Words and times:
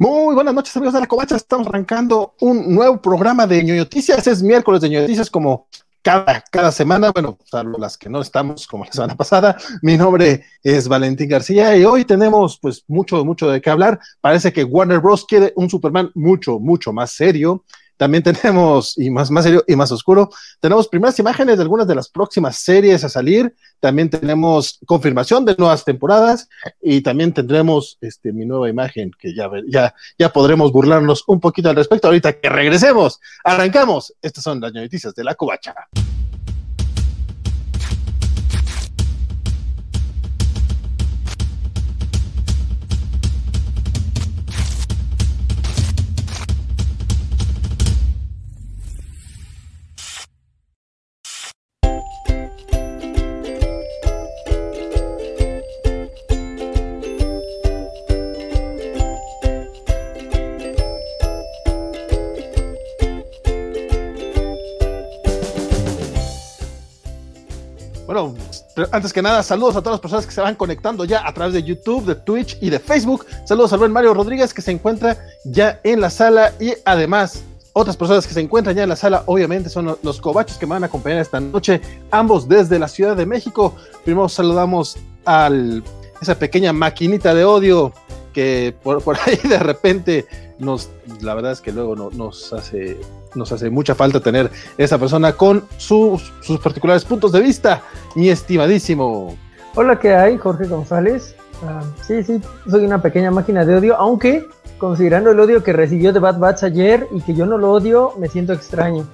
Muy 0.00 0.32
buenas 0.32 0.54
noches, 0.54 0.76
amigos 0.76 0.94
de 0.94 1.00
la 1.00 1.08
Covacha. 1.08 1.34
Estamos 1.34 1.66
arrancando 1.66 2.36
un 2.40 2.72
nuevo 2.72 3.02
programa 3.02 3.48
de 3.48 3.64
Noticias. 3.64 4.28
Es 4.28 4.44
miércoles 4.44 4.80
de 4.80 4.90
Noticias, 4.90 5.28
como 5.28 5.66
cada, 6.02 6.40
cada 6.52 6.70
semana. 6.70 7.10
Bueno, 7.10 7.36
salvo 7.44 7.78
las 7.78 7.98
que 7.98 8.08
no 8.08 8.20
estamos, 8.20 8.68
como 8.68 8.84
la 8.84 8.92
semana 8.92 9.16
pasada. 9.16 9.56
Mi 9.82 9.96
nombre 9.96 10.44
es 10.62 10.86
Valentín 10.86 11.28
García 11.28 11.76
y 11.76 11.84
hoy 11.84 12.04
tenemos, 12.04 12.60
pues, 12.60 12.84
mucho, 12.86 13.24
mucho 13.24 13.50
de 13.50 13.60
qué 13.60 13.70
hablar. 13.70 13.98
Parece 14.20 14.52
que 14.52 14.62
Warner 14.62 15.00
Bros. 15.00 15.26
quiere 15.26 15.52
un 15.56 15.68
Superman 15.68 16.12
mucho, 16.14 16.60
mucho 16.60 16.92
más 16.92 17.10
serio. 17.10 17.64
También 17.98 18.22
tenemos, 18.22 18.96
y 18.96 19.10
más, 19.10 19.30
más 19.30 19.44
serio 19.44 19.62
y 19.66 19.76
más 19.76 19.92
oscuro, 19.92 20.30
tenemos 20.60 20.88
primeras 20.88 21.18
imágenes 21.18 21.56
de 21.56 21.62
algunas 21.62 21.86
de 21.86 21.94
las 21.94 22.08
próximas 22.08 22.56
series 22.56 23.04
a 23.04 23.08
salir. 23.10 23.54
También 23.80 24.08
tenemos 24.08 24.78
confirmación 24.86 25.44
de 25.44 25.54
nuevas 25.58 25.84
temporadas 25.84 26.48
y 26.80 27.02
también 27.02 27.34
tendremos 27.34 27.98
este, 28.00 28.32
mi 28.32 28.46
nueva 28.46 28.70
imagen 28.70 29.10
que 29.18 29.34
ya, 29.34 29.50
ya, 29.68 29.94
ya 30.18 30.32
podremos 30.32 30.72
burlarnos 30.72 31.24
un 31.26 31.40
poquito 31.40 31.68
al 31.68 31.76
respecto 31.76 32.08
ahorita 32.08 32.32
que 32.40 32.48
regresemos. 32.48 33.20
Arrancamos. 33.44 34.14
Estas 34.22 34.44
son 34.44 34.60
las 34.60 34.72
noticias 34.72 35.14
de 35.14 35.24
la 35.24 35.34
covacha. 35.34 35.74
Antes 68.92 69.12
que 69.12 69.22
nada, 69.22 69.42
saludos 69.42 69.76
a 69.76 69.80
todas 69.80 69.94
las 69.94 70.00
personas 70.00 70.26
que 70.26 70.32
se 70.32 70.40
van 70.40 70.54
conectando 70.54 71.04
ya 71.04 71.26
a 71.26 71.32
través 71.32 71.54
de 71.54 71.62
YouTube, 71.62 72.04
de 72.04 72.14
Twitch 72.14 72.58
y 72.60 72.70
de 72.70 72.78
Facebook. 72.78 73.26
Saludos 73.44 73.72
a 73.72 73.76
buen 73.76 73.92
Mario 73.92 74.14
Rodríguez 74.14 74.54
que 74.54 74.62
se 74.62 74.70
encuentra 74.70 75.18
ya 75.44 75.80
en 75.84 76.00
la 76.00 76.10
sala 76.10 76.52
y 76.60 76.74
además 76.84 77.42
otras 77.72 77.96
personas 77.96 78.26
que 78.26 78.34
se 78.34 78.40
encuentran 78.40 78.74
ya 78.74 78.82
en 78.82 78.88
la 78.88 78.96
sala, 78.96 79.22
obviamente, 79.26 79.68
son 79.68 79.96
los 80.02 80.20
cobachos 80.20 80.58
que 80.58 80.66
me 80.66 80.70
van 80.70 80.82
a 80.82 80.86
acompañar 80.86 81.20
esta 81.20 81.38
noche, 81.40 81.80
ambos 82.10 82.48
desde 82.48 82.78
la 82.78 82.88
Ciudad 82.88 83.16
de 83.16 83.26
México. 83.26 83.74
Primero 84.04 84.28
saludamos 84.28 84.96
a 85.24 85.48
esa 86.20 86.36
pequeña 86.36 86.72
maquinita 86.72 87.34
de 87.34 87.44
odio 87.44 87.92
que 88.32 88.74
por, 88.82 89.02
ahí 89.26 89.38
de 89.48 89.58
repente 89.58 90.26
nos, 90.58 90.90
la 91.20 91.34
verdad 91.34 91.52
es 91.52 91.60
que 91.60 91.72
luego 91.72 91.94
nos 91.94 92.52
hace 92.52 92.98
nos 93.34 93.52
hace 93.52 93.70
mucha 93.70 93.94
falta 93.94 94.20
tener 94.20 94.50
esa 94.76 94.98
persona 94.98 95.32
con 95.32 95.64
sus, 95.76 96.32
sus 96.40 96.58
particulares 96.60 97.04
puntos 97.04 97.32
de 97.32 97.40
vista, 97.40 97.82
mi 98.14 98.28
estimadísimo. 98.28 99.36
Hola, 99.74 99.98
¿qué 99.98 100.14
hay? 100.14 100.38
Jorge 100.38 100.66
González. 100.66 101.34
Ah, 101.66 101.82
sí, 102.06 102.22
sí, 102.22 102.40
soy 102.70 102.84
una 102.84 103.02
pequeña 103.02 103.30
máquina 103.30 103.64
de 103.64 103.76
odio, 103.76 103.96
aunque 103.96 104.46
considerando 104.78 105.32
el 105.32 105.40
odio 105.40 105.62
que 105.62 105.72
recibió 105.72 106.12
de 106.12 106.20
Bad 106.20 106.38
Batch 106.38 106.62
ayer 106.62 107.06
y 107.10 107.20
que 107.20 107.34
yo 107.34 107.46
no 107.46 107.58
lo 107.58 107.72
odio, 107.72 108.12
me 108.18 108.28
siento 108.28 108.52
extraño. 108.52 109.06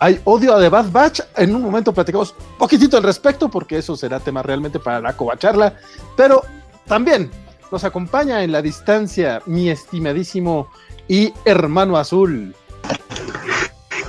Hay 0.00 0.20
odio 0.24 0.58
de 0.58 0.68
Bad 0.68 0.90
Batch, 0.90 1.20
en 1.36 1.54
un 1.54 1.62
momento 1.62 1.92
platicamos 1.92 2.34
un 2.38 2.58
poquitito 2.58 2.96
al 2.96 3.02
respecto, 3.02 3.48
porque 3.48 3.78
eso 3.78 3.96
será 3.96 4.18
tema 4.18 4.42
realmente 4.42 4.78
para 4.80 5.00
la 5.00 5.16
covacharla, 5.16 5.74
pero 6.16 6.42
también 6.86 7.30
nos 7.70 7.84
acompaña 7.84 8.42
en 8.42 8.50
la 8.50 8.62
distancia 8.62 9.42
mi 9.46 9.70
estimadísimo 9.70 10.68
y 11.06 11.32
hermano 11.44 11.96
azul, 11.96 12.54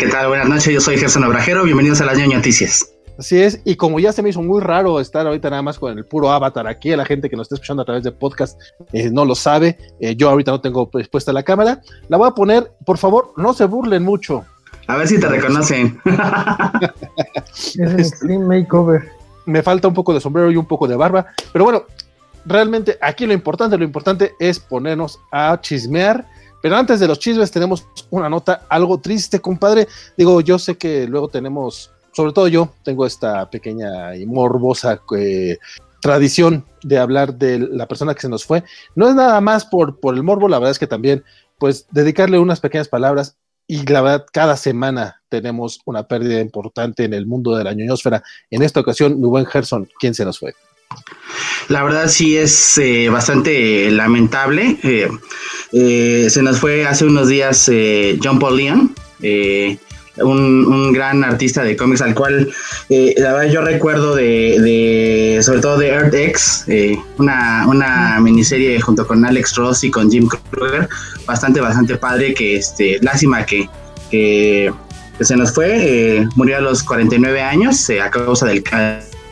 ¿Qué 0.02 0.08
tal? 0.08 0.30
Buenas 0.30 0.50
noches, 0.50 0.74
yo 0.74 0.82
soy 0.82 0.98
Gerson 0.98 1.24
Abrajero, 1.24 1.64
bienvenidos 1.64 2.02
a 2.02 2.06
las 2.06 2.18
Ñoño 2.18 2.38
Noticias. 2.38 2.92
Así 3.20 3.40
es, 3.40 3.62
y 3.66 3.76
como 3.76 4.00
ya 4.00 4.12
se 4.12 4.24
me 4.24 4.30
hizo 4.30 4.42
muy 4.42 4.60
raro 4.60 5.00
estar 5.00 5.28
ahorita 5.28 5.52
nada 5.52 5.62
más 5.62 5.78
con 5.78 5.96
el 5.96 6.06
puro 6.06 6.32
avatar 6.32 6.66
aquí, 6.66 6.92
a 6.92 6.98
la 6.98 7.06
gente 7.06 7.30
que 7.30 7.36
nos 7.36 7.46
está 7.46 7.54
escuchando 7.54 7.84
a 7.84 7.86
través 7.86 8.04
de 8.04 8.12
podcast 8.12 8.60
eh, 8.94 9.12
no 9.12 9.26
lo 9.26 9.36
sabe, 9.36 9.78
eh, 10.00 10.16
yo 10.16 10.28
ahorita 10.32 10.50
no 10.50 10.60
tengo 10.60 10.90
puesta 10.90 11.32
la 11.32 11.44
cámara, 11.44 11.82
la 12.10 12.18
voy 12.18 12.28
a 12.28 12.32
poner, 12.32 12.72
por 12.84 12.98
favor, 12.98 13.32
no 13.38 13.54
se 13.54 13.66
burlen 13.66 14.02
mucho. 14.02 14.44
A 14.88 14.98
ver 14.98 15.08
si 15.08 15.20
te 15.20 15.28
reconocen. 15.28 16.02
es 17.54 17.76
un 17.76 18.00
extreme 18.00 18.62
makeover. 18.62 19.08
Me 19.46 19.62
falta 19.62 19.88
un 19.88 19.94
poco 19.94 20.16
de 20.16 20.20
sombrero 20.20 20.50
y 20.50 20.58
un 20.58 20.66
poco 20.66 20.88
de 20.88 20.96
barba, 20.96 21.28
pero 21.54 21.64
bueno, 21.64 21.84
realmente 22.48 22.98
aquí 23.04 23.28
lo 23.28 23.34
importante, 23.34 23.78
lo 23.78 23.84
importante 23.84 24.34
es 24.40 24.60
ponernos 24.60 25.20
a 25.32 25.60
chismear 25.62 26.26
pero 26.62 26.78
antes 26.78 27.00
de 27.00 27.08
los 27.08 27.20
chismes 27.20 27.52
tenemos 27.52 27.86
una 28.10 28.30
nota 28.30 28.66
algo 28.70 29.00
triste, 29.00 29.40
compadre. 29.40 29.88
Digo, 30.18 30.42
yo 30.42 30.60
sé 30.60 30.78
que 30.78 31.08
luego 31.08 31.28
tenemos, 31.28 31.92
sobre 32.14 32.34
todo 32.34 32.48
yo, 32.48 32.74
tengo 32.84 33.06
esta 33.06 33.50
pequeña 33.50 34.16
y 34.16 34.26
morbosa 34.26 35.02
eh, 35.18 35.58
tradición 36.02 36.66
de 36.84 37.00
hablar 37.00 37.36
de 37.36 37.60
la 37.60 37.88
persona 37.88 38.14
que 38.14 38.22
se 38.22 38.30
nos 38.30 38.46
fue. 38.46 38.64
No 38.96 39.08
es 39.08 39.16
nada 39.16 39.40
más 39.42 39.66
por, 39.66 40.00
por 40.00 40.16
el 40.16 40.24
morbo, 40.24 40.48
la 40.48 40.60
verdad 40.60 40.72
es 40.72 40.80
que 40.80 40.88
también, 40.88 41.24
pues, 41.58 41.86
dedicarle 41.92 42.40
unas 42.40 42.60
pequeñas 42.60 42.88
palabras 42.88 43.38
y 43.68 43.86
la 43.86 44.02
verdad, 44.02 44.26
cada 44.34 44.58
semana 44.58 45.22
tenemos 45.30 45.80
una 45.86 46.04
pérdida 46.04 46.42
importante 46.42 47.06
en 47.06 47.14
el 47.14 47.26
mundo 47.26 47.56
de 47.56 47.64
la 47.64 47.74
ñoñosfera. 47.74 48.22
En 48.50 48.64
esta 48.64 48.82
ocasión, 48.82 49.22
mi 49.22 49.28
buen 49.28 49.46
Gerson, 49.46 49.88
¿quién 49.98 50.14
se 50.14 50.26
nos 50.26 50.40
fue? 50.40 50.54
La 51.72 51.84
verdad 51.84 52.10
sí 52.10 52.38
es 52.38 52.78
eh, 52.78 53.08
bastante 53.10 53.90
lamentable. 53.92 54.78
Eh, 54.84 55.10
eh, 55.72 56.28
se 56.30 56.44
nos 56.44 56.60
fue 56.60 56.86
hace 56.86 57.06
unos 57.06 57.30
días 57.30 57.72
John 58.22 58.40
Paul 58.40 58.58
Leon, 58.58 58.96
un, 60.18 60.92
gran 60.92 61.24
artista 61.24 61.64
de 61.64 61.78
cómics 61.78 62.02
al 62.02 62.14
cual 62.14 62.52
la 62.90 63.34
verdad 63.34 63.54
yo 63.54 63.62
recuerdo 63.62 64.16
de, 64.16 65.40
sobre 65.42 65.62
todo 65.62 65.78
de 65.78 65.88
Earth 65.88 66.14
X, 66.14 66.66
una, 67.18 67.66
una, 67.68 68.20
miniserie 68.20 68.82
junto 68.82 69.08
con 69.08 69.24
Alex 69.24 69.56
Ross 69.56 69.86
y 69.86 69.92
con 69.92 70.12
Jim 70.12 70.28
Kruger, 70.52 70.90
bastante, 71.26 71.62
bastante 71.62 71.96
padre, 71.96 72.34
que 72.34 72.58
este, 72.58 73.00
lástima 73.02 73.46
que, 73.46 73.70
que, 74.10 74.74
se 75.22 75.38
nos 75.38 75.54
fue, 75.54 76.28
murió 76.36 76.58
a 76.58 76.62
los 76.62 76.84
49 76.84 77.42
años 77.42 77.90
a 77.90 78.10
causa 78.12 78.48
del 78.48 78.62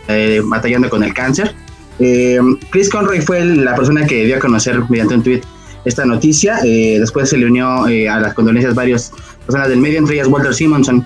eh, 0.09 0.41
batallando 0.43 0.89
con 0.89 1.03
el 1.03 1.13
cáncer. 1.13 1.53
Eh, 1.99 2.39
Chris 2.71 2.89
Conroy 2.89 3.21
fue 3.21 3.45
la 3.45 3.75
persona 3.75 4.07
que 4.07 4.25
dio 4.25 4.37
a 4.37 4.39
conocer 4.39 4.81
mediante 4.89 5.13
un 5.13 5.21
tweet 5.21 5.41
esta 5.85 6.03
noticia. 6.03 6.61
Eh, 6.65 6.97
después 6.99 7.29
se 7.29 7.37
le 7.37 7.45
unió 7.45 7.83
a 7.83 8.19
las 8.19 8.33
condolencias 8.33 8.73
varias 8.73 9.11
personas 9.45 9.69
del 9.69 9.77
medio, 9.77 9.99
entre 9.99 10.15
ellas 10.15 10.27
Walter 10.27 10.55
Simonson. 10.55 11.03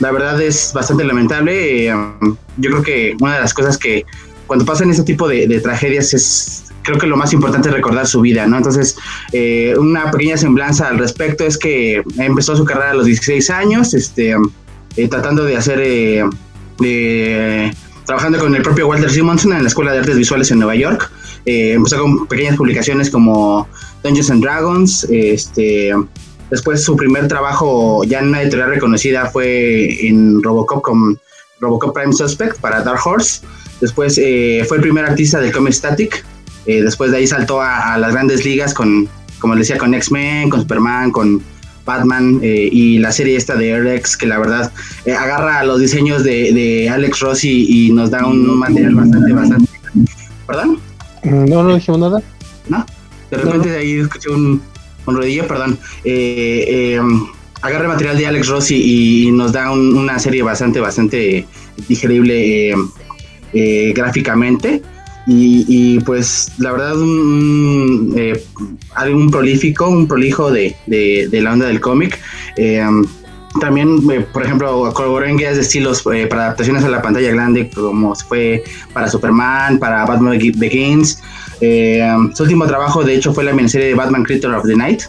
la 0.00 0.10
verdad 0.10 0.42
es 0.42 0.72
bastante 0.74 1.04
lamentable. 1.04 1.86
yo 1.86 2.70
creo 2.70 2.82
que 2.82 3.16
una 3.20 3.34
de 3.34 3.40
las 3.42 3.54
cosas 3.54 3.78
que 3.78 4.04
cuando 4.48 4.64
pasan 4.64 4.90
ese 4.90 5.04
tipo 5.04 5.28
de, 5.28 5.60
tragedias 5.60 6.12
es, 6.12 6.64
creo 6.82 6.98
que 6.98 7.06
lo 7.06 7.16
más 7.16 7.32
importante 7.32 7.68
es 7.68 7.74
recordar 7.74 8.08
su 8.08 8.20
vida, 8.20 8.48
¿no? 8.48 8.56
Entonces, 8.56 8.96
una 9.78 10.10
pequeña 10.10 10.36
semblanza 10.36 10.88
al 10.88 10.98
respecto 10.98 11.44
es 11.44 11.56
que 11.56 12.02
empezó 12.18 12.56
su 12.56 12.64
carrera 12.64 12.90
a 12.90 12.94
los 12.94 13.06
16 13.06 13.48
años, 13.50 13.94
este, 13.94 14.34
tratando 15.08 15.44
de 15.44 15.56
hacer 15.56 15.78
trabajando 18.04 18.38
con 18.38 18.54
el 18.54 18.62
propio 18.62 18.88
Walter 18.88 19.10
Simonson 19.10 19.52
en 19.52 19.62
la 19.62 19.68
Escuela 19.68 19.92
de 19.92 19.98
Artes 19.98 20.16
Visuales 20.16 20.50
en 20.50 20.58
Nueva 20.58 20.74
York. 20.74 21.10
Eh, 21.46 21.72
empezó 21.72 22.00
con 22.00 22.26
pequeñas 22.26 22.56
publicaciones 22.56 23.10
como 23.10 23.68
Dungeons 24.02 24.30
and 24.30 24.42
Dragons. 24.42 25.06
Este, 25.10 25.92
después 26.50 26.82
su 26.82 26.96
primer 26.96 27.28
trabajo 27.28 28.04
ya 28.04 28.20
en 28.20 28.28
una 28.28 28.42
editorial 28.42 28.70
reconocida 28.70 29.26
fue 29.26 30.06
en 30.06 30.42
Robocop 30.42 30.82
con 30.82 31.18
Robocop 31.60 31.94
Prime 31.94 32.12
Suspect 32.12 32.60
para 32.60 32.82
Dark 32.82 33.00
Horse. 33.04 33.42
Después 33.80 34.18
eh, 34.18 34.64
fue 34.68 34.78
el 34.78 34.82
primer 34.82 35.04
artista 35.04 35.40
del 35.40 35.52
comic 35.52 35.72
Static. 35.72 36.24
Eh, 36.66 36.82
después 36.82 37.10
de 37.10 37.18
ahí 37.18 37.26
saltó 37.26 37.60
a, 37.60 37.94
a, 37.94 37.98
las 37.98 38.12
grandes 38.12 38.44
ligas 38.44 38.72
con, 38.72 39.06
como 39.38 39.54
les 39.54 39.68
decía, 39.68 39.78
con 39.78 39.92
X-Men, 39.92 40.48
con 40.48 40.60
Superman, 40.60 41.10
con 41.10 41.42
Batman 41.84 42.40
eh, 42.42 42.68
y 42.70 42.98
la 42.98 43.12
serie 43.12 43.36
esta 43.36 43.56
de 43.56 43.78
RX 43.78 44.16
que 44.16 44.26
la 44.26 44.38
verdad 44.38 44.72
eh, 45.04 45.12
agarra 45.12 45.62
los 45.64 45.80
diseños 45.80 46.24
de, 46.24 46.88
Alex 46.90 47.20
Rossi 47.20 47.66
y 47.68 47.92
nos 47.92 48.10
da 48.10 48.26
un 48.26 48.58
material 48.58 48.94
bastante, 48.94 49.32
bastante. 49.32 49.70
¿Perdón? 50.46 50.78
No, 51.24 51.62
no 51.62 51.74
dijimos 51.74 52.00
nada. 52.00 52.22
¿No? 52.68 52.86
De 53.30 53.36
repente 53.36 53.70
de 53.70 53.78
ahí 53.78 53.92
escuché 53.94 54.30
un, 54.30 54.62
un 55.06 55.16
rodillo, 55.16 55.46
perdón. 55.46 55.78
Eh, 56.04 56.98
agarra 57.62 57.88
material 57.88 58.18
de 58.18 58.26
Alex 58.26 58.48
Rossi 58.48 59.26
y 59.26 59.32
nos 59.32 59.52
da 59.52 59.70
una 59.70 60.18
serie 60.18 60.42
bastante, 60.42 60.80
bastante 60.80 61.46
digerible 61.88 62.74
gráficamente. 63.94 64.82
Y, 65.26 66.00
pues 66.00 66.52
la 66.58 66.72
verdad 66.72 66.98
un, 67.00 68.14
eh, 68.16 68.42
prolífico, 69.30 69.88
un 69.88 70.06
prolijo 70.06 70.50
de, 70.50 70.76
la 71.32 71.52
onda 71.52 71.66
del 71.66 71.80
cómic. 71.80 72.18
Eh, 72.56 72.84
um, 72.86 73.06
también, 73.60 73.98
eh, 74.10 74.26
por 74.32 74.42
ejemplo, 74.42 74.92
colaboró 74.92 75.26
en 75.26 75.36
guías 75.36 75.54
de 75.54 75.62
estilos 75.62 76.02
para 76.02 76.46
adaptaciones 76.46 76.84
a 76.84 76.88
la 76.88 77.00
pantalla 77.00 77.30
grande, 77.30 77.70
como 77.72 78.14
fue 78.16 78.64
para 78.92 79.08
Superman, 79.08 79.78
para 79.78 80.04
Batman 80.04 80.38
Begins. 80.56 81.22
su 82.34 82.42
último 82.42 82.66
trabajo, 82.66 83.04
de 83.04 83.14
hecho, 83.14 83.32
fue 83.32 83.44
la 83.44 83.52
miniserie 83.54 83.88
de 83.88 83.94
Batman 83.94 84.24
Creator 84.24 84.54
of 84.54 84.66
the 84.66 84.76
Night, 84.76 85.02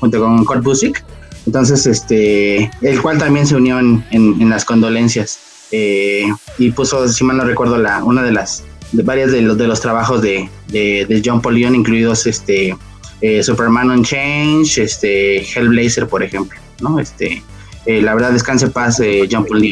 junto 0.00 0.18
con 0.18 0.44
Kurt 0.44 0.62
Busiek. 0.62 1.04
Entonces, 1.46 1.86
este, 1.86 2.68
el 2.80 3.00
cual 3.00 3.18
también 3.18 3.46
se 3.46 3.54
unió 3.54 3.78
en, 3.78 4.02
en, 4.10 4.50
las 4.50 4.64
condolencias 4.64 5.38
y 5.70 6.70
puso, 6.70 7.06
si 7.08 7.22
mal 7.22 7.36
no 7.36 7.44
recuerdo, 7.44 7.76
la, 7.76 8.02
una 8.02 8.22
de 8.22 8.32
las 8.32 8.64
de 8.96 9.02
varias 9.02 9.30
de 9.30 9.42
los, 9.42 9.58
de 9.58 9.66
los 9.66 9.80
trabajos 9.80 10.22
de, 10.22 10.48
de, 10.68 11.22
John 11.24 11.42
Paul 11.42 11.58
incluidos 11.58 12.26
este 12.26 12.74
eh, 13.20 13.42
Superman 13.42 13.90
Unchanged, 13.90 14.82
este 14.82 15.38
Hellblazer, 15.38 16.06
por 16.08 16.22
ejemplo, 16.22 16.58
¿no? 16.80 16.98
Este, 16.98 17.42
eh, 17.86 18.02
la 18.02 18.14
verdad, 18.14 18.32
descanse 18.32 18.68
paz, 18.68 19.00
eh, 19.00 19.28
John 19.30 19.44
Paul 19.44 19.62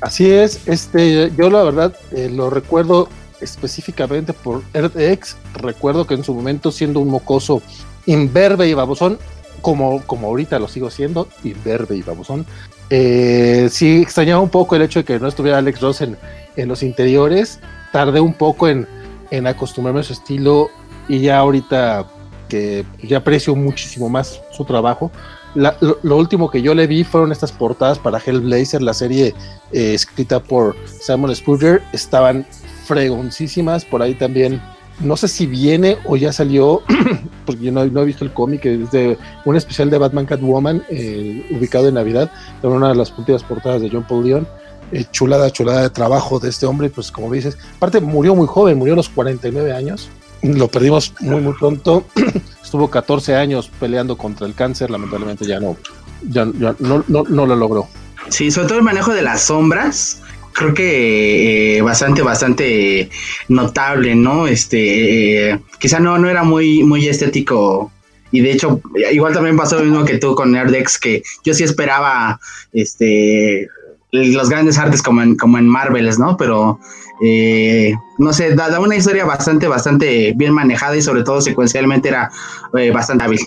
Así 0.00 0.30
es, 0.30 0.60
este, 0.66 1.32
yo 1.36 1.50
la 1.50 1.62
verdad 1.64 1.96
lo 2.30 2.50
recuerdo 2.50 3.08
específicamente 3.40 4.32
por 4.32 4.62
RTX, 4.74 5.36
recuerdo 5.54 6.06
que 6.06 6.14
en 6.14 6.24
su 6.24 6.34
momento 6.34 6.70
siendo 6.70 7.00
un 7.00 7.08
mocoso 7.08 7.62
imberbe 8.06 8.68
y 8.68 8.74
babosón, 8.74 9.18
como, 9.60 10.02
como 10.06 10.28
ahorita 10.28 10.58
lo 10.58 10.68
sigo 10.68 10.88
siendo, 10.90 11.28
imberbe 11.42 11.96
y 11.96 12.02
babosón, 12.02 12.46
sí 12.90 14.00
extrañaba 14.02 14.40
un 14.40 14.50
poco 14.50 14.76
el 14.76 14.82
hecho 14.82 15.00
de 15.00 15.04
que 15.04 15.18
no 15.18 15.26
estuviera 15.26 15.58
Alex 15.58 15.80
Ross 15.80 16.00
en, 16.00 16.16
en 16.56 16.68
los 16.68 16.84
interiores, 16.84 17.60
tardé 17.92 18.20
un 18.20 18.34
poco 18.34 18.68
en, 18.68 18.86
en 19.30 19.46
acostumbrarme 19.46 20.00
a 20.00 20.04
su 20.04 20.12
estilo 20.12 20.70
y 21.08 21.20
ya 21.20 21.38
ahorita 21.38 22.06
que 22.48 22.84
ya 23.02 23.18
aprecio 23.18 23.54
muchísimo 23.54 24.08
más 24.08 24.40
su 24.50 24.64
trabajo. 24.64 25.10
lo, 25.54 26.16
último 26.16 26.50
que 26.50 26.62
yo 26.62 26.74
le 26.74 26.86
vi 26.86 27.04
fueron 27.04 27.32
estas 27.32 27.52
portadas 27.52 27.98
para 27.98 28.18
Hellblazer, 28.18 28.82
la 28.82 28.94
serie 28.94 29.34
eh, 29.72 29.94
escrita 29.94 30.40
por 30.40 30.76
Simon 30.86 31.34
Spurrier. 31.34 31.82
Estaban 31.92 32.46
fregoncísimas. 32.86 33.84
Por 33.84 34.02
ahí 34.02 34.14
también, 34.14 34.60
no 35.00 35.16
sé 35.16 35.28
si 35.28 35.46
viene 35.46 35.98
o 36.04 36.16
ya 36.16 36.32
salió, 36.32 36.82
porque 37.46 37.64
yo 37.64 37.72
no, 37.72 37.82
he 37.82 38.04
visto 38.04 38.24
el 38.24 38.32
cómic, 38.32 38.64
es 38.64 38.90
de 38.90 39.18
un 39.44 39.56
especial 39.56 39.90
de 39.90 39.98
Batman 39.98 40.26
Catwoman 40.26 40.82
eh, 40.88 41.46
ubicado 41.50 41.88
en 41.88 41.94
Navidad, 41.94 42.30
en 42.62 42.70
una 42.70 42.88
de 42.88 42.94
las 42.94 43.16
últimas 43.16 43.42
portadas 43.42 43.82
de 43.82 43.90
John 43.90 44.06
Paul 44.08 44.24
Leon 44.24 44.48
eh, 44.92 45.04
chulada, 45.10 45.50
chulada 45.50 45.82
de 45.82 45.90
trabajo 45.90 46.38
de 46.38 46.48
este 46.48 46.66
hombre, 46.66 46.90
pues 46.90 47.10
como 47.10 47.32
dices, 47.32 47.58
aparte 47.76 48.00
murió 48.00 48.34
muy 48.34 48.46
joven, 48.46 48.78
murió 48.78 48.94
a 48.94 48.96
los 48.96 49.08
49 49.08 49.72
años, 49.72 50.08
lo 50.42 50.68
perdimos 50.68 51.12
muy, 51.20 51.40
muy 51.40 51.52
pronto, 51.54 52.04
estuvo 52.62 52.88
14 52.90 53.34
años 53.34 53.70
peleando 53.80 54.16
contra 54.16 54.46
el 54.46 54.54
cáncer, 54.54 54.90
lamentablemente 54.90 55.44
ya 55.46 55.60
no, 55.60 55.76
ya, 56.22 56.44
no, 56.44 56.74
no, 56.78 57.24
no, 57.28 57.46
lo 57.46 57.56
logró. 57.56 57.88
Sí, 58.28 58.50
sobre 58.50 58.68
todo 58.68 58.78
el 58.78 58.84
manejo 58.84 59.12
de 59.12 59.22
las 59.22 59.42
sombras, 59.42 60.20
creo 60.52 60.74
que 60.74 61.78
eh, 61.78 61.82
bastante, 61.82 62.22
bastante 62.22 63.10
notable, 63.48 64.14
¿no? 64.14 64.46
Este, 64.46 65.50
eh, 65.50 65.60
quizá 65.78 66.00
no, 66.00 66.18
no 66.18 66.28
era 66.28 66.42
muy, 66.42 66.82
muy 66.82 67.08
estético 67.08 67.90
y 68.30 68.40
de 68.40 68.52
hecho, 68.52 68.80
igual 69.10 69.32
también 69.32 69.56
pasó 69.56 69.78
lo 69.78 69.84
mismo 69.84 70.04
que 70.04 70.18
tú 70.18 70.34
con 70.34 70.52
Nerdex, 70.52 70.98
que 70.98 71.22
yo 71.44 71.54
sí 71.54 71.64
esperaba 71.64 72.38
este 72.72 73.68
los 74.10 74.48
grandes 74.48 74.78
artes 74.78 75.02
como 75.02 75.22
en, 75.22 75.36
como 75.36 75.58
en 75.58 75.68
Marvels, 75.68 76.18
¿no? 76.18 76.36
Pero, 76.36 76.78
eh, 77.22 77.94
no 78.18 78.32
sé, 78.32 78.54
da, 78.54 78.80
una 78.80 78.96
historia 78.96 79.24
bastante, 79.24 79.68
bastante 79.68 80.32
bien 80.36 80.52
manejada 80.52 80.96
y 80.96 81.02
sobre 81.02 81.22
todo 81.22 81.40
secuencialmente 81.40 82.08
era 82.08 82.30
eh, 82.76 82.90
bastante 82.90 83.24
hábil. 83.24 83.40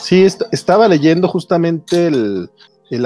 Sí, 0.00 0.26
estaba 0.50 0.88
leyendo 0.88 1.28
justamente 1.28 2.08
el, 2.08 2.50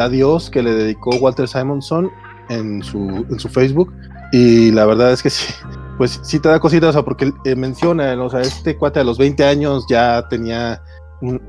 adiós 0.00 0.50
que 0.50 0.62
le 0.62 0.72
dedicó 0.72 1.10
Walter 1.16 1.46
Simonson 1.46 2.10
en 2.48 2.82
su, 2.82 3.26
en 3.30 3.38
su 3.38 3.48
Facebook 3.48 3.92
y 4.32 4.72
la 4.72 4.84
verdad 4.86 5.12
es 5.12 5.22
que 5.22 5.30
sí, 5.30 5.52
pues 5.98 6.18
sí 6.22 6.40
te 6.40 6.48
da 6.48 6.58
cositas, 6.58 6.90
o 6.90 6.92
sea, 6.92 7.02
porque 7.04 7.32
eh, 7.44 8.16
o 8.18 8.30
sea, 8.30 8.40
este 8.40 8.76
cuate 8.76 9.00
a 9.00 9.04
los 9.04 9.18
20 9.18 9.44
años 9.44 9.86
ya 9.88 10.26
tenía 10.28 10.82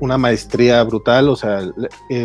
una 0.00 0.16
maestría 0.16 0.82
brutal, 0.84 1.28
o 1.28 1.36
sea, 1.36 1.60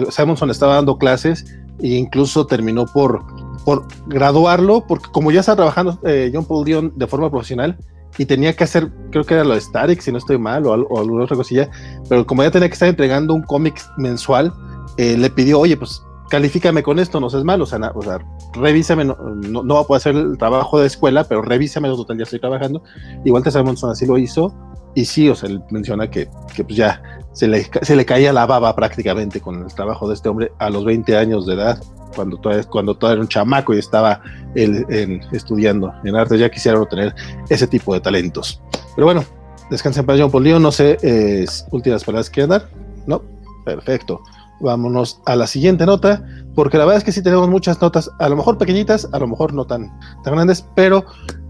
Simonson 0.10 0.50
estaba 0.50 0.76
dando 0.76 0.98
clases 0.98 1.46
e 1.80 1.96
incluso 1.96 2.46
terminó 2.46 2.86
por, 2.86 3.24
por 3.66 3.86
graduarlo, 4.08 4.86
porque 4.88 5.06
como 5.12 5.32
ya 5.32 5.42
está 5.42 5.56
trabajando 5.56 6.00
eh, 6.06 6.32
John 6.34 6.46
Paul 6.46 6.66
Dion 6.66 6.94
de 6.96 7.08
forma 7.08 7.30
profesional 7.30 7.78
y 8.18 8.26
tenía 8.26 8.56
que 8.56 8.64
hacer, 8.64 8.92
creo 9.10 9.24
que 9.24 9.34
era 9.34 9.44
lo 9.44 9.56
de 9.56 9.62
Static, 9.62 10.02
si 10.02 10.12
no 10.12 10.20
estoy 10.20 10.38
mal, 10.38 10.66
o, 10.68 10.72
o 10.74 11.00
alguna 11.00 11.24
otra 11.24 11.36
cosilla, 11.36 11.70
pero 12.08 12.26
como 12.26 12.44
ya 12.44 12.52
tenía 12.52 12.68
que 12.68 12.74
estar 12.74 12.88
entregando 12.88 13.34
un 13.34 13.42
cómic 13.42 13.82
mensual, 13.98 14.54
eh, 14.98 15.18
le 15.18 15.30
pidió, 15.30 15.60
oye, 15.60 15.76
pues 15.76 16.04
califícame 16.34 16.82
con 16.82 16.98
esto, 16.98 17.20
no 17.20 17.30
seas 17.30 17.44
malo, 17.44 17.66
o 17.66 17.68
sea, 17.68 17.92
o 17.94 18.02
sea 18.02 18.18
revísame, 18.54 19.06
no, 19.06 19.16
no, 19.16 19.76
va 19.76 19.82
a 19.82 19.84
poder 19.84 20.00
hacer 20.00 20.16
el 20.16 20.36
trabajo 20.36 20.80
de 20.80 20.88
escuela, 20.88 21.26
pero 21.26 21.44
revísame, 21.44 21.90
total, 21.90 22.18
ya 22.18 22.24
estoy 22.24 22.40
trabajando. 22.40 22.82
Igual 23.24 23.44
Walter 23.44 23.54
Simonson 23.54 23.92
así 23.92 24.08
lo 24.08 24.18
hizo, 24.18 24.52
y 24.96 25.06
sí, 25.06 25.30
o 25.30 25.36
sea, 25.36 25.48
él 25.50 25.62
menciona 25.70 26.10
que, 26.10 26.28
que 26.56 26.64
pues 26.64 26.76
ya 26.76 27.04
se 27.34 27.48
le, 27.48 27.70
se 27.84 27.96
le 27.96 28.04
caía 28.04 28.34
la 28.34 28.48
baba 28.48 28.76
prácticamente 28.76 29.42
con 29.42 29.62
el 29.62 29.72
trabajo 29.76 30.08
de 30.08 30.16
este 30.16 30.28
hombre 30.28 30.52
a 30.58 30.72
los 30.72 30.84
20 30.86 31.16
años 31.16 31.46
de 31.46 31.54
edad, 31.54 31.80
cuando 32.16 32.38
todavía, 32.38 32.64
cuando 32.64 32.96
todavía 32.96 33.18
era 33.18 33.22
un 33.22 33.28
chamaco 33.28 33.76
y 33.76 33.78
estaba 33.78 34.20
él, 34.56 35.22
estudiando 35.34 35.94
en 36.04 36.16
arte, 36.16 36.40
ya 36.40 36.50
quisiera 36.50 36.84
tener 36.86 37.14
ese 37.48 37.68
tipo 37.68 37.94
de 37.94 38.00
talentos. 38.00 38.60
Pero 38.96 39.06
bueno, 39.06 39.24
descansen 39.70 40.04
para 40.04 40.20
John 40.20 40.32
Paul 40.32 40.60
no 40.60 40.72
sé, 40.72 40.98
últimas 41.70 42.04
palabras 42.04 42.32
que 42.32 42.48
dar, 42.48 42.68
¿no? 43.06 43.22
Perfecto. 43.64 44.20
Vámonos 44.60 45.22
a 45.26 45.36
la 45.36 45.48
siguiente 45.48 45.86
nota, 45.86 46.24
porque 46.56 46.78
la 46.78 46.86
verdad 46.86 47.00
es 47.00 47.04
que 47.04 47.12
sí 47.12 47.22
tenemos 47.22 47.50
muchas 47.50 47.82
notas, 47.82 48.10
a 48.20 48.30
lo 48.30 48.36
mejor 48.36 48.58
pequeñitas, 48.58 49.08
a 49.12 49.20
lo 49.20 49.28
mejor 49.28 49.54
no 49.54 49.66
tan, 49.66 49.92
tan 50.24 50.36
grandes, 50.36 50.66
pero, 50.76 51.06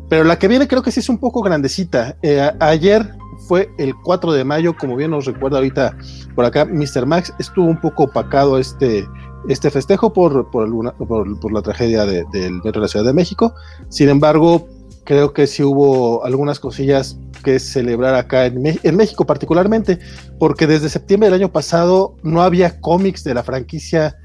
pero 0.10 0.24
la 0.24 0.40
que 0.40 0.48
viene 0.48 0.68
creo 0.68 0.82
que 0.82 0.92
sí 0.92 1.00
es 1.00 1.10
un 1.10 1.18
poco 1.18 1.42
grandecita. 1.42 2.16
Eh, 2.22 2.52
ayer 2.60 3.16
fue 3.48 3.70
el 3.78 3.94
4 4.04 4.32
de 4.32 4.44
mayo, 4.44 4.76
como 4.78 4.96
bien 4.96 5.12
nos 5.12 5.26
recuerda 5.26 5.58
ahorita 5.58 5.96
por 6.36 6.46
acá 6.46 6.66
Mr. 6.66 7.06
Max, 7.06 7.34
estuvo 7.40 7.66
un 7.66 7.80
poco 7.80 8.04
opacado 8.04 8.58
este, 8.58 9.06
este 9.50 9.70
festejo 9.70 10.14
por, 10.14 10.50
por, 10.52 10.96
por, 11.06 11.52
la 11.52 11.62
tragedia 11.62 12.06
del 12.06 12.54
metro 12.64 12.74
de 12.74 12.80
la 12.82 12.88
Ciudad 12.88 13.06
de 13.06 13.14
México. 13.14 13.54
Sin 13.90 14.10
embargo, 14.10 14.68
creo 15.04 15.34
que 15.34 15.48
sí 15.48 15.64
hubo 15.64 16.24
algunas 16.26 16.60
cosillas 16.60 17.18
que 17.44 17.60
celebrar 17.60 18.16
acá 18.16 18.46
en, 18.46 18.66
en, 18.66 18.96
México 18.96 19.26
particularmente, 19.26 20.00
porque 20.40 20.66
desde 20.68 20.90
septiembre 20.90 21.30
del 21.30 21.42
año 21.42 21.52
pasado 21.52 22.16
no 22.24 22.42
había 22.42 22.80
cómics 22.80 23.24
de 23.24 23.34
la 23.34 23.44
franquicia 23.44 24.16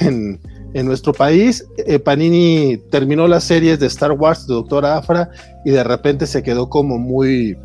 en, 0.00 0.40
en 0.74 0.86
nuestro 0.86 1.12
país. 1.12 1.66
Eh, 1.78 1.98
Panini 1.98 2.76
terminó 2.90 3.26
las 3.26 3.44
series 3.44 3.80
de 3.80 3.86
Star 3.86 4.12
Wars 4.12 4.46
de 4.46 4.54
Doctor 4.54 4.84
Afra 4.84 5.30
y 5.64 5.70
de 5.70 5.82
repente 5.82 6.26
se 6.26 6.42
quedó 6.42 6.68
como 6.68 6.98
muy 6.98 7.56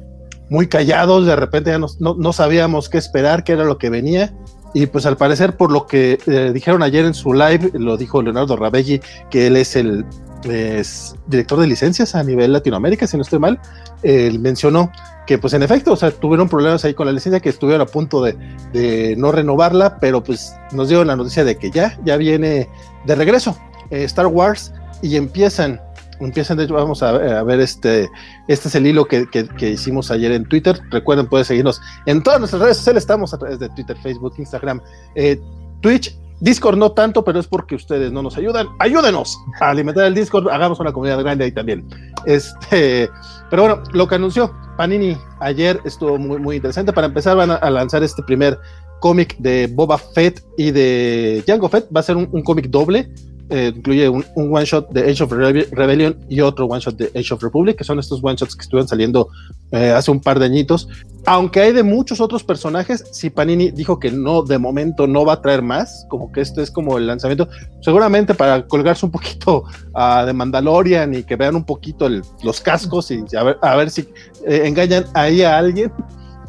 muy 0.52 0.68
callados, 0.68 1.26
de 1.26 1.36
repente 1.38 1.72
ya 1.72 1.80
no, 1.80 2.34
sabíamos 2.34 2.90
qué 2.90 2.98
esperar, 2.98 3.46
qué 3.46 3.54
era 3.54 3.64
lo 3.64 3.78
que 3.78 3.90
venía. 3.90 4.34
Y 4.74 4.86
pues 4.86 5.06
al 5.06 5.18
parecer, 5.18 5.58
por 5.58 5.72
lo 5.72 5.86
que 5.86 6.18
eh, 6.26 6.52
dijeron 6.54 6.82
ayer 6.84 7.06
en 7.06 7.14
su 7.14 7.34
live, 7.34 7.72
lo 7.74 7.98
dijo 7.98 8.22
Leonardo 8.22 8.56
Rabelli, 8.56 9.02
que 9.30 9.48
él 9.48 9.58
es 9.58 9.76
el 9.76 10.06
director 11.28 11.60
de 11.60 11.68
licencias 11.68 12.16
a 12.16 12.24
nivel 12.24 12.52
Latinoamérica, 12.54 13.06
si 13.06 13.16
no 13.16 13.24
estoy 13.24 13.40
mal, 13.40 13.60
él 14.02 14.40
mencionó 14.40 14.92
que 15.28 15.38
pues 15.38 15.54
en 15.54 15.64
efecto, 15.64 15.94
o 15.94 15.96
sea, 15.96 16.12
tuvieron 16.12 16.50
problemas 16.50 16.84
ahí 16.84 16.94
con 16.94 17.06
la 17.06 17.14
licencia, 17.14 17.40
que 17.40 17.50
estuvieron 17.50 17.82
a 17.82 17.86
punto 17.86 18.24
de, 18.24 19.16
no 19.18 19.32
renovarla, 19.32 20.00
pero 20.00 20.24
pues 20.24 20.54
nos 20.72 20.90
dio 20.90 21.04
la 21.04 21.16
noticia 21.16 21.44
de 21.44 21.58
que 21.58 21.72
ya, 21.72 22.00
ya 22.04 22.18
viene 22.18 22.68
de 23.06 23.16
regreso 23.16 23.58
eh, 23.92 24.04
Star 24.06 24.28
Wars 24.28 24.74
y 25.02 25.16
empiezan 25.16 25.80
empiezan, 26.26 26.58
de 26.58 26.66
hecho, 26.66 26.74
vamos 26.76 27.04
a, 27.04 27.44
ver 27.44 27.60
este, 27.60 28.10
este 28.48 28.68
es 28.68 28.76
el 28.76 28.88
hilo 28.88 29.06
que, 29.06 29.28
hicimos 29.62 30.12
ayer 30.12 30.32
en 30.32 30.46
Twitter. 30.46 30.80
Recuerden, 30.90 31.28
pueden 31.28 31.46
seguirnos 31.46 31.82
en 32.06 32.24
todas 32.24 32.40
nuestras 32.40 32.62
redes 32.62 32.78
sociales, 32.78 33.04
estamos 33.04 33.34
a 33.34 33.38
través 33.38 33.60
de 33.60 33.70
Twitter, 33.70 33.98
Facebook, 33.98 34.34
Instagram, 34.38 34.82
eh, 35.16 35.40
Twitch, 35.82 36.16
Discord 36.42 36.78
no 36.78 36.92
tanto, 36.92 37.24
pero 37.24 37.40
es 37.40 37.48
porque 37.48 37.76
ustedes 37.76 38.12
no 38.12 38.24
nos 38.24 38.36
ayudan. 38.36 38.68
Ayúdenos 38.80 39.38
a 39.60 39.70
alimentar 39.70 40.06
el 40.06 40.16
Discord, 40.16 40.50
hagamos 40.50 40.80
una 40.80 40.92
comunidad 40.92 41.20
grande 41.20 41.46
ahí 41.46 41.52
también. 41.52 41.88
Este, 42.26 43.10
pero 43.50 43.64
bueno, 43.64 43.84
lo 43.94 44.08
que 44.08 44.16
anunció 44.16 44.52
Panini 44.76 45.16
ayer 45.40 45.80
estuvo 45.86 46.18
muy, 46.18 46.40
muy 46.40 46.56
interesante. 46.56 46.94
Para 46.94 47.08
empezar, 47.08 47.38
van 47.38 47.52
a, 47.52 47.70
lanzar 47.70 48.02
este 48.02 48.24
primer 48.24 48.60
cómic 49.00 49.38
de 49.38 49.68
Boba 49.68 50.00
Fett 50.00 50.44
y 50.58 50.72
de 50.72 51.44
Jango 51.46 51.70
Fett. 51.70 51.88
Va 51.96 52.00
a 52.00 52.04
ser 52.04 52.18
un 52.18 52.44
cómic 52.44 52.70
doble 52.70 53.12
eh, 53.52 53.74
incluye 53.76 54.08
un, 54.10 54.26
one 54.36 54.66
shot 54.66 54.90
de 54.92 55.12
Age 55.12 55.24
of 55.24 55.32
Rebellion 55.32 56.18
y 56.30 56.40
otro 56.40 56.66
one 56.66 56.80
shot 56.80 56.96
de 56.96 57.12
Age 57.20 57.34
of 57.34 57.44
Republic, 57.44 57.78
que 57.78 57.84
son 57.84 58.00
estos 58.00 58.24
one 58.24 58.36
shots 58.36 58.56
que 58.56 58.62
estuvieron 58.62 58.88
saliendo 58.88 59.28
eh, 59.72 59.92
hace 59.92 60.10
un 60.10 60.22
par 60.22 60.40
de 60.40 60.46
añitos. 60.46 60.88
Aunque 61.26 61.60
hay 61.60 61.74
de 61.74 61.84
muchos 61.84 62.20
otros 62.22 62.44
personajes, 62.44 63.04
si 63.12 63.30
Panini 63.30 63.70
dijo 63.70 64.00
que 64.00 64.10
no, 64.10 64.42
de 64.42 64.58
momento 64.58 65.06
no 65.06 65.26
va 65.26 65.34
a 65.34 65.42
traer 65.42 65.62
más, 65.62 66.06
como 66.10 66.32
que 66.32 66.42
este 66.42 66.62
es 66.64 66.72
como 66.72 66.98
el 66.98 67.06
lanzamiento, 67.06 67.50
seguramente 67.82 68.34
para 68.34 68.66
colgarse 68.66 69.06
un 69.06 69.12
poquito 69.12 69.66
uh, 69.94 70.26
de 70.26 70.34
Mandalorian 70.34 71.14
y 71.14 71.24
que 71.24 71.36
vean 71.36 71.56
un 71.56 71.66
poquito 71.66 72.10
los 72.44 72.62
cascos 72.62 73.12
y 73.12 73.24
a 73.36 73.44
ver, 73.44 73.58
a 73.62 73.76
ver 73.76 73.90
si 73.90 74.02
eh, 74.48 74.64
engañan 74.66 75.06
ahí 75.14 75.44
a 75.44 75.58
alguien 75.58 75.92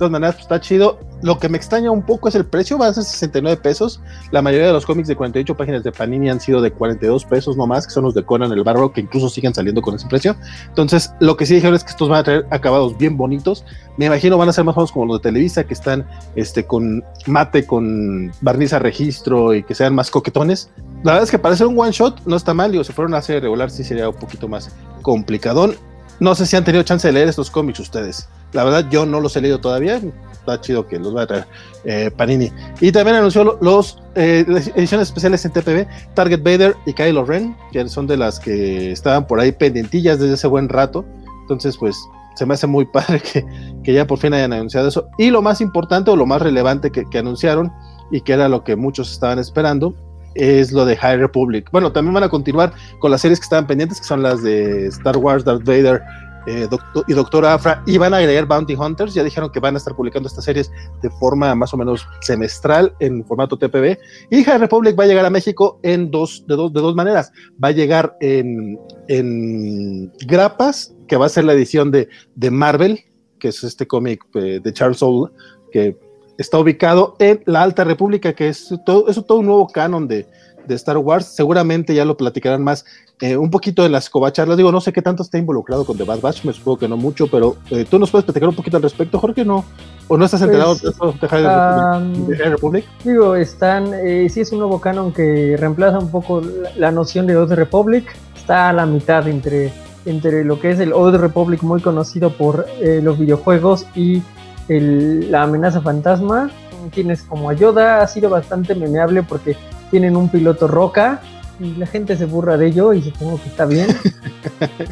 todas 0.02 0.12
maneras, 0.12 0.34
pues, 0.34 0.44
está 0.44 0.60
chido. 0.60 0.98
Lo 1.22 1.38
que 1.38 1.48
me 1.48 1.56
extraña 1.56 1.92
un 1.92 2.02
poco 2.02 2.28
es 2.28 2.34
el 2.34 2.44
precio, 2.44 2.76
va 2.76 2.88
a 2.88 2.92
ser 2.92 3.04
69 3.04 3.56
pesos. 3.62 4.00
La 4.32 4.42
mayoría 4.42 4.66
de 4.66 4.72
los 4.72 4.84
cómics 4.84 5.06
de 5.06 5.14
48 5.14 5.56
páginas 5.56 5.84
de 5.84 5.92
Panini 5.92 6.28
han 6.28 6.40
sido 6.40 6.60
de 6.60 6.72
42 6.72 7.24
pesos 7.24 7.56
nomás, 7.56 7.86
que 7.86 7.92
son 7.92 8.02
los 8.02 8.14
de 8.14 8.24
Conan 8.24 8.50
el 8.50 8.64
Barro, 8.64 8.92
que 8.92 9.00
incluso 9.00 9.28
siguen 9.28 9.54
saliendo 9.54 9.80
con 9.80 9.94
ese 9.94 10.08
precio. 10.08 10.34
Entonces, 10.66 11.12
lo 11.20 11.36
que 11.36 11.46
sí 11.46 11.54
dijeron 11.54 11.76
es 11.76 11.84
que 11.84 11.90
estos 11.90 12.08
van 12.08 12.18
a 12.18 12.24
traer 12.24 12.46
acabados 12.50 12.98
bien 12.98 13.16
bonitos. 13.16 13.64
Me 13.96 14.06
imagino 14.06 14.36
van 14.36 14.48
a 14.48 14.52
ser 14.52 14.64
más 14.64 14.74
menos 14.74 14.90
como 14.90 15.06
los 15.06 15.18
de 15.18 15.22
Televisa, 15.22 15.62
que 15.62 15.74
están 15.74 16.04
este, 16.34 16.66
con 16.66 17.04
mate, 17.26 17.64
con 17.64 18.32
barniz 18.40 18.72
a 18.72 18.80
registro 18.80 19.54
y 19.54 19.62
que 19.62 19.76
sean 19.76 19.94
más 19.94 20.10
coquetones. 20.10 20.70
La 21.04 21.12
verdad 21.12 21.22
es 21.22 21.30
que 21.30 21.38
para 21.38 21.54
hacer 21.54 21.68
un 21.68 21.78
one 21.78 21.92
shot 21.92 22.20
no 22.26 22.34
está 22.34 22.54
mal, 22.54 22.72
digo, 22.72 22.82
si 22.82 22.92
fuera 22.92 23.08
una 23.08 23.22
serie 23.22 23.40
regular 23.40 23.70
sí 23.70 23.84
sería 23.84 24.08
un 24.08 24.16
poquito 24.16 24.48
más 24.48 24.74
complicadón. 25.02 25.76
No 26.18 26.34
sé 26.34 26.46
si 26.46 26.56
han 26.56 26.64
tenido 26.64 26.82
chance 26.82 27.06
de 27.06 27.12
leer 27.12 27.28
estos 27.28 27.50
cómics 27.50 27.80
ustedes. 27.80 28.28
La 28.52 28.64
verdad, 28.64 28.88
yo 28.90 29.06
no 29.06 29.20
los 29.20 29.36
he 29.36 29.40
leído 29.40 29.60
todavía. 29.60 30.00
Está 30.32 30.60
chido 30.60 30.86
que 30.86 30.98
los 30.98 31.14
va 31.14 31.22
a 31.22 31.26
traer 31.26 31.46
eh, 31.84 32.10
Panini. 32.16 32.50
Y 32.80 32.90
también 32.92 33.16
anunció 33.16 33.58
los 33.60 33.98
eh, 34.14 34.44
ediciones 34.74 35.08
especiales 35.08 35.44
en 35.44 35.52
TPB, 35.52 35.86
Target 36.14 36.42
Vader 36.42 36.76
y 36.84 36.92
Kylo 36.92 37.24
Ren, 37.24 37.56
que 37.70 37.88
son 37.88 38.06
de 38.06 38.16
las 38.16 38.40
que 38.40 38.90
estaban 38.90 39.26
por 39.26 39.40
ahí 39.40 39.52
pendientillas 39.52 40.18
desde 40.18 40.34
ese 40.34 40.48
buen 40.48 40.68
rato. 40.68 41.04
Entonces, 41.42 41.76
pues 41.76 41.96
se 42.34 42.46
me 42.46 42.54
hace 42.54 42.66
muy 42.66 42.84
padre 42.92 43.20
que, 43.20 43.44
que 43.84 43.92
ya 43.92 44.06
por 44.06 44.18
fin 44.18 44.34
hayan 44.34 44.52
anunciado 44.52 44.88
eso. 44.88 45.08
Y 45.16 45.30
lo 45.30 45.42
más 45.42 45.60
importante 45.60 46.10
o 46.10 46.16
lo 46.16 46.26
más 46.26 46.42
relevante 46.42 46.90
que, 46.90 47.04
que 47.04 47.18
anunciaron 47.18 47.72
y 48.10 48.20
que 48.20 48.32
era 48.32 48.48
lo 48.48 48.64
que 48.64 48.76
muchos 48.76 49.12
estaban 49.12 49.38
esperando 49.38 49.94
es 50.34 50.72
lo 50.72 50.84
de 50.84 50.96
High 50.96 51.18
Republic. 51.18 51.68
Bueno, 51.72 51.92
también 51.92 52.14
van 52.14 52.24
a 52.24 52.28
continuar 52.28 52.72
con 52.98 53.10
las 53.10 53.20
series 53.20 53.38
que 53.38 53.44
estaban 53.44 53.66
pendientes, 53.66 54.00
que 54.00 54.06
son 54.06 54.22
las 54.22 54.42
de 54.42 54.86
Star 54.86 55.16
Wars, 55.16 55.44
Darth 55.44 55.64
Vader 55.64 56.02
eh, 56.46 56.66
doctor, 56.70 57.04
y 57.06 57.12
Doctor 57.12 57.46
Afra, 57.46 57.82
y 57.86 57.96
a 58.00 58.06
agregar 58.06 58.46
Bounty 58.46 58.74
Hunters. 58.74 59.14
Ya 59.14 59.22
dijeron 59.22 59.50
que 59.50 59.60
van 59.60 59.74
a 59.74 59.78
estar 59.78 59.94
publicando 59.94 60.28
estas 60.28 60.44
series 60.44 60.70
de 61.02 61.10
forma 61.10 61.54
más 61.54 61.72
o 61.74 61.76
menos 61.76 62.06
semestral 62.20 62.94
en 63.00 63.24
formato 63.24 63.56
TPB. 63.56 63.98
Y 64.30 64.44
High 64.44 64.58
Republic 64.58 64.98
va 64.98 65.04
a 65.04 65.06
llegar 65.06 65.24
a 65.24 65.30
México 65.30 65.78
en 65.82 66.10
dos, 66.10 66.44
de, 66.46 66.56
dos, 66.56 66.72
de 66.72 66.80
dos 66.80 66.94
maneras. 66.94 67.32
Va 67.62 67.68
a 67.68 67.72
llegar 67.72 68.16
en, 68.20 68.78
en 69.08 70.12
grapas, 70.26 70.94
que 71.08 71.16
va 71.16 71.26
a 71.26 71.30
ser 71.30 71.44
la 71.44 71.52
edición 71.52 71.90
de, 71.90 72.08
de 72.34 72.50
Marvel, 72.50 73.00
que 73.38 73.48
es 73.48 73.62
este 73.64 73.86
cómic 73.86 74.24
eh, 74.34 74.60
de 74.62 74.72
Charles 74.72 74.98
Soule, 74.98 75.32
que 75.70 75.96
está 76.38 76.58
ubicado 76.58 77.16
en 77.18 77.42
la 77.46 77.62
Alta 77.62 77.84
República, 77.84 78.32
que 78.32 78.48
es 78.48 78.74
todo, 78.84 79.08
es 79.08 79.24
todo 79.26 79.38
un 79.38 79.46
nuevo 79.46 79.66
canon 79.68 80.08
de, 80.08 80.26
de 80.66 80.74
Star 80.74 80.98
Wars. 80.98 81.26
Seguramente 81.26 81.94
ya 81.94 82.04
lo 82.04 82.16
platicarán 82.16 82.62
más 82.62 82.84
eh, 83.20 83.36
un 83.36 83.50
poquito 83.50 83.84
en 83.86 83.92
las 83.92 84.10
covacharlas. 84.10 84.56
Digo, 84.56 84.72
no 84.72 84.80
sé 84.80 84.92
qué 84.92 85.02
tanto 85.02 85.22
está 85.22 85.38
involucrado 85.38 85.84
con 85.84 85.96
The 85.96 86.04
Bad 86.04 86.20
Batch, 86.20 86.44
me 86.44 86.52
supongo 86.52 86.78
que 86.78 86.88
no 86.88 86.96
mucho, 86.96 87.26
pero 87.28 87.56
eh, 87.70 87.84
tú 87.88 87.98
nos 87.98 88.10
puedes 88.10 88.24
platicar 88.24 88.48
un 88.48 88.54
poquito 88.54 88.76
al 88.76 88.82
respecto, 88.82 89.18
Jorge, 89.18 89.44
¿no? 89.44 89.64
¿O 90.08 90.16
no 90.16 90.24
estás 90.24 90.42
enterado 90.42 90.76
Pues, 90.98 91.20
de 91.20 91.38
de 91.38 91.46
um, 91.46 92.12
Republic? 92.12 92.28
de 92.28 92.36
High 92.36 92.50
Republic? 92.50 92.84
Digo, 93.04 93.36
están, 93.36 93.90
eh, 93.94 94.28
sí 94.28 94.40
es 94.40 94.52
un 94.52 94.58
nuevo 94.58 94.80
canon 94.80 95.12
que 95.12 95.56
reemplaza 95.58 95.98
un 95.98 96.10
poco 96.10 96.40
la, 96.40 96.70
la 96.76 96.90
noción 96.90 97.26
de 97.26 97.36
Old 97.36 97.52
Republic. 97.52 98.04
Está 98.36 98.70
a 98.70 98.72
la 98.72 98.84
mitad 98.86 99.26
entre, 99.28 99.72
entre 100.04 100.44
lo 100.44 100.58
que 100.58 100.70
es 100.70 100.80
el 100.80 100.92
Old 100.92 101.14
Republic 101.16 101.62
muy 101.62 101.80
conocido 101.80 102.30
por 102.36 102.66
eh, 102.80 103.00
los 103.02 103.18
videojuegos 103.18 103.86
y 103.94 104.22
el- 104.68 105.30
la 105.30 105.44
amenaza 105.44 105.80
fantasma. 105.80 106.50
Tienes 106.92 107.22
como 107.22 107.48
a 107.48 107.52
Yoda, 107.52 108.02
ha 108.02 108.06
sido 108.08 108.28
bastante 108.28 108.74
memeable 108.74 109.22
porque 109.22 109.56
tienen 109.92 110.16
un 110.16 110.28
piloto 110.28 110.66
roca 110.66 111.20
y 111.60 111.74
la 111.76 111.86
gente 111.86 112.16
se 112.16 112.24
burra 112.24 112.56
de 112.56 112.66
ello 112.66 112.92
y 112.92 113.02
supongo 113.02 113.40
que 113.40 113.48
está 113.50 113.64
bien. 113.66 113.86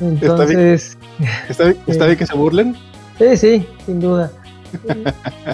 Entonces, 0.00 0.96
¿Está, 1.48 1.64
bien- 1.64 1.78
está 1.88 2.06
bien 2.06 2.18
que 2.18 2.26
se 2.26 2.36
burlen? 2.36 2.76
Sí, 3.18 3.36
sí, 3.36 3.66
sin 3.86 3.98
duda. 4.00 4.30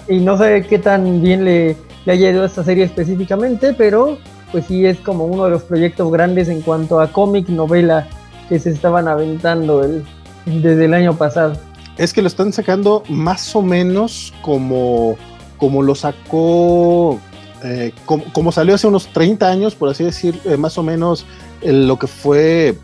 Y, 0.08 0.16
y 0.16 0.20
no 0.20 0.36
sé 0.36 0.66
qué 0.68 0.78
tan 0.78 1.22
bien 1.22 1.44
le, 1.44 1.76
le 2.04 2.12
haya 2.12 2.30
ido 2.30 2.42
a 2.42 2.46
esta 2.46 2.62
serie 2.62 2.84
específicamente, 2.84 3.72
pero 3.72 4.18
pues 4.52 4.66
sí 4.66 4.84
es 4.84 4.98
como 4.98 5.24
uno 5.24 5.44
de 5.44 5.50
los 5.50 5.62
proyectos 5.62 6.10
grandes 6.12 6.48
en 6.48 6.60
cuanto 6.60 7.00
a 7.00 7.10
cómic, 7.10 7.48
novela 7.48 8.06
que 8.48 8.58
se 8.58 8.70
estaban 8.70 9.08
aventando 9.08 9.82
el, 9.84 10.04
desde 10.44 10.84
el 10.84 10.94
año 10.94 11.16
pasado. 11.16 11.54
Es 11.98 12.12
que 12.12 12.20
lo 12.20 12.28
están 12.28 12.52
sacando 12.52 13.02
más 13.08 13.56
o 13.56 13.62
menos 13.62 14.34
como, 14.42 15.16
como 15.56 15.82
lo 15.82 15.94
sacó, 15.94 17.18
eh, 17.64 17.92
como, 18.04 18.25
como 18.32 18.52
salió 18.52 18.75
hace 18.75 18.86
unos 18.86 19.06
30 19.08 19.48
años, 19.48 19.75
por 19.75 19.88
así 19.88 20.04
decir, 20.04 20.38
eh, 20.44 20.56
más 20.56 20.76
o 20.78 20.82
menos 20.82 21.25
lo 21.62 21.98
que 21.98 22.06
fue 22.06 22.76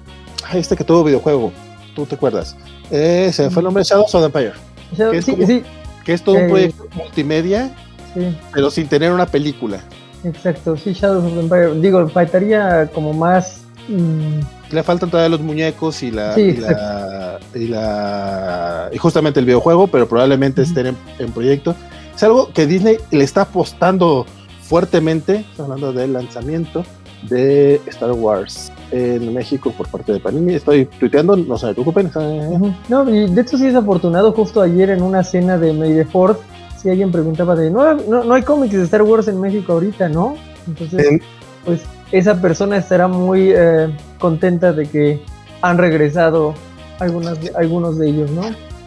este 0.53 0.77
que 0.77 0.85
tuvo 0.85 1.05
videojuego. 1.05 1.53
¿Tú 1.95 2.07
te 2.07 2.15
acuerdas? 2.15 2.57
Eh, 2.91 3.31
se 3.33 3.51
fue 3.51 3.61
el 3.61 3.65
nombre, 3.65 3.85
Shadows 3.85 4.15
of 4.15 4.21
the 4.23 4.27
Empire, 4.27 4.53
¿Qué 5.11 5.19
es 5.19 5.25
sí, 5.25 5.33
como- 5.33 5.47
sí, 5.47 5.63
que 6.05 6.13
es 6.15 6.23
todo 6.23 6.37
un 6.37 6.49
proyecto 6.49 6.87
multimedia, 6.95 7.71
sí, 8.15 8.37
pero 8.53 8.71
sin 8.71 8.87
tener 8.89 9.13
una 9.13 9.27
película. 9.27 9.81
exacto. 10.25 10.77
Sí, 10.77 10.93
Shadows 10.93 11.25
of 11.25 11.33
the 11.35 11.41
Empire. 11.41 11.75
Digo, 11.81 12.09
faltaría 12.09 12.89
como 12.95 13.13
más. 13.13 13.59
mm, 13.89 14.41
Le 14.71 14.83
faltan 14.83 15.11
todavía 15.11 15.29
los 15.29 15.41
muñecos 15.41 16.03
y 16.03 16.11
la, 16.11 16.35
Sí, 16.35 16.41
y, 16.41 16.57
la 16.57 17.39
y 17.55 17.67
la- 17.69 18.89
y 18.93 18.97
justamente 18.99 19.39
el 19.41 19.47
videojuego, 19.47 19.87
pero 19.87 20.09
probablemente 20.09 20.63
estén 20.63 20.87
en, 20.89 20.97
en 21.19 21.31
proyecto. 21.33 21.75
Es 22.15 22.23
algo 22.23 22.51
que 22.53 22.67
Disney 22.67 22.97
le 23.11 23.25
está 23.25 23.43
apostando 23.43 24.25
fuertemente, 24.73 25.45
hablando 25.59 25.93
del 25.93 26.15
lanzamiento 26.15 26.83
de 27.29 27.79
Star 27.89 28.13
Wars 28.13 28.73
en 28.91 29.35
México 29.35 29.71
por 29.77 29.87
parte 29.87 30.15
de 30.15 30.19
Panini. 30.21 30.55
Estoy 30.55 30.87
tuiteando, 30.87 31.37
no 31.37 31.59
se 31.59 31.67
me 31.67 31.75
preocupen. 31.75 32.11
No, 32.89 33.07
y 33.15 33.31
de 33.31 33.43
hecho 33.43 33.59
sí 33.59 33.67
es 33.67 33.75
afortunado 33.75 34.33
justo 34.33 34.63
ayer 34.63 34.89
en 34.89 35.03
una 35.03 35.25
cena 35.25 35.59
de 35.59 35.75
May 35.75 35.93
the 35.95 36.07
Fourth, 36.07 36.39
si 36.81 36.89
alguien 36.89 37.13
preguntaba 37.13 37.55
de, 37.55 37.71
no, 37.71 37.93
no, 37.97 38.25
no 38.25 38.33
hay 38.33 38.43
cómics 38.45 38.73
de 38.73 38.85
Star 38.85 39.03
Wars 39.03 39.29
en 39.29 39.43
México 39.43 39.75
ahorita, 39.75 40.09
¿no? 40.09 40.37
Entonces, 40.67 41.07
en- 41.07 41.21
pues 41.67 41.83
esa 42.11 42.41
persona 42.41 42.79
estará 42.79 43.09
muy 43.09 43.53
eh, 43.55 43.95
contenta 44.19 44.73
de 44.73 44.87
que 44.89 45.23
han 45.61 45.77
regresado 45.77 46.55
algunas, 46.99 47.37
algunos 47.57 47.99
de 47.99 48.09
ellos, 48.09 48.31
¿no? 48.31 48.41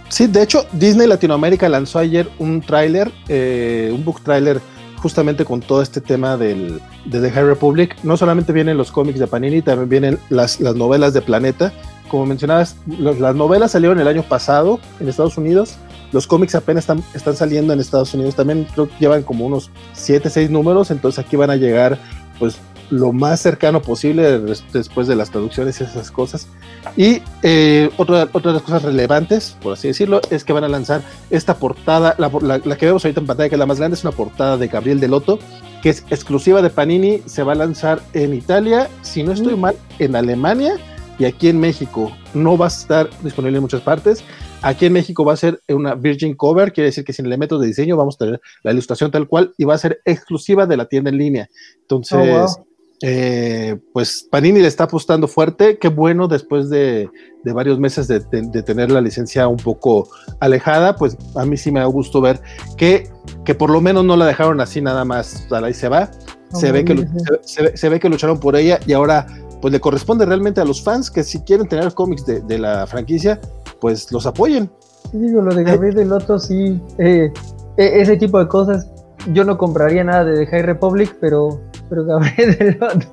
Sí, 0.09 0.25
de 0.25 0.41
hecho, 0.41 0.65
Disney 0.71 1.05
Latinoamérica 1.05 1.69
lanzó 1.69 1.99
ayer 1.99 2.27
un 2.39 2.61
tráiler, 2.61 3.11
eh, 3.27 3.91
un 3.93 4.03
book 4.03 4.21
tráiler 4.21 4.59
justamente 5.05 5.45
con 5.45 5.59
todo 5.61 5.83
este 5.83 6.01
tema 6.01 6.35
del, 6.35 6.81
de 7.05 7.21
The 7.21 7.29
High 7.29 7.43
Republic. 7.45 7.95
No 8.01 8.17
solamente 8.17 8.51
vienen 8.53 8.75
los 8.75 8.91
cómics 8.91 9.19
de 9.19 9.27
Panini, 9.27 9.61
también 9.61 9.87
vienen 9.87 10.19
las, 10.31 10.59
las 10.59 10.73
novelas 10.75 11.13
de 11.13 11.21
Planeta. 11.21 11.71
Como 12.09 12.25
mencionabas, 12.25 12.75
los- 12.87 13.19
las 13.19 13.35
novelas 13.35 13.69
salieron 13.73 13.99
el 13.99 14.07
año 14.07 14.23
pasado 14.23 14.79
en 14.99 15.07
Estados 15.07 15.37
Unidos. 15.37 15.75
Los 16.11 16.25
cómics 16.25 16.55
apenas 16.55 16.85
están, 16.85 17.03
están 17.13 17.35
saliendo 17.35 17.71
en 17.71 17.79
Estados 17.79 18.15
Unidos. 18.15 18.33
También 18.35 18.65
creo 18.73 18.87
que 18.87 18.95
llevan 18.99 19.21
como 19.21 19.45
unos 19.45 19.69
7, 19.93 20.27
6 20.27 20.49
números. 20.49 20.89
Entonces 20.89 21.23
aquí 21.23 21.35
van 21.35 21.51
a 21.51 21.55
llegar 21.55 21.99
pues 22.39 22.57
lo 22.89 23.11
más 23.13 23.41
cercano 23.41 23.81
posible 23.81 24.39
des- 24.39 24.63
después 24.71 25.07
de 25.07 25.15
las 25.15 25.31
traducciones 25.31 25.79
y 25.81 25.83
esas 25.85 26.11
cosas. 26.11 26.47
Y 26.95 27.21
eh, 27.43 27.89
otra, 27.97 28.29
otra 28.31 28.51
de 28.51 28.53
las 28.53 28.61
cosas 28.63 28.83
relevantes, 28.83 29.57
por 29.61 29.73
así 29.73 29.87
decirlo, 29.87 30.21
es 30.29 30.43
que 30.43 30.53
van 30.53 30.63
a 30.63 30.67
lanzar 30.67 31.01
esta 31.29 31.55
portada, 31.57 32.15
la, 32.17 32.29
la- 32.41 32.61
la 32.63 32.77
que 32.77 32.85
vemos 32.85 33.03
ahorita 33.05 33.21
en 33.21 33.27
pantalla, 33.27 33.49
que 33.49 33.55
es 33.55 33.59
la 33.59 33.65
más 33.65 33.79
grande, 33.79 33.95
es 33.95 34.03
una 34.03 34.11
portada 34.11 34.57
de 34.57 34.67
Gabriel 34.67 34.99
Delotto, 34.99 35.39
que 35.81 35.89
es 35.89 36.03
exclusiva 36.09 36.61
de 36.61 36.69
Panini, 36.69 37.21
se 37.25 37.43
va 37.43 37.53
a 37.53 37.55
lanzar 37.55 38.01
en 38.13 38.33
Italia, 38.33 38.89
si 39.01 39.23
no 39.23 39.31
estoy 39.31 39.55
Mm. 39.55 39.59
mal, 39.61 39.75
en 39.99 40.15
Alemania 40.15 40.75
y 41.17 41.25
aquí 41.25 41.47
en 41.49 41.59
México. 41.59 42.11
No 42.33 42.57
va 42.57 42.65
a 42.65 42.69
estar 42.69 43.09
disponible 43.23 43.57
en 43.57 43.61
muchas 43.61 43.81
partes. 43.81 44.23
Aquí 44.61 44.87
en 44.87 44.93
México 44.93 45.23
va 45.23 45.33
a 45.33 45.37
ser 45.37 45.61
una 45.69 45.93
Virgin 45.95 46.33
Cover, 46.35 46.73
quiere 46.73 46.87
decir 46.87 47.03
que 47.03 47.13
sin 47.13 47.25
elementos 47.27 47.61
de 47.61 47.67
diseño 47.67 47.95
vamos 47.97 48.15
a 48.15 48.25
tener 48.25 48.41
la 48.63 48.71
ilustración 48.71 49.11
tal 49.11 49.27
cual 49.27 49.53
y 49.57 49.63
va 49.63 49.75
a 49.75 49.77
ser 49.77 50.01
exclusiva 50.05 50.65
de 50.65 50.75
la 50.75 50.85
tienda 50.87 51.11
en 51.11 51.17
línea. 51.19 51.49
Entonces, 51.81 52.17
Oh, 52.17 52.25
wow. 52.25 52.67
Eh, 53.01 53.77
pues 53.93 54.27
Panini 54.31 54.59
le 54.61 54.67
está 54.67 54.85
apostando 54.85 55.27
fuerte. 55.27 55.77
Qué 55.77 55.89
bueno 55.89 56.27
después 56.27 56.69
de, 56.69 57.09
de 57.43 57.53
varios 57.53 57.79
meses 57.79 58.07
de, 58.07 58.19
de- 58.19 58.43
de 58.43 58.63
tener 58.63 58.91
la 58.91 59.01
licencia 59.01 59.47
un 59.47 59.57
poco 59.57 60.07
alejada, 60.39 60.95
pues 60.95 61.17
a 61.35 61.45
mí 61.45 61.57
sí 61.57 61.71
me 61.71 61.79
da 61.81 61.85
gusto 61.87 62.21
ver 62.21 62.39
que, 62.77 63.09
que 63.43 63.53
por 63.55 63.69
lo 63.69 63.81
menos 63.81 64.05
no 64.05 64.15
la 64.15 64.25
dejaron 64.25 64.59
así 64.61 64.81
nada 64.81 65.05
más, 65.05 65.47
ahí 65.51 65.73
se 65.73 65.89
va. 65.89 66.09
Se 66.53 66.71
ve, 66.71 66.85
que, 66.85 67.05
se, 67.43 67.63
ve- 67.63 67.75
se 67.75 67.89
ve 67.89 67.99
que 67.99 68.07
lucharon 68.07 68.39
por 68.39 68.55
ella 68.55 68.79
y 68.85 68.93
ahora 68.93 69.25
pues 69.61 69.73
le 69.73 69.79
corresponde 69.81 70.25
realmente 70.25 70.61
a 70.61 70.65
los 70.65 70.81
fans 70.81 71.09
que 71.11 71.23
si 71.23 71.41
quieren 71.41 71.67
tener 71.67 71.93
cómics 71.93 72.25
de, 72.25 72.57
la 72.59 72.85
franquicia, 72.87 73.41
pues 73.81 74.09
los 74.11 74.25
apoyen. 74.25 74.69
Sí, 75.11 75.17
digo, 75.17 75.41
lo 75.41 75.53
de 75.53 75.63
Gabriel 75.63 75.95
de 75.95 76.05
Loto, 76.05 76.39
sí, 76.39 76.79
eh, 76.99 77.31
e- 77.77 78.01
ese 78.01 78.15
tipo 78.15 78.39
de 78.39 78.47
cosas, 78.47 78.87
yo 79.33 79.43
no 79.43 79.57
compraría 79.57 80.03
nada 80.03 80.23
de 80.25 80.37
The 80.39 80.47
High 80.47 80.61
Republic, 80.63 81.15
pero, 81.19 81.61
pero 81.89 82.05
Gabriel 82.05 82.57
de 82.59 82.71
Loto. 82.73 83.07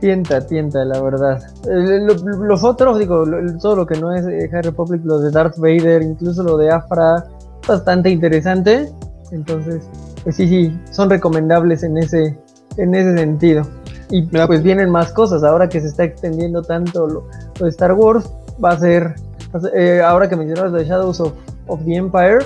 tienta, 0.00 0.46
tienta, 0.46 0.84
la 0.84 1.00
verdad. 1.00 1.42
Eh, 1.64 2.00
lo- 2.00 2.14
los 2.44 2.62
otros, 2.64 2.98
digo, 2.98 3.24
lo- 3.24 3.58
todo 3.58 3.76
lo 3.76 3.86
que 3.86 3.98
no 3.98 4.14
es 4.14 4.26
eh, 4.26 4.48
High 4.50 4.62
Republic, 4.62 5.02
lo 5.04 5.18
de 5.20 5.30
Darth 5.30 5.56
Vader, 5.58 6.02
incluso 6.02 6.42
lo 6.42 6.56
de 6.56 6.70
Afra, 6.70 7.24
bastante 7.66 8.10
interesante. 8.10 8.90
Entonces, 9.32 9.82
pues 10.22 10.36
sí, 10.36 10.46
sí, 10.46 10.80
son 10.90 11.10
recomendables 11.10 11.82
en 11.82 11.96
ese, 11.98 12.38
en 12.76 12.94
ese 12.94 13.16
sentido. 13.16 13.62
Y 14.10 14.22
Mira, 14.22 14.46
pues 14.46 14.62
vienen 14.62 14.90
más 14.90 15.10
cosas, 15.12 15.42
ahora 15.42 15.68
que 15.68 15.80
se 15.80 15.88
está 15.88 16.04
extendiendo 16.04 16.62
tanto 16.62 17.06
lo, 17.08 17.24
lo 17.58 17.64
de 17.64 17.70
Star 17.70 17.92
Wars, 17.94 18.30
va 18.64 18.70
a 18.70 18.78
ser, 18.78 19.14
va 19.52 19.58
a 19.58 19.60
ser- 19.62 19.72
eh, 19.76 20.02
ahora 20.02 20.28
que 20.28 20.36
mencionabas 20.36 20.72
de 20.72 20.84
Shadows 20.84 21.20
of, 21.20 21.32
of 21.66 21.80
the 21.84 21.96
Empire, 21.96 22.38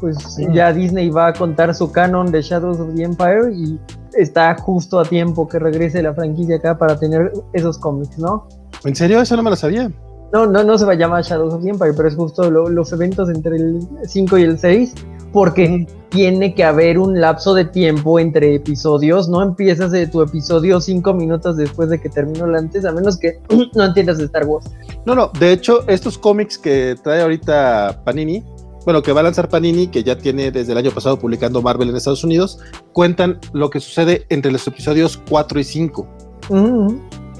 pues 0.00 0.16
ya 0.52 0.72
Disney 0.72 1.10
va 1.10 1.28
a 1.28 1.32
contar 1.32 1.74
su 1.74 1.90
canon 1.90 2.30
de 2.30 2.42
Shadows 2.42 2.80
of 2.80 2.94
the 2.94 3.02
Empire 3.02 3.52
y 3.52 3.78
está 4.16 4.56
justo 4.56 4.98
a 4.98 5.04
tiempo 5.04 5.48
que 5.48 5.58
regrese 5.58 6.02
la 6.02 6.14
franquicia 6.14 6.56
acá 6.56 6.78
para 6.78 6.98
tener 6.98 7.32
esos 7.52 7.78
cómics, 7.78 8.18
¿no? 8.18 8.46
¿En 8.84 8.94
serio? 8.94 9.20
Eso 9.20 9.36
no 9.36 9.42
me 9.42 9.50
lo 9.50 9.56
sabía. 9.56 9.90
No, 10.32 10.46
no, 10.46 10.64
no 10.64 10.76
se 10.76 10.84
va 10.84 10.92
a 10.92 10.96
llamar 10.96 11.22
Shadows 11.22 11.54
of 11.54 11.62
the 11.62 11.70
Empire, 11.70 11.92
pero 11.94 12.08
es 12.08 12.16
justo 12.16 12.50
los 12.50 12.92
eventos 12.92 13.30
entre 13.30 13.56
el 13.56 13.80
5 14.04 14.38
y 14.38 14.42
el 14.42 14.58
6, 14.58 14.94
porque 15.32 15.86
tiene 16.08 16.54
que 16.54 16.64
haber 16.64 16.98
un 16.98 17.20
lapso 17.20 17.54
de 17.54 17.64
tiempo 17.64 18.18
entre 18.18 18.54
episodios. 18.54 19.28
No 19.28 19.42
empiezas 19.42 19.92
de 19.92 20.06
tu 20.06 20.22
episodio 20.22 20.80
5 20.80 21.14
minutos 21.14 21.56
después 21.56 21.90
de 21.90 22.00
que 22.00 22.08
terminó 22.08 22.46
el 22.46 22.56
antes, 22.56 22.84
a 22.84 22.92
menos 22.92 23.18
que 23.18 23.40
no 23.74 23.84
entiendas 23.84 24.18
de 24.18 24.24
Star 24.24 24.46
Wars. 24.46 24.66
No, 25.04 25.14
no, 25.14 25.30
de 25.38 25.52
hecho, 25.52 25.86
estos 25.88 26.18
cómics 26.18 26.58
que 26.58 26.96
trae 27.02 27.22
ahorita 27.22 28.02
Panini, 28.04 28.44
bueno, 28.86 29.02
que 29.02 29.12
va 29.12 29.18
a 29.18 29.24
lanzar 29.24 29.48
Panini, 29.48 29.88
que 29.88 30.04
ya 30.04 30.16
tiene 30.16 30.52
desde 30.52 30.70
el 30.70 30.78
año 30.78 30.92
pasado 30.92 31.18
publicando 31.18 31.60
Marvel 31.60 31.90
en 31.90 31.96
Estados 31.96 32.22
Unidos, 32.22 32.60
cuentan 32.92 33.40
lo 33.52 33.68
que 33.68 33.80
sucede 33.80 34.26
entre 34.28 34.52
los 34.52 34.64
episodios 34.68 35.20
4 35.28 35.58
y 35.58 35.64
5. 35.64 36.08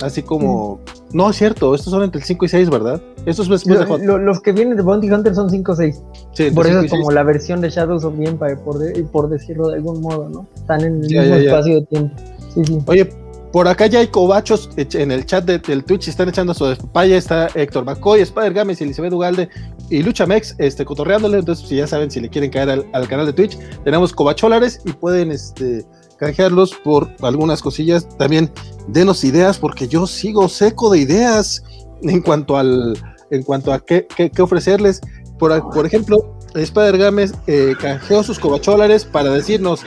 Así 0.03 0.23
como, 0.23 0.81
no 1.13 1.31
es 1.31 1.37
cierto, 1.37 1.73
estos 1.77 1.93
son 1.93 2.03
entre 2.03 2.19
el 2.19 2.27
5 2.27 2.45
y 2.45 2.49
6, 2.49 2.69
¿verdad? 2.69 3.01
Estos 3.27 3.49
de 3.65 4.19
Los 4.19 4.41
que 4.41 4.51
vienen 4.51 4.77
de 4.77 4.83
Bounty 4.83 5.09
Hunter 5.09 5.37
son 5.37 5.49
5 5.49 5.71
o 5.71 5.77
6. 5.77 6.03
Sí, 6.33 6.51
por 6.51 6.67
eso 6.67 6.81
es 6.81 6.91
como 6.91 7.13
la 7.13 7.23
versión 7.23 7.61
de 7.61 7.71
Shadows 7.71 8.03
of 8.03 8.17
the 8.19 8.25
Empire, 8.25 8.57
por, 8.57 8.79
por 9.13 9.29
decirlo 9.29 9.69
de 9.69 9.77
algún 9.77 10.01
modo, 10.01 10.29
¿no? 10.29 10.49
Están 10.57 10.81
en 10.81 10.95
el 10.97 10.99
mismo 10.99 11.21
espacio 11.21 11.75
de 11.77 11.87
tiempo. 11.87 12.17
Sí, 12.53 12.65
sí. 12.65 12.79
Oye, 12.87 13.09
por 13.53 13.69
acá 13.69 13.87
ya 13.87 14.01
hay 14.01 14.09
cobachos 14.09 14.69
en 14.77 15.11
el 15.11 15.25
chat 15.25 15.45
del 15.45 15.85
Twitch, 15.85 16.09
están 16.09 16.29
echando 16.29 16.53
su 16.53 16.77
papaya, 16.77 17.17
está 17.17 17.49
Héctor 17.55 17.85
McCoy, 17.85 18.21
Spider 18.21 18.53
Games, 18.53 18.81
Elizabeth 18.83 19.13
Ugalde 19.13 19.49
y 19.91 20.03
Lucha 20.03 20.27
Mex, 20.27 20.55
este, 20.59 20.85
cotorreándole, 20.85 21.39
entonces 21.39 21.69
si 21.69 21.77
ya 21.77 21.87
saben, 21.87 22.11
si 22.11 22.21
le 22.21 22.29
quieren 22.29 22.51
caer 22.51 22.71
al, 22.71 22.87
al 22.93 23.09
canal 23.09 23.27
de 23.27 23.33
Twitch, 23.33 23.59
tenemos 23.85 24.13
cobacholares 24.13 24.81
y 24.85 24.93
pueden, 24.93 25.31
este, 25.31 25.87
canjearlos 26.19 26.75
por 26.75 27.09
algunas 27.21 27.63
cosillas. 27.63 28.09
También 28.19 28.51
denos 28.89 29.25
ideas, 29.25 29.59
porque 29.59 29.89
yo 29.89 30.07
sigo 30.07 30.49
seco 30.49 30.91
de 30.91 31.01
ideas 31.01 31.63
en 32.03 32.23
cuanto 32.23 32.57
al 32.57 32.97
en 33.31 33.43
cuanto 33.43 33.73
a 33.73 33.81
qué, 33.81 34.07
qué, 34.07 34.43
ofrecerles. 34.43 35.01
Por, 35.39 35.53
ejemplo, 35.85 36.39
Spider 36.55 36.97
Games 36.97 37.35
eh, 37.47 37.75
canjeó 37.81 38.23
sus 38.23 38.39
cobacholares 38.39 39.05
para 39.05 39.31
decirnos, 39.31 39.83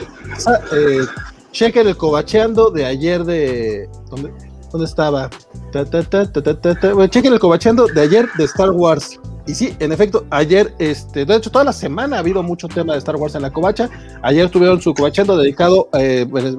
ah, 0.46 0.60
eh, 0.76 1.00
chequen 1.52 1.88
el 1.88 1.96
cobacheando 1.96 2.70
de 2.70 2.84
ayer 2.84 3.24
de... 3.24 3.88
¿Dónde, 4.10 4.32
dónde 4.70 4.86
estaba? 4.86 5.30
chequen 7.08 7.32
el 7.32 7.40
cobacheando 7.40 7.86
de 7.86 8.00
ayer 8.00 8.28
de 8.36 8.44
Star 8.44 8.70
Wars. 8.72 9.18
Y 9.50 9.54
sí, 9.56 9.74
en 9.80 9.90
efecto, 9.90 10.26
ayer, 10.30 10.72
este, 10.78 11.24
de 11.24 11.34
hecho, 11.34 11.50
toda 11.50 11.64
la 11.64 11.72
semana 11.72 12.14
ha 12.14 12.18
habido 12.20 12.40
mucho 12.40 12.68
tema 12.68 12.92
de 12.92 13.00
Star 13.00 13.16
Wars 13.16 13.34
en 13.34 13.42
la 13.42 13.50
covacha. 13.50 13.90
Ayer 14.22 14.48
tuvieron 14.48 14.80
su 14.80 14.94
covachando 14.94 15.36
dedicado, 15.36 15.88
eh, 15.94 16.24
bueno, 16.28 16.56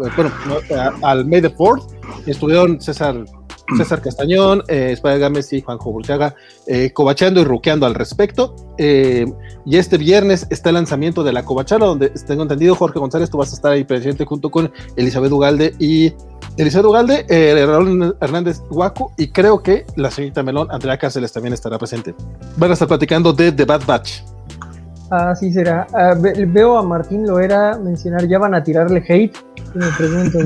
al 1.01 1.25
May 1.25 1.41
the 1.41 1.49
Fourth. 1.51 1.83
Estuvieron 2.25 2.81
César 2.81 3.23
César 3.77 4.01
Castañón, 4.01 4.63
eh, 4.67 4.91
Spider 4.91 5.19
Gámez 5.19 5.53
y 5.53 5.61
Juanjo 5.61 5.91
Burchaga 5.91 6.35
eh, 6.67 6.91
covachando 6.91 7.39
y 7.39 7.43
ruqueando 7.43 7.85
al 7.85 7.95
respecto. 7.95 8.55
Eh, 8.77 9.25
y 9.65 9.77
este 9.77 9.97
viernes 9.97 10.47
está 10.49 10.69
el 10.69 10.75
lanzamiento 10.75 11.23
de 11.23 11.33
la 11.33 11.45
covachara, 11.45 11.85
donde 11.85 12.09
tengo 12.09 12.43
entendido, 12.43 12.75
Jorge 12.75 12.99
González, 12.99 13.29
tú 13.29 13.37
vas 13.37 13.51
a 13.51 13.55
estar 13.55 13.71
ahí 13.71 13.83
presente 13.83 14.25
junto 14.25 14.49
con 14.49 14.71
Elizabeth 14.95 15.31
Ugalde 15.31 15.73
y 15.79 16.13
Elizabeth 16.57 16.85
Ugalde, 16.85 17.25
eh, 17.29 17.65
Raúl 17.65 18.15
Hernández 18.19 18.61
Guaco, 18.69 19.13
y 19.17 19.29
creo 19.29 19.63
que 19.63 19.85
la 19.95 20.11
señorita 20.11 20.43
Melón, 20.43 20.67
Andrea 20.69 20.97
Cáceres, 20.97 21.31
también 21.31 21.53
estará 21.53 21.77
presente. 21.77 22.13
Van 22.57 22.69
a 22.69 22.73
estar 22.73 22.87
platicando 22.87 23.31
de 23.33 23.51
The 23.51 23.65
Bad 23.65 23.85
Batch. 23.85 24.21
Así 25.09 25.51
será. 25.51 25.87
Ah, 25.93 26.15
veo 26.15 26.77
a 26.77 26.83
Martín 26.83 27.27
Loera 27.27 27.77
mencionar, 27.77 28.27
ya 28.27 28.39
van 28.39 28.55
a 28.55 28.63
tirarle 28.63 29.03
hate. 29.07 29.37
Me 29.73 29.87
pregunto, 29.97 30.39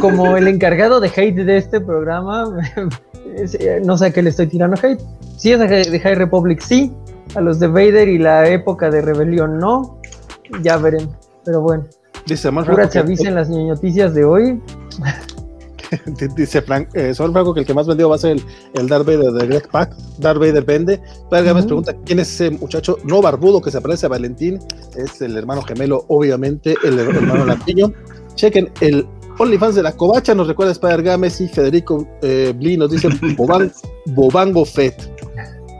como 0.00 0.36
el 0.36 0.48
encargado 0.48 0.98
de 1.00 1.08
hate 1.08 1.44
de 1.44 1.56
este 1.56 1.80
programa, 1.80 2.44
eh, 3.36 3.80
no 3.84 3.96
sé 3.96 4.06
a 4.06 4.10
qué 4.10 4.22
le 4.22 4.30
estoy 4.30 4.48
tirando 4.48 4.76
hate. 4.82 5.00
Si 5.36 5.52
es 5.52 5.60
de 5.60 6.00
High 6.00 6.14
Republic, 6.16 6.60
sí. 6.60 6.92
A 7.36 7.40
los 7.40 7.58
de 7.60 7.68
Vader 7.68 8.08
y 8.08 8.18
la 8.18 8.48
época 8.48 8.90
de 8.90 9.00
rebelión, 9.00 9.58
no. 9.58 10.00
Ya 10.62 10.76
veremos. 10.76 11.14
Pero 11.44 11.60
bueno. 11.60 11.84
Dice 12.26 12.50
Pura 12.50 12.88
chaviza 12.88 13.28
en 13.28 13.34
las 13.34 13.50
noticias 13.50 14.14
de 14.14 14.24
hoy. 14.24 14.60
Dice 16.36 16.62
Frank, 16.62 16.88
eh, 16.94 17.14
Franco 17.14 17.54
que 17.54 17.60
el 17.60 17.66
que 17.66 17.74
más 17.74 17.86
vendió 17.86 18.08
va 18.08 18.16
a 18.16 18.18
ser 18.18 18.32
el, 18.32 18.44
el 18.74 18.88
Darth 18.88 19.06
Vader 19.06 19.32
de 19.32 19.46
Greg 19.46 19.68
Pack. 19.68 19.94
Darth 20.18 20.38
Vader 20.38 20.64
vende. 20.64 21.00
Uh 21.26 21.66
pregunta 21.66 21.94
quién 22.04 22.18
es 22.18 22.40
ese 22.40 22.50
muchacho 22.50 22.98
no 23.04 23.20
barbudo 23.22 23.60
que 23.60 23.70
se 23.70 23.80
parece 23.80 24.06
a 24.06 24.08
Valentín. 24.08 24.58
Es 24.96 25.20
el 25.20 25.36
hermano 25.36 25.62
gemelo, 25.62 26.04
obviamente, 26.08 26.74
el 26.82 26.98
hermano 26.98 27.44
lampiño. 27.46 27.92
Chequen 28.34 28.70
el 28.80 29.06
OnlyFans 29.38 29.74
de 29.74 29.82
la 29.82 29.92
Covacha, 29.92 30.34
nos 30.34 30.48
recuerda 30.48 30.72
Spider 30.72 31.02
Games 31.02 31.40
y 31.40 31.48
Federico 31.48 32.06
eh, 32.22 32.52
Bli 32.56 32.76
nos 32.76 32.90
dice 32.90 33.08
Bobango 34.06 34.64
Fett. 34.64 35.10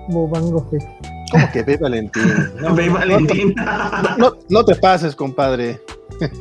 Bobango 0.08 0.66
Fett. 0.70 0.82
¿Cómo 1.30 1.50
que 1.52 1.62
ve 1.62 1.76
Valentín? 1.76 2.22
No, 2.60 2.74
ve 2.74 2.88
Valentín. 2.88 3.54
No, 4.18 4.36
no, 4.48 4.64
te 4.64 4.74
pases, 4.76 5.16
compadre. 5.16 5.80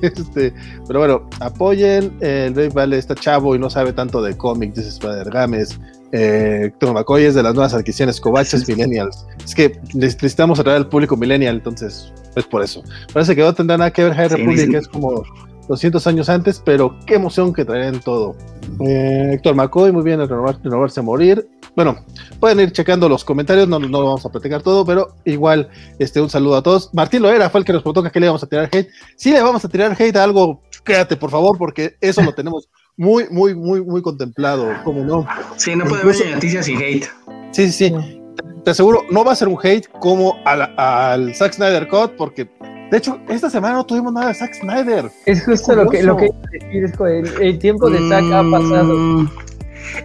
Este, 0.02 0.54
pero 0.88 1.00
bueno, 1.00 1.30
apoyen. 1.40 2.16
El 2.20 2.54
Dave 2.54 2.70
Vale 2.70 2.98
está 2.98 3.16
chavo 3.16 3.56
y 3.56 3.60
no 3.60 3.70
sabe 3.70 3.94
tanto 3.94 4.22
de 4.22 4.36
cómics, 4.36 4.76
dice 4.76 4.90
Spider 4.90 5.30
Games. 5.30 5.80
Eh, 6.12 6.72
McCoy 6.82 7.24
es 7.24 7.34
de 7.34 7.42
las 7.42 7.56
nuevas 7.56 7.74
adquisiciones 7.74 8.22
Covaches 8.22 8.68
Millennials. 8.70 9.26
Es 9.44 9.56
que 9.56 9.80
necesitamos 9.94 10.60
atraer 10.60 10.78
al 10.78 10.90
público 10.90 11.18
millennial, 11.18 11.56
entonces 11.56 12.14
es 12.36 12.46
por 12.46 12.62
eso. 12.62 12.84
Parece 13.12 13.36
que 13.36 13.42
no 13.42 13.54
tendrá 13.54 13.78
nada 13.78 13.92
que 13.92 14.04
ver 14.04 14.14
High 14.14 14.30
Republic, 14.30 14.74
es 14.76 14.88
como 14.88 15.24
200 15.68 16.06
años 16.08 16.30
antes, 16.30 16.62
pero 16.64 16.96
qué 17.06 17.16
emoción 17.16 17.54
que 17.54 17.66
traen 17.66 18.00
todo. 18.00 18.36
Eh, 18.86 19.32
Héctor 19.34 19.56
McCoy, 19.56 19.92
muy 19.92 20.04
bien, 20.04 20.20
renovar, 20.20 20.60
renovarse 20.64 21.00
a 21.00 21.04
morir. 21.04 21.48
Bueno, 21.76 22.06
pueden 22.40 22.60
ir 22.60 22.72
checando 22.72 23.10
los 23.10 23.26
comentarios, 23.26 23.68
no, 23.68 23.80
no 23.80 23.88
lo 23.88 24.06
vamos 24.06 24.26
a 24.26 24.30
platicar 24.30 24.62
todo, 24.62 24.86
pero 24.86 25.16
igual, 25.26 25.70
este, 25.98 26.22
un 26.22 26.30
saludo 26.30 26.58
a 26.58 26.64
todos. 26.64 26.94
Martín 26.94 27.24
Loera 27.24 27.50
fue 27.50 27.62
el 27.62 27.66
que 27.66 27.74
nos 27.74 27.82
preguntó 27.82 28.04
que 28.04 28.20
le 28.20 28.28
vamos 28.28 28.44
a 28.44 28.48
tirar 28.48 28.70
hate. 28.72 28.90
Si 29.16 29.32
le 29.32 29.42
vamos 29.42 29.66
a 29.66 29.70
tirar 29.70 29.96
hate 30.00 30.16
a 30.16 30.24
algo, 30.24 30.62
quédate 30.84 31.16
por 31.16 31.32
favor, 31.32 31.58
porque 31.58 31.96
eso 32.00 32.22
lo 32.22 32.34
tenemos 32.34 32.70
muy, 32.96 33.26
muy, 33.30 33.56
muy, 33.56 33.84
muy 33.84 34.02
contemplado, 34.02 34.72
como 34.84 35.04
no. 35.04 35.28
Sí, 35.58 35.76
no 35.76 35.86
puede 35.86 36.04
haber 36.04 36.36
noticias 36.36 36.68
y 36.68 36.76
hate. 36.76 37.06
Sí, 37.52 37.72
sí, 37.72 37.90
sí. 37.90 38.20
Te 38.64 38.72
aseguro, 38.72 39.02
no 39.10 39.26
va 39.26 39.34
a 39.34 39.36
ser 39.36 39.48
un 39.48 39.58
hate 39.62 39.88
como 40.00 40.36
al, 40.46 40.62
al 40.78 41.36
Zack 41.36 41.54
Snyder 41.54 41.88
Cut, 41.88 42.12
porque 42.18 42.50
de 42.94 43.00
hecho, 43.00 43.20
esta 43.28 43.50
semana 43.50 43.74
no 43.74 43.86
tuvimos 43.88 44.14
nada 44.14 44.28
de 44.28 44.36
Zack 44.36 44.54
Snyder. 44.54 45.10
Es 45.26 45.44
justo 45.44 45.74
lo 45.74 45.90
que, 45.90 46.04
lo 46.04 46.16
que 46.16 46.30
decir, 46.52 46.84
es 46.84 46.94
el, 47.00 47.42
el 47.42 47.58
tiempo 47.58 47.90
de 47.90 47.98
Zack 48.08 48.24
ha 48.32 48.44
pasado. 48.44 49.28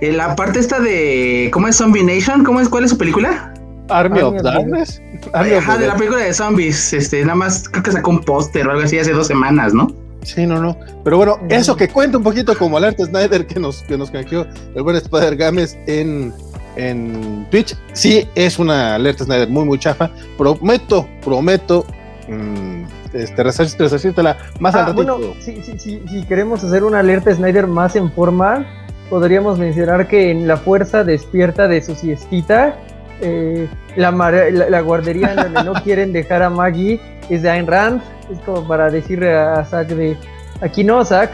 Mm, 0.00 0.14
la 0.16 0.36
parte 0.36 0.58
esta 0.58 0.80
de. 0.80 1.50
¿Cómo 1.52 1.68
es 1.68 1.76
Zombie 1.76 2.02
Nation? 2.02 2.44
¿Cómo 2.44 2.60
es? 2.60 2.68
¿Cuál 2.68 2.84
es 2.84 2.90
su 2.90 2.98
película? 2.98 3.52
Army, 3.88 4.20
of 4.20 4.42
Darkness. 4.42 5.00
Ajá, 5.32 5.78
de 5.78 5.86
la 5.86 5.96
película 5.96 6.22
de 6.22 6.34
zombies. 6.34 6.92
Este, 6.92 7.22
nada 7.22 7.36
más 7.36 7.68
creo 7.68 7.82
que 7.82 7.92
sacó 7.92 8.10
un 8.10 8.20
póster 8.20 8.66
o 8.68 8.72
algo 8.72 8.82
así 8.82 8.98
hace 8.98 9.12
dos 9.12 9.26
semanas, 9.26 9.72
¿no? 9.72 9.88
Sí, 10.22 10.46
no, 10.46 10.60
no. 10.60 10.76
Pero 11.04 11.16
bueno, 11.16 11.38
eso 11.48 11.74
que 11.74 11.88
cuenta 11.88 12.18
un 12.18 12.24
poquito 12.24 12.56
como 12.58 12.76
alerta 12.76 13.04
Snyder 13.04 13.46
que 13.46 13.58
nos, 13.58 13.82
que 13.84 13.96
nos 13.96 14.10
canjeó 14.10 14.46
el 14.74 14.82
buen 14.82 14.96
Spider 14.96 15.36
Games 15.36 15.78
en, 15.86 16.34
en 16.76 17.46
Twitch. 17.50 17.74
Sí, 17.94 18.28
es 18.34 18.58
una 18.58 18.96
alerta 18.96 19.24
Snyder 19.24 19.48
muy, 19.48 19.64
muy 19.64 19.78
chafa. 19.78 20.10
Prometo, 20.36 21.08
prometo 21.24 21.86
Mm, 22.28 22.84
este, 23.14 23.42
resacírtela 23.42 24.36
más 24.60 24.74
ah, 24.74 24.92
Bueno, 24.92 25.16
si, 25.40 25.62
si, 25.62 26.24
queremos 26.28 26.62
hacer 26.62 26.84
una 26.84 26.98
alerta 26.98 27.34
Snyder 27.34 27.66
más 27.66 27.96
en 27.96 28.12
forma, 28.12 28.66
podríamos 29.10 29.58
mencionar 29.58 30.08
que 30.08 30.30
en 30.30 30.46
la 30.46 30.56
fuerza 30.56 31.04
despierta 31.04 31.68
de 31.68 31.82
su 31.82 31.94
siestita, 31.94 32.76
eh, 33.20 33.68
la, 33.96 34.10
la, 34.10 34.80
guardería 34.80 35.34
donde 35.34 35.64
no 35.64 35.72
quieren 35.84 36.12
dejar 36.12 36.42
a 36.42 36.50
Maggie 36.50 37.00
es 37.28 37.42
de 37.42 37.50
Ayn 37.50 37.66
Rand. 37.66 38.00
Es 38.32 38.38
como 38.40 38.66
para 38.66 38.90
decirle 38.90 39.34
a 39.34 39.64
Zack 39.64 39.88
de 39.88 40.16
aquí 40.60 40.84
no, 40.84 41.04
Zack, 41.04 41.30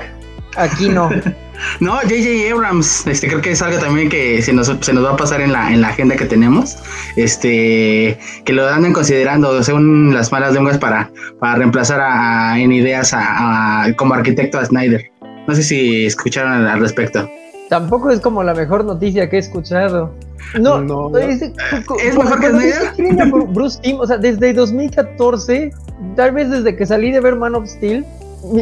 aquí 0.56 0.88
no. 0.88 1.10
No, 1.80 1.94
J.J. 1.94 2.52
Abrams, 2.52 3.06
este, 3.06 3.28
creo 3.28 3.40
que 3.40 3.52
es 3.52 3.62
algo 3.62 3.78
también 3.78 4.08
que 4.08 4.42
se 4.42 4.52
nos, 4.52 4.72
se 4.80 4.92
nos 4.92 5.04
va 5.04 5.12
a 5.12 5.16
pasar 5.16 5.40
en 5.40 5.52
la, 5.52 5.72
en 5.72 5.80
la 5.80 5.88
agenda 5.88 6.16
que 6.16 6.24
tenemos, 6.24 6.76
este, 7.16 8.18
que 8.44 8.52
lo 8.52 8.68
andan 8.68 8.92
considerando, 8.92 9.62
según 9.62 10.12
las 10.14 10.32
malas 10.32 10.52
lenguas, 10.52 10.78
para, 10.78 11.10
para 11.40 11.56
reemplazar 11.56 12.00
a, 12.00 12.58
en 12.58 12.72
ideas 12.72 13.12
a, 13.14 13.86
como 13.96 14.14
arquitecto 14.14 14.58
a 14.58 14.64
Snyder. 14.64 15.10
No 15.46 15.54
sé 15.54 15.62
si 15.62 16.06
escucharon 16.06 16.66
al, 16.66 16.80
respecto. 16.80 17.28
Tampoco 17.74 18.10
es 18.12 18.20
como 18.20 18.44
la 18.44 18.54
mejor 18.54 18.84
noticia 18.84 19.28
que 19.28 19.34
he 19.34 19.40
escuchado. 19.40 20.12
No, 20.60 20.80
no, 20.80 21.18
es, 21.18 21.40
mejor 21.40 22.38
que 22.38 22.50
Snyder. 22.50 23.32
Bruce 23.48 23.80
Timm, 23.82 23.98
o 23.98 24.06
sea, 24.06 24.16
desde 24.16 24.52
2014, 24.52 25.72
tal 26.14 26.30
vez 26.30 26.50
desde 26.50 26.76
que 26.76 26.86
salí 26.86 27.10
de 27.10 27.18
ver 27.18 27.34
Man 27.34 27.56
of 27.56 27.66
Steel, 27.66 28.06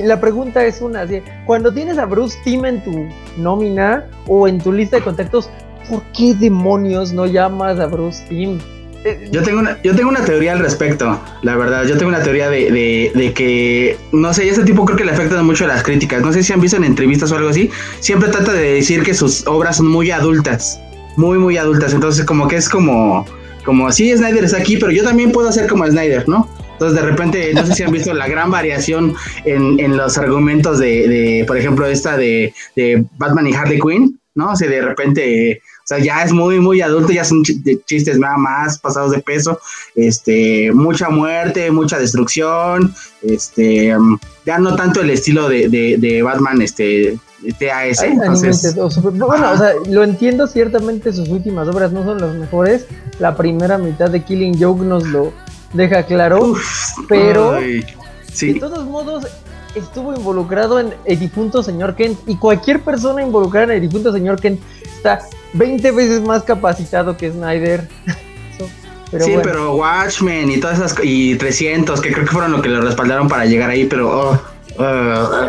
la 0.03 0.19
pregunta 0.19 0.65
es 0.65 0.81
una, 0.81 1.07
cuando 1.45 1.71
tienes 1.75 1.99
a 1.99 2.07
Bruce 2.07 2.39
Timm 2.43 2.65
en 2.65 2.83
tu 2.83 3.07
nómina 3.37 4.07
o 4.27 4.49
en 4.49 4.59
tu 4.59 4.73
lista 4.73 4.97
de 4.97 5.03
contactos, 5.03 5.51
¿por 5.91 6.01
qué 6.17 6.33
demonios 6.35 7.13
no 7.13 7.27
llamas 7.27 7.79
a 7.81 7.89
Bruce 7.89 8.25
Timm? 8.31 8.59
Yo 9.33 9.43
tengo, 9.43 9.61
una, 9.61 9.83
yo 9.83 9.97
tengo 9.97 10.11
una 10.11 10.25
teoría 10.25 10.53
al 10.53 10.61
respecto, 10.61 11.21
la 11.43 11.57
verdad. 11.57 11.85
Yo 11.87 11.97
tengo 11.97 12.09
una 12.09 12.23
teoría 12.23 12.49
de, 12.49 13.11
de, 13.15 13.33
que, 13.33 13.97
no 14.13 14.33
sé, 14.33 14.49
ese 14.49 14.63
tipo 14.63 14.85
creo 14.85 14.97
que 14.97 15.05
le 15.05 15.11
afecta 15.11 15.43
mucho 15.43 15.65
a 15.65 15.69
las 15.69 15.83
críticas. 15.83 16.23
No 16.23 16.33
sé 16.33 16.43
si 16.43 16.53
han 16.53 16.61
visto 16.61 16.77
en 16.77 16.85
entrevistas 16.85 17.33
o 17.33 17.37
algo 17.37 17.49
así. 17.49 17.69
Siempre 17.99 18.29
trata 18.29 18.53
de 18.53 18.75
decir 18.75 19.03
que 19.03 19.15
sus 19.15 19.45
obras 19.47 19.79
son 19.79 19.89
muy 19.89 20.11
adultas. 20.13 20.81
Muy, 21.17 21.39
muy 21.39 21.57
adultas. 21.57 21.93
Entonces, 21.93 22.25
como 22.25 22.47
que 22.47 22.57
es 22.57 22.69
como, 22.69 23.27
como, 23.65 23.91
sí, 23.91 24.17
Snyder 24.17 24.45
está 24.45 24.59
aquí, 24.59 24.77
pero 24.77 24.93
yo 24.93 25.03
también 25.03 25.33
puedo 25.33 25.49
hacer 25.49 25.67
como 25.67 25.85
Snyder, 25.85 26.29
¿no? 26.29 26.49
Entonces, 26.73 27.01
de 27.01 27.07
repente, 27.07 27.55
no 27.55 27.67
sé 27.67 27.75
si 27.75 27.83
han 27.83 27.93
visto 27.93 28.15
la 28.15 28.29
gran 28.29 28.51
variación 28.51 29.15
en, 29.45 29.81
en 29.81 29.97
los 29.97 30.17
argumentos 30.17 30.79
de, 30.79 31.09
de, 31.09 31.45
por 31.45 31.57
ejemplo, 31.57 31.87
esta 31.87 32.17
de, 32.17 32.55
de 32.77 33.05
Batman 33.19 33.49
y 33.49 33.55
Harley 33.55 33.81
Quinn, 33.81 34.21
¿no? 34.35 34.53
O 34.53 34.57
sea, 34.57 34.69
de 34.69 34.81
repente 34.81 35.61
o 35.83 35.87
sea, 35.87 35.99
ya 35.99 36.23
es 36.23 36.33
muy, 36.33 36.61
muy 36.61 36.81
adulto, 36.81 37.13
ya 37.13 37.25
son 37.25 37.43
chistes 37.43 38.17
nada 38.17 38.37
más 38.37 38.79
pasados 38.79 39.11
de 39.11 39.19
peso. 39.19 39.59
Este, 39.97 40.71
mucha 40.73 41.09
muerte, 41.09 41.73
mucha 41.73 41.99
destrucción. 41.99 42.95
Este, 43.21 43.93
ya 44.47 44.59
no 44.59 44.77
tanto 44.77 45.01
el 45.01 45.11
estilo 45.11 45.49
de, 45.49 45.69
de, 45.69 46.23
Batman, 46.23 46.63
este, 46.63 47.19
TAS. 47.59 48.03
Entonces, 48.05 48.77
bueno, 48.77 49.51
o 49.51 49.57
sea, 49.59 49.73
lo 49.89 50.05
entiendo 50.05 50.47
ciertamente, 50.47 51.13
sus 51.13 51.29
últimas 51.29 51.67
obras 51.67 51.91
no 51.91 52.05
son 52.05 52.21
las 52.21 52.33
mejores. 52.37 52.87
La 53.19 53.37
primera 53.37 53.77
mitad 53.77 54.09
de 54.09 54.23
Killing 54.23 54.63
Joke 54.63 54.85
nos 54.85 55.05
lo 55.09 55.33
deja 55.73 56.05
claro, 56.05 56.55
pero 57.09 57.53
de 57.53 58.55
todos 58.61 58.87
modos 58.87 59.27
estuvo 59.75 60.15
involucrado 60.15 60.79
en 60.79 60.93
el 61.05 61.19
difunto 61.19 61.63
señor 61.63 61.97
Kent 61.97 62.19
y 62.27 62.37
cualquier 62.37 62.83
persona 62.83 63.23
involucrada 63.23 63.65
en 63.65 63.71
el 63.71 63.81
difunto 63.81 64.13
señor 64.13 64.39
Kent 64.41 64.61
está 65.03 65.19
20 65.55 65.91
veces 65.91 66.21
más 66.21 66.45
capacitado 66.45 67.17
que 67.17 67.31
Snyder. 67.31 67.89
sí, 69.19 69.33
pero 69.43 69.75
Watchmen 69.75 70.51
y 70.51 70.59
todas 70.59 70.79
esas 70.79 70.95
y 71.03 71.35
300 71.35 72.01
que 72.01 72.13
creo 72.13 72.25
que 72.25 72.31
fueron 72.31 72.53
lo 72.53 72.63
que 72.63 72.69
le 72.69 72.81
respaldaron 72.81 73.29
para 73.29 73.45
llegar 73.45 73.71
ahí, 73.71 73.85
pero 73.85 74.31
oh, 74.31 74.43
oh, 74.79 75.49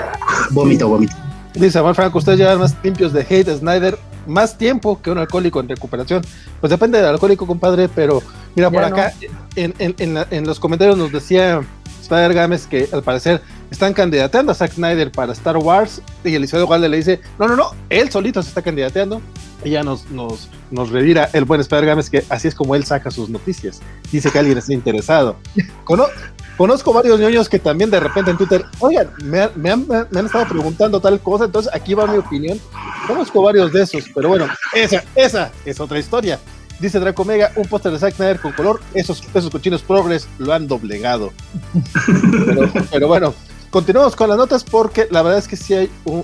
vómito, 0.50 0.88
vómito. 0.88 1.16
Dice 1.54 1.78
Amar 1.78 1.94
Franco, 1.94 2.18
ustedes 2.18 2.40
llevan 2.40 2.60
más 2.60 2.76
limpios 2.84 3.14
de 3.14 3.22
hate 3.22 3.56
Snyder 3.56 3.98
más 4.26 4.58
tiempo 4.58 5.00
que 5.02 5.12
un 5.12 5.20
alcohólico 5.20 5.60
en 5.60 5.70
recuperación. 5.70 6.24
Pues 6.60 6.72
depende 6.72 6.98
del 6.98 7.08
alcohólico, 7.08 7.46
compadre, 7.46 7.90
pero 7.90 8.24
mira, 8.56 8.72
por 8.72 8.84
acá 8.84 9.14
en, 9.56 9.74
en, 9.78 10.18
en 10.32 10.48
los 10.48 10.60
comentarios 10.60 10.98
nos 10.98 11.12
decía 11.12 11.62
Spider 12.02 12.34
Games 12.34 12.66
que 12.66 12.90
al 12.92 13.04
parecer 13.04 13.42
están 13.74 13.94
candidateando 13.94 14.52
a 14.52 14.56
Zack 14.56 14.74
Snyder 14.74 15.12
para 15.12 15.34
Star 15.34 15.58
Wars 15.58 16.00
y 16.24 16.36
Eliseo 16.36 16.68
Walde 16.68 16.88
le 16.88 16.98
dice, 16.98 17.20
no, 17.40 17.48
no, 17.48 17.56
no, 17.56 17.72
él 17.90 18.12
solito 18.12 18.42
se 18.44 18.50
está 18.50 18.62
candidateando. 18.62 19.20
Y 19.66 19.72
ya 19.72 19.82
nos, 19.82 20.12
nos, 20.12 20.50
nos 20.70 20.90
revira 20.90 21.30
el 21.34 21.46
buen 21.46 21.60
Spider 21.60 21.88
Games 21.88 22.10
que 22.10 22.24
así 22.30 22.50
es 22.50 22.54
como 22.54 22.76
él 22.76 22.86
saca 22.86 23.10
sus 23.10 23.30
noticias. 23.30 23.82
Dice 24.12 24.30
que 24.30 24.38
alguien 24.38 24.60
está 24.60 24.74
interesado. 24.74 25.38
conozco 26.58 26.94
varios 26.94 27.20
ñoños 27.20 27.50
que 27.50 27.58
también 27.58 27.90
de 27.90 28.00
repente 28.00 28.30
en 28.30 28.38
Twitter, 28.38 28.64
oigan, 28.80 29.10
me, 29.24 29.50
me, 29.56 29.72
han, 29.72 29.88
me, 29.88 30.20
han, 30.20 30.26
estado 30.26 30.48
preguntando 30.48 31.00
tal 31.00 31.20
cosa, 31.20 31.46
entonces 31.46 31.74
aquí 31.74 31.96
va 31.96 32.06
mi 32.06 32.20
opinión. 32.20 32.60
Conozco 33.08 33.42
varios 33.42 33.74
de 33.74 33.82
esos, 33.82 34.04
pero 34.14 34.30
bueno, 34.30 34.48
esa, 34.74 35.04
esa 35.16 35.52
es 35.66 35.80
otra 35.80 35.98
historia. 35.98 36.40
Dice 36.80 37.00
Draco 37.00 37.24
Mega, 37.24 37.52
un 37.56 37.66
póster 37.66 37.92
de 37.92 38.00
Zack 38.00 38.16
Snyder 38.16 38.40
con 38.40 38.52
color, 38.52 38.82
esos, 38.94 39.24
esos 39.34 39.50
cochinos 39.50 39.82
progres 39.82 40.28
lo 40.38 40.54
han 40.54 40.68
doblegado. 40.68 41.32
pero, 42.92 43.08
bueno, 43.08 43.34
continuamos 43.74 44.16
con 44.16 44.30
las 44.30 44.38
notas 44.38 44.64
porque 44.64 45.08
la 45.10 45.24
verdad 45.24 45.40
es 45.40 45.48
que 45.48 45.56
sí 45.56 45.74
hay 45.74 45.90
un, 46.06 46.24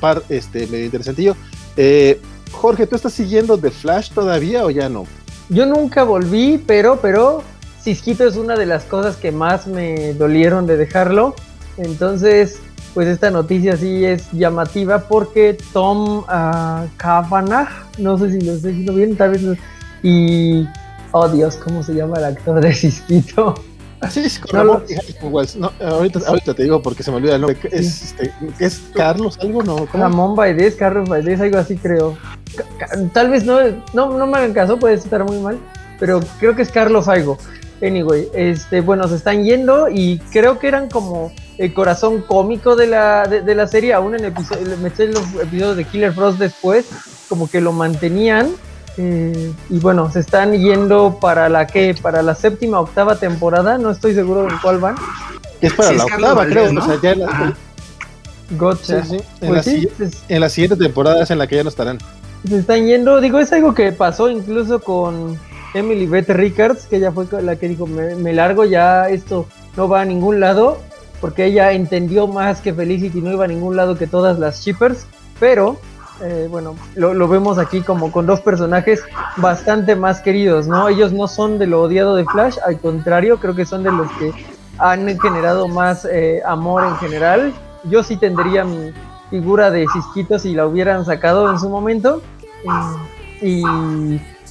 par 0.00 0.22
este, 0.28 0.66
medio 0.66 0.84
interesantillo. 0.84 1.34
Eh, 1.78 2.20
Jorge, 2.52 2.86
¿tú 2.86 2.94
estás 2.94 3.14
siguiendo 3.14 3.56
The 3.56 3.70
Flash 3.70 4.10
todavía 4.10 4.66
o 4.66 4.70
ya 4.70 4.90
no? 4.90 5.06
Yo 5.48 5.64
nunca 5.64 6.04
volví, 6.04 6.62
pero, 6.66 6.98
pero, 7.00 7.42
Cisquito 7.82 8.28
es 8.28 8.36
una 8.36 8.54
de 8.56 8.66
las 8.66 8.84
cosas 8.84 9.16
que 9.16 9.32
más 9.32 9.66
me 9.66 10.12
dolieron 10.12 10.66
de 10.66 10.76
dejarlo. 10.76 11.34
Entonces, 11.78 12.58
pues 12.92 13.08
esta 13.08 13.30
noticia 13.30 13.78
sí 13.78 14.04
es 14.04 14.30
llamativa 14.32 15.08
porque 15.08 15.56
Tom 15.72 16.18
uh, 16.18 16.86
no 17.98 18.18
sé 18.18 18.30
si 18.30 18.40
lo 18.42 18.52
estoy 18.52 18.72
diciendo 18.72 18.92
bien, 18.92 19.16
tal 19.16 19.30
vez 19.30 19.58
y. 20.02 20.68
Oh 21.12 21.28
Dios, 21.28 21.56
¿cómo 21.56 21.82
se 21.82 21.94
llama 21.94 22.18
el 22.18 22.24
actor 22.24 22.60
de 22.60 22.74
Cisquito? 22.74 23.54
Es, 24.08 25.56
no, 25.56 25.72
ahorita, 25.80 26.20
ahorita, 26.26 26.54
te 26.54 26.62
digo 26.62 26.82
porque 26.82 27.02
se 27.02 27.10
me 27.10 27.18
olvida 27.18 27.34
el 27.34 27.40
nombre. 27.40 27.58
¿Es, 27.70 28.02
este, 28.02 28.32
¿es 28.58 28.82
Carlos 28.94 29.38
algo? 29.40 29.62
No, 29.62 29.86
Ramón 29.92 30.36
Baidés, 30.36 30.74
Carlos 30.74 31.08
Baidés, 31.08 31.40
algo 31.40 31.58
así 31.58 31.76
creo. 31.76 32.16
Tal 33.12 33.30
vez 33.30 33.44
no, 33.44 33.60
no, 33.92 34.16
no 34.16 34.26
me 34.26 34.38
hagan 34.38 34.52
caso, 34.52 34.78
puede 34.78 34.94
estar 34.94 35.24
muy 35.24 35.38
mal, 35.38 35.58
pero 35.98 36.20
creo 36.38 36.54
que 36.54 36.62
es 36.62 36.70
Carlos 36.70 37.08
algo. 37.08 37.38
Anyway, 37.82 38.28
este, 38.34 38.80
bueno, 38.80 39.08
se 39.08 39.16
están 39.16 39.44
yendo 39.44 39.88
y 39.88 40.18
creo 40.30 40.58
que 40.58 40.68
eran 40.68 40.88
como 40.88 41.32
el 41.58 41.74
corazón 41.74 42.22
cómico 42.22 42.76
de 42.76 42.86
la, 42.86 43.26
de, 43.26 43.54
la 43.54 43.66
serie, 43.66 43.92
aún 43.92 44.14
en 44.14 44.24
episodio, 44.24 44.66
los 44.66 45.34
episodios 45.34 45.76
de 45.76 45.84
Killer 45.84 46.12
Frost 46.12 46.38
después, 46.38 46.86
como 47.28 47.48
que 47.48 47.60
lo 47.60 47.72
mantenían 47.72 48.48
eh, 48.96 49.52
y 49.68 49.78
bueno, 49.80 50.10
se 50.10 50.20
están 50.20 50.52
yendo 50.52 51.18
para 51.20 51.48
la 51.48 51.66
que, 51.66 51.94
para 52.00 52.22
la 52.22 52.34
séptima, 52.34 52.80
octava 52.80 53.16
temporada, 53.16 53.78
no 53.78 53.90
estoy 53.90 54.14
seguro 54.14 54.44
de 54.44 54.54
cuál 54.62 54.78
van. 54.78 54.94
Es 55.60 55.72
para 55.72 55.92
la 55.92 56.04
octava, 56.04 56.46
creo. 56.46 56.70
O 56.78 56.82
sea, 56.82 57.00
ya 57.02 57.12
en 57.12 57.20
la, 57.20 57.54
gotcha. 58.56 58.98
En, 58.98 59.22
pues 59.40 59.66
la, 59.66 60.08
en, 60.28 60.40
la, 60.40 60.48
siguiente 60.48 60.76
temporada 60.76 61.22
es 61.22 61.30
en 61.30 61.38
la 61.38 61.46
que 61.46 61.56
ya 61.56 61.62
no 61.62 61.68
estarán. 61.68 61.98
Se 62.48 62.58
están 62.58 62.86
yendo, 62.86 63.20
digo, 63.20 63.38
es 63.38 63.52
algo 63.52 63.74
que 63.74 63.90
pasó 63.92 64.28
incluso 64.28 64.80
con 64.80 65.38
Emily 65.74 66.06
Beth 66.06 66.28
Rickards, 66.28 66.86
que 66.86 66.96
ella 66.96 67.10
fue 67.10 67.26
la 67.42 67.56
que 67.56 67.68
dijo, 67.68 67.86
me, 67.86 68.14
me 68.14 68.32
largo, 68.32 68.64
ya 68.64 69.08
esto 69.08 69.46
no 69.76 69.88
va 69.88 70.02
a 70.02 70.04
ningún 70.04 70.40
lado, 70.40 70.78
porque 71.20 71.46
ella 71.46 71.72
entendió 71.72 72.26
más 72.28 72.60
que 72.60 72.74
Felicity 72.74 73.20
no 73.20 73.32
iba 73.32 73.44
a 73.44 73.48
ningún 73.48 73.76
lado 73.76 73.96
que 73.96 74.06
todas 74.06 74.38
las 74.38 74.60
shippers, 74.60 75.06
pero 75.40 75.78
eh, 76.22 76.46
bueno, 76.50 76.76
lo, 76.94 77.28
vemos 77.28 77.58
aquí 77.58 77.80
como 77.80 78.12
con 78.12 78.26
dos 78.26 78.40
personajes 78.40 79.02
bastante 79.36 79.96
más 79.96 80.20
queridos, 80.20 80.66
¿no? 80.66 80.88
Ellos 80.88 81.12
no 81.12 81.26
son 81.26 81.58
de 81.58 81.66
lo 81.66 81.82
odiado 81.82 82.14
de 82.14 82.24
Flash, 82.24 82.56
al 82.64 82.78
contrario, 82.78 83.38
creo 83.38 83.54
que 83.54 83.66
son 83.66 83.82
de 83.82 83.90
los 83.90 84.10
que 84.12 84.32
han 84.78 85.18
generado 85.18 85.66
más 85.68 86.04
eh, 86.04 86.40
amor 86.46 86.84
en 86.84 86.96
general. 86.96 87.52
Yo 87.84 88.02
sí 88.02 88.16
tendría 88.16 88.64
mi 88.64 88.92
figura 89.30 89.70
de 89.70 89.86
Cisquito 89.92 90.38
si 90.38 90.54
la 90.54 90.66
hubieran 90.66 91.04
sacado 91.04 91.50
en 91.50 91.58
su 91.58 91.68
momento. 91.68 92.22
y 93.42 93.62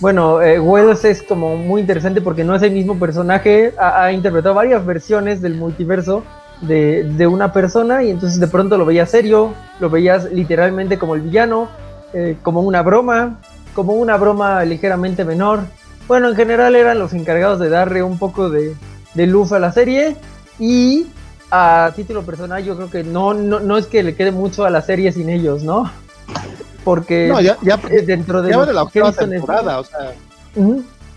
bueno, 0.01 0.41
eh, 0.41 0.59
Wells 0.59 1.05
es 1.05 1.23
como 1.23 1.55
muy 1.55 1.79
interesante 1.79 2.19
porque 2.19 2.43
no 2.43 2.55
es 2.55 2.61
el 2.61 2.71
mismo 2.71 2.99
personaje, 2.99 3.73
ha 3.77 4.11
interpretado 4.11 4.53
varias 4.53 4.85
versiones 4.85 5.41
del 5.41 5.55
multiverso 5.55 6.23
de, 6.67 7.27
una 7.27 7.51
persona 7.51 8.03
y 8.03 8.11
entonces 8.11 8.39
de 8.39 8.47
pronto 8.47 8.77
lo 8.77 8.85
veías 8.85 9.09
serio, 9.09 9.53
lo 9.79 9.89
veías 9.89 10.31
literalmente 10.31 10.97
como 10.97 11.15
el 11.15 11.21
villano, 11.21 11.67
eh, 12.13 12.37
como 12.41 12.61
una 12.61 12.81
broma, 12.81 13.39
como 13.73 13.93
una 13.93 14.17
broma 14.17 14.63
ligeramente 14.65 15.25
menor. 15.25 15.61
Bueno, 16.07 16.29
en 16.29 16.35
general 16.35 16.75
eran 16.75 16.99
los 16.99 17.13
encargados 17.13 17.59
de 17.59 17.69
darle 17.69 18.03
un 18.03 18.17
poco 18.17 18.49
de, 18.49 18.75
luz 19.15 19.51
a 19.51 19.59
la 19.59 19.71
serie 19.71 20.15
y 20.59 21.07
a 21.51 21.91
título 21.95 22.23
personal 22.23 22.63
yo 22.63 22.75
creo 22.75 22.89
que 22.89 23.03
no, 23.03 23.33
no, 23.33 23.77
es 23.77 23.85
que 23.85 24.03
le 24.03 24.15
quede 24.15 24.31
mucho 24.31 24.65
a 24.65 24.69
la 24.69 24.81
serie 24.81 25.11
sin 25.11 25.29
ellos, 25.29 25.63
¿no? 25.63 25.91
Porque 26.83 27.31
ya, 27.41 27.77
dentro 28.05 28.41
de, 28.41 28.51
la 28.51 28.83
octava 28.83 29.11
temporada, 29.11 29.79
o 29.79 29.83
sea... 29.83 30.13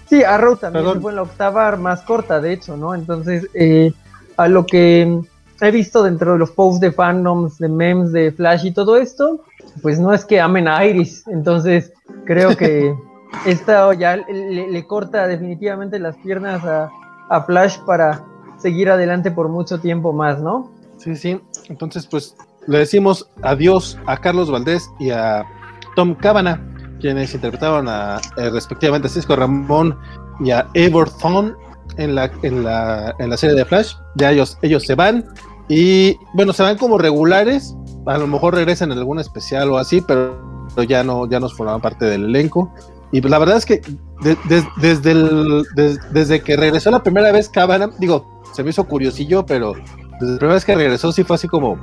Sí, 0.08 0.22
Arrow 0.22 0.56
también 0.56 1.02
fue 1.02 1.12
la 1.12 1.22
octava 1.22 1.74
más 1.74 2.02
corta, 2.02 2.40
de 2.40 2.52
hecho, 2.52 2.76
¿no? 2.76 2.94
Entonces, 2.94 3.48
eh, 3.54 3.92
a 4.36 4.46
lo 4.46 4.64
que 4.66 5.20
he 5.60 5.70
visto 5.70 6.02
dentro 6.02 6.32
de 6.32 6.38
los 6.38 6.50
posts 6.50 6.80
de 6.80 6.92
fandoms, 6.92 7.58
de 7.58 7.68
memes, 7.68 8.12
de 8.12 8.32
Flash 8.32 8.66
y 8.66 8.72
todo 8.72 8.96
esto, 8.96 9.40
pues 9.82 9.98
no 9.98 10.12
es 10.12 10.24
que 10.24 10.40
amen 10.40 10.68
a 10.68 10.84
Iris. 10.84 11.26
Entonces, 11.28 11.92
creo 12.24 12.56
que 12.56 12.94
esta 13.46 13.92
ya 13.94 14.16
le, 14.16 14.86
corta 14.86 15.26
definitivamente 15.26 15.98
las 15.98 16.16
piernas 16.16 16.62
a, 16.64 16.90
Flash 17.44 17.78
para 17.86 18.24
seguir 18.58 18.88
adelante 18.88 19.30
por 19.30 19.48
mucho 19.48 19.80
tiempo 19.80 20.12
más, 20.12 20.40
¿no? 20.40 20.70
Sí, 20.98 21.16
sí. 21.16 21.40
Entonces, 21.68 22.06
pues 22.06 22.36
le 22.66 22.78
decimos 22.78 23.28
adiós 23.42 23.98
a 24.06 24.16
Carlos 24.16 24.50
Valdés 24.50 24.88
y 25.00 25.10
a 25.10 25.44
Tom 25.96 26.14
Cabana, 26.14 26.60
quienes 27.00 27.34
interpretaron 27.34 27.88
a 27.88 28.20
eh, 28.36 28.50
respectivamente 28.50 29.08
a 29.08 29.10
Cisco 29.10 29.34
Ramón 29.34 29.98
y 30.40 30.52
a 30.52 30.68
Eivor 30.74 31.10
Thorne 31.10 31.54
en 31.96 32.14
la, 32.14 32.30
en 32.42 32.64
la, 32.64 33.14
en 33.18 33.30
la 33.30 33.36
serie 33.36 33.56
de 33.56 33.64
Flash. 33.64 33.94
Ya 34.16 34.32
ellos, 34.32 34.58
ellos 34.62 34.84
se 34.84 34.94
van. 34.94 35.24
Y 35.68 36.16
bueno, 36.34 36.52
se 36.52 36.62
van 36.62 36.78
como 36.78 36.98
regulares. 36.98 37.76
A 38.06 38.18
lo 38.18 38.26
mejor 38.26 38.54
regresan 38.54 38.92
en 38.92 38.98
algún 38.98 39.18
especial 39.18 39.70
o 39.70 39.78
así, 39.78 40.00
pero, 40.00 40.38
ya 40.88 41.02
no, 41.02 41.28
ya 41.28 41.40
nos 41.40 41.54
formaban 41.54 41.80
parte 41.80 42.04
del 42.04 42.24
elenco. 42.24 42.72
Y 43.12 43.20
la 43.20 43.38
verdad 43.38 43.56
es 43.56 43.66
que 43.66 43.80
desde, 44.80 45.10
el, 45.10 45.64
desde 46.12 46.40
que 46.42 46.56
regresó 46.56 46.90
la 46.90 47.02
primera 47.02 47.32
vez 47.32 47.48
Cabana, 47.48 47.90
digo, 47.98 48.42
se 48.52 48.62
me 48.62 48.70
hizo 48.70 48.84
curiosillo, 48.84 49.46
pero 49.46 49.74
desde 50.20 50.32
la 50.32 50.38
primera 50.38 50.54
vez 50.54 50.64
que 50.64 50.74
regresó 50.74 51.12
sí 51.12 51.24
fue 51.24 51.36
así 51.36 51.48
como, 51.48 51.78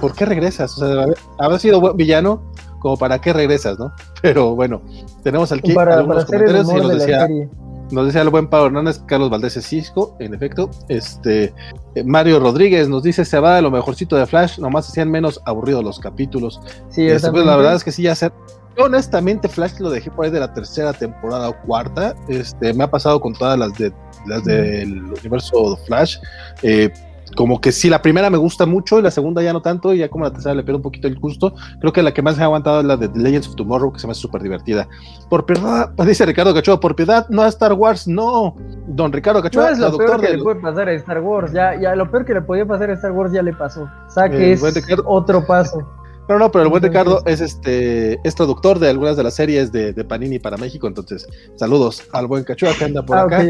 ¿por 0.00 0.14
qué 0.14 0.26
regresas? 0.26 0.76
O 0.76 0.86
sea, 0.86 1.06
haber 1.38 1.60
sido 1.60 1.80
buen 1.80 1.96
villano, 1.96 2.42
como 2.80 2.96
para 2.96 3.20
qué 3.20 3.32
regresas, 3.32 3.78
¿no? 3.78 3.92
Pero 4.22 4.56
bueno, 4.56 4.82
tenemos 5.22 5.52
aquí 5.52 5.72
para, 5.72 5.96
algunos 5.96 6.24
comentarios 6.24 6.68
y 6.68 6.74
nos 6.74 6.98
decía, 6.98 7.28
Nos 7.90 8.06
dice 8.06 8.20
el 8.20 8.28
buen 8.28 8.48
Pablo 8.48 8.66
Hernández, 8.66 9.00
Carlos 9.06 9.30
Valdés 9.30 9.54
Cisco, 9.66 10.16
en 10.20 10.34
efecto. 10.34 10.70
Este 10.88 11.52
eh, 11.94 12.04
Mario 12.04 12.38
Rodríguez 12.38 12.88
nos 12.88 13.02
dice 13.02 13.24
se 13.24 13.38
va 13.40 13.56
de 13.56 13.62
lo 13.62 13.70
mejorcito 13.70 14.16
de 14.16 14.26
Flash, 14.26 14.58
nomás 14.58 14.88
hacían 14.88 15.10
menos 15.10 15.40
aburridos 15.44 15.82
los 15.82 15.98
capítulos. 15.98 16.60
Sí, 16.90 17.06
este, 17.06 17.30
pues, 17.30 17.44
la 17.44 17.56
verdad 17.56 17.74
es 17.74 17.84
que 17.84 17.90
sí, 17.90 18.02
ya 18.02 18.14
se, 18.14 18.30
honestamente, 18.78 19.48
Flash 19.48 19.78
lo 19.80 19.90
dejé 19.90 20.10
por 20.10 20.24
ahí 20.24 20.30
de 20.30 20.40
la 20.40 20.52
tercera 20.52 20.92
temporada 20.92 21.48
o 21.48 21.62
cuarta. 21.62 22.14
Este, 22.28 22.72
me 22.74 22.84
ha 22.84 22.90
pasado 22.90 23.20
con 23.20 23.34
todas 23.34 23.58
las 23.58 23.76
de 23.76 23.92
las 24.26 24.44
del 24.44 25.02
universo 25.04 25.76
Flash. 25.86 26.18
Eh, 26.62 26.90
como 27.36 27.60
que 27.60 27.72
sí, 27.72 27.88
la 27.88 28.02
primera 28.02 28.30
me 28.30 28.38
gusta 28.38 28.66
mucho 28.66 28.98
y 28.98 29.02
la 29.02 29.10
segunda 29.10 29.42
ya 29.42 29.52
no 29.52 29.62
tanto, 29.62 29.94
y 29.94 29.98
ya 29.98 30.08
como 30.08 30.24
la 30.24 30.32
tercera 30.32 30.54
le 30.54 30.62
pierdo 30.62 30.78
un 30.78 30.82
poquito 30.82 31.08
el 31.08 31.18
gusto. 31.18 31.54
Creo 31.80 31.92
que 31.92 32.02
la 32.02 32.12
que 32.12 32.22
más 32.22 32.36
me 32.36 32.42
ha 32.42 32.46
aguantado 32.46 32.80
es 32.80 32.86
la 32.86 32.96
de 32.96 33.08
Legends 33.14 33.48
of 33.48 33.56
Tomorrow, 33.56 33.92
que 33.92 33.98
se 33.98 34.06
me 34.06 34.12
hace 34.12 34.20
súper 34.20 34.42
divertida. 34.42 34.88
Por 35.28 35.46
piedad, 35.46 35.90
dice 36.06 36.26
Ricardo 36.26 36.54
Cachoa, 36.54 36.80
por 36.80 36.96
piedad, 36.96 37.26
no 37.28 37.42
a 37.42 37.48
Star 37.48 37.72
Wars, 37.72 38.08
no. 38.08 38.56
Don 38.86 39.12
Ricardo 39.12 39.42
Cachoa, 39.42 39.66
no 39.66 39.70
es 39.70 39.78
lo 39.78 39.96
peor 39.96 40.20
que 40.20 40.36
le 40.36 40.42
puede 40.42 40.60
pasar 40.60 40.88
a 40.88 40.92
Star 40.92 41.20
Wars, 41.20 41.52
ya, 41.52 41.80
ya 41.80 41.94
lo 41.94 42.10
peor 42.10 42.24
que 42.24 42.34
le 42.34 42.42
podía 42.42 42.66
pasar 42.66 42.90
a 42.90 42.94
Star 42.94 43.12
Wars 43.12 43.32
ya 43.32 43.42
le 43.42 43.52
pasó. 43.52 43.82
O 43.82 44.10
sea 44.10 44.28
que 44.28 44.52
es 44.52 44.62
otro 45.04 45.46
paso. 45.46 45.86
No, 46.30 46.38
no, 46.38 46.52
pero 46.52 46.62
el 46.62 46.70
buen 46.70 46.80
Ricardo 46.80 47.24
es 47.26 47.40
este 47.40 48.20
es 48.22 48.36
traductor 48.36 48.78
de 48.78 48.88
algunas 48.88 49.16
de 49.16 49.24
las 49.24 49.34
series 49.34 49.72
de, 49.72 49.92
Panini 50.04 50.38
para 50.38 50.56
México, 50.56 50.86
entonces 50.86 51.26
saludos 51.56 52.04
al 52.12 52.28
buen 52.28 52.44
Cachua 52.44 52.72
que 52.78 52.84
anda 52.84 53.04
por 53.04 53.18
ah, 53.18 53.22
acá. 53.22 53.44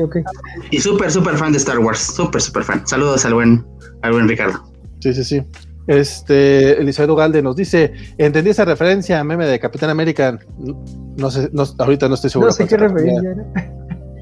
Y 0.71 0.81
súper, 0.81 1.11
súper 1.11 1.37
fan 1.37 1.53
de 1.53 1.59
Star 1.59 1.79
Wars, 1.79 1.99
súper, 1.99 2.41
súper 2.41 2.65
fan. 2.65 2.87
Saludos 2.87 3.27
al 3.27 3.35
buen, 3.35 3.67
al 4.01 4.13
buen 4.13 4.27
Ricardo. 4.27 4.65
Sí, 5.01 5.13
sí, 5.13 5.25
sí. 5.25 5.43
Este, 5.89 6.81
Eliseo 6.81 7.15
Galde 7.15 7.43
nos 7.43 7.55
dice, 7.55 7.93
entendí 8.17 8.49
esa 8.49 8.65
referencia 8.65 9.21
a 9.21 9.25
meme 9.25 9.45
de 9.45 9.61
Capitán 9.61 9.91
América. 9.91 10.39
No 11.19 11.31
sé, 11.31 11.51
ahorita 11.79 12.09
no 12.09 12.15
estoy 12.15 12.31
seguro. 12.31 12.49
No 12.49 12.55
sé 12.55 12.67
qué 12.67 12.79
referencia 12.79 13.35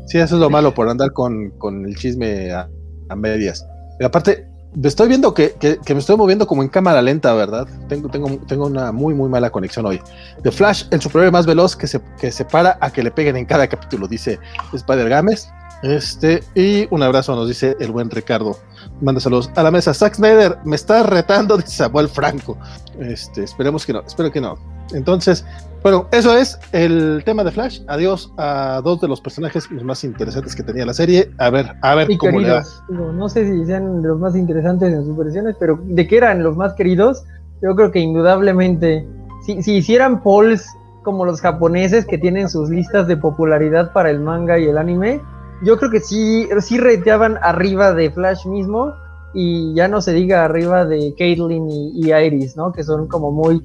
Sí, 0.09 0.19
eso 0.19 0.35
es 0.35 0.41
lo 0.41 0.51
malo 0.51 0.75
por 0.75 0.89
andar 0.89 1.13
con, 1.13 1.53
el 1.87 1.95
chisme 1.95 2.51
a, 2.51 2.69
a 3.09 3.15
medias. 3.15 3.65
Y 4.01 4.05
aparte, 4.05 4.49
Estoy 4.83 5.09
viendo 5.09 5.35
que, 5.35 5.57
me 5.89 5.99
estoy 5.99 6.17
moviendo 6.17 6.47
como 6.47 6.63
en 6.63 6.69
cámara 6.69 7.01
lenta, 7.03 7.33
¿verdad? 7.35 7.67
Tengo, 7.89 8.09
tengo, 8.09 8.39
tengo 8.47 8.67
una 8.67 8.93
muy, 8.93 9.15
muy 9.15 9.29
mala 9.29 9.51
conexión 9.51 9.87
hoy. 9.87 10.01
The 10.43 10.53
Flash, 10.53 10.85
el 10.91 11.01
superhéroe 11.01 11.31
más 11.31 11.47
veloz 11.47 11.75
que 11.75 11.87
se, 11.87 12.01
que 12.21 12.31
se 12.31 12.45
para 12.45 12.79
a 12.81 12.91
que 12.91 13.03
le 13.03 13.11
peguen 13.11 13.37
en 13.37 13.47
cada 13.47 13.67
capítulo, 13.67 14.07
dice 14.07 14.39
Spider 14.73 15.09
Games. 15.09 15.49
Este, 15.83 16.43
y 16.55 16.89
un 16.93 17.03
abrazo 17.03 17.35
nos 17.37 17.49
dice 17.49 17.77
el 17.81 17.93
buen 17.93 18.11
Ricardo. 18.11 18.59
Manda 19.01 19.21
saludos 19.21 19.51
a 19.55 19.63
la 19.63 19.71
mesa. 19.71 19.95
Zack 19.95 20.17
Snyder, 20.17 20.59
me 20.65 20.77
está 20.77 21.03
retando, 21.03 21.57
dice 21.59 21.71
Samuel 21.71 22.09
Franco. 22.09 22.59
Este, 23.01 23.45
esperemos 23.45 23.87
que 23.87 23.93
no, 23.93 24.01
espero 24.01 24.31
que 24.31 24.41
no. 24.41 24.59
Entonces, 24.93 25.45
bueno, 25.83 26.07
eso 26.13 26.37
es 26.37 26.59
el 26.73 27.23
tema 27.25 27.45
de 27.45 27.51
Flash. 27.51 27.81
Adiós 27.87 28.33
a 28.37 28.81
dos 28.83 29.01
de 29.01 29.09
los 29.09 29.21
personajes 29.21 29.71
más 29.83 30.05
interesantes 30.05 30.55
que 30.55 30.63
tenía 30.63 30.85
la 30.85 30.95
serie. 30.95 31.31
A 31.39 31.51
ver, 31.51 31.75
a 31.83 31.95
ver 31.95 32.09
cómo 32.19 32.41
le. 32.41 32.61
No 32.89 33.29
sé 33.29 33.47
si 33.47 33.67
sean 33.67 34.03
los 34.03 34.19
más 34.19 34.37
interesantes 34.37 34.93
en 34.93 35.05
sus 35.05 35.17
versiones, 35.17 35.57
pero 35.59 35.79
de 35.83 36.07
que 36.07 36.17
eran 36.17 36.43
los 36.43 36.57
más 36.57 36.75
queridos, 36.75 37.25
yo 37.63 37.75
creo 37.77 37.91
que 37.91 38.01
indudablemente, 38.01 39.07
si, 39.45 39.63
si 39.63 39.77
hicieran 39.77 40.23
polls 40.23 40.67
como 41.03 41.25
los 41.25 41.41
japoneses 41.41 42.05
que 42.05 42.19
tienen 42.19 42.49
sus 42.49 42.69
listas 42.69 43.07
de 43.07 43.17
popularidad 43.17 43.93
para 43.93 44.11
el 44.11 44.21
manga 44.21 44.59
y 44.59 44.67
el 44.67 44.79
anime, 44.79 45.21
yo 45.63 45.77
creo 45.77 45.91
que 45.91 46.01
sí, 46.01 46.49
sí 46.61 46.79
reteaban 46.79 47.39
arriba 47.43 47.93
de 47.93 48.11
Flash 48.11 48.47
mismo 48.47 48.95
y 49.35 49.75
ya 49.75 49.89
no 49.89 50.01
se 50.01 50.13
diga 50.13 50.45
arriba 50.45 50.85
de 50.85 51.15
Caitlyn 51.19 51.69
y, 51.69 51.93
y 51.95 52.13
Iris, 52.13 52.57
¿no? 52.57 52.73
Que 52.73 52.83
son 52.83 53.09
como 53.09 53.31
muy 53.31 53.63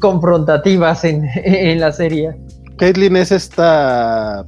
confrontativas 0.00 1.04
en, 1.04 1.24
en 1.44 1.80
la 1.80 1.92
serie. 1.92 2.34
Caitlyn 2.76 3.16
es 3.16 3.32
esta. 3.32 4.46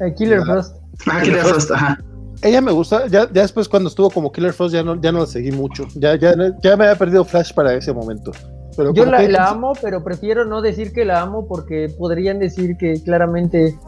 Eh, 0.00 0.14
Killer 0.16 0.42
Frost. 0.42 0.76
Ah, 1.06 1.20
Killer 1.22 1.42
Frost, 1.42 1.70
ajá. 1.70 1.98
Ella 2.42 2.60
me 2.60 2.70
gusta, 2.70 3.06
ya, 3.06 3.30
ya 3.32 3.42
después 3.42 3.68
cuando 3.68 3.88
estuvo 3.88 4.10
como 4.10 4.30
Killer 4.30 4.52
Frost 4.52 4.74
ya 4.74 4.82
no, 4.82 5.00
ya 5.00 5.10
no 5.10 5.20
la 5.20 5.26
seguí 5.26 5.52
mucho. 5.52 5.86
Ya, 5.94 6.16
ya, 6.16 6.34
ya 6.62 6.76
me 6.76 6.84
había 6.84 6.96
perdido 6.96 7.24
Flash 7.24 7.52
para 7.54 7.74
ese 7.74 7.92
momento. 7.92 8.32
Pero 8.76 8.92
Yo 8.92 9.06
la, 9.06 9.48
amo, 9.48 9.72
pero 9.80 10.04
prefiero 10.04 10.44
no 10.44 10.60
decir 10.60 10.92
que 10.92 11.06
la 11.06 11.22
amo 11.22 11.46
porque 11.48 11.88
podrían 11.98 12.38
decir 12.38 12.76
que 12.76 13.02
claramente 13.02 13.78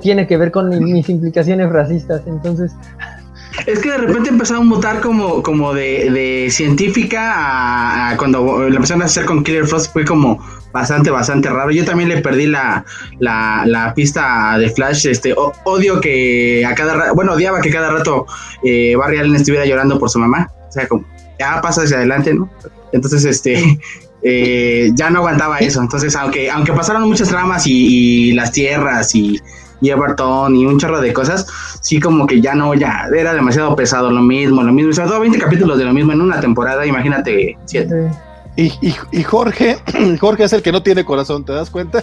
tiene 0.00 0.26
que 0.26 0.38
ver 0.38 0.50
con 0.50 0.70
mis 0.82 1.10
implicaciones 1.10 1.68
racistas. 1.70 2.22
Entonces, 2.26 2.72
es 3.66 3.78
que 3.80 3.90
de 3.90 3.98
repente 3.98 4.30
empezaron 4.30 4.62
a 4.62 4.66
mutar 4.66 5.00
como, 5.00 5.42
como 5.42 5.74
de, 5.74 6.10
de 6.10 6.50
científica 6.50 8.10
a, 8.10 8.16
cuando 8.16 8.68
la 8.68 8.76
empezaron 8.76 9.02
a 9.02 9.06
hacer 9.06 9.24
con 9.24 9.44
Killer 9.44 9.66
Frost 9.66 9.92
fue 9.92 10.04
como 10.04 10.44
bastante, 10.72 11.10
bastante 11.10 11.48
raro. 11.48 11.70
Yo 11.70 11.84
también 11.84 12.08
le 12.08 12.18
perdí 12.18 12.46
la, 12.46 12.84
la, 13.18 13.92
pista 13.94 14.56
de 14.58 14.70
Flash. 14.70 15.06
Este, 15.06 15.34
odio 15.64 16.00
que 16.00 16.64
a 16.64 16.74
cada 16.74 16.94
rato, 16.94 17.14
bueno, 17.14 17.32
odiaba 17.32 17.60
que 17.60 17.70
cada 17.70 17.90
rato 17.90 18.26
eh, 18.62 18.94
Barry 18.96 19.18
Allen 19.18 19.34
estuviera 19.34 19.66
llorando 19.66 19.98
por 19.98 20.10
su 20.10 20.18
mamá. 20.18 20.50
O 20.68 20.72
sea, 20.72 20.86
como 20.86 21.04
ya 21.38 21.60
pasa 21.60 21.82
hacia 21.82 21.96
adelante, 21.96 22.34
¿no? 22.34 22.48
Entonces, 22.92 23.24
este, 23.24 23.78
eh, 24.22 24.90
ya 24.94 25.10
no 25.10 25.18
aguantaba 25.18 25.58
eso. 25.58 25.80
Entonces, 25.80 26.14
aunque, 26.16 26.50
aunque 26.50 26.72
pasaron 26.72 27.08
muchas 27.08 27.28
tramas 27.28 27.66
y 27.66 28.32
las 28.32 28.52
tierras 28.52 29.14
y 29.14 29.40
y 29.80 29.90
Everton 29.90 30.54
y 30.56 30.66
un 30.66 30.78
chorro 30.78 31.00
de 31.00 31.12
cosas, 31.12 31.46
sí 31.80 32.00
como 32.00 32.26
que 32.26 32.40
ya 32.40 32.54
no, 32.54 32.74
ya 32.74 33.08
era 33.14 33.34
demasiado 33.34 33.74
pesado, 33.74 34.10
lo 34.10 34.20
mismo, 34.20 34.62
lo 34.62 34.72
mismo, 34.72 34.90
o 34.90 34.94
sea, 34.94 35.06
todo 35.06 35.20
20 35.20 35.38
capítulos 35.38 35.78
de 35.78 35.84
lo 35.84 35.92
mismo 35.92 36.12
en 36.12 36.20
una 36.20 36.40
temporada, 36.40 36.86
imagínate, 36.86 37.58
siete. 37.64 38.10
Y, 38.56 38.72
y, 39.12 39.22
Jorge, 39.22 39.78
Jorge 40.20 40.44
es 40.44 40.52
el 40.52 40.62
que 40.62 40.72
no 40.72 40.82
tiene 40.82 41.04
corazón, 41.04 41.44
¿te 41.44 41.52
das 41.52 41.70
cuenta? 41.70 42.02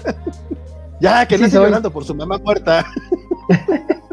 ya, 1.00 1.26
que 1.28 1.38
no 1.38 1.46
está 1.46 1.60
llorando 1.60 1.92
por 1.92 2.04
su 2.04 2.16
mamá 2.16 2.38
muerta. 2.38 2.86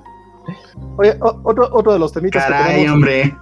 Oye, 0.96 1.16
otro, 1.20 1.68
otro 1.72 1.92
de 1.92 1.98
los 1.98 2.12
temitas 2.12 2.44
Caray, 2.44 2.84
que 2.84 2.90
hombre. 2.90 3.36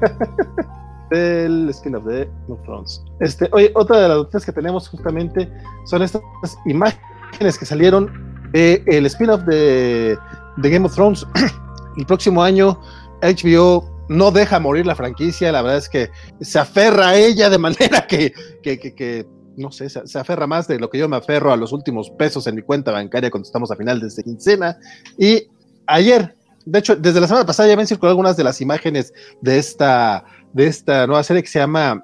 del 1.10 1.72
Skin 1.72 1.94
of 1.94 2.04
the 2.06 2.28
Thrones. 2.64 3.02
Este, 3.20 3.48
oye, 3.52 3.72
otra 3.74 4.00
de 4.00 4.08
las 4.08 4.18
noticias 4.18 4.44
que 4.44 4.52
tenemos 4.52 4.88
justamente 4.88 5.50
son 5.86 6.02
estas 6.02 6.22
imágenes 6.66 7.58
que 7.58 7.64
salieron 7.64 8.10
el 8.52 9.06
spin-off 9.06 9.42
de, 9.42 10.18
Game 10.62 10.86
of 10.86 10.94
Thrones. 10.94 11.26
el 11.96 12.06
próximo 12.06 12.42
año 12.42 12.80
HBO 13.22 13.98
no 14.08 14.30
deja 14.30 14.58
morir 14.58 14.86
la 14.86 14.94
franquicia, 14.94 15.52
la 15.52 15.62
verdad 15.62 15.78
es 15.78 15.88
que 15.88 16.10
se 16.40 16.58
aferra 16.58 17.10
a 17.10 17.16
ella 17.16 17.50
de 17.50 17.58
manera 17.58 18.06
que, 18.06 18.32
que, 18.62 19.26
no 19.56 19.70
sé, 19.70 19.88
se, 19.88 20.18
aferra 20.18 20.46
más 20.46 20.66
de 20.68 20.78
lo 20.78 20.88
que 20.88 20.98
yo 20.98 21.08
me 21.08 21.16
aferro 21.16 21.52
a 21.52 21.56
los 21.56 21.72
últimos 21.72 22.10
pesos 22.10 22.46
en 22.46 22.54
mi 22.54 22.62
cuenta 22.62 22.92
bancaria 22.92 23.30
cuando 23.30 23.46
estamos 23.46 23.70
a 23.70 23.76
final 23.76 24.00
de 24.00 24.22
quincena. 24.22 24.78
Y 25.18 25.48
ayer, 25.86 26.34
de 26.64 26.78
hecho, 26.78 26.96
desde 26.96 27.20
la 27.20 27.26
semana 27.26 27.44
pasada 27.46 27.68
ya 27.68 27.76
me 27.76 27.82
han 27.82 27.88
circulado 27.88 28.12
algunas 28.12 28.36
de 28.36 28.44
las 28.44 28.60
imágenes 28.60 29.12
de 29.42 29.58
esta, 29.58 30.24
de 30.52 30.66
esta 30.66 31.06
nueva 31.06 31.22
serie 31.22 31.42
que 31.42 31.48
se 31.48 31.58
llama 31.58 32.02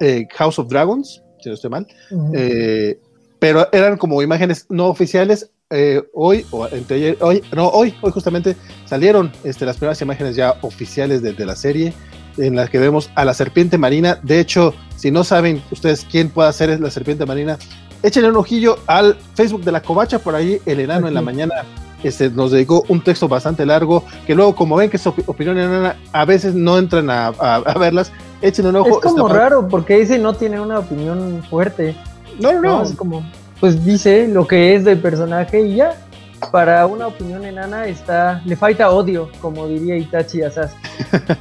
eh, 0.00 0.26
House 0.34 0.58
of 0.58 0.68
Dragons, 0.68 1.22
si 1.40 1.48
no 1.48 1.54
estoy 1.54 1.70
mal. 1.70 1.86
Eh, 2.34 2.98
pero 3.38 3.68
eran 3.72 3.96
como 3.96 4.20
imágenes 4.22 4.66
no 4.68 4.86
oficiales 4.86 5.50
eh, 5.70 6.00
hoy, 6.14 6.46
o 6.52 6.68
entre 6.68 7.16
hoy, 7.20 7.42
no, 7.54 7.68
hoy, 7.68 7.92
hoy 8.00 8.12
justamente 8.12 8.56
salieron 8.84 9.32
este, 9.42 9.66
las 9.66 9.76
primeras 9.76 10.00
imágenes 10.00 10.36
ya 10.36 10.54
oficiales 10.62 11.22
de, 11.22 11.44
la 11.44 11.56
serie, 11.56 11.92
en 12.38 12.54
las 12.54 12.70
que 12.70 12.78
vemos 12.78 13.10
a 13.16 13.24
la 13.24 13.34
serpiente 13.34 13.76
marina. 13.76 14.20
De 14.22 14.38
hecho, 14.38 14.74
si 14.96 15.10
no 15.10 15.24
saben 15.24 15.62
ustedes 15.72 16.06
quién 16.08 16.30
puede 16.30 16.52
ser 16.52 16.78
la 16.80 16.90
serpiente 16.90 17.26
marina, 17.26 17.58
échenle 18.02 18.28
un 18.28 18.36
ojillo 18.36 18.78
al 18.86 19.16
Facebook 19.34 19.64
de 19.64 19.72
la 19.72 19.82
Covacha, 19.82 20.20
por 20.20 20.36
ahí 20.36 20.60
el 20.66 20.78
enano 20.78 21.08
en 21.08 21.14
la 21.14 21.22
mañana 21.22 21.54
este, 22.04 22.30
nos 22.30 22.52
dedicó 22.52 22.84
un 22.86 23.02
texto 23.02 23.26
bastante 23.26 23.66
largo, 23.66 24.04
que 24.24 24.36
luego 24.36 24.54
como 24.54 24.76
ven 24.76 24.88
que 24.88 24.98
es 24.98 25.06
opinión 25.06 25.58
enana, 25.58 25.96
a 26.12 26.24
veces 26.24 26.54
no 26.54 26.78
entran 26.78 27.10
a, 27.10 27.32
verlas, 27.76 28.12
échenle 28.40 28.70
un 28.70 28.76
ojo. 28.76 29.00
Es 29.04 29.12
como 29.12 29.26
raro, 29.26 29.66
porque 29.66 30.00
ese 30.00 30.16
no 30.18 30.32
tiene 30.32 30.60
una 30.60 30.78
opinión 30.78 31.42
fuerte. 31.50 31.96
No, 32.38 32.52
no, 32.52 32.60
no. 32.60 32.82
Es 32.84 32.92
como 32.92 33.24
pues 33.60 33.84
dice 33.84 34.28
lo 34.28 34.46
que 34.46 34.74
es 34.74 34.84
del 34.84 34.98
personaje 34.98 35.60
y 35.60 35.76
ya. 35.76 36.02
Para 36.52 36.86
una 36.86 37.06
opinión 37.06 37.44
enana 37.44 37.86
está, 37.86 38.42
le 38.44 38.56
falta 38.56 38.90
odio, 38.90 39.30
como 39.40 39.66
diría 39.66 39.96
Itachi 39.96 40.42
Asas. 40.42 40.74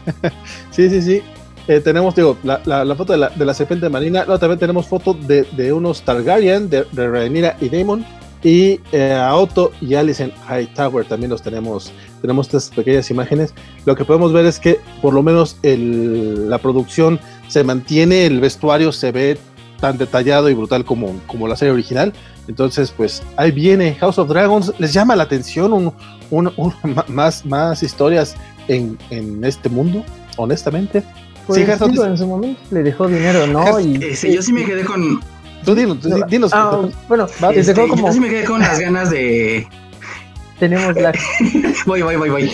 sí, 0.71 0.89
sí, 0.89 1.01
sí. 1.01 1.21
Eh, 1.67 1.81
tenemos, 1.81 2.15
digo, 2.15 2.37
la, 2.43 2.61
la, 2.65 2.95
foto 2.95 3.13
de 3.13 3.19
la, 3.19 3.29
de 3.29 3.43
la, 3.43 3.53
serpiente 3.53 3.89
marina. 3.89 4.23
No, 4.25 4.39
también 4.39 4.59
tenemos 4.59 4.87
foto 4.87 5.13
de, 5.13 5.43
de 5.51 5.73
unos 5.73 6.03
Targaryen, 6.03 6.69
de, 6.69 6.85
de 6.91 7.07
Rhaenyra 7.09 7.57
y 7.59 7.69
Daemon. 7.69 8.05
Y 8.43 8.79
eh, 8.91 9.11
a 9.11 9.33
Otto 9.35 9.71
y 9.81 9.95
Alicent 9.95 10.33
Hightower 10.47 11.05
también 11.05 11.31
los 11.31 11.41
tenemos. 11.41 11.91
Tenemos 12.21 12.45
estas 12.47 12.69
pequeñas 12.69 13.09
imágenes. 13.09 13.55
Lo 13.85 13.95
que 13.95 14.05
podemos 14.05 14.31
ver 14.31 14.45
es 14.45 14.59
que 14.59 14.79
por 15.01 15.15
lo 15.15 15.23
menos 15.23 15.57
el, 15.63 16.47
la 16.49 16.59
producción 16.59 17.19
se 17.47 17.63
mantiene, 17.63 18.27
el 18.27 18.39
vestuario 18.39 18.91
se 18.91 19.11
ve 19.11 19.37
tan 19.85 19.99
detallado 19.99 20.49
y 20.49 20.55
brutal 20.55 20.83
como, 20.83 21.21
como 21.27 21.47
la 21.47 21.55
serie 21.55 21.71
original. 21.71 22.11
Entonces, 22.47 22.89
pues 22.89 23.21
ahí 23.37 23.51
viene 23.51 23.93
House 23.93 24.17
of 24.17 24.27
Dragons. 24.27 24.73
¿Les 24.79 24.93
llama 24.93 25.15
la 25.15 25.21
atención 25.21 25.73
un, 25.73 25.93
un, 26.31 26.51
más, 27.07 27.45
más 27.45 27.83
historias 27.83 28.35
en, 28.67 28.97
en, 29.11 29.43
este 29.43 29.69
mundo, 29.69 30.03
honestamente? 30.37 31.03
Pues 31.45 31.63
sí, 31.63 32.01
en 32.01 32.17
su 32.17 32.25
momento 32.25 32.59
le 32.71 32.81
dejó 32.81 33.07
dinero, 33.07 33.45
¿no? 33.45 33.79
Y, 33.79 33.99
yo 33.99 34.41
sí 34.41 34.51
me 34.51 34.65
quedé 34.65 34.83
con... 34.83 35.21
Tú 35.63 35.75
dinos, 35.75 35.99
dinos. 36.29 36.51
Ah, 36.51 36.81
bueno, 37.07 37.27
este, 37.53 37.75
como... 37.87 38.07
yo 38.07 38.13
sí 38.13 38.19
me 38.19 38.29
quedé 38.29 38.43
con 38.43 38.61
las 38.61 38.79
ganas 38.79 39.11
de 39.11 39.67
Tenemos 40.59 40.95
la. 40.95 41.11
voy, 41.85 42.01
voy, 42.01 42.15
voy, 42.15 42.29
voy. 42.29 42.51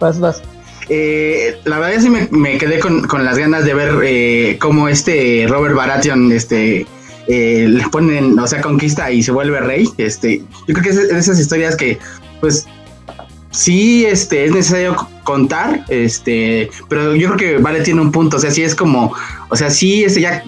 Vas, 0.00 0.18
vas. 0.18 0.42
Eh, 0.92 1.56
la 1.64 1.78
verdad 1.78 2.02
que 2.02 2.10
me, 2.10 2.28
me 2.32 2.58
quedé 2.58 2.80
con, 2.80 3.02
con, 3.06 3.24
las 3.24 3.38
ganas 3.38 3.64
de 3.64 3.74
ver 3.74 3.94
eh, 4.02 4.58
cómo 4.60 4.88
este 4.88 5.46
Robert 5.48 5.76
Baratheon 5.76 6.32
este, 6.32 6.84
eh, 7.28 7.66
le 7.68 7.88
ponen, 7.90 8.36
o 8.36 8.46
sea, 8.48 8.60
conquista 8.60 9.08
y 9.08 9.22
se 9.22 9.30
vuelve 9.30 9.60
rey. 9.60 9.88
Este, 9.98 10.42
yo 10.66 10.74
creo 10.74 10.82
que 10.82 10.88
es 10.88 11.08
de 11.08 11.16
esas 11.16 11.38
historias 11.38 11.76
que, 11.76 11.96
pues, 12.40 12.66
sí 13.50 14.04
este, 14.04 14.44
es 14.44 14.52
necesario 14.52 14.96
contar, 15.24 15.84
este, 15.88 16.70
pero 16.88 17.14
yo 17.14 17.32
creo 17.32 17.36
que 17.36 17.62
Vale 17.62 17.82
tiene 17.82 18.00
un 18.00 18.10
punto, 18.10 18.36
o 18.36 18.40
sea, 18.40 18.50
sí 18.50 18.62
es 18.62 18.74
como, 18.74 19.12
o 19.48 19.56
sea, 19.56 19.70
sí, 19.70 20.04
este, 20.04 20.20
ya 20.20 20.44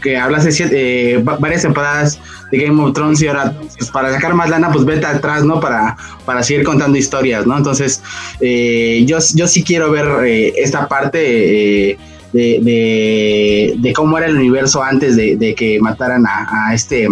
que 0.00 0.16
hablas 0.16 0.44
de 0.44 1.14
eh, 1.14 1.18
varias 1.18 1.62
temporadas 1.62 2.20
de 2.50 2.58
Game 2.58 2.82
of 2.82 2.92
Thrones 2.92 3.22
y 3.22 3.28
ahora, 3.28 3.54
pues, 3.76 3.90
para 3.90 4.12
sacar 4.12 4.34
más 4.34 4.50
lana, 4.50 4.70
pues 4.70 4.84
vete 4.84 5.06
atrás, 5.06 5.44
¿no? 5.44 5.60
Para, 5.60 5.96
para 6.24 6.42
seguir 6.42 6.64
contando 6.64 6.98
historias, 6.98 7.46
¿no? 7.46 7.56
Entonces, 7.56 8.02
eh, 8.40 9.04
yo, 9.06 9.18
yo 9.34 9.46
sí 9.46 9.62
quiero 9.64 9.90
ver 9.90 10.26
eh, 10.26 10.54
esta 10.56 10.88
parte 10.88 11.90
eh, 11.90 11.98
de, 12.32 13.74
de, 13.78 13.92
cómo 13.92 14.18
era 14.18 14.26
el 14.26 14.36
universo 14.36 14.82
antes 14.82 15.16
de, 15.16 15.54
que 15.56 15.78
mataran 15.80 16.24
a 16.26 16.74
este... 16.74 17.08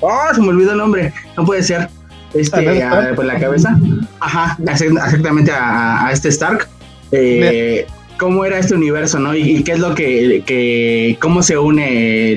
¡Oh, 0.00 0.34
se 0.34 0.40
me 0.42 0.48
olvidó 0.48 0.72
el 0.72 0.78
nombre! 0.78 1.12
No 1.36 1.46
puede 1.46 1.62
ser 1.62 1.88
este, 2.38 2.82
a, 2.82 3.12
pues, 3.14 3.26
la 3.26 3.38
cabeza. 3.38 3.78
Ajá, 4.20 4.56
exactamente 4.60 5.50
a, 5.52 6.06
a 6.06 6.12
este 6.12 6.28
Stark. 6.28 6.68
Eh, 7.12 7.86
cómo 8.18 8.44
era 8.44 8.58
este 8.58 8.74
universo, 8.74 9.18
¿no? 9.18 9.34
Y, 9.34 9.62
qué 9.62 9.72
es 9.72 9.78
lo 9.78 9.94
que, 9.94 10.42
que 10.46 11.18
cómo 11.20 11.42
se 11.42 11.58
une 11.58 12.34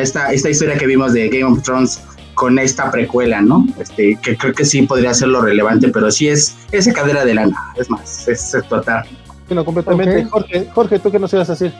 esta, 0.00 0.32
esta 0.32 0.50
historia 0.50 0.76
que 0.76 0.86
vimos 0.86 1.12
de 1.12 1.28
Game 1.28 1.44
of 1.44 1.62
Thrones 1.62 2.00
con 2.34 2.58
esta 2.58 2.90
precuela, 2.90 3.40
¿no? 3.40 3.66
Este, 3.78 4.18
que 4.22 4.36
creo 4.36 4.52
que 4.52 4.64
sí 4.64 4.82
podría 4.82 5.14
ser 5.14 5.28
lo 5.28 5.40
relevante, 5.40 5.88
pero 5.88 6.10
sí 6.10 6.28
es 6.28 6.56
esa 6.70 6.92
cadera 6.92 7.24
de 7.24 7.34
lana, 7.34 7.56
es 7.76 7.88
más, 7.90 8.28
es 8.28 8.54
explotar. 8.54 9.06
Bueno, 9.48 9.64
completamente. 9.64 10.24
Jorge, 10.24 10.68
Jorge, 10.74 10.98
¿tú 10.98 11.10
qué 11.10 11.18
nos 11.18 11.32
ibas 11.32 11.48
a 11.48 11.52
decir? 11.52 11.72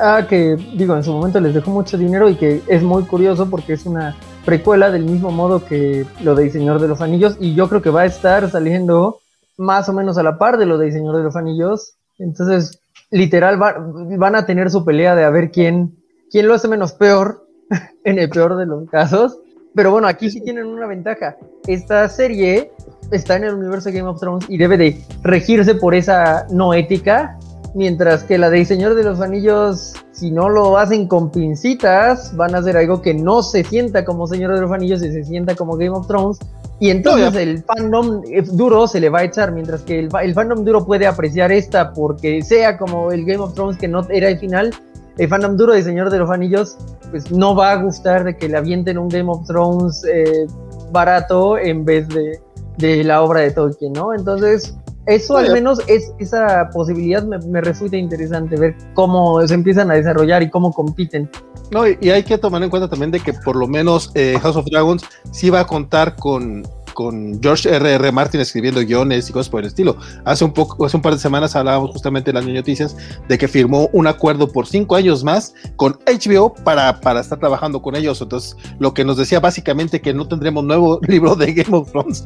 Ah, 0.00 0.26
que 0.28 0.56
digo, 0.74 0.96
en 0.96 1.04
su 1.04 1.12
momento 1.12 1.40
les 1.40 1.54
dejó 1.54 1.70
mucho 1.70 1.96
dinero 1.96 2.28
y 2.28 2.36
que 2.36 2.62
es 2.66 2.82
muy 2.82 3.04
curioso 3.04 3.48
porque 3.48 3.74
es 3.74 3.86
una 3.86 4.14
precuela 4.44 4.90
del 4.90 5.04
mismo 5.04 5.30
modo 5.30 5.64
que 5.64 6.06
lo 6.22 6.34
de 6.34 6.50
Señor 6.50 6.80
de 6.80 6.88
los 6.88 7.00
Anillos 7.00 7.36
y 7.40 7.54
yo 7.54 7.68
creo 7.68 7.82
que 7.82 7.90
va 7.90 8.02
a 8.02 8.06
estar 8.06 8.50
saliendo 8.50 9.20
más 9.56 9.88
o 9.88 9.92
menos 9.92 10.18
a 10.18 10.22
la 10.22 10.38
par 10.38 10.58
de 10.58 10.66
lo 10.66 10.78
de 10.78 10.92
Señor 10.92 11.16
de 11.16 11.22
los 11.22 11.36
Anillos. 11.36 11.94
Entonces, 12.18 12.80
literal, 13.10 13.58
van 13.58 14.34
a 14.34 14.46
tener 14.46 14.70
su 14.70 14.84
pelea 14.84 15.14
de 15.14 15.24
a 15.24 15.30
ver 15.30 15.50
quién, 15.50 15.96
quién 16.30 16.48
lo 16.48 16.54
hace 16.54 16.68
menos 16.68 16.92
peor 16.92 17.46
en 18.04 18.18
el 18.18 18.28
peor 18.28 18.56
de 18.56 18.66
los 18.66 18.88
casos. 18.90 19.38
Pero 19.74 19.90
bueno, 19.90 20.06
aquí 20.06 20.30
sí 20.30 20.40
tienen 20.40 20.66
una 20.66 20.86
ventaja. 20.86 21.36
Esta 21.66 22.08
serie 22.08 22.70
está 23.10 23.36
en 23.36 23.44
el 23.44 23.54
universo 23.54 23.90
de 23.90 23.98
Game 23.98 24.08
of 24.08 24.20
Thrones 24.20 24.44
y 24.48 24.56
debe 24.56 24.76
de 24.76 25.02
regirse 25.22 25.74
por 25.74 25.94
esa 25.94 26.46
no 26.50 26.74
ética 26.74 27.38
Mientras 27.74 28.22
que 28.22 28.38
la 28.38 28.50
de 28.50 28.64
Señor 28.64 28.94
de 28.94 29.02
los 29.02 29.20
Anillos, 29.20 29.94
si 30.12 30.30
no 30.30 30.48
lo 30.48 30.78
hacen 30.78 31.08
con 31.08 31.30
pincitas, 31.32 32.34
van 32.36 32.54
a 32.54 32.58
hacer 32.58 32.76
algo 32.76 33.02
que 33.02 33.14
no 33.14 33.42
se 33.42 33.64
sienta 33.64 34.04
como 34.04 34.28
Señor 34.28 34.54
de 34.54 34.60
los 34.60 34.70
Anillos 34.70 35.02
y 35.02 35.10
se 35.10 35.24
sienta 35.24 35.56
como 35.56 35.76
Game 35.76 35.90
of 35.90 36.06
Thrones. 36.06 36.38
Y 36.78 36.90
entonces 36.90 37.34
el 37.34 37.64
fandom 37.64 38.22
duro 38.52 38.86
se 38.86 39.00
le 39.00 39.08
va 39.08 39.20
a 39.20 39.24
echar, 39.24 39.50
mientras 39.50 39.82
que 39.82 39.98
el, 39.98 40.08
el, 40.22 40.34
fandom 40.34 40.64
duro 40.64 40.86
puede 40.86 41.06
apreciar 41.06 41.50
esta 41.50 41.92
porque 41.92 42.42
sea 42.42 42.78
como 42.78 43.10
el 43.10 43.24
Game 43.24 43.42
of 43.42 43.54
Thrones 43.54 43.76
que 43.76 43.88
no 43.88 44.06
era 44.08 44.28
el 44.28 44.38
final. 44.38 44.72
El 45.18 45.28
fandom 45.28 45.56
duro 45.56 45.72
de 45.72 45.82
Señor 45.82 46.10
de 46.10 46.18
los 46.18 46.30
Anillos, 46.30 46.76
pues 47.10 47.32
no 47.32 47.56
va 47.56 47.72
a 47.72 47.76
gustar 47.76 48.22
de 48.22 48.36
que 48.36 48.48
le 48.48 48.56
avienten 48.56 48.98
un 48.98 49.08
Game 49.08 49.30
of 49.30 49.46
Thrones 49.46 50.04
eh, 50.04 50.46
barato 50.92 51.58
en 51.58 51.84
vez 51.84 52.08
de, 52.08 52.40
de 52.78 53.02
la 53.02 53.22
obra 53.22 53.40
de 53.40 53.50
Tolkien, 53.50 53.92
¿no? 53.92 54.14
Entonces, 54.14 54.76
eso 55.06 55.36
al 55.36 55.52
menos 55.52 55.80
es 55.86 56.12
esa 56.18 56.70
posibilidad 56.72 57.22
me, 57.24 57.60
resulta 57.60 57.96
interesante 57.96 58.56
ver 58.56 58.74
cómo 58.94 59.46
se 59.46 59.54
empiezan 59.54 59.90
a 59.90 59.94
desarrollar 59.94 60.42
y 60.42 60.50
cómo 60.50 60.72
compiten. 60.72 61.30
No, 61.70 61.86
y, 61.86 62.10
hay 62.10 62.22
que 62.22 62.38
tomar 62.38 62.62
en 62.62 62.70
cuenta 62.70 62.88
también 62.88 63.10
de 63.10 63.20
que 63.20 63.32
por 63.32 63.56
lo 63.56 63.66
menos 63.66 64.10
eh, 64.14 64.38
House 64.40 64.56
of 64.56 64.66
Dragons 64.66 65.04
sí 65.30 65.50
va 65.50 65.60
a 65.60 65.66
contar 65.66 66.16
con 66.16 66.62
con 66.94 67.40
George 67.42 67.68
R.R. 67.68 67.94
R. 67.94 68.12
Martin 68.12 68.40
escribiendo 68.40 68.80
guiones 68.80 69.28
y 69.28 69.32
cosas 69.32 69.50
por 69.50 69.60
el 69.60 69.66
estilo. 69.66 69.96
Hace 70.24 70.44
un, 70.44 70.52
poco, 70.52 70.86
hace 70.86 70.96
un 70.96 71.02
par 71.02 71.12
de 71.12 71.18
semanas 71.18 71.54
hablábamos 71.54 71.90
justamente 71.90 72.30
en 72.30 72.36
las 72.36 72.46
noticias 72.46 72.96
de 73.28 73.36
que 73.36 73.48
firmó 73.48 73.88
un 73.92 74.06
acuerdo 74.06 74.48
por 74.48 74.66
cinco 74.66 74.96
años 74.96 75.24
más 75.24 75.54
con 75.76 75.98
HBO 76.06 76.54
para, 76.54 77.00
para 77.00 77.20
estar 77.20 77.38
trabajando 77.38 77.82
con 77.82 77.96
ellos. 77.96 78.20
Entonces, 78.20 78.56
lo 78.78 78.94
que 78.94 79.04
nos 79.04 79.16
decía 79.16 79.40
básicamente 79.40 80.00
que 80.00 80.14
no 80.14 80.26
tendremos 80.26 80.64
nuevo 80.64 81.00
libro 81.08 81.34
de 81.34 81.52
Game 81.52 81.76
of 81.76 81.90
Thrones. 81.90 82.24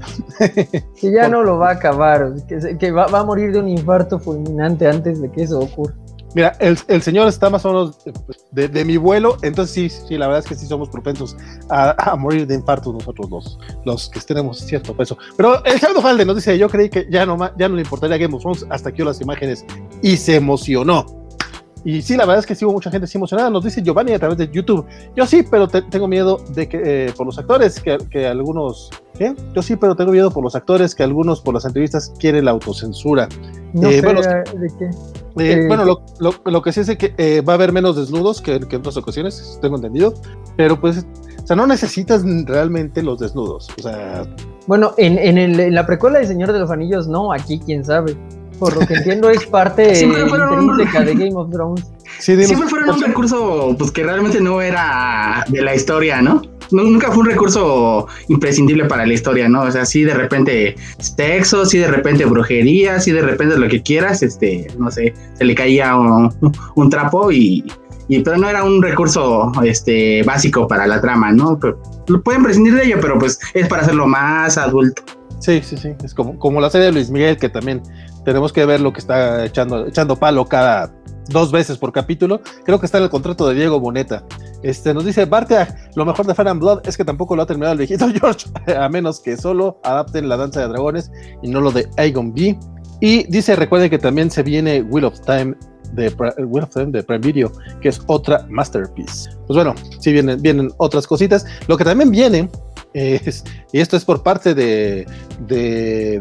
que 1.00 1.12
ya 1.12 1.28
no 1.28 1.42
lo 1.42 1.58
va 1.58 1.70
a 1.70 1.72
acabar, 1.72 2.34
que, 2.78 2.90
va, 2.90 3.06
va, 3.06 3.20
a 3.20 3.24
morir 3.24 3.52
de 3.52 3.60
un 3.60 3.68
infarto 3.68 4.18
fulminante 4.18 4.86
antes 4.86 5.20
de 5.20 5.30
que 5.30 5.42
eso 5.42 5.58
ocurra. 5.60 5.94
Mira, 6.34 6.56
el, 6.60 6.78
el, 6.88 7.02
señor 7.02 7.26
está 7.26 7.48
más 7.48 7.64
o 7.64 7.68
menos 7.68 7.98
de, 8.52 8.68
de, 8.68 8.84
mi 8.84 8.98
vuelo, 8.98 9.38
entonces 9.42 9.74
sí, 9.74 9.88
sí, 10.08 10.18
la 10.18 10.26
verdad 10.26 10.44
es 10.44 10.48
que 10.48 10.54
sí 10.54 10.66
somos 10.66 10.90
propensos 10.90 11.36
a, 11.70 12.12
a 12.12 12.16
morir 12.16 12.46
de 12.46 12.54
infarto 12.54 12.92
nosotros 12.92 13.30
dos, 13.30 13.58
los 13.86 14.10
que 14.10 14.20
tenemos 14.20 14.58
cierto 14.58 14.94
peso. 14.94 15.16
Pero 15.36 15.64
el 15.64 15.78
Gerardo 15.78 16.02
Falde 16.02 16.26
nos 16.26 16.36
dice, 16.36 16.58
yo 16.58 16.68
creí 16.68 16.90
que 16.90 17.06
ya 17.10 17.24
no, 17.24 17.38
ya 17.56 17.68
no 17.68 17.76
le 17.76 17.82
importaría 17.82 18.18
Game 18.18 18.34
of 18.34 18.42
Thrones 18.42 18.66
hasta 18.68 18.90
que 18.90 18.96
vio 18.96 19.06
las 19.06 19.20
imágenes 19.20 19.64
y 20.02 20.16
se 20.18 20.36
emocionó. 20.36 21.06
Y 21.84 22.02
sí, 22.02 22.16
la 22.16 22.26
verdad 22.26 22.40
es 22.40 22.46
que 22.46 22.54
sí 22.54 22.64
hubo 22.64 22.72
mucha 22.72 22.90
gente 22.90 23.06
sí 23.06 23.16
emocionada. 23.16 23.50
Nos 23.50 23.64
dice 23.64 23.82
Giovanni 23.82 24.12
a 24.12 24.18
través 24.18 24.36
de 24.36 24.48
YouTube. 24.50 24.84
Yo 25.16 25.26
sí, 25.26 25.44
pero 25.48 25.68
tengo 25.68 26.08
miedo 26.08 26.38
de 26.50 26.68
que 26.68 27.06
eh, 27.06 27.12
por 27.16 27.26
los 27.26 27.38
actores, 27.38 27.80
que, 27.80 27.98
que, 28.10 28.26
algunos. 28.26 28.90
¿Qué? 29.16 29.34
Yo 29.54 29.62
sí, 29.62 29.76
pero 29.76 29.94
tengo 29.94 30.12
miedo 30.12 30.30
por 30.30 30.42
los 30.44 30.54
actores, 30.54 30.94
que 30.94 31.02
algunos 31.02 31.40
por 31.40 31.54
las 31.54 31.64
entrevistas 31.64 32.12
quieren 32.18 32.44
la 32.44 32.50
autocensura. 32.50 33.28
No 33.72 33.88
eh, 33.88 34.02
bueno, 34.02 34.20
¿de 34.20 34.68
qué? 34.78 34.90
Eh, 35.38 35.66
bueno, 35.66 35.84
lo, 35.84 36.02
lo, 36.18 36.34
lo, 36.44 36.62
que 36.62 36.72
sí 36.72 36.80
es 36.80 36.96
que 36.96 37.42
va 37.42 37.52
a 37.52 37.56
haber 37.56 37.72
menos 37.72 37.96
desnudos 37.96 38.40
que, 38.40 38.60
que, 38.60 38.76
en 38.76 38.80
otras 38.80 38.96
ocasiones, 38.96 39.58
tengo 39.62 39.76
entendido. 39.76 40.14
Pero 40.56 40.80
pues, 40.80 41.06
o 41.42 41.46
sea, 41.46 41.56
no 41.56 41.66
necesitas 41.66 42.22
realmente 42.46 43.02
los 43.02 43.18
desnudos. 43.18 43.68
O 43.78 43.82
sea. 43.82 44.24
Bueno, 44.66 44.94
en, 44.98 45.18
en, 45.18 45.38
el, 45.38 45.58
en 45.60 45.74
la 45.74 45.86
precuela 45.86 46.18
de 46.18 46.26
Señor 46.26 46.52
de 46.52 46.58
los 46.58 46.70
Anillos, 46.70 47.08
no, 47.08 47.32
aquí 47.32 47.60
quién 47.64 47.84
sabe. 47.84 48.16
Por 48.58 48.74
lo 48.74 48.86
que 48.86 48.94
entiendo 48.94 49.30
es 49.30 49.46
parte 49.46 50.00
intrínseca 50.02 51.04
de 51.04 51.14
Game 51.14 51.34
of 51.34 51.50
Thrones. 51.50 51.84
Siempre 52.18 52.68
fueron 52.68 52.90
un 52.90 53.00
recurso 53.00 53.74
pues 53.78 53.90
que 53.92 54.02
realmente 54.02 54.40
no 54.40 54.60
era 54.60 55.44
de 55.48 55.62
la 55.62 55.74
historia, 55.74 56.20
¿no? 56.20 56.42
Nunca 56.70 57.08
fue 57.08 57.18
un 57.18 57.26
recurso 57.26 58.06
imprescindible 58.28 58.84
para 58.84 59.06
la 59.06 59.14
historia, 59.14 59.48
¿no? 59.48 59.62
O 59.62 59.70
sea, 59.70 59.84
sí 59.84 60.04
de 60.04 60.14
repente 60.14 60.76
sexo, 60.98 61.64
sí 61.64 61.78
de 61.78 61.88
repente 61.88 62.24
brujería, 62.24 63.00
sí 63.00 63.12
de 63.12 63.22
repente 63.22 63.58
lo 63.58 63.68
que 63.68 63.82
quieras, 63.82 64.22
este, 64.22 64.66
no 64.78 64.90
sé, 64.90 65.14
se 65.34 65.44
le 65.44 65.54
caía 65.54 65.96
un, 65.96 66.90
trapo 66.90 67.30
y, 67.30 67.64
y, 68.08 68.20
pero 68.20 68.38
no 68.38 68.48
era 68.48 68.64
un 68.64 68.82
recurso 68.82 69.52
este 69.64 70.22
básico 70.22 70.66
para 70.66 70.86
la 70.86 71.00
trama, 71.00 71.32
¿no? 71.32 71.58
Pero, 71.58 71.78
pueden 72.22 72.42
prescindir 72.42 72.74
de 72.74 72.84
ello, 72.84 72.98
pero 73.00 73.18
pues 73.18 73.38
es 73.54 73.68
para 73.68 73.82
hacerlo 73.82 74.06
más 74.06 74.56
adulto. 74.56 75.02
Sí, 75.40 75.60
sí, 75.62 75.76
sí. 75.76 75.90
Es 76.02 76.14
como, 76.14 76.38
como 76.38 76.60
la 76.60 76.68
serie 76.68 76.86
de 76.86 76.92
Luis 76.92 77.10
Miguel, 77.10 77.36
que 77.36 77.48
también 77.48 77.82
tenemos 78.24 78.52
que 78.52 78.66
ver 78.66 78.80
lo 78.80 78.92
que 78.92 78.98
está 78.98 79.44
echando, 79.44 79.86
echando 79.86 80.16
palo 80.16 80.44
cada 80.46 80.92
dos 81.28 81.52
veces 81.52 81.78
por 81.78 81.92
capítulo. 81.92 82.40
Creo 82.64 82.78
que 82.80 82.86
está 82.86 82.98
en 82.98 83.04
el 83.04 83.10
contrato 83.10 83.48
de 83.48 83.54
Diego 83.54 83.80
Boneta. 83.80 84.24
Este, 84.62 84.92
nos 84.92 85.04
dice 85.04 85.24
Bartea, 85.24 85.90
lo 85.94 86.04
mejor 86.04 86.26
de 86.26 86.34
Fan 86.34 86.48
and 86.48 86.60
Blood 86.60 86.80
es 86.86 86.96
que 86.96 87.04
tampoco 87.04 87.36
lo 87.36 87.42
ha 87.42 87.46
terminado 87.46 87.72
el 87.72 87.78
viejito 87.78 88.08
George, 88.20 88.46
a 88.76 88.88
menos 88.88 89.20
que 89.20 89.36
solo 89.36 89.80
adapten 89.84 90.28
la 90.28 90.36
danza 90.36 90.60
de 90.60 90.68
dragones 90.68 91.10
y 91.42 91.48
no 91.48 91.60
lo 91.60 91.70
de 91.70 91.88
Aegon 91.96 92.32
B. 92.34 92.58
Y 93.00 93.24
dice, 93.30 93.54
recuerde 93.54 93.88
que 93.88 93.98
también 93.98 94.30
se 94.30 94.42
viene 94.42 94.82
Wheel 94.82 95.04
of 95.04 95.20
Time 95.20 95.54
de 95.92 96.08
Wheel 96.38 96.64
of 96.64 96.70
Time 96.70 96.86
de 96.86 97.02
Prime 97.02 97.20
Video, 97.20 97.52
que 97.80 97.88
es 97.88 98.00
otra 98.06 98.46
masterpiece. 98.50 99.30
Pues 99.46 99.56
bueno, 99.56 99.74
sí 100.00 100.12
vienen, 100.12 100.40
vienen 100.42 100.70
otras 100.78 101.06
cositas. 101.06 101.46
Lo 101.66 101.76
que 101.76 101.84
también 101.84 102.10
viene 102.10 102.50
es, 102.92 103.44
y 103.72 103.80
esto 103.80 103.96
es 103.96 104.04
por 104.04 104.22
parte 104.22 104.54
de, 104.54 105.06
de 105.46 106.20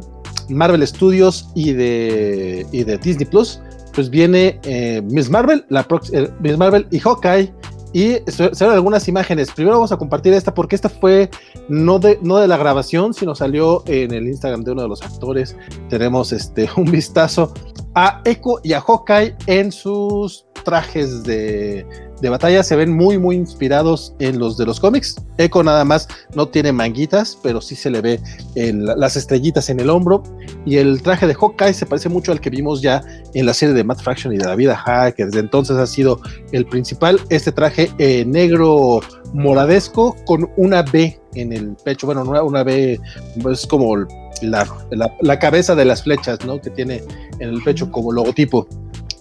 Marvel 0.49 0.85
Studios 0.85 1.49
y 1.55 1.73
de, 1.73 2.65
y 2.71 2.83
de 2.83 2.97
Disney 2.97 3.25
Plus, 3.25 3.59
pues 3.97 4.12
viene 4.12 4.60
eh, 4.62 5.01
Miss 5.05 5.27
Marvel, 5.27 5.65
la 5.69 5.83
eh, 6.13 6.29
Miss 6.39 6.55
Marvel 6.55 6.86
y 6.91 6.99
Hawkeye. 6.99 7.51
Y 7.93 8.17
serán 8.27 8.75
algunas 8.75 9.07
imágenes. 9.07 9.49
Primero 9.51 9.77
vamos 9.77 9.91
a 9.91 9.97
compartir 9.97 10.33
esta 10.33 10.53
porque 10.53 10.75
esta 10.75 10.88
fue 10.88 11.31
no 11.67 11.97
de, 11.97 12.19
no 12.21 12.38
de 12.38 12.47
la 12.47 12.57
grabación, 12.57 13.15
sino 13.15 13.33
salió 13.33 13.81
en 13.88 14.13
el 14.13 14.27
Instagram 14.27 14.63
de 14.63 14.73
uno 14.73 14.83
de 14.83 14.87
los 14.87 15.02
actores. 15.02 15.58
Tenemos 15.89 16.31
este, 16.31 16.69
un 16.77 16.91
vistazo 16.91 17.52
a 17.95 18.21
Echo 18.23 18.60
y 18.63 18.73
a 18.73 18.81
Hawkeye 18.81 19.35
en 19.48 19.71
sus 19.71 20.45
trajes 20.63 21.23
de, 21.23 21.83
de 22.21 22.29
batalla 22.29 22.63
se 22.63 22.75
ven 22.75 22.95
muy, 22.95 23.17
muy 23.17 23.35
inspirados 23.35 24.13
en 24.19 24.39
los 24.39 24.57
de 24.57 24.65
los 24.65 24.79
cómics. 24.79 25.15
Echo 25.37 25.63
nada 25.63 25.85
más 25.85 26.07
no 26.35 26.47
tiene 26.47 26.71
manguitas, 26.71 27.37
pero 27.43 27.61
sí 27.61 27.75
se 27.75 27.89
le 27.89 28.01
ve 28.01 28.19
las 28.55 29.15
estrellitas 29.15 29.69
en 29.69 29.79
el 29.79 29.89
hombro. 29.89 30.23
Y 30.65 30.77
el 30.77 31.01
traje 31.01 31.27
de 31.27 31.35
Hawkeye 31.35 31.73
se 31.73 31.85
parece 31.85 32.09
mucho 32.09 32.31
al 32.31 32.41
que 32.41 32.49
vimos 32.49 32.81
ya 32.81 33.01
en 33.33 33.45
la 33.45 33.53
serie 33.53 33.75
de 33.75 33.83
Matt 33.83 34.01
Fraction 34.01 34.33
y 34.33 34.37
de 34.37 34.45
David 34.45 34.69
Aja, 34.69 35.11
que 35.11 35.25
desde 35.25 35.39
entonces 35.39 35.77
ha 35.77 35.87
sido 35.87 36.19
el 36.51 36.65
principal. 36.65 37.19
Este 37.29 37.51
traje 37.51 37.91
eh, 37.99 38.25
negro 38.25 39.01
moradesco 39.33 40.15
con 40.25 40.49
una 40.57 40.81
B 40.81 41.19
en 41.35 41.53
el 41.53 41.75
pecho. 41.83 42.07
Bueno, 42.07 42.23
una, 42.23 42.41
una 42.41 42.63
B 42.63 42.99
es 43.51 43.67
como 43.67 43.95
la, 44.41 44.67
la, 45.21 45.39
cabeza 45.39 45.75
de 45.75 45.85
las 45.85 46.03
flechas, 46.03 46.43
¿no? 46.45 46.59
Que 46.59 46.69
tiene 46.69 47.03
en 47.39 47.49
el 47.49 47.63
pecho 47.63 47.91
como 47.91 48.11
logotipo. 48.11 48.67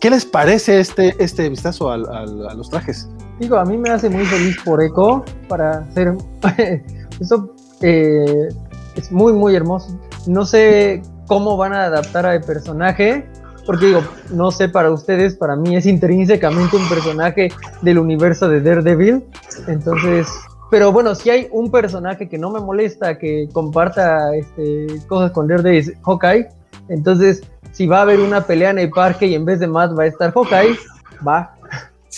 ¿Qué 0.07 0.11
les 0.11 0.25
parece 0.25 0.79
este, 0.79 1.17
este 1.19 1.49
vistazo 1.49 1.91
a 1.91 1.97
los 1.97 2.71
trajes? 2.71 3.09
Digo, 3.41 3.57
a 3.57 3.65
mí 3.65 3.77
me 3.77 3.91
hace 3.91 4.09
muy 4.09 4.25
feliz 4.25 4.57
por 4.65 4.81
Echo 4.81 5.25
para 5.49 5.79
hacer 5.79 6.15
eso 7.21 7.53
eh, 7.81 8.47
es 8.95 9.11
muy 9.11 9.33
muy 9.33 9.57
hermoso. 9.57 9.99
No 10.29 10.47
sé 10.47 11.03
cómo 11.27 11.57
van 11.57 11.73
a 11.73 11.87
adaptar 11.87 12.25
al 12.25 12.41
personaje, 12.43 13.29
porque 13.67 13.87
digo, 13.87 14.01
no 14.31 14.53
sé 14.53 14.69
para 14.69 14.93
ustedes, 14.93 15.35
para 15.35 15.57
mí 15.57 15.75
es 15.75 15.87
intrínsecamente 15.87 16.77
un 16.77 16.89
personaje 16.89 17.49
del 17.83 17.99
universo 17.99 18.49
de 18.49 18.61
Daredevil, 18.61 19.25
entonces, 19.67 20.29
pero 20.71 20.93
bueno, 20.93 21.17
si 21.17 21.31
hay 21.31 21.49
un 21.51 21.69
personaje 21.73 22.29
que 22.29 22.39
no 22.39 22.53
me 22.53 22.61
molesta 22.61 23.19
que 23.19 23.49
comparta 23.53 24.33
este, 24.37 24.87
cosas 25.09 25.33
con 25.33 25.49
Daredevil 25.49 25.81
es 25.81 25.93
Hawkeye, 26.05 26.47
entonces 26.91 27.43
si 27.77 27.87
va 27.87 27.99
a 27.99 28.03
haber 28.03 28.21
una 28.21 28.47
pelea 28.47 28.71
en 28.71 28.79
el 28.79 28.89
parque 28.89 29.27
y 29.27 29.35
en 29.35 29.45
vez 29.45 29.61
de 29.61 29.67
Matt 29.67 29.97
va 29.99 30.05
a 30.05 30.07
estar 30.07 30.33
Hawkeye, 30.33 30.77
va. 31.27 31.55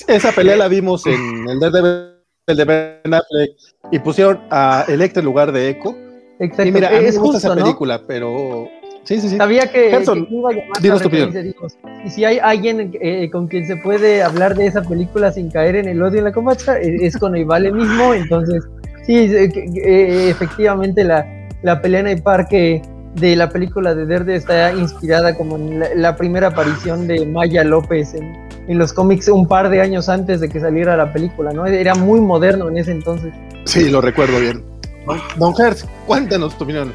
Esa 0.07 0.31
pelea 0.31 0.57
la 0.57 0.69
vimos 0.69 1.05
en 1.05 1.49
el 1.49 1.59
Daredevil 1.59 2.15
de 2.47 2.65
Ben 2.65 3.15
Affleck 3.15 3.51
y 3.91 3.99
pusieron 3.99 4.41
a 4.51 4.85
Electra 4.87 5.19
en 5.19 5.27
lugar 5.27 5.51
de 5.51 5.71
Echo. 5.71 5.97
Exacto. 6.39 6.65
Y 6.65 6.71
mira, 6.71 6.89
a 6.89 7.01
mí 7.01 7.07
es 7.07 7.17
me 7.17 7.23
gusta 7.23 7.39
esa 7.39 7.57
película, 7.57 8.01
pero 8.07 8.69
Sí, 9.03 9.21
sí, 9.21 9.31
sí. 9.31 9.37
Sabía 9.37 9.67
que, 9.67 9.89
iba 10.31 10.51
a 10.51 10.53
llamar 10.53 11.47
Y 12.05 12.11
si 12.11 12.25
hay 12.25 12.39
alguien 12.39 12.93
eh, 13.01 13.29
con 13.31 13.49
quien 13.49 13.67
se 13.67 13.77
puede 13.77 14.23
hablar 14.23 14.55
de 14.55 14.67
esa 14.67 14.83
película 14.83 15.33
sin 15.33 15.51
caer 15.51 15.77
en 15.77 15.89
el 15.89 16.01
odio 16.03 16.19
en 16.19 16.25
la 16.25 16.33
comacha, 16.33 16.79
eh, 16.79 16.99
es 17.01 17.17
con 17.17 17.35
Ivale 17.35 17.73
mismo. 17.73 18.15
Entonces, 18.15 18.63
sí, 19.07 19.17
eh, 19.17 20.29
efectivamente 20.29 21.03
la, 21.03 21.27
la 21.63 21.81
pelea 21.81 22.01
en 22.01 22.09
el 22.09 22.23
parque 22.23 22.83
de 23.21 23.37
la 23.37 23.51
película 23.51 23.95
de 23.95 24.07
Derde 24.07 24.37
está 24.37 24.73
inspirada 24.73 25.35
como 25.35 25.57
en 25.57 25.83
la, 25.95 26.17
primera 26.17 26.49
aparición 26.49 27.07
de 27.07 27.27
Maya 27.27 27.65
López 27.65 28.15
en, 28.15 28.37
en, 28.69 28.79
los 28.79 28.93
cómics 28.93 29.29
un 29.29 29.47
par 29.47 29.69
de 29.71 29.81
años 29.81 30.09
antes 30.09 30.41
de 30.41 30.49
que 30.49 30.61
saliera 30.61 30.97
la 30.97 31.13
película, 31.13 31.53
¿no? 31.53 31.67
Era 31.67 31.95
muy 31.95 32.21
moderno 32.21 32.69
en 32.69 32.79
ese 32.79 32.93
entonces. 32.93 33.33
Sí, 33.65 33.91
lo 33.91 34.01
recuerdo 34.01 34.41
bien. 34.41 34.63
Don 35.37 35.55
Hertz, 35.59 35.87
cuéntanos 36.07 36.57
tu 36.57 36.65
opinión. 36.65 36.93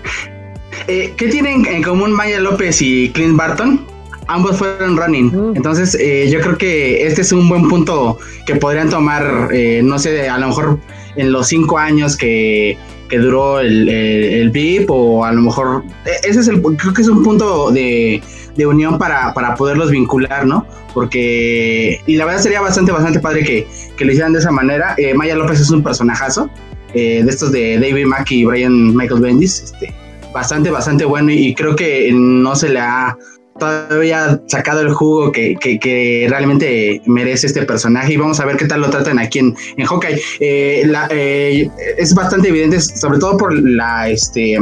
Eh, 0.88 1.14
¿Qué 1.18 1.28
tienen 1.28 1.66
en 1.66 1.84
común 1.84 2.12
Maya 2.12 2.40
López 2.40 2.82
y 2.82 3.10
Clint 3.10 3.38
Barton? 3.38 3.86
Ambos 4.28 4.58
fueron 4.58 4.98
running. 4.98 5.32
Mm. 5.32 5.56
Entonces, 5.56 5.96
eh, 6.00 6.30
yo 6.30 6.40
creo 6.42 6.58
que 6.58 7.06
este 7.08 7.22
es 7.22 7.32
un 7.32 7.48
buen 7.50 7.68
punto 7.68 8.18
que 8.46 8.56
podrían 8.56 8.90
tomar, 8.90 9.50
eh, 9.52 9.82
no 9.84 10.00
sé, 10.00 10.30
a 10.30 10.38
lo 10.38 10.48
mejor 10.48 10.80
en 11.16 11.32
los 11.32 11.48
cinco 11.48 11.78
años 11.78 12.18
que, 12.18 12.78
duró 13.18 13.60
el, 13.60 13.90
el, 13.90 14.50
VIP, 14.50 14.90
o 14.90 15.24
a 15.24 15.32
lo 15.32 15.42
mejor. 15.42 15.84
Ese 16.24 16.40
es 16.40 16.48
el. 16.48 16.62
Creo 16.62 16.94
que 16.94 17.02
es 17.02 17.08
un 17.08 17.24
punto 17.24 17.72
de, 17.72 18.22
unión 18.66 18.98
para, 18.98 19.34
poderlos 19.56 19.92
vincular, 19.92 20.46
¿no? 20.46 20.66
Porque. 20.94 22.02
Y 22.06 22.16
la 22.16 22.26
verdad 22.26 22.42
sería 22.42 22.62
bastante, 22.62 22.92
bastante 22.92 23.20
padre 23.20 23.44
que, 23.44 23.68
que 23.98 24.06
lo 24.06 24.12
hicieran 24.12 24.34
de 24.34 24.40
esa 24.40 24.52
manera. 24.52 24.96
Maya 25.16 25.36
López 25.36 25.60
es 25.60 25.70
un 25.70 25.84
personajazo. 25.84 26.50
de 26.94 27.20
estos 27.20 27.52
de 27.52 27.80
David 27.80 28.06
Mackey 28.06 28.40
y 28.42 28.46
Brian 28.46 28.96
Michael 28.96 29.22
Bendis. 29.22 29.64
Este 29.64 29.94
bastante, 30.34 30.72
bastante 30.72 31.06
bueno 31.06 31.32
y 31.32 31.54
creo 31.54 31.76
que 31.76 32.12
no 32.12 32.56
se 32.56 32.70
le 32.70 32.80
ha 32.80 33.16
todavía 33.60 34.42
sacado 34.48 34.82
el 34.82 34.94
jugo 34.94 35.32
que, 35.32 35.56
que, 35.56 36.28
realmente 36.30 37.02
merece 37.06 37.48
este 37.48 37.64
personaje 37.64 38.14
y 38.14 38.18
vamos 38.18 38.40
a 38.40 38.46
ver 38.46 38.58
qué 38.58 38.66
tal 38.66 38.82
lo 38.82 38.90
tratan 38.90 39.20
aquí 39.20 39.40
en, 39.40 39.56
en 39.78 39.86
Hawkeye. 39.86 40.20
Eh, 40.40 40.92
eh, 41.12 41.70
es 41.98 42.14
bastante 42.14 42.50
evidente, 42.50 42.82
sobre 42.82 43.20
todo 43.20 43.38
por 43.38 43.54
la, 43.54 44.10
este, 44.10 44.58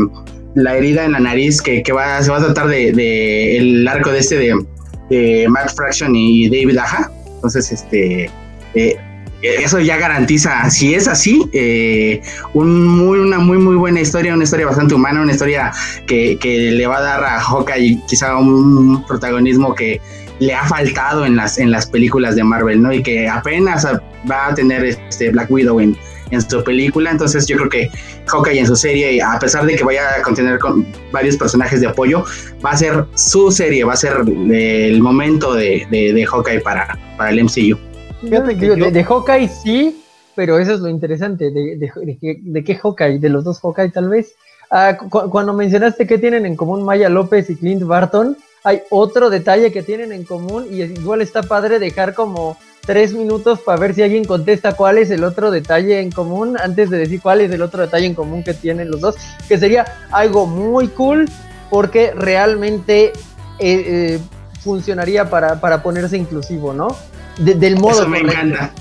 la 0.56 0.76
herida 0.76 1.06
en 1.06 1.14
la 1.14 1.20
nariz 1.20 1.62
que, 1.62 1.84
va, 1.94 2.22
se 2.22 2.32
va 2.32 2.38
a 2.38 2.42
tratar 2.46 2.68
de, 2.68 3.58
el 3.58 3.88
arco 3.88 4.12
de 4.12 4.20
este 4.20 4.38
de, 4.38 4.66
de 5.10 5.48
Matt 5.50 5.74
Fraction 5.76 6.16
y 6.16 6.50
David 6.50 6.78
Aja. 6.78 7.12
Entonces, 7.36 7.72
este... 7.72 8.30
Eh, 8.74 8.96
eso 9.42 9.80
ya 9.80 9.98
garantiza, 9.98 10.70
si 10.70 10.94
es 10.94 11.08
así, 11.08 11.50
eh, 11.54 12.22
un 12.54 12.86
muy, 12.86 13.20
una 13.20 13.40
muy, 13.40 13.58
muy 13.58 13.76
buena 13.76 14.02
historia, 14.02 14.34
una 14.34 14.44
historia 14.44 14.68
bastante 14.68 14.94
humana, 14.94 15.22
una 15.22 15.32
historia 15.32 15.72
que, 16.06 16.38
le 16.42 16.88
va 16.88 16.98
a 16.98 17.02
dar 17.02 17.24
a 17.24 17.40
Hawkeye 17.40 18.00
quizá 18.08 18.38
un 18.38 19.04
protagonismo 19.08 19.74
que 19.74 20.00
le 20.40 20.54
ha 20.54 20.64
faltado 20.66 21.26
en 21.26 21.36
las, 21.36 21.58
en 21.58 21.72
las 21.72 21.86
películas 21.88 22.36
de 22.36 22.44
Marvel, 22.44 22.82
¿no? 22.82 22.92
Y 22.92 23.04
que 23.04 23.28
apenas 23.28 23.86
va 24.30 24.48
a 24.48 24.54
tener 24.54 24.84
este 24.84 25.30
Black 25.32 25.50
Widow 25.52 25.80
en, 25.80 25.98
en 26.32 26.42
su 26.42 26.64
película, 26.64 27.12
entonces 27.12 27.46
yo 27.48 27.58
creo 27.58 27.70
que 27.70 27.92
Hawkeye 28.28 28.60
en 28.60 28.68
su 28.68 28.76
serie, 28.76 29.22
a 29.22 29.38
pesar 29.40 29.66
de 29.66 29.76
que 29.76 29.84
vaya 29.84 30.02
a 30.18 30.22
contener 30.22 30.60
con 30.60 30.86
varios 31.12 31.38
personajes 31.38 31.82
de 31.82 31.88
apoyo, 31.88 32.24
va 32.66 32.72
a 32.72 32.78
ser 32.78 33.06
su 33.16 33.52
serie, 33.52 33.84
va 33.84 33.94
a 33.94 33.98
ser 33.98 34.14
el 34.28 35.02
momento 35.02 35.54
de, 35.54 35.86
de, 35.90 36.26
Hawkeye 36.26 36.62
para, 36.62 36.98
para 37.18 37.32
el 37.32 37.44
MCU 37.44 37.91
de, 38.22 39.04
Hawkeye 39.04 39.48
sí, 39.48 40.04
pero 40.36 40.60
eso 40.60 40.74
es 40.74 40.80
lo 40.80 40.90
interesante. 40.90 41.52
¿De, 41.52 41.78
de, 41.78 42.64
qué 42.64 42.76
Hawkeye? 42.76 43.20
¿De 43.20 43.30
los 43.30 43.44
dos 43.44 43.60
Hawkeye 43.60 43.90
tal 43.90 44.10
vez? 44.10 44.36
Ah, 44.70 44.98
cuando 44.98 45.54
mencionaste 45.54 46.08
que 46.08 46.18
tienen 46.18 46.46
en 46.46 46.56
común 46.56 46.84
Maya 46.84 47.10
López 47.10 47.50
y 47.50 47.56
Clint 47.58 47.84
Barton, 47.84 48.38
hay 48.64 48.84
otro 48.90 49.30
detalle 49.30 49.72
que 49.72 49.84
tienen 49.84 50.12
en 50.12 50.24
común 50.24 50.68
y 50.72 50.84
igual 50.84 51.22
está 51.22 51.44
padre 51.44 51.80
dejar 51.80 52.14
como 52.14 52.58
tres 52.86 53.14
minutos 53.14 53.60
para 53.60 53.80
ver 53.80 53.94
si 53.94 54.02
alguien 54.02 54.24
contesta 54.24 54.74
cuál 54.74 54.98
es 54.98 55.12
el 55.12 55.24
otro 55.24 55.52
detalle 55.52 56.00
en 56.00 56.12
común 56.12 56.58
antes 56.60 56.90
de 56.90 57.00
decir 57.00 57.22
cuál 57.22 57.42
es 57.42 57.52
el 57.52 57.62
otro 57.62 57.82
detalle 57.82 58.06
en 58.06 58.16
común 58.16 58.44
que 58.44 58.54
tienen 58.54 58.90
los 58.90 59.02
dos, 59.02 59.16
que 59.48 59.58
sería 59.58 59.86
algo 60.12 60.46
muy 60.46 60.88
cool 60.88 61.30
porque 61.70 62.12
realmente 62.16 63.08
eh, 63.08 63.12
eh, 63.60 64.20
funcionaría 64.62 65.30
para, 65.30 65.60
para 65.60 65.84
ponerse 65.84 66.18
inclusivo, 66.18 66.74
¿no? 66.74 66.96
Del 67.38 67.78
modo. 67.80 68.02
Eso 68.02 68.08
me 68.08 68.20
encanta. 68.20 68.74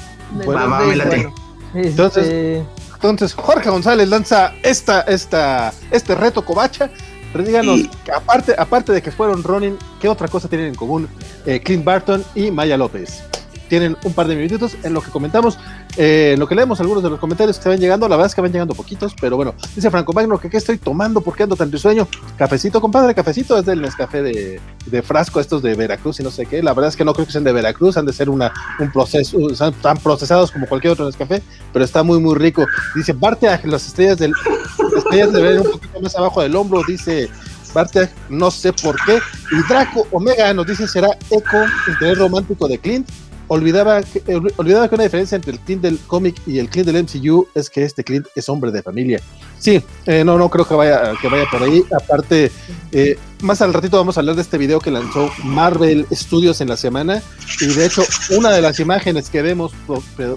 entonces, 1.74 2.24
este, 2.24 2.64
entonces, 2.94 3.34
Jorge 3.34 3.70
González 3.70 4.08
lanza 4.08 4.52
esta, 4.62 5.00
esta, 5.02 5.72
este 5.90 6.14
reto 6.14 6.44
covacha. 6.44 6.90
Pero 7.32 7.44
díganos, 7.44 7.82
aparte, 8.14 8.54
aparte 8.58 8.92
de 8.92 9.00
que 9.00 9.12
fueron 9.12 9.42
Ronin, 9.44 9.78
¿qué 10.00 10.08
otra 10.08 10.26
cosa 10.26 10.48
tienen 10.48 10.68
en 10.68 10.74
común 10.74 11.08
eh, 11.46 11.60
Clint 11.60 11.84
Barton 11.84 12.24
y 12.34 12.50
Maya 12.50 12.76
López? 12.76 13.22
Tienen 13.70 13.96
un 14.04 14.12
par 14.12 14.26
de 14.26 14.34
minutitos 14.34 14.76
en 14.82 14.92
lo 14.92 15.00
que 15.00 15.10
comentamos, 15.10 15.56
eh, 15.96 16.32
en 16.34 16.40
lo 16.40 16.48
que 16.48 16.56
leemos 16.56 16.80
algunos 16.80 17.04
de 17.04 17.08
los 17.08 17.20
comentarios 17.20 17.56
que 17.56 17.62
se 17.62 17.68
van 17.68 17.78
llegando. 17.78 18.08
La 18.08 18.16
verdad 18.16 18.26
es 18.26 18.34
que 18.34 18.40
van 18.40 18.52
llegando 18.52 18.74
poquitos, 18.74 19.14
pero 19.18 19.36
bueno, 19.36 19.54
dice 19.74 19.90
Franco 19.90 20.12
Magno 20.12 20.38
que 20.38 20.50
qué 20.50 20.56
estoy 20.56 20.76
tomando, 20.76 21.20
porque 21.20 21.44
ando 21.44 21.54
tan 21.54 21.70
risueño. 21.70 22.08
Cafecito, 22.36 22.80
compadre, 22.80 23.14
cafecito 23.14 23.56
es 23.56 23.64
del 23.64 23.80
Nescafé 23.80 24.22
de, 24.22 24.60
de 24.86 25.02
frasco, 25.02 25.38
estos 25.38 25.62
de 25.62 25.74
Veracruz 25.76 26.18
y 26.18 26.24
no 26.24 26.32
sé 26.32 26.46
qué. 26.46 26.62
La 26.62 26.74
verdad 26.74 26.88
es 26.88 26.96
que 26.96 27.04
no 27.04 27.14
creo 27.14 27.26
que 27.26 27.32
sean 27.32 27.44
de 27.44 27.52
Veracruz, 27.52 27.96
han 27.96 28.06
de 28.06 28.12
ser 28.12 28.28
una, 28.28 28.52
un 28.80 28.90
proceso, 28.90 29.38
tan 29.80 29.96
procesados 29.98 30.50
como 30.50 30.66
cualquier 30.66 30.92
otro 30.92 31.06
Nescafé, 31.06 31.40
pero 31.72 31.84
está 31.84 32.02
muy, 32.02 32.18
muy 32.18 32.34
rico. 32.34 32.66
Dice 32.96 33.12
Bartea, 33.12 33.60
las 33.64 33.86
estrellas 33.86 34.18
del. 34.18 34.32
Las 34.78 35.04
estrellas 35.04 35.32
de 35.32 35.42
ver 35.42 35.60
un 35.60 35.70
poquito 35.70 36.00
más 36.00 36.16
abajo 36.16 36.42
del 36.42 36.56
hombro, 36.56 36.82
dice 36.88 37.28
Bartea, 37.72 38.10
no 38.28 38.50
sé 38.50 38.72
por 38.72 38.96
qué. 39.04 39.20
Y 39.52 39.68
Draco 39.68 40.08
Omega 40.10 40.52
nos 40.52 40.66
dice: 40.66 40.88
será 40.88 41.10
eco, 41.30 41.58
interés 41.86 42.18
romántico 42.18 42.66
de 42.66 42.78
Clint 42.78 43.08
olvidaba 43.50 44.00
que, 44.02 44.22
eh, 44.28 44.40
olvidaba 44.56 44.88
que 44.88 44.94
una 44.94 45.04
diferencia 45.04 45.34
entre 45.34 45.50
el 45.50 45.58
Clint 45.58 45.82
del 45.82 45.98
cómic 46.06 46.40
y 46.46 46.60
el 46.60 46.68
Clint 46.68 46.86
del 46.86 47.02
MCU 47.02 47.48
es 47.52 47.68
que 47.68 47.82
este 47.82 48.04
Clint 48.04 48.26
es 48.36 48.48
hombre 48.48 48.70
de 48.70 48.80
familia. 48.80 49.20
Sí, 49.58 49.82
eh, 50.06 50.22
no, 50.24 50.38
no 50.38 50.48
creo 50.48 50.66
que 50.66 50.74
vaya, 50.74 51.14
que 51.20 51.28
vaya 51.28 51.44
por 51.50 51.64
ahí. 51.64 51.84
Aparte, 51.92 52.52
eh, 52.92 53.18
más 53.42 53.60
al 53.60 53.74
ratito 53.74 53.96
vamos 53.96 54.16
a 54.16 54.20
hablar 54.20 54.36
de 54.36 54.42
este 54.42 54.56
video 54.56 54.78
que 54.78 54.92
lanzó 54.92 55.30
Marvel 55.42 56.06
Studios 56.12 56.60
en 56.60 56.68
la 56.68 56.76
semana. 56.76 57.22
Y 57.60 57.66
de 57.66 57.86
hecho, 57.86 58.04
una 58.38 58.50
de 58.50 58.62
las 58.62 58.78
imágenes 58.78 59.28
que 59.28 59.42
vemos 59.42 59.72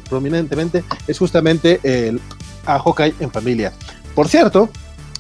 prominentemente 0.10 0.84
es 1.08 1.20
justamente 1.20 1.80
el, 1.84 2.20
a 2.66 2.80
Hawkeye 2.80 3.14
en 3.20 3.32
familia. 3.32 3.74
Por 4.16 4.28
cierto, 4.28 4.70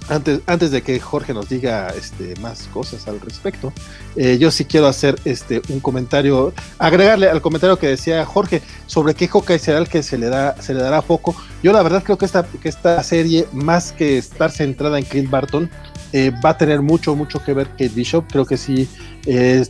antes, 0.09 0.41
antes 0.47 0.71
de 0.71 0.81
que 0.81 0.99
Jorge 0.99 1.33
nos 1.33 1.49
diga 1.49 1.89
este, 1.89 2.35
más 2.41 2.67
cosas 2.67 3.07
al 3.07 3.19
respecto, 3.19 3.73
eh, 4.15 4.37
yo 4.37 4.51
sí 4.51 4.65
quiero 4.65 4.87
hacer 4.87 5.19
este, 5.25 5.61
un 5.69 5.79
comentario, 5.79 6.53
agregarle 6.77 7.29
al 7.29 7.41
comentario 7.41 7.77
que 7.77 7.87
decía 7.87 8.25
Jorge 8.25 8.61
sobre 8.85 9.13
qué 9.13 9.27
Hawkeye 9.27 9.59
será 9.59 9.79
el 9.79 9.87
que 9.87 10.03
se 10.03 10.17
le, 10.17 10.27
da, 10.27 10.61
se 10.61 10.73
le 10.73 10.81
dará 10.81 11.01
foco. 11.01 11.35
Yo 11.61 11.71
la 11.71 11.81
verdad 11.83 12.03
creo 12.03 12.17
que 12.17 12.25
esta, 12.25 12.43
que 12.43 12.69
esta 12.69 13.01
serie, 13.03 13.47
más 13.53 13.91
que 13.91 14.17
estar 14.17 14.51
centrada 14.51 14.99
en 14.99 15.05
Clint 15.05 15.29
Barton, 15.29 15.69
eh, 16.11 16.31
va 16.43 16.51
a 16.51 16.57
tener 16.57 16.81
mucho, 16.81 17.15
mucho 17.15 17.43
que 17.43 17.53
ver 17.53 17.69
Kate 17.69 17.89
Bishop. 17.89 18.25
Creo 18.31 18.45
que 18.45 18.57
sí, 18.57 18.87
eh, 19.25 19.65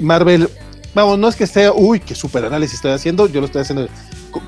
Marvel, 0.00 0.48
vamos, 0.94 1.18
no 1.18 1.28
es 1.28 1.36
que 1.36 1.46
sea, 1.46 1.72
uy, 1.72 2.00
qué 2.00 2.14
super 2.14 2.44
análisis 2.44 2.76
estoy 2.76 2.92
haciendo, 2.92 3.26
yo 3.26 3.40
lo 3.40 3.46
estoy 3.46 3.62
haciendo 3.62 3.88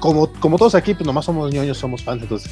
como, 0.00 0.32
como 0.34 0.58
todos 0.58 0.74
aquí, 0.74 0.94
pues 0.94 1.06
nomás 1.06 1.24
somos 1.24 1.52
ñoños, 1.52 1.78
somos 1.78 2.02
fans, 2.02 2.22
entonces 2.22 2.50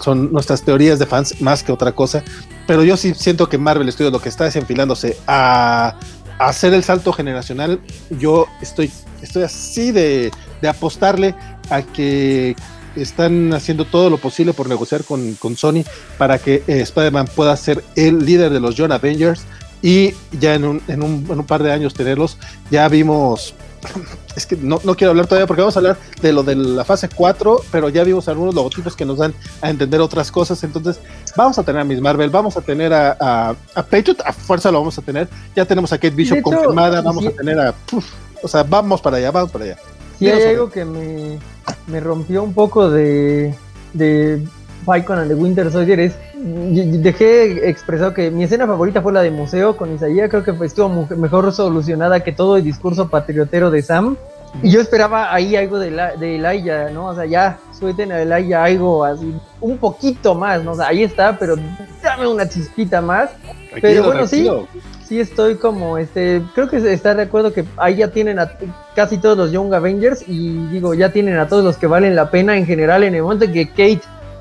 son 0.00 0.32
nuestras 0.32 0.62
teorías 0.62 0.98
de 0.98 1.06
fans 1.06 1.40
más 1.40 1.62
que 1.62 1.72
otra 1.72 1.92
cosa. 1.92 2.22
Pero 2.66 2.84
yo 2.84 2.96
sí 2.96 3.14
siento 3.14 3.48
que 3.48 3.58
Marvel 3.58 3.90
Studios 3.90 4.12
lo 4.12 4.20
que 4.20 4.28
está 4.28 4.46
es 4.46 4.56
enfilándose 4.56 5.16
a, 5.26 5.94
hacer 6.38 6.72
el 6.74 6.84
salto 6.84 7.12
generacional. 7.12 7.80
Yo 8.10 8.46
estoy, 8.62 8.90
estoy 9.22 9.42
así 9.42 9.90
de, 9.90 10.30
de 10.62 10.68
apostarle 10.68 11.34
a 11.70 11.82
que 11.82 12.54
están 12.96 13.52
haciendo 13.52 13.84
todo 13.84 14.10
lo 14.10 14.18
posible 14.18 14.52
por 14.52 14.68
negociar 14.68 15.04
con, 15.04 15.34
con 15.34 15.56
Sony 15.56 15.84
para 16.16 16.38
que 16.38 16.62
eh, 16.66 16.80
Spider-Man 16.80 17.28
pueda 17.34 17.56
ser 17.56 17.84
el 17.96 18.24
líder 18.24 18.52
de 18.52 18.60
los 18.60 18.74
John 18.76 18.92
Avengers 18.92 19.42
y 19.82 20.12
ya 20.32 20.54
en 20.54 20.64
un, 20.64 20.82
en 20.88 21.02
un, 21.02 21.26
en 21.30 21.38
un 21.38 21.46
par 21.46 21.62
de 21.62 21.72
años 21.72 21.94
tenerlos. 21.94 22.38
Ya 22.70 22.88
vimos 22.88 23.54
es 24.36 24.46
que 24.46 24.56
no, 24.56 24.80
no, 24.84 24.94
quiero 24.94 25.10
hablar 25.10 25.26
todavía 25.26 25.46
porque 25.46 25.62
vamos 25.62 25.76
a 25.76 25.80
hablar 25.80 25.96
de 26.20 26.32
lo 26.32 26.42
de 26.42 26.56
la 26.56 26.84
fase 26.84 27.08
4, 27.08 27.62
pero 27.70 27.88
ya 27.88 28.04
vimos 28.04 28.28
algunos 28.28 28.54
logotipos 28.54 28.96
que 28.96 29.04
nos 29.04 29.18
dan 29.18 29.34
a 29.60 29.70
entender 29.70 30.00
otras 30.00 30.30
cosas. 30.30 30.62
Entonces, 30.64 31.00
vamos 31.36 31.58
a 31.58 31.62
tener 31.62 31.80
a 31.80 31.84
Miss 31.84 32.00
Marvel, 32.00 32.30
vamos 32.30 32.56
a 32.56 32.60
tener 32.60 32.92
a, 32.92 33.16
a, 33.20 33.54
a 33.74 33.82
Patriot, 33.82 34.22
a 34.24 34.32
fuerza 34.32 34.70
lo 34.70 34.78
vamos 34.78 34.98
a 34.98 35.02
tener. 35.02 35.28
Ya 35.54 35.64
tenemos 35.64 35.92
a 35.92 35.98
Kate 35.98 36.10
Bishop 36.10 36.38
hecho, 36.38 36.44
confirmada, 36.44 37.00
vamos 37.00 37.24
sí. 37.24 37.28
a 37.28 37.32
tener 37.32 37.58
a. 37.58 37.74
O 38.42 38.48
sea, 38.48 38.62
vamos 38.62 39.00
para 39.00 39.16
allá, 39.16 39.30
vamos 39.30 39.50
para 39.50 39.64
allá. 39.64 39.78
Sí, 40.18 40.28
hay 40.28 40.54
algo 40.54 40.70
que 40.70 40.84
me, 40.84 41.38
me, 41.86 42.00
rompió 42.00 42.42
un 42.42 42.52
poco 42.52 42.90
de, 42.90 43.54
de 43.92 44.42
Falcon 44.88 45.18
and 45.18 45.28
the 45.28 45.34
Winter 45.34 45.70
Soldier 45.70 46.00
es 46.00 46.16
dejé 46.34 47.68
expresado 47.68 48.14
que 48.14 48.30
mi 48.30 48.44
escena 48.44 48.66
favorita 48.66 49.02
fue 49.02 49.12
la 49.12 49.20
de 49.20 49.30
museo 49.30 49.76
con 49.76 49.94
Isaías, 49.94 50.30
creo 50.30 50.42
que 50.42 50.54
estuvo 50.64 50.88
mejor 51.16 51.52
solucionada 51.52 52.20
que 52.20 52.32
todo 52.32 52.56
el 52.56 52.64
discurso 52.64 53.08
patriotero 53.08 53.70
de 53.70 53.82
Sam. 53.82 54.16
Y 54.62 54.70
yo 54.70 54.80
esperaba 54.80 55.34
ahí 55.34 55.56
algo 55.56 55.78
de, 55.78 55.90
la, 55.90 56.16
de 56.16 56.36
Elijah, 56.36 56.88
¿no? 56.88 57.08
O 57.08 57.14
sea, 57.14 57.26
ya 57.26 57.58
suelten 57.78 58.12
a 58.12 58.22
Elijah 58.22 58.64
algo 58.64 59.04
así, 59.04 59.34
un 59.60 59.76
poquito 59.76 60.34
más, 60.34 60.64
¿no? 60.64 60.72
O 60.72 60.74
sea, 60.74 60.88
ahí 60.88 61.02
está, 61.02 61.38
pero 61.38 61.56
dame 62.02 62.26
una 62.26 62.48
chispita 62.48 63.02
más. 63.02 63.28
Tranquilo, 63.42 63.80
pero 63.82 64.04
bueno, 64.04 64.26
tranquilo. 64.26 64.66
sí, 64.72 64.80
sí 65.06 65.20
estoy 65.20 65.56
como, 65.56 65.98
este, 65.98 66.42
creo 66.54 66.66
que 66.70 66.78
está 66.90 67.14
de 67.14 67.24
acuerdo 67.24 67.52
que 67.52 67.66
ahí 67.76 67.96
ya 67.96 68.08
tienen 68.08 68.38
a 68.38 68.50
casi 68.96 69.18
todos 69.18 69.36
los 69.36 69.52
Young 69.52 69.74
Avengers 69.74 70.24
y 70.26 70.66
digo, 70.68 70.94
ya 70.94 71.12
tienen 71.12 71.36
a 71.36 71.46
todos 71.46 71.62
los 71.62 71.76
que 71.76 71.86
valen 71.86 72.16
la 72.16 72.30
pena 72.30 72.56
en 72.56 72.64
general 72.64 73.04
en 73.04 73.14
el 73.14 73.22
momento 73.22 73.44
en 73.44 73.52
que 73.52 73.68
Kate 73.68 74.00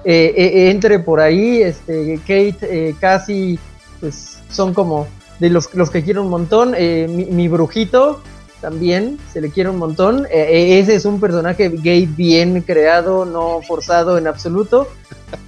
eh, 0.10 0.34
eh, 0.38 0.72
entre 0.72 1.00
por 1.00 1.20
ahí, 1.20 1.62
este, 1.62 2.18
Kate, 2.22 2.58
eh, 2.62 2.96
casi, 2.98 3.60
pues 4.00 4.40
son 4.50 4.74
como 4.74 5.06
de 5.40 5.50
los, 5.50 5.74
los 5.74 5.90
que 5.90 6.02
quiero 6.02 6.24
un 6.24 6.30
montón, 6.30 6.74
eh, 6.78 7.08
mi, 7.10 7.26
mi, 7.26 7.50
brujito 7.50 8.22
también 8.62 9.20
se 9.34 9.42
le 9.42 9.50
quiere 9.50 9.70
un 9.70 9.76
montón, 9.76 10.26
ese 10.32 10.96
es 10.96 11.04
un 11.04 11.20
personaje 11.20 11.68
gay 11.68 12.06
bien 12.06 12.62
creado, 12.62 13.26
no 13.26 13.60
forzado 13.68 14.18
en 14.18 14.28
absoluto, 14.28 14.88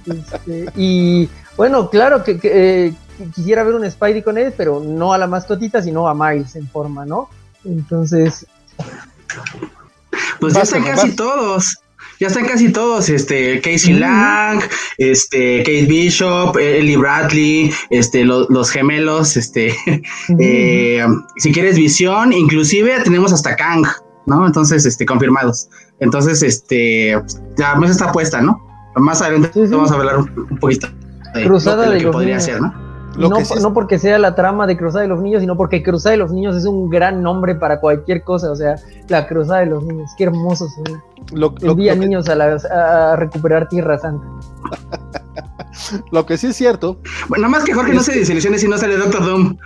este, 0.04 0.66
y 0.76 1.30
bueno, 1.56 1.88
claro 1.88 2.22
que, 2.22 2.38
que 2.38 2.92
quisiera 3.34 3.62
ver 3.62 3.76
un 3.76 3.90
Spidey 3.90 4.20
con 4.20 4.36
él, 4.36 4.52
pero 4.54 4.78
no 4.78 5.14
a 5.14 5.18
la 5.18 5.26
mascotita, 5.26 5.80
sino 5.80 6.06
a 6.06 6.14
Miles 6.14 6.54
en 6.54 6.68
forma, 6.68 7.06
¿no? 7.06 7.30
Entonces... 7.64 8.46
Pues 10.38 10.52
ya 10.54 10.62
están 10.62 10.84
casi 10.84 11.16
todos 11.16 11.78
ya 12.20 12.26
están 12.26 12.44
casi 12.44 12.70
todos, 12.70 13.08
este, 13.08 13.62
Casey 13.62 13.94
Lang, 13.94 14.60
este, 14.98 15.58
Kate 15.60 15.86
Bishop, 15.86 16.54
Ellie 16.58 16.98
Bradley, 16.98 17.72
este, 17.88 18.24
lo, 18.24 18.46
los 18.50 18.70
gemelos, 18.70 19.38
este, 19.38 19.74
eh, 20.38 21.02
si 21.38 21.50
quieres 21.50 21.76
visión, 21.76 22.34
inclusive 22.34 23.00
tenemos 23.02 23.32
hasta 23.32 23.56
Kang, 23.56 23.86
¿no? 24.26 24.46
Entonces, 24.46 24.84
este, 24.84 25.06
confirmados. 25.06 25.70
Entonces, 25.98 26.42
este, 26.42 27.18
la 27.56 27.74
mesa 27.76 27.92
está 27.92 28.12
puesta, 28.12 28.42
¿no? 28.42 28.60
Más 28.96 29.22
adelante 29.22 29.50
sí, 29.54 29.66
sí. 29.66 29.72
vamos 29.72 29.90
a 29.90 29.94
hablar 29.94 30.18
un, 30.18 30.46
un 30.50 30.58
poquito 30.58 30.88
de 31.32 31.44
Cruzada 31.44 31.86
lo 31.86 31.92
de 31.92 31.98
lo 32.00 32.04
que 32.04 32.12
podría 32.12 32.38
ser, 32.38 32.60
¿no? 32.60 32.89
No, 33.16 33.44
sí 33.44 33.54
no, 33.60 33.74
porque 33.74 33.98
sea 33.98 34.18
la 34.18 34.34
trama 34.34 34.66
de 34.66 34.76
Cruzada 34.76 35.02
de 35.02 35.08
los 35.08 35.20
Niños, 35.20 35.40
sino 35.40 35.56
porque 35.56 35.82
Cruzada 35.82 36.12
de 36.12 36.18
los 36.18 36.32
Niños 36.32 36.56
es 36.56 36.64
un 36.64 36.88
gran 36.88 37.22
nombre 37.22 37.54
para 37.54 37.80
cualquier 37.80 38.22
cosa. 38.22 38.50
O 38.50 38.56
sea, 38.56 38.76
la 39.08 39.26
Cruzada 39.26 39.60
de 39.60 39.66
los 39.66 39.84
Niños. 39.84 40.10
Qué 40.16 40.24
hermoso 40.24 40.68
suena. 40.68 41.02
Lo, 41.32 41.54
lo, 41.60 41.72
Envía 41.72 41.94
lo 41.94 42.00
niños 42.00 42.26
que... 42.26 42.32
a, 42.32 42.34
la, 42.34 43.12
a, 43.12 43.16
recuperar 43.16 43.68
Tierra 43.68 43.98
Santa. 43.98 44.26
lo 46.12 46.24
que 46.26 46.38
sí 46.38 46.48
es 46.48 46.56
cierto. 46.56 46.98
Bueno, 47.28 47.48
nada 47.48 47.58
más 47.58 47.64
que 47.64 47.72
Jorge 47.72 47.90
es... 47.90 47.96
no 47.96 48.02
se 48.02 48.18
desilusione 48.18 48.58
si 48.58 48.68
no 48.68 48.78
sale 48.78 48.96
Doctor 48.96 49.24
Doom. 49.24 49.56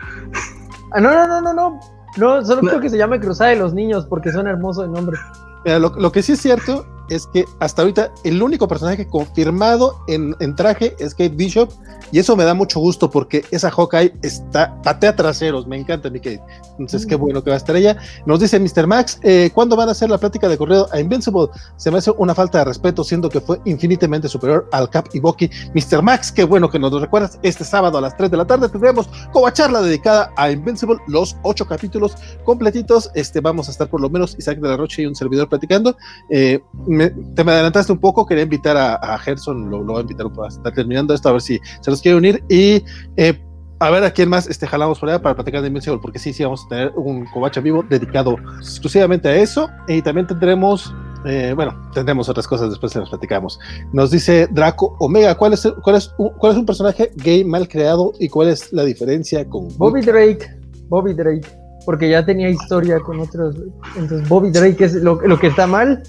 Ah, 0.92 1.00
no, 1.00 1.12
no, 1.12 1.26
no, 1.26 1.40
no, 1.40 1.52
no. 1.52 1.80
No, 2.16 2.44
solo 2.44 2.62
no. 2.62 2.68
creo 2.68 2.80
que 2.80 2.90
se 2.90 2.96
llame 2.96 3.20
Cruzada 3.20 3.50
de 3.50 3.56
los 3.56 3.74
Niños 3.74 4.06
porque 4.06 4.30
suena 4.32 4.50
hermoso 4.50 4.84
el 4.84 4.92
nombre. 4.92 5.18
Mira, 5.64 5.78
lo, 5.78 6.12
que 6.12 6.22
sí 6.22 6.32
es 6.32 6.40
cierto 6.40 6.86
es 7.08 7.26
que 7.28 7.44
hasta 7.60 7.82
ahorita 7.82 8.12
el 8.24 8.42
único 8.42 8.68
personaje 8.68 9.06
confirmado 9.06 10.00
en, 10.08 10.34
en, 10.40 10.54
traje 10.54 10.94
es 10.98 11.14
Kate 11.14 11.30
Bishop 11.30 11.70
y 12.12 12.18
eso 12.18 12.36
me 12.36 12.44
da 12.44 12.54
mucho 12.54 12.80
gusto 12.80 13.10
porque 13.10 13.44
esa 13.50 13.70
Hawkeye 13.70 14.14
está 14.22 14.80
patea 14.82 15.16
traseros, 15.16 15.66
me 15.66 15.76
encanta 15.76 16.10
mi 16.10 16.20
Kate. 16.20 16.42
Entonces, 16.72 17.06
mm. 17.06 17.08
qué 17.08 17.14
bueno 17.16 17.42
que 17.42 17.50
va 17.50 17.54
a 17.54 17.58
estar 17.58 17.76
ella. 17.76 17.96
Nos 18.26 18.40
dice 18.40 18.58
Mr. 18.58 18.86
Max, 18.86 19.18
eh, 19.22 19.50
¿cuándo 19.54 19.76
van 19.76 19.88
a 19.88 19.92
hacer 19.92 20.10
la 20.10 20.18
plática 20.18 20.48
de 20.48 20.56
correo 20.58 20.86
a 20.92 21.00
Invincible? 21.00 21.48
Se 21.76 21.90
me 21.90 21.98
hace 21.98 22.10
una 22.12 22.34
falta 22.34 22.58
de 22.58 22.64
respeto, 22.64 23.04
siendo 23.04 23.28
que 23.28 23.40
fue 23.40 23.60
infinitamente 23.64 24.28
superior 24.28 24.68
al 24.72 24.90
Cap 24.90 25.08
y 25.12 25.20
Bucky. 25.20 25.50
Mr. 25.74 26.02
Max, 26.02 26.30
qué 26.32 26.44
bueno 26.44 26.70
que 26.70 26.78
nos 26.78 26.92
lo 26.92 27.00
recuerdas. 27.00 27.38
Este 27.42 27.64
sábado 27.64 27.98
a 27.98 28.00
las 28.00 28.16
3 28.16 28.30
de 28.30 28.36
la 28.36 28.46
tarde 28.46 28.68
tendremos 28.68 29.08
como 29.32 29.48
charla 29.50 29.82
dedicada 29.82 30.32
a 30.36 30.50
Invincible, 30.50 30.98
los 31.06 31.36
ocho 31.42 31.66
capítulos 31.66 32.16
completitos. 32.44 33.10
Este, 33.14 33.40
vamos 33.40 33.68
a 33.68 33.70
estar 33.70 33.88
por 33.88 34.00
lo 34.00 34.10
menos 34.10 34.36
Isaac 34.38 34.58
de 34.58 34.68
la 34.68 34.76
Rocha 34.76 35.02
y 35.02 35.06
un 35.06 35.14
servidor 35.14 35.48
platicando. 35.48 35.96
Eh, 36.30 36.60
me, 36.96 37.10
te 37.10 37.44
me 37.44 37.52
adelantaste 37.52 37.92
un 37.92 37.98
poco, 37.98 38.26
quería 38.26 38.44
invitar 38.44 38.76
a, 38.76 38.94
a 38.94 39.18
Gerson, 39.18 39.70
lo, 39.70 39.78
lo, 39.78 39.92
voy 39.92 39.98
a 39.98 40.00
invitar 40.02 40.26
a 40.26 40.48
estar 40.48 40.72
terminando 40.72 41.14
esto, 41.14 41.28
a 41.28 41.32
ver 41.32 41.40
si 41.40 41.60
se 41.80 41.90
los 41.90 42.00
quiere 42.00 42.16
unir. 42.16 42.42
Y 42.48 42.82
eh, 43.16 43.38
a 43.80 43.90
ver 43.90 44.04
a 44.04 44.10
quién 44.10 44.28
más 44.28 44.46
este, 44.48 44.66
jalamos 44.66 44.98
por 44.98 45.08
allá 45.08 45.20
para 45.20 45.34
platicar 45.34 45.60
de 45.60 45.68
Invincible, 45.68 45.98
porque 46.00 46.18
sí, 46.18 46.32
sí, 46.32 46.42
vamos 46.42 46.64
a 46.64 46.68
tener 46.68 46.92
un 46.96 47.26
covacha 47.26 47.60
vivo 47.60 47.84
dedicado 47.88 48.36
exclusivamente 48.58 49.28
a 49.28 49.36
eso. 49.36 49.68
Y 49.88 50.00
también 50.02 50.26
tendremos, 50.26 50.94
eh, 51.26 51.52
bueno, 51.54 51.74
tendremos 51.92 52.28
otras 52.28 52.46
cosas 52.46 52.70
después 52.70 52.92
se 52.92 53.00
las 53.00 53.10
platicamos. 53.10 53.58
Nos 53.92 54.10
dice 54.10 54.48
Draco 54.50 54.96
Omega, 55.00 55.34
¿cuál 55.36 55.54
es, 55.54 55.68
cuál, 55.82 55.96
es 55.96 56.14
un, 56.18 56.30
¿cuál 56.30 56.52
es 56.52 56.58
un 56.58 56.66
personaje 56.66 57.10
gay 57.16 57.44
mal 57.44 57.68
creado 57.68 58.12
y 58.18 58.28
cuál 58.28 58.48
es 58.48 58.72
la 58.72 58.84
diferencia 58.84 59.46
con 59.48 59.68
Bobby 59.76 60.00
Drake? 60.00 60.48
Bobby 60.88 61.14
Drake, 61.14 61.46
porque 61.84 62.08
ya 62.08 62.24
tenía 62.24 62.48
historia 62.48 63.00
con 63.00 63.20
otros. 63.20 63.56
Entonces, 63.96 64.28
Bobby 64.28 64.50
Drake 64.50 64.84
es 64.84 64.94
lo, 64.94 65.20
lo 65.20 65.38
que 65.38 65.48
está 65.48 65.66
mal 65.66 66.02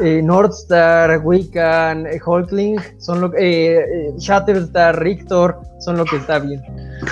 eh, 0.00 0.20
Northstar, 0.22 1.20
Wiccan, 1.24 2.06
eh, 2.06 2.20
Hulkling, 2.24 2.76
son 2.98 3.20
lo 3.20 3.32
eh, 3.36 4.12
Shatterstar, 4.18 5.02
Rictor, 5.02 5.58
son 5.80 5.96
lo 5.96 6.04
que 6.04 6.16
está 6.16 6.38
bien. 6.38 6.62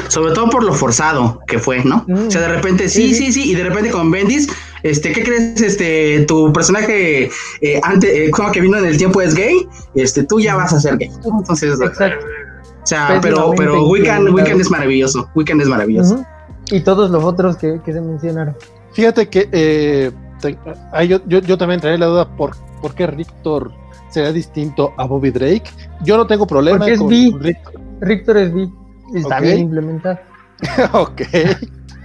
Sobre 0.08 0.32
todo 0.34 0.48
por 0.48 0.64
lo 0.64 0.72
forzado 0.72 1.40
que 1.46 1.58
fue, 1.58 1.84
¿no? 1.84 2.04
Mm. 2.08 2.26
O 2.26 2.30
sea, 2.30 2.40
de 2.42 2.48
repente, 2.48 2.88
sí, 2.88 3.14
sí, 3.14 3.32
sí, 3.32 3.50
y 3.50 3.54
de 3.54 3.64
repente 3.64 3.90
con 3.90 4.10
Bendis, 4.10 4.48
este, 4.82 5.12
¿qué 5.12 5.22
crees? 5.22 5.60
Este, 5.60 6.24
tu 6.26 6.52
personaje 6.52 7.30
eh, 7.60 7.80
antes, 7.82 8.10
eh, 8.10 8.30
que 8.52 8.60
vino 8.60 8.80
del 8.80 8.96
tiempo 8.96 9.20
es 9.20 9.34
gay, 9.34 9.54
este, 9.94 10.24
tú 10.24 10.40
ya 10.40 10.56
vas 10.56 10.72
a 10.72 10.80
ser 10.80 10.98
gay. 10.98 11.10
Entonces, 11.24 11.80
Exacto. 11.80 12.26
o 12.82 12.86
sea, 12.86 13.18
pero, 13.22 13.52
pero 13.56 13.88
Wiccan, 13.88 14.32
Wiccan 14.32 14.60
es 14.60 14.70
maravilloso, 14.70 15.28
Wiccan 15.34 15.60
es 15.60 15.68
maravilloso. 15.68 16.14
Uh 16.14 16.18
-huh. 16.18 16.26
Y 16.72 16.80
todos 16.80 17.10
los 17.10 17.22
otros 17.22 17.56
que, 17.56 17.80
que 17.84 17.92
se 17.92 18.00
mencionaron. 18.00 18.56
Fíjate 18.92 19.28
que 19.28 19.48
eh, 19.52 20.10
ah, 20.92 21.04
yo, 21.04 21.20
yo, 21.26 21.40
yo, 21.40 21.58
también 21.58 21.80
traía 21.80 21.98
la 21.98 22.06
duda 22.06 22.36
por, 22.36 22.56
por 22.80 22.94
qué 22.94 23.06
Rictor 23.06 23.72
será 24.08 24.32
distinto 24.32 24.92
a 24.96 25.06
Bobby 25.06 25.30
Drake. 25.30 25.64
Yo 26.02 26.16
no 26.16 26.26
tengo 26.26 26.46
problema 26.46 26.78
Porque 26.78 26.92
es 26.94 26.98
con 26.98 27.08
B. 27.08 27.32
Rictor. 27.40 27.74
Rictor 28.00 28.36
es 28.38 28.54
B. 28.54 28.68
Está 29.14 29.36
okay. 29.38 29.48
bien 29.48 29.58
implementado. 29.60 30.18
ok. 30.92 31.22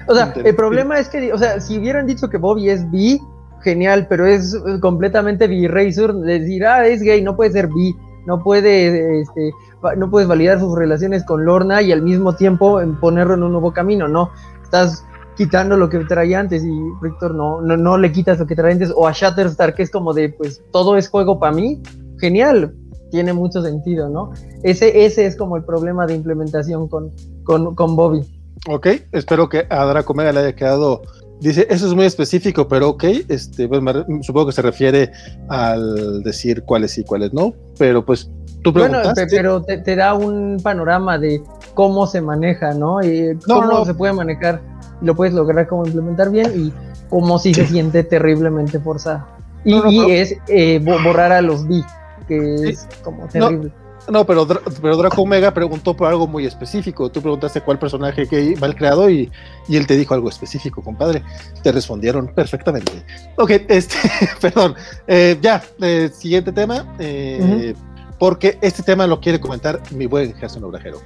O 0.08 0.16
sea, 0.16 0.34
el 0.44 0.56
problema 0.56 1.00
es 1.00 1.10
que, 1.10 1.32
o 1.32 1.38
sea, 1.38 1.60
si 1.60 1.78
hubieran 1.78 2.06
dicho 2.06 2.30
que 2.30 2.38
Bobby 2.38 2.70
es 2.70 2.90
B, 2.92 3.20
genial, 3.64 4.08
pero 4.10 4.26
es 4.26 4.58
completamente 4.82 5.48
B-Razor, 5.48 6.22
decir, 6.22 6.66
ah, 6.66 6.86
es 6.88 7.02
gay, 7.02 7.22
no 7.22 7.36
puede 7.36 7.52
ser 7.52 7.68
B, 7.68 7.94
no 8.26 8.44
puede, 8.44 9.22
este, 9.22 9.52
no 9.98 10.10
puedes 10.10 10.28
validar 10.28 10.60
sus 10.60 10.78
relaciones 10.78 11.24
con 11.24 11.46
Lorna 11.46 11.82
y 11.82 11.92
al 11.92 12.02
mismo 12.02 12.36
tiempo 12.36 12.82
ponerlo 13.00 13.36
en 13.36 13.44
un 13.44 13.52
nuevo 13.52 13.72
camino, 13.72 14.08
no, 14.08 14.32
estás 14.64 15.06
quitando 15.42 15.76
lo 15.76 15.90
que 15.90 15.98
traía 16.06 16.40
antes 16.40 16.64
y 16.64 16.70
Rictor 17.02 17.34
no, 17.34 17.62
no, 17.62 17.76
no 17.76 17.98
le 17.98 18.12
quitas 18.12 18.38
lo 18.38 18.46
que 18.46 18.56
traía 18.56 18.74
antes 18.74 18.94
o 18.96 19.08
a 19.08 19.12
Shatterstar 19.12 19.74
que 19.74 19.82
es 19.82 19.90
como 19.90 20.14
de 20.14 20.30
pues 20.30 20.62
todo 20.72 20.98
es 20.98 21.10
juego 21.10 21.40
para 21.40 21.52
mí, 21.52 21.82
genial, 22.20 22.76
tiene 23.10 23.34
mucho 23.34 23.64
sentido, 23.64 24.08
¿no? 24.08 24.32
Ese, 24.62 25.04
ese 25.04 25.26
es 25.26 25.36
como 25.36 25.58
el 25.58 25.64
problema 25.64 26.06
de 26.06 26.14
implementación 26.14 26.88
con, 26.88 27.10
con, 27.44 27.74
con 27.74 27.96
Bobby. 27.96 28.22
Ok, 28.70 28.88
espero 29.12 29.50
que 29.50 29.66
a 29.68 29.84
Draco 29.86 30.14
Mega 30.14 30.32
le 30.32 30.42
haya 30.42 30.56
quedado 30.56 31.02
Dice, 31.40 31.66
eso 31.72 31.88
es 31.88 31.96
muy 31.96 32.06
específico, 32.06 32.68
pero 32.68 32.90
ok, 32.90 33.04
este, 33.28 33.68
pues, 33.68 33.82
me, 33.82 33.92
supongo 34.22 34.46
que 34.46 34.52
se 34.52 34.62
refiere 34.62 35.12
al 35.50 36.22
decir 36.22 36.62
cuáles 36.62 36.92
sí, 36.92 37.04
cuáles 37.04 37.34
no, 37.34 37.56
pero 37.80 38.06
pues 38.06 38.30
tú 38.62 38.72
preguntaste. 38.72 39.26
Bueno, 39.26 39.32
pero 39.32 39.62
te, 39.64 39.80
te, 39.80 39.96
da 39.96 40.14
un 40.14 40.60
panorama 40.62 41.18
de 41.18 41.42
cómo 41.74 42.06
se 42.06 42.22
maneja, 42.22 42.76
¿no? 42.76 43.04
Y 43.04 43.36
cómo 43.48 43.66
no, 43.66 43.80
no. 43.80 43.86
se 43.86 43.96
puede 43.96 44.14
manejar 44.14 44.62
lo 45.02 45.16
puedes 45.16 45.34
lograr 45.34 45.68
como 45.68 45.86
implementar 45.86 46.32
bien 46.32 46.52
y 46.56 46.74
como 47.10 47.40
si 47.40 47.54
se 47.54 47.68
siente 47.68 48.04
terriblemente 48.04 48.80
forzado. 48.80 49.26
Y, 49.64 49.76
no, 49.76 49.84
no, 49.84 49.92
y 49.92 50.12
es 50.12 50.36
eh, 50.48 50.80
borrar 50.80 51.32
a 51.32 51.42
los 51.42 51.68
B, 51.68 51.84
que 52.28 52.70
es 52.70 52.88
como 53.04 53.28
terrible. 53.28 53.72
No, 54.10 54.26
pero, 54.26 54.48
pero 54.82 54.98
Draco 54.98 55.22
Omega 55.22 55.54
preguntó 55.54 55.96
por 55.96 56.08
algo 56.08 56.28
muy 56.28 56.46
específico. 56.46 57.10
Tú 57.12 57.22
preguntaste 57.22 57.62
cuál 57.62 57.78
personaje 57.78 58.28
que 58.28 58.56
va 58.56 58.68
el 58.68 58.76
creado 58.76 59.10
y, 59.10 59.32
y, 59.68 59.78
él 59.78 59.86
te 59.86 59.96
dijo 59.96 60.14
algo 60.14 60.30
específico, 60.30 60.82
compadre. 60.82 61.24
Te 61.62 61.72
respondieron 61.72 62.28
perfectamente. 62.28 62.92
Ok, 63.38 63.52
este, 63.68 63.96
perdón. 64.42 64.76
Eh, 65.08 65.38
ya, 65.42 65.64
eh, 65.82 66.10
siguiente 66.14 66.52
tema. 66.52 66.96
Eh, 67.00 67.76
Porque 68.22 68.60
este 68.62 68.84
tema 68.84 69.08
lo 69.08 69.20
quiere 69.20 69.40
comentar 69.40 69.82
mi 69.90 70.06
buen 70.06 70.32
Gerson 70.36 70.64
Obrajero. 70.64 71.02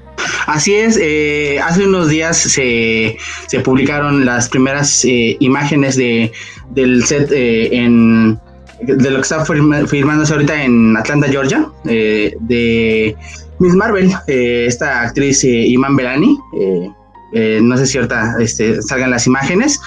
Así 0.48 0.74
es, 0.76 1.00
eh, 1.02 1.62
hace 1.64 1.86
unos 1.86 2.10
días 2.10 2.36
se, 2.36 3.16
se, 3.48 3.60
publicaron 3.62 4.26
las 4.26 4.50
primeras 4.50 5.06
eh, 5.06 5.38
imágenes 5.40 5.96
de, 5.96 6.30
del 6.72 7.06
set 7.06 7.32
en 7.32 8.38
de 8.82 9.10
lo 9.10 9.16
que 9.16 9.22
está 9.22 9.46
firmándose 9.46 10.34
ahorita 10.34 10.62
en 10.62 10.98
Atlanta, 10.98 11.30
Georgia, 11.30 11.66
eh, 11.86 12.36
de 12.42 13.16
Miss 13.60 13.76
Marvel, 13.76 14.12
eh, 14.28 14.66
esta 14.68 15.04
actriz 15.04 15.42
eh, 15.46 15.68
Iman 15.68 15.96
Belani. 15.96 16.38
No 17.34 17.78
sé 17.78 17.86
si 17.86 17.98
ahorita 17.98 18.36
este, 18.40 18.82
salgan 18.82 19.12
las 19.12 19.28
imágenes, 19.28 19.80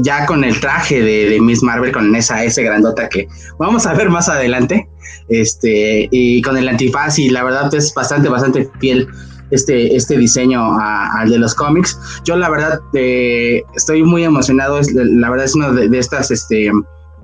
ya 0.00 0.26
con 0.26 0.44
el 0.44 0.58
traje 0.60 1.02
de, 1.02 1.40
Miss 1.40 1.62
Marvel, 1.62 1.92
con 1.92 2.14
esa 2.14 2.44
S 2.44 2.62
grandota 2.62 3.08
que 3.08 3.26
vamos 3.58 3.86
a 3.86 3.94
ver 3.94 4.10
más 4.10 4.28
adelante, 4.28 4.88
este, 5.28 6.08
y 6.10 6.42
con 6.42 6.56
el 6.56 6.68
antifaz, 6.68 7.18
y 7.18 7.30
la 7.30 7.44
verdad 7.44 7.74
es 7.74 7.92
bastante, 7.94 8.28
bastante 8.28 8.68
fiel 8.80 9.08
este, 9.50 9.94
este 9.94 10.16
diseño 10.16 10.78
al 10.78 11.30
de 11.30 11.38
los 11.38 11.54
cómics. 11.54 11.98
Yo 12.24 12.36
la 12.36 12.50
verdad 12.50 12.80
estoy 13.74 14.02
muy 14.02 14.24
emocionado, 14.24 14.80
la 14.92 15.30
verdad 15.30 15.46
es 15.46 15.54
una 15.54 15.70
de, 15.72 15.88
de 15.88 15.98
estas, 15.98 16.30
este, 16.30 16.70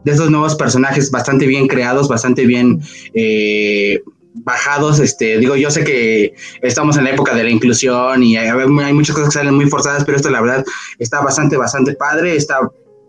de 0.05 0.13
esos 0.13 0.31
nuevos 0.31 0.55
personajes 0.55 1.11
bastante 1.11 1.47
bien 1.47 1.69
creados, 1.69 2.09
bastante 2.09 2.47
bien 2.47 2.81
eh, 3.15 4.01
bajados. 4.35 5.01
Este, 5.01 5.39
digo, 5.39 5.57
yo 5.57 5.70
sé 5.70 5.85
que 5.85 6.35
estamos 6.62 6.97
en 6.97 7.05
la 7.05 7.11
época 7.11 7.35
de 7.35 7.45
la 7.45 7.51
inclusión 7.51 8.22
y 8.22 8.37
hay, 8.37 8.66
muchas 8.93 9.14
cosas 9.14 9.31
que 9.31 9.39
salen 9.39 9.55
muy 9.55 9.66
forzadas, 9.66 10.05
pero 10.05 10.16
esto 10.16 10.31
la 10.31 10.41
verdad 10.41 10.64
está 10.99 11.20
bastante, 11.20 11.57
bastante 11.57 11.95
padre. 11.95 12.37
Está 12.37 12.61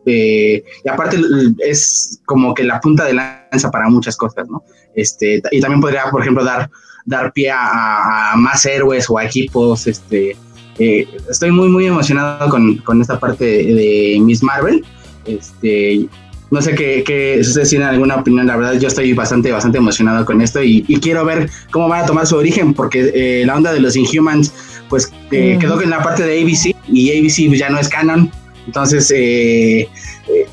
eh, 0.06 0.64
y 0.84 0.90
aparte 0.90 1.20
es 1.60 2.22
como 2.26 2.54
que 2.54 2.64
la 2.64 2.80
punta 2.80 3.06
de 3.06 3.14
lanza 3.14 3.70
para 3.70 3.90
muchas 3.90 4.18
cosas, 4.18 4.50
¿no? 4.50 4.64
Este, 4.96 5.42
y 5.52 5.62
también 5.62 5.82
podría, 5.82 6.10
por 6.10 6.22
ejemplo, 6.22 6.44
dar, 6.44 6.70
dar 7.06 7.32
pie 7.34 7.52
a, 7.54 8.34
más 8.38 8.66
héroes 8.66 9.10
o 9.10 9.18
a 9.18 9.26
equipos. 9.26 9.88
Este, 9.88 10.36
eh, 10.80 11.08
estoy 11.30 11.52
muy, 11.52 11.70
muy 11.70 11.86
emocionado 11.86 12.50
con, 12.50 12.78
con 12.78 13.02
esta 13.02 13.20
parte 13.20 13.46
de, 13.46 13.74
de 13.74 14.20
Miss 14.22 14.42
Marvel. 14.42 14.84
Este, 15.26 16.08
no 16.52 16.62
sé 16.62 16.76
qué, 16.76 17.04
qué, 17.06 17.40
si 17.42 17.50
ustedes 17.50 17.70
tienen 17.70 17.88
alguna 17.88 18.18
opinión, 18.18 18.46
la 18.46 18.58
verdad 18.58 18.74
yo 18.74 18.90
estoy 18.90 19.14
bastante, 19.14 19.52
bastante 19.52 19.78
emocionado 19.78 20.26
con 20.26 20.42
esto 20.42 20.62
y, 20.62 20.84
quiero 21.02 21.26
ver 21.26 21.50
cómo 21.72 21.88
van 21.88 22.04
a 22.04 22.06
tomar 22.06 22.28
su 22.28 22.36
origen, 22.36 22.74
porque 22.74 23.12
eh, 23.16 23.44
la 23.46 23.56
onda 23.56 23.74
de 23.74 23.80
los 23.80 23.96
Inhumans, 23.96 24.54
pues 24.90 25.12
eh, 25.32 25.58
quedó 25.60 25.82
en 25.82 25.90
la 25.90 26.04
parte 26.04 26.24
de 26.24 26.42
ABC 26.42 26.76
y 26.90 27.18
ABC 27.18 27.58
ya 27.58 27.70
no 27.70 27.80
es 27.80 27.88
canon. 27.88 28.30
Entonces, 28.68 29.12
eh, 29.16 29.88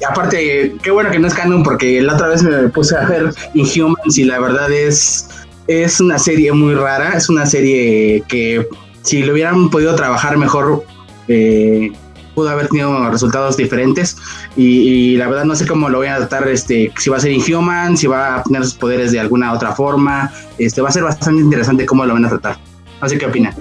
aparte, 0.08 0.74
qué 0.82 0.90
bueno 0.90 1.10
que 1.10 1.18
no 1.18 1.26
es 1.26 1.34
canon, 1.34 1.62
porque 1.62 2.00
la 2.00 2.14
otra 2.14 2.28
vez 2.28 2.42
me 2.42 2.68
puse 2.68 2.96
a 2.96 3.04
ver 3.04 3.34
Inhumans 3.54 4.16
y 4.16 4.24
la 4.24 4.38
verdad 4.38 4.72
es, 4.72 5.28
es 5.66 6.00
una 6.00 6.18
serie 6.18 6.52
muy 6.52 6.74
rara, 6.74 7.14
es 7.16 7.28
una 7.28 7.44
serie 7.44 8.22
que 8.28 8.66
si 9.02 9.22
lo 9.22 9.32
hubieran 9.32 9.68
podido 9.68 9.94
trabajar 9.96 10.36
mejor, 10.36 10.84
eh, 11.28 11.92
pudo 12.38 12.50
haber 12.50 12.68
tenido 12.68 13.10
resultados 13.10 13.56
diferentes 13.56 14.16
y, 14.56 15.16
la 15.16 15.26
verdad 15.26 15.44
no 15.44 15.56
sé 15.56 15.66
cómo 15.66 15.88
lo 15.88 15.98
voy 15.98 16.06
a 16.06 16.18
tratar, 16.18 16.46
este, 16.46 16.92
si 16.96 17.10
va 17.10 17.16
a 17.16 17.20
ser 17.20 17.32
Inhuman, 17.32 17.96
si 17.96 18.06
va 18.06 18.36
a 18.36 18.42
tener 18.44 18.62
sus 18.62 18.74
poderes 18.74 19.10
de 19.10 19.18
alguna 19.18 19.52
otra 19.52 19.72
forma, 19.72 20.30
este, 20.56 20.80
va 20.80 20.88
a 20.88 20.92
ser 20.92 21.02
bastante 21.02 21.42
interesante 21.42 21.84
cómo 21.84 22.06
lo 22.06 22.14
van 22.14 22.26
a 22.26 22.28
tratar. 22.28 22.56
No 23.02 23.08
sé 23.08 23.18
qué 23.18 23.26
opinan. 23.26 23.54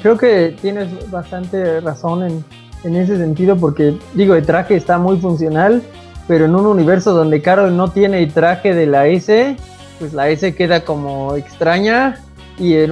Creo 0.00 0.16
que 0.16 0.56
tienes 0.62 0.88
bastante 1.10 1.82
razón 1.82 2.22
en, 2.22 2.44
en 2.84 2.96
ese 2.96 3.18
sentido 3.18 3.54
porque 3.58 3.98
digo, 4.14 4.34
el 4.34 4.46
traje 4.46 4.76
está 4.76 4.96
muy 4.96 5.18
funcional, 5.18 5.82
pero 6.26 6.46
en 6.46 6.54
un 6.54 6.64
universo 6.64 7.12
donde 7.12 7.42
Carol 7.42 7.76
no 7.76 7.90
tiene 7.90 8.22
el 8.22 8.32
traje 8.32 8.74
de 8.74 8.86
la 8.86 9.08
S, 9.08 9.58
pues 9.98 10.14
la 10.14 10.30
S 10.30 10.54
queda 10.54 10.86
como 10.86 11.36
extraña 11.36 12.18
y 12.58 12.72
eh, 12.76 12.88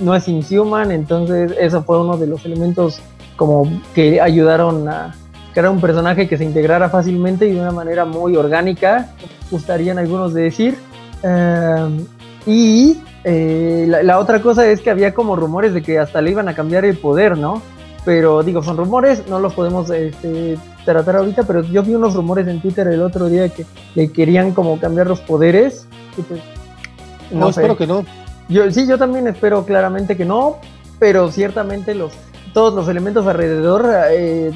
no 0.00 0.14
es 0.14 0.28
Inhuman, 0.28 0.90
entonces 0.90 1.54
eso 1.58 1.82
fue 1.82 1.98
uno 1.98 2.18
de 2.18 2.26
los 2.26 2.44
elementos 2.44 3.00
como 3.38 3.70
que 3.94 4.20
ayudaron 4.20 4.88
a 4.88 5.14
crear 5.54 5.70
un 5.70 5.80
personaje 5.80 6.28
que 6.28 6.36
se 6.36 6.44
integrara 6.44 6.90
fácilmente 6.90 7.46
y 7.46 7.52
de 7.52 7.60
una 7.60 7.70
manera 7.70 8.04
muy 8.04 8.36
orgánica, 8.36 9.10
gustarían 9.50 9.96
algunos 9.96 10.34
de 10.34 10.42
decir. 10.42 10.76
Em, 11.22 12.04
y 12.44 13.00
eh, 13.22 13.86
la, 13.88 14.18
otra 14.18 14.42
cosa 14.42 14.66
es 14.66 14.80
que 14.80 14.90
había 14.90 15.14
como 15.14 15.36
rumores 15.36 15.72
de 15.72 15.82
que 15.82 16.00
hasta 16.00 16.20
le 16.20 16.32
iban 16.32 16.48
a 16.48 16.54
cambiar 16.54 16.84
el 16.84 16.98
poder, 16.98 17.38
¿no? 17.38 17.62
Pero 18.04 18.42
digo, 18.42 18.60
son 18.62 18.76
rumores, 18.76 19.22
no 19.28 19.38
los 19.38 19.54
podemos 19.54 19.88
este, 19.90 20.58
tratar 20.84 21.16
ahorita, 21.16 21.44
pero 21.44 21.62
yo 21.62 21.84
vi 21.84 21.94
unos 21.94 22.14
rumores 22.14 22.48
en 22.48 22.60
Twitter 22.60 22.88
el 22.88 23.02
otro 23.02 23.28
día 23.28 23.48
que 23.50 23.64
le 23.94 24.10
querían 24.10 24.52
como 24.52 24.80
cambiar 24.80 25.06
los 25.06 25.20
poderes. 25.20 25.86
Pues, 26.16 26.40
no, 27.30 27.50
espero 27.50 27.76
que 27.76 27.86
no. 27.86 28.04
Yo, 28.48 28.68
sí, 28.72 28.84
yo 28.86 28.98
también 28.98 29.28
espero 29.28 29.64
claramente 29.64 30.16
que 30.16 30.24
no, 30.24 30.56
pero 30.98 31.30
ciertamente 31.30 31.94
los 31.94 32.12
todos 32.52 32.74
los 32.74 32.88
elementos 32.88 33.26
alrededor 33.26 33.88
eh, 34.10 34.52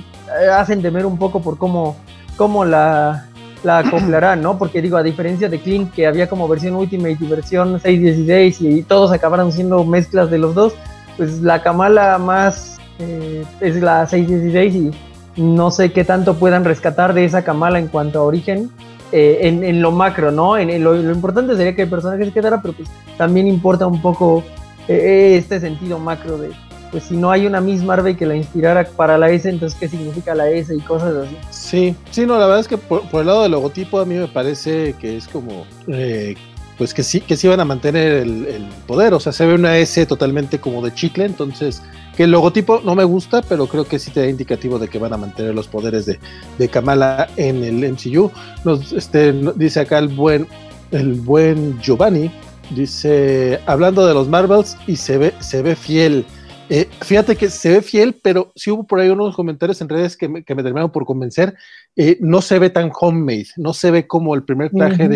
hacen 0.53 0.82
temer 0.82 1.07
un 1.07 1.18
poco 1.18 1.40
por 1.40 1.59
cómo, 1.59 1.97
cómo 2.36 2.64
la, 2.64 3.26
la 3.62 3.78
acoplarán, 3.78 4.43
¿no? 4.43 4.59
Porque 4.59 4.82
digo, 4.82 4.97
a 4.97 5.03
diferencia 5.03 5.49
de 5.49 5.61
Clint, 5.61 5.93
que 5.93 6.07
había 6.07 6.28
como 6.28 6.49
versión 6.49 6.74
Ultimate 6.74 7.18
y 7.20 7.26
versión 7.26 7.80
616 7.80 8.61
y 8.61 8.82
todos 8.82 9.12
acabaron 9.12 9.53
siendo 9.53 9.84
mezclas 9.84 10.30
de 10.30 10.38
los 10.38 10.55
dos, 10.55 10.74
pues 11.16 11.40
la 11.40 11.62
Kamala 11.62 12.18
más 12.18 12.78
eh, 12.99 13.45
es 13.61 13.80
la 13.80 14.07
616 14.07 14.93
y 15.36 15.40
no 15.40 15.70
sé 15.70 15.93
qué 15.93 16.05
tanto 16.05 16.34
puedan 16.34 16.64
rescatar 16.64 17.14
de 17.14 17.24
esa 17.24 17.43
Kamala 17.43 17.78
en 17.78 17.88
cuanto 17.88 18.20
a 18.20 18.22
origen. 18.22 18.70
Eh, 19.14 19.40
en, 19.43 19.82
lo 19.82 19.90
macro, 19.90 20.32
¿no? 20.32 20.57
En, 20.57 20.82
lo, 20.82 20.97
importante 20.97 21.55
sería 21.55 21.76
que 21.76 21.82
el 21.82 21.90
personaje 21.90 22.24
se 22.24 22.32
quedara, 22.32 22.62
pero 22.62 22.72
pues 22.72 22.88
también 23.18 23.47
importa 23.47 23.86
un 23.86 24.01
poco 24.01 24.43
este 24.88 25.61
sentido 25.61 25.99
macro 25.99 26.38
de, 26.38 26.51
pues 26.93 27.05
si 27.05 27.16
no 27.16 27.30
hay 27.30 27.47
una 27.47 27.62
Miss 27.62 27.82
Marvel 27.82 28.16
que 28.16 28.26
la 28.26 28.36
inspirara 28.36 28.84
para 28.84 29.16
la 29.16 29.30
S, 29.30 29.49
entonces 29.49 29.76
qué 29.80 29.88
significa 29.88 30.34
la 30.34 30.51
S 30.51 30.72
y 30.72 30.80
cosas 30.80 31.14
así. 31.16 31.36
Sí, 31.51 31.97
sí, 32.11 32.26
no, 32.26 32.38
la 32.38 32.47
verdad 32.47 32.61
es 32.61 32.68
que 32.68 32.76
por, 32.76 33.03
el 33.11 33.26
lado 33.26 33.43
del 33.43 33.53
logotipo 33.53 33.99
a 33.99 34.05
mí 34.05 34.14
me 34.14 34.28
parece 34.28 34.93
que 35.01 35.16
es 35.16 35.26
como, 35.26 35.64
eh, 35.88 36.36
pues 36.76 36.93
que 36.93 37.03
sí, 37.03 37.22
que 37.22 37.34
sí 37.34 37.49
van 37.49 37.61
a 37.61 37.64
mantener 37.64 38.12
el, 38.12 38.68
poder, 38.86 39.14
o 39.14 39.20
sea, 39.20 39.32
se 39.32 39.47
ve 39.47 39.55
una 39.55 39.78
S 39.78 40.05
totalmente 40.05 40.59
como 40.59 40.82
de 40.82 40.93
chicle, 40.93 41.24
entonces 41.24 41.82
que 42.14 42.24
el 42.24 42.30
logotipo 42.30 42.82
no 42.84 42.95
me 42.95 43.05
gusta, 43.05 43.40
pero 43.40 43.66
creo 43.66 43.86
que 43.86 43.99
sí 43.99 44.11
te 44.11 44.20
da 44.20 44.28
indicativo 44.28 44.78
de 44.78 44.88
que 44.88 44.99
van 44.99 45.14
a 45.14 45.16
mantener 45.16 45.55
los 45.55 45.68
poderes 45.68 46.05
de, 46.05 46.20
de 46.59 46.68
Kamala 46.68 47.30
en 47.38 47.64
el 47.64 47.90
MCU. 47.90 48.30
Nos, 48.66 48.93
este, 48.93 49.32
dice 49.57 49.80
acá 49.80 49.99
el 49.99 50.09
buen, 50.09 50.47
el 50.90 51.14
buen 51.14 51.80
Giovanni, 51.80 52.30
dice, 52.74 53.61
hablando 53.64 54.07
de 54.07 54.12
los 54.12 54.28
Marvels 54.28 54.76
y 54.86 54.97
se 54.97 55.16
ve, 55.16 55.34
se 55.40 55.62
ve 55.62 55.74
fiel. 55.74 56.26
Eh, 56.75 56.89
fíjate 57.03 57.37
que 57.37 57.51
se 57.51 57.68
ve 57.68 57.83
fiel, 57.83 58.18
pero 58.23 58.51
sí 58.57 58.70
hubo 58.70 58.85
por 58.85 58.99
ahí 58.99 59.11
unos 59.11 59.37
comentarios 59.37 59.79
en 59.83 59.91
redes 59.91 60.16
que 60.16 60.27
me, 60.27 60.43
terminaron 60.43 60.91
por 60.91 61.05
convencer. 61.05 61.55
Eh, 61.97 62.16
no 62.23 62.41
se 62.41 62.59
ve 62.59 62.70
tan 62.70 62.91
homemade, 62.99 63.49
no 63.59 63.75
se 63.75 63.91
ve 63.91 64.07
como 64.07 64.35
el 64.35 64.43
primer 64.43 64.70
traje 64.70 65.07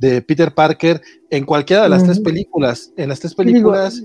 de, 0.00 0.22
Peter 0.22 0.52
Parker 0.52 1.00
en 1.30 1.44
cualquiera 1.44 1.84
de 1.84 1.90
las 1.90 2.02
tres 2.02 2.18
películas. 2.18 2.92
En 2.96 3.08
las 3.08 3.20
tres 3.20 3.36
películas. 3.36 4.02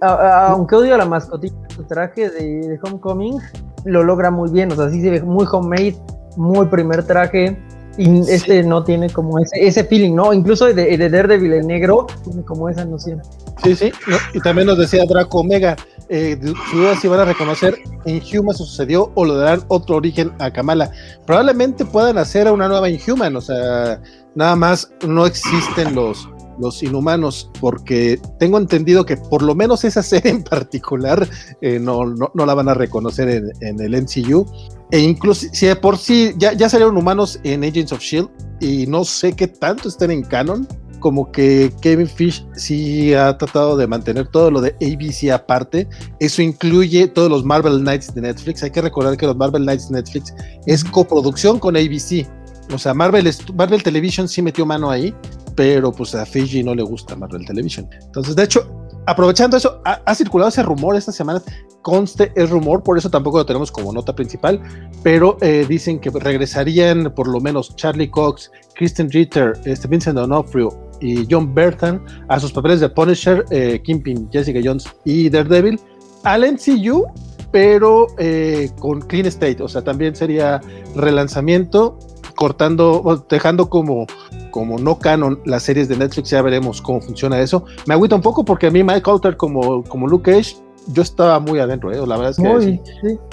aunque 0.00 0.74
odio 0.74 0.96
a 0.96 0.98
la 0.98 1.06
mascotita, 1.06 1.56
su 1.76 1.84
traje 1.84 2.28
de, 2.28 2.76
Homecoming 2.82 3.38
lo 3.84 4.02
logra 4.02 4.32
muy 4.32 4.50
bien, 4.50 4.72
o 4.72 4.74
sea, 4.74 4.90
sí 4.90 5.00
se 5.00 5.10
ve 5.10 5.22
muy 5.22 5.46
homemade, 5.48 5.96
muy 6.36 6.66
primer 6.66 7.04
traje. 7.04 7.56
Y 7.96 8.20
este 8.30 8.62
no 8.62 8.82
tiene 8.82 9.10
como 9.10 9.38
ese, 9.38 9.64
ese 9.64 9.84
feeling, 9.84 10.14
¿no? 10.14 10.32
Incluso 10.32 10.64
de, 10.66 10.96
de 10.96 11.10
Daredevil 11.10 11.52
el 11.52 11.66
negro 11.66 12.06
tiene 12.24 12.42
como 12.44 12.68
esa 12.68 12.84
noción. 12.84 13.20
Sí, 13.62 13.76
sí, 13.76 13.92
y 14.32 14.40
también 14.40 14.66
nos 14.66 14.78
decía 14.78 15.04
Draco 15.06 15.40
Omega, 15.40 15.76
eh, 16.10 16.36
duda 16.36 16.96
si 16.96 17.06
van 17.06 17.20
a 17.20 17.24
reconocer 17.24 17.78
Inhuman 18.04 18.56
sucedió 18.56 19.12
o 19.14 19.24
le 19.24 19.34
darán 19.34 19.64
otro 19.68 19.96
origen 19.96 20.32
a 20.40 20.50
Kamala. 20.50 20.90
Probablemente 21.24 21.84
puedan 21.84 22.18
hacer 22.18 22.50
una 22.50 22.68
nueva 22.68 22.90
Inhuman, 22.90 23.36
o 23.36 23.40
sea, 23.40 24.02
nada 24.34 24.56
más 24.56 24.90
no 25.06 25.24
existen 25.24 25.94
los, 25.94 26.28
los 26.58 26.82
inhumanos, 26.82 27.50
porque 27.60 28.20
tengo 28.38 28.58
entendido 28.58 29.06
que 29.06 29.16
por 29.16 29.42
lo 29.42 29.54
menos 29.54 29.84
esa 29.84 30.02
serie 30.02 30.30
en 30.32 30.42
particular 30.42 31.28
eh, 31.60 31.78
no, 31.78 32.04
no, 32.04 32.46
la 32.46 32.54
van 32.54 32.68
a 32.68 32.74
reconocer 32.74 33.28
en, 33.28 33.50
en, 33.60 33.80
el 33.80 34.02
MCU. 34.02 34.44
E 34.90 34.98
incluso 34.98 35.46
si 35.52 35.66
de 35.66 35.76
por 35.76 35.96
sí 35.96 36.34
ya, 36.36 36.52
ya 36.52 36.68
salieron 36.68 36.96
humanos 36.96 37.38
en 37.44 37.62
Agents 37.62 37.92
of 37.92 38.00
Shield 38.00 38.28
y 38.60 38.86
no 38.88 39.04
sé 39.04 39.32
qué 39.34 39.46
tanto 39.46 39.88
estén 39.88 40.10
en 40.10 40.22
canon, 40.22 40.66
como 41.00 41.32
que 41.32 41.72
Kevin 41.80 42.06
Fish 42.06 42.46
sí 42.54 43.14
ha 43.14 43.36
tratado 43.36 43.76
de 43.76 43.86
mantener 43.86 44.28
todo 44.28 44.50
lo 44.50 44.60
de 44.60 44.76
ABC 44.80 45.32
aparte. 45.32 45.88
Eso 46.20 46.42
incluye 46.42 47.08
todos 47.08 47.30
los 47.30 47.44
Marvel 47.44 47.80
Knights 47.80 48.14
de 48.14 48.20
Netflix. 48.20 48.62
Hay 48.62 48.70
que 48.70 48.82
recordar 48.82 49.16
que 49.16 49.26
los 49.26 49.36
Marvel 49.36 49.62
Knights 49.62 49.88
de 49.88 49.96
Netflix 49.96 50.34
es 50.66 50.84
coproducción 50.84 51.58
con 51.58 51.76
ABC. 51.76 52.26
O 52.72 52.78
sea, 52.78 52.94
Marvel, 52.94 53.28
Marvel 53.54 53.82
Television 53.82 54.28
sí 54.28 54.42
metió 54.42 54.64
mano 54.64 54.90
ahí, 54.90 55.12
pero 55.56 55.90
pues 55.90 56.14
a 56.14 56.24
Fiji 56.24 56.62
no 56.62 56.74
le 56.74 56.82
gusta 56.82 57.16
Marvel 57.16 57.44
Television. 57.44 57.88
Entonces, 58.04 58.36
de 58.36 58.44
hecho, 58.44 58.66
aprovechando 59.06 59.56
eso, 59.56 59.80
ha, 59.84 60.14
circulado 60.14 60.48
ese 60.48 60.62
rumor 60.62 60.96
esta 60.96 61.12
semana, 61.12 61.42
conste, 61.82 62.32
es 62.36 62.50
rumor, 62.50 62.82
por 62.82 62.98
eso 62.98 63.10
tampoco 63.10 63.38
lo 63.38 63.46
tenemos 63.46 63.72
como 63.72 63.92
nota 63.92 64.14
principal, 64.14 64.60
pero 65.02 65.36
eh, 65.40 65.66
dicen 65.68 65.98
que 65.98 66.10
regresarían 66.10 67.12
por 67.14 67.26
lo 67.26 67.40
menos 67.40 67.74
Charlie 67.76 68.10
Cox, 68.10 68.50
Kristen 68.74 69.10
Ritter, 69.10 69.58
este 69.64 69.88
Vincent 69.88 70.16
D'Onofrio 70.16 70.89
y 71.00 71.26
John 71.30 71.54
Berthan 71.54 72.04
a 72.28 72.38
sus 72.38 72.52
papeles 72.52 72.80
de 72.80 72.88
Punisher, 72.88 73.44
eh, 73.50 73.80
Kingpin, 73.82 74.28
Jessica 74.30 74.60
Jones 74.62 74.88
y 75.04 75.28
Daredevil 75.28 75.80
al 76.24 76.42
MCU, 76.42 77.06
pero 77.50 78.06
eh, 78.18 78.70
con 78.78 79.00
Clean 79.00 79.26
State, 79.26 79.62
o 79.62 79.68
sea, 79.68 79.82
también 79.82 80.14
sería 80.14 80.60
relanzamiento 80.94 81.98
cortando, 82.36 83.26
dejando 83.28 83.68
como, 83.68 84.06
como 84.50 84.78
no 84.78 84.98
canon 84.98 85.40
las 85.44 85.62
series 85.62 85.88
de 85.88 85.96
Netflix, 85.96 86.30
ya 86.30 86.40
veremos 86.42 86.80
cómo 86.80 87.00
funciona 87.00 87.38
eso. 87.40 87.64
Me 87.86 87.94
agüita 87.94 88.16
un 88.16 88.22
poco 88.22 88.44
porque 88.44 88.68
a 88.68 88.70
mí 88.70 88.82
Mike 88.82 89.10
Alter 89.10 89.36
como, 89.36 89.82
como 89.84 90.06
Luke 90.06 90.32
Cage, 90.32 90.56
yo 90.86 91.02
estaba 91.02 91.38
muy 91.38 91.58
adentro, 91.58 91.92
¿eh? 91.92 92.06
la 92.06 92.16
verdad 92.16 92.34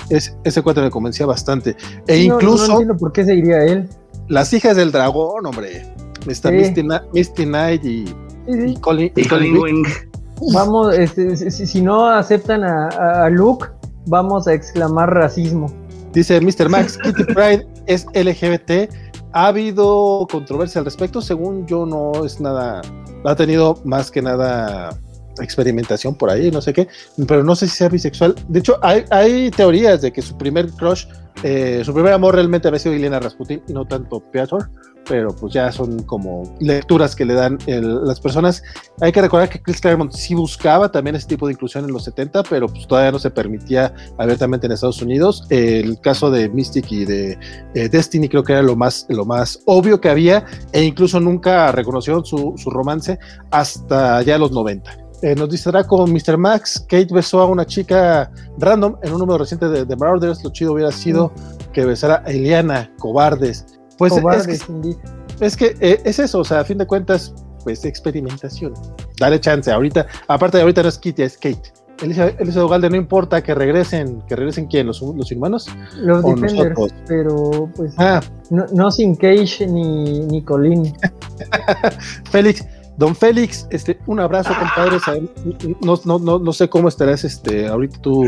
es 0.09 0.29
que 0.29 0.31
ese 0.43 0.61
cuate 0.61 0.81
me 0.81 0.89
convencía 0.89 1.25
bastante. 1.25 1.77
E 2.05 2.17
incluso... 2.17 2.67
No, 2.67 2.73
entiendo 2.73 2.97
por 2.97 3.13
qué 3.13 3.23
seguiría 3.23 3.63
él. 3.63 3.89
Las 4.27 4.51
hijas 4.51 4.75
del 4.75 4.91
dragón, 4.91 5.45
hombre. 5.45 5.85
Está 6.27 6.51
Misty, 6.51 6.83
Misty, 7.13 7.45
Knight 7.45 7.85
y, 7.85 8.05
y 8.47 8.75
Colin, 8.75 9.11
Wing. 9.57 9.85
Vamos, 10.53 10.95
este, 10.95 11.35
si, 11.35 11.81
no 11.81 12.07
aceptan 12.07 12.63
a, 12.63 12.89
a 13.25 13.29
Luke, 13.29 13.67
vamos 14.05 14.47
a 14.47 14.53
exclamar 14.53 15.13
racismo. 15.13 15.67
Dice 16.13 16.39
Mr. 16.39 16.69
Max, 16.69 16.97
Kitty 16.97 17.23
Pride 17.25 17.67
es 17.85 18.05
LGBT. 18.13 18.91
Ha 19.33 19.47
habido 19.47 20.27
controversia 20.31 20.79
al 20.79 20.85
respecto. 20.85 21.21
Según 21.21 21.67
yo, 21.67 21.85
no 21.85 22.25
es 22.25 22.39
nada. 22.39 22.81
Ha 23.25 23.35
tenido 23.35 23.79
más 23.83 24.09
que 24.09 24.21
nada 24.21 24.89
experimentación 25.39 26.15
por 26.15 26.31
ahí, 26.31 26.49
no 26.49 26.61
sé 26.61 26.73
qué, 26.73 26.87
pero 27.27 27.43
no 27.43 27.55
sé 27.55 27.67
si 27.67 27.77
sea 27.77 27.89
bisexual. 27.89 28.35
De 28.47 28.59
hecho, 28.59 28.79
hay, 28.81 29.03
hay 29.11 29.51
teorías 29.51 30.01
de 30.01 30.11
que 30.11 30.21
su 30.21 30.35
primer 30.35 30.71
crush, 30.71 31.05
eh, 31.43 31.81
su 31.85 31.93
primer 31.93 32.13
amor 32.13 32.35
realmente 32.35 32.67
había 32.67 32.79
sido 32.79 32.95
Elena 32.95 33.19
Rasputin 33.19 33.61
y 33.67 33.73
no 33.73 33.85
tanto 33.85 34.19
Piotr 34.19 34.69
pero 35.07 35.35
pues 35.35 35.53
ya 35.53 35.71
son 35.71 36.03
como 36.03 36.43
lecturas 36.59 37.15
que 37.15 37.25
le 37.25 37.33
dan 37.33 37.57
las 37.65 38.19
personas. 38.19 38.63
Hay 39.01 39.11
que 39.11 39.21
recordar 39.21 39.49
que 39.49 39.61
Chris 39.61 39.81
Claremont 39.81 40.11
sí 40.11 40.35
buscaba 40.35 40.91
también 40.91 41.15
ese 41.15 41.27
tipo 41.27 41.47
de 41.47 41.53
inclusión 41.53 41.85
en 41.85 41.91
los 41.91 42.03
70, 42.03 42.43
pero 42.43 42.67
pues 42.67 42.87
todavía 42.87 43.11
no 43.11 43.19
se 43.19 43.29
permitía 43.29 43.93
abiertamente 44.17 44.67
en 44.67 44.73
Estados 44.73 45.01
Unidos. 45.01 45.45
El 45.49 45.99
caso 46.01 46.29
de 46.31 46.49
Mystic 46.49 46.91
y 46.91 47.05
de 47.05 47.37
eh, 47.73 47.89
Destiny 47.89 48.29
creo 48.29 48.43
que 48.43 48.53
era 48.53 48.61
lo 48.61 48.75
más, 48.75 49.05
lo 49.09 49.25
más 49.25 49.59
obvio 49.65 49.99
que 50.01 50.09
había 50.09 50.45
e 50.71 50.83
incluso 50.83 51.19
nunca 51.19 51.71
reconoció 51.71 52.23
su, 52.23 52.53
su 52.57 52.69
romance 52.69 53.19
hasta 53.51 54.21
ya 54.21 54.37
los 54.37 54.51
90. 54.51 55.07
Eh, 55.23 55.33
nos 55.33 55.49
dice 55.49 55.71
con 55.87 56.13
Mr. 56.13 56.37
Max, 56.37 56.79
Kate 56.87 57.07
besó 57.11 57.41
a 57.41 57.47
una 57.47 57.65
chica 57.65 58.31
random 58.59 58.97
en 59.01 59.13
un 59.13 59.19
número 59.19 59.39
reciente 59.39 59.67
de 59.67 59.83
The 59.85 59.95
Marauders. 59.95 60.43
Lo 60.43 60.51
chido 60.51 60.73
hubiera 60.73 60.91
sido 60.91 61.29
mm. 61.29 61.71
que 61.71 61.85
besara 61.85 62.23
a 62.25 62.29
Eliana, 62.29 62.91
cobardes. 62.99 63.76
Pues 63.97 64.13
es 65.39 65.55
que, 65.55 65.75
eh, 65.79 66.01
es, 66.03 66.19
eso, 66.19 66.39
o 66.39 66.43
sea, 66.43 66.61
a 66.61 66.63
fin 66.63 66.77
de 66.77 66.87
cuentas, 66.87 67.33
pues 67.63 67.85
experimentación. 67.85 68.73
Dale 69.19 69.39
chance, 69.39 69.71
ahorita, 69.71 70.07
aparte 70.27 70.57
de 70.57 70.63
ahorita 70.63 70.83
no 70.83 70.89
es 70.89 70.97
Kitty, 70.97 71.23
es 71.23 71.37
Kate. 71.37 71.73
Elisa 72.01 72.63
Ugalde, 72.63 72.89
no 72.89 72.95
importa 72.95 73.41
que 73.41 73.55
regresen, 73.55 74.21
que 74.27 74.35
regresen 74.35 74.67
quién, 74.67 74.85
los, 74.87 75.01
los 75.01 75.31
inhumanos. 75.31 75.67
Los 75.95 76.23
Defenders, 76.23 76.93
pero 77.07 77.69
pues 77.75 77.93
ah. 77.97 78.21
no, 78.51 78.91
sin 78.91 79.15
Cage 79.15 79.67
ni, 79.67 80.19
ni 80.27 80.43
Colin. 80.43 80.93
Félix, 82.31 82.63
Don 82.97 83.15
Félix, 83.15 83.67
este, 83.69 83.99
un 84.07 84.19
abrazo, 84.19 84.53
compadre. 84.57 84.97
No, 85.81 85.99
no, 86.03 86.17
no, 86.17 86.39
no, 86.39 86.53
sé 86.53 86.67
cómo 86.67 86.87
estarás 86.87 87.23
este, 87.23 87.67
ahorita 87.67 88.01
tú 88.01 88.27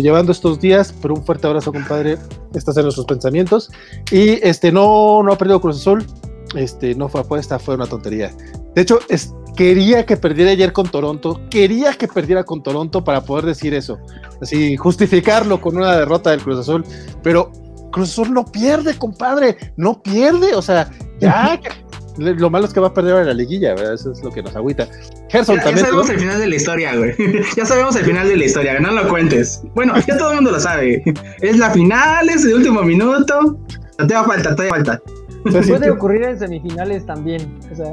llevando 0.00 0.30
estos 0.30 0.60
días, 0.60 0.94
pero 1.02 1.14
un 1.14 1.24
fuerte 1.24 1.48
abrazo, 1.48 1.72
compadre. 1.72 2.18
Estás 2.54 2.76
en 2.76 2.84
nuestros 2.84 3.06
pensamientos. 3.06 3.70
Y 4.12 4.38
este, 4.46 4.70
no, 4.70 5.22
no 5.22 5.32
ha 5.32 5.38
perdido 5.38 5.60
Cruz 5.60 5.78
Azul. 5.78 6.06
Este, 6.54 6.94
no 6.94 7.08
fue 7.08 7.22
apuesta, 7.22 7.58
fue 7.58 7.74
una 7.74 7.86
tontería. 7.86 8.32
De 8.76 8.82
hecho, 8.82 9.00
es, 9.08 9.34
quería 9.56 10.06
que 10.06 10.16
perdiera 10.16 10.52
ayer 10.52 10.72
con 10.72 10.88
Toronto, 10.88 11.40
quería 11.50 11.92
que 11.94 12.06
perdiera 12.06 12.44
con 12.44 12.62
Toronto 12.62 13.02
para 13.02 13.24
poder 13.24 13.46
decir 13.46 13.74
eso. 13.74 13.98
Así, 14.40 14.76
justificarlo 14.76 15.60
con 15.60 15.76
una 15.76 15.96
derrota 15.96 16.30
del 16.30 16.42
Cruz 16.42 16.60
Azul. 16.60 16.84
Pero 17.22 17.50
Cruz 17.90 18.10
Azul 18.10 18.32
no 18.32 18.44
pierde, 18.44 18.96
compadre, 18.96 19.56
no 19.76 20.00
pierde. 20.00 20.54
O 20.54 20.62
sea, 20.62 20.90
ya. 21.20 21.60
Lo 22.16 22.50
malo 22.50 22.66
es 22.66 22.72
que 22.72 22.80
va 22.80 22.88
a 22.88 22.94
perder 22.94 23.20
en 23.20 23.26
la 23.26 23.34
liguilla, 23.34 23.74
¿verdad? 23.74 23.94
Eso 23.94 24.12
es 24.12 24.22
lo 24.22 24.30
que 24.30 24.42
nos 24.42 24.54
agüita. 24.54 24.88
Gerson 25.28 25.56
ya, 25.56 25.64
también. 25.64 25.84
Ya 25.84 25.90
sabemos 25.90 26.10
el 26.10 26.18
final 26.20 26.38
de 26.38 26.46
la 26.46 26.54
historia, 26.54 26.96
güey. 26.96 27.14
ya 27.56 27.66
sabemos 27.66 27.96
el 27.96 28.04
final 28.04 28.28
de 28.28 28.36
la 28.36 28.44
historia, 28.44 28.80
no 28.80 28.92
lo 28.92 29.08
cuentes. 29.08 29.62
Bueno, 29.74 29.94
ya 30.06 30.16
todo 30.16 30.30
el 30.30 30.36
mundo 30.36 30.52
lo 30.52 30.60
sabe. 30.60 31.02
Es 31.40 31.58
la 31.58 31.70
final, 31.70 32.28
es 32.28 32.44
el 32.44 32.54
último 32.54 32.82
minuto. 32.82 33.58
No 33.98 34.06
te 34.06 34.14
va 34.14 34.24
falta, 34.24 34.54
te 34.54 34.68
falta. 34.68 35.00
Puede 35.44 35.90
ocurrir 35.90 36.22
en 36.22 36.38
semifinales 36.38 37.04
también. 37.04 37.58
O 37.72 37.76
sea, 37.76 37.90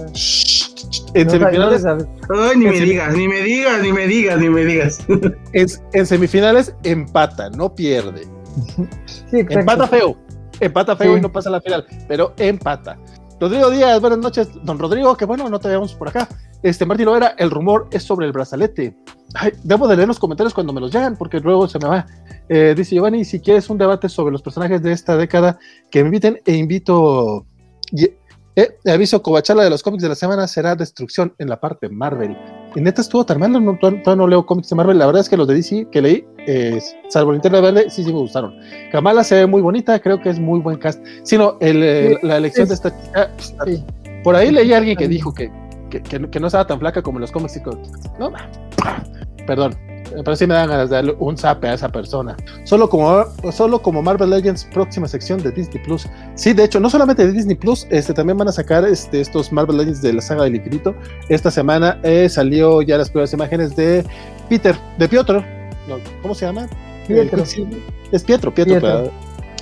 en 1.13 1.30
semifinales. 1.30 1.86
Ay, 1.86 2.57
ni 2.57 2.65
me 2.65 2.80
digas, 2.80 3.15
ni 3.15 3.28
me 3.28 3.41
digas, 3.41 3.82
ni 3.82 3.91
me 3.91 4.07
digas, 4.07 4.39
ni 4.39 4.49
me 4.49 4.65
digas. 4.65 4.99
en, 5.53 6.05
semifinales 6.05 6.74
empata, 6.84 7.49
no 7.49 7.74
pierde. 7.74 8.24
Sí, 9.30 9.45
empata 9.49 9.88
feo. 9.88 10.17
Empata 10.59 10.95
feo 10.95 11.17
y 11.17 11.22
no 11.22 11.32
pasa 11.32 11.49
a 11.49 11.53
la 11.53 11.61
final, 11.61 11.86
pero 12.07 12.34
empata. 12.38 12.97
Rodrigo 13.41 13.71
Díaz, 13.71 13.99
buenas 13.99 14.19
noches. 14.19 14.49
Don 14.63 14.77
Rodrigo, 14.77 15.17
que 15.17 15.25
bueno, 15.25 15.49
no 15.49 15.59
te 15.59 15.67
veamos 15.67 15.95
por 15.95 16.07
acá. 16.07 16.29
Este, 16.61 16.85
Martín 16.85 17.07
Lovera, 17.07 17.33
el 17.39 17.49
rumor 17.49 17.87
es 17.91 18.03
sobre 18.03 18.27
el 18.27 18.31
brazalete. 18.31 18.95
debo 19.63 19.87
de 19.87 19.95
leer 19.95 20.07
los 20.07 20.19
comentarios 20.19 20.53
cuando 20.53 20.71
me 20.71 20.79
los 20.79 20.93
llegan, 20.93 21.17
porque 21.17 21.39
luego 21.39 21.67
se 21.67 21.79
me 21.79 21.87
va. 21.87 22.05
Eh, 22.49 22.75
dice 22.77 22.93
Giovanni, 22.93 23.25
si 23.25 23.39
quieres 23.39 23.67
un 23.71 23.79
debate 23.79 24.09
sobre 24.09 24.31
los 24.31 24.43
personajes 24.43 24.83
de 24.83 24.91
esta 24.91 25.17
década, 25.17 25.57
que 25.89 26.03
me 26.03 26.09
inviten 26.09 26.39
e 26.45 26.53
invito. 26.53 27.47
Eh, 28.56 28.70
aviso, 28.91 29.22
Covachala 29.22 29.64
de 29.64 29.70
los 29.70 29.82
cómics 29.82 30.04
de 30.04 30.10
la 30.10 30.16
semana 30.16 30.47
será 30.47 30.76
Destrucción 30.76 31.34
en 31.38 31.49
la 31.49 31.60
parte 31.60 31.89
Marvel. 31.89 32.38
Y 32.76 32.82
neta 32.82 33.02
estuvo 33.02 33.26
tan 33.26 33.39
mal, 33.39 33.52
no, 33.52 33.78
todavía 33.78 34.16
no 34.16 34.28
leo 34.28 34.45
cómics 34.45 34.70
de 34.70 34.76
Marvel. 34.76 34.97
La 34.97 35.06
verdad 35.06 35.22
es 35.22 35.30
que 35.30 35.38
los 35.38 35.47
de 35.47 35.56
DC 35.56 35.88
que 35.91 36.02
leí, 36.02 36.26
eh, 36.47 36.80
salvo 37.10 37.32
el 37.32 37.38
internet 37.38 37.62
verde, 37.62 37.89
sí, 37.89 38.04
sí 38.04 38.12
me 38.12 38.20
gustaron. 38.20 38.54
Kamala 38.91 39.24
se 39.24 39.36
ve 39.36 39.45
muy 39.45 39.62
bonita, 39.62 39.99
creo 39.99 40.22
que 40.22 40.30
es 40.30 40.39
muy 40.39 40.60
buen 40.60 40.78
cast. 40.78 41.04
Sino 41.24 41.58
el, 41.62 42.18
la 42.24 42.38
elección 42.38 42.68
de 42.68 42.74
esta 42.74 42.95
chica. 42.97 43.32
Por 44.24 44.36
ahí 44.36 44.52
leí 44.52 44.74
a 44.74 44.78
alguien 44.78 44.97
que 44.97 45.08
dijo 45.08 45.34
que, 45.34 45.52
que, 45.89 46.02
que, 46.02 46.39
no 46.39 46.47
estaba 46.47 46.68
tan 46.68 46.80
flaca 46.80 47.02
como 47.02 47.18
en 47.18 47.22
los 47.22 47.32
cómics. 47.32 47.60
No, 48.20 48.32
perdón, 49.47 49.76
pero 50.24 50.36
sí 50.36 50.47
me 50.47 50.53
dan 50.53 50.70
ganas 50.70 50.89
de 50.89 50.95
darle 50.95 51.16
un 51.20 51.38
zape 51.38 51.68
a 51.68 51.74
esa 51.74 51.89
persona. 51.89 52.36
Solo 52.64 52.89
como, 52.89 53.26
solo 53.51 53.82
como 53.82 54.01
Marvel 54.01 54.30
Legends, 54.30 54.66
próxima 54.74 55.07
sección 55.07 55.41
de 55.41 55.51
Disney 55.51 55.84
Plus. 55.84 56.07
Sí, 56.36 56.53
de 56.53 56.66
hecho, 56.66 56.80
no 56.80 56.89
solamente 56.89 57.26
de 57.26 57.32
Disney 57.32 57.55
Plus, 57.55 57.88
este, 57.89 58.14
también 58.14 58.38
van 58.38 58.47
a 58.47 58.51
sacar 58.51 58.86
este, 58.86 59.22
estos 59.22 59.51
Marvel 59.51 59.78
Legends 59.78 60.01
de 60.01 60.14
la 60.14 60.22
saga 60.22 60.43
del 60.43 60.55
infinito. 60.55 60.95
Esta 61.30 61.51
semana 61.51 61.99
eh, 62.03 62.30
salió 62.30 62.82
ya 62.82 62.97
las 62.97 63.09
primeras 63.09 63.34
imágenes 63.34 63.76
de 63.76 64.05
Peter, 64.49 64.76
de 64.97 65.07
Piotr. 65.07 65.43
¿Cómo 66.22 66.36
se 66.36 66.45
llama? 66.45 66.68
Pietro. 67.07 67.43
es 68.12 68.24
Pietro, 68.24 68.53
Pietro. 68.53 69.12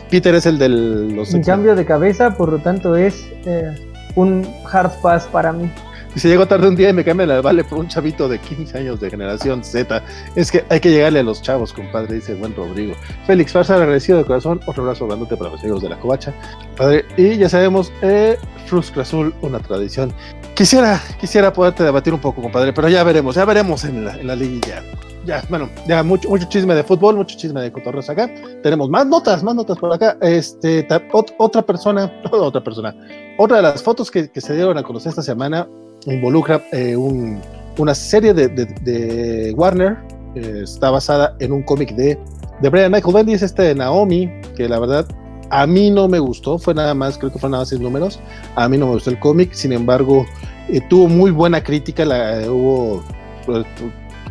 Peter 0.09 0.33
es 0.35 0.45
el 0.45 0.57
de 0.57 0.69
los. 0.69 1.33
En 1.33 1.43
cambio 1.43 1.75
de 1.75 1.85
cabeza, 1.85 2.35
por 2.35 2.51
lo 2.51 2.59
tanto, 2.59 2.95
es 2.95 3.27
eh, 3.45 3.75
un 4.15 4.47
hard 4.71 4.91
pass 5.01 5.27
para 5.31 5.51
mí. 5.51 5.71
Y 6.19 6.21
se 6.21 6.27
llegó 6.27 6.45
tarde 6.45 6.67
un 6.67 6.75
día 6.75 6.89
y 6.89 6.93
me 6.93 7.05
cambia 7.05 7.25
la 7.25 7.39
vale 7.39 7.63
por 7.63 7.79
un 7.79 7.87
chavito 7.87 8.27
de 8.27 8.39
15 8.39 8.77
años 8.77 8.99
de 8.99 9.09
generación 9.09 9.63
Z. 9.63 10.03
Es 10.35 10.51
que 10.51 10.65
hay 10.67 10.81
que 10.81 10.91
llegarle 10.91 11.21
a 11.21 11.23
los 11.23 11.41
chavos, 11.41 11.71
compadre, 11.71 12.15
dice 12.15 12.33
el 12.33 12.39
buen 12.39 12.53
Rodrigo. 12.53 12.93
Félix 13.25 13.53
Farsa, 13.53 13.75
agradecido 13.75 14.17
de 14.17 14.25
corazón. 14.25 14.59
Otro 14.65 14.83
abrazo 14.83 15.07
grandote 15.07 15.37
para 15.37 15.51
los 15.51 15.61
amigos 15.61 15.81
de 15.81 15.87
la 15.87 15.97
covacha. 15.97 16.33
Padre, 16.75 17.05
y 17.15 17.37
ya 17.37 17.47
sabemos, 17.47 17.93
eh, 18.01 18.37
Frusca 18.65 18.99
Azul, 18.99 19.33
una 19.41 19.59
tradición. 19.59 20.11
Quisiera, 20.55 21.01
quisiera 21.21 21.53
poderte 21.53 21.85
debatir 21.85 22.13
un 22.13 22.19
poco, 22.19 22.41
compadre, 22.41 22.73
pero 22.73 22.89
ya 22.89 23.01
veremos, 23.05 23.35
ya 23.35 23.45
veremos 23.45 23.85
en 23.85 24.03
la, 24.03 24.17
en 24.17 24.27
la 24.27 24.35
liguilla 24.35 24.83
ya, 25.25 25.43
bueno, 25.49 25.69
ya 25.87 26.03
mucho, 26.03 26.27
mucho 26.27 26.47
chisme 26.49 26.75
de 26.75 26.83
fútbol, 26.83 27.15
mucho 27.15 27.37
chisme 27.37 27.61
de 27.61 27.71
cotorreos 27.71 28.09
acá. 28.09 28.29
Tenemos 28.63 28.89
más 28.89 29.05
notas, 29.05 29.43
más 29.43 29.55
notas 29.55 29.77
por 29.77 29.93
acá. 29.93 30.17
Este, 30.21 30.85
otra 31.37 31.61
persona, 31.61 32.11
otra 32.31 32.61
persona, 32.61 32.93
otra 33.37 33.57
de 33.57 33.63
las 33.63 33.83
fotos 33.83 34.11
que, 34.11 34.29
que 34.29 34.41
se 34.41 34.53
dieron 34.55 34.77
a 34.77 34.83
conocer 34.83 35.11
esta 35.11 35.21
semana 35.21 35.67
involucra 36.05 36.63
eh, 36.71 36.95
una 36.95 37.95
serie 37.95 38.33
de, 38.33 39.53
Warner, 39.55 39.97
eh, 40.35 40.61
está 40.63 40.91
basada 40.91 41.35
en 41.39 41.51
un 41.51 41.63
cómic 41.63 41.95
de, 41.95 42.17
de 42.61 42.69
Brian 42.69 42.91
Michael 42.91 43.13
Bendis, 43.13 43.41
este 43.41 43.63
de 43.63 43.75
Naomi, 43.75 44.29
que 44.55 44.67
la 44.67 44.79
verdad 44.79 45.07
a 45.49 45.65
mí 45.65 45.89
no 45.89 46.07
me 46.07 46.19
gustó, 46.19 46.59
fue 46.59 46.73
nada 46.73 46.93
más, 46.93 47.17
creo 47.17 47.31
que 47.31 47.39
fue 47.39 47.49
nada 47.49 47.61
más 47.61 47.69
seis 47.69 47.81
números, 47.81 48.19
a 48.55 48.69
mí 48.69 48.77
no 48.77 48.87
me 48.87 48.93
gustó 48.93 49.09
el 49.09 49.19
cómic, 49.19 49.53
sin 49.53 49.73
embargo, 49.73 50.25
eh, 50.67 50.81
tuvo 50.89 51.07
muy 51.07 51.31
buena 51.31 51.63
crítica, 51.63 52.03
hubo, 52.47 53.03
pues, 53.45 53.65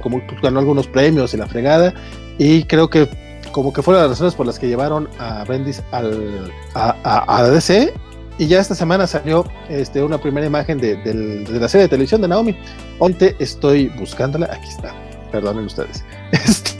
como 0.00 0.22
ganó 0.42 0.60
algunos 0.60 0.86
premios 0.86 1.34
y 1.34 1.36
la 1.36 1.46
fregada, 1.46 1.92
y 2.38 2.62
creo 2.64 2.88
que 2.88 3.08
como 3.52 3.72
que 3.72 3.82
fueron 3.82 4.02
las 4.02 4.10
razones 4.10 4.34
por 4.34 4.46
las 4.46 4.58
que 4.58 4.68
llevaron 4.68 5.08
a 5.18 5.42
Bendis 5.44 5.82
al, 5.90 6.52
a, 6.74 6.94
a, 7.02 7.38
a 7.38 7.50
DC 7.50 7.92
y 8.38 8.46
ya 8.46 8.60
esta 8.60 8.74
semana 8.74 9.06
salió 9.06 9.44
este, 9.68 10.02
una 10.02 10.18
primera 10.18 10.46
imagen 10.46 10.78
de, 10.78 10.96
de, 10.96 11.58
la 11.58 11.68
serie 11.68 11.82
de 11.82 11.88
televisión 11.88 12.20
de 12.20 12.28
Naomi. 12.28 12.56
Onte 12.98 13.34
estoy 13.38 13.88
buscándola. 13.98 14.48
Aquí 14.52 14.68
está. 14.68 14.94
Perdonen 15.30 15.66
ustedes. 15.66 16.04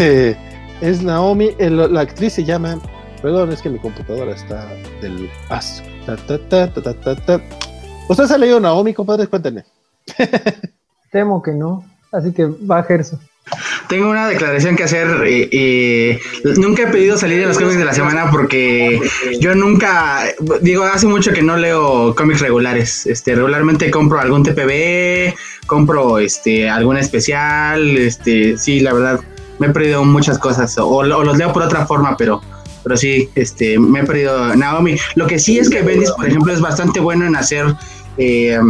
Este, 0.00 0.34
es 0.80 1.02
Naomi. 1.02 1.50
la 1.58 2.00
actriz 2.00 2.32
se 2.32 2.44
llama. 2.44 2.80
Perdón, 3.20 3.52
es 3.52 3.60
que 3.60 3.68
mi 3.68 3.78
computadora 3.78 4.32
está 4.32 4.66
del 5.02 5.28
paso. 5.46 5.82
¿Ustedes 8.08 8.30
han 8.30 8.40
leído 8.40 8.60
Naomi, 8.60 8.94
compadres? 8.94 9.28
Cuéntenme. 9.28 9.64
Temo 11.12 11.42
que 11.42 11.52
no. 11.52 11.84
Así 12.12 12.32
que 12.32 12.46
va 12.46 12.82
Gerson. 12.82 13.20
Tengo 13.88 14.08
una 14.08 14.28
declaración 14.28 14.76
que 14.76 14.84
hacer. 14.84 15.08
Eh, 15.26 15.48
eh, 15.52 16.20
nunca 16.56 16.82
he 16.82 16.86
pedido 16.86 17.16
salir 17.16 17.40
de 17.40 17.46
los 17.46 17.58
cómics 17.58 17.78
de 17.78 17.84
la 17.84 17.92
semana 17.92 18.30
porque 18.30 19.00
yo 19.40 19.54
nunca, 19.54 20.22
digo, 20.60 20.84
hace 20.84 21.06
mucho 21.06 21.32
que 21.32 21.42
no 21.42 21.56
leo 21.56 22.14
cómics 22.14 22.40
regulares. 22.40 23.06
Este, 23.06 23.34
regularmente 23.34 23.90
compro 23.90 24.20
algún 24.20 24.42
TPB, 24.44 25.34
compro 25.66 26.18
este, 26.18 26.68
algún 26.68 26.96
especial. 26.96 27.96
Este, 27.96 28.56
sí, 28.56 28.80
la 28.80 28.92
verdad, 28.92 29.20
me 29.58 29.68
he 29.68 29.70
perdido 29.70 30.04
muchas 30.04 30.38
cosas 30.38 30.76
o, 30.78 31.02
los 31.02 31.36
leo 31.36 31.52
por 31.52 31.62
otra 31.62 31.86
forma, 31.86 32.16
pero, 32.16 32.40
pero 32.84 32.96
sí, 32.96 33.28
este, 33.34 33.78
me 33.78 34.00
he 34.00 34.04
perdido 34.04 34.54
Naomi. 34.54 34.96
Lo 35.16 35.26
que 35.26 35.38
sí 35.38 35.58
es 35.58 35.68
que 35.68 35.82
Bendis, 35.82 36.12
por 36.12 36.26
ejemplo, 36.26 36.52
es 36.52 36.60
bastante 36.60 37.00
bueno 37.00 37.26
en 37.26 37.34
hacer 37.34 37.74
eh, 38.18 38.60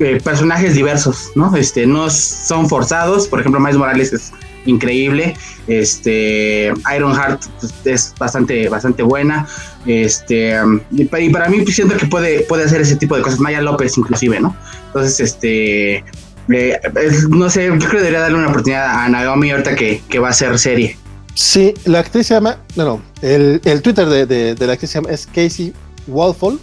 eh, 0.00 0.20
personajes 0.22 0.74
diversos, 0.74 1.30
¿no? 1.34 1.54
Este, 1.56 1.86
no 1.86 2.10
son 2.10 2.68
forzados, 2.68 3.28
por 3.28 3.40
ejemplo, 3.40 3.60
Miles 3.60 3.76
Morales 3.76 4.12
es 4.12 4.32
increíble, 4.66 5.36
este, 5.66 6.72
Ironheart 6.96 7.42
pues, 7.60 7.74
es 7.84 8.14
bastante, 8.18 8.68
bastante 8.68 9.02
buena, 9.02 9.46
este, 9.86 10.56
y, 10.90 11.04
para 11.04 11.48
mí 11.48 11.60
pues, 11.62 11.76
siento 11.76 11.96
que 11.96 12.06
puede, 12.06 12.40
puede 12.40 12.64
hacer 12.64 12.80
ese 12.80 12.96
tipo 12.96 13.16
de 13.16 13.22
cosas, 13.22 13.40
Maya 13.40 13.60
López 13.60 13.96
inclusive, 13.98 14.40
¿no? 14.40 14.56
Entonces, 14.86 15.20
este, 15.20 16.04
eh, 16.48 16.80
no 17.28 17.48
sé, 17.50 17.66
yo 17.66 17.78
creo 17.78 17.90
que 17.90 17.96
debería 17.98 18.20
darle 18.20 18.38
una 18.38 18.48
oportunidad 18.48 19.04
a 19.04 19.08
Naomi 19.08 19.50
ahorita 19.50 19.74
que, 19.76 20.02
que 20.08 20.18
va 20.18 20.30
a 20.30 20.32
ser 20.32 20.58
serie. 20.58 20.96
Sí, 21.34 21.74
la 21.84 22.00
actriz 22.00 22.28
se 22.28 22.34
llama, 22.34 22.58
no, 22.76 22.84
no, 22.84 23.02
el, 23.20 23.60
el 23.64 23.82
Twitter 23.82 24.08
de, 24.08 24.54
de, 24.54 24.66
la 24.66 24.74
actriz 24.74 24.90
se 24.90 24.98
llama, 24.98 25.10
es 25.10 25.26
Casey 25.26 25.72
Walfall, 26.06 26.60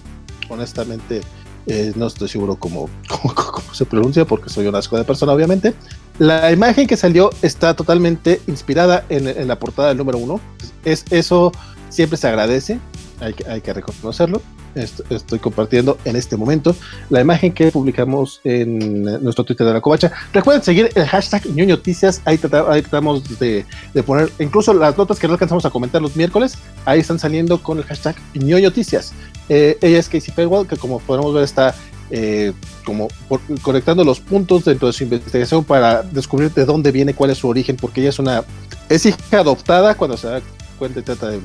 honestamente, 0.49 1.21
eh, 1.67 1.93
no 1.95 2.07
estoy 2.07 2.27
seguro 2.27 2.55
cómo, 2.59 2.89
cómo, 3.07 3.73
se 3.73 3.85
pronuncia 3.85 4.25
porque 4.25 4.49
soy 4.49 4.67
un 4.67 4.75
asco 4.75 4.97
de 4.97 5.03
persona, 5.03 5.33
obviamente. 5.33 5.73
La 6.19 6.51
imagen 6.51 6.87
que 6.87 6.97
salió 6.97 7.31
está 7.41 7.75
totalmente 7.75 8.41
inspirada 8.47 9.05
en, 9.09 9.47
la 9.47 9.59
portada 9.59 9.89
del 9.89 9.97
número 9.97 10.17
uno. 10.17 10.39
Es, 10.85 11.05
eso 11.09 11.51
siempre 11.89 12.17
se 12.17 12.27
agradece, 12.27 12.79
hay 13.21 13.35
hay 13.47 13.61
que 13.61 13.73
reconocerlo. 13.73 14.41
Estoy 14.75 15.39
compartiendo 15.39 15.97
en 16.05 16.15
este 16.15 16.37
momento 16.37 16.75
la 17.09 17.19
imagen 17.19 17.51
que 17.51 17.71
publicamos 17.71 18.39
en 18.43 19.03
nuestro 19.23 19.43
Twitter 19.43 19.67
de 19.67 19.73
la 19.73 19.81
Covacha. 19.81 20.11
Recuerden 20.33 20.63
seguir 20.63 20.89
el 20.95 21.05
hashtag 21.05 21.45
Noticias. 21.47 22.21
Ahí, 22.25 22.39
ahí 22.69 22.81
tratamos 22.81 23.39
de, 23.39 23.65
poner 24.05 24.31
incluso 24.39 24.73
las 24.73 24.97
notas 24.97 25.19
que 25.19 25.27
no 25.27 25.33
alcanzamos 25.33 25.65
a 25.65 25.69
comentar 25.69 26.01
los 26.01 26.15
miércoles. 26.15 26.57
Ahí 26.85 27.01
están 27.01 27.19
saliendo 27.19 27.61
con 27.61 27.77
el 27.77 27.83
hashtag 27.83 28.15
Noticias. 28.33 29.13
Eh, 29.49 29.77
ella 29.81 29.99
es 29.99 30.07
Casey 30.07 30.33
Fairwell, 30.33 30.67
que 30.67 30.77
como 30.77 30.99
podemos 30.99 31.33
ver 31.33 31.43
está 31.43 31.75
eh, 32.09 32.53
como 32.85 33.07
conectando 33.61 34.03
los 34.03 34.19
puntos 34.19 34.65
dentro 34.65 34.87
de 34.87 34.93
su 34.93 35.03
investigación 35.03 35.63
para 35.63 36.03
descubrir 36.03 36.53
de 36.53 36.65
dónde 36.65 36.91
viene, 36.91 37.13
cuál 37.13 37.29
es 37.29 37.37
su 37.37 37.47
origen, 37.47 37.77
porque 37.77 38.01
ella 38.01 38.09
es 38.09 38.19
una 38.19 38.43
es 38.89 39.05
hija 39.05 39.39
adoptada 39.39 39.95
cuando 39.95 40.17
se 40.17 40.27
da 40.27 40.41
trata 40.89 41.29
de 41.29 41.39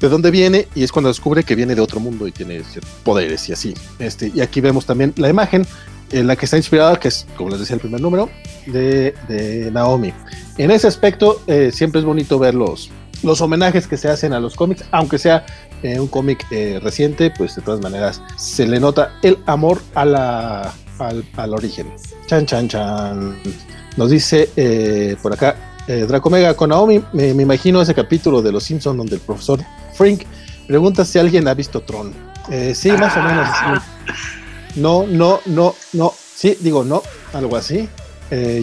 de 0.00 0.08
dónde 0.08 0.30
viene 0.30 0.68
y 0.74 0.82
es 0.82 0.92
cuando 0.92 1.08
descubre 1.08 1.42
que 1.42 1.54
viene 1.54 1.74
de 1.74 1.80
otro 1.80 2.00
mundo 2.00 2.26
y 2.28 2.32
tiene 2.32 2.62
poderes 3.02 3.48
y 3.48 3.52
así. 3.52 3.74
Este, 3.98 4.30
y 4.34 4.40
aquí 4.40 4.60
vemos 4.60 4.86
también 4.86 5.14
la 5.16 5.28
imagen 5.28 5.66
en 6.12 6.26
la 6.26 6.36
que 6.36 6.44
está 6.46 6.56
inspirada, 6.56 6.98
que 6.98 7.08
es, 7.08 7.26
como 7.36 7.50
les 7.50 7.60
decía, 7.60 7.74
el 7.74 7.80
primer 7.80 8.00
número 8.00 8.30
de, 8.66 9.70
Naomi. 9.72 10.12
En 10.56 10.70
ese 10.70 10.86
aspecto, 10.86 11.42
eh, 11.46 11.70
siempre 11.72 12.00
es 12.00 12.06
bonito 12.06 12.38
ver 12.38 12.54
los, 12.54 12.90
los 13.22 13.40
homenajes 13.40 13.86
que 13.86 13.96
se 13.96 14.08
hacen 14.08 14.32
a 14.32 14.40
los 14.40 14.54
cómics, 14.54 14.84
aunque 14.90 15.18
sea 15.18 15.44
eh, 15.82 16.00
un 16.00 16.08
cómic 16.08 16.46
eh, 16.50 16.80
reciente, 16.82 17.30
pues 17.36 17.56
de 17.56 17.62
todas 17.62 17.80
maneras 17.80 18.22
se 18.36 18.66
le 18.66 18.80
nota 18.80 19.18
el 19.22 19.38
amor 19.46 19.82
a 19.94 20.04
la, 20.04 20.74
al, 20.98 21.54
origen. 21.54 21.92
Chan, 22.26 22.46
chan, 22.46 22.68
chan. 22.68 23.36
Nos 23.96 24.10
dice 24.10 25.16
por 25.22 25.32
acá 25.32 25.56
Draco 25.88 26.30
Mega 26.30 26.54
con 26.54 26.70
Naomi. 26.70 27.02
Me, 27.12 27.28
imagino 27.28 27.80
ese 27.80 27.94
capítulo 27.94 28.42
de 28.42 28.52
Los 28.52 28.64
Simpsons 28.64 28.96
donde 28.96 29.16
el 29.16 29.20
profesor 29.20 29.60
Frink 29.94 30.22
pregunta 30.66 31.04
si 31.04 31.18
alguien 31.18 31.48
ha 31.48 31.54
visto 31.54 31.80
Tron. 31.80 32.12
sí, 32.74 32.92
más 32.92 33.16
o 33.16 33.22
menos. 33.22 33.48
No, 34.76 35.06
no, 35.06 35.40
no, 35.46 35.74
no. 35.94 36.12
Sí, 36.34 36.56
digo 36.60 36.84
no, 36.84 37.02
algo 37.32 37.56
así. 37.56 37.88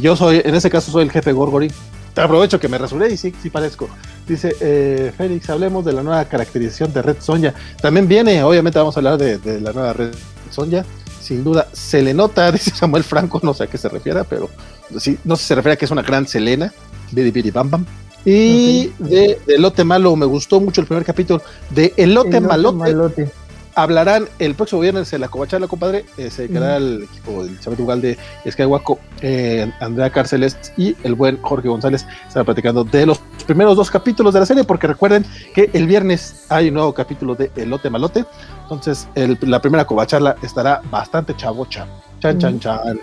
yo 0.02 0.16
soy, 0.16 0.42
en 0.46 0.56
ese 0.56 0.70
caso, 0.70 0.92
soy 0.92 1.04
el 1.04 1.12
jefe 1.12 1.34
Gorgory 1.34 1.70
aprovecho 2.24 2.60
que 2.60 2.68
me 2.68 2.78
resuré 2.78 3.12
y 3.12 3.18
sí, 3.18 3.34
sí 3.42 3.50
parezco. 3.50 3.90
Dice 4.28 4.56
eh, 4.60 5.12
Félix, 5.16 5.50
hablemos 5.50 5.86
de 5.86 5.94
la 5.94 6.04
nueva 6.04 6.26
caracterización 6.26 6.94
de 6.94 7.02
Red 7.02 7.18
Sonja. 7.20 7.54
También 7.82 8.08
viene, 8.08 8.44
obviamente 8.44 8.80
vamos 8.80 8.96
a 8.96 9.00
hablar 9.00 9.18
de, 9.18 9.62
la 9.62 9.74
nueva 9.74 9.94
Red 9.94 10.14
Sonja. 10.50 10.86
Sin 11.22 11.44
duda, 11.44 11.68
se 11.74 12.02
le 12.02 12.14
nota, 12.14 12.52
dice 12.52 12.72
Samuel 12.72 13.04
Franco, 13.04 13.40
no 13.44 13.54
sé 13.54 13.64
a 13.64 13.68
qué 13.68 13.78
se 13.78 13.90
refiere, 13.90 14.24
pero 14.24 14.50
sí, 14.98 15.18
no 15.24 15.36
sé 15.36 15.42
si 15.44 15.48
se 15.50 15.56
refiere 15.56 15.74
a 15.74 15.78
que 15.78 15.86
es 15.86 15.92
una 15.92 16.02
gran 16.02 16.28
Selena. 16.28 16.74
Bidi 17.12 17.32
Bidi 17.32 17.52
Bam 17.52 17.70
Bam. 17.70 17.86
Y 18.26 18.88
de, 18.98 19.40
de, 19.46 19.56
Elote 19.56 19.84
Malo, 19.84 20.16
me 20.16 20.26
gustó 20.26 20.60
mucho 20.60 20.82
el 20.82 20.88
primer 20.88 21.06
capítulo 21.06 21.42
de 21.70 21.94
Elote, 21.96 22.42
Malote 22.42 23.30
hablarán 23.76 24.28
el 24.40 24.56
próximo 24.56 24.82
viernes 24.82 25.12
en 25.14 25.22
la 25.22 25.28
Covacharla, 25.28 25.68
compadre. 25.68 26.06
Eh, 26.18 26.30
se 26.30 26.48
quedará 26.48 26.78
el 26.78 27.04
equipo 27.04 27.44
del 27.44 27.60
Chávez 27.60 27.80
Ugal 27.80 28.02
de 28.02 28.18
Skywaco, 28.50 29.00
eh, 29.22 29.70
Andrea 29.82 30.10
Cárceles 30.10 30.58
y 30.78 30.96
el 31.04 31.14
buen 31.14 31.42
Jorge 31.42 31.68
González. 31.68 32.06
Estarán 32.26 32.46
platicando 32.46 32.84
de 32.84 33.06
los 33.06 33.20
primeros 33.46 33.76
dos 33.76 33.92
capítulos 33.92 34.34
de 34.34 34.40
la 34.40 34.46
serie, 34.46 34.64
porque 34.64 34.88
recuerden 34.88 35.26
que 35.54 35.70
el 35.74 35.88
viernes 35.88 36.46
hay 36.50 36.70
un 36.70 36.76
nuevo 36.76 36.94
capítulo 36.94 37.36
de 37.36 37.52
Elote 37.56 37.90
Malote. 37.90 38.26
Entonces, 38.64 39.08
la 39.42 39.62
primera 39.62 39.86
Covacharla 39.86 40.38
estará 40.42 40.82
bastante 40.90 41.36
chavocha. 41.36 41.86
Chan, 42.22 42.40
chan, 42.40 42.60
chan 42.60 43.00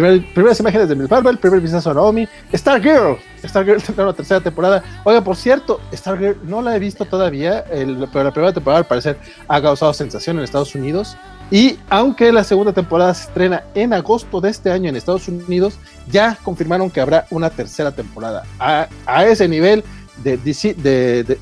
primeras 0.00 0.60
imágenes 0.60 0.88
de 0.88 0.94
Miss 0.94 1.10
Marvel, 1.10 1.38
primer 1.38 1.60
vistazo 1.60 1.90
a 1.90 1.94
Naomi, 1.94 2.28
Stargirl, 2.52 3.16
Stargirl 3.42 3.82
tendrá 3.86 4.04
una 4.04 4.12
tercera 4.12 4.40
temporada. 4.40 4.82
Oiga, 5.04 5.22
por 5.22 5.36
cierto, 5.36 5.80
Stargirl 5.92 6.38
no 6.44 6.60
la 6.60 6.76
he 6.76 6.78
visto 6.78 7.06
todavía, 7.06 7.64
pero 7.66 8.24
la 8.24 8.30
primera 8.30 8.52
temporada 8.52 8.80
al 8.80 8.86
parecer 8.86 9.18
ha 9.48 9.62
causado 9.62 9.94
sensación 9.94 10.36
en 10.36 10.44
Estados 10.44 10.74
Unidos. 10.74 11.16
Y 11.50 11.78
aunque 11.88 12.30
la 12.32 12.44
segunda 12.44 12.72
temporada 12.72 13.14
se 13.14 13.28
estrena 13.28 13.64
en 13.74 13.92
agosto 13.92 14.40
de 14.40 14.50
este 14.50 14.70
año 14.70 14.88
en 14.90 14.96
Estados 14.96 15.28
Unidos, 15.28 15.78
ya 16.10 16.36
confirmaron 16.42 16.90
que 16.90 17.00
habrá 17.00 17.26
una 17.30 17.48
tercera 17.48 17.92
temporada. 17.92 18.42
A, 18.58 18.88
ese 19.24 19.48
nivel 19.48 19.82
de 20.22 20.36
DC, 20.36 20.74
de, 20.74 21.38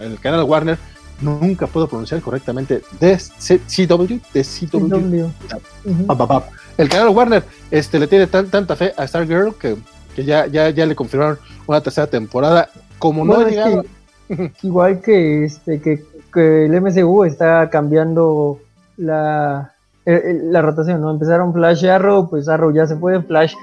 el 0.00 0.18
canal 0.18 0.42
Warner, 0.42 0.78
nunca 1.20 1.68
puedo 1.68 1.86
pronunciar 1.86 2.20
correctamente 2.20 2.82
de 2.98 3.16
CW, 3.16 4.18
de 4.32 4.42
CW 4.42 5.30
el 6.78 6.88
canal 6.88 7.08
Warner 7.10 7.44
este, 7.70 7.98
le 7.98 8.06
tiene 8.06 8.26
tanta 8.26 8.76
fe 8.76 8.92
a 8.96 9.06
Stargirl 9.06 9.54
que, 9.54 9.76
que 10.14 10.24
ya, 10.24 10.46
ya, 10.46 10.70
ya 10.70 10.86
le 10.86 10.94
confirmaron 10.94 11.38
una 11.66 11.80
tercera 11.80 12.06
temporada. 12.06 12.68
Como 12.98 13.24
no 13.24 13.40
ha 13.40 13.82
igual 14.62 15.00
que, 15.00 15.44
este, 15.44 15.80
que, 15.80 16.04
el 16.34 16.80
MCU 16.80 17.24
está 17.24 17.68
cambiando 17.68 18.58
la, 18.96 19.74
la 20.06 20.62
rotación, 20.62 21.02
¿no? 21.02 21.10
Empezaron 21.10 21.52
Flash 21.52 21.84
y 21.84 21.88
Arrow, 21.88 22.30
pues 22.30 22.48
Arrow 22.48 22.72
ya 22.72 22.86
se 22.86 22.96
fue, 22.96 23.22
Flash 23.22 23.54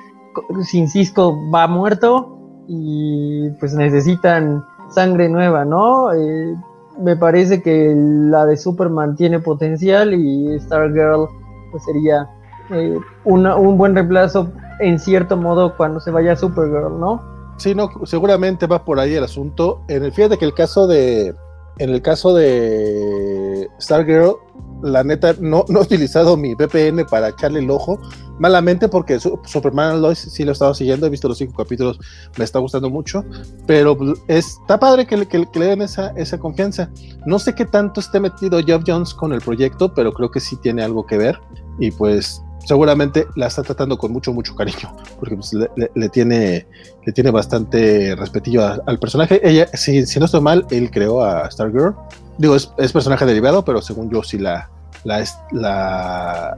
sin 0.63 0.87
Cisco 0.87 1.35
va 1.51 1.67
muerto 1.67 2.37
y 2.67 3.49
pues 3.59 3.73
necesitan 3.73 4.63
sangre 4.89 5.29
nueva, 5.29 5.65
¿no? 5.65 6.13
Eh, 6.13 6.55
me 6.99 7.15
parece 7.15 7.61
que 7.61 7.93
la 7.95 8.45
de 8.45 8.57
Superman 8.57 9.15
tiene 9.15 9.39
potencial 9.39 10.13
y 10.13 10.59
Stargirl 10.59 11.27
pues 11.71 11.83
sería 11.85 12.27
eh, 12.71 12.97
un 13.25 13.77
buen 13.77 13.95
reemplazo 13.95 14.51
en 14.79 14.99
cierto 14.99 15.37
modo 15.37 15.75
cuando 15.75 15.99
se 15.99 16.11
vaya 16.11 16.35
Supergirl, 16.35 16.99
¿no? 16.99 17.21
Sí, 17.57 17.75
no, 17.75 17.89
seguramente 18.05 18.67
va 18.67 18.85
por 18.85 18.99
ahí 18.99 19.15
el 19.15 19.23
asunto. 19.23 19.81
En 19.89 20.03
el 20.03 20.13
fíjate 20.13 20.37
que 20.37 20.45
el 20.45 20.53
caso 20.53 20.87
de, 20.87 21.35
en 21.77 21.89
el 21.89 22.01
caso 22.01 22.33
de 22.33 23.67
Stargirl, 23.81 24.35
la 24.81 25.03
neta, 25.03 25.35
no, 25.41 25.65
no 25.67 25.79
he 25.79 25.83
utilizado 25.83 26.37
mi 26.37 26.53
VPN 26.53 27.05
para 27.09 27.29
echarle 27.29 27.59
el 27.59 27.69
ojo, 27.69 27.99
malamente 28.39 28.87
porque 28.87 29.19
Superman 29.19 30.01
Lois 30.01 30.19
sí 30.19 30.45
lo 30.45 30.51
he 30.51 30.53
estado 30.53 30.73
siguiendo, 30.73 31.05
he 31.05 31.09
visto 31.09 31.27
los 31.27 31.37
cinco 31.37 31.61
capítulos, 31.61 31.99
me 32.37 32.45
está 32.45 32.59
gustando 32.59 32.89
mucho, 32.89 33.25
pero 33.67 33.97
está 34.29 34.79
padre 34.79 35.05
que 35.05 35.17
le, 35.17 35.27
que, 35.27 35.45
le 35.53 35.65
den 35.65 35.81
esa, 35.81 36.11
esa 36.11 36.37
confianza. 36.37 36.89
No 37.25 37.39
sé 37.39 37.55
qué 37.55 37.65
tanto 37.65 37.99
esté 37.99 38.21
metido 38.21 38.61
Jeff 38.61 38.83
Jones 38.87 39.13
con 39.13 39.33
el 39.33 39.41
proyecto, 39.41 39.93
pero 39.93 40.13
creo 40.13 40.31
que 40.31 40.39
sí 40.39 40.55
tiene 40.57 40.81
algo 40.81 41.05
que 41.05 41.17
ver. 41.17 41.39
Y 41.77 41.91
pues 41.91 42.41
seguramente 42.69 43.25
la 43.35 43.47
está 43.47 43.63
tratando 43.63 43.97
con 43.97 44.11
mucho, 44.11 44.31
mucho 44.31 44.55
cariño, 44.55 44.95
porque 45.17 45.35
pues, 45.35 45.51
le, 45.95 46.09
tiene, 46.09 46.67
le 47.03 47.11
tiene 47.11 47.31
bastante 47.31 48.15
respetillo 48.15 48.63
al 48.85 48.99
personaje. 48.99 49.41
Ella, 49.43 49.67
si, 49.73 50.05
si, 50.05 50.19
no 50.19 50.25
estoy 50.25 50.41
mal, 50.41 50.67
él 50.69 50.91
creó 50.91 51.23
a 51.23 51.49
Stargirl 51.49 51.95
digo, 52.37 52.55
es, 52.55 52.71
es, 52.77 52.93
personaje 52.93 53.25
derivado, 53.25 53.65
pero 53.65 53.81
según 53.81 54.11
yo 54.11 54.21
sí 54.21 54.37
la, 54.37 54.69
la, 55.03 56.55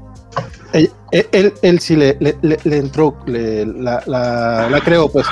él, 0.74 0.92
él, 1.12 1.54
él 1.62 1.80
sí 1.80 1.96
le, 1.96 2.18
le, 2.20 2.38
le 2.42 2.78
entró, 2.78 3.18
la, 3.26 4.04
la, 4.06 4.70
la 4.70 4.82
creó, 4.82 5.10
pues. 5.10 5.26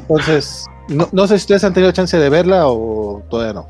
Entonces, 0.00 0.64
no, 0.88 1.08
no 1.12 1.28
sé 1.28 1.38
si 1.38 1.42
ustedes 1.42 1.62
han 1.62 1.74
tenido 1.74 1.92
chance 1.92 2.18
de 2.18 2.28
verla 2.28 2.66
o 2.66 3.22
todavía 3.30 3.52
no. 3.52 3.68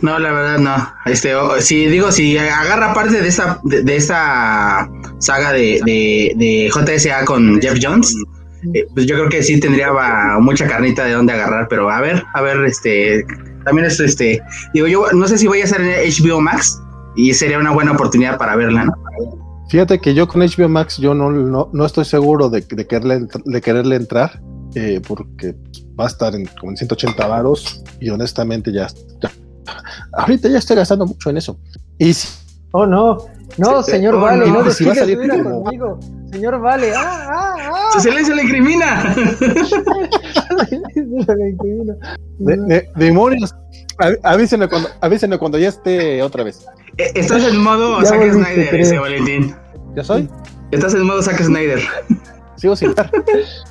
No, 0.00 0.18
la 0.18 0.32
verdad 0.32 0.58
no. 0.58 1.10
Este, 1.10 1.32
si 1.60 1.86
digo, 1.86 2.10
si 2.10 2.36
agarra 2.38 2.94
parte 2.94 3.20
de 3.20 3.28
esta, 3.28 3.60
de, 3.64 3.96
esta 3.96 4.88
saga 5.18 5.52
de, 5.52 5.80
de, 5.84 6.70
JSA 6.72 7.24
con 7.24 7.60
Jeff 7.60 7.78
Jones, 7.80 8.14
eh, 8.74 8.86
pues 8.94 9.06
yo 9.06 9.16
creo 9.16 9.28
que 9.28 9.42
sí 9.42 9.60
tendría 9.60 9.92
mucha 10.40 10.66
carnita 10.66 11.04
de 11.04 11.12
dónde 11.12 11.32
agarrar, 11.32 11.68
pero 11.68 11.90
a 11.90 12.00
ver, 12.00 12.24
a 12.34 12.42
ver, 12.42 12.64
este, 12.64 13.24
también 13.64 13.86
es 13.86 14.00
este, 14.00 14.40
digo, 14.74 14.86
yo 14.86 15.06
no 15.12 15.28
sé 15.28 15.38
si 15.38 15.46
voy 15.46 15.60
a 15.60 15.64
hacer 15.64 15.80
en 15.80 16.10
HBO 16.10 16.40
Max 16.40 16.80
y 17.16 17.34
sería 17.34 17.58
una 17.58 17.70
buena 17.70 17.92
oportunidad 17.92 18.38
para 18.38 18.56
verla, 18.56 18.84
¿no? 18.84 18.92
Fíjate 19.68 20.00
que 20.00 20.14
yo 20.14 20.26
con 20.26 20.40
HBO 20.40 20.68
Max 20.68 20.96
yo 20.96 21.14
no, 21.14 21.30
no, 21.30 21.84
estoy 21.86 22.06
seguro 22.06 22.48
de, 22.48 22.62
de, 22.62 22.86
quererle, 22.86 23.26
de 23.44 23.60
quererle 23.60 23.96
entrar, 23.96 24.40
eh, 24.74 25.00
porque 25.06 25.56
va 25.98 26.04
a 26.04 26.08
estar 26.08 26.34
en 26.34 26.46
como 26.60 26.72
en 26.72 26.76
180 26.76 27.26
varos 27.26 27.82
y 28.00 28.10
honestamente 28.10 28.72
ya, 28.72 28.88
ahorita 30.12 30.48
ya 30.48 30.58
estoy 30.58 30.76
gastando 30.76 31.06
mucho 31.06 31.30
en 31.30 31.38
eso. 31.38 31.58
Y 31.98 32.12
oh 32.72 32.86
no, 32.86 33.18
no, 33.56 33.82
señor 33.82 34.14
oh, 34.14 34.20
Vale, 34.20 34.50
no, 34.50 34.70
si 34.70 34.84
va 34.84 34.92
a 34.92 34.96
salir 34.96 35.18
conmigo. 35.18 35.98
Señor 36.30 36.60
Vale, 36.60 36.92
ah, 36.94 37.26
ah, 37.30 37.56
ah. 37.58 37.90
Su 37.94 38.00
silencio 38.00 38.34
le 38.34 38.42
incrimina. 38.42 39.14
demonios. 42.96 43.54
Avísenme 44.22 44.68
cuando, 44.68 44.90
avísenme 45.00 45.38
cuando 45.38 45.58
ya 45.58 45.70
esté 45.70 46.22
otra 46.22 46.44
vez. 46.44 46.66
Eh, 46.98 47.12
estás 47.14 47.42
en 47.44 47.62
modo 47.62 48.04
Zack 48.04 48.30
Snyder, 48.30 48.76
dice 48.76 48.98
Valentín. 48.98 49.54
¿Ya 49.96 50.04
soy? 50.04 50.28
Estás 50.70 50.94
en 50.94 51.04
modo 51.04 51.22
Zack 51.22 51.42
Snyder. 51.42 51.80
Sigo 52.58 52.74
sin 52.74 52.90
estar. 52.90 53.10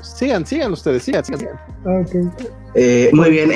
sigan, 0.02 0.46
sigan 0.46 0.72
ustedes, 0.72 1.04
sigan, 1.04 1.24
sigan. 1.26 1.60
Eh, 2.74 3.10
muy 3.14 3.30
bien, 3.30 3.50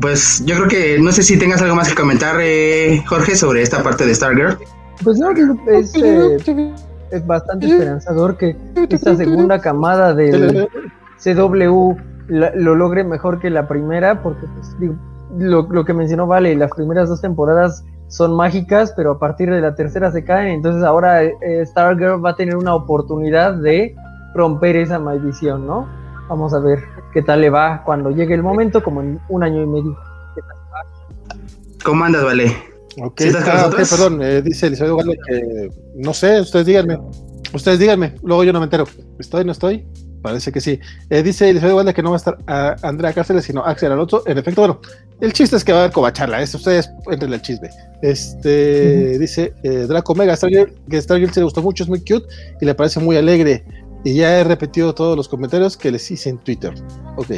pues 0.00 0.42
yo 0.46 0.56
creo 0.56 0.68
que 0.68 0.98
no 0.98 1.12
sé 1.12 1.22
si 1.22 1.38
tengas 1.38 1.60
algo 1.62 1.74
más 1.74 1.88
que 1.88 1.94
comentar, 1.94 2.36
eh, 2.40 3.02
Jorge, 3.06 3.36
sobre 3.36 3.62
esta 3.62 3.82
parte 3.82 4.06
de 4.06 4.14
Stargirl. 4.14 4.56
Pues 5.04 5.18
no, 5.18 5.30
es, 5.30 5.94
eh, 5.96 6.38
es 7.10 7.26
bastante 7.26 7.66
esperanzador 7.66 8.36
que 8.36 8.56
esta 8.88 9.16
segunda 9.16 9.60
camada 9.60 10.14
del 10.14 10.68
CW 11.22 11.96
lo 12.28 12.74
logre 12.76 13.04
mejor 13.04 13.40
que 13.40 13.50
la 13.50 13.68
primera, 13.68 14.22
porque 14.22 14.46
pues, 14.46 14.78
digo, 14.78 14.94
lo, 15.36 15.62
lo, 15.62 15.84
que 15.84 15.92
mencionó 15.92 16.26
Vale, 16.26 16.54
las 16.54 16.70
primeras 16.70 17.08
dos 17.08 17.20
temporadas 17.20 17.84
son 18.08 18.34
mágicas, 18.34 18.92
pero 18.96 19.12
a 19.12 19.18
partir 19.18 19.50
de 19.50 19.60
la 19.60 19.74
tercera 19.74 20.12
se 20.12 20.24
caen, 20.24 20.48
entonces 20.48 20.82
ahora 20.82 21.20
Stargirl 21.64 22.24
va 22.24 22.30
a 22.30 22.36
tener 22.36 22.56
una 22.56 22.74
oportunidad 22.74 23.54
de 23.54 23.96
romper 24.34 24.76
esa 24.76 24.98
maldición, 24.98 25.66
¿no? 25.66 25.88
Vamos 26.28 26.54
a 26.54 26.60
ver 26.60 26.78
qué 27.12 27.22
tal 27.22 27.40
le 27.40 27.50
va 27.50 27.82
cuando 27.84 28.10
llegue 28.10 28.34
el 28.34 28.42
momento, 28.42 28.82
como 28.82 29.02
en 29.02 29.20
un 29.28 29.42
año 29.42 29.62
y 29.62 29.66
medio. 29.66 29.96
¿Cómo 31.84 32.04
andas, 32.04 32.24
Vale? 32.24 32.70
Ok, 32.98 33.22
ah, 33.46 33.70
perdón, 33.70 34.20
eh, 34.22 34.42
dice 34.42 34.66
Elizabeth 34.66 34.94
Vale 34.94 35.18
que 35.26 35.70
no 35.94 36.12
sé, 36.12 36.40
ustedes 36.40 36.66
díganme. 36.66 36.98
Ustedes 37.52 37.78
díganme, 37.78 38.14
luego 38.22 38.44
yo 38.44 38.52
no 38.52 38.60
me 38.60 38.64
entero. 38.64 38.84
¿Estoy, 39.18 39.44
no 39.44 39.52
estoy? 39.52 39.86
Parece 40.22 40.52
que 40.52 40.60
sí. 40.60 40.78
Eh, 41.08 41.22
dice 41.22 41.48
Elizabeth 41.48 41.76
Vale 41.76 41.94
que 41.94 42.02
no 42.02 42.10
va 42.10 42.16
a 42.16 42.18
estar 42.18 42.38
a 42.46 42.76
Andrea 42.82 43.12
Cárceles, 43.12 43.44
sino 43.44 43.64
Axel 43.64 43.92
Alonso. 43.92 44.22
En 44.26 44.38
efecto, 44.38 44.60
bueno, 44.60 44.80
el 45.20 45.32
chiste 45.32 45.56
es 45.56 45.64
que 45.64 45.72
va 45.72 45.78
a 45.78 45.80
haber 45.82 45.92
covacharla. 45.92 46.42
Eso 46.42 46.58
ustedes 46.58 46.90
entren 47.10 47.32
el 47.32 47.40
chisme. 47.40 47.70
Este 48.02 49.18
dice 49.18 49.54
eh, 49.62 49.86
Draco 49.88 50.14
Mega, 50.14 50.36
Stargirl, 50.36 50.74
que 50.88 51.00
Stargirl 51.00 51.32
se 51.32 51.40
le 51.40 51.44
gustó 51.44 51.62
mucho, 51.62 51.84
es 51.84 51.88
muy 51.88 52.00
cute 52.00 52.26
y 52.60 52.66
le 52.66 52.74
parece 52.74 53.00
muy 53.00 53.16
alegre. 53.16 53.64
Y 54.04 54.14
ya 54.14 54.38
he 54.38 54.44
repetido 54.44 54.94
todos 54.94 55.16
los 55.16 55.28
comentarios 55.28 55.76
que 55.76 55.90
les 55.90 56.10
hice 56.10 56.30
en 56.30 56.38
Twitter. 56.38 56.74
Ok. 57.16 57.28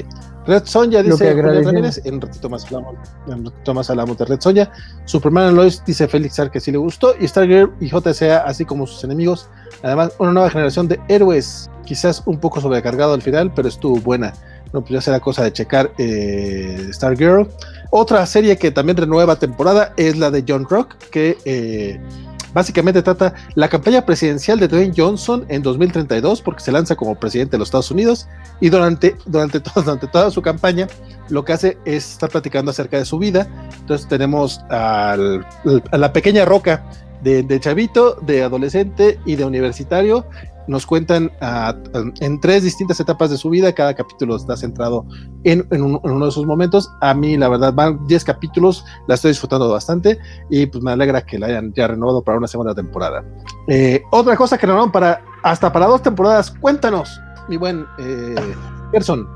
Red 0.47 0.65
Sonja 0.65 1.03
dice 1.03 1.35
Ramírez, 1.35 2.01
en 2.05 2.15
un 2.15 2.21
ratito 2.21 2.49
más 2.49 2.65
hablamos, 2.65 2.97
en 3.29 3.35
un 3.35 3.45
ratito 3.47 3.75
más 3.75 3.91
hablamos 3.91 4.19
de 4.19 4.25
Red 4.25 4.41
Sonja. 4.41 4.73
Superman 5.05 5.55
Lois 5.55 5.83
dice 5.85 6.09
Félix 6.09 6.39
Ar 6.41 6.51
que 6.51 6.61
sí 6.61 6.73
le 6.73 6.79
gustó. 6.79 7.15
Y 7.19 7.29
Stargirl 7.29 7.73
y 7.81 7.89
JSA, 7.89 8.39
así 8.39 8.65
como 8.65 8.87
sus 8.87 9.03
enemigos. 9.05 9.49
Además, 9.83 10.13
una 10.19 10.33
nueva 10.33 10.51
generación 10.51 10.89
de 10.89 11.01
héroes. 11.09 11.71
Quizás 11.85 12.23
un 12.27 12.39
poco 12.39 12.61
sobrecargado 12.61 13.15
al 13.15 13.23
final, 13.23 13.53
pero 13.55 13.69
estuvo 13.69 13.97
buena. 13.97 14.33
No, 14.73 14.81
pues 14.81 14.93
ya 14.93 15.01
será 15.01 15.21
cosa 15.21 15.45
de 15.45 15.53
checar 15.53 15.93
eh, 15.99 16.89
Stargirl. 16.93 17.49
Otra 17.91 18.25
serie 18.25 18.57
que 18.57 18.71
también 18.71 18.97
renueva 18.97 19.37
temporada 19.37 19.93
es 19.97 20.17
la 20.17 20.31
de 20.31 20.45
John 20.49 20.67
Rock, 20.69 20.97
que 21.11 21.37
eh, 21.45 22.01
Básicamente 22.55 23.03
trata 23.03 23.35
la 23.55 23.69
campaña 23.69 24.05
presidencial 24.05 24.59
de 24.59 24.69
Dwayne 24.69 24.95
Johnson 24.97 25.45
en 25.49 25.63
2032, 25.63 26.43
porque 26.43 26.61
se 26.63 26.73
lanza 26.73 26.97
como 26.97 27.15
presidente 27.15 27.53
de 27.53 27.59
los 27.59 27.69
Estados 27.69 27.91
Unidos 27.91 28.29
y 28.61 28.69
durante, 28.69 29.17
durante, 29.27 29.61
toda 29.61 30.31
su 30.31 30.43
campaña 30.43 30.87
lo 31.29 31.45
que 31.45 31.53
hace 31.53 31.79
es 31.85 32.13
estar 32.13 32.31
platicando 32.31 32.71
acerca 32.71 32.99
de 32.99 33.05
su 33.05 33.19
vida. 33.19 33.47
Entonces 33.81 34.07
tenemos 34.09 34.61
a 34.71 35.17
la 35.93 36.13
pequeña 36.13 36.45
roca 36.45 36.85
de, 37.23 37.61
chavito, 37.61 38.17
de 38.23 38.43
adolescente 38.43 39.19
y 39.25 39.37
de 39.37 39.45
universitario, 39.45 40.27
nos 40.69 40.87
cuentan 40.87 41.31
ah, 41.41 41.75
en 42.21 42.41
tres 42.41 42.63
distintas 42.63 43.01
etapas 43.01 43.31
de 43.31 43.37
su 43.37 43.51
vida, 43.51 43.73
cada 43.73 43.95
capítulo 43.95 44.37
está 44.37 44.57
centrado 44.57 45.07
en, 45.45 45.67
uno 45.71 46.25
de 46.25 46.29
esos 46.29 46.47
momentos. 46.47 46.91
A 47.01 47.15
mí, 47.15 47.37
la 47.37 47.49
verdad, 47.49 47.73
van 47.73 48.07
10 48.07 48.25
capítulos, 48.25 48.85
la 49.09 49.15
estoy 49.15 49.31
disfrutando 49.31 49.71
bastante 49.71 50.19
y 50.51 50.67
pues 50.67 50.83
me 50.83 50.93
alegra 50.93 51.23
que 51.23 51.39
la 51.39 51.47
hayan 51.47 51.73
ya 51.75 51.89
renovado 51.89 52.23
para 52.23 52.39
una 52.39 52.49
segunda 52.49 52.75
temporada. 52.75 53.25
Eh, 53.69 54.03
otra 54.11 54.37
cosa 54.37 54.59
que 54.59 54.67
renovaron 54.67 54.93
para 54.93 55.23
hasta 55.43 55.73
para 55.73 55.87
dos 55.87 56.03
temporadas, 56.03 56.51
cuéntanos, 56.51 57.21
mi 57.49 57.57
buen 57.57 57.85
eh, 57.99 58.35
Gerson. 58.93 59.29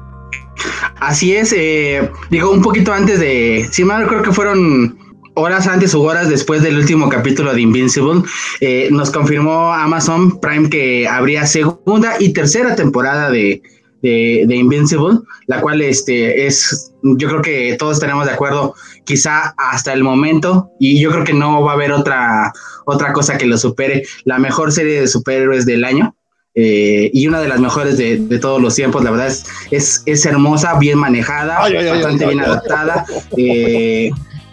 Así 1.01 1.35
es, 1.35 1.53
eh, 1.53 2.11
digo, 2.31 2.51
un 2.51 2.63
poquito 2.63 2.93
antes 2.93 3.21
de, 3.21 3.69
si 3.71 3.85
creo 3.85 4.23
que 4.23 4.33
fueron 4.33 5.06
horas 5.37 5.67
antes 5.67 5.95
o 5.95 6.03
horas 6.03 6.29
después 6.29 6.63
del 6.63 6.79
último 6.79 7.09
capítulo 7.09 7.55
de 7.55 7.61
Invincible, 7.61 8.23
eh, 8.61 8.89
nos 8.91 9.11
confirmó 9.11 9.73
Amazon 9.73 10.41
Prime 10.41 10.69
que 10.71 11.07
habría 11.07 11.47
segunda 11.47 12.15
y 12.19 12.33
tercera 12.33 12.75
temporada 12.75 13.31
de, 13.31 13.63
de, 14.03 14.57
Invincible, 14.57 15.19
la 15.47 15.61
cual 15.61 15.83
este, 15.83 16.47
es, 16.47 16.93
yo 17.03 17.29
creo 17.29 17.43
que 17.43 17.77
todos 17.79 17.97
estaremos 17.97 18.25
de 18.25 18.33
acuerdo, 18.33 18.75
quizá 19.05 19.55
hasta 19.59 19.93
el 19.93 20.03
momento, 20.03 20.71
y 20.81 21.01
yo 21.01 21.11
creo 21.11 21.25
que 21.25 21.35
no 21.35 21.63
va 21.63 21.73
a 21.73 21.75
haber 21.75 21.93
otra, 21.93 22.53
otra 22.87 23.13
cosa 23.13 23.37
que 23.37 23.47
lo 23.47 23.59
supere, 23.59 24.05
la 24.25 24.39
mejor 24.39 24.73
serie 24.73 25.01
de 25.01 25.07
superhéroes 25.07 25.67
del 25.67 25.85
año. 25.85 26.17
Eh, 26.59 27.11
y 27.13 27.27
una 27.29 27.43
de 27.43 27.49
las 27.49 27.61
mejores 27.61 27.99
de, 27.99 28.39
todos 28.41 28.63
los 28.63 28.75
tiempos, 28.75 29.05
la 29.05 29.11
verdad 29.11 29.27
es, 29.71 30.03
es, 30.07 30.25
hermosa, 30.25 30.79
bien 30.79 30.99
manejada, 30.99 31.61
bastante 31.61 32.25
bien 32.25 32.41
adaptada. 32.41 33.05
Eh, 33.37 34.11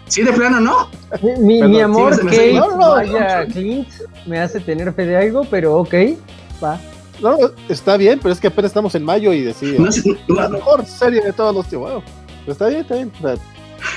Sí, 0.08 0.22
de 0.22 0.32
plano, 0.32 0.60
¿no? 0.60 0.88
Mi, 1.38 1.62
mi 1.62 1.80
amor, 1.80 2.18
Kate, 2.20 2.60
vaya, 2.78 3.46
Clint, 3.46 3.88
me 4.26 4.38
hace 4.38 4.60
tener 4.60 4.92
fe 4.92 5.06
de 5.06 5.16
algo, 5.16 5.44
pero 5.50 5.76
ok, 5.76 5.94
va. 6.62 6.78
No, 7.20 7.36
está 7.68 7.96
bien, 7.96 8.18
pero 8.20 8.32
es 8.32 8.40
que 8.40 8.48
apenas 8.48 8.70
estamos 8.70 8.94
en 8.94 9.04
mayo 9.04 9.32
y 9.32 9.42
decía 9.42 9.78
la 10.28 10.48
mejor 10.48 10.84
serie 10.84 11.22
de 11.22 11.32
todos 11.32 11.54
los 11.54 11.66
tiempos. 11.68 11.90
Bueno, 11.92 12.04
está 12.46 12.68
bien, 12.68 12.80
está 12.80 12.94
bien. 12.96 13.10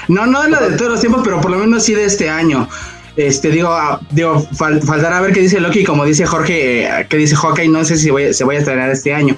No, 0.08 0.26
no 0.26 0.44
es 0.44 0.50
la 0.50 0.62
de 0.62 0.78
todos 0.78 0.92
los 0.92 1.00
tiempos, 1.02 1.22
pero 1.24 1.42
por 1.42 1.52
lo 1.52 1.58
menos 1.58 1.84
sí 1.84 1.94
de 1.94 2.06
este 2.06 2.30
año. 2.30 2.68
Este, 3.16 3.50
digo, 3.50 3.70
ah, 3.70 4.00
digo 4.12 4.40
faltará 4.56 5.20
ver 5.22 5.34
qué 5.34 5.42
dice 5.42 5.60
Loki, 5.60 5.84
como 5.84 6.06
dice 6.06 6.28
Jorge, 6.28 6.84
eh, 6.84 7.08
qué 7.10 7.18
dice 7.18 7.36
Hawkeye, 7.36 7.68
no 7.68 7.84
sé 7.84 7.98
si 7.98 8.12
se 8.34 8.44
vaya 8.44 8.60
a 8.60 8.62
estrenar 8.62 8.92
este 8.92 9.12
año, 9.12 9.36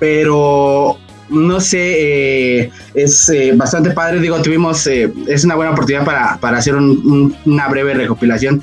pero 0.00 0.98
no 1.30 1.60
sé, 1.60 2.60
eh, 2.62 2.70
es 2.94 3.28
eh, 3.28 3.52
bastante 3.54 3.90
padre. 3.90 4.20
Digo, 4.20 4.40
tuvimos, 4.42 4.86
eh, 4.86 5.12
es 5.28 5.44
una 5.44 5.54
buena 5.54 5.72
oportunidad 5.72 6.04
para, 6.04 6.38
para 6.38 6.58
hacer 6.58 6.74
una 6.74 7.68
breve 7.68 7.94
recopilación. 7.94 8.62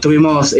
tuvimos 0.00 0.54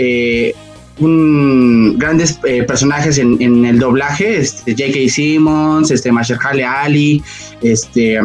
un, 0.99 1.99
grandes 1.99 2.39
personajes 2.67 3.19
en, 3.19 3.65
el 3.65 3.79
doblaje, 3.79 4.39
este, 4.39 4.73
J.K. 4.73 5.09
Simmons, 5.09 5.91
este, 5.91 6.11
Hale 6.11 6.65
Ali, 6.65 7.23
este, 7.63 8.21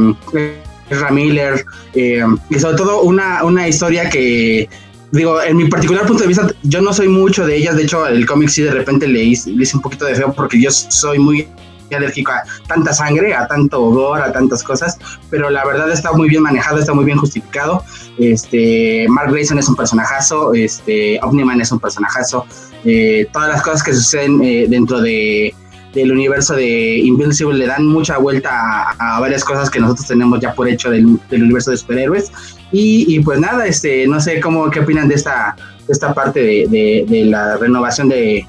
Miller, 1.11 1.65
y 1.93 2.59
sobre 2.59 2.77
todo 2.77 3.01
una, 3.01 3.43
una 3.43 3.67
historia 3.67 4.09
que 4.09 4.67
digo, 5.11 5.41
en 5.41 5.57
mi 5.57 5.65
particular 5.65 6.05
punto 6.05 6.23
de 6.23 6.27
vista, 6.27 6.47
yo 6.63 6.81
no 6.81 6.93
soy 6.93 7.07
mucho 7.07 7.45
de 7.45 7.55
ellas. 7.55 7.75
De 7.75 7.83
hecho, 7.83 8.05
el 8.07 8.25
cómic 8.25 8.49
sí 8.49 8.61
de 8.61 8.71
repente 8.71 9.07
le 9.07 9.23
hice, 9.23 9.51
le 9.51 9.63
hice, 9.63 9.75
un 9.75 9.81
poquito 9.81 10.05
de 10.05 10.15
feo 10.15 10.33
porque 10.33 10.61
yo 10.61 10.69
soy 10.71 11.19
muy 11.19 11.47
alérgico 11.95 12.31
a 12.31 12.43
tanta 12.67 12.93
sangre, 12.93 13.33
a 13.33 13.47
tanto 13.47 13.81
odor, 13.81 14.21
a 14.21 14.31
tantas 14.31 14.63
cosas, 14.63 14.97
pero 15.29 15.49
la 15.49 15.65
verdad 15.65 15.91
está 15.91 16.11
muy 16.11 16.29
bien 16.29 16.43
manejado, 16.43 16.79
está 16.79 16.93
muy 16.93 17.05
bien 17.05 17.17
justificado. 17.17 17.83
Este, 18.17 19.05
Mark 19.09 19.31
Grayson 19.31 19.59
es 19.59 19.67
un 19.67 19.75
personajazo, 19.75 20.53
este, 20.53 21.19
Omniman 21.21 21.61
es 21.61 21.71
un 21.71 21.79
personajazo, 21.79 22.45
eh, 22.85 23.27
todas 23.31 23.49
las 23.49 23.61
cosas 23.61 23.83
que 23.83 23.93
suceden 23.93 24.41
eh, 24.43 24.65
dentro 24.69 25.01
de 25.01 25.53
del 25.93 26.11
universo 26.11 26.55
de 26.55 26.99
Invincible 26.99 27.57
le 27.57 27.67
dan 27.67 27.85
mucha 27.85 28.17
vuelta 28.17 28.91
a, 28.97 29.19
varias 29.19 29.43
cosas 29.43 29.69
que 29.69 29.79
nosotros 29.79 30.07
tenemos 30.07 30.39
ya 30.39 30.53
por 30.53 30.67
hecho 30.67 30.91
del, 30.91 31.19
universo 31.31 31.71
de 31.71 31.77
superhéroes 31.77 32.31
Y, 32.71 33.19
pues 33.21 33.39
nada, 33.39 33.65
este, 33.65 34.05
no 34.07 34.19
sé 34.19 34.39
cómo, 34.39 34.69
qué 34.69 34.81
opinan 34.81 35.07
de 35.07 35.15
esta, 35.15 35.55
esta 35.87 36.13
parte 36.13 36.41
de, 36.41 37.05
de, 37.07 37.25
la 37.25 37.57
renovación 37.57 38.09
de, 38.09 38.45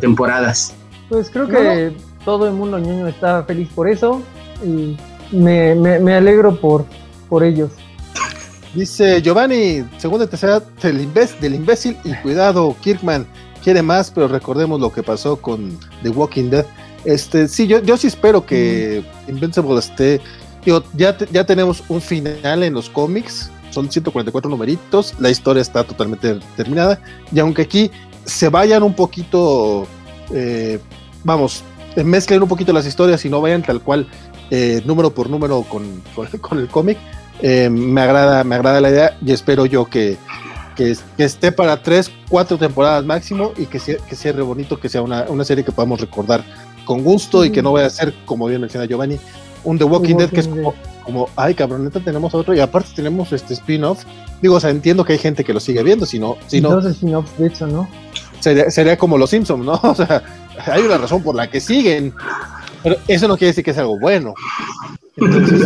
temporadas. 0.00 0.74
Pues 1.08 1.30
creo 1.30 1.46
que 1.46 1.94
todo 2.24 2.46
el 2.46 2.54
mundo 2.54 2.78
ñoño 2.78 3.06
está 3.08 3.42
feliz 3.44 3.68
por 3.74 3.88
eso 3.88 4.22
y 4.64 4.96
me, 5.30 5.74
me, 5.74 6.14
alegro 6.14 6.56
por, 6.60 6.84
por 7.28 7.44
ellos. 7.44 7.70
Dice 8.74 9.22
Giovanni, 9.22 9.84
segunda 9.98 10.24
y 10.24 10.28
tercera 10.28 10.60
del, 10.82 11.08
del 11.40 11.54
imbécil 11.54 11.96
y 12.04 12.12
cuidado, 12.14 12.74
Kirkman 12.80 13.26
quiere 13.62 13.82
más, 13.82 14.10
pero 14.10 14.28
recordemos 14.28 14.80
lo 14.80 14.92
que 14.92 15.02
pasó 15.02 15.36
con 15.36 15.78
The 16.02 16.10
Walking 16.10 16.50
Dead. 16.50 16.66
Este, 17.04 17.48
sí, 17.48 17.66
yo, 17.66 17.82
yo 17.82 17.96
sí 17.96 18.06
espero 18.06 18.44
que 18.44 19.04
mm. 19.26 19.30
Invincible 19.30 19.78
esté. 19.78 20.20
ya, 20.94 21.16
ya 21.30 21.44
tenemos 21.44 21.82
un 21.88 22.00
final 22.00 22.62
en 22.62 22.74
los 22.74 22.88
cómics, 22.90 23.50
son 23.70 23.90
144 23.90 24.50
numeritos, 24.50 25.14
la 25.18 25.30
historia 25.30 25.62
está 25.62 25.84
totalmente 25.84 26.38
terminada, 26.56 27.00
y 27.32 27.40
aunque 27.40 27.62
aquí 27.62 27.90
se 28.24 28.48
vayan 28.48 28.82
un 28.82 28.94
poquito, 28.94 29.86
eh, 30.32 30.78
vamos, 31.24 31.62
mezclen 32.02 32.42
un 32.42 32.48
poquito 32.48 32.72
las 32.72 32.86
historias 32.86 33.24
y 33.24 33.28
no 33.28 33.40
vayan 33.40 33.62
tal 33.62 33.80
cual 33.80 34.08
eh, 34.50 34.82
número 34.84 35.14
por 35.14 35.30
número 35.30 35.62
con, 35.62 36.02
con, 36.40 36.58
el 36.58 36.68
cómic, 36.68 36.98
eh, 37.40 37.68
me, 37.70 38.00
agrada, 38.00 38.44
me 38.44 38.54
agrada 38.54 38.80
la 38.80 38.90
idea 38.90 39.16
y 39.24 39.32
espero 39.32 39.66
yo 39.66 39.86
que, 39.86 40.16
que, 40.74 40.96
esté 41.18 41.52
para 41.52 41.82
tres, 41.82 42.10
cuatro 42.28 42.58
temporadas 42.58 43.04
máximo 43.04 43.52
y 43.56 43.66
que, 43.66 43.78
sea, 43.78 43.96
que 44.08 44.16
cierre 44.16 44.42
bonito, 44.42 44.78
que 44.80 44.88
sea 44.88 45.02
una, 45.02 45.24
una 45.28 45.44
serie 45.44 45.64
que 45.64 45.72
podamos 45.72 46.00
recordar 46.00 46.44
con 46.84 47.02
gusto 47.02 47.44
y 47.44 47.50
que 47.50 47.62
no 47.62 47.72
vaya 47.72 47.86
a 47.86 47.90
ser, 47.90 48.14
como 48.24 48.46
bien 48.46 48.60
menciona 48.60 48.86
Giovanni, 48.86 49.18
un 49.64 49.78
The 49.78 49.84
Walking, 49.84 50.16
Dead 50.16 50.30
que 50.30 50.40
es 50.40 50.48
como, 50.48 50.74
como, 51.02 51.28
ay 51.36 51.54
cabroneta, 51.54 52.00
tenemos 52.00 52.34
otro 52.34 52.54
y 52.54 52.60
aparte 52.60 52.90
tenemos 52.94 53.32
este 53.32 53.54
spin-off. 53.54 54.04
Digo, 54.42 54.56
o 54.56 54.60
sea, 54.60 54.70
entiendo 54.70 55.04
que 55.04 55.14
hay 55.14 55.18
gente 55.18 55.42
que 55.42 55.54
lo 55.54 55.60
sigue 55.60 55.82
viendo, 55.82 56.04
si 56.04 56.18
no... 56.18 56.36
Si 56.46 56.60
Dos 56.60 56.84
spin-offs, 56.84 57.38
de 57.38 57.46
hecho, 57.46 57.66
¿no? 57.66 57.88
Sería, 58.40 58.70
sería 58.70 58.96
como 58.96 59.18
los 59.18 59.30
Simpsons, 59.30 59.64
¿no? 59.64 59.74
O 59.82 59.94
sea, 59.94 60.22
hay 60.66 60.82
una 60.82 60.98
razón 60.98 61.22
por 61.22 61.34
la 61.34 61.48
que 61.48 61.60
siguen. 61.60 62.12
Pero 62.82 62.96
eso 63.08 63.28
no 63.28 63.36
quiere 63.36 63.48
decir 63.48 63.64
que 63.64 63.70
es 63.70 63.78
algo 63.78 63.98
bueno. 63.98 64.34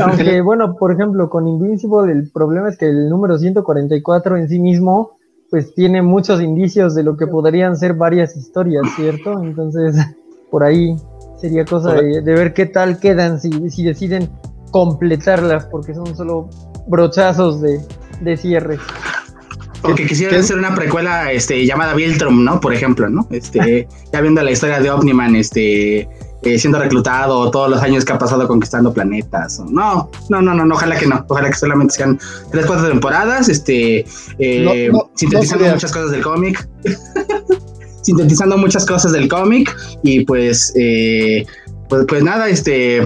Aunque, 0.03 0.41
bueno, 0.41 0.77
por 0.77 0.93
ejemplo, 0.93 1.29
con 1.31 1.49
Invincible 1.49 2.12
el 2.12 2.31
problema 2.31 2.69
es 2.69 2.77
que 2.77 2.87
el 2.87 3.09
número 3.09 3.39
144 3.39 4.37
en 4.37 4.49
sí 4.49 4.59
mismo, 4.59 5.19
pues 5.51 5.75
tiene 5.75 6.03
muchos 6.03 6.41
indicios 6.43 6.95
de 6.95 7.03
lo 7.03 7.16
que 7.16 7.27
podrían 7.27 7.77
ser 7.77 7.95
varias 7.95 8.37
historias, 8.37 8.85
¿cierto? 8.95 9.43
Entonces, 9.43 9.97
por 10.51 10.62
ahí 10.62 10.97
sería 11.41 11.64
cosa 11.64 11.95
de, 11.95 12.21
ver 12.21 12.53
qué 12.53 12.66
tal 12.66 13.01
quedan 13.01 13.41
si, 13.41 13.71
si 13.71 13.85
deciden 13.85 14.29
completarlas, 14.71 15.66
porque 15.66 15.95
son 15.95 16.14
solo 16.14 16.51
brochazos 16.87 17.61
de, 17.61 17.81
de 18.21 18.37
cierre. 18.37 18.79
Porque 19.83 20.07
quisieran 20.07 20.41
hacer 20.41 20.59
una 20.59 20.74
precuela 20.74 21.33
este, 21.33 21.64
llamada 21.64 21.95
Viltrum, 21.95 22.45
¿no? 22.45 22.61
Por 22.61 22.74
ejemplo, 22.74 23.09
¿no? 23.09 23.26
Este, 23.31 23.89
ya 24.12 24.20
viendo 24.20 24.43
la 24.43 24.51
historia 24.51 24.81
de 24.81 24.91
Omniman, 24.91 25.37
este, 25.37 26.09
eh, 26.43 26.59
siendo 26.59 26.79
reclutado, 26.79 27.51
todos 27.51 27.70
los 27.70 27.83
años 27.83 28.05
que 28.05 28.12
ha 28.12 28.18
pasado 28.18 28.47
conquistando 28.47 28.93
planetas. 28.93 29.61
No, 29.70 30.11
no, 30.29 30.43
no, 30.43 30.55
no, 30.55 30.74
ojalá 30.74 30.97
que 30.97 31.07
no. 31.07 31.24
Ojalá 31.29 31.51
que 31.51 31.57
solamente 31.57 31.95
sean 31.95 32.18
tres, 32.51 32.66
cuatro 32.66 32.89
temporadas, 32.89 33.49
este, 33.49 34.05
eh, 34.39 34.91
sintetizando 35.14 35.66
muchas 35.66 35.93
cosas 35.93 36.11
del 36.11 36.22
cómic. 36.22 36.68
sintetizando 38.03 38.57
muchas 38.57 38.87
cosas 38.87 39.12
del 39.12 39.29
cómic 39.29 39.76
y 40.03 40.24
pues, 40.24 40.72
eh, 40.76 41.45
pues, 41.89 42.05
pues, 42.09 42.22
nada, 42.22 42.49
este, 42.49 43.03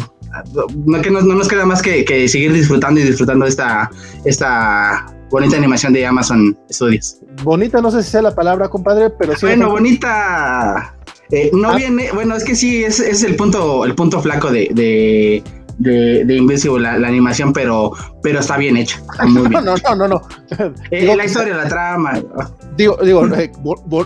no, 0.87 1.03
que 1.03 1.11
no, 1.11 1.20
nos 1.20 1.49
queda 1.49 1.66
más 1.66 1.83
que, 1.83 2.05
que, 2.05 2.28
seguir 2.28 2.53
disfrutando 2.53 3.01
y 3.01 3.05
disfrutando 3.05 3.47
esta, 3.47 3.91
esta 4.24 5.07
bonita 5.30 5.57
animación 5.57 5.93
de 5.93 6.07
Amazon 6.07 6.57
Studios. 6.70 7.18
Bonita, 7.43 7.80
no 7.80 7.91
sé 7.91 8.03
si 8.03 8.11
sea 8.11 8.22
la 8.22 8.35
palabra, 8.35 8.68
compadre, 8.68 9.11
pero 9.11 9.35
sí. 9.35 9.47
Bueno, 9.47 9.70
bonita. 9.70 10.95
Eh, 11.30 11.51
no 11.53 11.70
ah. 11.70 11.76
viene, 11.76 12.11
bueno, 12.12 12.37
es 12.37 12.45
que 12.45 12.55
sí, 12.55 12.85
es, 12.85 13.01
es 13.01 13.22
el 13.24 13.37
punto, 13.37 13.85
el 13.85 13.95
punto 13.95 14.20
flaco 14.20 14.51
de, 14.51 14.68
de, 14.72 15.43
de, 15.78 16.37
Invincible, 16.37 16.99
la, 16.99 17.09
animación, 17.09 17.53
pero, 17.53 17.93
pero 18.23 18.41
está 18.41 18.57
bien 18.57 18.77
hecha. 18.77 19.03
no, 19.29 19.49
no, 19.49 19.61
no, 19.61 19.97
no, 19.97 20.09
no. 20.09 20.23
Eh, 20.91 21.14
la 21.16 21.25
historia, 21.25 21.57
la 21.57 21.68
trama. 21.68 22.23
Digo, 22.77 22.97
digo, 23.03 23.27
eh, 23.35 23.53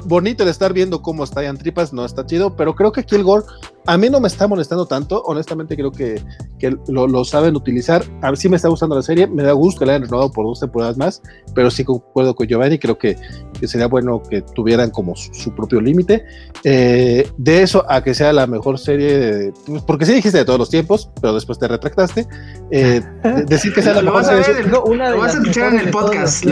bonito 0.04 0.42
el 0.42 0.48
estar 0.48 0.72
viendo 0.72 1.02
cómo 1.02 1.24
estallan 1.24 1.56
tripas, 1.56 1.92
no 1.92 2.04
está 2.04 2.24
chido, 2.26 2.56
pero 2.56 2.74
creo 2.74 2.92
que 2.92 3.00
aquí 3.00 3.14
el 3.14 3.24
gore 3.24 3.44
a 3.86 3.96
mí 3.96 4.10
no 4.10 4.20
me 4.20 4.28
está 4.28 4.48
molestando 4.48 4.86
tanto, 4.86 5.22
honestamente 5.22 5.76
creo 5.76 5.92
que, 5.92 6.20
que 6.58 6.76
lo, 6.88 7.24
saben 7.24 7.54
utilizar. 7.54 8.04
A 8.20 8.30
mí 8.30 8.36
sí 8.36 8.48
me 8.48 8.56
está 8.56 8.68
gustando 8.68 8.96
la 8.96 9.02
serie, 9.02 9.26
me 9.26 9.42
da 9.42 9.52
gusto 9.52 9.80
que 9.80 9.86
la 9.86 9.92
hayan 9.92 10.02
renovado 10.02 10.32
por 10.32 10.44
dos 10.44 10.60
temporadas 10.60 10.96
más, 10.96 11.22
pero 11.54 11.70
sí 11.70 11.84
concuerdo 11.84 12.34
con 12.34 12.46
Giovanni, 12.46 12.78
creo 12.78 12.98
que, 12.98 13.16
que 13.58 13.68
sería 13.68 13.86
bueno 13.86 14.22
que 14.28 14.42
tuvieran 14.42 14.90
como 14.90 15.14
su, 15.14 15.54
propio 15.54 15.80
límite. 15.80 16.24
Eh, 16.64 17.30
de 17.36 17.62
eso 17.62 17.84
a 17.88 18.02
que 18.02 18.14
sea 18.14 18.32
la 18.32 18.46
mejor 18.46 18.78
serie, 18.78 19.52
pues, 19.66 19.82
porque 19.82 20.04
sí 20.04 20.14
dijiste 20.14 20.38
de 20.38 20.44
todos 20.44 20.58
los 20.58 20.70
tiempos, 20.70 21.10
pero 21.20 21.34
después 21.34 21.58
te 21.58 21.68
retractaste. 21.68 22.26
Eh, 22.70 23.00
decir 23.46 23.72
que 23.72 23.82
sea 23.82 23.94
la 23.94 24.02
mejor 24.06 24.44
serie. 24.44 24.62
lo 24.70 25.18
vas 25.18 25.34
a 25.34 25.38
escuchar 25.38 25.74
en 25.74 25.80
el 25.80 25.90
podcast. 25.90 26.44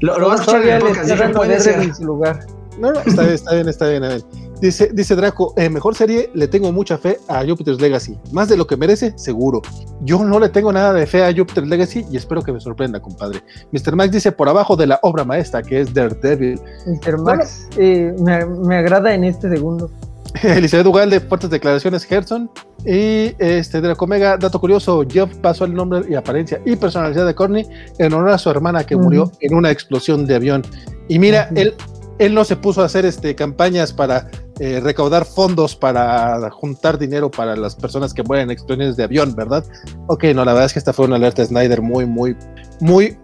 Lo, 0.00 0.28
vas 0.28 0.40
a 0.40 0.42
escuchar 0.42 0.62
en 0.62 0.70
el 0.70 0.80
podcast. 0.80 1.34
puede 1.34 1.60
ser. 1.60 1.80
En 1.80 1.94
su 1.94 2.04
lugar. 2.04 2.46
No, 2.78 2.92
no, 2.92 3.00
está 3.00 3.22
bien, 3.22 3.34
está 3.34 3.54
bien, 3.54 3.68
está 3.68 3.88
bien. 3.88 4.04
A 4.04 4.08
ver. 4.08 4.22
Dice, 4.60 4.90
dice 4.92 5.14
Draco, 5.14 5.52
eh, 5.56 5.68
mejor 5.68 5.94
serie, 5.94 6.30
le 6.32 6.48
tengo 6.48 6.72
mucha 6.72 6.96
fe 6.96 7.18
a 7.28 7.44
Jupiter's 7.44 7.80
Legacy. 7.80 8.18
Más 8.32 8.48
de 8.48 8.56
lo 8.56 8.66
que 8.66 8.76
merece, 8.76 9.12
seguro. 9.16 9.60
Yo 10.02 10.24
no 10.24 10.38
le 10.38 10.48
tengo 10.48 10.72
nada 10.72 10.92
de 10.92 11.06
fe 11.06 11.24
a 11.24 11.34
Jupiter's 11.34 11.68
Legacy 11.68 12.06
y 12.10 12.16
espero 12.16 12.40
que 12.42 12.52
me 12.52 12.60
sorprenda, 12.60 13.00
compadre. 13.00 13.42
Mr. 13.72 13.94
Max 13.96 14.12
dice, 14.12 14.32
por 14.32 14.48
abajo 14.48 14.76
de 14.76 14.86
la 14.86 15.00
obra 15.02 15.24
maestra, 15.24 15.62
que 15.62 15.80
es 15.80 15.92
Daredevil. 15.92 16.58
Mr. 16.86 17.18
Max 17.18 17.68
eh, 17.76 18.14
me, 18.18 18.76
agrada 18.76 19.12
en 19.12 19.24
este 19.24 19.50
segundo. 19.50 19.90
Elizabeth 20.42 20.86
Ugal 20.86 21.10
de 21.10 21.20
Fuertes 21.20 21.50
Declaraciones 21.50 22.04
Gerson. 22.04 22.50
Y 22.84 23.34
este 23.38 23.80
Draco 23.80 24.06
Mega, 24.06 24.36
dato 24.36 24.60
curioso, 24.60 25.04
Jeff 25.08 25.34
pasó 25.36 25.64
el 25.64 25.74
nombre 25.74 26.02
y 26.08 26.14
apariencia 26.14 26.60
y 26.66 26.76
personalidad 26.76 27.26
de 27.26 27.34
Corny 27.34 27.66
en 27.98 28.12
honor 28.12 28.30
a 28.30 28.38
su 28.38 28.50
hermana 28.50 28.84
que 28.84 28.96
murió 28.96 29.30
en 29.40 29.54
una 29.54 29.70
explosión 29.70 30.26
de 30.26 30.34
avión. 30.34 30.62
Y 31.08 31.18
mira, 31.18 31.48
él, 31.54 31.74
él 32.18 32.34
no 32.34 32.44
se 32.44 32.56
puso 32.56 32.82
a 32.82 32.86
hacer 32.86 33.06
este, 33.06 33.34
campañas 33.34 33.92
para 33.92 34.28
eh, 34.60 34.80
recaudar 34.80 35.24
fondos 35.24 35.74
para 35.74 36.50
juntar 36.50 36.98
dinero 36.98 37.30
para 37.30 37.56
las 37.56 37.74
personas 37.74 38.12
que 38.12 38.22
mueren 38.22 38.44
en 38.44 38.50
explosiones 38.50 38.96
de 38.96 39.04
avión, 39.04 39.34
¿verdad? 39.34 39.64
Ok, 40.08 40.24
no, 40.34 40.44
la 40.44 40.52
verdad 40.52 40.66
es 40.66 40.72
que 40.74 40.78
esta 40.78 40.92
fue 40.92 41.06
una 41.06 41.16
alerta 41.16 41.44
Snyder 41.44 41.80
muy, 41.80 42.06
muy, 42.06 42.36
muy, 42.80 43.16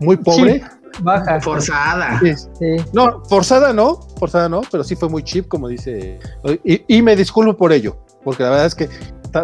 muy 0.00 0.16
pobre. 0.16 0.64
Baja. 1.00 1.40
Forzada. 1.40 2.20
Sí. 2.20 2.76
No, 2.92 3.22
forzada 3.28 3.72
no, 3.72 4.00
forzada 4.18 4.48
no, 4.48 4.62
pero 4.70 4.84
sí 4.84 4.96
fue 4.96 5.08
muy 5.08 5.22
cheap, 5.22 5.48
como 5.48 5.68
dice. 5.68 6.18
y 6.64 7.02
me 7.02 7.16
disculpo 7.16 7.56
por 7.56 7.72
ello, 7.72 7.96
porque 8.24 8.42
la 8.42 8.50
verdad 8.50 8.66
es 8.66 8.74
que 8.74 8.88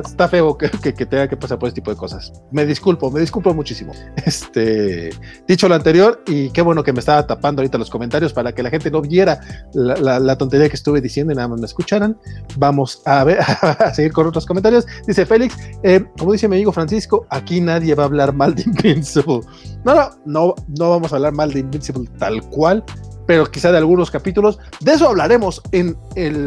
está, 0.00 0.28
feo 0.28 0.56
que, 0.56 0.68
tenga 0.92 1.28
que 1.28 1.36
pasar 1.36 1.58
por 1.58 1.68
este 1.68 1.80
tipo 1.80 1.90
de 1.90 1.96
cosas. 1.96 2.32
Me 2.50 2.64
disculpo, 2.66 3.10
me 3.10 3.20
disculpo 3.20 3.54
muchísimo. 3.54 3.92
Este, 4.24 5.10
dicho 5.48 5.68
lo 5.68 5.74
anterior, 5.74 6.22
y 6.26 6.50
qué 6.50 6.62
bueno 6.62 6.82
que 6.82 6.92
me 6.92 7.00
estaba 7.00 7.26
tapando 7.26 7.60
ahorita 7.60 7.76
los 7.76 7.90
comentarios 7.90 8.32
para 8.32 8.52
que 8.52 8.62
la 8.62 8.70
gente 8.70 8.90
no 8.90 9.02
viera 9.02 9.40
la, 9.74 10.38
tontería 10.38 10.68
que 10.68 10.76
estuve 10.76 11.00
diciendo 11.00 11.32
y 11.32 11.36
nada 11.36 11.48
más 11.48 11.60
me 11.60 11.66
escucharan. 11.66 12.16
Vamos 12.56 13.02
a 13.04 13.24
ver, 13.24 13.38
a 13.62 13.92
seguir 13.94 14.12
con 14.12 14.26
otros 14.26 14.46
comentarios. 14.46 14.86
Dice 15.06 15.26
Félix, 15.26 15.56
eh, 15.82 16.04
como 16.18 16.32
dice 16.32 16.48
mi 16.48 16.56
amigo 16.56 16.72
Francisco, 16.72 17.26
aquí 17.30 17.60
nadie 17.60 17.94
va 17.94 18.04
a 18.04 18.06
hablar 18.06 18.32
mal 18.32 18.54
de 18.54 18.62
Invincible. 18.62 19.40
No, 19.84 19.94
no, 19.94 20.10
no, 20.24 20.54
no 20.78 20.90
vamos 20.90 21.12
a 21.12 21.16
hablar 21.16 21.32
mal 21.32 21.52
de 21.52 21.60
Invincible 21.60 22.08
tal 22.18 22.42
cual 22.50 22.84
pero 23.26 23.46
quizá 23.46 23.72
de 23.72 23.78
algunos 23.78 24.10
capítulos. 24.10 24.58
De 24.80 24.92
eso 24.92 25.08
hablaremos 25.08 25.62
en, 25.72 25.96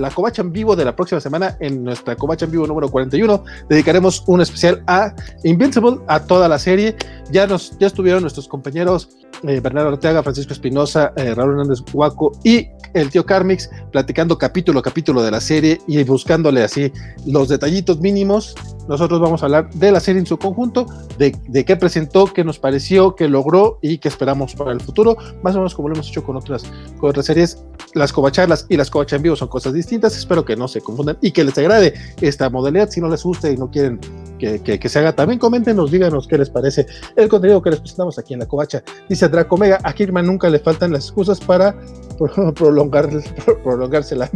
la 0.01 0.09
Covacha 0.11 0.41
en 0.41 0.51
vivo 0.51 0.75
de 0.75 0.85
la 0.85 0.95
próxima 0.95 1.21
semana, 1.21 1.57
en 1.59 1.83
nuestra 1.83 2.15
Covacha 2.15 2.45
en 2.45 2.51
vivo 2.51 2.67
número 2.67 2.89
41. 2.89 3.43
Dedicaremos 3.69 4.23
un 4.27 4.41
especial 4.41 4.83
a 4.87 5.13
Invincible, 5.43 5.99
a 6.07 6.19
toda 6.21 6.47
la 6.47 6.59
serie. 6.59 6.95
Ya, 7.31 7.47
nos, 7.47 7.77
ya 7.79 7.87
estuvieron 7.87 8.21
nuestros 8.21 8.47
compañeros 8.47 9.09
eh, 9.43 9.59
Bernardo 9.59 9.89
Ortega, 9.89 10.23
Francisco 10.23 10.53
Espinosa, 10.53 11.13
eh, 11.15 11.33
Raúl 11.35 11.51
Hernández 11.51 11.79
Huaco 11.93 12.31
y 12.43 12.67
el 12.93 13.09
tío 13.09 13.25
Carmix 13.25 13.69
platicando 13.91 14.37
capítulo 14.37 14.79
a 14.79 14.81
capítulo 14.81 15.21
de 15.21 15.31
la 15.31 15.41
serie 15.41 15.79
y 15.87 16.03
buscándole 16.03 16.63
así 16.63 16.91
los 17.25 17.49
detallitos 17.49 17.99
mínimos. 17.99 18.55
Nosotros 18.87 19.19
vamos 19.19 19.41
a 19.41 19.45
hablar 19.47 19.69
de 19.71 19.91
la 19.91 19.99
serie 19.99 20.19
en 20.19 20.25
su 20.25 20.37
conjunto, 20.37 20.85
de, 21.17 21.35
de 21.47 21.65
qué 21.65 21.75
presentó, 21.75 22.25
qué 22.25 22.43
nos 22.43 22.59
pareció, 22.59 23.15
qué 23.15 23.27
logró 23.27 23.79
y 23.81 23.97
qué 23.97 24.07
esperamos 24.07 24.55
para 24.55 24.71
el 24.71 24.81
futuro, 24.81 25.17
más 25.43 25.55
o 25.55 25.59
menos 25.59 25.73
como 25.73 25.89
lo 25.89 25.95
hemos 25.95 26.09
hecho 26.09 26.23
con 26.23 26.35
otras, 26.35 26.63
con 26.99 27.09
otras 27.09 27.25
series. 27.25 27.63
Las 27.93 28.11
covacharlas 28.11 28.65
y 28.69 28.77
las 28.77 28.89
covachas 28.89 29.17
en 29.17 29.23
vivo 29.23 29.35
son 29.35 29.47
cosas 29.47 29.73
distintas, 29.73 30.17
espero 30.17 30.43
que 30.45 30.55
no 30.55 30.67
se 30.67 30.81
confundan 30.81 31.17
y 31.21 31.31
que 31.31 31.43
les 31.43 31.57
agrade 31.57 31.93
esta 32.21 32.49
modalidad. 32.49 32.89
Si 32.89 33.01
no 33.01 33.09
les 33.09 33.23
gusta 33.23 33.49
y 33.49 33.57
no 33.57 33.71
quieren 33.71 33.99
que, 34.37 34.61
que, 34.61 34.89
se 34.89 34.99
haga, 34.99 35.15
también 35.15 35.39
coméntenos, 35.39 35.91
díganos 35.91 36.27
qué 36.27 36.37
les 36.37 36.49
parece 36.49 36.85
el 37.15 37.29
contenido 37.29 37.61
que 37.61 37.71
les 37.71 37.79
presentamos 37.79 38.19
aquí 38.19 38.33
en 38.33 38.41
la 38.41 38.47
covacha. 38.47 38.83
Dice 39.07 39.29
Draco 39.29 39.57
Mega, 39.57 39.79
a 39.83 39.93
Kirman 39.93 40.25
nunca 40.25 40.49
le 40.49 40.59
faltan 40.59 40.91
las 40.91 41.05
excusas 41.05 41.39
para 41.39 41.75
prolongar, 42.55 43.09
prolongársela. 43.63 44.29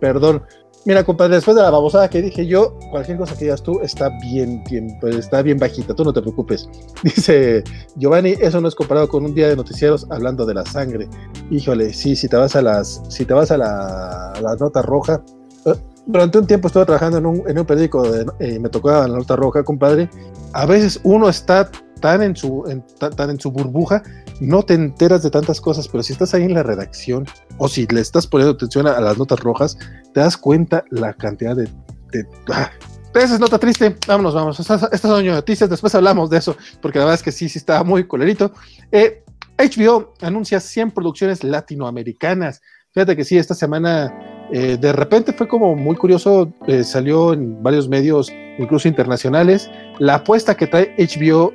Perdón. 0.00 0.42
Mira, 0.84 1.04
compadre, 1.04 1.36
después 1.36 1.56
de 1.56 1.62
la 1.62 1.70
babosada 1.70 2.10
que 2.10 2.20
dije 2.20 2.44
yo, 2.44 2.76
cualquier 2.90 3.16
cosa 3.16 3.36
que 3.36 3.44
digas 3.44 3.62
tú 3.62 3.80
está 3.82 4.10
bien, 4.20 4.64
pues 5.00 5.14
está 5.16 5.40
bien 5.40 5.56
bajita, 5.56 5.94
tú 5.94 6.04
no 6.04 6.12
te 6.12 6.20
preocupes. 6.20 6.68
Dice 7.04 7.62
Giovanni, 7.96 8.34
eso 8.40 8.60
no 8.60 8.66
es 8.66 8.74
comparado 8.74 9.08
con 9.08 9.24
un 9.24 9.34
día 9.34 9.48
de 9.48 9.54
noticieros 9.54 10.06
hablando 10.10 10.44
de 10.44 10.54
la 10.54 10.66
sangre. 10.66 11.08
Híjole, 11.50 11.92
sí, 11.92 12.16
si 12.16 12.28
te 12.28 12.36
vas 12.36 12.56
a 12.56 12.62
las, 12.62 13.00
si 13.08 13.24
te 13.24 13.32
vas 13.32 13.52
a 13.52 13.58
la, 13.58 14.56
nota 14.58 14.82
roja. 14.82 15.22
Eh, 15.66 15.74
durante 16.06 16.38
un 16.38 16.46
tiempo 16.48 16.66
estuve 16.66 16.84
trabajando 16.84 17.18
en 17.18 17.58
un, 17.58 17.64
periódico 17.64 18.04
y 18.40 18.58
me 18.58 18.68
tocaba 18.68 19.06
la 19.06 19.18
nota 19.18 19.36
roja, 19.36 19.62
compadre. 19.62 20.10
A 20.52 20.66
veces 20.66 21.00
uno 21.04 21.28
está 21.28 21.70
tan 22.02 22.20
en 22.20 22.36
su, 22.36 22.64
tan 22.98 23.30
en 23.30 23.40
su 23.40 23.50
burbuja 23.50 24.02
no 24.40 24.62
te 24.64 24.74
enteras 24.74 25.22
de 25.22 25.30
tantas 25.30 25.60
cosas, 25.60 25.88
pero 25.88 26.02
si 26.02 26.12
estás 26.12 26.34
ahí 26.34 26.42
en 26.42 26.52
la 26.52 26.62
redacción 26.62 27.24
o 27.58 27.68
si 27.68 27.86
le 27.86 28.00
estás 28.00 28.26
poniendo 28.26 28.54
atención 28.54 28.86
a, 28.86 29.00
las 29.00 29.16
notas 29.16 29.40
rojas, 29.40 29.78
te 30.12 30.20
das 30.20 30.36
cuenta 30.36 30.84
la 30.90 31.14
cantidad 31.14 31.56
de... 31.56 31.68
de 32.12 32.26
ah, 32.52 32.70
esa 33.14 33.34
es 33.34 33.40
nota 33.40 33.58
triste. 33.58 33.96
Vámonos, 34.08 34.34
vamos. 34.34 34.58
Estas, 34.58 35.00
son 35.00 35.24
noticias. 35.24 35.70
Después 35.70 35.94
hablamos 35.94 36.28
de 36.28 36.38
eso, 36.38 36.56
porque 36.80 36.98
la 36.98 37.04
verdad 37.04 37.20
es 37.20 37.22
que 37.22 37.30
sí, 37.30 37.48
sí 37.48 37.58
estaba 37.58 37.84
muy 37.84 38.06
colerito. 38.06 38.52
Eh, 38.90 39.22
HBO 39.58 40.14
anuncia 40.20 40.58
100 40.58 40.90
producciones 40.90 41.44
latinoamericanas. 41.44 42.62
Fíjate 42.92 43.16
que 43.16 43.24
sí, 43.24 43.38
esta 43.38 43.54
semana 43.54 44.12
eh, 44.50 44.76
de 44.80 44.92
repente 44.92 45.32
fue 45.32 45.46
como 45.46 45.76
muy 45.76 45.94
curioso, 45.94 46.52
eh, 46.66 46.82
salió 46.84 47.32
en 47.32 47.62
varios 47.62 47.88
medios, 47.88 48.32
incluso 48.58 48.88
internacionales, 48.88 49.70
la 49.98 50.16
apuesta 50.16 50.56
que 50.56 50.66
trae 50.66 50.94
HBO 50.98 51.52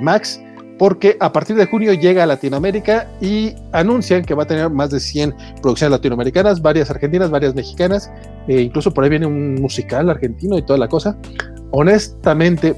Max 0.00 0.40
porque 0.78 1.16
a 1.20 1.32
partir 1.32 1.56
de 1.56 1.66
junio 1.66 1.92
llega 1.92 2.22
a 2.22 2.26
Latinoamérica 2.26 3.08
y 3.20 3.54
anuncian 3.72 4.24
que 4.24 4.34
va 4.34 4.44
a 4.44 4.46
tener 4.46 4.70
más 4.70 4.90
de 4.90 5.00
100 5.00 5.34
producciones 5.60 5.90
latinoamericanas, 5.90 6.62
varias 6.62 6.90
argentinas, 6.90 7.30
varias 7.30 7.54
mexicanas, 7.54 8.10
e 8.46 8.60
incluso 8.60 8.94
por 8.94 9.04
ahí 9.04 9.10
viene 9.10 9.26
un 9.26 9.56
musical 9.56 10.08
argentino 10.08 10.56
y 10.56 10.62
toda 10.62 10.78
la 10.78 10.88
cosa. 10.88 11.18
Honestamente, 11.72 12.76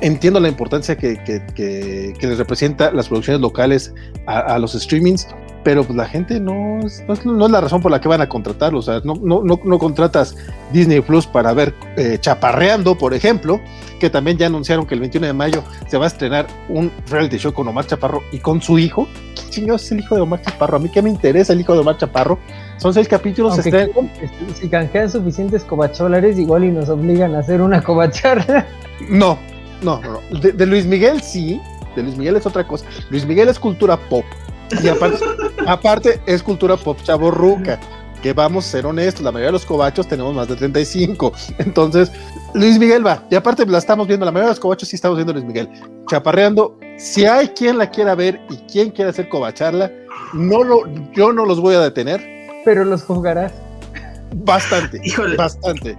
entiendo 0.00 0.40
la 0.40 0.48
importancia 0.48 0.96
que, 0.96 1.18
les 2.20 2.38
representa 2.38 2.90
las 2.90 3.08
producciones 3.08 3.40
locales 3.40 3.94
a, 4.26 4.58
los 4.58 4.72
streamings, 4.72 5.28
pero 5.66 5.82
pues 5.82 5.96
la 5.96 6.06
gente 6.06 6.38
no 6.38 6.78
es, 6.86 7.02
no 7.24 7.44
es, 7.44 7.50
la 7.50 7.60
razón 7.60 7.82
por 7.82 7.90
la 7.90 8.00
que 8.00 8.06
van 8.06 8.20
a 8.20 8.28
contratarlo. 8.28 8.78
O 8.78 8.82
sea, 8.82 9.00
no, 9.02 9.16
no, 9.20 9.42
no, 9.42 9.78
contratas 9.80 10.36
Disney 10.72 11.00
Plus 11.00 11.26
para 11.26 11.52
ver 11.54 11.74
eh, 11.96 12.18
Chaparreando, 12.20 12.96
por 12.96 13.14
ejemplo, 13.14 13.60
que 13.98 14.08
también 14.08 14.38
ya 14.38 14.46
anunciaron 14.46 14.86
que 14.86 14.94
el 14.94 15.00
21 15.00 15.26
de 15.26 15.32
mayo 15.32 15.64
se 15.88 15.98
va 15.98 16.04
a 16.04 16.06
estrenar 16.06 16.46
un 16.68 16.92
reality 17.10 17.38
show 17.38 17.52
con 17.52 17.66
Omar 17.66 17.84
Chaparro 17.84 18.22
y 18.30 18.38
con 18.38 18.62
su 18.62 18.78
hijo. 18.78 19.08
¿Qué 19.34 19.50
chingados 19.50 19.82
es 19.82 19.90
el 19.90 19.98
hijo 19.98 20.14
de 20.14 20.20
Omar 20.20 20.40
Chaparro? 20.40 20.76
A 20.76 20.78
mí 20.78 20.88
qué 20.88 21.02
me 21.02 21.10
interesa 21.10 21.52
el 21.52 21.58
hijo 21.58 21.72
de 21.72 21.80
Omar 21.80 21.98
Chaparro. 21.98 22.38
Son 22.76 22.94
seis 22.94 23.08
capítulos. 23.08 23.58
Este, 23.58 23.90
si 24.54 24.68
canjean 24.68 25.10
suficientes 25.10 25.64
cobacholares, 25.64 26.38
igual 26.38 26.62
y 26.62 26.70
nos 26.70 26.88
obligan 26.88 27.34
a 27.34 27.40
hacer 27.40 27.60
una 27.60 27.82
cobacharla. 27.82 28.68
No, 29.08 29.36
no, 29.82 30.00
no. 30.00 30.20
De, 30.38 30.52
de 30.52 30.64
Luis 30.64 30.86
Miguel 30.86 31.22
sí. 31.22 31.60
De 31.96 32.04
Luis 32.04 32.16
Miguel 32.16 32.36
es 32.36 32.46
otra 32.46 32.64
cosa. 32.68 32.86
Luis 33.10 33.26
Miguel 33.26 33.48
es 33.48 33.58
cultura 33.58 33.96
pop 33.96 34.24
y 34.82 34.88
aparte, 34.88 35.18
aparte 35.66 36.20
es 36.26 36.42
cultura 36.42 36.76
pop 36.76 36.98
chaborruca, 37.02 37.78
que 38.22 38.32
vamos 38.32 38.66
a 38.66 38.70
ser 38.70 38.86
honestos, 38.86 39.22
la 39.22 39.30
mayoría 39.30 39.48
de 39.48 39.52
los 39.52 39.66
cobachos 39.66 40.08
tenemos 40.08 40.34
más 40.34 40.48
de 40.48 40.56
35. 40.56 41.32
Entonces, 41.58 42.10
Luis 42.54 42.78
Miguel 42.78 43.06
va. 43.06 43.22
Y 43.30 43.34
aparte 43.34 43.66
la 43.66 43.78
estamos 43.78 44.06
viendo, 44.06 44.24
la 44.26 44.32
mayoría 44.32 44.48
de 44.48 44.52
los 44.52 44.60
cobachos 44.60 44.88
sí 44.88 44.96
estamos 44.96 45.16
viendo 45.16 45.32
Luis 45.32 45.44
Miguel. 45.44 45.68
Chaparreando, 46.08 46.78
si 46.96 47.24
hay 47.26 47.48
quien 47.48 47.78
la 47.78 47.90
quiera 47.90 48.14
ver 48.14 48.40
y 48.50 48.56
quien 48.70 48.90
quiera 48.90 49.10
hacer 49.10 49.28
cobacharla, 49.28 49.92
no 50.32 50.64
lo, 50.64 50.82
yo 51.12 51.32
no 51.32 51.44
los 51.44 51.60
voy 51.60 51.74
a 51.74 51.80
detener. 51.80 52.20
Pero 52.64 52.84
los 52.84 53.02
jugarás. 53.04 53.52
Bastante. 54.34 55.00
Híjole. 55.04 55.36
Bastante. 55.36 55.96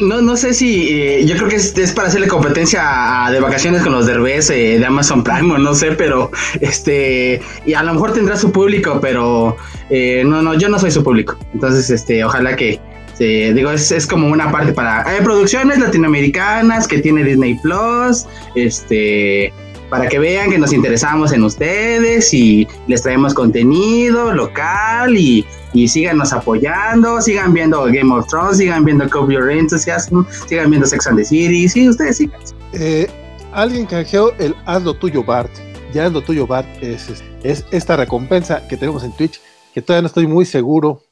No, 0.00 0.20
no 0.20 0.36
sé 0.36 0.54
si. 0.54 0.88
Eh, 0.90 1.24
yo 1.24 1.36
creo 1.36 1.48
que 1.48 1.56
es, 1.56 1.92
para 1.92 2.08
hacerle 2.08 2.26
competencia 2.26 3.28
de 3.30 3.40
vacaciones 3.40 3.82
con 3.82 3.92
los 3.92 4.06
derbés 4.06 4.50
eh, 4.50 4.78
de 4.78 4.84
Amazon 4.84 5.22
Prime, 5.22 5.54
o 5.54 5.58
no 5.58 5.74
sé, 5.74 5.92
pero. 5.92 6.30
este 6.60 7.40
Y 7.64 7.74
a 7.74 7.82
lo 7.82 7.94
mejor 7.94 8.12
tendrá 8.12 8.36
su 8.36 8.50
público, 8.50 8.98
pero. 9.00 9.56
Eh, 9.90 10.24
no, 10.24 10.42
no, 10.42 10.54
yo 10.54 10.68
no 10.68 10.78
soy 10.78 10.90
su 10.90 11.04
público. 11.04 11.36
Entonces, 11.54 11.90
este 11.90 12.24
ojalá 12.24 12.56
que. 12.56 12.80
digo, 13.18 13.70
es, 13.70 13.92
es, 13.92 14.06
como 14.06 14.28
una 14.28 14.50
parte 14.50 14.72
para. 14.72 15.08
Hay 15.08 15.20
producciones 15.22 15.78
latinoamericanas 15.78 16.88
que 16.88 16.98
tiene 16.98 17.22
Disney 17.22 17.56
Plus. 17.62 18.26
Este 18.56 19.52
para 19.92 20.08
que 20.08 20.18
vean 20.18 20.48
que 20.48 20.58
nos 20.58 20.72
interesamos 20.72 21.32
en 21.32 21.44
ustedes 21.44 22.32
y 22.32 22.66
les 22.86 23.02
traemos 23.02 23.34
contenido 23.34 24.32
local 24.32 25.14
y, 25.18 25.44
y 25.74 25.86
síganos 25.86 26.32
apoyando, 26.32 27.20
sigan 27.20 27.52
viendo 27.52 27.84
Game 27.84 28.10
of 28.10 28.26
Thrones, 28.26 28.56
sigan 28.56 28.86
viendo 28.86 29.06
Curb 29.10 29.30
Your 29.30 29.50
Enthusiasm, 29.50 30.22
sigan 30.48 30.70
viendo 30.70 30.86
Sex 30.86 31.06
and 31.06 31.18
the 31.18 31.24
City, 31.26 31.68
sí, 31.68 31.90
ustedes 31.90 32.16
sigan. 32.16 32.40
Eh, 32.72 33.06
alguien 33.52 33.84
canjeó 33.84 34.32
el 34.38 34.56
haz 34.64 34.82
lo 34.82 34.94
tuyo 34.94 35.22
Bart, 35.22 35.50
ya 35.92 36.06
haz 36.06 36.12
lo 36.12 36.22
tuyo 36.22 36.46
Bart, 36.46 36.66
es, 36.80 37.22
es 37.42 37.66
esta 37.70 37.94
recompensa 37.94 38.66
que 38.68 38.78
tenemos 38.78 39.04
en 39.04 39.14
Twitch, 39.14 39.42
que 39.74 39.82
todavía 39.82 40.00
no 40.00 40.06
estoy 40.06 40.26
muy 40.26 40.46
seguro 40.46 41.02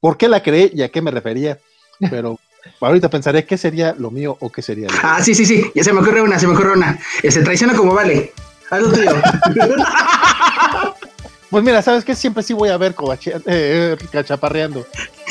por 0.00 0.16
qué 0.16 0.28
la 0.28 0.42
creé 0.42 0.72
y 0.74 0.82
a 0.82 0.88
qué 0.88 1.00
me 1.00 1.12
refería, 1.12 1.60
pero 2.10 2.36
Ahorita 2.80 3.08
pensaré 3.08 3.44
qué 3.44 3.56
sería 3.56 3.94
lo 3.98 4.10
mío 4.10 4.36
o 4.40 4.50
qué 4.50 4.62
sería. 4.62 4.88
Lo 4.88 4.94
ah, 5.02 5.22
sí, 5.22 5.34
sí, 5.34 5.46
sí. 5.46 5.70
Ya 5.74 5.84
se 5.84 5.92
me 5.92 6.00
ocurre 6.00 6.22
una, 6.22 6.38
se 6.38 6.46
me 6.46 6.54
ocurre 6.54 6.72
una. 6.72 6.98
Se 7.28 7.42
traiciona 7.42 7.74
como 7.74 7.94
vale. 7.94 8.32
Algo 8.70 8.92
tuyo. 8.92 9.10
pues 11.50 11.64
mira, 11.64 11.82
¿sabes 11.82 12.04
qué? 12.04 12.14
Siempre 12.14 12.42
sí 12.42 12.52
voy 12.52 12.68
a 12.68 12.76
ver 12.76 12.94
eh, 13.26 13.40
eh, 13.46 13.96
cachaparreando. 14.10 14.86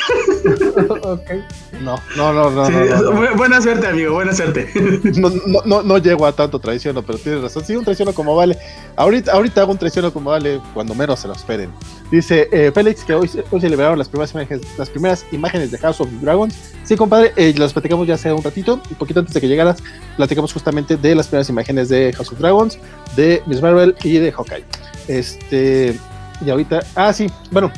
No, 1.81 1.99
no, 2.15 2.31
no, 2.31 2.69
no, 2.69 3.35
Buena 3.35 3.61
suerte, 3.61 3.87
amigo, 3.87 4.13
buena 4.13 4.33
suerte. 4.33 4.69
No, 5.15 5.29
no, 5.65 5.83
no, 5.83 5.97
llego 5.97 6.25
a 6.25 6.31
tanto 6.31 6.59
traiciono, 6.59 7.01
pero 7.01 7.17
tienes 7.17 7.41
razón. 7.41 7.65
Sí, 7.65 7.75
un 7.75 7.83
traiciono 7.83 8.13
como 8.13 8.35
vale. 8.35 8.57
Ahorita, 8.95 9.33
ahorita 9.33 9.61
hago 9.61 9.71
un 9.71 9.77
traiciono 9.77 10.11
como 10.11 10.29
vale 10.31 10.61
cuando 10.73 10.95
menos 10.95 11.19
se 11.19 11.27
lo 11.27 11.33
esperen. 11.33 11.71
Dice 12.11 12.47
eh, 12.51 12.71
Félix 12.73 13.03
que 13.03 13.13
hoy, 13.13 13.29
hoy 13.51 13.61
se 13.61 13.69
liberaron 13.69 13.97
las 13.97 14.07
primeras 14.07 14.33
imágenes, 14.33 14.65
las 14.77 14.89
primeras 14.89 15.25
imágenes 15.31 15.71
de 15.71 15.77
House 15.79 15.99
of 15.99 16.09
Dragons. 16.21 16.55
Sí, 16.83 16.95
compadre, 16.95 17.33
eh, 17.35 17.53
las 17.57 17.73
platicamos 17.73 18.07
ya 18.07 18.15
hace 18.15 18.31
un 18.31 18.43
ratito, 18.43 18.75
un 18.89 18.95
poquito 18.95 19.19
antes 19.19 19.33
de 19.33 19.41
que 19.41 19.47
llegaras, 19.47 19.77
platicamos 20.15 20.53
justamente 20.53 20.97
de 20.97 21.15
las 21.15 21.27
primeras 21.27 21.49
imágenes 21.49 21.89
de 21.89 22.13
House 22.13 22.31
of 22.31 22.39
Dragons, 22.39 22.79
de 23.15 23.41
Miss 23.47 23.61
Marvel 23.61 23.95
y 24.03 24.17
de 24.17 24.31
Hawkeye. 24.31 24.65
Este, 25.07 25.99
y 26.45 26.49
ahorita, 26.49 26.83
ah, 26.95 27.11
sí, 27.13 27.29
bueno, 27.51 27.71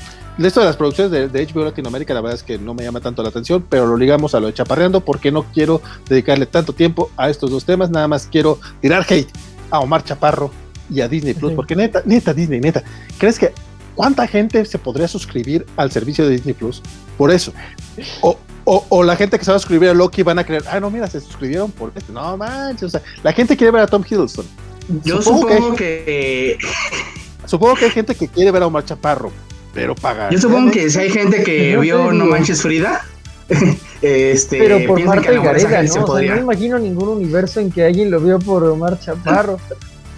esto 0.45 0.59
de 0.59 0.65
las 0.67 0.75
producciones 0.75 1.31
de, 1.31 1.47
HBO 1.47 1.63
Latinoamérica, 1.63 2.13
la 2.13 2.21
verdad 2.21 2.35
es 2.35 2.43
que 2.43 2.57
no 2.57 2.73
me 2.73 2.83
llama 2.83 3.01
tanto 3.01 3.23
la 3.23 3.29
atención, 3.29 3.65
pero 3.67 3.87
lo 3.87 3.97
ligamos 3.97 4.35
a 4.35 4.39
lo 4.39 4.47
de 4.47 4.53
Chaparreando 4.53 5.01
porque 5.01 5.31
no 5.31 5.43
quiero 5.51 5.81
dedicarle 6.07 6.45
tanto 6.45 6.73
tiempo 6.73 7.09
a 7.17 7.29
estos 7.29 7.49
dos 7.49 7.65
temas, 7.65 7.89
nada 7.89 8.07
más 8.07 8.27
quiero 8.31 8.59
tirar 8.81 9.05
hate 9.09 9.29
a 9.71 9.79
Omar 9.79 10.03
Chaparro 10.03 10.51
y 10.89 11.01
a 11.01 11.07
Disney 11.07 11.33
Plus, 11.33 11.53
porque 11.53 11.75
neta, 11.75 12.01
neta, 12.05 12.33
Disney, 12.33 12.59
neta, 12.59 12.83
¿crees 13.17 13.39
que 13.39 13.51
cuánta 13.95 14.27
gente 14.27 14.63
se 14.65 14.77
podría 14.77 15.07
suscribir 15.07 15.65
al 15.75 15.91
servicio 15.91 16.25
de 16.25 16.31
Disney 16.31 16.53
Plus 16.53 16.81
por 17.17 17.31
eso? 17.31 17.51
O, 18.21 18.37
o, 18.63 19.03
la 19.03 19.15
gente 19.15 19.39
que 19.39 19.45
se 19.45 19.51
va 19.51 19.57
a 19.57 19.59
suscribir 19.59 19.89
a 19.89 19.93
Loki 19.93 20.23
van 20.23 20.39
a 20.39 20.43
creer, 20.43 20.63
ah, 20.69 20.79
no, 20.79 20.91
mira, 20.91 21.07
se 21.07 21.21
suscribieron 21.21 21.71
por 21.71 21.91
esto. 21.95 22.11
No 22.11 22.35
manches, 22.35 22.83
o 22.83 22.89
sea, 22.89 23.01
la 23.23 23.31
gente 23.31 23.55
quiere 23.55 23.71
ver 23.71 23.81
a 23.81 23.87
Tom 23.87 24.03
Hiddleston. 24.07 24.45
Yo 25.03 25.21
supongo, 25.21 25.73
que, 25.75 26.57
Supongo 27.45 27.75
que 27.75 27.85
hay 27.85 27.91
gente 27.91 28.13
que 28.13 28.27
quiere 28.27 28.51
ver 28.51 28.63
a 28.63 28.67
Omar 28.67 28.85
Chaparro 28.85 29.31
pero 29.77 29.93
pagar. 29.93 30.33
Yo 30.33 30.39
supongo 30.39 30.71
que 30.71 30.89
si 30.89 30.97
hay 30.97 31.11
gente 31.11 31.43
que 31.43 31.77
vio 31.77 32.11
No 32.11 32.25
Manches 32.25 32.63
Frida, 32.63 33.05
este, 34.01 34.57
pero 34.57 34.87
por 34.87 34.99
Marta 35.03 35.31
y 35.31 35.37
Gareda, 35.37 35.83
¿no? 35.83 36.03
O 36.03 36.17
sea, 36.17 36.35
no 36.35 36.41
imagino 36.41 36.79
ningún 36.79 37.09
universo 37.09 37.59
en 37.59 37.71
que 37.71 37.85
alguien 37.85 38.09
lo 38.09 38.19
vio 38.19 38.39
por 38.39 38.63
Omar 38.63 38.99
Chaparro. 38.99 39.59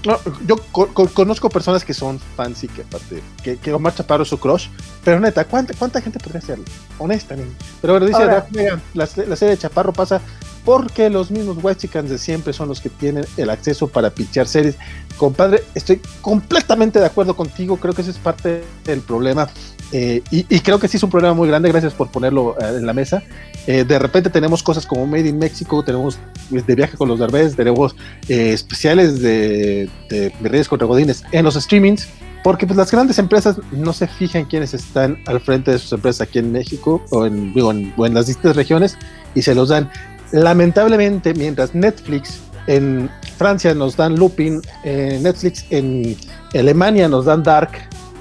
No, 0.05 0.17
yo 0.47 0.55
conozco 0.93 1.49
personas 1.49 1.83
que 1.83 1.93
son 1.93 2.21
fans 2.37 2.63
y 2.63 2.69
que 2.69 2.83
aparte, 2.83 3.21
que, 3.43 3.57
que, 3.57 3.73
Omar 3.73 3.93
Chaparro 3.93 4.23
es 4.23 4.29
su 4.29 4.39
crush, 4.39 4.67
pero 5.03 5.19
neta, 5.19 5.43
¿cuánta, 5.43 5.73
cuánta 5.77 5.99
gente 5.99 6.19
podría 6.19 6.39
hacerlo? 6.39 6.63
Honestamente. 6.99 7.53
Pero 7.81 7.95
bueno, 7.95 8.05
dice 8.05 8.25
la, 8.25 8.47
la, 8.93 9.05
serie 9.35 9.55
de 9.55 9.57
Chaparro 9.57 9.91
pasa 9.91 10.21
porque 10.65 11.09
los 11.09 11.31
mismos 11.31 11.57
Westicans 11.63 12.09
de 12.09 12.17
siempre 12.17 12.53
son 12.53 12.69
los 12.69 12.81
que 12.81 12.89
tienen 12.89 13.25
el 13.37 13.49
acceso 13.49 13.87
para 13.87 14.09
pichar 14.09 14.47
series. 14.47 14.75
Compadre, 15.17 15.63
estoy 15.75 16.01
completamente 16.21 16.99
de 16.99 17.05
acuerdo 17.05 17.35
contigo, 17.35 17.77
creo 17.77 17.93
que 17.93 18.01
ese 18.01 18.11
es 18.11 18.17
parte 18.17 18.63
del 18.85 19.01
problema. 19.01 19.49
Eh, 19.91 20.21
y, 20.29 20.43
creo 20.59 20.79
que 20.79 20.87
sí 20.87 20.97
es 20.97 21.03
un 21.03 21.09
problema 21.09 21.33
muy 21.33 21.47
grande, 21.47 21.69
gracias 21.69 21.93
por 21.93 22.09
ponerlo 22.09 22.55
eh, 22.61 22.77
en 22.77 22.85
la 22.85 22.93
mesa. 22.93 23.23
Eh, 23.65 23.83
de 23.83 23.97
repente 23.97 24.29
tenemos 24.29 24.61
cosas 24.61 24.85
como 24.85 25.07
Made 25.07 25.27
in 25.27 25.39
Mexico, 25.39 25.83
tenemos 25.83 26.19
de 26.49 26.75
viaje 26.75 26.95
con 26.95 27.07
los 27.07 27.19
Derbez, 27.19 27.55
tenemos 27.55 27.95
especiales 28.27 29.21
de, 29.21 29.89
de, 30.09 30.31
Reyes 30.41 30.67
contra 30.67 30.87
Godines 30.87 31.23
en 31.31 31.43
los 31.43 31.55
streamings, 31.55 32.07
porque 32.43 32.67
pues 32.67 32.77
las 32.77 32.91
grandes 32.91 33.17
empresas 33.19 33.57
no 33.71 33.93
se 33.93 34.07
fijan 34.07 34.45
quiénes 34.45 34.73
están 34.73 35.17
al 35.25 35.39
frente 35.41 35.71
de 35.71 35.79
sus 35.79 35.91
empresas 35.91 36.21
aquí 36.21 36.39
en 36.39 36.51
México 36.51 37.03
o 37.09 37.25
en, 37.25 37.53
o 37.97 38.05
en 38.05 38.13
las 38.13 38.27
distintas 38.27 38.55
regiones 38.55 38.97
y 39.35 39.41
se 39.41 39.55
los 39.55 39.69
dan. 39.69 39.89
Lamentablemente, 40.31 41.33
mientras 41.33 41.73
Netflix 41.73 42.39
en 42.67 43.09
Francia 43.37 43.73
nos 43.73 43.95
dan 43.95 44.15
Looping, 44.15 44.61
eh, 44.83 45.19
Netflix 45.21 45.65
en 45.69 46.15
Alemania 46.53 47.07
nos 47.07 47.25
dan 47.25 47.41
Dark, 47.41 47.71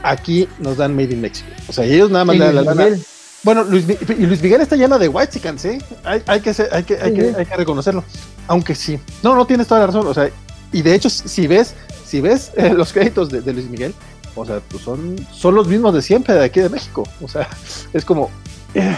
aquí 0.03 0.49
nos 0.59 0.77
dan 0.77 0.95
Made 0.95 1.13
in 1.13 1.21
Mexico. 1.21 1.49
O 1.69 1.73
sea, 1.73 1.85
ellos 1.85 2.11
nada 2.11 2.25
más 2.25 2.37
le 2.37 2.53
dan 2.53 2.55
la 2.55 2.99
Bueno, 3.43 3.65
Luis, 3.65 3.85
y 3.89 4.27
Luis 4.27 4.43
Miguel 4.43 4.61
está 4.61 4.77
lleno 4.77 4.99
de 4.99 5.09
white 5.09 5.33
chickens, 5.33 5.65
¿eh? 5.65 5.79
Hay, 6.05 6.23
hay, 6.27 6.41
que, 6.41 6.51
hay, 6.51 6.83
que, 6.85 6.99
hay, 6.99 7.13
que, 7.13 7.35
hay 7.37 7.47
que 7.47 7.57
reconocerlo. 7.57 8.05
Aunque 8.47 8.75
sí. 8.75 8.99
No, 9.23 9.35
no 9.35 9.47
tienes 9.47 9.67
toda 9.67 9.81
la 9.81 9.87
razón. 9.89 10.07
O 10.07 10.15
sea, 10.15 10.31
y 10.73 10.83
de 10.83 10.95
hecho, 10.95 11.11
si 11.11 11.47
ves, 11.47 11.75
si 12.07 12.21
ves 12.21 12.53
eh, 12.57 12.73
los 12.73 12.93
créditos 12.93 13.31
de, 13.31 13.41
de, 13.43 13.53
Luis 13.53 13.69
Miguel, 13.69 13.95
o 14.35 14.45
sea, 14.45 14.61
pues 14.69 14.83
son, 14.83 15.17
son 15.33 15.55
los 15.55 15.67
mismos 15.67 15.95
de 15.95 16.03
siempre 16.03 16.35
de 16.35 16.45
aquí 16.45 16.61
de 16.61 16.69
México. 16.69 17.05
O 17.21 17.29
sea, 17.29 17.49
es 17.93 18.05
como. 18.05 18.31
Eh, 18.75 18.97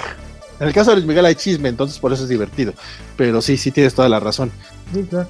en 0.60 0.68
el 0.68 0.74
caso 0.74 0.90
de 0.90 0.96
Luis 0.96 1.06
Miguel 1.06 1.24
hay 1.24 1.34
chisme, 1.34 1.70
entonces 1.70 1.98
por 1.98 2.12
eso 2.12 2.22
es 2.22 2.28
divertido. 2.28 2.74
Pero 3.16 3.40
sí, 3.40 3.56
sí 3.56 3.70
tienes 3.70 3.94
toda 3.94 4.08
la 4.08 4.20
razón. 4.20 4.52
Sí, 4.92 5.02
claro. 5.08 5.26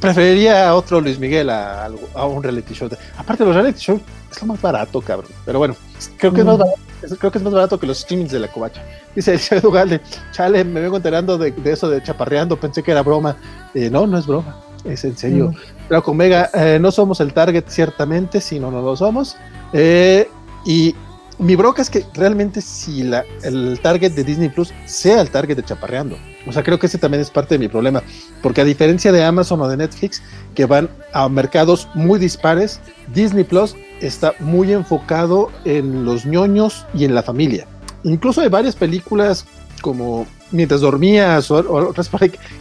Preferiría 0.00 0.68
a 0.68 0.74
otro 0.74 1.00
Luis 1.00 1.18
Miguel 1.18 1.50
a, 1.50 1.90
a, 2.14 2.26
un 2.26 2.42
reality 2.42 2.74
show. 2.74 2.88
Aparte, 3.16 3.44
los 3.44 3.54
reality 3.54 3.78
shows 3.78 4.00
es 4.30 4.40
lo 4.40 4.48
más 4.48 4.60
barato, 4.60 5.00
cabrón. 5.00 5.30
Pero 5.44 5.58
bueno, 5.58 5.76
creo 6.16 6.32
que, 6.32 6.38
mm. 6.38 6.40
es, 6.40 6.46
más 6.46 6.58
barato, 6.58 6.78
creo 7.18 7.30
que 7.30 7.38
es 7.38 7.44
más 7.44 7.52
barato 7.52 7.78
que 7.78 7.86
los 7.86 7.98
streamings 7.98 8.32
de 8.32 8.40
la 8.40 8.48
covacha. 8.48 8.82
Dice 9.14 9.38
el 9.50 9.64
Ugalde, 9.64 10.00
chale, 10.32 10.64
me 10.64 10.80
vengo 10.80 10.96
enterando 10.96 11.36
de, 11.36 11.52
de, 11.52 11.72
eso 11.72 11.88
de 11.88 12.02
chaparreando, 12.02 12.58
pensé 12.58 12.82
que 12.82 12.90
era 12.90 13.02
broma. 13.02 13.36
Eh, 13.74 13.90
no, 13.90 14.06
no 14.06 14.18
es 14.18 14.26
broma, 14.26 14.56
es 14.84 15.04
en 15.04 15.16
serio. 15.16 15.50
Mm. 15.50 15.56
Pero 15.88 16.02
con 16.02 16.16
Mega, 16.16 16.50
eh, 16.54 16.78
no 16.80 16.90
somos 16.90 17.20
el 17.20 17.32
target, 17.32 17.64
ciertamente, 17.68 18.40
si 18.40 18.58
no, 18.58 18.70
no 18.70 18.82
lo 18.82 18.96
somos. 18.96 19.36
Eh, 19.72 20.28
y 20.64 20.94
mi 21.38 21.56
broca 21.56 21.82
es 21.82 21.90
que 21.90 22.04
realmente 22.14 22.60
si 22.60 23.00
el 23.42 23.80
target 23.80 24.12
de 24.12 24.24
Disney 24.24 24.48
Plus 24.48 24.72
sea 24.86 25.20
el 25.20 25.30
target 25.30 25.56
de 25.56 25.64
Chaparreando. 25.64 26.16
O 26.46 26.52
sea, 26.52 26.62
creo 26.62 26.78
que 26.78 26.86
ese 26.86 26.98
también 26.98 27.20
es 27.20 27.30
parte 27.30 27.54
de 27.54 27.58
mi 27.58 27.68
problema. 27.68 28.02
Porque 28.42 28.60
a 28.60 28.64
diferencia 28.64 29.12
de 29.12 29.22
Amazon 29.22 29.60
o 29.60 29.68
de 29.68 29.76
Netflix, 29.76 30.22
que 30.54 30.66
van 30.66 30.88
a 31.12 31.28
mercados 31.28 31.88
muy 31.94 32.18
dispares, 32.18 32.80
Disney 33.14 33.44
Plus 33.44 33.76
está 34.00 34.34
muy 34.40 34.72
enfocado 34.72 35.50
en 35.64 36.04
los 36.04 36.26
ñoños 36.26 36.86
y 36.94 37.04
en 37.04 37.14
la 37.14 37.22
familia. 37.22 37.66
Incluso 38.02 38.40
hay 38.40 38.48
varias 38.48 38.74
películas 38.76 39.46
como 39.80 40.26
Mientras 40.50 40.80
dormías 40.80 41.50
o, 41.50 41.56
o 41.56 41.88
otras 41.90 42.10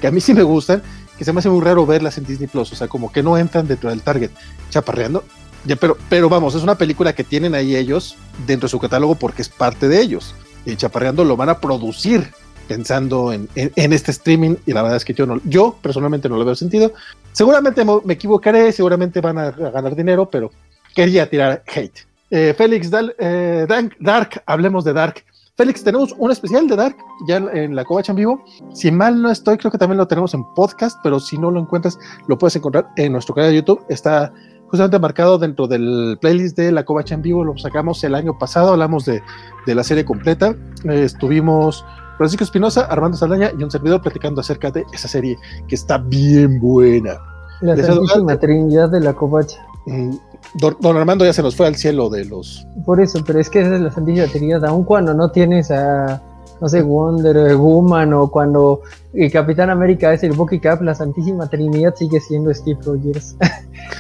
que 0.02 0.08
a 0.08 0.12
mí 0.12 0.20
sí 0.20 0.34
me 0.34 0.44
gustan, 0.44 0.84
que 1.18 1.24
se 1.24 1.32
me 1.32 1.40
hace 1.40 1.50
muy 1.50 1.62
raro 1.62 1.86
verlas 1.86 2.18
en 2.18 2.26
Disney 2.26 2.48
Plus. 2.48 2.72
O 2.74 2.76
sea, 2.76 2.88
como 2.88 3.12
que 3.12 3.24
no 3.24 3.38
entran 3.38 3.66
dentro 3.66 3.90
del 3.90 4.02
target. 4.02 4.30
Chaparreando 4.70 5.24
ya, 5.68 5.76
pero, 5.76 5.98
pero 6.10 6.30
vamos, 6.30 6.56
es 6.56 6.64
una 6.64 6.76
película 6.76 7.14
que 7.14 7.24
tienen 7.24 7.54
ahí 7.54 7.76
ellos 7.76 8.16
dentro 8.48 8.68
de 8.68 8.72
su 8.72 8.80
catálogo 8.80 9.16
porque 9.16 9.42
es 9.42 9.50
parte 9.50 9.88
de 9.88 10.02
ellos. 10.02 10.34
Y 10.66 10.76
Chaparreando 10.76 11.24
lo 11.24 11.38
van 11.38 11.50
a 11.50 11.60
producir 11.60 12.32
pensando 12.68 13.32
en, 13.32 13.48
en, 13.56 13.94
este 13.94 14.12
streaming 14.12 14.56
y 14.66 14.74
la 14.74 14.82
verdad 14.82 14.98
es 14.98 15.06
que 15.06 15.14
yo 15.14 15.26
no, 15.26 15.40
yo 15.46 15.78
personalmente 15.82 16.28
no 16.30 16.38
lo 16.38 16.46
veo 16.46 16.56
sentido. 16.56 16.92
Seguramente 17.32 17.84
me 18.04 18.14
equivocaré, 18.14 18.72
seguramente 18.72 19.22
van 19.22 19.38
a, 19.38 19.52
ganar 19.52 19.96
dinero, 19.96 20.30
pero 20.30 20.52
quería 20.94 21.30
tirar 21.30 21.64
hate. 21.68 22.00
Eh, 22.30 22.54
Félix 22.58 22.90
Dal, 22.90 23.16
eh, 23.20 23.66
Dark, 24.00 24.44
hablemos 24.46 24.84
de 24.84 24.94
Dark. 24.94 25.24
Félix, 25.56 25.84
tenemos 25.84 26.14
un 26.18 26.32
especial 26.32 26.68
de 26.68 26.76
Dark 26.76 26.98
ya 27.28 27.38
en 27.38 27.76
la 27.76 27.84
Covacha 27.84 28.12
en 28.12 28.18
vivo. 28.18 28.46
Si 28.74 28.92
mal 28.92 29.22
no 29.22 29.32
estoy, 29.32 29.58
creo 29.58 29.72
que 29.72 29.78
también 29.78 29.98
lo 29.98 30.08
tenemos 30.08 30.34
en 30.34 30.44
podcast, 30.54 31.00
pero 31.02 31.20
si 31.20 31.38
no 31.38 31.50
lo 31.50 31.60
encuentras, 31.60 31.98
lo 32.28 32.38
puedes 32.38 32.56
encontrar 32.56 32.90
en 32.96 33.14
nuestro 33.14 33.34
canal 33.34 33.52
de 33.52 33.58
YouTube. 33.58 33.84
Está 33.90 34.32
justamente 34.70 35.00
marcado 35.00 35.38
dentro 35.38 35.68
del 35.68 36.18
playlist 36.20 36.58
de 36.58 36.72
La 36.72 36.86
Covacha 36.86 37.16
en 37.16 37.22
vivo, 37.22 37.44
lo 37.44 37.58
sacamos 37.58 38.04
el 38.04 38.16
año 38.16 38.38
pasado, 38.38 38.72
hablamos 38.72 39.06
de, 39.06 39.22
de 39.66 39.76
la 39.76 39.84
serie 39.84 40.06
completa, 40.06 40.56
eh, 40.84 41.04
estuvimos 41.04 41.86
Francisco 42.18 42.44
Espinosa, 42.44 42.86
Armando 42.86 43.18
Saldaña 43.18 43.52
y 43.58 43.64
un 43.64 43.72
servidor 43.72 44.02
platicando 44.02 44.42
acerca 44.42 44.72
de 44.72 44.84
esa 44.92 45.08
serie 45.08 45.38
que 45.68 45.76
está 45.76 45.98
bien 45.98 46.60
buena. 46.60 47.18
La 47.62 47.76
Santísima 47.78 48.38
Trinidad 48.38 48.90
de 48.90 49.00
La 49.00 49.14
Covacha. 49.14 49.60
Mm, 49.86 50.16
don, 50.56 50.78
don, 50.80 50.98
Armando 50.98 51.26
ya 51.26 51.34
se 51.34 51.42
nos 51.42 51.56
fue 51.56 51.68
al 51.68 51.76
cielo 51.76 52.10
de 52.10 52.26
los... 52.26 52.68
Por 52.86 53.00
eso, 53.00 53.24
pero 53.26 53.40
es 53.40 53.50
que 53.50 53.62
esa 53.62 53.76
es 53.76 53.82
la 53.82 53.92
Santísima 53.92 54.28
Trinidad, 54.28 54.66
aun 54.66 54.84
cuando 54.84 55.14
no 55.14 55.32
tienes 55.32 55.72
a 55.72 56.22
no 56.60 56.70
sé, 56.70 56.82
Wonder 56.82 57.56
Woman 57.56 58.14
o 58.14 58.30
cuando 58.30 58.82
el 59.14 59.32
Capitán 59.32 59.70
América 59.70 60.14
es 60.14 60.24
el 60.24 60.34
Bucky 60.34 60.60
Cap, 60.60 60.82
la 60.82 60.94
Santísima 60.94 61.48
Trinidad 61.48 61.96
sigue 61.96 62.20
siendo 62.20 62.54
Steve 62.54 62.80
Rogers. 62.86 63.36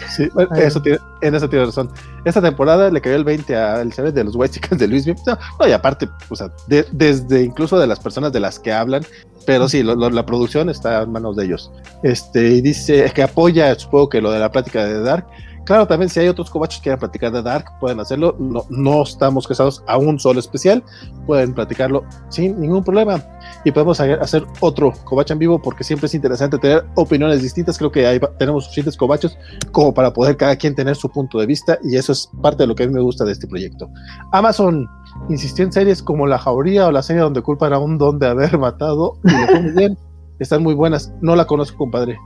Sí, 0.10 0.28
eso 0.56 0.82
tiene, 0.82 0.98
en 1.22 1.36
eso 1.36 1.48
tiene 1.48 1.66
razón. 1.66 1.92
Esta 2.26 2.42
temporada 2.42 2.90
le 2.90 3.00
cayó 3.00 3.16
el 3.16 3.24
20 3.24 3.56
al 3.56 3.94
series 3.94 4.16
de 4.16 4.24
los 4.24 4.36
White 4.36 4.56
Chickens 4.56 4.82
de 4.82 4.88
Luis 4.88 5.06
no, 5.06 5.38
no, 5.60 5.68
y 5.68 5.72
aparte, 5.72 6.10
o 6.30 6.36
sea, 6.36 6.52
de, 6.68 6.86
desde 6.92 7.44
incluso 7.44 7.78
de 7.78 7.86
las 7.86 8.00
personas 8.00 8.34
de 8.34 8.40
las 8.40 8.60
que 8.60 8.74
hablan, 8.74 9.04
pero 9.46 9.70
sí, 9.70 9.84
lo, 9.84 9.96
lo, 9.96 10.10
la 10.10 10.26
producción 10.26 10.70
está 10.70 11.04
en 11.04 11.12
manos 11.12 11.36
de 11.36 11.46
ellos. 11.46 11.72
Este, 12.02 12.50
y 12.50 12.62
dice 12.62 13.12
que 13.14 13.24
apoya, 13.24 13.76
supongo 13.76 14.10
que 14.10 14.22
lo 14.22 14.32
de 14.32 14.40
la 14.40 14.52
plática 14.52 14.84
de 14.86 15.02
Dark, 15.02 15.28
Claro, 15.68 15.86
también 15.86 16.10
si 16.10 16.22
hay 16.22 16.30
otros 16.30 16.50
cobachos 16.50 16.80
que 16.80 16.84
quieran 16.84 17.00
platicar 17.00 17.30
de 17.30 17.42
Dark, 17.42 17.66
pueden 17.82 18.00
hacerlo. 18.00 18.38
No, 18.40 18.64
no 18.70 19.04
estamos 19.04 19.46
casados 19.46 19.84
a 19.86 19.98
un 19.98 20.18
solo 20.18 20.40
especial. 20.40 20.82
Pueden 21.26 21.54
platicarlo 21.54 22.06
sin 22.30 22.58
ningún 22.58 22.86
problema. 22.86 23.22
Y 23.66 23.72
podemos 23.74 24.00
hacer 24.00 24.46
otro 24.62 24.94
cobacho 25.04 25.34
en 25.34 25.40
vivo 25.40 25.62
porque 25.62 25.84
siempre 25.84 26.06
es 26.06 26.14
interesante 26.14 26.58
tener 26.58 26.86
opiniones 26.96 27.42
distintas. 27.42 27.78
Creo 27.78 27.92
que 27.92 28.08
hay, 28.08 28.18
tenemos 28.40 28.64
suficientes 28.64 28.96
cobachos 28.96 29.38
como 29.74 29.94
para 29.94 30.14
poder 30.14 30.38
cada 30.38 30.56
quien 30.56 30.74
tener 30.74 30.96
su 30.96 31.10
punto 31.10 31.38
de 31.38 31.46
vista. 31.46 31.78
Y 31.84 31.98
eso 31.98 32.14
es 32.14 32.30
parte 32.42 32.64
de 32.64 32.68
lo 32.68 32.74
que 32.74 32.84
a 32.84 32.88
mí 32.88 32.94
me 32.94 33.02
gusta 33.02 33.26
de 33.26 33.34
este 33.34 33.46
proyecto. 33.46 33.90
Amazon 34.32 34.88
insistió 35.28 35.66
en 35.66 35.74
series 35.74 36.02
como 36.02 36.28
La 36.28 36.40
Jauría 36.40 36.88
o 36.88 36.94
la 36.94 37.04
serie 37.04 37.24
donde 37.24 37.42
culpan 37.42 37.74
a 37.74 37.78
un 37.78 37.98
don 37.98 38.20
de 38.20 38.28
haber 38.28 38.58
matado. 38.58 39.16
Y 39.26 39.54
lo 39.54 39.62
muy 39.62 39.72
bien. 39.72 39.98
Están 40.40 40.64
muy 40.64 40.76
buenas. 40.76 41.12
No 41.20 41.36
la 41.36 41.44
conozco, 41.44 41.78
compadre. 41.78 42.18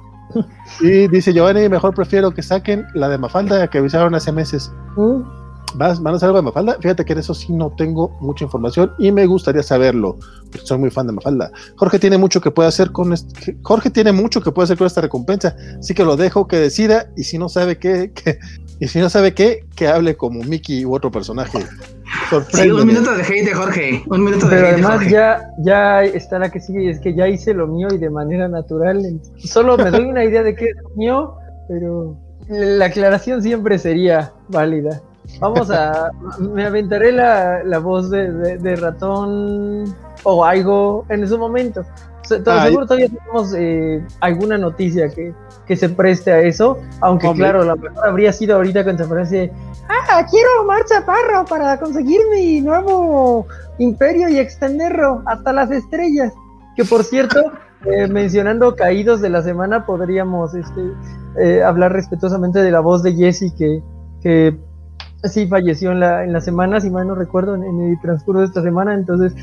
Y 0.81 1.07
dice 1.07 1.33
Giovanni, 1.33 1.69
mejor 1.69 1.93
prefiero 1.93 2.31
que 2.31 2.41
saquen 2.41 2.85
la 2.93 3.09
de 3.09 3.17
Mafalda 3.17 3.67
que 3.67 3.77
avisaron 3.77 4.15
hace 4.15 4.31
meses. 4.31 4.71
¿Mm? 4.95 5.21
¿Vas, 5.75 6.01
¿Van 6.01 6.13
a 6.13 6.17
hacer 6.17 6.27
algo 6.27 6.39
de 6.39 6.43
Mafalda? 6.43 6.77
Fíjate 6.81 7.05
que 7.05 7.13
en 7.13 7.19
eso 7.19 7.33
sí 7.33 7.53
no 7.53 7.71
tengo 7.71 8.17
mucha 8.19 8.43
información 8.43 8.91
y 8.97 9.11
me 9.11 9.25
gustaría 9.25 9.63
saberlo, 9.63 10.17
porque 10.51 10.65
soy 10.65 10.77
muy 10.77 10.89
fan 10.89 11.07
de 11.07 11.13
Mafalda. 11.13 11.51
Jorge 11.77 11.99
tiene 11.99 12.17
mucho 12.17 12.41
que 12.41 12.51
puede 12.51 12.67
hacer 12.67 12.91
con 12.91 13.13
este, 13.13 13.57
Jorge 13.61 13.89
tiene 13.89 14.11
mucho 14.11 14.41
que 14.41 14.51
puede 14.51 14.65
hacer 14.65 14.77
con 14.77 14.87
esta 14.87 15.01
recompensa, 15.01 15.55
así 15.79 15.93
que 15.93 16.03
lo 16.03 16.17
dejo 16.17 16.47
que 16.47 16.57
decida 16.57 17.07
y 17.15 17.23
si 17.23 17.37
no 17.37 17.47
sabe 17.47 17.77
qué, 17.77 18.11
que, 18.15 18.39
y 18.81 18.87
si 18.87 18.97
no 18.97 19.11
sabe 19.11 19.35
qué, 19.35 19.63
que 19.75 19.87
hable 19.87 20.17
como 20.17 20.41
Mickey 20.43 20.85
u 20.85 20.95
otro 20.95 21.11
personaje. 21.11 21.59
Sí, 22.49 22.71
un 22.71 22.87
minuto 22.87 23.13
de 23.13 23.21
hate 23.21 23.45
de 23.45 23.53
Jorge. 23.53 24.03
Un 24.07 24.23
minuto 24.23 24.47
de 24.47 24.55
Pero 24.55 24.67
hate 24.67 24.73
además 24.73 24.91
de 24.91 24.97
Jorge. 24.97 25.11
ya, 25.11 25.39
ya 25.59 26.03
está 26.03 26.39
la 26.39 26.49
que 26.49 26.59
sigue 26.59 26.85
y 26.85 26.89
es 26.89 26.99
que 26.99 27.13
ya 27.13 27.27
hice 27.27 27.53
lo 27.53 27.67
mío 27.67 27.89
y 27.93 27.99
de 27.99 28.09
manera 28.09 28.47
natural. 28.47 29.21
Solo 29.37 29.77
me 29.77 29.91
doy 29.91 30.05
una 30.05 30.23
idea 30.23 30.41
de 30.41 30.55
qué 30.55 30.65
es 30.65 30.75
lo 30.81 30.89
mío, 30.95 31.35
pero 31.67 32.17
la 32.49 32.85
aclaración 32.85 33.43
siempre 33.43 33.77
sería 33.77 34.33
válida. 34.47 34.99
Vamos 35.39 35.71
a. 35.71 36.11
me 36.39 36.65
aventaré 36.65 37.11
la, 37.11 37.63
la 37.63 37.79
voz 37.79 38.09
de, 38.09 38.31
de, 38.31 38.57
de, 38.57 38.75
ratón 38.75 39.95
o 40.23 40.45
algo 40.45 41.05
en 41.09 41.27
su 41.27 41.37
momento. 41.37 41.83
Todo, 42.27 42.61
seguro 42.61 42.85
todavía 42.85 43.09
tenemos 43.09 43.53
eh, 43.57 44.05
alguna 44.21 44.57
noticia 44.57 45.09
que, 45.09 45.33
que, 45.65 45.75
se 45.75 45.89
preste 45.89 46.31
a 46.31 46.39
eso, 46.39 46.77
aunque 47.01 47.27
Hombre. 47.27 47.43
claro, 47.43 47.63
la 47.65 47.75
mejor 47.75 48.07
habría 48.07 48.31
sido 48.31 48.55
ahorita 48.55 48.85
con 48.85 48.97
se 49.25 49.51
ah, 49.89 50.25
quiero 50.29 50.63
marcha 50.65 51.05
parro 51.05 51.45
para 51.45 51.77
conseguir 51.79 52.21
mi 52.31 52.61
nuevo 52.61 53.47
imperio 53.79 54.29
y 54.29 54.37
extenderlo 54.37 55.23
hasta 55.25 55.51
las 55.51 55.71
estrellas. 55.71 56.31
Que 56.75 56.85
por 56.85 57.03
cierto, 57.03 57.51
eh, 57.85 58.07
mencionando 58.07 58.75
caídos 58.75 59.21
de 59.21 59.29
la 59.29 59.41
semana, 59.41 59.85
podríamos 59.85 60.53
este, 60.53 60.81
eh, 61.39 61.63
hablar 61.63 61.91
respetuosamente 61.93 62.59
de 62.59 62.71
la 62.71 62.79
voz 62.79 63.03
de 63.03 63.13
Jesse 63.13 63.53
que, 63.57 63.81
que 64.21 64.57
sí 65.23 65.47
falleció 65.47 65.91
en 65.91 65.99
la, 65.99 66.23
en 66.23 66.33
la 66.33 66.41
semana, 66.41 66.79
si 66.79 66.89
mal 66.89 67.07
no 67.07 67.15
recuerdo, 67.15 67.55
en, 67.55 67.63
en 67.63 67.91
el 67.91 68.01
transcurso 68.01 68.41
de 68.41 68.47
esta 68.47 68.61
semana. 68.61 68.93
Entonces, 68.93 69.33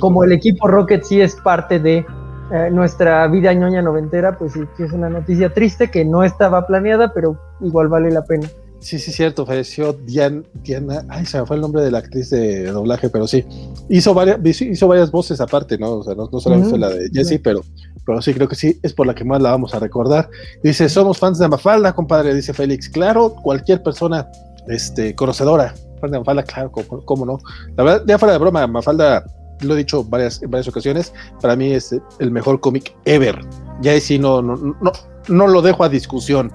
como 0.00 0.24
el 0.24 0.32
equipo 0.32 0.68
Rocket 0.68 1.02
sí 1.04 1.20
es 1.20 1.36
parte 1.36 1.78
de 1.78 2.04
eh, 2.52 2.70
nuestra 2.70 3.26
vida 3.28 3.52
ñoña 3.52 3.82
noventera, 3.82 4.36
pues 4.38 4.52
sí, 4.52 4.60
es 4.78 4.92
una 4.92 5.08
noticia 5.08 5.52
triste 5.52 5.90
que 5.90 6.04
no 6.04 6.22
estaba 6.24 6.66
planeada, 6.66 7.12
pero 7.12 7.38
igual 7.60 7.88
vale 7.88 8.10
la 8.10 8.22
pena. 8.24 8.48
Sí, 8.80 8.98
sí, 8.98 9.12
cierto, 9.12 9.46
falleció 9.46 9.94
Diana, 9.94 10.42
Diana, 10.62 11.06
ay, 11.08 11.24
se 11.24 11.40
me 11.40 11.46
fue 11.46 11.56
el 11.56 11.62
nombre 11.62 11.80
de 11.80 11.90
la 11.90 11.98
actriz 11.98 12.28
de 12.28 12.66
doblaje, 12.66 13.08
pero 13.08 13.26
sí, 13.26 13.42
hizo 13.88 14.12
varias, 14.12 14.38
hizo 14.60 14.86
varias 14.86 15.10
voces 15.10 15.40
aparte, 15.40 15.78
¿no? 15.78 15.92
O 15.92 16.02
sea, 16.02 16.14
no, 16.14 16.28
no 16.30 16.38
solamente 16.38 16.74
uh 16.74 16.76
-huh. 16.76 16.80
la 16.80 16.90
de 16.90 17.08
Jessie, 17.10 17.38
pero, 17.38 17.62
pero 18.04 18.20
sí, 18.20 18.34
creo 18.34 18.46
que 18.46 18.56
sí, 18.56 18.78
es 18.82 18.92
por 18.92 19.06
la 19.06 19.14
que 19.14 19.24
más 19.24 19.40
la 19.40 19.52
vamos 19.52 19.74
a 19.74 19.78
recordar. 19.78 20.28
Dice, 20.62 20.90
somos 20.90 21.18
fans 21.18 21.38
de 21.38 21.48
Mafalda, 21.48 21.94
compadre, 21.94 22.34
dice 22.34 22.52
Félix. 22.52 22.90
Claro, 22.90 23.34
cualquier 23.42 23.82
persona 23.82 24.28
este, 24.68 25.14
conocedora, 25.14 25.74
fan 26.00 26.10
de 26.10 26.18
Mafalda, 26.18 26.42
claro, 26.42 26.72
cómo, 26.72 27.26
no. 27.26 27.38
La 27.76 27.84
verdad, 27.84 28.04
ya 28.06 28.18
fuera 28.18 28.32
de 28.32 28.38
broma, 28.38 28.66
Mafalda 28.66 29.24
lo 29.60 29.74
he 29.74 29.78
dicho 29.78 30.04
varias, 30.04 30.42
en 30.42 30.50
varias 30.50 30.68
ocasiones, 30.68 31.12
para 31.40 31.56
mí 31.56 31.72
es 31.72 31.94
el 32.18 32.30
mejor 32.30 32.60
cómic 32.60 32.94
ever. 33.04 33.40
Ya 33.80 33.98
sí 34.00 34.18
no, 34.18 34.42
no, 34.42 34.56
no, 34.56 34.92
no 35.28 35.46
lo 35.46 35.62
dejo 35.62 35.84
a 35.84 35.88
discusión. 35.88 36.52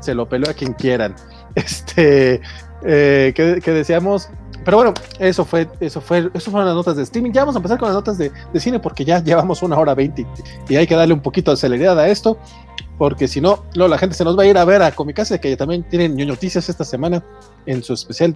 Se 0.00 0.14
lo 0.14 0.28
peleo 0.28 0.50
a 0.50 0.54
quien 0.54 0.72
quieran. 0.74 1.14
Este, 1.56 2.42
eh, 2.84 3.32
que, 3.34 3.62
que, 3.62 3.70
decíamos. 3.70 4.28
Pero 4.62 4.76
bueno, 4.76 4.92
eso 5.18 5.42
fue, 5.42 5.66
eso 5.80 6.02
fue, 6.02 6.28
eso 6.34 6.50
fueron 6.50 6.66
las 6.66 6.74
notas 6.74 6.96
de 6.96 7.02
streaming. 7.04 7.32
Ya 7.32 7.40
vamos 7.40 7.56
a 7.56 7.60
empezar 7.60 7.78
con 7.78 7.88
las 7.88 7.94
notas 7.94 8.18
de, 8.18 8.30
de 8.52 8.60
cine 8.60 8.78
porque 8.78 9.06
ya 9.06 9.24
llevamos 9.24 9.62
una 9.62 9.78
hora 9.78 9.94
veinte 9.94 10.26
y 10.68 10.76
hay 10.76 10.86
que 10.86 10.94
darle 10.94 11.14
un 11.14 11.22
poquito 11.22 11.50
de 11.50 11.56
celeridad 11.56 11.98
a 11.98 12.08
esto. 12.08 12.36
Porque 12.98 13.28
si 13.28 13.40
no, 13.40 13.64
luego 13.74 13.88
la 13.88 13.98
gente 13.98 14.14
se 14.14 14.24
nos 14.24 14.38
va 14.38 14.44
a 14.44 14.46
ir 14.46 14.56
a 14.56 14.64
ver 14.64 14.82
a 14.82 14.92
Comicase, 14.92 15.38
que 15.38 15.56
también 15.56 15.82
tienen 15.84 16.16
noticias 16.26 16.68
esta 16.68 16.84
semana 16.84 17.22
en 17.66 17.82
su 17.82 17.92
especial. 17.92 18.34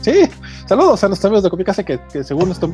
Sí, 0.00 0.28
saludos 0.66 1.02
a 1.04 1.08
nuestros 1.08 1.26
amigos 1.26 1.44
de 1.44 1.50
Comicase 1.50 1.84
que, 1.84 2.00
que 2.12 2.22
según 2.24 2.50
esto, 2.50 2.72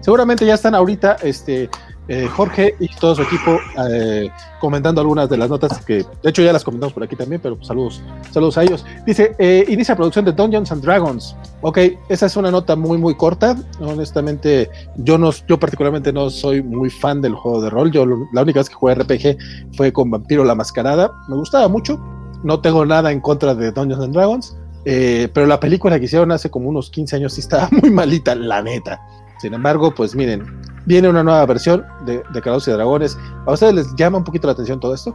seguramente 0.00 0.44
ya 0.44 0.54
están 0.54 0.74
ahorita 0.74 1.16
este, 1.22 1.70
eh, 2.08 2.28
Jorge 2.28 2.76
y 2.78 2.88
todo 2.88 3.16
su 3.16 3.22
equipo 3.22 3.58
eh, 3.90 4.30
comentando 4.60 5.00
algunas 5.00 5.28
de 5.28 5.36
las 5.36 5.50
notas 5.50 5.84
que, 5.84 6.04
de 6.22 6.30
hecho, 6.30 6.42
ya 6.42 6.52
las 6.52 6.62
comentamos 6.62 6.92
por 6.92 7.02
aquí 7.02 7.16
también, 7.16 7.40
pero 7.40 7.56
pues, 7.56 7.66
saludos, 7.66 8.00
saludos 8.30 8.56
a 8.58 8.62
ellos. 8.62 8.84
Dice, 9.04 9.34
eh, 9.38 9.64
inicia 9.68 9.96
producción 9.96 10.24
de 10.24 10.32
Dungeons 10.32 10.70
and 10.70 10.82
Dragons. 10.82 11.36
Ok, 11.62 11.78
esa 12.08 12.26
es 12.26 12.36
una 12.36 12.50
nota 12.50 12.76
muy, 12.76 12.98
muy 12.98 13.16
corta. 13.16 13.56
Honestamente, 13.80 14.70
yo 14.96 15.18
no, 15.18 15.30
yo 15.48 15.58
particularmente 15.58 16.12
no 16.12 16.30
soy 16.30 16.62
muy 16.62 16.90
fan 16.90 17.20
del 17.20 17.34
juego 17.34 17.60
de 17.60 17.70
rol. 17.70 17.90
Yo 17.90 18.06
la 18.32 18.42
única 18.42 18.60
vez 18.60 18.68
que 18.68 18.74
jugué 18.74 18.94
RPG 18.94 19.38
fue 19.76 19.92
con 19.92 20.10
Vampiro 20.10 20.44
la 20.44 20.54
Mascarada. 20.54 21.10
Me 21.28 21.36
gustaba 21.36 21.68
mucho. 21.68 21.98
No 22.44 22.60
tengo 22.60 22.86
nada 22.86 23.10
en 23.10 23.20
contra 23.20 23.54
de 23.54 23.72
Dungeons 23.72 24.04
and 24.04 24.14
Dragons. 24.14 24.56
Eh, 24.88 25.28
pero 25.34 25.46
la 25.46 25.58
película 25.58 25.98
que 25.98 26.04
hicieron 26.04 26.30
hace 26.30 26.48
como 26.48 26.68
unos 26.68 26.90
15 26.90 27.16
años 27.16 27.34
sí 27.34 27.40
estaba 27.40 27.68
muy 27.82 27.90
malita, 27.90 28.34
la 28.36 28.62
neta. 28.62 29.00
Sin 29.38 29.54
embargo, 29.54 29.94
pues 29.94 30.14
miren, 30.14 30.44
viene 30.86 31.08
una 31.08 31.22
nueva 31.22 31.44
versión 31.46 31.84
de, 32.06 32.22
de 32.32 32.38
y 32.38 32.70
Dragones. 32.70 33.18
¿A 33.46 33.52
ustedes 33.52 33.74
les 33.74 33.94
llama 33.96 34.18
un 34.18 34.24
poquito 34.24 34.46
la 34.46 34.52
atención 34.52 34.80
todo 34.80 34.94
esto? 34.94 35.14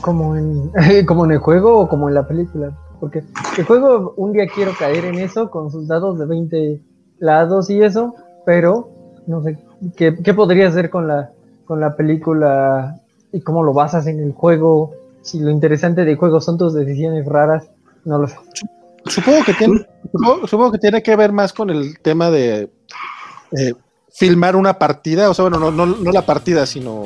Como 0.00 0.36
en, 0.36 0.72
como 1.06 1.24
en 1.24 1.32
el 1.32 1.38
juego 1.38 1.78
o 1.78 1.88
como 1.88 2.08
en 2.08 2.14
la 2.14 2.26
película. 2.26 2.72
Porque 2.98 3.22
el 3.56 3.64
juego 3.64 4.14
un 4.16 4.32
día 4.32 4.46
quiero 4.54 4.72
caer 4.78 5.06
en 5.06 5.16
eso 5.16 5.50
con 5.50 5.70
sus 5.70 5.88
dados 5.88 6.18
de 6.18 6.26
20 6.26 6.80
lados 7.18 7.70
y 7.70 7.82
eso, 7.82 8.14
pero 8.44 8.90
no 9.26 9.42
sé 9.42 9.58
qué, 9.96 10.16
qué 10.22 10.34
podría 10.34 10.68
hacer 10.68 10.90
con 10.90 11.06
la, 11.08 11.30
con 11.64 11.80
la 11.80 11.96
película 11.96 13.00
y 13.32 13.40
cómo 13.40 13.62
lo 13.62 13.72
basas 13.72 14.06
en 14.06 14.20
el 14.20 14.32
juego. 14.32 14.92
Si 15.22 15.38
lo 15.38 15.50
interesante 15.50 16.04
del 16.04 16.16
juego 16.16 16.40
son 16.40 16.58
tus 16.58 16.74
decisiones 16.74 17.26
raras, 17.26 17.70
no 18.04 18.18
lo 18.18 18.26
sé. 18.26 18.36
Supongo 19.06 19.44
que 19.44 19.54
tiene, 19.54 19.86
supongo, 20.46 20.72
que, 20.72 20.78
tiene 20.78 21.02
que 21.02 21.16
ver 21.16 21.32
más 21.32 21.52
con 21.52 21.70
el 21.70 21.98
tema 22.00 22.30
de 22.30 22.70
eh, 23.56 23.74
filmar 24.12 24.56
una 24.56 24.78
partida, 24.78 25.30
o 25.30 25.34
sea, 25.34 25.44
bueno, 25.44 25.58
no, 25.58 25.70
no, 25.70 25.86
no, 25.86 26.12
la 26.12 26.26
partida, 26.26 26.66
sino 26.66 27.04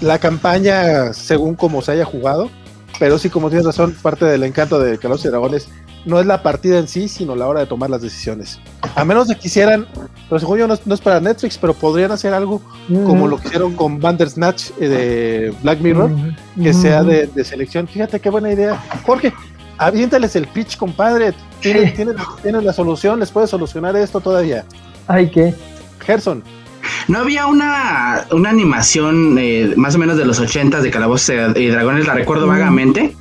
la 0.00 0.18
campaña 0.18 1.12
según 1.12 1.54
como 1.54 1.82
se 1.82 1.92
haya 1.92 2.04
jugado. 2.04 2.50
Pero 2.98 3.18
sí, 3.18 3.30
como 3.30 3.48
tienes 3.48 3.66
razón, 3.66 3.96
parte 4.00 4.26
del 4.26 4.44
encanto 4.44 4.78
de 4.78 4.98
Carlos 4.98 5.24
y 5.24 5.28
Dragones 5.28 5.68
no 6.04 6.20
es 6.20 6.26
la 6.26 6.42
partida 6.42 6.78
en 6.78 6.88
sí, 6.88 7.08
sino 7.08 7.34
la 7.36 7.46
hora 7.46 7.60
de 7.60 7.66
tomar 7.66 7.88
las 7.90 8.02
decisiones. 8.02 8.58
A 8.94 9.04
menos 9.04 9.28
de 9.28 9.34
que 9.34 9.42
quisieran, 9.42 9.86
pero 10.28 10.38
según 10.38 10.58
yo 10.58 10.68
no, 10.68 10.74
es 10.74 11.00
para 11.00 11.20
Netflix, 11.20 11.58
pero 11.58 11.74
podrían 11.74 12.12
hacer 12.12 12.34
algo 12.34 12.60
como 12.88 13.28
lo 13.28 13.38
que 13.38 13.48
hicieron 13.48 13.74
con 13.74 14.00
Bandersnatch 14.00 14.70
eh, 14.80 14.88
de 14.88 15.54
Black 15.62 15.80
Mirror, 15.80 16.10
que 16.60 16.74
sea 16.74 17.02
de, 17.02 17.28
de, 17.28 17.44
selección. 17.44 17.86
Fíjate 17.86 18.20
qué 18.20 18.30
buena 18.30 18.52
idea. 18.52 18.82
Jorge, 19.04 19.32
aviéntales 19.78 20.36
el 20.36 20.46
pitch, 20.46 20.76
compadre. 20.76 21.34
Tienes, 21.60 21.94
tienes, 21.94 22.64
la 22.64 22.72
solución, 22.72 23.20
les 23.20 23.30
puedes 23.30 23.50
solucionar 23.50 23.96
esto 23.96 24.20
todavía. 24.20 24.64
Ay, 25.06 25.30
¿qué? 25.30 25.54
Gerson. 26.02 26.42
¿No 27.08 27.18
había 27.18 27.46
una, 27.46 28.26
una 28.30 28.50
animación 28.50 29.36
eh, 29.38 29.74
más 29.76 29.94
o 29.94 29.98
menos 29.98 30.16
de 30.16 30.24
los 30.24 30.38
ochentas 30.40 30.82
de 30.82 30.90
Calabozos 30.90 31.34
y 31.56 31.66
Dragones? 31.66 32.06
La 32.06 32.14
recuerdo 32.14 32.46
vagamente. 32.46 33.16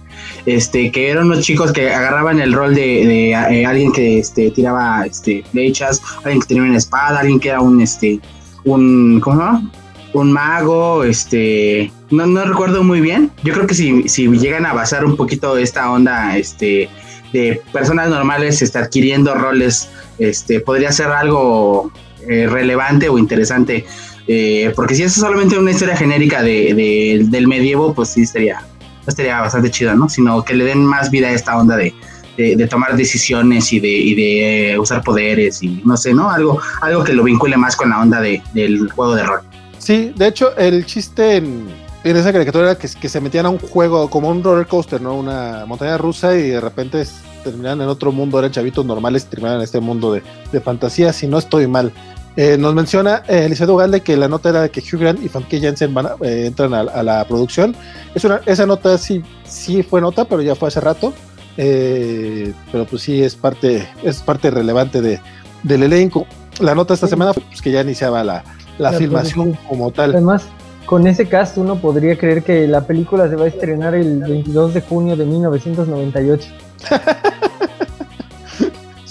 Este, 0.45 0.91
que 0.91 1.10
eran 1.10 1.28
unos 1.28 1.41
chicos 1.41 1.72
que 1.72 1.94
agarraban 1.94 2.40
el 2.40 2.53
rol 2.53 2.74
de, 2.74 3.30
eh, 3.30 3.66
alguien 3.66 3.91
que 3.91 4.18
este, 4.18 4.49
tiraba 4.49 5.06
este, 5.06 5.44
flechas, 5.52 6.02
alguien 6.24 6.41
que 6.41 6.48
tenía 6.48 6.64
una 6.64 6.78
espada, 6.78 7.20
alguien 7.20 7.40
que 7.40 7.49
era 7.49 7.62
un, 7.62 7.80
este, 7.80 8.20
un, 8.64 9.20
¿cómo 9.20 9.36
se 9.38 9.44
llama? 9.44 9.72
Un 10.14 10.32
mago, 10.32 11.03
este, 11.03 11.91
no, 12.10 12.26
no 12.26 12.44
recuerdo 12.45 12.84
muy 12.84 13.02
bien. 13.02 13.32
Yo 13.44 13.53
creo 13.53 13.68
que 13.68 13.76
si, 13.76 14.10
si 14.10 14.28
llegan 14.30 14.66
a 14.66 14.74
basar 14.74 15.06
un 15.06 15.16
poquito 15.16 15.58
esta 15.58 15.91
onda, 15.91 16.36
este, 16.38 16.90
de 17.34 17.62
personas 17.72 18.10
normales, 18.10 18.62
este, 18.62 18.80
adquiriendo 18.80 19.36
roles, 19.36 19.90
este, 20.18 20.60
podría 20.60 20.91
ser 20.91 21.08
algo 21.08 21.91
eh, 22.27 22.48
relevante 22.48 23.10
o 23.10 23.18
interesante. 23.18 23.85
Eh, 24.27 24.72
porque 24.76 24.95
si 24.95 25.03
es 25.03 25.14
solamente 25.14 25.57
una 25.57 25.72
historia 25.72 25.95
genérica 25.95 26.41
de, 26.41 27.26
del 27.27 27.48
medievo, 27.48 27.93
pues 27.93 28.10
sí 28.10 28.22
estaría, 28.22 28.61
estaría 29.07 29.39
bastante 29.39 29.72
chido, 29.72 29.95
¿no? 29.95 30.10
Sino 30.10 30.43
que 30.43 30.53
le 30.53 30.65
den 30.65 30.85
más 30.85 31.10
vida 31.10 31.27
a 31.27 31.31
esta 31.31 31.57
onda 31.57 31.76
de, 31.76 31.93
de, 32.38 32.68
tomar 32.68 32.95
decisiones 32.95 33.73
y 33.73 33.80
de, 33.80 33.89
y 33.89 34.15
de 34.15 34.80
usar 34.80 35.03
poderes 35.03 35.61
y 35.64 35.81
no 35.85 35.98
sé, 35.98 36.14
¿no? 36.14 36.30
Algo, 36.30 36.60
algo 36.81 37.03
que 37.03 37.14
lo 37.14 37.23
vincule 37.23 37.57
más 37.57 37.76
con 37.76 37.89
la 37.89 37.99
onda 37.99 38.22
de, 38.22 38.41
del 38.53 38.89
juego 38.91 39.15
de 39.15 39.23
rol. 39.23 39.41
Sí, 39.77 40.14
de 40.15 40.27
hecho, 40.27 40.56
el 40.57 40.85
chiste 40.85 41.38
en, 41.38 41.68
en 42.03 42.18
esa 42.18 42.31
caricatura 42.31 42.72
era 42.72 42.76
que, 42.77 42.88
que, 42.88 43.10
se 43.10 43.19
metían 43.19 43.48
a 43.48 43.49
un 43.49 43.60
juego 43.60 44.10
como 44.10 44.30
un 44.30 44.43
roller 44.43 44.68
coaster, 44.68 45.02
¿no? 45.02 45.15
Una 45.15 45.65
montaña 45.65 45.98
rusa 45.98 46.35
y 46.35 46.49
de 46.49 46.61
repente 46.61 47.02
terminaban 47.43 47.81
en 47.81 47.88
otro 47.88 48.11
mundo, 48.11 48.39
eran 48.39 48.51
chavitos 48.51 48.85
normales 48.85 49.23
y 49.23 49.30
terminaban 49.30 49.59
en 49.59 49.63
este 49.63 49.80
mundo 49.80 50.13
de, 50.13 50.23
de 50.51 50.61
fantasía, 50.61 51.13
si 51.13 51.27
no 51.27 51.38
estoy 51.38 51.68
mal. 51.68 51.91
Eh, 52.38 52.57
nos 52.57 52.73
menciona 52.73 53.23
eh, 53.27 53.43
Eliseo 53.45 53.76
Galde 53.76 53.99
que 54.01 54.15
la 54.15 54.30
nota 54.30 54.49
era 54.49 54.69
que 54.69 54.80
Hugh 54.80 54.99
Grant 54.99 55.22
y 55.22 55.27
Famke 55.27 55.59
Jensen 55.59 55.93
van 55.93 56.07
eh, 56.22 56.45
entran 56.45 56.73
a, 56.73 57.03
la 57.03 57.26
producción. 57.26 57.76
Es 58.15 58.23
una, 58.23 58.39
esa 58.45 58.65
nota 58.65 58.97
sí, 58.97 59.22
sí 59.43 59.84
fue 59.84 59.99
nota, 59.99 60.26
pero 60.26 60.41
ya 60.41 60.55
fue 60.55 60.69
hace 60.69 60.80
rato. 60.80 61.13
Eh, 61.57 62.53
pero 62.72 62.85
pues 62.85 63.01
sí 63.01 63.22
es 63.22 63.35
parte, 63.35 63.88
es 64.03 64.22
parte 64.22 64.49
relevante 64.49 65.01
de, 65.01 65.19
del 65.63 65.84
elenco. 65.84 66.26
La 66.61 66.73
nota 66.73 66.93
esta 66.93 67.07
semana 67.07 67.34
fue 67.34 67.43
pues, 67.43 67.61
que 67.61 67.72
ya 67.72 67.81
iniciaba 67.81 68.23
la, 68.23 68.43
la, 68.77 68.93
filmación 68.93 69.57
como 69.68 69.91
tal. 69.91 70.11
Además, 70.11 70.47
con 70.85 71.07
ese 71.07 71.27
cast 71.27 71.57
uno 71.57 71.76
podría 71.81 72.18
creer 72.18 72.43
que 72.43 72.68
la 72.68 72.88
película 72.88 73.30
se 73.30 73.35
va 73.35 73.45
a 73.45 73.47
estrenar 73.47 73.93
el 73.93 74.19
22 74.19 74.73
de 74.73 74.81
junio 74.81 75.18
de 75.18 75.26
1998. 75.26 76.47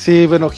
Sí, 0.00 0.26
bueno, 0.26 0.50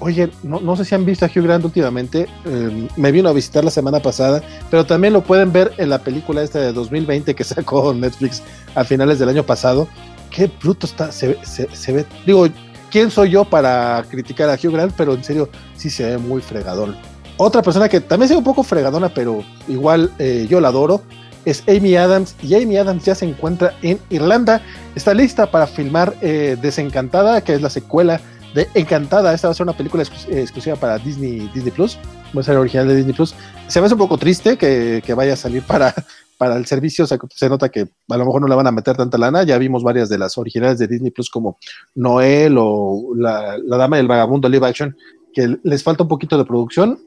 oye, 0.00 0.28
no, 0.42 0.74
sé 0.74 0.84
si 0.84 0.92
han 0.92 1.04
visto 1.04 1.24
a 1.24 1.28
Hugh 1.28 1.44
Grant 1.44 1.64
últimamente. 1.64 2.26
Em, 2.44 2.88
me 2.96 3.12
vino 3.12 3.28
a 3.28 3.32
visitar 3.32 3.62
la 3.62 3.70
semana 3.70 4.00
pasada, 4.00 4.42
pero 4.72 4.84
también 4.86 5.12
lo 5.12 5.22
pueden 5.22 5.52
ver 5.52 5.72
en 5.76 5.90
la 5.90 6.00
película 6.00 6.42
esta 6.42 6.58
de 6.58 6.72
2020 6.72 7.32
que 7.36 7.44
sacó 7.44 7.94
Netflix 7.94 8.42
a 8.74 8.82
finales 8.82 9.20
del 9.20 9.28
año 9.28 9.44
pasado. 9.44 9.86
Qué 10.30 10.50
bruto 10.60 10.86
está, 10.86 11.12
se, 11.12 11.38
se, 11.44 11.92
ve. 11.92 12.06
Digo, 12.26 12.48
¿quién 12.90 13.12
soy 13.12 13.30
yo 13.30 13.44
para 13.44 14.04
criticar 14.10 14.50
a 14.50 14.54
Hugh 14.54 14.72
Grant? 14.72 14.92
Pero 14.96 15.14
en 15.14 15.22
serio, 15.22 15.48
sí 15.76 15.90
se 15.90 16.04
ve 16.04 16.18
muy 16.18 16.42
fregadón. 16.42 16.96
Otra 17.36 17.62
persona 17.62 17.88
que 17.88 18.00
también 18.00 18.26
se 18.26 18.34
ve 18.34 18.38
un 18.38 18.44
poco 18.44 18.64
fregadona, 18.64 19.10
pero 19.10 19.44
igual 19.68 20.10
eh, 20.18 20.48
yo 20.50 20.60
la 20.60 20.68
adoro, 20.68 21.02
es 21.44 21.62
Amy 21.68 21.96
Adams. 21.96 22.36
Y 22.42 22.54
Amy 22.54 22.76
Adams 22.76 23.04
ya 23.04 23.14
se 23.14 23.26
encuentra 23.26 23.74
en 23.82 23.98
Irlanda. 24.10 24.62
Está 24.94 25.14
lista 25.14 25.50
para 25.50 25.66
filmar 25.66 26.14
eh, 26.20 26.56
Desencantada, 26.60 27.40
que 27.42 27.54
es 27.54 27.62
la 27.62 27.70
secuela 27.70 28.20
de 28.54 28.68
Encantada. 28.74 29.34
Esta 29.34 29.48
va 29.48 29.52
a 29.52 29.54
ser 29.54 29.64
una 29.64 29.76
película 29.76 30.02
eh, 30.02 30.40
exclusiva 30.40 30.76
para 30.76 30.98
Disney, 30.98 31.50
Disney 31.54 31.72
Plus. 31.72 31.98
Va 32.36 32.40
a 32.40 32.44
ser 32.44 32.56
original 32.56 32.88
de 32.88 32.96
Disney 32.96 33.14
Plus. 33.14 33.34
Se 33.66 33.80
ve 33.80 33.88
un 33.88 33.98
poco 33.98 34.18
triste 34.18 34.56
que, 34.56 35.14
vaya 35.14 35.34
a 35.34 35.36
salir 35.36 35.62
para, 35.62 35.94
el 36.40 36.66
servicio. 36.66 37.06
Se 37.06 37.48
nota 37.48 37.68
que 37.68 37.88
a 38.08 38.16
lo 38.16 38.24
mejor 38.24 38.40
no 38.40 38.48
le 38.48 38.54
van 38.54 38.66
a 38.66 38.72
meter 38.72 38.96
tanta 38.96 39.18
lana. 39.18 39.42
Ya 39.44 39.58
vimos 39.58 39.82
varias 39.82 40.08
de 40.08 40.18
las 40.18 40.38
originales 40.38 40.78
de 40.78 40.86
Disney 40.86 41.10
Plus, 41.10 41.30
como 41.30 41.58
Noel 41.94 42.56
o 42.58 43.12
La, 43.16 43.58
la 43.58 43.76
Dama 43.76 43.96
del 43.96 44.08
Vagabundo 44.08 44.48
Live 44.48 44.66
Action, 44.66 44.96
que 45.32 45.58
les 45.62 45.82
falta 45.82 46.02
un 46.02 46.08
poquito 46.08 46.38
de 46.38 46.44
producción. 46.44 46.98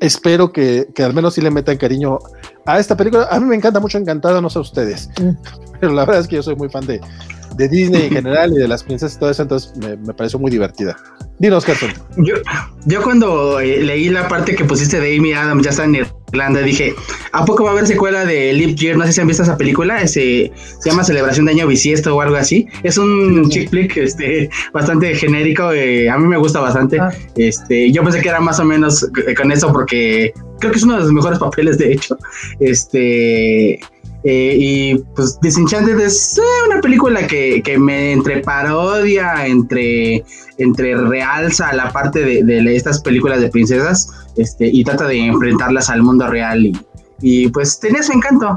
Espero 0.00 0.52
que, 0.52 0.88
que, 0.94 1.02
al 1.02 1.14
menos 1.14 1.34
sí 1.34 1.40
le 1.40 1.50
metan 1.50 1.76
cariño 1.76 2.18
a 2.66 2.78
esta 2.78 2.96
película. 2.96 3.28
A 3.30 3.40
mí 3.40 3.46
me 3.46 3.56
encanta 3.56 3.80
mucho 3.80 3.98
Encantada, 3.98 4.40
no 4.40 4.50
sé 4.50 4.58
ustedes. 4.58 5.08
Mm. 5.20 5.30
Pero 5.80 5.92
la 5.92 6.04
verdad 6.04 6.22
es 6.22 6.28
que 6.28 6.36
yo 6.36 6.42
soy 6.42 6.56
muy 6.56 6.68
fan 6.68 6.86
de, 6.86 7.00
de 7.56 7.68
Disney 7.68 8.06
en 8.06 8.10
general 8.10 8.52
y 8.52 8.56
de 8.56 8.68
las 8.68 8.82
princesas 8.82 9.16
y 9.16 9.20
todo 9.20 9.30
eso, 9.30 9.42
entonces 9.42 9.76
me, 9.76 9.96
me 9.96 10.14
pareció 10.14 10.38
muy 10.38 10.50
divertida. 10.50 10.96
Dinos, 11.38 11.64
Carson. 11.64 11.90
Yo, 12.16 12.34
yo 12.84 13.02
cuando 13.02 13.60
eh, 13.60 13.82
leí 13.82 14.08
la 14.08 14.28
parte 14.28 14.54
que 14.54 14.64
pusiste 14.64 15.00
de 15.00 15.16
Amy 15.16 15.32
Adams, 15.32 15.64
ya 15.64 15.70
está 15.70 15.84
en 15.84 16.06
Irlanda, 16.32 16.60
dije, 16.60 16.94
¿a 17.32 17.44
poco 17.44 17.64
va 17.64 17.70
a 17.70 17.72
haber 17.72 17.86
secuela 17.86 18.24
de 18.24 18.52
Leap 18.52 18.76
Year? 18.76 18.96
No 18.96 19.06
sé 19.06 19.12
si 19.12 19.20
han 19.20 19.28
visto 19.28 19.42
esa 19.42 19.56
película, 19.56 20.00
Ese, 20.00 20.50
se 20.80 20.90
llama 20.90 21.04
Celebración 21.04 21.46
de 21.46 21.52
Año 21.52 21.66
Bisiesto 21.66 22.16
o 22.16 22.20
algo 22.20 22.36
así. 22.36 22.66
Es 22.82 22.98
un 22.98 23.48
chick 23.48 23.70
flick 23.70 23.96
este, 23.96 24.50
bastante 24.72 25.14
genérico, 25.14 25.72
eh, 25.72 26.10
a 26.10 26.18
mí 26.18 26.26
me 26.26 26.36
gusta 26.36 26.60
bastante. 26.60 26.98
Ah. 26.98 27.12
Este, 27.36 27.92
yo 27.92 28.02
pensé 28.02 28.20
que 28.20 28.28
era 28.28 28.40
más 28.40 28.58
o 28.58 28.64
menos 28.64 29.08
con 29.36 29.52
eso 29.52 29.72
porque 29.72 30.32
creo 30.58 30.72
que 30.72 30.78
es 30.78 30.84
uno 30.84 30.94
de 30.94 31.00
los 31.00 31.12
mejores 31.12 31.38
papeles, 31.38 31.78
de 31.78 31.92
hecho. 31.92 32.18
Este 32.60 33.78
eh, 34.28 34.56
y 34.58 34.98
pues 35.14 35.38
Disenchanted 35.40 36.00
es 36.00 36.36
eh, 36.36 36.40
una 36.66 36.80
película 36.80 37.24
que, 37.28 37.62
que, 37.62 37.78
me 37.78 38.10
entre 38.10 38.40
parodia, 38.40 39.46
entre, 39.46 40.24
entre 40.58 40.96
realza 40.96 41.72
la 41.74 41.92
parte 41.92 42.24
de, 42.24 42.42
de, 42.42 42.74
estas 42.74 43.00
películas 43.02 43.40
de 43.40 43.50
princesas 43.50 44.10
este, 44.36 44.66
y 44.66 44.84
trata 44.84 45.06
de 45.06 45.26
enfrentarlas 45.26 45.90
al 45.90 46.02
mundo 46.02 46.26
real 46.26 46.72
y, 47.20 47.48
pues 47.48 47.80
tenía 47.80 48.02
su 48.02 48.12
encanto. 48.12 48.56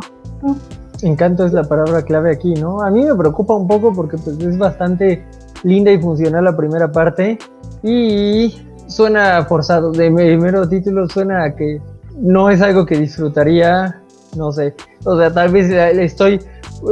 Encanto 1.02 1.46
es 1.46 1.54
la 1.54 1.64
palabra 1.64 2.02
clave 2.02 2.32
aquí, 2.32 2.54
¿no? 2.56 2.82
A 2.82 2.92
mí 2.92 3.06
me 3.06 3.16
preocupa 3.16 3.56
un 3.56 3.68
poco 3.68 3.94
porque 3.94 4.18
pues 4.18 4.38
es 4.40 4.58
bastante 4.58 5.24
linda 5.64 5.92
y 5.92 6.02
funcional 6.02 6.44
la 6.44 6.58
primera 6.58 6.92
parte 6.92 7.38
y 7.84 8.54
suena 8.88 9.46
forzado. 9.46 9.92
De 9.92 10.12
primero 10.12 10.68
título 10.68 11.08
suena 11.08 11.44
a 11.46 11.56
que 11.56 11.82
no 12.18 12.50
es 12.50 12.62
algo 12.62 12.86
que 12.86 12.98
disfrutaría 12.98 14.02
no 14.36 14.52
sé. 14.52 14.76
O 15.06 15.18
sea, 15.18 15.32
tal 15.34 15.52
vez 15.52 15.70
le 15.70 16.04
estoy 16.04 16.40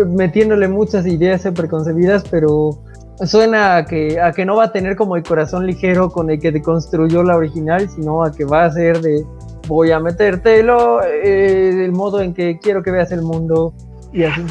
metiéndole 0.08 0.68
muchas 0.68 1.06
ideas 1.06 1.48
preconcebidas, 1.54 2.24
pero 2.30 2.80
suena 3.26 3.78
a 3.78 3.86
que, 3.86 4.20
a 4.20 4.32
que 4.32 4.46
no 4.46 4.56
va 4.56 4.66
a 4.66 4.72
tener 4.72 4.96
como 4.96 5.16
el 5.16 5.24
corazón 5.24 5.66
ligero 5.66 6.10
con 6.10 6.30
el 6.30 6.40
que 6.40 6.52
te 6.52 6.62
construyó 6.62 7.24
la 7.24 7.36
original, 7.36 7.90
sino 7.90 8.24
a 8.24 8.32
que 8.32 8.46
va 8.46 8.66
a 8.66 8.72
ser 8.72 9.02
de 9.02 9.26
voy 9.68 9.92
a 9.92 10.00
metértelo, 10.00 11.02
eh, 11.04 11.84
el 11.86 11.92
modo 11.92 12.22
en 12.22 12.34
que 12.34 12.60
quiero 12.60 12.82
que 12.84 12.92
veas 12.92 13.12
el 13.12 13.22
mundo 13.22 13.74
y 14.14 14.24
así. 14.24 14.42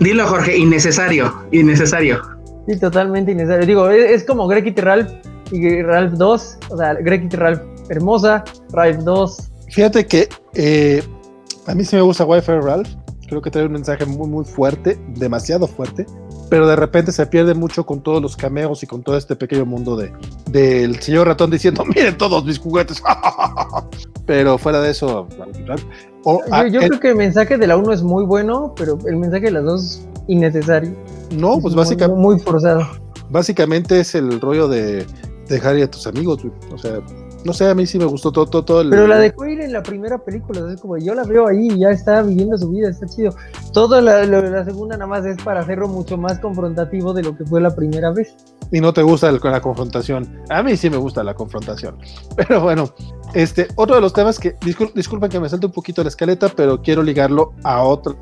Dilo, 0.00 0.26
Jorge, 0.26 0.56
innecesario, 0.56 1.32
innecesario. 1.52 2.20
Sí, 2.66 2.78
totalmente 2.78 3.32
innecesario. 3.32 3.66
Digo, 3.66 3.90
es, 3.90 4.24
como 4.24 4.46
Greg 4.46 4.66
y 4.66 4.80
Ralph 4.80 5.10
y 5.50 5.82
Ralph 5.82 6.12
2, 6.14 6.58
o 6.70 6.76
sea, 6.76 6.94
Greg 6.94 7.28
y 7.30 7.36
Ralph 7.36 7.60
hermosa, 7.88 8.44
Ralph 8.72 8.98
2. 8.98 9.50
Fíjate 9.70 10.06
que 10.06 10.28
eh, 10.54 11.02
a 11.66 11.74
mí 11.74 11.84
sí 11.84 11.96
me 11.96 12.02
gusta 12.02 12.24
Wi-Fi 12.24 12.52
Ralph, 12.60 12.88
creo 13.26 13.42
que 13.42 13.50
trae 13.50 13.66
un 13.66 13.72
mensaje 13.72 14.04
muy, 14.06 14.28
muy 14.28 14.44
fuerte, 14.44 14.98
demasiado 15.16 15.66
fuerte, 15.66 16.06
pero 16.52 16.66
de 16.66 16.76
repente 16.76 17.12
se 17.12 17.24
pierde 17.24 17.54
mucho 17.54 17.86
con 17.86 18.02
todos 18.02 18.20
los 18.20 18.36
cameos 18.36 18.82
y 18.82 18.86
con 18.86 19.02
todo 19.02 19.16
este 19.16 19.36
pequeño 19.36 19.64
mundo 19.64 19.96
de 19.96 20.12
del 20.50 21.00
señor 21.00 21.26
ratón 21.26 21.50
diciendo, 21.50 21.82
miren 21.86 22.18
todos 22.18 22.44
mis 22.44 22.58
juguetes. 22.58 23.02
pero 24.26 24.58
fuera 24.58 24.82
de 24.82 24.90
eso, 24.90 25.26
yo, 26.70 26.80
creo 26.80 27.00
que 27.00 27.08
el 27.08 27.16
mensaje 27.16 27.56
de 27.56 27.66
la 27.66 27.78
1 27.78 27.94
es 27.94 28.02
muy 28.02 28.26
bueno, 28.26 28.74
pero 28.76 28.98
el 29.06 29.16
mensaje 29.16 29.46
de 29.46 29.52
la 29.52 29.60
2 29.62 30.02
innecesario. 30.28 30.94
No, 31.30 31.58
pues 31.58 31.74
básicamente. 31.74 32.20
Muy, 32.20 32.38
forzado. 32.38 32.86
Básicamente 33.30 34.00
es 34.00 34.14
el 34.14 34.38
rollo 34.38 34.68
de 34.68 35.06
dejar 35.48 35.78
ir 35.78 35.84
a 35.84 35.90
tus 35.90 36.06
amigos, 36.06 36.44
o 36.70 36.76
sea, 36.76 37.00
no 37.44 37.52
sé, 37.52 37.68
a 37.68 37.74
mí 37.74 37.86
sí 37.86 37.98
me 37.98 38.04
gustó 38.04 38.32
todo, 38.32 38.46
todo, 38.46 38.64
todo 38.64 38.80
el... 38.80 38.90
Pero 38.90 39.06
la 39.06 39.18
dejó 39.18 39.46
ir 39.46 39.60
en 39.60 39.72
la 39.72 39.82
primera 39.82 40.18
película, 40.18 40.60
es 40.72 40.80
como 40.80 40.98
yo 40.98 41.14
la 41.14 41.24
veo 41.24 41.46
ahí, 41.46 41.78
ya 41.78 41.90
está 41.90 42.22
viviendo 42.22 42.56
su 42.56 42.70
vida, 42.70 42.88
está 42.88 43.06
chido. 43.06 43.34
Todo 43.72 44.00
la, 44.00 44.24
la 44.24 44.64
segunda 44.64 44.96
nada 44.96 45.06
más 45.06 45.24
es 45.24 45.36
para 45.42 45.60
hacerlo 45.60 45.88
mucho 45.88 46.16
más 46.16 46.38
confrontativo 46.38 47.12
de 47.12 47.22
lo 47.22 47.36
que 47.36 47.44
fue 47.44 47.60
la 47.60 47.74
primera 47.74 48.12
vez. 48.12 48.34
Y 48.70 48.80
no 48.80 48.92
te 48.92 49.02
gusta 49.02 49.30
la 49.30 49.60
confrontación. 49.60 50.42
A 50.48 50.62
mí 50.62 50.76
sí 50.76 50.88
me 50.88 50.96
gusta 50.96 51.22
la 51.22 51.34
confrontación. 51.34 51.98
Pero 52.36 52.60
bueno, 52.62 52.88
este, 53.34 53.68
otro 53.76 53.94
de 53.94 54.00
los 54.00 54.12
temas 54.12 54.38
que, 54.38 54.56
disculpen 54.94 55.30
que 55.30 55.40
me 55.40 55.48
salte 55.48 55.66
un 55.66 55.72
poquito 55.72 56.02
la 56.02 56.08
escaleta, 56.08 56.50
pero 56.50 56.82
quiero 56.82 57.02
ligarlo 57.02 57.54
a 57.64 57.82
otra 57.82 58.14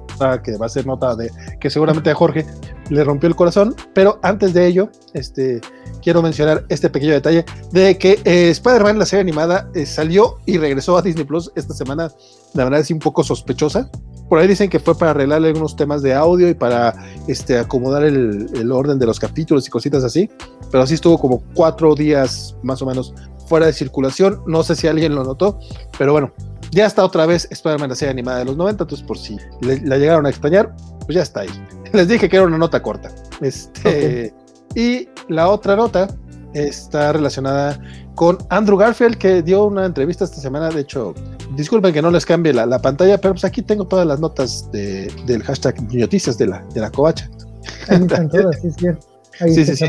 que 0.43 0.57
va 0.57 0.67
a 0.67 0.69
ser 0.69 0.87
nota 0.87 1.17
de 1.17 1.31
que 1.59 1.69
seguramente 1.69 2.11
a 2.11 2.15
Jorge 2.15 2.47
le 2.91 3.05
rompió 3.05 3.29
el 3.29 3.37
corazón. 3.37 3.75
Pero 3.95 4.19
antes 4.23 4.53
de 4.53 4.67
ello, 4.67 4.91
este, 5.15 5.61
quiero 6.03 6.21
mencionar 6.23 6.65
este 6.69 6.91
pequeño 6.91 7.13
detalle 7.13 7.45
de 7.73 7.97
que 7.97 8.21
eh, 8.25 8.51
Spider-Man, 8.51 8.99
la 8.99 9.07
serie 9.07 9.23
animada, 9.23 9.71
eh, 9.75 9.87
salió 9.87 10.39
y 10.45 10.59
regresó 10.59 10.97
a 10.99 11.03
Disney 11.03 11.25
Plus 11.25 11.51
esta 11.55 11.75
semana. 11.75 12.11
La 12.55 12.65
verdad 12.65 12.81
es 12.81 12.91
un 12.91 12.99
poco 12.99 13.25
sospechosa. 13.25 13.91
Por 14.29 14.39
ahí 14.39 14.47
dicen 14.47 14.71
que 14.71 14.79
fue 14.79 14.97
para 14.97 15.13
arreglarle 15.13 15.49
algunos 15.49 15.75
temas 15.75 16.03
de 16.03 16.15
audio 16.15 16.49
y 16.49 16.55
para 16.55 16.95
este, 17.27 17.59
acomodar 17.59 18.05
el, 18.05 18.49
el 18.55 18.71
orden 18.71 18.99
de 18.99 19.07
los 19.07 19.19
capítulos 19.19 19.67
y 19.67 19.71
cositas 19.71 20.05
así. 20.05 20.31
Pero 20.71 20.85
así 20.85 20.95
estuvo 20.95 21.19
como 21.19 21.43
cuatro 21.55 21.95
días 21.95 22.55
más 22.63 22.81
o 22.83 22.87
menos 22.87 23.15
fuera 23.47 23.67
de 23.67 23.73
circulación. 23.73 24.43
No 24.47 24.63
sé 24.63 24.77
si 24.77 24.87
alguien 24.87 25.15
lo 25.15 25.25
notó, 25.25 25.59
pero 25.99 26.13
bueno, 26.13 26.33
ya 26.71 26.87
está 26.87 27.05
otra 27.05 27.27
vez 27.27 27.49
Spider-Man 27.51 27.91
la 27.91 27.97
serie 27.97 28.13
animada 28.13 28.39
de 28.39 28.45
los 28.45 28.57
90, 28.57 28.85
entonces 28.85 29.07
por 29.07 29.19
si 29.19 29.37
la 29.61 29.99
llegaron 29.99 30.25
a 30.25 30.31
extrañar, 30.31 30.75
pues 31.05 31.17
ya 31.17 31.23
está 31.23 31.41
ahí. 31.41 31.51
Les 31.93 32.09
dije 32.09 32.29
que 32.29 32.37
era 32.37 32.47
una 32.47 32.59
nota 32.59 32.83
corta. 32.83 33.11
Este, 33.41 34.35
Y 34.75 35.09
la 35.29 35.49
otra 35.49 35.77
nota 35.77 36.09
está 36.55 37.13
relacionada 37.13 37.79
con 38.15 38.39
Andrew 38.51 38.77
Garfield, 38.77 39.17
que 39.17 39.43
dio 39.43 39.65
una 39.65 39.87
entrevista 39.87 40.25
esta 40.25 40.41
semana. 40.41 40.69
De 40.69 40.83
hecho, 40.83 41.15
disculpen 41.57 41.93
que 41.93 42.03
no 42.03 42.11
les 42.11 42.27
cambie 42.27 42.53
la, 42.53 42.79
pantalla, 42.79 43.19
pero 43.19 43.35
pues 43.35 43.45
aquí 43.45 43.63
tengo 43.63 43.87
todas 43.87 44.07
las 44.07 44.21
notas 44.21 44.71
del 44.73 45.43
hashtag 45.43 45.83
noticias 45.93 46.37
de 46.39 46.47
la, 46.47 46.65
de 46.75 46.81
la 46.81 46.91
covacha. 46.91 47.29
Ahí 47.89 48.03
están 48.03 48.29
todas, 48.29 48.61
sí 48.61 48.69
es 48.69 48.75
cierto. 48.77 49.07
Ahí 49.41 49.55
sí, 49.55 49.65
sí, 49.65 49.85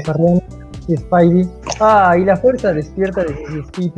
y 0.88 0.98
Spidey. 0.98 1.50
Ah, 1.80 2.16
y 2.18 2.26
la 2.26 2.38
fuerza 2.38 2.74
despierta 2.74 3.24
de 3.24 3.36
su 3.74 3.92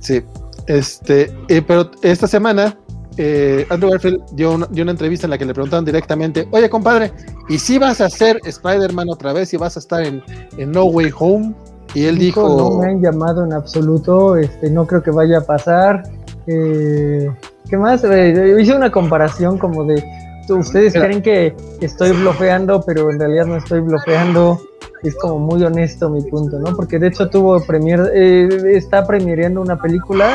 Sí, 0.00 0.22
este, 0.66 1.32
eh, 1.48 1.62
pero 1.62 1.90
esta 2.02 2.26
semana 2.26 2.76
eh, 3.16 3.66
Andrew 3.70 3.90
Garfield 3.90 4.22
dio 4.32 4.52
una, 4.52 4.66
dio 4.70 4.82
una, 4.82 4.92
entrevista 4.92 5.26
en 5.26 5.30
la 5.30 5.38
que 5.38 5.44
le 5.44 5.54
preguntaron 5.54 5.84
directamente, 5.84 6.48
oye 6.50 6.68
compadre, 6.68 7.12
¿y 7.48 7.58
si 7.58 7.78
vas 7.78 8.00
a 8.00 8.10
ser 8.10 8.40
Spider-Man 8.44 9.08
otra 9.08 9.32
vez 9.32 9.52
y 9.54 9.56
vas 9.56 9.76
a 9.76 9.80
estar 9.80 10.02
en, 10.02 10.22
en, 10.56 10.72
No 10.72 10.84
Way 10.84 11.12
Home? 11.18 11.54
Y 11.94 12.06
él 12.06 12.18
dijo, 12.18 12.56
No 12.56 12.78
me 12.78 12.90
han 12.90 13.00
llamado 13.00 13.44
en 13.44 13.52
absoluto, 13.52 14.36
este, 14.36 14.70
no 14.70 14.86
creo 14.86 15.02
que 15.02 15.10
vaya 15.10 15.38
a 15.38 15.40
pasar. 15.42 16.02
Eh, 16.46 17.30
¿Qué 17.68 17.76
más? 17.76 18.02
Eh, 18.04 18.56
hice 18.60 18.74
una 18.74 18.90
comparación 18.90 19.58
como 19.58 19.84
de, 19.84 20.02
ustedes 20.48 20.92
creen 20.92 21.22
que 21.22 21.54
estoy 21.80 22.12
bloqueando, 22.12 22.82
pero 22.84 23.10
en 23.10 23.18
realidad 23.18 23.46
no 23.46 23.56
estoy 23.56 23.80
bloqueando 23.80 24.58
es 25.04 25.14
como 25.16 25.38
muy 25.38 25.62
honesto 25.62 26.08
mi 26.08 26.22
punto, 26.22 26.58
¿no? 26.58 26.74
Porque 26.74 26.98
de 26.98 27.08
hecho 27.08 27.28
tuvo 27.28 27.60
premier, 27.60 28.10
eh, 28.14 28.48
está 28.74 29.06
premiereando 29.06 29.60
una 29.60 29.76
película 29.76 30.30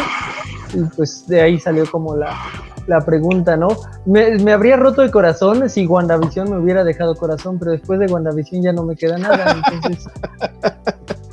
y 0.74 0.84
pues 0.96 1.28
de 1.28 1.42
ahí 1.42 1.60
salió 1.60 1.90
como 1.90 2.16
la, 2.16 2.36
la 2.88 3.02
pregunta, 3.02 3.58
¿no? 3.58 3.70
Me, 4.06 4.38
me, 4.40 4.54
habría 4.54 4.78
roto 4.78 5.02
el 5.02 5.12
corazón 5.12 5.70
si 5.70 5.86
WandaVision 5.86 6.50
me 6.50 6.58
hubiera 6.58 6.84
dejado 6.84 7.16
corazón, 7.16 7.60
pero 7.60 7.72
después 7.72 8.00
de 8.00 8.08
WandaVision 8.08 8.62
ya 8.62 8.74
no 8.74 8.84
me 8.84 8.96
queda 8.96 9.18
nada, 9.18 9.62
entonces... 9.74 10.08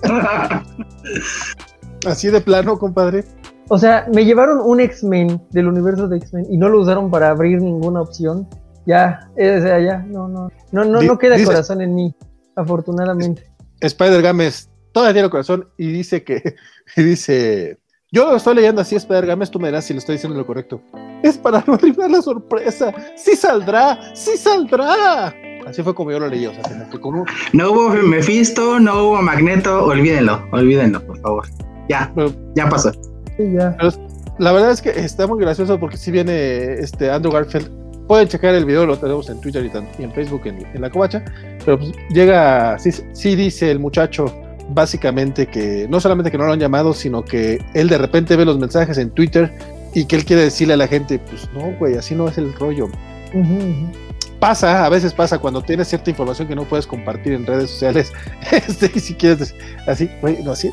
Así 2.07 2.29
de 2.29 2.41
plano, 2.41 2.79
compadre. 2.79 3.25
O 3.69 3.79
sea, 3.79 4.07
me 4.15 4.25
llevaron 4.25 4.61
un 4.61 4.81
X-Men 4.81 5.43
del 5.51 5.67
universo 5.67 6.07
de 6.07 6.19
X-Men 6.19 6.47
y 6.51 6.57
no 6.57 6.69
lo 6.69 6.81
usaron 6.81 7.11
para 7.11 7.31
abrir 7.31 7.61
ninguna 7.61 8.01
opción. 8.01 8.49
Ya, 8.87 9.29
o 9.33 9.37
sea, 9.37 9.81
ya, 9.81 9.99
no, 10.07 10.29
no, 10.29 10.49
no, 10.71 10.85
no, 10.85 11.03
no 11.03 11.19
queda 11.19 11.43
corazón 11.45 11.83
en 11.83 11.95
mí 11.95 12.15
afortunadamente. 12.55 13.51
Spider 13.81 14.23
Games 14.23 14.71
todavía 14.93 15.15
tiene 15.15 15.31
corazón 15.31 15.69
y 15.77 15.91
dice 15.91 16.23
que, 16.23 16.55
y 16.97 17.03
dice, 17.03 17.81
yo 18.17 18.31
lo 18.31 18.37
estoy 18.37 18.55
leyendo 18.55 18.81
así, 18.81 18.97
Spider 18.97 19.27
Games, 19.27 19.51
tú 19.51 19.61
me 19.61 19.69
dirás 19.69 19.85
si 19.85 19.93
le 19.93 19.99
estoy 19.99 20.15
diciendo 20.15 20.39
lo 20.39 20.47
correcto. 20.47 20.81
Es 21.23 21.37
para 21.37 21.63
no 21.67 21.75
arruinar 21.75 22.11
la 22.11 22.23
sorpresa. 22.23 22.91
Sí 23.15 23.37
saldrá, 23.37 23.99
sí 24.15 24.39
saldrá. 24.39 25.35
Así 25.67 25.83
fue 25.83 25.95
como 25.95 26.13
yo 26.13 26.21
lo 26.21 26.29
leí, 26.29 26.47
o 26.47 26.55
sea, 26.55 26.89
No 27.53 27.73
hubo 27.73 27.91
Mephisto, 27.91 28.81
no 28.81 29.05
hubo 29.05 29.21
Magneto, 29.21 29.85
olvídenlo, 29.85 30.43
olvídenlo, 30.51 31.05
por 31.05 31.21
favor. 31.21 31.45
Ya, 31.91 32.11
ya 32.55 32.69
pasó. 32.71 32.91
Sí, 33.37 33.53
ya. 33.53 33.77
la 34.39 34.53
verdad 34.53 34.71
es 34.71 34.81
que 34.81 34.91
está 34.91 35.27
muy 35.27 35.39
gracioso 35.39 35.79
porque 35.79 35.99
si 35.99 36.11
viene 36.11 36.73
este 36.75 37.11
Andrew 37.11 37.35
Garfield 37.35 37.71
Pueden 38.07 38.29
checar 38.29 38.55
el 38.55 38.65
video, 38.65 38.87
lo 38.87 38.97
tenemos 38.97 39.29
en 39.29 39.41
Twitter 39.41 39.65
y, 39.65 40.03
en 40.03 40.13
Facebook 40.13 40.43
en, 40.45 40.81
la 40.81 40.89
covacha. 40.89 41.25
Pero 41.65 41.77
pues 41.77 41.91
llega, 42.11 42.79
sí, 42.79 42.93
sí 42.93 43.35
dice 43.35 43.73
el 43.73 43.81
muchacho 43.81 44.27
básicamente 44.71 45.47
que 45.47 45.87
no 45.89 46.01
solamente 46.01 46.31
que 46.31 46.39
no 46.39 46.47
lo 46.47 46.53
han 46.53 46.61
llamado, 46.61 46.93
sino 46.93 47.25
que 47.25 47.63
él 47.75 47.89
de 47.89 47.99
repente 47.99 48.37
ve 48.37 48.45
los 48.45 48.59
mensajes 48.59 48.99
en 48.99 49.11
Twitter 49.11 49.53
y 49.95 50.05
que 50.07 50.17
él 50.17 50.25
quiere 50.25 50.43
decirle 50.43 50.75
a 50.75 50.77
la 50.77 50.89
gente, 50.89 51.19
pues 51.19 51.49
no, 51.55 51.73
güey, 51.79 51.97
así 51.97 52.15
no 52.15 52.29
es 52.29 52.39
el 52.39 52.53
rollo. 52.55 52.89
Pasa, 54.41 54.85
a 54.85 54.89
veces 54.89 55.15
pasa 55.15 55.39
cuando 55.39 55.63
tienes 55.63 55.89
cierta 55.89 56.11
información 56.11 56.49
que 56.49 56.55
no 56.55 56.65
puedes 56.65 56.87
compartir 56.87 57.33
en 57.33 57.47
redes 57.47 57.71
sociales. 57.71 58.13
este, 58.53 58.89
si 59.01 59.15
quieres, 59.15 59.55
así, 59.87 60.11
güey, 60.21 60.43
no, 60.43 60.53
así. 60.53 60.71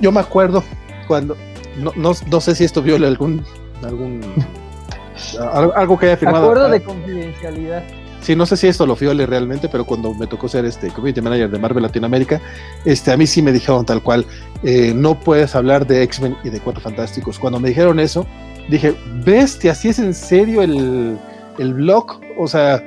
Yo 0.00 0.10
me 0.10 0.20
acuerdo 0.20 0.64
cuando, 1.06 1.36
no, 1.76 1.92
no, 1.96 2.12
no 2.26 2.40
sé 2.40 2.54
si 2.54 2.64
esto 2.64 2.82
viola 2.82 3.06
algún, 3.06 3.44
algún 3.82 4.20
algo 5.74 5.98
que 5.98 6.06
haya 6.06 6.16
firmado. 6.16 6.44
Acuerdo 6.44 6.68
de 6.68 6.82
confidencialidad. 6.82 7.82
Sí, 8.20 8.34
no 8.34 8.46
sé 8.46 8.56
si 8.56 8.66
esto 8.66 8.84
lo 8.84 8.96
fiole 8.96 9.26
realmente, 9.26 9.68
pero 9.68 9.84
cuando 9.84 10.12
me 10.14 10.26
tocó 10.26 10.48
ser 10.48 10.64
este 10.64 10.88
community 10.88 11.20
manager 11.20 11.50
de 11.50 11.58
Marvel 11.58 11.82
Latinoamérica, 11.82 12.40
este, 12.84 13.12
a 13.12 13.16
mí 13.16 13.26
sí 13.26 13.40
me 13.42 13.52
dijeron 13.52 13.86
tal 13.86 14.02
cual, 14.02 14.26
eh, 14.64 14.92
no 14.94 15.18
puedes 15.18 15.54
hablar 15.54 15.86
de 15.86 16.02
X-Men 16.02 16.36
y 16.44 16.50
de 16.50 16.60
Cuatro 16.60 16.82
Fantásticos. 16.82 17.38
Cuando 17.38 17.60
me 17.60 17.68
dijeron 17.68 18.00
eso, 18.00 18.26
dije, 18.68 18.94
bestia, 19.24 19.72
¿así 19.72 19.88
es 19.88 19.98
en 19.98 20.12
serio 20.12 20.62
el, 20.62 21.16
el 21.58 21.74
blog? 21.74 22.20
O 22.36 22.48
sea, 22.48 22.84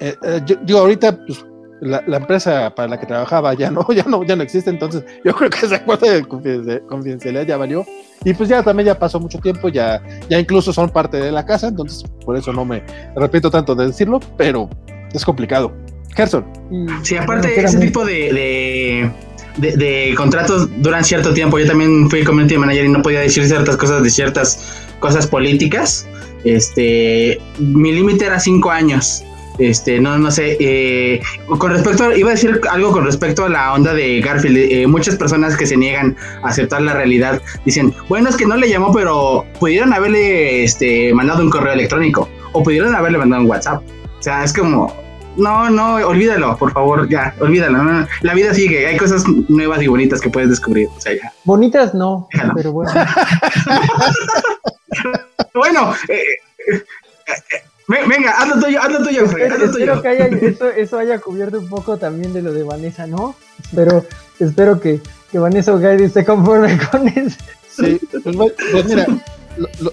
eh, 0.00 0.14
eh, 0.22 0.40
yo, 0.64 0.78
ahorita, 0.78 1.18
pues, 1.26 1.44
la, 1.80 2.16
empresa 2.16 2.74
para 2.74 2.88
la 2.88 3.00
que 3.00 3.06
trabajaba 3.06 3.54
ya 3.54 3.70
no, 3.70 3.86
ya 3.94 4.04
no, 4.04 4.22
ya 4.22 4.36
no 4.36 4.42
existe, 4.42 4.70
entonces 4.70 5.04
yo 5.24 5.34
creo 5.34 5.50
que 5.50 5.66
ese 5.66 5.74
acuerdo 5.74 6.10
de 6.10 6.22
confidencialidad 6.86 7.46
ya 7.46 7.56
valió. 7.56 7.84
Y 8.24 8.32
pues 8.32 8.48
ya 8.48 8.62
también 8.62 8.86
ya 8.86 8.98
pasó 8.98 9.20
mucho 9.20 9.38
tiempo, 9.38 9.68
ya, 9.68 10.02
ya 10.30 10.38
incluso 10.38 10.72
son 10.72 10.88
parte 10.88 11.18
de 11.18 11.30
la 11.30 11.44
casa, 11.44 11.68
entonces 11.68 12.04
por 12.24 12.36
eso 12.36 12.52
no 12.52 12.64
me 12.64 12.82
repito 13.14 13.50
tanto 13.50 13.74
de 13.74 13.88
decirlo, 13.88 14.20
pero 14.38 14.70
es 15.12 15.24
complicado. 15.24 15.72
Gerson. 16.14 16.44
Sí, 17.02 17.16
aparte 17.16 17.60
ese 17.60 17.78
tipo 17.78 18.04
de, 18.04 19.10
de, 19.56 20.14
contratos 20.16 20.68
duran 20.80 21.04
cierto 21.04 21.34
tiempo. 21.34 21.58
Yo 21.58 21.66
también 21.66 22.08
fui 22.08 22.24
community 22.24 22.56
manager 22.56 22.84
y 22.84 22.88
no 22.88 23.02
podía 23.02 23.20
decir 23.20 23.46
ciertas 23.46 23.76
cosas 23.76 24.02
de 24.02 24.10
ciertas 24.10 24.58
cosas 25.00 25.26
políticas. 25.26 26.06
Este, 26.44 27.40
mi 27.58 27.92
límite 27.92 28.26
era 28.26 28.38
cinco 28.38 28.70
años. 28.70 29.24
Este, 29.58 30.00
no, 30.00 30.18
no 30.18 30.30
sé. 30.30 30.56
Eh, 30.60 31.20
con 31.58 31.70
respecto, 31.70 32.12
iba 32.12 32.30
a 32.30 32.34
decir 32.34 32.60
algo 32.70 32.92
con 32.92 33.04
respecto 33.04 33.44
a 33.44 33.48
la 33.48 33.72
onda 33.72 33.94
de 33.94 34.20
Garfield. 34.20 34.56
Eh, 34.56 34.86
muchas 34.86 35.16
personas 35.16 35.56
que 35.56 35.66
se 35.66 35.76
niegan 35.76 36.16
a 36.42 36.48
aceptar 36.48 36.82
la 36.82 36.94
realidad 36.94 37.40
dicen, 37.64 37.94
bueno, 38.08 38.28
es 38.28 38.36
que 38.36 38.46
no 38.46 38.56
le 38.56 38.68
llamó, 38.68 38.92
pero 38.92 39.44
pudieron 39.60 39.92
haberle 39.92 40.64
este, 40.64 41.12
mandado 41.14 41.42
un 41.42 41.50
correo 41.50 41.72
electrónico 41.72 42.28
o 42.52 42.62
pudieron 42.62 42.94
haberle 42.94 43.18
mandado 43.18 43.42
un 43.42 43.50
WhatsApp. 43.50 43.82
O 44.18 44.22
sea, 44.22 44.42
es 44.42 44.52
como, 44.52 44.92
no, 45.36 45.68
no, 45.70 45.94
olvídalo, 45.96 46.56
por 46.56 46.72
favor, 46.72 47.08
ya, 47.08 47.34
olvídalo. 47.40 48.06
la 48.22 48.34
vida 48.34 48.54
sigue, 48.54 48.86
hay 48.86 48.96
cosas 48.96 49.24
nuevas 49.48 49.82
y 49.82 49.86
bonitas 49.88 50.20
que 50.20 50.30
puedes 50.30 50.48
descubrir. 50.50 50.88
O 50.96 51.00
sea, 51.00 51.14
ya. 51.14 51.32
Bonitas 51.44 51.94
no, 51.94 52.28
pero 52.54 52.72
bueno. 52.72 52.92
bueno, 55.54 55.94
eh, 56.08 56.24
venga, 57.88 58.30
hazlo 58.30 58.60
tuyo, 58.60 58.80
hazlo 58.80 59.04
tuyo, 59.04 59.24
Espero, 59.24 60.02
que 60.02 60.08
haya, 60.08 60.26
eso, 60.26 60.68
eso, 60.70 60.98
haya 60.98 61.18
cubierto 61.18 61.58
un 61.58 61.68
poco 61.68 61.96
también 61.96 62.32
de 62.32 62.42
lo 62.42 62.52
de 62.52 62.62
Vanessa, 62.62 63.06
¿no? 63.06 63.34
Pero 63.74 64.04
espero 64.38 64.80
que, 64.80 65.00
que 65.30 65.38
Vanessa 65.38 65.72
O'Gary 65.72 66.04
esté 66.04 66.24
conforme 66.24 66.78
con 66.90 67.08
eso. 67.08 67.36
Sí, 67.68 68.00
pues, 68.22 68.36
pues 68.72 68.84
mira, 68.86 69.06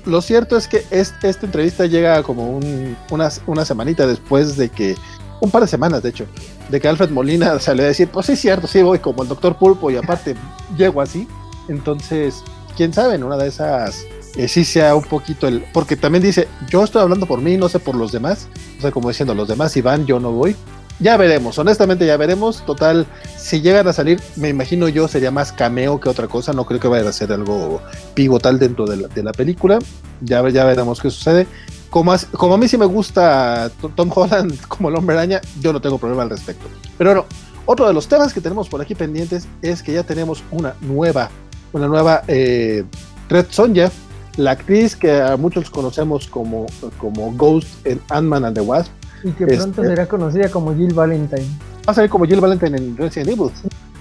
lo, 0.05 0.21
cierto 0.21 0.57
es 0.57 0.67
que 0.67 0.83
esta 0.91 1.27
entrevista 1.27 1.85
llega 1.85 2.23
como 2.23 2.57
un, 2.57 2.95
una, 3.09 3.65
semanita 3.65 4.07
después 4.07 4.57
de 4.57 4.69
que, 4.69 4.95
un 5.39 5.51
par 5.51 5.61
de 5.61 5.67
semanas 5.67 6.03
de 6.03 6.09
hecho, 6.09 6.25
de 6.69 6.79
que 6.79 6.87
Alfred 6.87 7.09
Molina 7.09 7.59
salió 7.59 7.83
a 7.83 7.87
decir, 7.87 8.09
pues 8.09 8.25
sí 8.25 8.33
es 8.33 8.39
cierto, 8.39 8.67
sí 8.67 8.81
voy 8.81 8.99
como 8.99 9.23
el 9.23 9.29
doctor 9.29 9.57
Pulpo 9.57 9.91
y 9.91 9.97
aparte 9.97 10.35
llego 10.77 11.01
así. 11.01 11.27
Entonces, 11.67 12.43
quién 12.75 12.93
sabe, 12.93 13.15
en 13.15 13.23
una 13.23 13.37
de 13.37 13.47
esas 13.47 14.05
eh, 14.35 14.47
sí 14.47 14.63
sea 14.63 14.95
un 14.95 15.03
poquito 15.03 15.47
el. 15.47 15.63
Porque 15.73 15.95
también 15.95 16.23
dice, 16.23 16.47
yo 16.69 16.83
estoy 16.83 17.01
hablando 17.01 17.25
por 17.25 17.41
mí, 17.41 17.57
no 17.57 17.69
sé 17.69 17.79
por 17.79 17.95
los 17.95 18.11
demás. 18.11 18.47
O 18.77 18.81
sea, 18.81 18.91
como 18.91 19.09
diciendo, 19.09 19.35
los 19.35 19.47
demás 19.47 19.71
si 19.71 19.81
van, 19.81 20.05
yo 20.05 20.19
no 20.19 20.31
voy. 20.31 20.55
Ya 20.99 21.17
veremos, 21.17 21.57
honestamente 21.57 22.05
ya 22.05 22.15
veremos. 22.15 22.63
Total, 22.65 23.07
si 23.35 23.61
llegan 23.61 23.87
a 23.87 23.93
salir, 23.93 24.21
me 24.35 24.49
imagino 24.49 24.87
yo 24.87 25.07
sería 25.07 25.31
más 25.31 25.51
cameo 25.51 25.99
que 25.99 26.09
otra 26.09 26.27
cosa. 26.27 26.53
No 26.53 26.65
creo 26.65 26.79
que 26.79 26.87
vaya 26.87 27.09
a 27.09 27.13
ser 27.13 27.31
algo 27.33 27.81
pivotal 28.13 28.59
dentro 28.59 28.85
de 28.85 28.97
la, 28.97 29.07
de 29.07 29.23
la 29.23 29.31
película. 29.31 29.79
Ya, 30.21 30.47
ya 30.49 30.63
veremos 30.63 31.01
qué 31.01 31.09
sucede. 31.09 31.47
Como, 31.89 32.13
como 32.31 32.53
a 32.53 32.57
mí 32.57 32.67
sí 32.69 32.77
me 32.77 32.85
gusta 32.85 33.69
Tom 33.95 34.11
Holland 34.13 34.61
como 34.67 34.89
el 34.89 34.95
hombre 34.95 35.17
araña, 35.17 35.41
yo 35.59 35.73
no 35.73 35.81
tengo 35.81 35.97
problema 35.97 36.23
al 36.23 36.29
respecto. 36.29 36.67
Pero 36.97 37.09
bueno, 37.09 37.25
otro 37.65 37.87
de 37.87 37.93
los 37.93 38.07
temas 38.07 38.31
que 38.33 38.39
tenemos 38.39 38.69
por 38.69 38.79
aquí 38.81 38.95
pendientes 38.95 39.47
es 39.61 39.83
que 39.83 39.93
ya 39.93 40.03
tenemos 40.03 40.43
una 40.51 40.75
nueva, 40.81 41.29
una 41.73 41.87
nueva 41.87 42.23
eh, 42.27 42.85
Red 43.27 43.47
Sonja 43.49 43.91
la 44.37 44.51
actriz 44.51 44.95
que 44.95 45.21
a 45.21 45.37
muchos 45.37 45.69
conocemos 45.69 46.27
como, 46.27 46.65
como 46.97 47.33
Ghost 47.33 47.85
en 47.85 47.99
Ant-Man 48.09 48.45
and 48.45 48.55
the 48.55 48.61
Wasp. 48.61 48.91
Y 49.23 49.31
que 49.31 49.45
pronto 49.45 49.81
este, 49.81 49.87
será 49.87 50.07
conocida 50.07 50.49
como 50.49 50.73
Jill 50.75 50.93
Valentine. 50.93 51.45
Va 51.87 51.91
a 51.91 51.93
salir 51.93 52.09
como 52.09 52.25
Jill 52.25 52.39
Valentine 52.39 52.77
en 52.77 52.97
Resident 52.97 53.29
Evil. 53.29 53.51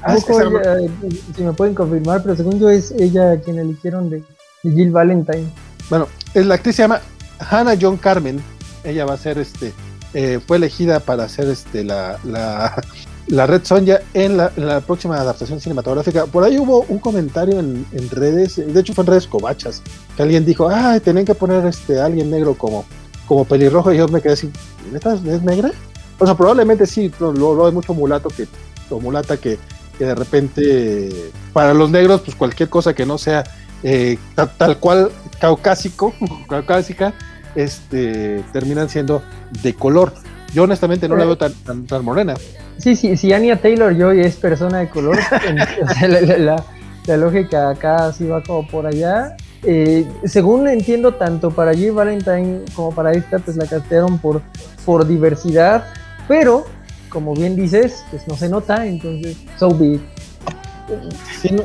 Ah, 0.02 0.16
eh, 0.16 0.90
si 1.36 1.42
me 1.42 1.52
pueden 1.52 1.74
confirmar, 1.74 2.22
pero 2.22 2.34
según 2.34 2.58
yo 2.58 2.70
es 2.70 2.90
ella 2.92 3.38
quien 3.40 3.58
eligieron 3.58 4.08
de, 4.08 4.22
Jill 4.62 4.90
Valentine. 4.90 5.46
Bueno, 5.88 6.08
es 6.34 6.46
la 6.46 6.54
actriz 6.54 6.76
se 6.76 6.82
llama 6.82 7.00
Hannah 7.38 7.76
John 7.80 7.96
Carmen. 7.96 8.42
Ella 8.84 9.04
va 9.04 9.14
a 9.14 9.18
ser 9.18 9.38
este, 9.38 9.72
eh, 10.14 10.40
fue 10.46 10.56
elegida 10.56 11.00
para 11.00 11.28
ser 11.28 11.48
este 11.48 11.84
la, 11.84 12.18
la, 12.24 12.82
la 13.30 13.46
Red 13.46 13.64
Sonja 13.64 14.00
en 14.12 14.36
la, 14.36 14.80
próxima 14.80 15.16
adaptación 15.16 15.60
cinematográfica. 15.60 16.26
Por 16.26 16.44
ahí 16.44 16.58
hubo 16.58 16.84
un 16.88 16.98
comentario 16.98 17.58
en, 17.60 17.86
redes, 18.10 18.56
de 18.56 18.80
hecho 18.80 18.92
fue 18.92 19.02
en 19.02 19.08
redes 19.08 19.26
cobachas, 19.26 19.82
que 20.16 20.22
alguien 20.22 20.44
dijo, 20.44 20.68
ah, 20.68 20.98
tenían 21.00 21.24
que 21.24 21.34
poner 21.34 21.64
este 21.64 22.00
alguien 22.00 22.30
negro 22.30 22.54
como, 22.54 22.84
como 23.26 23.44
pelirrojo, 23.44 23.92
y 23.92 23.98
yo 23.98 24.08
me 24.08 24.20
quedé 24.20 24.32
así, 24.32 24.50
¿es 24.92 25.42
negra? 25.42 25.70
O 26.18 26.26
sea, 26.26 26.34
probablemente 26.34 26.86
sí, 26.86 27.10
lo, 27.20 27.66
hay 27.66 27.72
mucho 27.72 27.94
mulato 27.94 28.28
que, 28.28 28.46
o 28.90 29.00
mulata 29.00 29.36
que, 29.36 29.58
que, 29.96 30.04
de 30.04 30.14
repente, 30.14 31.30
para 31.52 31.72
los 31.72 31.88
negros, 31.90 32.22
pues 32.22 32.36
cualquier 32.36 32.68
cosa 32.68 32.94
que 32.94 33.06
no 33.06 33.16
sea 33.16 33.44
eh, 33.84 34.18
tal, 34.34 34.78
cual 34.78 35.10
caucásico, 35.38 36.12
caucásica, 36.48 37.14
este, 37.54 38.44
terminan 38.52 38.88
siendo 38.88 39.22
de 39.62 39.72
color. 39.74 40.12
Yo 40.52 40.64
honestamente 40.64 41.08
no 41.08 41.16
la 41.16 41.24
veo 41.24 41.38
tan, 41.38 41.54
tan 41.86 42.04
morena. 42.04 42.34
Sí, 42.82 42.96
sí, 42.96 43.16
si 43.16 43.32
Anya 43.32 43.60
Taylor 43.60 43.96
Joy 43.96 44.20
es 44.20 44.36
persona 44.36 44.78
de 44.78 44.88
color, 44.88 45.18
la, 47.06 47.16
lógica 47.16 47.70
acá 47.70 48.12
sí 48.12 48.26
va 48.26 48.42
como 48.42 48.66
por 48.66 48.86
allá. 48.86 49.36
Eh, 49.62 50.06
según 50.24 50.66
entiendo, 50.68 51.14
tanto 51.14 51.50
para 51.50 51.74
Jill 51.74 51.92
Valentine 51.92 52.60
como 52.74 52.94
para 52.94 53.12
esta, 53.12 53.38
pues 53.38 53.56
la 53.56 53.66
castearon 53.66 54.18
por, 54.18 54.40
por 54.86 55.06
diversidad, 55.06 55.84
pero 56.26 56.64
como 57.10 57.34
bien 57.34 57.56
dices, 57.56 58.04
pues 58.10 58.26
no 58.26 58.36
se 58.36 58.48
nota, 58.48 58.86
entonces, 58.86 59.36
so 59.58 59.76
be 59.76 60.00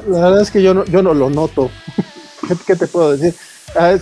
la 0.08 0.20
verdad 0.20 0.42
es 0.42 0.52
que 0.52 0.62
yo 0.62 0.74
no, 0.74 0.86
yo 0.86 1.02
no 1.02 1.14
lo 1.14 1.30
noto. 1.30 1.72
¿Qué 2.68 2.76
te 2.76 2.88
puedo 2.88 3.16
decir? 3.16 3.34
Ah, 3.78 3.98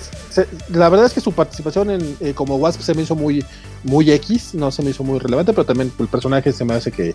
la 0.69 0.89
verdad 0.89 1.07
es 1.07 1.13
que 1.13 1.21
su 1.21 1.31
participación 1.31 1.89
en, 1.89 2.17
eh, 2.19 2.33
como 2.33 2.57
Wasp 2.57 2.81
se 2.81 2.93
me 2.93 3.01
hizo 3.01 3.15
muy, 3.15 3.43
muy 3.83 4.11
X, 4.11 4.53
no 4.53 4.71
se 4.71 4.83
me 4.83 4.91
hizo 4.91 5.03
muy 5.03 5.19
relevante, 5.19 5.51
pero 5.51 5.65
también 5.65 5.91
el 5.99 6.07
personaje 6.07 6.51
se 6.51 6.63
me 6.63 6.75
hace 6.75 6.91
que, 6.91 7.13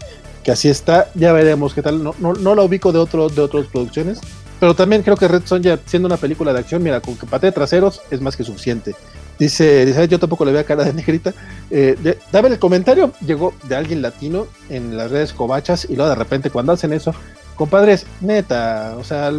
así 0.50 0.68
está. 0.68 1.08
Ya 1.14 1.32
veremos 1.32 1.74
qué 1.74 1.82
tal. 1.82 2.02
No, 2.02 2.14
no, 2.18 2.54
la 2.54 2.62
ubico 2.62 2.90
de, 2.92 2.98
otro, 2.98 3.28
de 3.28 3.40
otras 3.40 3.66
producciones, 3.66 4.20
pero 4.58 4.74
también 4.74 5.02
creo 5.02 5.16
que 5.16 5.28
Red 5.28 5.42
Sonja, 5.44 5.78
siendo 5.86 6.06
una 6.06 6.16
película 6.16 6.52
de 6.52 6.58
acción, 6.58 6.82
mira, 6.82 7.00
con 7.00 7.16
que 7.16 7.26
patee 7.26 7.52
traseros 7.52 8.02
es 8.10 8.20
más 8.20 8.36
que 8.36 8.44
suficiente. 8.44 8.94
Dice, 9.38 9.86
dice 9.86 10.08
yo 10.08 10.18
tampoco 10.18 10.44
le 10.44 10.50
veo 10.50 10.66
cara 10.66 10.84
de 10.84 10.92
negrita. 10.92 11.32
Eh, 11.70 12.18
dame 12.32 12.48
el 12.48 12.58
comentario, 12.58 13.12
llegó 13.24 13.54
de 13.68 13.76
alguien 13.76 14.02
latino 14.02 14.48
en 14.68 14.96
las 14.96 15.12
redes 15.12 15.32
cobachas 15.32 15.86
y 15.88 15.94
luego 15.94 16.08
de 16.08 16.16
repente 16.16 16.50
cuando 16.50 16.72
hacen 16.72 16.92
eso, 16.92 17.14
compadres, 17.54 18.04
neta, 18.20 18.96
o 18.98 19.04
sea, 19.04 19.30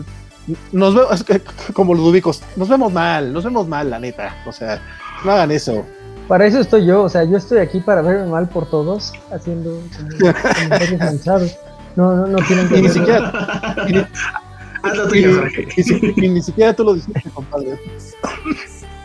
nos 0.71 0.95
vemos, 0.95 1.25
como 1.73 1.93
los 1.93 2.05
ubicos, 2.05 2.41
nos 2.55 2.69
vemos 2.69 2.91
mal, 2.91 3.31
nos 3.33 3.43
vemos 3.43 3.67
mal, 3.67 3.89
la 3.89 3.99
neta. 3.99 4.35
O 4.45 4.51
sea, 4.51 4.81
no 5.23 5.31
hagan 5.31 5.51
eso. 5.51 5.85
Para 6.27 6.45
eso 6.45 6.59
estoy 6.59 6.85
yo, 6.85 7.03
o 7.03 7.09
sea, 7.09 7.23
yo 7.23 7.37
estoy 7.37 7.57
aquí 7.57 7.79
para 7.79 8.01
verme 8.01 8.27
mal 8.27 8.47
por 8.47 8.69
todos, 8.69 9.13
haciendo 9.31 9.81
comentarios 10.19 10.99
manchados. 10.99 11.57
No, 11.95 12.15
no, 12.15 12.27
no 12.27 12.37
tienen 12.45 12.69
que. 12.69 12.77
Y 12.77 12.81
ni 12.83 12.89
siquiera. 12.89 13.75
Y, 16.15 16.29
ni 16.29 16.41
siquiera 16.41 16.73
tú 16.73 16.85
lo 16.85 16.93
dijiste, 16.93 17.29
compadre. 17.31 17.77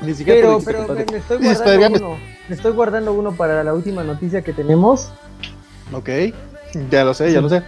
Ni 0.02 0.14
siquiera 0.14 0.40
pero, 0.40 0.86
pero 0.86 0.94
me, 0.94 1.18
estoy 1.18 1.38
guardando 1.76 1.98
uno. 1.98 2.18
Me 2.48 2.54
estoy 2.54 2.72
guardando 2.72 3.12
uno 3.12 3.32
para 3.32 3.64
la 3.64 3.74
última 3.74 4.04
noticia 4.04 4.42
que 4.42 4.52
tenemos. 4.52 5.10
Ok, 5.92 6.08
ya 6.90 7.04
lo 7.04 7.12
sé, 7.14 7.32
ya 7.32 7.40
lo 7.40 7.48
sé. 7.48 7.62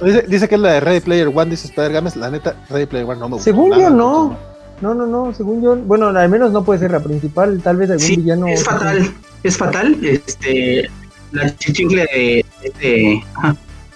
Dice, 0.00 0.48
que 0.48 0.54
es 0.54 0.60
la 0.60 0.72
de 0.72 0.80
Ready 0.80 1.00
Player 1.00 1.28
One, 1.28 1.50
dice 1.50 1.68
Spider 1.68 1.92
Games. 1.92 2.16
La 2.16 2.30
neta, 2.30 2.56
Ready 2.68 2.86
Player 2.86 3.06
One 3.06 3.20
no 3.20 3.28
me 3.28 3.34
gusta. 3.34 3.44
Según 3.44 3.78
yo, 3.78 3.90
no. 3.90 4.36
No, 4.80 4.94
no, 4.94 5.06
no. 5.06 5.32
Según 5.32 5.62
yo, 5.62 5.76
bueno, 5.76 6.08
al 6.08 6.28
menos 6.28 6.50
no 6.50 6.64
puede 6.64 6.80
ser 6.80 6.90
la 6.90 7.00
principal. 7.00 7.60
Tal 7.62 7.76
vez 7.76 7.90
algún 7.90 8.16
villano. 8.16 8.48
Es 8.48 8.64
fatal. 8.64 9.12
Es 9.42 9.56
fatal. 9.56 9.96
Este. 10.02 10.90
La 11.30 11.54
chichingle 11.56 12.06
de. 12.12 12.44
Este, 12.62 13.24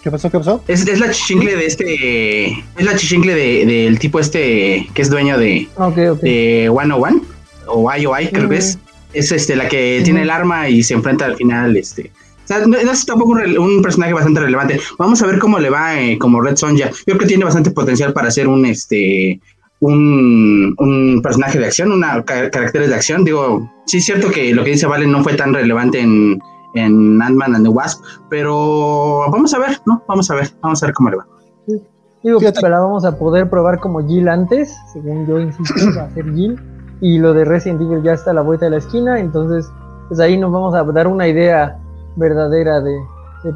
¿Qué 0.03 0.11
pasó? 0.11 0.31
¿Qué 0.31 0.39
pasó? 0.39 0.63
Es, 0.69 0.87
es 0.87 1.01
la 1.01 1.11
chichingle 1.11 1.57
de 1.57 1.67
este. 1.67 2.47
Es 2.79 2.85
la 2.85 2.95
chichingle 2.95 3.35
de, 3.35 3.67
del 3.67 3.99
tipo 3.99 4.21
este 4.21 4.89
que 4.95 5.03
es 5.03 5.11
dueño 5.11 5.37
de. 5.39 5.69
Okay, 5.77 6.07
okay. 6.09 6.63
De 6.63 6.69
One 6.69 6.95
o 6.95 6.99
One. 6.99 7.23
O 7.67 7.93
IOI, 7.93 8.29
creo 8.31 8.49
que 8.49 8.59
es. 8.59 8.79
Es 9.13 9.33
este, 9.33 9.57
la 9.57 9.69
que 9.69 10.03
tiene 10.05 10.23
el 10.23 10.31
arma 10.31 10.69
y 10.69 10.83
se 10.83 10.95
enfrenta 10.95 11.25
al 11.25 11.37
final. 11.37 11.77
Este 11.77 12.13
o 12.47 12.49
sea, 12.49 12.65
no, 12.65 12.77
es 12.77 13.05
tampoco 13.05 13.33
un, 13.33 13.83
personaje 13.83 14.13
bastante 14.13 14.39
relevante. 14.39 14.81
Vamos 14.99 15.21
a 15.21 15.27
ver 15.27 15.41
cómo 15.41 15.59
le 15.59 15.69
va 15.69 16.01
eh, 16.01 16.17
como 16.17 16.41
Red 16.41 16.55
Sonja. 16.55 16.91
Yo 16.91 17.05
creo 17.05 17.19
que 17.19 17.27
tiene 17.27 17.45
bastante 17.45 17.73
potencial 17.73 18.13
para 18.13 18.31
ser 18.31 18.47
un 18.47 18.65
este 18.65 19.41
un, 19.81 20.73
un 20.79 21.21
personaje 21.23 21.59
de 21.59 21.67
acción, 21.67 21.91
una 21.91 22.23
caracteres 22.25 22.89
de 22.89 22.95
acción. 22.95 23.25
Digo, 23.25 23.69
sí 23.87 23.99
es 23.99 24.05
cierto 24.05 24.31
que 24.31 24.55
lo 24.55 24.63
que 24.63 24.71
dice 24.71 24.87
Valen 24.87 25.11
no 25.11 25.25
fue 25.25 25.35
tan 25.35 25.53
relevante 25.53 25.99
en, 25.99 26.39
en 26.75 27.21
Ant-Man 27.21 27.57
and 27.57 27.65
the 27.65 27.69
Wasp, 27.69 28.01
pero 28.31 29.29
vamos 29.33 29.53
a 29.53 29.59
ver, 29.59 29.81
¿no? 29.85 30.05
Vamos 30.07 30.31
a 30.31 30.37
ver, 30.37 30.49
vamos 30.63 30.81
a 30.85 30.87
ver 30.87 30.95
cómo 30.95 31.11
le 31.11 31.17
va. 31.17 31.27
Digo, 32.23 32.39
pero 32.41 32.81
vamos 32.81 33.05
a 33.05 33.19
poder 33.19 33.51
probar 33.51 33.81
como 33.81 34.07
Jill 34.07 34.29
antes, 34.29 34.73
según 34.93 35.27
yo 35.27 35.41
insisto, 35.41 35.75
va 35.99 36.05
a 36.05 36.11
ser 36.11 36.33
Jill. 36.33 36.61
Y 37.01 37.19
lo 37.19 37.35
de 37.35 37.45
Resident 37.45 37.83
Evil 37.83 38.03
ya 38.05 38.13
está 38.13 38.31
a 38.31 38.35
la 38.35 38.43
vuelta 38.43 38.67
de 38.67 38.71
la 38.71 38.77
esquina, 38.79 39.19
entonces 39.19 39.69
pues 40.09 40.21
ahí 40.21 40.39
nos 40.39 40.53
vamos 40.53 40.75
a 40.75 40.85
dar 40.85 41.09
una 41.09 41.27
idea 41.27 41.79
verdadera 42.17 42.81
de, 42.81 42.97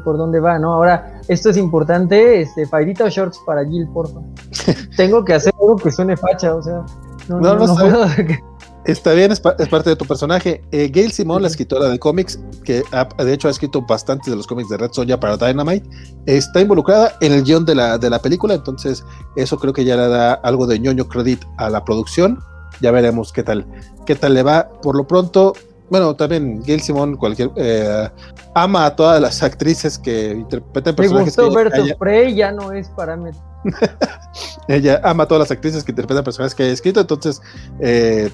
por 0.03 0.17
dónde 0.17 0.39
va, 0.39 0.57
¿no? 0.57 0.73
Ahora, 0.73 1.21
esto 1.27 1.49
es 1.49 1.57
importante, 1.57 2.41
este, 2.41 2.65
Fairita 2.65 3.09
Shorts 3.09 3.39
para 3.45 3.65
Jill, 3.65 3.87
porfa. 3.93 4.19
Tengo 4.97 5.25
que 5.25 5.33
hacer 5.33 5.53
algo 5.59 5.75
que 5.75 5.91
suene 5.91 6.15
facha, 6.15 6.55
o 6.55 6.63
sea, 6.63 6.85
no, 7.27 7.39
no, 7.39 7.55
no, 7.55 7.75
puedo... 7.75 8.05
Está 8.83 9.13
bien, 9.13 9.31
es, 9.31 9.39
parte 9.39 9.89
de 9.91 9.95
tu 9.95 10.05
personaje. 10.05 10.63
Eh, 10.71 10.89
Gail 10.91 11.11
Simón, 11.11 11.43
la 11.43 11.49
escritora 11.49 11.87
de 11.87 11.99
cómics, 11.99 12.39
que 12.63 12.83
de 13.19 13.33
hecho 13.33 13.47
ha 13.47 13.51
escrito 13.51 13.83
bastantes 13.83 14.31
de 14.31 14.35
los 14.35 14.47
cómics 14.47 14.69
de 14.69 14.77
Red 14.77 14.91
Sonja 14.91 15.19
para 15.19 15.37
Dynamite, 15.37 15.87
está 16.25 16.61
involucrada 16.61 17.13
en 17.21 17.31
el 17.31 17.43
guion 17.43 17.63
de 17.63 17.75
la, 17.75 17.99
de 17.99 18.09
la 18.09 18.19
película, 18.19 18.55
entonces 18.55 19.03
eso 19.35 19.59
creo 19.59 19.71
que 19.71 19.85
ya 19.85 19.95
le 19.95 20.07
da 20.07 20.33
algo 20.33 20.65
de 20.65 20.79
ñoño 20.79 21.07
credit 21.07 21.43
a 21.57 21.69
la 21.69 21.85
producción. 21.85 22.39
Ya 22.81 22.89
veremos 22.89 23.31
qué 23.31 23.43
tal, 23.43 23.67
qué 24.07 24.15
tal 24.15 24.33
le 24.33 24.41
va. 24.41 24.67
Por 24.81 24.95
lo 24.95 25.05
pronto, 25.05 25.53
bueno, 25.91 26.15
también 26.15 26.63
Gail 26.63 26.79
Simón, 26.79 27.17
cualquier, 27.17 27.51
eh, 27.57 28.09
ama 28.55 28.85
a 28.85 28.95
todas 28.95 29.21
las 29.21 29.43
actrices 29.43 29.99
que 29.99 30.31
interpretan 30.31 30.95
personajes. 30.95 31.37
Me 31.37 31.43
gustó 31.43 31.83
que 31.83 31.95
Prey, 31.95 32.33
ya 32.33 32.53
no 32.53 32.71
es 32.71 32.87
parámetro. 32.87 33.41
ella 34.69 35.01
ama 35.03 35.23
a 35.23 35.27
todas 35.27 35.41
las 35.41 35.51
actrices 35.51 35.83
que 35.83 35.91
interpretan 35.91 36.23
personajes 36.23 36.55
que 36.55 36.63
haya 36.63 36.71
escrito, 36.71 37.01
entonces, 37.01 37.41
eh, 37.81 38.31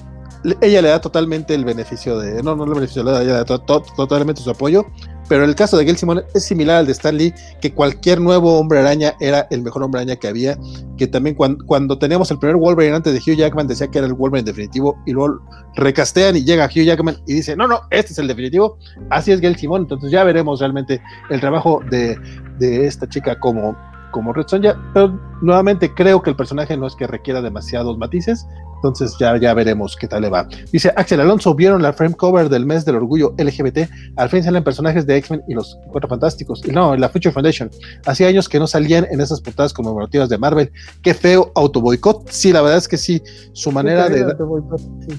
ella 0.60 0.82
le 0.82 0.88
da 0.90 1.00
totalmente 1.00 1.52
el 1.52 1.64
beneficio 1.64 2.20
de, 2.20 2.44
no, 2.44 2.54
no 2.54 2.62
el 2.62 2.74
beneficio, 2.74 3.02
le 3.02 3.10
da, 3.10 3.22
ella 3.22 3.32
le 3.32 3.44
da 3.44 3.66
totalmente 3.96 4.40
su 4.40 4.50
apoyo, 4.50 4.86
pero 5.28 5.44
el 5.44 5.54
caso 5.54 5.76
de 5.76 5.84
Gail 5.84 5.96
Simón 5.96 6.22
es 6.34 6.44
similar 6.44 6.78
al 6.78 6.86
de 6.86 6.92
Stan 6.92 7.16
Lee, 7.16 7.34
que 7.60 7.72
cualquier 7.72 8.20
nuevo 8.20 8.58
hombre 8.58 8.78
araña 8.78 9.14
era 9.20 9.46
el 9.50 9.62
mejor 9.62 9.82
hombre 9.82 10.00
araña 10.00 10.16
que 10.16 10.28
había, 10.28 10.58
que 10.96 11.06
también 11.06 11.36
cuando, 11.36 11.64
cuando 11.66 11.98
teníamos 11.98 12.30
el 12.30 12.38
primer 12.38 12.56
Wolverine 12.56 12.96
antes 12.96 13.12
de 13.12 13.18
Hugh 13.20 13.36
Jackman 13.36 13.66
decía 13.66 13.88
que 13.88 13.98
era 13.98 14.06
el 14.06 14.14
Wolverine 14.14 14.46
definitivo, 14.46 14.98
y 15.06 15.12
luego 15.12 15.40
recastean 15.76 16.36
y 16.36 16.44
llega 16.44 16.66
Hugh 16.66 16.84
Jackman 16.84 17.18
y 17.26 17.34
dice, 17.34 17.56
no, 17.56 17.66
no, 17.66 17.80
este 17.90 18.12
es 18.12 18.18
el 18.18 18.28
definitivo, 18.28 18.78
así 19.10 19.32
es 19.32 19.40
Gail 19.40 19.56
Simón, 19.56 19.82
entonces 19.82 20.10
ya 20.10 20.24
veremos 20.24 20.60
realmente 20.60 21.00
el 21.30 21.40
trabajo 21.40 21.82
de, 21.90 22.18
de 22.58 22.86
esta 22.86 23.08
chica 23.08 23.38
como 23.38 23.76
como 24.10 24.32
Red 24.32 24.46
Sonja, 24.48 24.76
pero 24.94 25.20
nuevamente 25.42 25.92
creo 25.92 26.22
que 26.22 26.30
el 26.30 26.36
personaje 26.36 26.76
no 26.76 26.86
es 26.86 26.94
que 26.94 27.06
requiera 27.06 27.42
demasiados 27.42 27.98
matices, 27.98 28.46
entonces 28.78 29.16
ya, 29.18 29.36
ya 29.38 29.54
veremos 29.54 29.96
qué 29.96 30.08
tal 30.08 30.22
le 30.22 30.28
va. 30.28 30.48
Dice 30.72 30.92
Axel 30.96 31.20
Alonso, 31.20 31.54
¿vieron 31.54 31.82
la 31.82 31.92
frame 31.92 32.14
cover 32.14 32.48
del 32.48 32.66
mes 32.66 32.84
del 32.84 32.96
orgullo 32.96 33.34
LGBT? 33.38 33.90
Al 34.16 34.28
fin 34.28 34.42
salen 34.42 34.64
personajes 34.64 35.06
de 35.06 35.16
X-Men 35.16 35.42
y 35.48 35.54
los 35.54 35.78
Cuatro 35.88 36.08
Fantásticos. 36.08 36.66
No, 36.66 36.94
en 36.94 37.00
la 37.00 37.08
Future 37.08 37.32
Foundation. 37.32 37.70
Hacía 38.06 38.28
años 38.28 38.48
que 38.48 38.58
no 38.58 38.66
salían 38.66 39.06
en 39.10 39.20
esas 39.20 39.40
portadas 39.40 39.72
conmemorativas 39.72 40.28
de 40.28 40.38
Marvel. 40.38 40.70
Qué 41.02 41.14
feo 41.14 41.52
autoboicot. 41.54 42.30
Sí, 42.30 42.52
la 42.52 42.62
verdad 42.62 42.78
es 42.78 42.88
que 42.88 42.96
sí, 42.96 43.22
su 43.52 43.72
manera 43.72 44.08
de... 44.08 44.34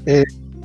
Eh, 0.06 0.24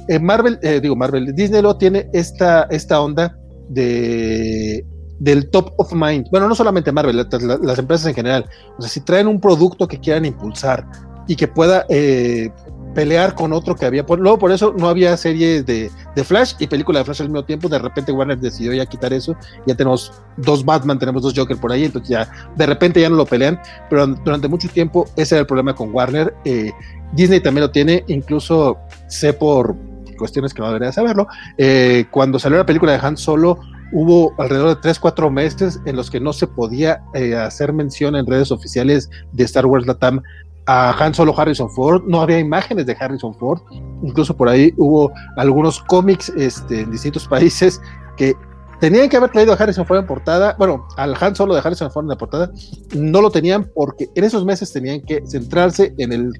eh, 0.08 0.18
Marvel, 0.18 0.58
eh, 0.62 0.80
digo 0.80 0.96
Marvel, 0.96 1.34
Disney 1.34 1.62
lo 1.62 1.76
tiene 1.76 2.08
esta, 2.12 2.64
esta 2.64 3.00
onda 3.00 3.38
de 3.68 4.84
del 5.18 5.48
top 5.50 5.72
of 5.78 5.92
mind. 5.92 6.28
Bueno, 6.30 6.48
no 6.48 6.54
solamente 6.54 6.92
Marvel, 6.92 7.16
las, 7.16 7.78
empresas 7.78 8.06
en 8.06 8.14
general. 8.14 8.46
O 8.78 8.82
sea, 8.82 8.90
si 8.90 9.00
traen 9.00 9.26
un 9.26 9.40
producto 9.40 9.86
que 9.88 9.98
quieran 9.98 10.24
impulsar 10.24 10.86
y 11.26 11.36
que 11.36 11.48
pueda 11.48 11.86
eh, 11.88 12.50
pelear 12.94 13.34
con 13.34 13.52
otro 13.52 13.74
que 13.74 13.84
había. 13.84 14.04
luego 14.08 14.38
por 14.38 14.52
eso 14.52 14.74
no 14.78 14.88
había 14.88 15.16
series 15.16 15.66
de, 15.66 15.90
Flash 16.24 16.54
y 16.58 16.66
película 16.66 17.00
de 17.00 17.04
Flash 17.04 17.22
al 17.22 17.28
mismo 17.28 17.44
tiempo. 17.44 17.68
De 17.68 17.78
repente 17.78 18.12
Warner 18.12 18.38
decidió 18.38 18.72
ya 18.72 18.86
quitar 18.86 19.12
eso. 19.12 19.36
Ya 19.66 19.74
tenemos 19.74 20.12
dos 20.36 20.64
Batman, 20.64 20.98
tenemos 20.98 21.22
dos 21.22 21.34
Joker 21.36 21.56
por 21.56 21.72
ahí. 21.72 21.84
Entonces 21.84 22.08
ya 22.08 22.28
de 22.56 22.66
repente 22.66 23.00
ya 23.00 23.10
no 23.10 23.16
lo 23.16 23.26
pelean. 23.26 23.60
Pero 23.90 24.06
durante 24.06 24.48
mucho 24.48 24.68
tiempo 24.68 25.06
ese 25.16 25.34
era 25.34 25.40
el 25.40 25.46
problema 25.46 25.74
con 25.74 25.92
Warner. 25.92 26.34
Eh, 26.44 26.72
Disney 27.12 27.40
también 27.40 27.62
lo 27.62 27.70
tiene. 27.70 28.04
Incluso 28.06 28.78
sé 29.08 29.32
por 29.32 29.76
cuestiones 30.16 30.54
que 30.54 30.62
no 30.62 30.68
debería 30.68 30.92
saberlo. 30.92 31.26
Eh, 31.58 32.06
cuando 32.10 32.38
salió 32.38 32.58
la 32.58 32.66
película 32.66 32.92
de 32.92 33.06
Han 33.06 33.16
Solo 33.16 33.58
hubo 33.92 34.34
alrededor 34.38 34.70
de 34.70 34.76
3, 34.76 34.98
4 34.98 35.30
meses 35.30 35.80
en 35.86 35.96
los 35.96 36.10
que 36.10 36.20
no 36.20 36.32
se 36.32 36.46
podía 36.46 37.02
eh, 37.14 37.36
hacer 37.36 37.72
mención 37.72 38.16
en 38.16 38.26
redes 38.26 38.50
oficiales 38.50 39.08
de 39.32 39.44
Star 39.44 39.66
Wars 39.66 39.86
Latam 39.86 40.20
a 40.66 40.92
Han 40.98 41.14
Solo 41.14 41.38
Harrison 41.38 41.70
Ford, 41.70 42.02
no 42.06 42.20
había 42.20 42.38
imágenes 42.38 42.86
de 42.86 42.96
Harrison 42.98 43.34
Ford, 43.34 43.60
incluso 44.02 44.36
por 44.36 44.48
ahí 44.48 44.72
hubo 44.76 45.12
algunos 45.36 45.80
cómics 45.80 46.30
este, 46.36 46.80
en 46.80 46.90
distintos 46.90 47.26
países 47.28 47.80
que 48.16 48.34
tenían 48.80 49.08
que 49.08 49.16
haber 49.16 49.30
traído 49.30 49.52
a 49.52 49.56
Harrison 49.56 49.86
Ford 49.86 50.00
en 50.00 50.06
portada, 50.06 50.54
bueno, 50.58 50.86
al 50.96 51.16
Han 51.20 51.34
Solo 51.36 51.54
de 51.54 51.60
Harrison 51.60 51.90
Ford 51.90 52.04
en 52.04 52.10
la 52.10 52.16
portada, 52.16 52.50
no 52.94 53.20
lo 53.20 53.30
tenían 53.30 53.70
porque 53.74 54.08
en 54.14 54.24
esos 54.24 54.44
meses 54.44 54.72
tenían 54.72 55.00
que 55.00 55.22
centrarse 55.26 55.94
en 55.98 56.12
el, 56.12 56.32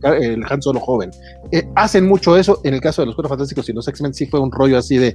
Han 0.49 0.63
Solo 0.63 0.81
joven. 0.81 1.11
Eh, 1.53 1.69
hacen 1.75 2.07
mucho 2.07 2.37
eso, 2.37 2.61
en 2.65 2.75
el 2.75 2.81
caso 2.81 3.03
de 3.03 3.07
los 3.07 3.15
Cuatro 3.15 3.31
Fantásticos 3.31 3.69
y 3.69 3.73
los 3.73 3.89
X-Men 3.89 4.15
sí 4.15 4.27
fue 4.27 4.41
un 4.41 4.51
rollo 4.51 4.79
así 4.79 4.99
de, 4.99 5.15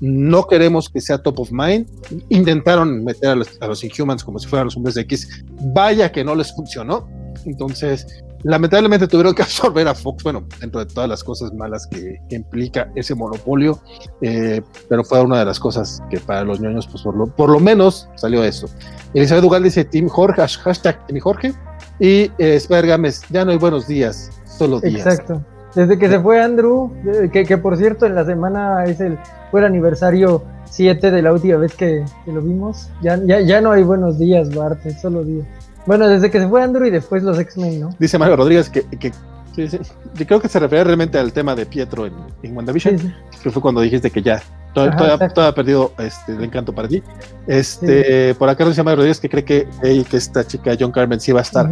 no 0.00 0.46
queremos 0.46 0.88
que 0.88 1.00
sea 1.00 1.18
top 1.18 1.40
of 1.40 1.50
mind. 1.50 1.86
Intentaron 2.28 3.04
meter 3.04 3.30
a 3.30 3.34
los, 3.34 3.84
Inhumans 3.84 4.22
como 4.22 4.38
si 4.38 4.46
fueran 4.46 4.66
los 4.66 4.76
hombres 4.76 4.94
de 4.94 5.02
X. 5.02 5.44
Vaya 5.74 6.12
que 6.12 6.22
no 6.22 6.34
les 6.34 6.54
funcionó. 6.54 7.08
Entonces, 7.44 8.06
lamentablemente 8.42 9.06
tuvieron 9.06 9.34
que 9.34 9.42
absorber 9.48 9.88
a 9.88 9.94
Fox, 9.94 10.22
bueno, 10.22 10.44
dentro 10.60 10.84
de 10.84 10.86
todas 10.86 11.08
las 11.08 11.24
cosas 11.24 11.52
malas 11.54 11.86
que, 11.86 12.16
implica 12.30 12.90
ese 12.94 13.14
monopolio, 13.14 13.80
eh, 14.20 14.62
pero 14.88 15.04
fue 15.04 15.20
una 15.20 15.38
de 15.38 15.44
las 15.44 15.58
cosas 15.58 16.02
que 16.10 16.18
para 16.20 16.44
los 16.44 16.60
ñoños, 16.60 16.86
pues 16.86 17.02
por 17.02 17.48
lo, 17.48 17.60
menos 17.60 18.08
salió 18.16 18.44
eso. 18.44 18.68
Elizabeth 19.14 19.42
Dugal 19.42 19.62
dice 19.62 19.84
Team 19.84 20.08
Jorge, 20.08 20.42
hashtag 20.46 21.06
Team 21.06 21.20
Jorge, 21.20 21.52
y 21.98 22.30
eh, 22.38 22.60
Gámez, 22.68 23.22
ya 23.30 23.44
no 23.44 23.50
hay 23.50 23.58
buenos 23.58 23.88
días, 23.88 24.30
solo 24.46 24.80
días. 24.80 25.06
Exacto. 25.06 25.42
Desde 25.74 25.98
que 25.98 26.08
se 26.08 26.18
fue 26.20 26.40
Andrew, 26.40 26.92
eh, 27.06 27.30
que, 27.30 27.58
por 27.58 27.76
cierto 27.76 28.06
en 28.06 28.14
la 28.14 28.24
semana 28.24 28.84
es 28.84 29.00
el, 29.00 29.18
fue 29.50 29.60
el 29.60 29.66
aniversario 29.66 30.42
7 30.70 31.10
de 31.10 31.22
la 31.22 31.32
última 31.32 31.56
vez 31.56 31.74
que, 31.74 32.04
lo 32.26 32.40
vimos, 32.40 32.90
ya, 33.02 33.18
ya, 33.24 33.40
ya 33.40 33.60
no 33.60 33.72
hay 33.72 33.82
buenos 33.82 34.18
días, 34.18 34.54
Bart, 34.54 34.80
solo 35.00 35.24
días. 35.24 35.46
Bueno, 35.88 36.06
desde 36.06 36.30
que 36.30 36.38
se 36.38 36.46
fue 36.46 36.62
Andrew 36.62 36.86
y 36.86 36.90
después 36.90 37.22
los 37.22 37.38
X-Men, 37.38 37.80
¿no? 37.80 37.90
Dice 37.98 38.18
Mario 38.18 38.36
Rodríguez 38.36 38.68
que, 38.68 38.82
que 38.82 39.10
sí, 39.56 39.68
sí. 39.68 39.78
Yo 40.16 40.26
creo 40.26 40.38
que 40.38 40.46
se 40.46 40.58
refiere 40.58 40.84
realmente 40.84 41.18
al 41.18 41.32
tema 41.32 41.54
de 41.56 41.64
Pietro 41.64 42.04
en, 42.04 42.12
en 42.42 42.54
WandaVision, 42.54 43.14
que 43.42 43.50
fue 43.50 43.62
cuando 43.62 43.80
dijiste 43.80 44.10
que 44.10 44.20
ya 44.20 44.42
todo, 44.74 45.46
ha 45.46 45.54
perdido 45.54 45.92
este, 45.98 46.32
el 46.32 46.44
encanto 46.44 46.74
para 46.74 46.88
ti. 46.88 47.02
Este, 47.46 48.34
Por 48.34 48.50
acá 48.50 48.66
dice 48.66 48.82
Mario 48.82 48.96
Rodríguez 48.96 49.18
que 49.18 49.30
cree 49.30 49.44
que, 49.46 49.66
que 49.82 50.16
esta 50.18 50.46
chica 50.46 50.76
John 50.78 50.92
Carmen 50.92 51.20
sí 51.20 51.32
va 51.32 51.40
a 51.40 51.42
estar 51.42 51.66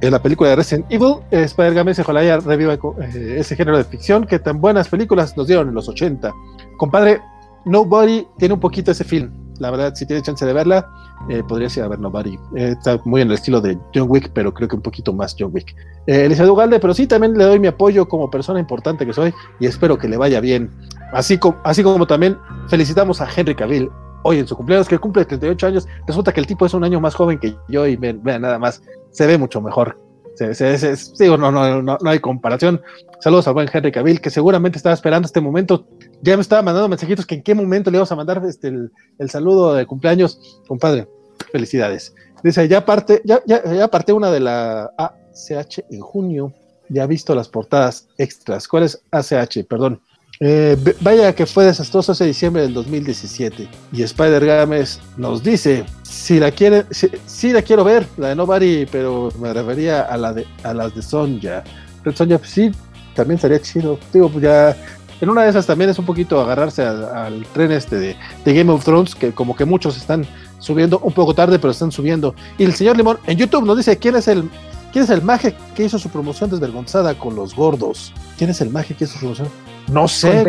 en 0.00 0.10
la 0.10 0.20
película 0.20 0.50
de 0.50 0.56
Resident 0.56 0.86
Evil. 0.90 1.18
Eh, 1.30 1.44
Spider-Man 1.44 1.94
ojalá 2.00 2.24
ya 2.24 2.38
reviva 2.38 2.74
eh, 2.74 3.36
ese 3.38 3.54
género 3.54 3.78
de 3.78 3.84
ficción 3.84 4.26
que 4.26 4.40
tan 4.40 4.60
buenas 4.60 4.88
películas 4.88 5.36
nos 5.36 5.46
dieron 5.46 5.68
en 5.68 5.74
los 5.74 5.88
80. 5.88 6.32
Compadre, 6.78 7.20
Nobody 7.64 8.26
tiene 8.38 8.54
un 8.54 8.60
poquito 8.60 8.90
ese 8.90 9.04
film. 9.04 9.41
La 9.58 9.70
verdad, 9.70 9.94
si 9.94 10.06
tiene 10.06 10.22
chance 10.22 10.44
de 10.44 10.52
verla, 10.52 10.88
eh, 11.28 11.42
podría 11.46 11.68
ser 11.68 11.84
a 11.84 11.88
ver 11.88 12.00
Nobody. 12.00 12.38
está 12.54 13.00
muy 13.04 13.20
en 13.22 13.28
el 13.28 13.34
estilo 13.34 13.60
de 13.60 13.78
John 13.94 14.06
Wick, 14.08 14.30
pero 14.32 14.52
creo 14.52 14.68
que 14.68 14.76
un 14.76 14.82
poquito 14.82 15.12
más 15.12 15.36
John 15.38 15.50
Wick. 15.52 15.74
Elizabeth 16.06 16.50
Ugalde, 16.50 16.80
pero 16.80 16.94
sí 16.94 17.06
también 17.06 17.36
le 17.38 17.44
doy 17.44 17.58
mi 17.58 17.68
apoyo 17.68 18.08
como 18.08 18.30
persona 18.30 18.58
importante 18.58 19.06
que 19.06 19.12
soy 19.12 19.32
y 19.60 19.66
espero 19.66 19.98
que 19.98 20.08
le 20.08 20.16
vaya 20.16 20.40
bien. 20.40 20.70
Así 21.12 21.38
como, 21.38 21.58
así 21.64 21.82
como 21.82 22.06
también 22.06 22.36
felicitamos 22.68 23.20
a 23.20 23.28
Henry 23.34 23.54
Cavill 23.54 23.90
hoy 24.22 24.38
en 24.38 24.46
su 24.46 24.56
cumpleaños, 24.56 24.88
que 24.88 24.98
cumple 24.98 25.24
38 25.24 25.66
años. 25.66 25.88
Resulta 26.06 26.32
que 26.32 26.40
el 26.40 26.46
tipo 26.46 26.66
es 26.66 26.74
un 26.74 26.84
año 26.84 27.00
más 27.00 27.14
joven 27.14 27.38
que 27.38 27.54
yo 27.68 27.86
y 27.86 27.96
vean 27.96 28.22
nada 28.22 28.58
más 28.58 28.82
se 29.10 29.26
ve 29.26 29.38
mucho 29.38 29.60
mejor. 29.60 29.96
Se, 30.34 30.96
digo, 31.18 31.36
no, 31.36 31.52
no, 31.52 31.82
no, 31.82 31.98
hay 32.04 32.18
comparación. 32.18 32.80
Saludos 33.20 33.46
al 33.46 33.54
buen 33.54 33.68
Henry 33.72 33.92
Cavill, 33.92 34.20
que 34.20 34.30
seguramente 34.30 34.78
estaba 34.78 34.94
esperando 34.94 35.26
este 35.26 35.40
momento. 35.40 35.86
Ya 36.22 36.36
me 36.36 36.42
estaba 36.42 36.62
mandando 36.62 36.88
mensajitos 36.88 37.26
que 37.26 37.34
en 37.34 37.42
qué 37.42 37.54
momento 37.54 37.90
le 37.90 37.96
íbamos 37.96 38.12
a 38.12 38.16
mandar 38.16 38.40
este, 38.48 38.68
el, 38.68 39.30
saludo 39.30 39.74
de 39.74 39.86
cumpleaños. 39.86 40.62
Compadre, 40.68 41.08
felicidades. 41.50 42.14
Dice, 42.44 42.68
ya 42.68 42.84
parte, 42.84 43.20
ya, 43.24 43.40
ya, 43.44 43.62
ya 43.64 43.88
parte 43.88 44.12
una 44.12 44.30
de 44.30 44.40
la 44.40 44.92
ACH 44.96 45.80
en 45.90 46.00
junio. 46.00 46.54
Ya 46.88 47.04
ha 47.04 47.06
visto 47.06 47.34
las 47.34 47.48
portadas 47.48 48.08
extras. 48.18 48.68
¿Cuál 48.68 48.84
es 48.84 49.02
ACH? 49.10 49.66
Perdón. 49.68 50.00
Eh, 50.38 50.76
vaya 51.00 51.32
que 51.34 51.46
fue 51.46 51.64
desastroso 51.64 52.12
ese 52.12 52.24
diciembre 52.24 52.62
del 52.62 52.74
2017. 52.74 53.68
Y 53.92 54.02
Spider 54.02 54.44
Games 54.44 55.00
nos 55.16 55.42
dice: 55.42 55.84
si 56.02 56.38
la 56.38 56.50
quiere, 56.50 56.84
si, 56.90 57.52
la 57.52 57.62
quiero 57.62 57.84
ver, 57.84 58.06
la 58.16 58.28
de 58.28 58.36
Nobody, 58.36 58.86
pero 58.86 59.28
me 59.40 59.52
refería 59.52 60.02
a 60.02 60.16
la 60.16 60.32
de 60.32 60.46
a 60.62 60.72
las 60.74 60.94
de 60.94 61.02
Sonja. 61.02 61.64
Red 62.04 62.14
Sonja, 62.14 62.38
pues 62.38 62.50
sí, 62.50 62.72
también 63.14 63.36
estaría 63.36 63.60
chido. 63.60 63.98
Digo, 64.12 64.28
pues 64.28 64.44
ya. 64.44 64.76
En 65.22 65.30
una 65.30 65.44
de 65.44 65.50
esas 65.50 65.66
también 65.66 65.88
es 65.88 66.00
un 66.00 66.04
poquito 66.04 66.40
agarrarse 66.40 66.82
al, 66.82 67.46
tren 67.54 67.70
este 67.70 67.96
de, 67.96 68.16
de, 68.44 68.54
Game 68.54 68.72
of 68.72 68.84
Thrones, 68.84 69.14
que 69.14 69.30
como 69.30 69.54
que 69.54 69.64
muchos 69.64 69.96
están 69.96 70.26
subiendo 70.58 70.98
un 70.98 71.12
poco 71.12 71.32
tarde, 71.32 71.60
pero 71.60 71.70
están 71.70 71.92
subiendo. 71.92 72.34
Y 72.58 72.64
el 72.64 72.74
señor 72.74 72.96
Limón 72.96 73.20
en 73.28 73.38
YouTube 73.38 73.64
nos 73.64 73.76
dice 73.76 73.96
quién 73.96 74.16
es 74.16 74.26
el 74.26 74.50
quién 74.90 75.04
es 75.04 75.10
el 75.10 75.22
maje 75.22 75.56
que 75.76 75.84
hizo 75.84 75.96
su 75.96 76.08
promoción 76.08 76.50
desvergonzada 76.50 77.14
con 77.14 77.36
los 77.36 77.54
gordos. 77.54 78.12
¿Quién 78.36 78.50
es 78.50 78.60
el 78.60 78.70
maje 78.70 78.96
que 78.96 79.04
hizo 79.04 79.12
su 79.12 79.20
promoción? 79.20 79.48
No 79.92 80.08
sé 80.08 80.44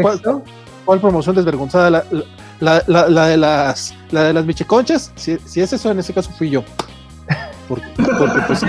cuál, 0.85 0.99
promoción 0.99 1.35
desvergonzada. 1.35 1.91
La, 2.59 2.83
la, 2.87 3.27
de 3.27 3.37
las 3.37 3.93
la 4.09 4.23
de 4.23 4.33
las 4.33 4.43
michiconchas, 4.43 5.11
si, 5.13 5.37
si, 5.45 5.61
es 5.61 5.71
eso, 5.71 5.91
en 5.91 5.99
ese 5.99 6.15
caso 6.15 6.31
fui 6.31 6.49
yo. 6.49 6.63
Porque, 7.67 7.85
pues, 8.47 8.65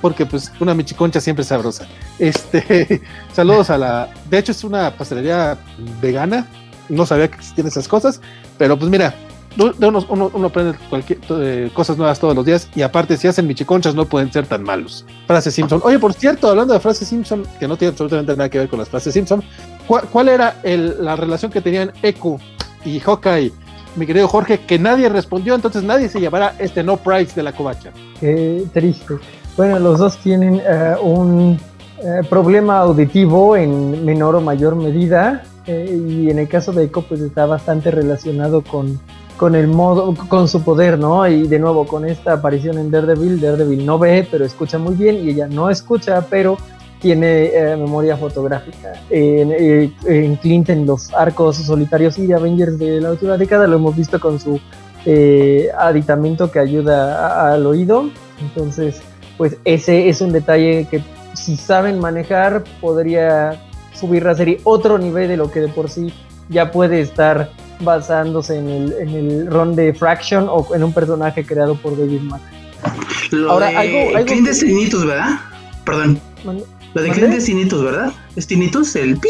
porque, 0.00 0.26
pues, 0.26 0.52
una 0.60 0.74
michiconcha 0.74 1.20
siempre 1.20 1.42
es 1.42 1.48
sabrosa. 1.48 1.86
Este, 2.18 3.02
saludos 3.32 3.70
a 3.70 3.78
la. 3.78 4.08
De 4.28 4.38
hecho, 4.38 4.52
es 4.52 4.64
una 4.64 4.90
pastelería 4.96 5.58
vegana. 6.00 6.46
No 6.88 7.04
sabía 7.04 7.28
que 7.28 7.36
existían 7.36 7.66
esas 7.66 7.88
cosas, 7.88 8.20
pero 8.58 8.78
pues 8.78 8.88
mira, 8.88 9.12
uno, 9.58 10.46
aprende 10.46 10.76
cualquier, 10.90 11.18
eh, 11.30 11.70
cosas 11.72 11.96
nuevas 11.96 12.20
todos 12.20 12.34
los 12.34 12.44
días 12.44 12.68
y 12.74 12.82
aparte 12.82 13.16
si 13.16 13.26
hacen 13.26 13.46
michiconchas 13.46 13.94
no 13.94 14.04
pueden 14.04 14.32
ser 14.32 14.46
tan 14.46 14.62
malos. 14.62 15.04
Frase 15.26 15.50
Simpson. 15.50 15.80
Oye, 15.84 15.98
por 15.98 16.12
cierto, 16.12 16.48
hablando 16.48 16.74
de 16.74 16.80
frase 16.80 17.04
Simpson, 17.04 17.44
que 17.58 17.66
no 17.66 17.76
tiene 17.76 17.90
absolutamente 17.90 18.32
nada 18.36 18.48
que 18.48 18.58
ver 18.58 18.68
con 18.68 18.78
las 18.78 18.88
frases 18.88 19.14
Simpson, 19.14 19.42
¿cuál, 19.86 20.28
era 20.28 20.60
la 20.64 21.16
relación 21.16 21.50
que 21.50 21.60
tenían 21.60 21.92
Eku 22.02 22.38
y 22.84 23.00
Hawkeye, 23.00 23.52
mi 23.96 24.06
querido 24.06 24.28
Jorge, 24.28 24.60
que 24.60 24.78
nadie 24.78 25.08
respondió, 25.08 25.54
entonces 25.54 25.82
nadie 25.82 26.08
se 26.08 26.20
llevará 26.20 26.54
este 26.58 26.82
no 26.82 26.98
price 26.98 27.34
de 27.34 27.42
la 27.42 27.52
covacha? 27.52 27.92
Qué 28.20 28.64
triste. 28.72 29.14
Bueno, 29.56 29.78
los 29.78 29.98
dos 29.98 30.18
tienen 30.18 30.60
eh, 30.64 30.94
un 31.02 31.58
eh, 32.02 32.20
problema 32.28 32.78
auditivo 32.78 33.56
en 33.56 34.04
menor 34.04 34.36
o 34.36 34.40
mayor 34.40 34.76
medida 34.76 35.42
y 35.66 36.30
en 36.30 36.38
el 36.38 36.48
caso 36.48 36.72
de 36.72 36.84
Echo 36.84 37.02
pues 37.02 37.20
está 37.20 37.44
bastante 37.44 37.90
relacionado 37.90 38.62
con 38.62 39.00
con 39.36 39.54
el 39.54 39.68
modo, 39.68 40.14
con 40.28 40.48
su 40.48 40.62
poder, 40.62 40.98
¿no? 40.98 41.26
Y 41.26 41.46
de 41.46 41.58
nuevo, 41.58 41.86
con 41.86 42.06
esta 42.06 42.34
aparición 42.34 42.78
en 42.78 42.90
Daredevil, 42.90 43.40
Daredevil 43.40 43.84
no 43.84 43.98
ve, 43.98 44.26
pero 44.30 44.44
escucha 44.44 44.78
muy 44.78 44.94
bien, 44.94 45.16
y 45.16 45.30
ella 45.30 45.46
no 45.46 45.68
escucha, 45.70 46.26
pero 46.28 46.56
tiene 47.00 47.46
eh, 47.46 47.76
memoria 47.76 48.16
fotográfica. 48.16 48.94
En, 49.10 49.52
eh, 49.52 49.92
en, 50.06 50.36
Clint, 50.36 50.70
en 50.70 50.86
los 50.86 51.12
arcos 51.12 51.56
solitarios 51.56 52.18
y 52.18 52.26
de 52.26 52.34
Avengers 52.34 52.78
de 52.78 53.00
la 53.00 53.10
última 53.10 53.36
década, 53.36 53.66
lo 53.66 53.76
hemos 53.76 53.94
visto 53.94 54.18
con 54.18 54.40
su 54.40 54.58
eh, 55.04 55.68
aditamento 55.78 56.50
que 56.50 56.58
ayuda 56.58 57.52
al 57.52 57.66
oído. 57.66 58.08
Entonces, 58.40 59.02
pues 59.36 59.56
ese 59.64 60.08
es 60.08 60.20
un 60.20 60.32
detalle 60.32 60.86
que 60.90 61.02
si 61.34 61.56
saben 61.56 61.98
manejar, 61.98 62.64
podría 62.80 63.62
subir 63.94 64.24
la 64.24 64.34
serie 64.34 64.60
otro 64.64 64.98
nivel 64.98 65.28
de 65.28 65.36
lo 65.36 65.50
que 65.50 65.60
de 65.60 65.68
por 65.68 65.88
sí 65.90 66.12
ya 66.48 66.70
puede 66.70 67.00
estar 67.00 67.50
basándose 67.80 68.58
en 68.58 68.68
el, 68.68 68.92
en 68.92 69.08
el 69.10 69.46
ron 69.46 69.74
de 69.76 69.92
Fraction 69.92 70.48
o 70.48 70.74
en 70.74 70.82
un 70.82 70.92
personaje 70.92 71.44
creado 71.44 71.74
por 71.76 71.98
David 71.98 72.20
Mack. 72.22 72.42
Ahora, 73.48 73.68
algo, 73.68 74.16
algo 74.16 74.26
Clint 74.26 74.48
es 74.48 74.64
¿verdad? 75.04 75.38
Perdón. 75.84 76.20
Lo 76.94 77.02
de 77.02 77.10
Clint 77.10 77.34
es 77.34 77.82
¿verdad? 77.82 78.12
Es 78.36 78.46
Tinnitus, 78.46 78.96
el 78.96 79.18
pi. 79.18 79.28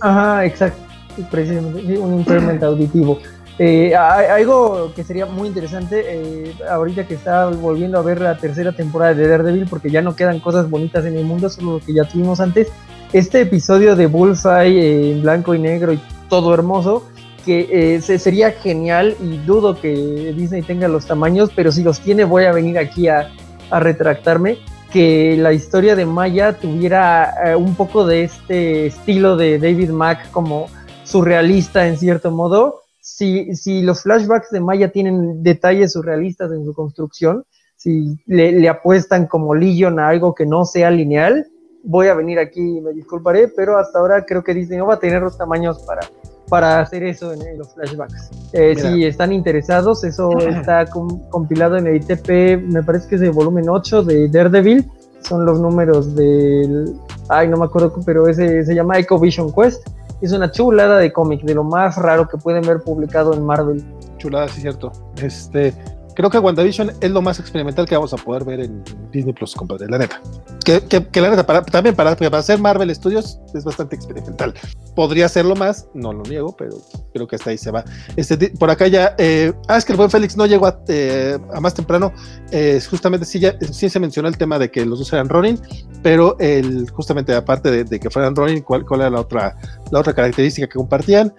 Ajá, 0.00 0.44
exacto. 0.44 0.82
Precisamente, 1.30 1.98
un 1.98 2.18
impairment 2.18 2.62
auditivo. 2.62 3.18
Eh, 3.58 3.94
algo 3.96 4.92
que 4.94 5.02
sería 5.02 5.24
muy 5.24 5.48
interesante, 5.48 6.04
eh, 6.06 6.54
ahorita 6.68 7.06
que 7.06 7.14
está 7.14 7.46
volviendo 7.46 7.98
a 7.98 8.02
ver 8.02 8.20
la 8.20 8.36
tercera 8.36 8.72
temporada 8.72 9.14
de 9.14 9.26
Daredevil, 9.26 9.66
porque 9.68 9.90
ya 9.90 10.02
no 10.02 10.14
quedan 10.14 10.40
cosas 10.40 10.68
bonitas 10.68 11.06
en 11.06 11.16
el 11.16 11.24
mundo, 11.24 11.48
solo 11.48 11.74
lo 11.74 11.80
que 11.80 11.94
ya 11.94 12.04
tuvimos 12.04 12.40
antes. 12.40 12.68
Este 13.14 13.40
episodio 13.40 13.96
de 13.96 14.06
Bullseye 14.06 14.78
eh, 14.78 15.12
en 15.12 15.22
blanco 15.22 15.54
y 15.54 15.58
negro 15.58 15.94
y 15.94 16.00
todo 16.28 16.52
hermoso, 16.52 17.04
que 17.46 18.00
sería 18.02 18.50
genial 18.50 19.16
y 19.22 19.38
dudo 19.38 19.80
que 19.80 20.34
Disney 20.36 20.62
tenga 20.62 20.88
los 20.88 21.06
tamaños, 21.06 21.50
pero 21.54 21.70
si 21.70 21.84
los 21.84 22.00
tiene 22.00 22.24
voy 22.24 22.44
a 22.44 22.50
venir 22.50 22.76
aquí 22.76 23.06
a, 23.06 23.30
a 23.70 23.78
retractarme 23.78 24.58
que 24.92 25.36
la 25.36 25.52
historia 25.52 25.94
de 25.94 26.06
Maya 26.06 26.54
tuviera 26.54 27.54
un 27.56 27.76
poco 27.76 28.04
de 28.04 28.24
este 28.24 28.86
estilo 28.86 29.36
de 29.36 29.60
David 29.60 29.90
Mack 29.90 30.32
como 30.32 30.66
surrealista 31.04 31.86
en 31.86 31.96
cierto 31.96 32.32
modo 32.32 32.85
si, 33.06 33.54
si 33.54 33.82
los 33.82 34.02
flashbacks 34.02 34.50
de 34.50 34.58
Maya 34.58 34.90
tienen 34.90 35.44
detalles 35.44 35.92
surrealistas 35.92 36.50
en 36.50 36.64
su 36.64 36.74
construcción, 36.74 37.44
si 37.76 38.18
le, 38.26 38.68
apuestan 38.68 39.26
como 39.26 39.54
Legion 39.54 40.00
a 40.00 40.08
algo 40.08 40.34
que 40.34 40.44
no 40.44 40.64
sea 40.64 40.90
lineal, 40.90 41.46
voy 41.84 42.08
a 42.08 42.14
venir 42.14 42.40
aquí 42.40 42.78
y 42.78 42.80
me 42.80 42.92
disculparé, 42.92 43.46
pero 43.46 43.78
hasta 43.78 44.00
ahora 44.00 44.24
creo 44.26 44.42
que 44.42 44.54
Disney 44.54 44.78
no 44.78 44.86
va 44.86 44.94
a 44.94 44.98
tener 44.98 45.22
los 45.22 45.38
tamaños 45.38 45.78
para, 45.86 46.00
para 46.48 46.80
hacer 46.80 47.04
eso 47.04 47.32
en, 47.32 47.56
los 47.56 47.72
flashbacks. 47.74 48.30
Eh, 48.52 48.74
si 48.74 49.04
están 49.04 49.32
interesados, 49.32 50.02
eso 50.02 50.36
está 50.40 50.84
compilado 51.30 51.76
en 51.76 51.86
el 51.86 51.96
ITP, 51.98 52.60
me 52.60 52.82
parece 52.82 53.08
que 53.08 53.14
es 53.14 53.22
el 53.22 53.30
volumen 53.30 53.68
8 53.68 54.02
de 54.02 54.28
Daredevil, 54.28 54.84
son 55.20 55.46
los 55.46 55.60
números 55.60 56.16
del... 56.16 56.92
Ay, 57.28 57.46
no 57.46 57.56
me 57.56 57.66
acuerdo, 57.66 57.94
pero 58.04 58.26
ese 58.26 58.64
se 58.64 58.74
llama 58.74 58.98
Echo 58.98 59.16
Vision 59.16 59.52
Quest 59.52 59.86
es 60.20 60.32
una 60.32 60.50
chulada 60.50 60.98
de 60.98 61.12
cómic, 61.12 61.42
de 61.42 61.54
lo 61.54 61.64
más 61.64 61.96
raro 61.96 62.28
que 62.28 62.36
pueden 62.36 62.62
ver 62.62 62.80
publicado 62.80 63.34
en 63.34 63.44
Marvel. 63.44 63.84
Chulada, 64.18 64.48
sí, 64.48 64.60
cierto. 64.60 64.92
Este, 65.22 65.74
creo 66.16 66.30
que 66.30 66.38
WandaVision 66.38 66.92
es 67.00 67.10
lo 67.10 67.22
más 67.22 67.38
experimental 67.38 67.86
que 67.86 67.94
vamos 67.94 68.12
a 68.12 68.16
poder 68.16 68.44
ver 68.44 68.60
en 68.60 68.82
Disney 69.12 69.34
Plus, 69.34 69.54
compadre, 69.54 69.86
la 69.88 69.98
neta. 69.98 70.20
Que, 70.64 70.80
que, 70.82 71.20
la 71.20 71.30
neta, 71.30 71.44
también 71.64 71.94
para, 71.94 72.16
para 72.16 72.38
hacer 72.38 72.58
Marvel 72.58 72.92
Studios 72.92 73.38
es 73.54 73.64
bastante 73.64 73.94
experimental. 73.94 74.54
Podría 74.96 75.26
hacerlo 75.26 75.54
más, 75.54 75.86
no 75.94 76.12
lo 76.12 76.22
niego, 76.22 76.56
pero 76.56 76.78
creo 77.12 77.28
que 77.28 77.36
hasta 77.36 77.50
ahí 77.50 77.58
se 77.58 77.70
va. 77.70 77.84
Este, 78.16 78.50
por 78.58 78.70
acá 78.70 78.88
ya, 78.88 79.14
eh, 79.18 79.52
ah, 79.68 79.76
es 79.76 79.84
que 79.84 79.92
el 79.92 79.98
buen 79.98 80.10
Félix 80.10 80.36
no 80.36 80.46
llegó 80.46 80.66
a, 80.66 80.80
eh, 80.88 81.38
más 81.60 81.74
temprano. 81.74 82.12
Eh, 82.50 82.80
justamente 82.88 83.26
sí, 83.26 83.38
ya, 83.38 83.56
sí 83.60 83.90
se 83.90 84.00
mencionó 84.00 84.26
el 84.28 84.38
tema 84.38 84.58
de 84.58 84.70
que 84.70 84.84
los 84.86 84.98
dos 84.98 85.12
eran 85.12 85.28
Ronin, 85.28 85.60
pero 86.02 86.36
el, 86.38 86.90
justamente 86.90 87.34
aparte 87.34 87.84
de, 87.84 88.00
que 88.00 88.10
fueran 88.10 88.34
Ronin, 88.34 88.62
¿cuál, 88.62 88.86
¿cuál, 88.86 89.02
era 89.02 89.10
la 89.10 89.20
otra, 89.20 89.56
la 89.90 90.00
otra 90.00 90.12
característica 90.14 90.66
que 90.66 90.74
compartían? 90.74 91.32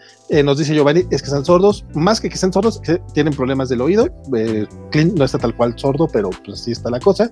nos 0.44 0.58
dice 0.58 0.76
Giovanni, 0.76 1.06
es 1.10 1.22
que 1.22 1.28
están 1.28 1.46
sordos, 1.46 1.86
más 1.94 2.20
que 2.20 2.30
que 2.30 2.38
sean 2.38 2.52
sordos, 2.52 2.82
que 2.82 3.00
tienen 3.14 3.34
problemas 3.34 3.70
del 3.70 3.80
oído. 3.80 4.10
Clint 4.92 5.18
no 5.18 5.24
está 5.24 5.38
tal 5.38 5.56
cual 5.56 5.74
sordo, 5.78 6.08
pero 6.12 6.30
pues 6.44 6.62
así 6.62 6.74
está 6.74 6.90
la 6.90 7.00
cosa. 7.00 7.32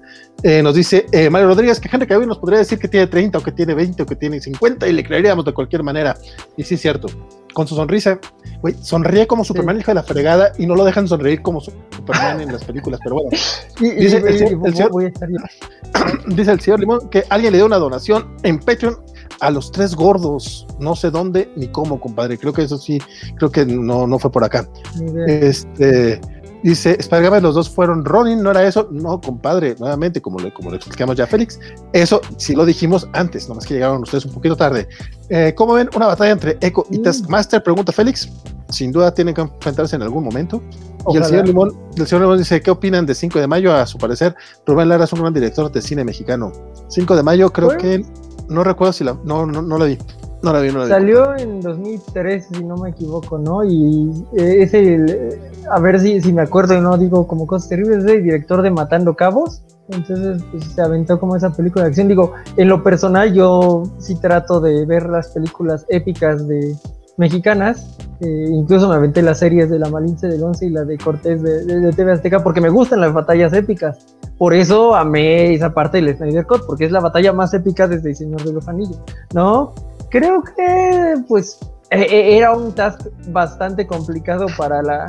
nos 0.64 0.76
dice 0.76 1.06
Mario 1.30 1.50
Rodríguez 1.50 1.80
que 1.80 1.90
Henry 1.92 2.08
Cavill 2.08 2.28
nos 2.28 2.38
podría 2.38 2.60
decir 2.60 2.80
que 2.80 2.88
tiene 2.88 3.08
30 3.08 3.38
o 3.38 3.44
que 3.44 3.52
tiene 3.52 3.74
20 3.74 4.04
o 4.04 4.06
que 4.06 4.16
tiene 4.16 4.40
50 4.40 4.88
y 4.88 4.94
le 4.94 5.04
creeríamos 5.04 5.44
de 5.44 5.54
cualquier 5.54 5.84
manera. 5.84 6.16
Y 6.56 6.64
sí 6.64 6.76
es 6.76 6.82
cierto, 6.82 7.10
con 7.56 7.68
su 7.68 7.76
sonrisa, 7.76 8.20
güey, 8.62 8.76
sonríe 8.82 9.26
como 9.26 9.44
Superman, 9.44 9.80
hijo 9.80 9.90
de 9.90 9.96
la 9.96 10.04
fregada, 10.04 10.52
y 10.60 10.68
no 10.68 10.76
lo 10.76 10.84
dejan 10.84 11.08
sonreír 11.08 11.42
como 11.42 11.62
Superman 11.62 12.42
en 12.42 12.52
las 12.52 12.64
películas, 12.64 13.00
pero 13.04 13.16
bueno. 13.16 13.30
dice, 13.80 14.18
el, 14.18 14.38
señor, 14.76 14.92
dice 16.28 16.52
el 16.52 16.60
señor 16.60 16.80
Limón 16.80 17.10
que 17.10 17.24
alguien 17.30 17.54
le 17.54 17.58
dio 17.58 17.66
una 17.66 17.78
donación 17.78 18.36
en 18.44 18.60
Patreon 18.60 18.98
a 19.40 19.52
los 19.52 19.72
tres 19.72 19.95
gordos, 19.95 20.68
no 20.80 20.95
sé 20.95 21.12
dónde 21.12 21.52
ni 21.56 21.68
cómo, 21.68 21.99
compadre. 21.99 22.38
Creo 22.38 22.53
que 22.53 22.64
eso 22.64 22.78
sí, 22.78 22.99
creo 23.36 23.52
que 23.52 23.66
no, 23.66 24.07
no 24.07 24.20
fue 24.20 24.32
por 24.32 24.44
acá. 24.44 24.68
Este, 25.28 26.20
Dice, 26.66 26.98
Spider-Man, 26.99 27.44
los 27.44 27.53
dos 27.53 27.70
fueron 27.70 28.03
Ronin, 28.03 28.41
¿no 28.41 28.49
era 28.49 28.66
eso? 28.66 28.88
No, 28.90 29.22
compadre, 29.22 29.76
nuevamente, 29.78 30.20
como 30.20 30.40
le, 30.40 30.52
como 30.52 30.72
le 30.72 30.78
explicamos 30.78 31.16
ya 31.16 31.26
a 31.26 31.28
Félix, 31.28 31.60
eso 31.94 32.22
sí 32.38 32.56
lo 32.56 32.66
dijimos 32.66 33.07
antes, 33.14 33.48
nomás 33.48 33.68
que 33.68 33.76
llegaron 33.76 34.02
ustedes 34.02 34.26
un 34.26 34.34
poquito 34.34 34.56
tarde. 34.56 34.88
Eh, 35.30 35.53
¿Cómo 35.56 35.74
ven 35.74 35.91
una 35.95 36.07
batalla 36.07 36.32
entre 36.32 36.57
Echo 36.62 36.84
y 36.90 36.98
mm. 36.98 37.03
Taskmaster? 37.03 37.62
Pregunta 37.62 37.91
Félix. 37.91 38.32
Sin 38.70 38.91
duda 38.91 39.14
tienen 39.14 39.36
que 39.36 39.41
enfrentarse 39.41 39.95
en 39.95 40.02
algún 40.02 40.24
momento. 40.24 40.60
Y 41.14 41.18
el 41.18 41.26
señor, 41.26 41.45
Limón, 41.45 41.78
el 41.98 42.07
señor 42.07 42.24
Limón 42.24 42.40
dice, 42.40 42.60
¿qué 42.60 42.72
opinan 42.72 43.06
de 43.06 43.14
5 43.14 43.40
de 43.40 43.45
mayo? 43.45 43.72
A 43.72 43.86
su 43.86 43.99
parecer, 43.99 44.36
Rubén 44.66 44.90
Lara 44.90 45.03
es 45.03 45.14
un 45.14 45.22
gran 45.22 45.36
director 45.36 45.72
de 45.72 45.84
cine 45.84 46.03
mexicano. 46.03 46.52
5 46.88 47.16
de 47.16 47.22
mayo 47.22 47.53
creo 47.53 47.78
que, 47.78 48.03
no 48.50 48.64
recuerdo 48.64 48.94
si 48.94 49.04
la, 49.04 49.18
no, 49.24 49.46
no, 49.46 49.62
no 49.62 49.78
la 49.78 49.86
vi. 49.86 49.98
No 50.44 50.54
la 50.54 50.60
vi, 50.60 50.72
no 50.72 50.80
la 50.80 50.86
vi. 50.86 50.90
Salió 50.92 51.36
en 51.38 51.62
2003, 51.62 52.48
si 52.52 52.64
no 52.64 52.78
me 52.78 52.92
equivoco, 52.92 53.38
¿no? 53.38 53.64
Y 53.64 54.12
eh, 54.38 54.64
es 54.64 54.74
el, 54.74 55.40
a 55.72 55.80
ver 55.80 56.00
si, 56.00 56.22
si 56.22 56.32
me 56.32 56.42
acuerdo 56.42 56.76
y 56.76 56.82
no 56.82 56.98
digo 56.98 57.28
como 57.28 57.48
cosas 57.48 57.70
terribles, 57.70 58.04
es 58.04 58.12
el 58.12 58.24
director 58.24 58.62
de 58.62 58.72
Matando 58.72 59.16
Cabos. 59.16 59.62
Entonces, 59.90 60.44
pues, 60.52 60.64
se 60.66 60.82
aventó 60.82 61.20
como 61.20 61.36
esa 61.36 61.52
película 61.52 61.84
de 61.86 61.90
acción. 61.90 62.08
Digo, 62.08 62.34
en 62.58 62.70
lo 62.70 62.84
personal, 62.84 63.34
yo 63.34 63.84
sí 64.00 64.16
trato 64.16 64.60
de 64.60 64.86
ver 64.86 65.10
las 65.10 65.30
películas 65.30 65.86
épicas 65.90 66.48
de 66.48 66.76
mexicanas. 67.18 67.98
Eh, 68.22 68.48
incluso 68.50 68.88
me 68.88 68.96
aventé 68.96 69.22
las 69.22 69.40
series 69.40 69.70
de 69.70 69.80
La 69.80 69.90
Malinche 69.90 70.28
del 70.28 70.44
Once 70.44 70.66
y 70.66 70.70
la 70.70 70.84
de 70.84 70.98
Cortés 70.98 71.42
de, 71.42 71.66
de, 71.66 71.92
TV 71.92 72.14
Azteca 72.14 72.42
porque 72.42 72.62
me 72.62 72.70
gustan 72.70 73.02
las 73.02 73.14
batallas 73.14 73.54
épicas. 73.54 74.16
Por 74.38 74.54
eso 74.54 74.96
amé 74.96 75.54
esa 75.54 75.74
parte 75.74 76.02
del 76.02 76.16
Snyder 76.16 76.46
Cut, 76.46 76.66
porque 76.66 76.86
es 76.86 76.92
la 76.92 77.00
batalla 77.00 77.34
más 77.34 77.54
épica 77.54 77.88
desde 77.88 78.10
El 78.10 78.16
Señor 78.16 78.44
de 78.44 78.54
los 78.54 78.68
Anillos, 78.68 79.02
¿no? 79.34 79.74
Creo 80.10 80.44
que, 80.44 81.16
pues, 81.28 81.60
e, 81.90 82.02
e, 82.02 82.38
era 82.38 82.54
un 82.54 82.74
task 82.74 83.02
bastante 83.30 83.88
complicado 83.88 84.48
para 84.58 84.82
la, 84.82 85.06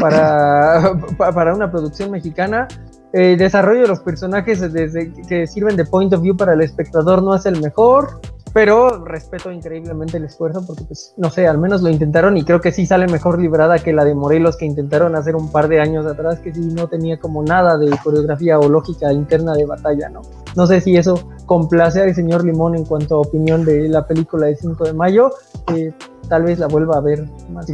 para, 0.00 0.92
para 1.34 1.54
una 1.54 1.70
producción 1.70 2.10
mexicana. 2.10 2.68
El 3.12 3.38
desarrollo 3.38 3.82
de 3.82 3.88
los 3.88 4.00
personajes 4.00 4.60
desde 4.72 5.12
que 5.28 5.46
sirven 5.46 5.76
de 5.76 5.84
point 5.84 6.12
of 6.12 6.20
view 6.20 6.36
para 6.36 6.54
el 6.54 6.60
espectador 6.62 7.22
no 7.22 7.36
es 7.36 7.46
el 7.46 7.60
mejor, 7.60 8.20
pero 8.54 9.04
respeto 9.04 9.50
increíblemente 9.50 10.16
el 10.16 10.24
esfuerzo 10.24 10.64
porque, 10.64 10.84
pues, 10.84 11.12
no 11.16 11.28
sé, 11.28 11.48
al 11.48 11.58
menos 11.58 11.82
lo 11.82 11.90
intentaron 11.90 12.36
y 12.36 12.44
creo 12.44 12.60
que 12.60 12.70
sí 12.70 12.86
sale 12.86 13.08
mejor 13.08 13.40
librada 13.40 13.80
que 13.80 13.92
la 13.92 14.04
de 14.04 14.14
Morelos 14.14 14.56
que 14.56 14.64
intentaron 14.64 15.16
hacer 15.16 15.34
un 15.34 15.50
par 15.50 15.66
de 15.66 15.80
años 15.80 16.06
atrás, 16.06 16.38
que 16.38 16.54
sí 16.54 16.60
no 16.60 16.86
tenía 16.86 17.18
como 17.18 17.42
nada 17.42 17.76
de 17.76 17.90
coreografía 18.04 18.60
o 18.60 18.68
lógica 18.68 19.12
interna 19.12 19.54
de 19.54 19.66
batalla, 19.66 20.08
¿no? 20.08 20.22
No 20.54 20.68
sé 20.68 20.80
si 20.80 20.96
eso 20.96 21.28
complace 21.46 22.00
al 22.00 22.14
señor 22.14 22.44
Limón 22.44 22.76
en 22.76 22.84
cuanto 22.84 23.16
a 23.16 23.20
opinión 23.22 23.64
de 23.64 23.88
la 23.88 24.06
película 24.06 24.46
de 24.46 24.54
5 24.54 24.84
de 24.84 24.92
mayo. 24.92 25.30
Eh, 25.74 25.92
tal 26.28 26.44
vez 26.44 26.60
la 26.60 26.68
vuelva 26.68 26.98
a 26.98 27.00
ver 27.00 27.26
más. 27.50 27.66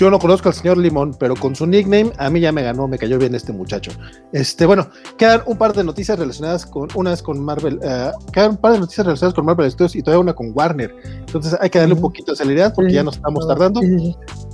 Yo 0.00 0.10
no 0.10 0.18
conozco 0.18 0.48
al 0.48 0.54
señor 0.54 0.78
Limón, 0.78 1.14
pero 1.20 1.36
con 1.36 1.54
su 1.54 1.66
nickname 1.66 2.10
a 2.16 2.30
mí 2.30 2.40
ya 2.40 2.52
me 2.52 2.62
ganó, 2.62 2.88
me 2.88 2.96
cayó 2.96 3.18
bien 3.18 3.34
este 3.34 3.52
muchacho. 3.52 3.92
Este, 4.32 4.64
bueno, 4.64 4.88
quedan 5.18 5.42
un 5.44 5.58
par 5.58 5.74
de 5.74 5.84
noticias 5.84 6.18
relacionadas 6.18 6.64
con, 6.64 6.88
unas 6.94 7.22
con 7.22 7.38
Marvel, 7.38 7.78
uh, 7.82 8.30
quedan 8.32 8.52
un 8.52 8.56
par 8.56 8.72
de 8.72 8.78
noticias 8.78 9.04
relacionadas 9.04 9.34
con 9.34 9.44
Marvel 9.44 9.70
Studios 9.70 9.94
y 9.94 10.02
todavía 10.02 10.22
una 10.22 10.32
con 10.32 10.52
Warner. 10.54 10.90
Entonces 11.04 11.54
hay 11.60 11.68
que 11.68 11.80
darle 11.80 11.92
un 11.92 12.00
poquito 12.00 12.32
de 12.32 12.38
celeridad 12.38 12.72
porque 12.74 12.94
ya 12.94 13.02
nos 13.02 13.16
estamos 13.16 13.46
tardando. 13.46 13.82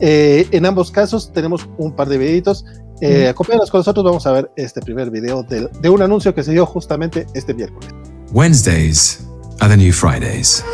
Eh, 0.01 0.49
en 0.51 0.67
ambos 0.67 0.91
casos 0.91 1.33
tenemos 1.33 1.69
un 1.79 1.95
par 1.95 2.09
de 2.09 2.19
videitos. 2.19 2.65
Eh, 3.01 3.29
acompáñanos 3.29 3.71
con 3.71 3.79
nosotros, 3.79 4.05
vamos 4.05 4.27
a 4.27 4.33
ver 4.33 4.51
este 4.57 4.81
primer 4.81 5.13
video 5.13 5.45
de, 5.45 5.69
de 5.81 5.89
un 5.89 6.03
anuncio 6.03 6.35
que 6.35 6.43
se 6.43 6.51
dio 6.51 6.67
justamente 6.67 7.25
este 7.35 7.55
miércoles. 7.55 7.89
Wednesdays 8.33 9.25
are 9.61 9.71
the 9.71 9.77
new 9.77 9.93
Fridays. 9.93 10.65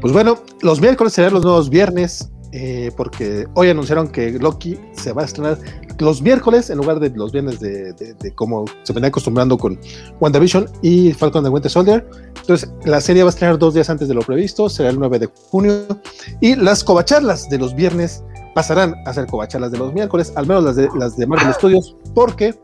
Pues 0.00 0.14
bueno, 0.14 0.38
los 0.62 0.80
miércoles 0.80 1.12
serán 1.12 1.34
los 1.34 1.44
nuevos 1.44 1.68
viernes, 1.68 2.30
eh, 2.52 2.90
porque 2.96 3.46
hoy 3.54 3.68
anunciaron 3.68 4.08
que 4.08 4.32
Loki 4.32 4.78
se 4.92 5.12
va 5.12 5.22
a 5.22 5.24
estrenar 5.26 5.58
los 5.98 6.22
miércoles 6.22 6.70
en 6.70 6.78
lugar 6.78 7.00
de 7.00 7.10
los 7.10 7.32
viernes 7.32 7.60
de, 7.60 7.94
como 8.34 8.64
se 8.84 8.92
venía 8.92 9.08
acostumbrando 9.08 9.58
con 9.58 9.78
WandaVision 10.20 10.68
y 10.80 11.12
Falcon 11.12 11.44
de 11.44 11.50
Winter 11.50 11.70
Soldier. 11.70 12.08
Entonces, 12.40 12.70
la 12.84 13.00
serie 13.00 13.22
va 13.22 13.28
a 13.28 13.30
estrenar 13.30 13.58
dos 13.58 13.74
días 13.74 13.90
antes 13.90 14.08
de 14.08 14.14
lo 14.14 14.22
previsto, 14.22 14.68
será 14.68 14.90
el 14.90 14.98
9 14.98 15.18
de 15.18 15.28
junio, 15.50 15.86
y 16.40 16.54
las 16.56 16.84
covacharlas 16.84 17.50
de 17.50 17.58
los 17.58 17.74
viernes 17.74 18.22
pasarán 18.54 18.94
a 19.06 19.12
ser 19.12 19.26
covacharlas 19.26 19.70
de 19.70 19.78
los 19.78 19.92
miércoles, 19.92 20.32
al 20.34 20.46
menos 20.46 20.64
las 20.64 20.76
de, 20.76 20.88
las 20.98 21.16
de 21.16 21.26
Marvel 21.26 21.52
Studios, 21.54 21.96
porque 22.14 22.54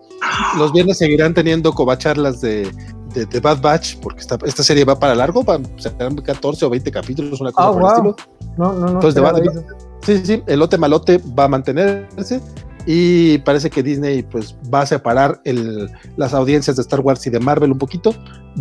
los 0.56 0.73
viernes 0.73 0.98
seguirán 0.98 1.35
teniendo 1.35 1.73
covacharlas 1.73 2.40
de 2.40 2.70
de, 3.15 3.27
de 3.27 3.41
Bad 3.41 3.61
Batch, 3.61 3.97
porque 4.01 4.20
esta, 4.20 4.36
esta 4.45 4.62
serie 4.62 4.85
va 4.85 4.99
para 4.99 5.15
largo, 5.15 5.45
va, 5.45 5.59
serán 5.77 6.16
14 6.16 6.65
o 6.65 6.70
20 6.70 6.91
capítulos, 6.91 7.41
una 7.41 7.53
cosa 7.53 7.69
Ah, 7.69 7.73
por 7.73 7.81
wow. 7.82 7.91
el 7.91 7.97
estilo. 7.97 8.16
No, 8.57 8.73
no, 8.73 8.81
no. 8.81 9.01
Entonces, 9.01 9.23
de 9.23 9.43
eso. 9.51 9.65
Sí, 10.03 10.23
sí, 10.24 10.43
el 10.47 10.59
lote 10.59 10.77
malote 10.77 11.20
va 11.39 11.45
a 11.45 11.49
mantenerse 11.49 12.41
y 12.86 13.39
parece 13.39 13.70
que 13.70 13.82
Disney 13.82 14.23
pues 14.23 14.55
va 14.73 14.82
a 14.82 14.86
separar 14.86 15.41
el, 15.45 15.91
las 16.16 16.35
audiencias 16.35 16.77
de 16.77 16.82
Star 16.82 17.01
Wars 17.01 17.27
y 17.27 17.31
de 17.31 17.41
Marvel 17.41 17.73
un 17.73 17.78
poquito, 17.78 18.15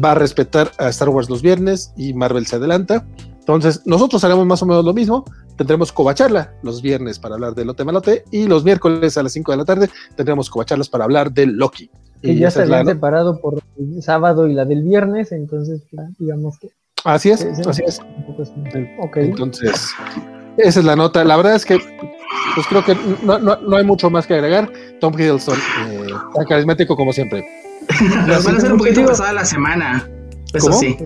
va 0.04 0.12
a 0.12 0.16
respetar 0.16 0.72
a 0.78 0.88
Star 0.90 1.10
Wars 1.10 1.30
los 1.30 1.42
viernes 1.42 1.92
y 1.98 2.14
Marvel 2.14 2.46
se 2.48 2.56
adelanta. 2.56 3.06
Entonces, 3.40 3.82
nosotros 3.86 4.24
haremos 4.24 4.46
más 4.46 4.62
o 4.64 4.66
menos 4.66 4.86
lo 4.86 4.94
mismo. 4.94 5.26
Tendremos 5.58 5.92
covacharla 5.92 6.54
los 6.64 6.82
viernes 6.82 7.20
para 7.20 7.36
hablar 7.36 7.54
del 7.54 7.68
lote 7.68 7.84
malote 7.84 8.24
y 8.32 8.48
los 8.48 8.64
miércoles 8.64 9.18
a 9.18 9.24
las 9.24 9.34
5 9.34 9.52
de 9.52 9.58
la 9.58 9.66
tarde 9.66 9.90
tendremos 10.16 10.50
covacharlas 10.50 10.88
para 10.88 11.04
hablar 11.04 11.32
del 11.34 11.58
Loki. 11.58 11.92
Que 12.24 12.32
Y 12.32 12.40
ya 12.40 12.50
se 12.50 12.64
es 12.64 12.70
la- 12.70 12.80
habían 12.80 12.95
separado 12.95 13.40
por 13.41 13.62
el 13.78 14.02
sábado 14.02 14.48
y 14.48 14.54
la 14.54 14.66
del 14.66 14.82
viernes, 14.82 15.32
entonces 15.32 15.84
ya, 15.91 16.08
digamos 16.18 16.58
que 16.58 16.70
Así 17.04 17.30
es, 17.32 17.41
Sí, 17.41 17.48
sí. 17.54 17.62
así 17.68 17.84
es. 17.86 18.00
Ok. 19.00 19.18
Entonces, 19.18 19.94
esa 20.58 20.80
es 20.80 20.86
la 20.86 20.95
nota. 20.95 21.26
La 21.26 21.36
verdad 21.36 21.54
es 21.56 21.66
que, 21.66 21.78
pues 22.56 22.66
creo 22.68 22.86
que 22.86 22.95
no, 23.24 23.38
no- 23.40 23.58
no 23.58 23.76
hay 23.76 23.84
mucho 23.84 24.10
más 24.10 24.26
que 24.26 24.36
agregar. 24.36 24.72
Tom 25.02 25.14
Hiddleston, 25.20 25.58
eh, 25.90 26.08
tan 26.34 26.45
carismático 26.45 26.95
como 26.95 27.12
siempre. 27.12 27.45
Van 28.26 28.32
a 28.32 28.60
ser 28.62 28.72
un 28.72 28.78
poquito 28.78 29.06
pasada 29.06 29.34
la 29.34 29.44
semana. 29.44 30.08
Eso 30.54 30.68
¿Cómo? 30.68 30.80
sí. 30.80 30.98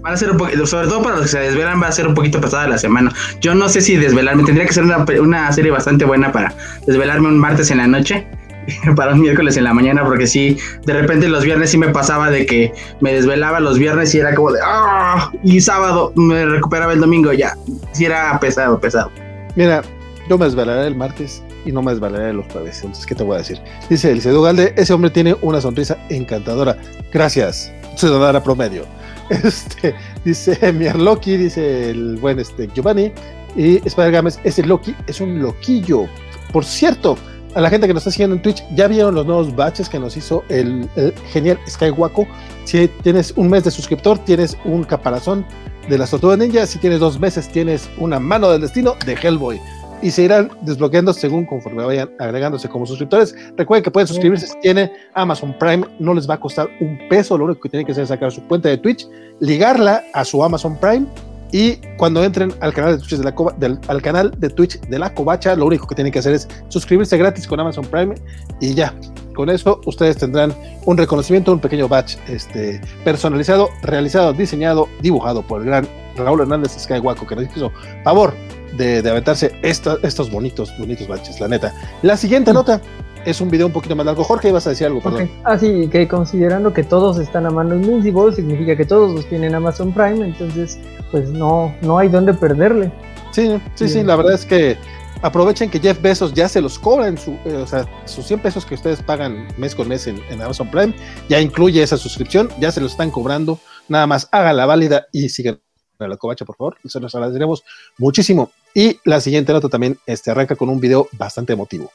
Van 0.00 0.14
a 0.14 0.16
ser 0.16 0.32
un 0.32 0.36
poquito, 0.38 0.66
sobre 0.66 0.88
todo 0.88 1.02
para 1.02 1.14
los 1.16 1.22
que 1.26 1.30
se 1.30 1.38
desvelan, 1.38 1.80
va 1.80 1.86
a 1.86 1.92
ser 1.92 2.08
un 2.08 2.14
poquito 2.14 2.40
pasada 2.40 2.66
la 2.66 2.76
semana. 2.78 3.12
Yo 3.40 3.54
no 3.54 3.68
sé 3.68 3.80
si 3.80 3.96
desvelarme, 3.96 4.42
tendría 4.42 4.66
que 4.66 4.72
ser 4.74 4.82
una, 4.82 5.04
una 5.22 5.52
serie 5.52 5.70
bastante 5.70 6.04
buena 6.04 6.32
para 6.32 6.52
desvelarme 6.86 7.28
un 7.28 7.38
martes 7.38 7.70
en 7.70 7.78
la 7.78 7.86
noche, 7.86 8.26
para 8.96 9.14
un 9.14 9.20
miércoles 9.20 9.56
en 9.56 9.64
la 9.64 9.74
mañana, 9.74 10.04
porque 10.04 10.26
sí, 10.26 10.56
de 10.84 10.92
repente 10.92 11.28
los 11.28 11.44
viernes 11.44 11.70
sí 11.70 11.78
me 11.78 11.88
pasaba 11.88 12.30
de 12.30 12.46
que 12.46 12.72
me 13.00 13.12
desvelaba 13.12 13.60
los 13.60 13.78
viernes 13.78 14.14
y 14.14 14.18
era 14.18 14.34
como 14.34 14.52
de 14.52 14.60
¡ah! 14.64 15.30
Y 15.42 15.60
sábado 15.60 16.12
me 16.16 16.44
recuperaba 16.44 16.92
el 16.92 17.00
domingo, 17.00 17.32
ya. 17.32 17.56
Sí 17.92 18.04
era 18.04 18.38
pesado, 18.40 18.78
pesado. 18.80 19.10
Mira, 19.56 19.82
yo 20.28 20.38
me 20.38 20.46
desvelaré 20.46 20.86
el 20.86 20.96
martes 20.96 21.42
y 21.64 21.72
no 21.72 21.82
me 21.82 21.92
desvelaré 21.92 22.32
los 22.32 22.46
jueves. 22.46 22.76
Entonces, 22.76 23.06
¿qué 23.06 23.14
te 23.14 23.22
voy 23.22 23.36
a 23.36 23.38
decir? 23.38 23.60
Dice 23.88 24.10
Eliseo 24.10 24.42
Galde, 24.42 24.74
ese 24.76 24.92
hombre 24.92 25.10
tiene 25.10 25.36
una 25.42 25.60
sonrisa 25.60 25.96
encantadora. 26.08 26.76
Gracias, 27.12 27.72
ciudadana 27.96 28.42
promedio. 28.42 28.84
Este, 29.30 29.94
dice 30.22 30.70
Mier 30.74 30.96
Loki, 30.96 31.38
dice 31.38 31.88
el 31.88 32.16
buen 32.16 32.38
este, 32.38 32.68
Giovanni. 32.74 33.10
Y 33.56 33.76
Spider 33.86 34.10
Games, 34.10 34.38
ese 34.44 34.62
Loki 34.64 34.94
es 35.06 35.18
un 35.20 35.40
loquillo. 35.40 36.06
Por 36.52 36.64
cierto, 36.64 37.16
a 37.54 37.60
la 37.60 37.70
gente 37.70 37.86
que 37.86 37.94
nos 37.94 38.02
está 38.02 38.10
siguiendo 38.10 38.36
en 38.36 38.42
Twitch, 38.42 38.64
ya 38.74 38.88
vieron 38.88 39.14
los 39.14 39.26
nuevos 39.26 39.54
batches 39.54 39.88
que 39.88 39.98
nos 39.98 40.16
hizo 40.16 40.44
el, 40.48 40.88
el 40.96 41.14
genial 41.32 41.58
Skywako. 41.68 42.26
Si 42.64 42.88
tienes 43.02 43.32
un 43.36 43.48
mes 43.48 43.64
de 43.64 43.70
suscriptor, 43.70 44.18
tienes 44.18 44.56
un 44.64 44.84
caparazón 44.84 45.46
de 45.88 45.98
las 45.98 46.10
tortugas 46.10 46.38
ninja. 46.38 46.66
Si 46.66 46.78
tienes 46.78 47.00
dos 47.00 47.18
meses, 47.20 47.48
tienes 47.48 47.88
una 47.98 48.18
mano 48.18 48.50
del 48.50 48.60
destino 48.60 48.94
de 49.06 49.14
Hellboy. 49.14 49.60
Y 50.02 50.10
se 50.10 50.24
irán 50.24 50.50
desbloqueando 50.62 51.14
según 51.14 51.46
conforme 51.46 51.84
vayan 51.84 52.10
agregándose 52.18 52.68
como 52.68 52.84
suscriptores. 52.84 53.34
Recuerden 53.56 53.84
que 53.84 53.90
pueden 53.90 54.06
suscribirse 54.06 54.46
si 54.46 54.58
tienen 54.60 54.90
Amazon 55.14 55.56
Prime, 55.58 55.86
no 55.98 56.12
les 56.12 56.28
va 56.28 56.34
a 56.34 56.40
costar 56.40 56.68
un 56.80 56.98
peso. 57.08 57.38
Lo 57.38 57.44
único 57.46 57.60
que 57.62 57.68
tienen 57.70 57.86
que 57.86 57.92
hacer 57.92 58.02
es 58.02 58.08
sacar 58.08 58.30
su 58.30 58.42
cuenta 58.46 58.68
de 58.68 58.76
Twitch, 58.76 59.06
ligarla 59.40 60.02
a 60.12 60.24
su 60.24 60.44
Amazon 60.44 60.76
Prime. 60.78 61.06
Y 61.54 61.76
cuando 61.98 62.24
entren 62.24 62.52
al 62.58 62.74
canal 62.74 62.98
de 62.98 63.06
Twitch 63.06 63.16
de 63.20 63.68
la, 63.68 63.78
al 63.86 64.02
canal 64.02 64.34
de 64.38 64.48
Twitch 64.50 64.80
de 64.80 64.98
la 64.98 65.14
Covacha, 65.14 65.54
lo 65.54 65.66
único 65.66 65.86
que 65.86 65.94
tienen 65.94 66.12
que 66.12 66.18
hacer 66.18 66.34
es 66.34 66.48
suscribirse 66.66 67.16
gratis 67.16 67.46
con 67.46 67.60
Amazon 67.60 67.84
Prime 67.86 68.16
y 68.60 68.74
ya. 68.74 68.92
Con 69.36 69.48
eso 69.50 69.80
ustedes 69.86 70.16
tendrán 70.16 70.52
un 70.84 70.96
reconocimiento, 70.96 71.52
un 71.52 71.60
pequeño 71.60 71.86
batch 71.86 72.16
este, 72.26 72.80
personalizado, 73.04 73.68
realizado, 73.82 74.32
diseñado, 74.32 74.88
dibujado 75.00 75.42
por 75.42 75.60
el 75.60 75.68
gran 75.68 75.86
Raúl 76.16 76.40
Hernández 76.40 76.72
Skywalker, 76.76 77.28
que 77.28 77.36
nos 77.36 77.44
hizo 77.56 77.70
favor 78.02 78.34
de, 78.76 79.00
de 79.02 79.10
aventarse 79.10 79.52
esta- 79.62 79.98
estos 80.02 80.32
bonitos, 80.32 80.76
bonitos 80.76 81.06
batches, 81.06 81.38
la 81.38 81.46
neta. 81.46 81.72
La 82.02 82.16
siguiente 82.16 82.52
nota 82.52 82.80
es 83.24 83.40
un 83.40 83.50
video 83.50 83.66
un 83.66 83.72
poquito 83.72 83.96
más 83.96 84.06
largo. 84.06 84.24
Jorge, 84.24 84.48
ibas 84.48 84.66
a 84.66 84.70
decir 84.70 84.86
algo, 84.86 85.00
perdón. 85.00 85.24
Ok. 85.24 85.30
Ah, 85.44 85.58
sí, 85.58 85.88
que 85.90 86.06
considerando 86.08 86.72
que 86.72 86.82
todos 86.82 87.18
están 87.18 87.46
a 87.46 87.50
mano 87.50 87.74
Invincible, 87.74 88.32
significa 88.32 88.76
que 88.76 88.84
todos 88.84 89.14
los 89.14 89.26
tienen 89.26 89.54
Amazon 89.54 89.92
Prime, 89.92 90.24
entonces 90.24 90.78
pues 91.10 91.30
no, 91.30 91.74
no 91.82 91.98
hay 91.98 92.08
dónde 92.08 92.34
perderle. 92.34 92.92
Sí, 93.32 93.60
sí, 93.74 93.88
sí, 93.88 94.02
la 94.02 94.16
verdad 94.16 94.34
es 94.34 94.44
que 94.44 94.76
aprovechen 95.22 95.70
que 95.70 95.80
Jeff 95.80 96.00
Bezos 96.00 96.34
ya 96.34 96.48
se 96.48 96.60
los 96.60 96.78
cobra 96.78 97.08
en 97.08 97.18
su, 97.18 97.32
eh, 97.44 97.56
o 97.56 97.66
sea, 97.66 97.86
sus 98.04 98.26
100 98.26 98.40
pesos 98.40 98.66
que 98.66 98.74
ustedes 98.74 99.02
pagan 99.02 99.48
mes 99.56 99.74
con 99.74 99.88
mes 99.88 100.06
en, 100.06 100.22
en 100.30 100.40
Amazon 100.42 100.70
Prime, 100.70 100.94
ya 101.28 101.40
incluye 101.40 101.82
esa 101.82 101.96
suscripción, 101.96 102.48
ya 102.60 102.70
se 102.70 102.80
lo 102.80 102.86
están 102.86 103.10
cobrando, 103.10 103.58
nada 103.88 104.06
más 104.06 104.28
háganla 104.30 104.66
válida 104.66 105.06
y 105.12 105.28
sigan 105.30 105.58
a 105.98 106.08
la 106.08 106.16
covacha, 106.16 106.44
por 106.44 106.56
favor, 106.56 106.76
se 106.84 107.00
los 107.00 107.14
agradeceremos 107.14 107.64
muchísimo. 107.98 108.50
Y 108.74 108.98
la 109.04 109.20
siguiente 109.20 109.52
nota 109.52 109.68
también 109.68 109.98
este, 110.06 110.30
arranca 110.30 110.56
con 110.56 110.68
un 110.68 110.80
video 110.80 111.08
bastante 111.12 111.52
emotivo. 111.52 111.90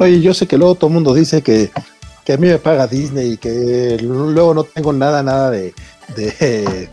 Oye, 0.00 0.22
yo 0.22 0.32
sé 0.32 0.46
que 0.46 0.56
luego 0.56 0.76
todo 0.76 0.88
el 0.88 0.94
mundo 0.94 1.12
dice 1.12 1.42
que, 1.42 1.70
que 2.24 2.32
a 2.32 2.38
mí 2.38 2.46
me 2.46 2.56
paga 2.56 2.86
Disney 2.86 3.32
y 3.32 3.36
que 3.36 3.98
luego 4.00 4.54
no 4.54 4.64
tengo 4.64 4.94
nada, 4.94 5.22
nada 5.22 5.50
de, 5.50 5.74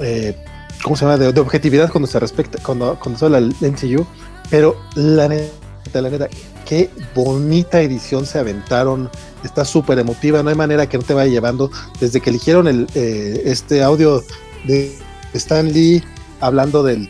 eh, 0.00 0.36
¿cómo 0.82 0.96
se 0.96 1.04
llama? 1.04 1.18
De, 1.18 1.40
objetividad 1.40 1.88
cuando 1.88 2.08
se 2.08 2.18
respecta, 2.18 2.60
cuando, 2.60 2.98
cuando 2.98 3.16
se 3.16 3.26
habla 3.26 3.40
del 3.40 3.54
MCU, 3.60 4.04
pero 4.50 4.76
la 4.96 5.28
neta, 5.28 6.02
la 6.02 6.10
neta, 6.10 6.28
qué 6.66 6.90
bonita 7.14 7.80
edición 7.80 8.26
se 8.26 8.40
aventaron, 8.40 9.08
está 9.44 9.64
súper 9.64 10.00
emotiva, 10.00 10.42
no 10.42 10.50
hay 10.50 10.56
manera 10.56 10.88
que 10.88 10.98
no 10.98 11.04
te 11.04 11.14
vaya 11.14 11.30
llevando, 11.30 11.70
desde 12.00 12.20
que 12.20 12.30
eligieron 12.30 12.66
el, 12.66 12.88
eh, 12.96 13.40
este 13.44 13.84
audio 13.84 14.24
de 14.64 14.98
Stan 15.32 15.72
Lee 15.72 16.02
hablando 16.40 16.82
del, 16.82 17.08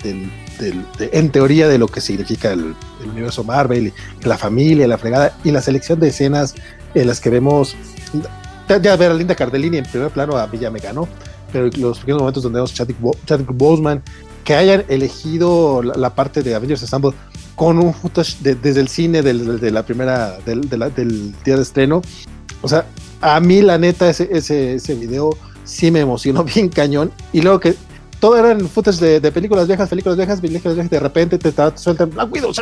del- 0.59 0.85
de- 0.99 1.11
en 1.13 1.31
teoría 1.31 1.69
de 1.69 1.79
lo 1.79 1.87
que 1.89 2.01
significa 2.01 2.53
el, 2.53 2.75
el 3.03 3.09
universo 3.11 3.45
Marvel, 3.45 3.93
y 4.23 4.25
la 4.27 4.37
familia, 4.39 4.87
la 4.89 4.99
fregada, 4.99 5.37
y 5.45 5.51
la 5.51 5.63
selección 5.63 5.99
de 6.01 6.09
escenas 6.09 6.55
en 6.95 7.07
las 7.07 7.21
que 7.21 7.31
vemos, 7.31 7.77
ya, 8.69 8.97
ver 8.97 9.11
a 9.11 9.15
Linda 9.15 9.35
Cardellini 9.35 9.79
en 9.79 9.85
primer 9.87 10.11
plano, 10.11 10.37
a 10.37 10.47
mí 10.47 10.59
ya 10.59 10.71
me 10.71 10.79
ganó, 10.81 11.09
pero 11.53 11.71
los 11.79 11.99
pequeños 12.01 12.21
momentos 12.21 12.43
donde 12.43 12.57
vemos 12.59 12.75
Chadwick, 12.75 13.01
Bo- 13.01 13.17
Chadwick 13.27 13.51
Boseman, 13.55 14.03
que 14.45 14.55
hayan 14.55 14.85
elegido 14.89 15.83
la, 15.83 15.95
la 15.95 16.15
parte 16.15 16.43
de 16.43 16.55
Avengers 16.55 16.83
Assemble 16.83 17.13
con 17.55 17.79
un 17.79 17.93
footage 17.95 18.37
de- 18.41 18.55
desde 18.55 18.81
el 18.81 18.89
cine 18.89 19.23
del- 19.23 19.59
de 19.61 19.71
la 19.71 19.83
primera, 19.85 20.39
del, 20.45 20.69
de 20.69 20.79
la- 20.79 20.91
del 20.91 21.33
día 21.45 21.57
de 21.57 21.63
estreno. 21.63 22.03
O 22.63 22.69
sea, 22.69 22.87
a 23.21 23.41
mí 23.41 23.63
la 23.63 23.79
neta 23.79 24.09
ese, 24.09 24.29
ese, 24.33 24.75
ese 24.75 24.95
video 24.95 25.31
sí 25.65 25.91
me 25.91 26.01
emocionó 26.01 26.45
bien 26.55 26.69
cañón. 26.69 27.11
Y 27.33 27.43
luego 27.43 27.61
que 27.61 27.75
todo 28.21 28.37
eran 28.37 28.69
footage 28.69 29.21
de, 29.21 29.33
películas 29.33 29.67
viejas, 29.67 29.89
películas 29.89 30.17
viejas, 30.17 30.41
películas 30.41 30.75
viejas, 30.75 30.91
de 30.91 31.01
repente 31.01 31.39
te, 31.39 31.53
te 31.53 31.79
sueltan 31.79 32.11
Black 32.11 32.33
Widow, 32.33 32.53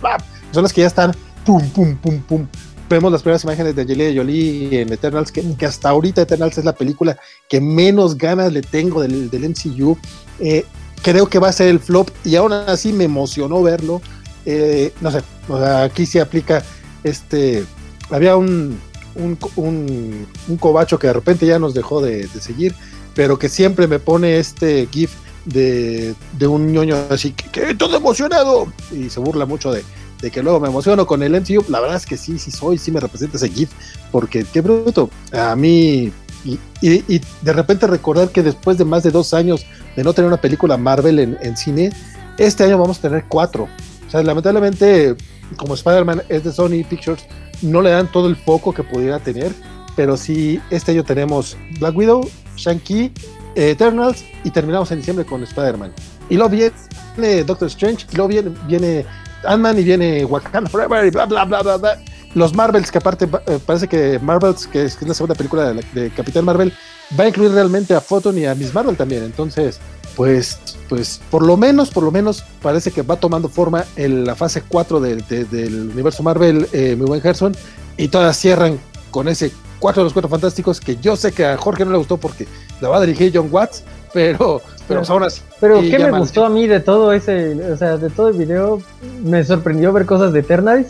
bla. 0.00 0.18
Son 0.52 0.62
las 0.62 0.72
que 0.72 0.82
ya 0.82 0.86
están 0.86 1.12
pum, 1.44 1.68
pum, 1.70 1.96
pum, 1.96 2.20
pum. 2.20 2.46
Vemos 2.88 3.10
las 3.10 3.22
primeras 3.22 3.42
imágenes 3.44 3.74
de 3.74 3.82
Angelina 3.82 4.12
Jolie 4.14 4.82
en 4.82 4.92
Eternals, 4.92 5.32
que, 5.32 5.66
hasta 5.66 5.88
ahorita 5.88 6.22
Eternals 6.22 6.58
es 6.58 6.64
la 6.64 6.74
película 6.74 7.16
que 7.48 7.60
menos 7.60 8.18
ganas 8.18 8.52
le 8.52 8.60
tengo 8.60 9.00
del, 9.00 9.30
MCU. 9.32 9.96
Eh, 10.38 10.64
creo 11.02 11.26
que 11.26 11.38
va 11.38 11.48
a 11.48 11.52
ser 11.52 11.68
el 11.68 11.80
flop 11.80 12.10
y 12.24 12.36
aún 12.36 12.52
así 12.52 12.92
me 12.92 13.04
emocionó 13.04 13.62
verlo. 13.62 14.02
Eh, 14.44 14.92
no 15.00 15.10
sé, 15.10 15.22
o 15.48 15.58
sea, 15.58 15.84
aquí 15.84 16.04
se 16.04 16.20
aplica 16.20 16.62
este. 17.02 17.64
Había 18.10 18.36
un, 18.36 18.78
un, 19.14 20.26
un, 20.48 20.56
cobacho 20.58 20.98
que 20.98 21.06
de 21.06 21.12
repente 21.14 21.46
ya 21.46 21.58
nos 21.58 21.72
dejó 21.72 22.02
de, 22.02 22.26
de 22.26 22.40
seguir, 22.40 22.74
pero 23.14 23.38
que 23.38 23.48
siempre 23.48 23.86
me 23.86 23.98
pone 23.98 24.38
este 24.38 24.88
GIF 24.90 25.12
de, 25.44 26.14
de 26.38 26.46
un 26.46 26.72
ñoño 26.72 26.96
así 27.10 27.32
que, 27.32 27.48
que 27.50 27.74
todo 27.74 27.96
emocionado 27.96 28.72
y 28.92 29.10
se 29.10 29.18
burla 29.20 29.44
mucho 29.44 29.72
de, 29.72 29.82
de 30.20 30.30
que 30.30 30.42
luego 30.42 30.60
me 30.60 30.68
emociono 30.68 31.06
con 31.06 31.22
el 31.22 31.32
MCU. 31.40 31.64
La 31.68 31.80
verdad 31.80 31.96
es 31.96 32.06
que 32.06 32.16
sí, 32.16 32.38
sí 32.38 32.50
soy, 32.50 32.78
sí 32.78 32.90
me 32.92 33.00
representa 33.00 33.36
ese 33.36 33.48
GIF, 33.48 33.70
porque 34.12 34.44
qué 34.52 34.60
bruto. 34.60 35.10
A 35.32 35.56
mí, 35.56 36.12
y, 36.44 36.58
y- 36.80 37.04
y 37.08 37.20
de 37.42 37.52
repente 37.52 37.86
recordar 37.86 38.28
que 38.30 38.42
después 38.42 38.78
de 38.78 38.84
más 38.84 39.02
de 39.02 39.10
dos 39.10 39.34
años 39.34 39.64
de 39.96 40.04
no 40.04 40.12
tener 40.12 40.28
una 40.28 40.40
película 40.40 40.76
Marvel 40.76 41.18
en, 41.18 41.36
en 41.42 41.56
cine, 41.56 41.92
este 42.38 42.64
año 42.64 42.78
vamos 42.78 42.98
a 42.98 43.02
tener 43.02 43.24
cuatro. 43.28 43.68
O 44.06 44.10
sea, 44.10 44.22
lamentablemente, 44.22 45.16
como 45.56 45.74
Spider-Man 45.74 46.22
es 46.28 46.44
de 46.44 46.52
Sony 46.52 46.84
Pictures, 46.88 47.24
no 47.62 47.82
le 47.82 47.90
dan 47.90 48.10
todo 48.10 48.28
el 48.28 48.36
foco 48.36 48.72
que 48.72 48.82
pudiera 48.82 49.18
tener, 49.18 49.52
pero 49.96 50.16
sí, 50.16 50.60
este 50.70 50.92
año 50.92 51.04
tenemos 51.04 51.56
Black 51.78 51.96
Widow, 51.96 52.28
Shang-Chi, 52.62 53.12
eh, 53.54 53.70
Eternals 53.70 54.24
y 54.44 54.50
terminamos 54.50 54.90
en 54.92 54.98
diciembre 54.98 55.24
con 55.26 55.42
Spider-Man. 55.42 55.92
Y 56.28 56.36
luego 56.36 56.50
viene 56.50 57.44
Doctor 57.44 57.68
Strange, 57.68 58.06
y 58.12 58.16
luego 58.16 58.28
viene, 58.28 58.50
viene 58.66 59.04
Ant-Man 59.44 59.78
y 59.78 59.84
viene 59.84 60.24
Wakanda 60.24 60.70
Forever 60.70 61.04
y 61.06 61.10
bla, 61.10 61.26
bla, 61.26 61.44
bla, 61.44 61.62
bla, 61.62 61.76
bla. 61.76 61.98
Los 62.34 62.54
Marvels, 62.54 62.90
que 62.90 62.98
aparte 62.98 63.28
eh, 63.46 63.58
parece 63.66 63.86
que 63.88 64.18
Marvels, 64.18 64.66
que 64.66 64.84
es, 64.84 65.02
la 65.02 65.12
segunda 65.12 65.34
película 65.34 65.74
de, 65.74 66.10
Capitán 66.16 66.44
Marvel, 66.46 66.72
va 67.18 67.24
a 67.24 67.28
incluir 67.28 67.50
realmente 67.52 67.94
a 67.94 68.00
Photon 68.00 68.38
y 68.38 68.46
a 68.46 68.54
Miss 68.54 68.72
Marvel 68.72 68.96
también. 68.96 69.22
Entonces, 69.24 69.78
pues, 70.16 70.58
pues 70.88 71.20
por 71.30 71.44
lo 71.44 71.58
menos, 71.58 71.90
por 71.90 72.04
lo 72.04 72.10
menos 72.10 72.42
parece 72.62 72.90
que 72.90 73.02
va 73.02 73.16
tomando 73.16 73.48
forma 73.50 73.84
en 73.96 74.24
la 74.24 74.34
fase 74.34 74.62
4 74.66 74.98
de- 75.00 75.16
de- 75.16 75.44
del 75.44 75.90
universo 75.90 76.22
Marvel, 76.22 76.66
eh, 76.72 76.96
mi 76.98 77.04
buen 77.04 77.20
Gerson, 77.20 77.54
y 77.98 78.08
todas 78.08 78.34
cierran 78.38 78.78
con 79.10 79.28
ese 79.28 79.52
cuatro 79.82 80.02
de 80.02 80.04
los 80.04 80.12
cuatro 80.12 80.28
fantásticos, 80.28 80.80
que 80.80 80.96
yo 80.96 81.16
sé 81.16 81.32
que 81.32 81.44
a 81.44 81.56
Jorge 81.56 81.84
no 81.84 81.90
le 81.90 81.98
gustó 81.98 82.16
porque 82.16 82.46
la 82.80 82.88
va 82.88 82.98
a 82.98 83.00
dirigir 83.00 83.32
John 83.34 83.48
Watts, 83.50 83.82
pero, 84.12 84.62
pero 84.86 85.00
pues 85.00 85.10
aún 85.10 85.24
así. 85.24 85.42
Pero 85.60 85.80
¿qué 85.80 85.98
me 85.98 86.16
gustó 86.16 86.44
a 86.44 86.48
mí 86.48 86.68
de 86.68 86.78
todo 86.78 87.12
ese, 87.12 87.72
o 87.72 87.76
sea, 87.76 87.96
de 87.96 88.08
todo 88.08 88.28
el 88.28 88.38
video? 88.38 88.80
Me 89.24 89.42
sorprendió 89.42 89.92
ver 89.92 90.06
cosas 90.06 90.32
de 90.32 90.38
Eternals. 90.38 90.86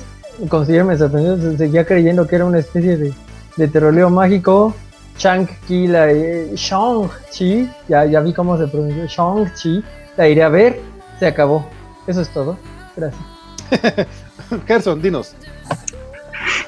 Considero 0.49 0.85
me 0.85 0.99
sorprendió, 0.99 1.57
seguía 1.57 1.87
creyendo 1.87 2.27
que 2.27 2.37
era 2.37 2.45
una 2.45 2.59
especie 2.59 2.99
de, 2.99 3.15
de 3.57 3.69
terroleo 3.69 4.11
mágico. 4.11 4.75
Shang-Chi, 5.19 5.87
la 5.89 6.11
eh, 6.11 6.51
Shang-Chi, 6.55 7.71
ya, 7.89 8.05
ya 8.05 8.21
vi 8.21 8.35
cómo 8.35 8.59
se 8.59 8.67
pronuncia, 8.67 9.07
Shang-Chi, 9.07 9.83
la 10.19 10.29
iré 10.29 10.43
a 10.43 10.49
ver, 10.51 10.81
se 11.19 11.27
acabó. 11.27 11.67
Eso 12.07 12.21
es 12.21 12.29
todo. 12.29 12.59
Gracias. 12.95 13.23
Gerson, 14.67 15.01
dinos. 15.01 15.35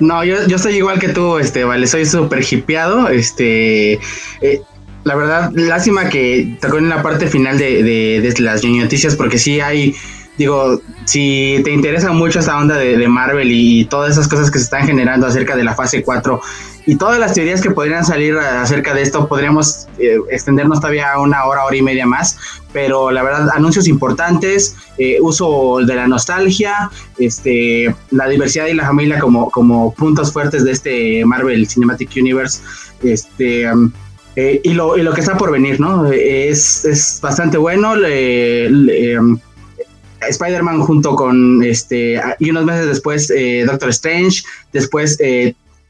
No, 0.01 0.25
yo, 0.25 0.47
yo 0.47 0.59
soy 0.59 0.77
igual 0.77 0.99
que 0.99 1.09
tú, 1.09 1.39
este, 1.39 1.65
vale, 1.65 1.87
soy 1.87 2.07
súper 2.07 2.45
hipeado, 2.49 3.09
este, 3.09 3.95
eh, 4.41 4.63
la 5.05 5.15
verdad, 5.15 5.51
lástima 5.55 6.09
que 6.09 6.57
tocó 6.61 6.79
en 6.79 6.89
la 6.89 7.03
parte 7.03 7.27
final 7.27 7.59
de, 7.59 7.83
de, 7.83 8.35
las 8.41 8.65
noticias, 8.65 9.15
porque 9.17 9.39
sí 9.39 9.61
hay, 9.61 9.95
digo, 10.39 10.81
si 11.05 11.61
te 11.65 11.73
interesa 11.73 12.13
mucho 12.13 12.41
esta 12.41 12.59
onda 12.59 12.77
de, 12.77 13.09
Marvel 13.09 13.51
y 13.51 13.85
todas 13.85 14.13
esas 14.13 14.29
cosas 14.29 14.51
que 14.51 14.59
se 14.59 14.65
están 14.65 14.87
generando 14.87 15.27
acerca 15.27 15.57
de 15.57 15.65
la 15.65 15.75
fase 15.75 16.03
4 16.03 16.41
y 16.87 16.97
todas 16.97 17.19
las 17.19 17.35
teorías 17.35 17.63
que 17.63 17.71
podrían 17.71 18.05
salir 18.05 18.37
acerca 18.37 18.95
de 18.95 19.03
esto, 19.03 19.27
podríamos 19.27 19.87
eh, 19.99 20.19
extendernos 20.31 20.81
todavía 20.81 21.19
una 21.19 21.45
hora, 21.45 21.65
hora 21.65 21.77
y 21.77 21.83
media 21.83 22.07
más, 22.07 22.37
pero 22.73 23.11
la 23.11 23.23
verdad, 23.23 23.49
anuncios 23.55 23.89
importantes, 23.89 24.77
eh, 24.99 25.19
uso 25.21 25.79
de 25.85 25.95
la 25.95 26.07
nostalgia, 26.07 26.91
este, 27.19 27.95
la 28.11 28.29
diversidad 28.29 28.67
y 28.67 28.75
la 28.75 28.87
familia 28.87 29.19
como, 29.19 29.51
como 29.51 29.95
puntos 29.95 30.33
fuertes 30.33 30.65
de 30.65 30.73
este 30.73 31.25
Marvel 31.25 31.67
Cinematic 31.69 32.11
Universe, 32.17 32.61
este... 33.03 33.67
Eh, 34.37 34.61
y, 34.65 34.75
lo, 34.75 34.99
y, 34.99 35.03
lo, 35.03 35.13
que 35.13 35.21
está 35.21 35.37
por 35.37 35.53
venir, 35.53 35.79
¿no? 35.79 36.11
Es, 36.11 36.85
es 36.85 37.21
bastante 37.23 37.57
bueno. 37.57 37.93
Um, 37.93 39.39
Spider-Man 40.29 40.81
junto 40.81 41.15
con 41.15 41.63
este 41.63 42.21
y 42.39 42.51
unos 42.51 42.65
meses 42.65 42.87
después 42.87 43.33
Doctor 43.67 43.91
Strange, 43.91 44.43
después 44.73 45.19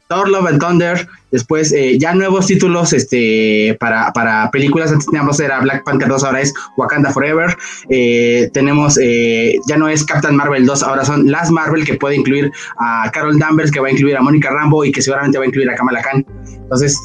Thor 0.07 0.29
Love 0.29 0.47
and 0.47 0.59
Thunder, 0.59 1.07
después 1.31 1.71
eh, 1.73 1.97
ya 1.97 2.13
nuevos 2.13 2.45
títulos 2.45 2.93
este, 2.93 3.75
para, 3.79 4.13
para 4.13 4.51
películas, 4.51 4.91
antes 4.91 5.07
teníamos 5.07 5.39
era 5.39 5.59
Black 5.61 5.83
Panther 5.83 6.07
2, 6.07 6.23
ahora 6.23 6.41
es 6.41 6.53
Wakanda 6.77 7.11
Forever, 7.11 7.55
eh, 7.89 8.49
tenemos, 8.53 8.99
eh, 9.01 9.55
ya 9.67 9.77
no 9.77 9.89
es 9.89 10.05
Captain 10.05 10.35
Marvel 10.35 10.65
2, 10.65 10.83
ahora 10.83 11.03
son 11.05 11.31
Las 11.31 11.49
Marvel, 11.49 11.85
que 11.85 11.95
puede 11.95 12.15
incluir 12.15 12.51
a 12.79 13.09
Carol 13.11 13.39
Danvers, 13.39 13.71
que 13.71 13.79
va 13.79 13.87
a 13.87 13.91
incluir 13.91 14.15
a 14.15 14.21
Mónica 14.21 14.51
Rambo 14.51 14.85
y 14.85 14.91
que 14.91 15.01
seguramente 15.01 15.39
va 15.39 15.43
a 15.43 15.47
incluir 15.47 15.69
a 15.71 15.75
Kamala 15.75 16.01
Khan. 16.01 16.23
Entonces, 16.45 16.97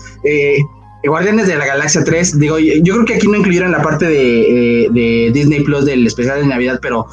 Guardianes 1.04 1.46
de 1.46 1.56
la 1.56 1.66
Galaxia 1.66 2.04
3, 2.04 2.38
digo, 2.38 2.58
yo 2.58 2.94
creo 2.94 3.04
que 3.06 3.14
aquí 3.14 3.26
no 3.26 3.36
incluyeron 3.36 3.72
la 3.72 3.82
parte 3.82 4.06
de, 4.06 4.88
de 4.90 5.30
Disney 5.32 5.60
Plus 5.62 5.84
del 5.84 6.06
especial 6.06 6.40
de 6.40 6.46
Navidad, 6.46 6.78
pero 6.82 7.06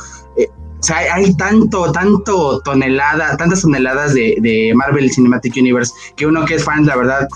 o 0.79 0.83
sea, 0.83 0.97
hay 1.13 1.33
tanto, 1.35 1.91
tanto 1.91 2.61
tonelada, 2.61 3.35
tantas 3.37 3.61
toneladas 3.61 4.13
de, 4.13 4.71
Marvel 4.75 5.11
Cinematic 5.11 5.55
Universe 5.57 5.91
que 6.15 6.25
uno 6.25 6.45
que 6.45 6.55
es 6.55 6.63
fan, 6.63 6.85
la 6.85 6.95
verdad, 6.95 7.27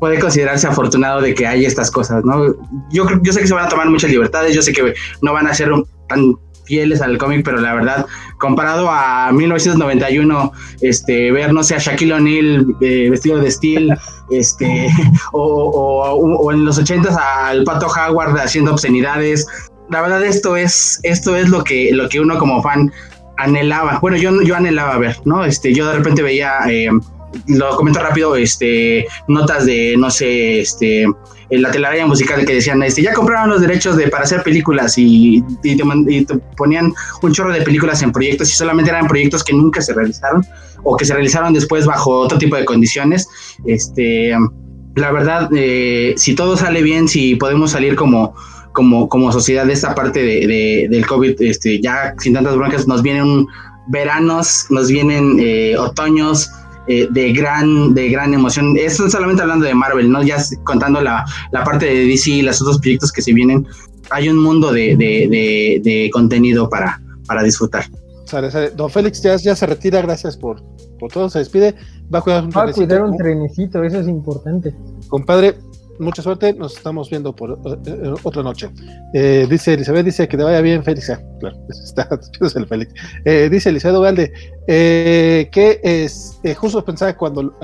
puede 0.00 0.18
considerarse 0.18 0.66
afortunado 0.66 1.20
de 1.20 1.34
que 1.34 1.46
hay 1.46 1.64
estas 1.64 1.90
cosas, 1.90 2.24
¿no? 2.24 2.54
Yo, 2.90 3.06
yo 3.22 3.32
sé 3.32 3.40
que 3.40 3.46
se 3.46 3.54
van 3.54 3.66
a 3.66 3.68
tomar 3.68 3.88
muchas 3.90 4.10
libertades, 4.10 4.54
yo 4.54 4.62
sé 4.62 4.72
que 4.72 4.94
no 5.20 5.32
van 5.32 5.46
a 5.46 5.54
ser 5.54 5.70
tan 6.08 6.36
fieles 6.66 7.00
al 7.00 7.16
cómic, 7.16 7.42
pero 7.44 7.58
la 7.60 7.74
verdad, 7.74 8.06
comparado 8.38 8.90
a 8.90 9.32
1991, 9.32 10.52
este, 10.82 11.32
ver, 11.32 11.52
no 11.52 11.62
sé, 11.62 11.76
a 11.76 11.78
Shaquille 11.78 12.12
O'Neal 12.12 12.66
eh, 12.80 13.08
vestido 13.10 13.38
de 13.38 13.50
Steel, 13.50 13.96
este, 14.30 14.88
o, 15.32 16.50
en 16.52 16.64
los 16.64 16.78
80 16.78 17.48
al 17.48 17.64
Pato 17.64 17.86
Howard 17.86 18.38
haciendo 18.38 18.72
obscenidades, 18.72 19.46
la 19.90 20.02
verdad 20.02 20.24
esto 20.24 20.56
es, 20.56 21.00
esto 21.04 21.36
es 21.36 21.48
lo 21.48 21.62
que, 21.62 21.92
lo 21.92 22.08
que 22.08 22.20
uno 22.20 22.38
como 22.38 22.62
fan 22.62 22.92
anhelaba. 23.36 23.98
Bueno, 24.00 24.16
yo, 24.16 24.42
yo 24.42 24.56
anhelaba 24.56 24.98
ver, 24.98 25.16
¿no? 25.24 25.44
Este, 25.44 25.72
yo 25.72 25.86
de 25.86 25.94
repente 25.94 26.22
veía, 26.22 26.58
eh, 26.68 26.90
lo 27.46 27.76
comento 27.76 28.00
rápido, 28.00 28.34
este, 28.36 29.06
notas 29.28 29.66
de, 29.66 29.94
no 29.96 30.10
sé, 30.10 30.60
este, 30.60 31.06
la 31.50 31.70
telaraña 31.70 32.06
musical 32.06 32.44
que 32.44 32.54
decían, 32.54 32.82
este, 32.82 33.02
ya 33.02 33.12
compraron 33.12 33.50
los 33.50 33.60
derechos 33.60 33.96
de, 33.96 34.08
para 34.08 34.24
hacer 34.24 34.42
películas 34.42 34.98
y, 34.98 35.44
y, 35.62 36.24
te, 36.24 36.34
ponían 36.56 36.92
un 37.22 37.32
chorro 37.32 37.52
de 37.52 37.62
películas 37.62 38.02
en 38.02 38.12
proyectos 38.12 38.50
y 38.50 38.52
solamente 38.52 38.90
eran 38.90 39.06
proyectos 39.06 39.44
que 39.44 39.52
nunca 39.52 39.80
se 39.80 39.94
realizaron 39.94 40.44
o 40.82 40.96
que 40.96 41.04
se 41.04 41.14
realizaron 41.14 41.52
después 41.52 41.86
bajo 41.86 42.18
otro 42.18 42.38
tipo 42.38 42.56
de 42.56 42.64
condiciones. 42.64 43.28
Este, 43.64 44.32
la 44.96 45.12
verdad, 45.12 45.48
eh, 45.54 46.14
si 46.16 46.34
todo 46.34 46.56
sale 46.56 46.82
bien, 46.82 47.06
si 47.06 47.36
podemos 47.36 47.70
salir 47.72 47.94
como 47.94 48.34
como, 48.76 49.08
como 49.08 49.32
sociedad 49.32 49.64
de 49.64 49.72
esta 49.72 49.94
parte 49.94 50.22
de, 50.22 50.86
del 50.90 51.06
COVID, 51.06 51.40
este, 51.40 51.80
ya 51.80 52.14
sin 52.18 52.34
tantas 52.34 52.56
broncas, 52.56 52.86
nos 52.86 53.02
vienen 53.02 53.46
veranos, 53.88 54.66
nos 54.68 54.88
vienen 54.88 55.38
eh, 55.40 55.78
otoños 55.78 56.50
eh, 56.88 57.08
de, 57.10 57.32
gran, 57.32 57.94
de 57.94 58.08
gran 58.08 58.34
emoción. 58.34 58.76
Esto 58.76 59.08
solamente 59.08 59.42
hablando 59.42 59.66
de 59.66 59.74
Marvel, 59.74 60.10
¿no? 60.10 60.22
Ya 60.22 60.36
contando 60.64 61.00
la, 61.00 61.24
la 61.52 61.64
parte 61.64 61.86
de 61.86 62.06
DC 62.06 62.30
y 62.30 62.42
los 62.42 62.60
otros 62.62 62.78
proyectos 62.78 63.12
que 63.12 63.22
se 63.22 63.32
vienen, 63.32 63.66
hay 64.10 64.28
un 64.28 64.38
mundo 64.38 64.72
de, 64.72 64.96
de, 64.96 65.80
de 65.82 66.10
contenido 66.12 66.68
para, 66.68 67.00
para 67.26 67.42
disfrutar. 67.42 67.86
Don 68.74 68.90
Félix 68.90 69.22
ya, 69.22 69.36
ya 69.36 69.54
se 69.54 69.66
retira, 69.66 70.02
gracias 70.02 70.36
por, 70.36 70.60
por 70.98 71.12
todo, 71.12 71.30
se 71.30 71.38
despide. 71.38 71.74
Va 72.12 72.18
a 72.18 72.22
cuidar 72.22 72.44
un, 72.44 72.50
Va 72.50 72.64
a 72.64 72.72
cuidar 72.72 73.02
un 73.02 73.16
trenecito, 73.16 73.82
eso 73.84 74.00
es 74.00 74.08
importante. 74.08 74.74
Compadre, 75.08 75.56
mucha 75.98 76.22
suerte, 76.22 76.52
nos 76.54 76.76
estamos 76.76 77.10
viendo 77.10 77.34
por 77.34 77.52
eh, 77.52 77.78
eh, 77.86 78.14
otra 78.22 78.42
noche. 78.42 78.70
Eh, 79.14 79.46
dice 79.48 79.74
Elizabeth, 79.74 80.04
dice 80.04 80.28
que 80.28 80.36
te 80.36 80.42
vaya 80.42 80.60
bien, 80.60 80.82
Félix. 80.82 81.10
Ah, 81.10 81.20
claro, 81.40 81.56
está, 81.68 82.08
es 82.40 82.56
el 82.56 82.66
Félix. 82.66 82.92
dice 83.50 83.70
Elizabeth 83.70 83.98
Ugalde, 83.98 84.32
que 84.66 85.80
es, 85.82 86.40
justo 86.56 86.84
pensaba 86.84 87.16
cuando, 87.16 87.54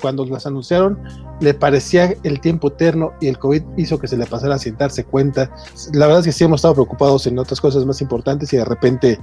cuando 0.00 0.24
las 0.26 0.46
anunciaron, 0.46 0.98
le 1.40 1.54
parecía 1.54 2.14
el 2.22 2.40
tiempo 2.40 2.68
eterno 2.68 3.12
y 3.20 3.28
el 3.28 3.38
COVID 3.38 3.62
hizo 3.76 3.98
que 3.98 4.08
se 4.08 4.16
le 4.16 4.26
pasara 4.26 4.58
sin 4.58 4.76
darse 4.76 5.04
cuenta. 5.04 5.50
La 5.92 6.06
verdad 6.06 6.20
es 6.20 6.26
que 6.26 6.32
sí 6.32 6.44
hemos 6.44 6.60
estado 6.60 6.74
preocupados 6.74 7.26
en 7.26 7.38
otras 7.38 7.60
cosas 7.60 7.84
más 7.84 8.00
importantes 8.00 8.52
y 8.52 8.56
de 8.56 8.64
repente 8.64 9.18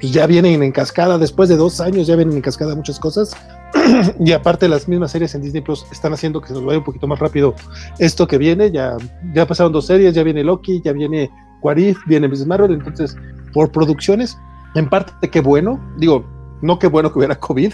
ya 0.00 0.26
vienen 0.26 0.62
en 0.62 0.72
cascada, 0.72 1.18
después 1.18 1.48
de 1.48 1.56
dos 1.56 1.80
años 1.80 2.06
ya 2.06 2.16
vienen 2.16 2.36
en 2.36 2.42
cascada 2.42 2.74
muchas 2.74 2.98
cosas. 2.98 3.34
y 4.20 4.32
aparte 4.32 4.68
las 4.68 4.88
mismas 4.88 5.10
series 5.12 5.34
en 5.34 5.42
Disney 5.42 5.62
Plus 5.62 5.86
están 5.90 6.12
haciendo 6.12 6.40
que 6.40 6.48
se 6.48 6.54
nos 6.54 6.64
vaya 6.64 6.78
un 6.78 6.84
poquito 6.84 7.06
más 7.06 7.18
rápido 7.18 7.54
esto 7.98 8.26
que 8.26 8.38
viene. 8.38 8.70
Ya, 8.70 8.96
ya 9.34 9.46
pasaron 9.46 9.72
dos 9.72 9.86
series, 9.86 10.14
ya 10.14 10.22
viene 10.22 10.44
Loki, 10.44 10.80
ya 10.84 10.92
viene 10.92 11.30
Quarif, 11.60 11.98
viene 12.06 12.28
Miss 12.28 12.46
Marvel. 12.46 12.72
Entonces, 12.72 13.16
por 13.52 13.70
producciones, 13.70 14.38
en 14.74 14.88
parte 14.88 15.30
qué 15.30 15.40
bueno. 15.40 15.80
Digo, 15.98 16.24
no 16.62 16.78
qué 16.78 16.86
bueno 16.86 17.12
que 17.12 17.18
hubiera 17.18 17.34
COVID, 17.40 17.72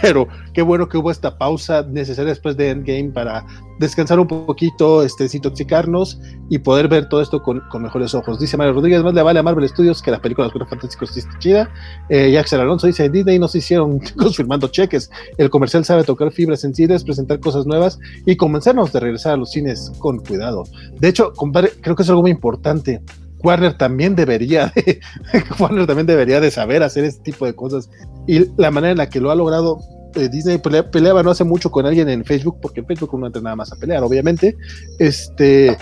pero 0.00 0.28
qué 0.52 0.62
bueno 0.62 0.88
que 0.88 0.98
hubo 0.98 1.10
esta 1.10 1.36
pausa 1.36 1.82
necesaria 1.82 2.30
después 2.30 2.56
de 2.56 2.70
Endgame 2.70 3.10
para 3.10 3.44
descansar 3.78 4.18
un 4.18 4.26
poquito, 4.26 5.02
este, 5.02 5.24
desintoxicarnos 5.24 6.18
y 6.48 6.58
poder 6.58 6.88
ver 6.88 7.08
todo 7.08 7.20
esto 7.20 7.42
con, 7.42 7.62
mejores 7.80 8.14
ojos. 8.14 8.38
Dice 8.38 8.56
Mario 8.56 8.72
Rodríguez, 8.72 9.02
más 9.02 9.14
le 9.14 9.22
vale 9.22 9.40
a 9.40 9.42
Marvel 9.42 9.68
Studios 9.68 10.00
que 10.00 10.10
la 10.10 10.20
película 10.20 10.48
de 10.48 10.58
los 10.58 10.68
Fantásticos 10.68 11.16
está 11.16 11.38
chida. 11.38 11.70
Eh, 12.08 12.30
y 12.30 12.36
Axel 12.36 12.60
Alonso 12.60 12.86
dice, 12.86 13.08
Disney 13.08 13.38
nos 13.38 13.54
hicieron 13.54 14.00
chicos 14.02 14.36
firmando 14.36 14.68
cheques. 14.68 15.10
El 15.36 15.50
comercial 15.50 15.84
sabe 15.84 16.04
tocar 16.04 16.30
fibras 16.32 16.60
sensibles, 16.60 17.04
presentar 17.04 17.40
cosas 17.40 17.66
nuevas 17.66 17.98
y 18.24 18.36
convencernos 18.36 18.92
de 18.92 19.00
regresar 19.00 19.34
a 19.34 19.36
los 19.36 19.50
cines 19.50 19.92
con 19.98 20.18
cuidado. 20.18 20.64
De 20.98 21.08
hecho, 21.08 21.32
compadre, 21.34 21.72
creo 21.80 21.94
que 21.94 22.02
es 22.02 22.08
algo 22.08 22.22
muy 22.22 22.30
importante 22.30 23.02
Warner 23.46 23.78
también 23.78 24.16
debería 24.16 24.72
de, 24.74 25.00
Warner 25.60 25.86
también 25.86 26.06
debería 26.06 26.40
de 26.40 26.50
saber 26.50 26.82
hacer 26.82 27.04
este 27.04 27.22
tipo 27.22 27.46
de 27.46 27.54
cosas. 27.54 27.88
Y 28.26 28.46
la 28.60 28.72
manera 28.72 28.90
en 28.90 28.98
la 28.98 29.08
que 29.08 29.20
lo 29.20 29.30
ha 29.30 29.36
logrado 29.36 29.78
eh, 30.16 30.28
Disney 30.28 30.58
peleaba 30.58 31.22
no 31.22 31.30
hace 31.30 31.44
mucho 31.44 31.70
con 31.70 31.86
alguien 31.86 32.08
en 32.08 32.24
Facebook, 32.24 32.58
porque 32.60 32.80
en 32.80 32.86
Facebook 32.86 33.18
no 33.18 33.26
entra 33.26 33.40
nada 33.42 33.54
más 33.54 33.72
a 33.72 33.76
pelear, 33.76 34.02
obviamente. 34.02 34.56
Este 34.98 35.76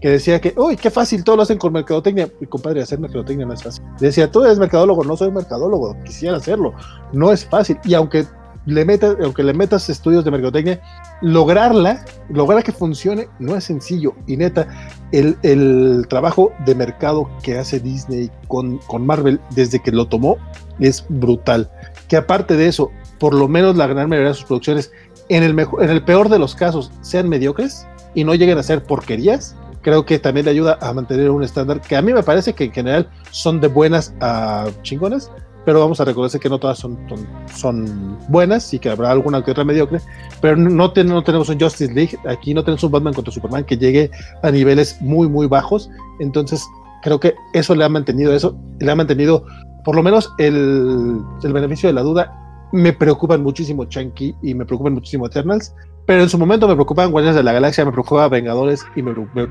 que 0.00 0.10
decía 0.10 0.38
que, 0.40 0.52
uy, 0.56 0.76
qué 0.76 0.90
fácil, 0.90 1.24
todo 1.24 1.36
lo 1.36 1.42
hacen 1.42 1.58
con 1.58 1.72
mercadotecnia. 1.72 2.28
Mi 2.40 2.46
compadre, 2.46 2.82
hacer 2.82 3.00
mercadotecnia 3.00 3.46
no 3.46 3.54
es 3.54 3.62
fácil. 3.62 3.84
Decía, 4.00 4.30
tú 4.30 4.44
eres 4.44 4.58
mercadólogo, 4.58 5.04
no 5.04 5.16
soy 5.16 5.30
mercadólogo, 5.30 5.96
quisiera 6.04 6.36
hacerlo. 6.36 6.74
No 7.12 7.32
es 7.32 7.44
fácil. 7.44 7.78
Y 7.84 7.94
aunque 7.94 8.26
le 8.66 8.84
metas, 8.84 9.16
aunque 9.22 9.42
le 9.42 9.52
metas 9.52 9.88
estudios 9.90 10.24
de 10.24 10.30
mercadotecnia, 10.30 10.80
lograrla, 11.20 12.04
lograr 12.28 12.62
que 12.62 12.72
funcione, 12.72 13.28
no 13.38 13.56
es 13.56 13.64
sencillo. 13.64 14.14
Y 14.26 14.36
neta, 14.36 14.66
el, 15.12 16.06
trabajo 16.08 16.52
de 16.64 16.74
mercado 16.74 17.28
que 17.42 17.58
hace 17.58 17.80
Disney 17.80 18.30
con, 18.48 18.80
Marvel 19.00 19.40
desde 19.50 19.80
que 19.80 19.92
lo 19.92 20.06
tomó 20.06 20.38
es 20.80 21.04
brutal. 21.08 21.70
Que 22.08 22.16
aparte 22.16 22.56
de 22.56 22.68
eso, 22.68 22.90
por 23.18 23.34
lo 23.34 23.48
menos 23.48 23.76
la 23.76 23.86
gran 23.86 24.08
mayoría 24.08 24.30
de 24.30 24.34
sus 24.34 24.46
producciones, 24.46 24.92
en 25.28 25.42
el, 25.42 25.58
en 25.58 25.90
el 25.90 26.04
peor 26.04 26.28
de 26.28 26.38
los 26.38 26.54
casos, 26.54 26.90
sean 27.00 27.28
mediocres 27.28 27.86
y 28.14 28.24
no 28.24 28.34
lleguen 28.34 28.58
a 28.58 28.62
ser 28.62 28.82
porquerías, 28.82 29.56
creo 29.84 30.04
que 30.04 30.18
también 30.18 30.46
le 30.46 30.50
ayuda 30.50 30.78
a 30.80 30.92
mantener 30.92 31.30
un 31.30 31.44
estándar 31.44 31.80
que 31.80 31.94
a 31.94 32.02
mí 32.02 32.12
me 32.12 32.22
parece 32.22 32.54
que 32.54 32.64
en 32.64 32.72
general 32.72 33.08
son 33.30 33.60
de 33.60 33.68
buenas 33.68 34.14
a 34.20 34.66
chingonas, 34.82 35.30
pero 35.64 35.80
vamos 35.80 36.00
a 36.00 36.04
reconocer 36.04 36.40
que 36.40 36.48
no 36.48 36.58
todas 36.58 36.78
son, 36.78 36.98
son, 37.08 37.26
son 37.54 38.18
buenas 38.28 38.72
y 38.74 38.78
que 38.78 38.90
habrá 38.90 39.10
alguna 39.10 39.42
que 39.44 39.50
otra 39.50 39.64
mediocre, 39.64 40.00
pero 40.40 40.56
no, 40.56 40.92
ten- 40.92 41.08
no 41.08 41.22
tenemos 41.22 41.48
un 41.48 41.58
Justice 41.60 41.92
League, 41.92 42.18
aquí 42.28 42.54
no 42.54 42.62
tenemos 42.62 42.82
un 42.84 42.92
Batman 42.92 43.14
contra 43.14 43.32
Superman 43.32 43.64
que 43.64 43.76
llegue 43.76 44.10
a 44.42 44.50
niveles 44.50 45.00
muy, 45.00 45.28
muy 45.28 45.46
bajos, 45.46 45.88
entonces 46.20 46.64
creo 47.02 47.18
que 47.20 47.34
eso 47.52 47.74
le 47.74 47.84
ha 47.84 47.88
mantenido 47.88 48.34
eso, 48.34 48.56
le 48.80 48.90
ha 48.90 48.94
mantenido 48.96 49.44
por 49.84 49.96
lo 49.96 50.02
menos 50.02 50.32
el, 50.38 51.20
el 51.42 51.52
beneficio 51.52 51.88
de 51.88 51.92
la 51.92 52.00
duda. 52.02 52.40
Me 52.72 52.92
preocupan 52.92 53.42
muchísimo 53.42 53.84
Chunky 53.84 54.34
y 54.42 54.54
me 54.54 54.64
preocupan 54.64 54.94
muchísimo 54.94 55.26
Eternals, 55.26 55.74
pero 56.06 56.22
en 56.22 56.28
su 56.28 56.38
momento 56.38 56.66
me 56.66 56.74
preocupaban 56.74 57.12
Guardianes 57.12 57.36
de 57.36 57.42
la 57.42 57.52
Galaxia, 57.52 57.84
me 57.84 57.92
preocupaba 57.92 58.28
Vengadores 58.28 58.84
y 58.96 59.02
me, 59.02 59.12
me, 59.34 59.46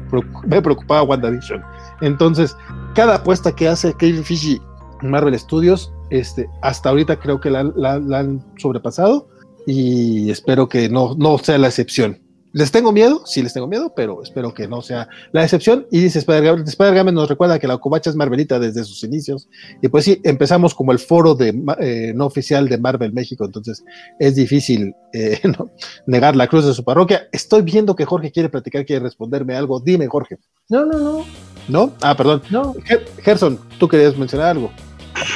me 0.48 0.62
preocupaba 0.62 1.04
WandaVision. 1.04 1.62
Entonces, 2.02 2.58
cada 2.96 3.16
apuesta 3.16 3.56
que 3.56 3.68
hace 3.70 3.94
Kevin 3.94 4.24
Feige 4.24 4.60
Marvel 5.04 5.38
Studios, 5.38 5.94
este, 6.14 6.48
hasta 6.62 6.90
ahorita 6.90 7.20
creo 7.20 7.40
que 7.42 7.50
la, 7.50 7.64
la- 7.76 8.00
la 8.00 8.20
han 8.20 8.44
sobrepasado 8.58 9.28
y 9.66 10.30
espero 10.30 10.68
que 10.70 10.90
no, 10.90 11.16
no 11.18 11.38
sea 11.40 11.58
la 11.58 11.68
excepción. 11.68 12.20
Les 12.56 12.72
tengo 12.72 12.92
miedo, 12.92 13.24
sí 13.26 13.42
les 13.42 13.52
tengo 13.52 13.66
miedo, 13.68 13.94
pero 13.96 14.22
espero 14.22 14.54
que 14.54 14.68
no 14.68 14.84
sea 14.84 15.08
la 15.32 15.42
excepción. 15.44 15.88
Y 15.90 16.02
dice 16.02 16.20
Spider-Gamer 16.20 16.64
Spider 16.68 17.12
nos 17.12 17.28
recuerda 17.28 17.58
que 17.58 17.66
la 17.68 17.80
covacha 17.80 18.12
es 18.12 18.16
Marvelita 18.16 18.60
desde 18.60 18.84
sus 18.84 19.04
inicios. 19.04 19.50
Y 19.82 19.88
pues 19.88 20.06
sí, 20.06 20.22
empezamos 20.24 20.76
como 20.76 20.92
el 20.92 21.00
foro 21.00 21.34
de, 21.34 21.48
eh, 21.80 22.14
no 22.16 22.28
oficial 22.28 22.70
de 22.70 22.78
Marvel 22.78 23.12
México, 23.12 23.44
entonces 23.46 23.84
es 24.20 24.36
difícil 24.36 24.94
eh, 25.14 25.40
no, 25.58 25.72
negar 26.06 26.36
la 26.36 26.46
cruz 26.48 26.64
de 26.68 26.76
su 26.76 26.84
parroquia. 26.84 27.24
Estoy 27.32 27.64
viendo 27.64 27.96
que 27.96 28.06
Jorge 28.06 28.32
quiere 28.32 28.50
platicar, 28.50 28.86
quiere 28.86 29.02
responderme 29.02 29.56
algo. 29.56 29.80
Dime, 29.80 30.06
Jorge. 30.08 30.38
No, 30.70 30.86
no, 30.86 31.00
no, 31.00 31.26
¿No? 31.68 31.94
Ah, 32.04 32.16
perdón. 32.16 32.44
no. 32.52 32.76
Ger- 32.76 33.04
Gerson, 33.24 33.58
tú 33.80 33.88
querías 33.88 34.16
mencionar 34.16 34.50
algo. 34.50 34.70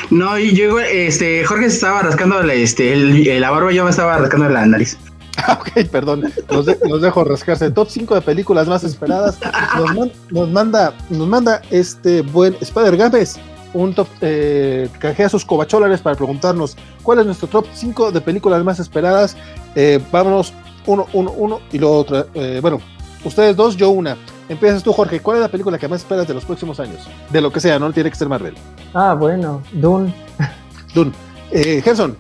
No, 0.10 0.38
y 0.38 0.54
yo, 0.56 0.80
este, 0.80 1.44
Jorge 1.46 1.70
se 1.70 1.76
estaba 1.76 2.02
rascando 2.02 2.42
la, 2.44 2.54
este, 2.54 2.94
el- 2.94 3.42
la 3.42 3.50
barba, 3.52 3.72
yo 3.72 3.84
me 3.84 3.90
estaba 3.92 4.18
rascando 4.18 4.50
la 4.50 4.66
nariz. 4.66 4.98
Ok, 5.50 5.70
perdón. 5.92 6.24
Los, 6.50 6.66
de- 6.66 6.80
los 6.90 7.00
dejo 7.00 7.24
rascarse. 7.24 7.70
Top 7.70 7.90
5 7.92 8.16
de 8.16 8.22
películas 8.22 8.68
más 8.68 8.84
esperadas. 8.84 9.38
Nos, 9.94 10.10
nos 10.32 10.50
manda, 10.50 10.96
nos 11.12 11.28
manda 11.28 11.62
este 11.70 12.22
buen 12.22 12.56
Spider 12.60 12.98
Games 12.98 13.40
un 13.74 13.94
top, 13.94 14.08
eh, 14.22 14.90
canjea 14.98 15.30
sus 15.30 15.46
cobacholares 15.46 16.00
para 16.02 16.16
preguntarnos 16.16 16.76
cuál 17.04 17.20
es 17.20 17.28
nuestro 17.28 17.48
top 17.48 17.68
5 17.72 18.12
de 18.12 18.20
películas 18.22 18.64
más 18.64 18.80
esperadas. 18.80 19.38
Eh, 19.76 20.00
vámonos 20.12 20.54
uno, 20.88 21.06
uno, 21.14 21.32
uno 21.38 21.60
y 21.72 21.78
luego 21.78 22.00
otra. 22.00 22.26
eh, 22.34 22.58
bueno, 22.60 22.82
ustedes 23.24 23.56
dos, 23.56 23.78
yo 23.78 23.92
una. 23.92 24.18
Empiezas 24.50 24.82
tú, 24.82 24.92
Jorge. 24.92 25.20
¿Cuál 25.20 25.38
es 25.38 25.42
la 25.42 25.50
película 25.50 25.78
que 25.78 25.88
más 25.88 26.02
esperas 26.02 26.28
de 26.28 26.34
los 26.34 26.46
próximos 26.46 26.80
años? 26.80 27.08
De 27.30 27.42
lo 27.42 27.52
que 27.52 27.60
sea, 27.60 27.78
no 27.78 27.92
tiene 27.94 28.10
que 28.10 28.16
ser 28.16 28.28
Marvel. 28.28 28.56
Ah, 29.00 29.14
bueno, 29.14 29.62
Dune. 29.74 30.12
Dun. 30.96 31.14
Eh, 31.52 31.82
Gerson. 31.84 32.18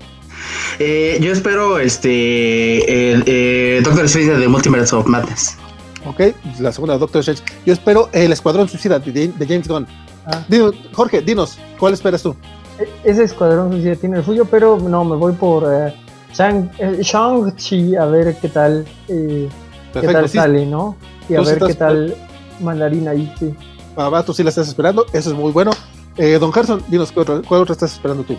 Eh, 0.77 1.17
yo 1.19 1.31
espero 1.31 1.79
este 1.79 3.13
el 3.13 3.23
eh, 3.25 3.81
Doctor 3.83 4.05
Strange 4.05 4.33
de 4.37 4.47
Multiverse 4.47 4.95
of 4.95 5.07
Madness. 5.07 5.57
Ok, 6.05 6.21
la 6.59 6.71
segunda, 6.71 6.95
Doctor 6.99 7.21
Strange. 7.21 7.41
Yo 7.65 7.73
espero 7.73 8.09
el 8.13 8.31
Escuadrón 8.31 8.69
Suicida 8.69 8.99
de, 8.99 9.11
de 9.29 9.47
James 9.47 9.67
Gunn. 9.67 9.87
Ah. 10.27 10.45
Dino- 10.47 10.71
Jorge, 10.93 11.21
dinos, 11.23 11.57
¿cuál 11.79 11.93
esperas 11.95 12.21
tú? 12.21 12.35
E- 12.79 12.87
Ese 13.09 13.23
escuadrón 13.23 13.71
suicida 13.71 13.95
tiene 13.95 14.17
el 14.19 14.23
suyo, 14.23 14.45
pero 14.45 14.77
no, 14.77 15.03
me 15.03 15.15
voy 15.15 15.33
por 15.33 15.63
eh, 15.73 15.95
Shang- 16.31 16.69
eh, 16.77 16.99
Shang-Chi 17.01 17.95
a 17.95 18.05
ver 18.05 18.37
qué 18.39 18.49
tal, 18.49 18.85
eh, 19.07 19.49
qué 19.93 20.01
tal 20.07 20.29
sí, 20.29 20.37
sale, 20.37 20.63
¿no? 20.67 20.95
Y 21.27 21.33
a 21.33 21.41
ver 21.41 21.57
qué 21.57 21.73
tal 21.73 22.15
mandarina 22.61 23.11
ahí, 23.11 23.33
sí. 23.39 23.51
va, 23.97 24.09
va, 24.09 24.23
tú 24.23 24.31
sí 24.31 24.43
la 24.43 24.49
estás 24.49 24.67
esperando, 24.67 25.07
eso 25.11 25.31
es 25.31 25.35
muy 25.35 25.51
bueno. 25.51 25.71
Eh, 26.17 26.37
don 26.39 26.51
Gerson, 26.51 26.83
dinos, 26.87 27.11
¿cuál 27.11 27.23
otra, 27.23 27.47
cuál 27.47 27.61
otra 27.61 27.73
estás 27.73 27.93
esperando 27.93 28.23
tú? 28.23 28.37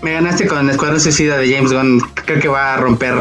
Me 0.00 0.12
ganaste 0.12 0.46
con 0.46 0.68
Escuadrón 0.70 1.00
Suicida 1.00 1.36
de 1.38 1.54
James 1.54 1.72
Gunn. 1.72 2.00
Creo 2.14 2.40
que 2.40 2.48
va 2.48 2.74
a 2.74 2.76
romper 2.78 3.14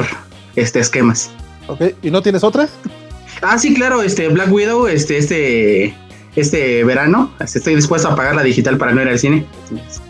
este 0.55 0.80
esquemas. 0.80 1.31
Ok, 1.68 1.81
¿y 2.01 2.11
no 2.11 2.22
tienes 2.22 2.43
otra? 2.43 2.68
Ah, 3.41 3.57
sí, 3.57 3.73
claro, 3.73 4.01
este 4.01 4.27
Black 4.30 4.51
Widow, 4.51 4.88
este, 4.88 5.18
este, 5.18 5.95
este 6.35 6.84
verano. 6.84 7.31
este, 7.39 7.59
Estoy 7.59 7.76
dispuesto 7.76 8.09
a 8.09 8.15
pagar 8.15 8.35
la 8.35 8.43
digital 8.43 8.77
para 8.77 8.93
no 8.93 9.01
ir 9.01 9.07
al 9.09 9.19
cine. 9.19 9.45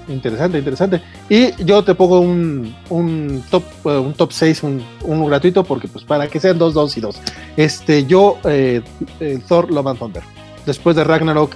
Interesante, 0.07 0.57
interesante. 0.57 1.01
Y 1.29 1.51
yo 1.63 1.83
te 1.83 1.95
pongo 1.95 2.19
un, 2.19 2.75
un 2.89 3.43
top 3.49 3.63
eh, 3.85 3.97
un 3.97 4.13
top 4.13 4.31
6, 4.31 4.63
un, 4.63 4.83
un 5.03 5.25
gratuito, 5.27 5.63
porque 5.63 5.87
pues 5.87 6.03
para 6.03 6.27
que 6.27 6.39
sean 6.39 6.57
dos, 6.57 6.73
dos 6.73 6.95
y 6.97 7.01
dos. 7.01 7.19
Este, 7.57 8.05
yo, 8.05 8.37
eh, 8.43 8.81
eh, 9.19 9.39
Thor 9.47 9.71
Love 9.71 9.87
and 9.87 9.99
Thunder. 9.99 10.23
Después 10.65 10.95
de 10.95 11.03
Ragnarok, 11.03 11.55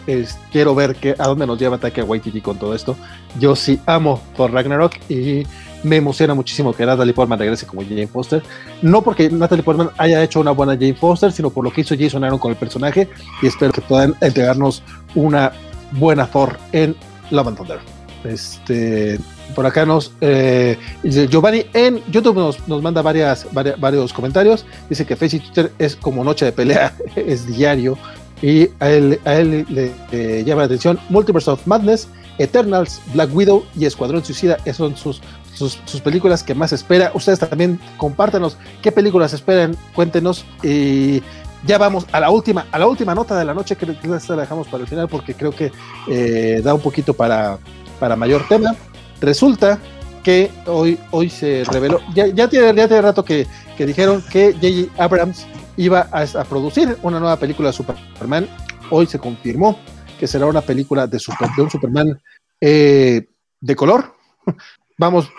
quiero 0.51 0.73
ver 0.73 0.95
que, 0.95 1.15
a 1.17 1.27
dónde 1.27 1.45
nos 1.45 1.59
lleva 1.59 1.77
Taika 1.77 2.03
Waititi 2.03 2.41
con 2.41 2.57
todo 2.57 2.73
esto. 2.73 2.95
Yo 3.39 3.55
sí 3.55 3.79
amo 3.85 4.21
Thor 4.35 4.51
Ragnarok 4.51 4.93
y 5.09 5.43
me 5.83 5.97
emociona 5.97 6.33
muchísimo 6.33 6.73
que 6.73 6.85
Natalie 6.85 7.13
Portman 7.13 7.37
regrese 7.37 7.67
como 7.67 7.83
Jane 7.83 8.07
Foster. 8.07 8.41
No 8.81 9.03
porque 9.03 9.29
Natalie 9.29 9.63
Portman 9.63 9.91
haya 9.97 10.23
hecho 10.23 10.39
una 10.39 10.51
buena 10.51 10.73
Jane 10.73 10.95
Foster, 10.95 11.31
sino 11.31 11.51
por 11.51 11.63
lo 11.63 11.71
que 11.71 11.81
hizo 11.81 11.95
Jason 11.97 12.23
Aaron 12.23 12.39
con 12.39 12.51
el 12.51 12.57
personaje 12.57 13.07
y 13.41 13.47
espero 13.47 13.71
que 13.71 13.81
puedan 13.81 14.15
entregarnos 14.21 14.81
una 15.13 15.51
buena 15.91 16.25
Thor 16.25 16.57
en 16.71 16.95
Love 17.29 17.47
and 17.49 17.57
Thunder. 17.57 17.79
Este, 18.23 19.19
por 19.53 19.67
acá 19.67 19.85
nos 19.85 20.11
eh, 20.19 20.77
Giovanni 21.03 21.65
en 21.73 22.01
YouTube 22.11 22.35
nos, 22.35 22.67
nos 22.67 22.81
manda 22.81 23.03
varios 23.03 24.13
comentarios. 24.13 24.65
Dice 24.89 25.05
que 25.05 25.15
Facebook 25.15 25.43
Twitter 25.43 25.71
es 25.77 25.95
como 25.95 26.23
noche 26.23 26.45
de 26.45 26.51
pelea, 26.51 26.95
es 27.15 27.45
diario. 27.45 27.97
Y 28.45 28.69
a 28.79 28.91
él, 28.91 29.19
a 29.25 29.33
él 29.33 29.65
le, 29.69 30.43
llama 30.43 30.61
la 30.61 30.65
atención 30.65 30.99
Multiverse 31.09 31.49
of 31.49 31.65
Madness, 31.65 32.07
Eternals, 32.37 33.01
Black 33.11 33.33
Widow 33.33 33.65
y 33.75 33.85
Escuadrón 33.85 34.23
Suicida. 34.23 34.57
Esas 34.65 34.99
son 34.99 35.15
sus 35.55 36.01
películas 36.03 36.43
que 36.43 36.53
más 36.53 36.71
espera. 36.71 37.09
Ustedes 37.15 37.39
también 37.39 37.79
compártanos 37.97 38.55
qué 38.83 38.91
películas 38.91 39.33
esperan, 39.33 39.75
cuéntenos. 39.95 40.45
Y 40.61 41.23
ya 41.65 41.79
vamos 41.79 42.05
a 42.11 42.19
la 42.19 42.29
última, 42.29 42.67
a 42.71 42.77
la 42.77 42.85
última 42.85 43.15
nota 43.15 43.35
de 43.35 43.45
la 43.45 43.55
noche, 43.55 43.75
que 43.75 43.87
esta 43.91 44.35
la 44.35 44.43
dejamos 44.43 44.67
para 44.67 44.83
el 44.83 44.87
final 44.87 45.07
porque 45.07 45.33
creo 45.33 45.49
que 45.49 45.71
eh, 46.07 46.61
da 46.63 46.75
un 46.75 46.81
poquito 46.81 47.15
para, 47.15 47.57
para 47.99 48.15
mayor 48.15 48.47
tema. 48.47 48.75
Resulta 49.21 49.79
que 50.21 50.51
hoy, 50.67 50.99
hoy 51.09 51.31
se 51.31 51.63
reveló, 51.71 51.99
ya, 52.13 52.27
ya, 52.27 52.47
tiene, 52.47 52.75
ya 52.75 52.87
tiene 52.87 53.01
rato 53.01 53.25
que, 53.25 53.47
que 53.75 53.87
dijeron 53.87 54.23
que 54.29 54.53
J.J. 54.53 55.03
Abrams 55.03 55.47
iba 55.77 56.07
a, 56.11 56.43
producir 56.43 56.97
una 57.03 57.19
nueva 57.19 57.37
película 57.37 57.69
de 57.69 57.73
Superman. 57.73 58.47
Hoy 58.89 59.05
se 59.07 59.19
confirmó 59.19 59.79
que 60.19 60.27
será 60.27 60.45
una 60.45 60.61
película 60.61 61.07
de, 61.07 61.19
un 61.57 61.69
Superman 61.69 62.21
eh, 62.61 63.27
de 63.59 63.75
color. 63.75 64.13
Vamos, 64.97 65.29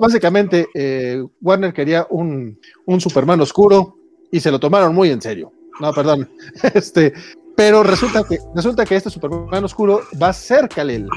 básicamente 0.00 0.68
eh, 0.74 1.20
Warner 1.40 1.72
quería 1.72 2.06
un, 2.08 2.60
un, 2.86 3.00
Superman 3.00 3.40
oscuro 3.40 3.96
y 4.30 4.38
se 4.38 4.52
lo 4.52 4.60
tomaron 4.60 4.94
muy 4.94 5.10
en 5.10 5.20
serio. 5.20 5.52
No, 5.80 5.92
perdón. 5.92 6.30
Este, 6.74 7.12
pero 7.56 7.82
resulta 7.82 8.22
que, 8.24 8.38
resulta 8.54 8.84
que 8.84 8.96
este 8.96 9.10
Superman 9.10 9.64
oscuro 9.64 10.00
va 10.20 10.28
a 10.28 10.32
ser 10.32 10.68
Kal-El. 10.68 11.08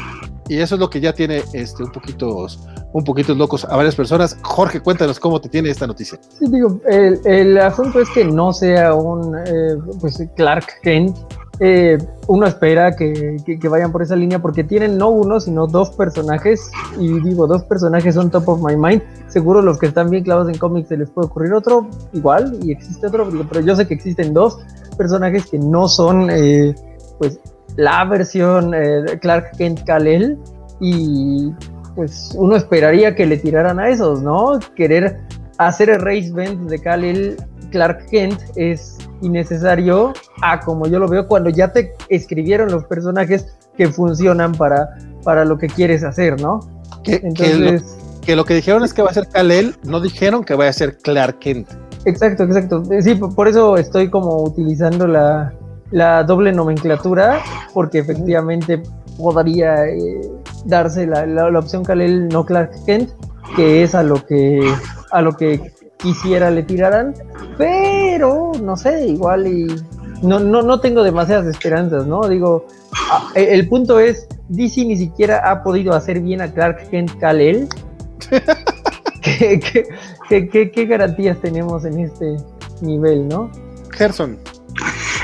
Y 0.48 0.58
eso 0.58 0.76
es 0.76 0.82
lo 0.82 0.90
que 0.90 1.00
ya 1.00 1.14
tiene 1.14 1.44
este, 1.54 1.84
un 1.84 1.92
poquito 1.92 2.48
un 2.94 3.04
poquito 3.04 3.36
locos 3.36 3.66
a 3.66 3.76
varias 3.76 3.94
personas. 3.94 4.38
Jorge, 4.42 4.80
cuéntanos 4.80 5.20
cómo 5.20 5.42
te 5.42 5.50
tiene 5.50 5.70
esta 5.70 5.86
noticia. 5.86 6.18
Sí, 6.40 6.46
digo, 6.50 6.80
el, 6.88 7.58
asunto 7.58 8.00
es 8.00 8.10
que 8.12 8.24
no 8.24 8.54
sea 8.54 8.94
un 8.94 9.36
eh, 9.38 9.76
pues 10.00 10.24
Clark 10.38 10.66
Kent. 10.82 11.18
Eh, 11.60 11.98
uno 12.28 12.48
espera 12.48 12.96
que, 12.96 13.38
vayan 13.70 13.92
por 13.92 14.02
esa 14.02 14.16
línea 14.16 14.40
porque 14.40 14.64
tienen 14.64 14.98
no 14.98 15.10
uno, 15.10 15.40
sino 15.40 15.68
dos 15.68 15.92
personajes. 15.92 16.72
Y 17.00 17.20
digo, 17.22 17.48
dos 17.48 17.64
personajes 17.64 18.16
son 18.16 18.30
top 18.30 18.50
of 18.50 18.62
my 18.62 18.76
mind. 18.76 19.02
Seguro 19.28 19.62
los 19.62 19.80
que 19.80 19.88
están 19.88 20.10
bien 20.10 20.24
clavados 20.24 20.50
en 20.50 20.58
cómics 20.58 20.90
se 20.90 20.98
les 20.98 21.10
puede 21.10 21.28
ocurrir 21.28 21.54
otro 21.54 21.88
igual 22.14 22.58
y 22.64 22.72
existe 22.72 23.08
otro, 23.08 23.30
pero 23.50 23.62
yo 23.62 23.76
sé 23.76 23.88
que 23.88 23.94
existen 23.94 24.34
dos 24.34 24.58
personajes 24.98 25.48
que 25.48 25.60
no 25.60 25.88
son 25.88 26.30
eh, 26.30 26.74
pues 27.20 27.40
la 27.76 28.06
versión 28.06 28.74
eh, 28.74 29.20
Clark 29.20 29.58
Kent 29.58 29.84
Kal-El 29.84 30.40
y 30.80 31.52
pues 31.96 32.34
uno 32.38 32.56
esperaría 32.56 33.16
que 33.16 33.26
le 33.26 33.38
tiraran 33.38 33.80
a 33.80 33.90
esos, 33.90 34.22
¿no? 34.22 34.60
Querer 34.76 35.20
hacer 35.58 35.90
el 35.90 36.02
race 36.02 36.32
bend 36.32 36.70
de 36.70 36.80
Kal-El 36.80 37.38
Clark 37.76 38.06
Kent 38.10 38.40
es 38.56 38.98
innecesario 39.22 40.14
a 40.42 40.62
como 40.62 40.88
yo 40.88 40.98
lo 40.98 41.10
veo 41.10 41.28
cuando 41.28 41.50
ya 41.50 41.74
te 41.74 41.94
escribieron 42.08 42.72
los 42.72 42.86
personajes 42.86 43.54
que 43.76 43.90
funcionan 43.90 44.54
para, 44.54 44.96
para 45.26 45.44
lo 45.44 45.58
que 45.58 45.68
quieres 45.68 46.02
hacer, 46.06 46.40
¿no? 46.40 46.62
Que, 47.04 47.16
Entonces, 47.16 47.82
que, 47.82 47.98
lo, 47.98 48.22
que 48.22 48.36
lo 48.38 48.46
que 48.46 48.54
dijeron 48.54 48.86
es 48.86 48.94
que 48.94 49.02
va 49.02 49.10
a 49.10 49.14
ser 49.14 49.28
Kal-El, 49.28 49.76
no 49.84 50.00
dijeron 50.00 50.46
que 50.46 50.56
vaya 50.56 50.70
a 50.70 50.74
ser 50.74 50.98
Clark 51.00 51.40
Kent. 51.40 51.68
Exacto, 52.06 52.44
exacto. 52.44 52.82
Sí, 53.02 53.16
por 53.16 53.50
eso 53.50 53.76
estoy 53.76 54.10
como 54.10 54.42
utilizando 54.44 55.06
la, 55.06 55.54
la 55.92 56.24
doble 56.24 56.54
nomenclatura, 56.54 57.42
porque 57.74 58.00
efectivamente 58.00 58.82
podría 59.18 59.86
eh, 59.86 60.22
darse 60.64 61.08
la, 61.08 61.26
la, 61.26 61.52
la 61.52 61.60
opción 61.60 61.84
Kal-El 61.84 62.30
no 62.30 62.46
Clark 62.46 62.72
Kent, 62.86 63.10
que 63.58 63.84
es 63.84 63.94
a 63.94 64.02
lo 64.02 64.26
que 64.26 64.62
a 65.12 65.22
lo 65.22 65.34
que 65.34 65.75
quisiera 65.98 66.52
le 66.52 66.64
tiraran, 66.64 67.14
pero 67.58 68.52
no 68.62 68.76
sé, 68.78 69.08
igual 69.08 69.48
y 69.48 69.68
no, 70.22 70.40
no, 70.40 70.62
no 70.62 70.80
tengo 70.80 71.04
demasiadas 71.04 71.48
esperanzas, 71.48 72.06
¿no? 72.06 72.28
Digo, 72.28 72.68
el 73.36 73.68
punto 73.68 74.00
es 74.00 74.28
DC 74.50 74.86
ni 74.86 74.98
siquiera 74.98 75.50
ha 75.50 75.64
podido 75.64 75.94
hacer 75.94 76.20
bien 76.22 76.42
a 76.42 76.52
Clark 76.52 76.90
Kent 76.90 77.18
Kal-El. 77.20 77.68
¿Qué, 79.22 79.60
qué, 80.30 80.50
qué, 80.50 80.72
qué, 80.72 80.86
garantías 80.86 81.40
tenemos 81.42 81.84
en 81.86 82.00
este 82.00 82.38
nivel, 82.82 83.28
no? 83.28 83.52
Gerson. 83.92 84.38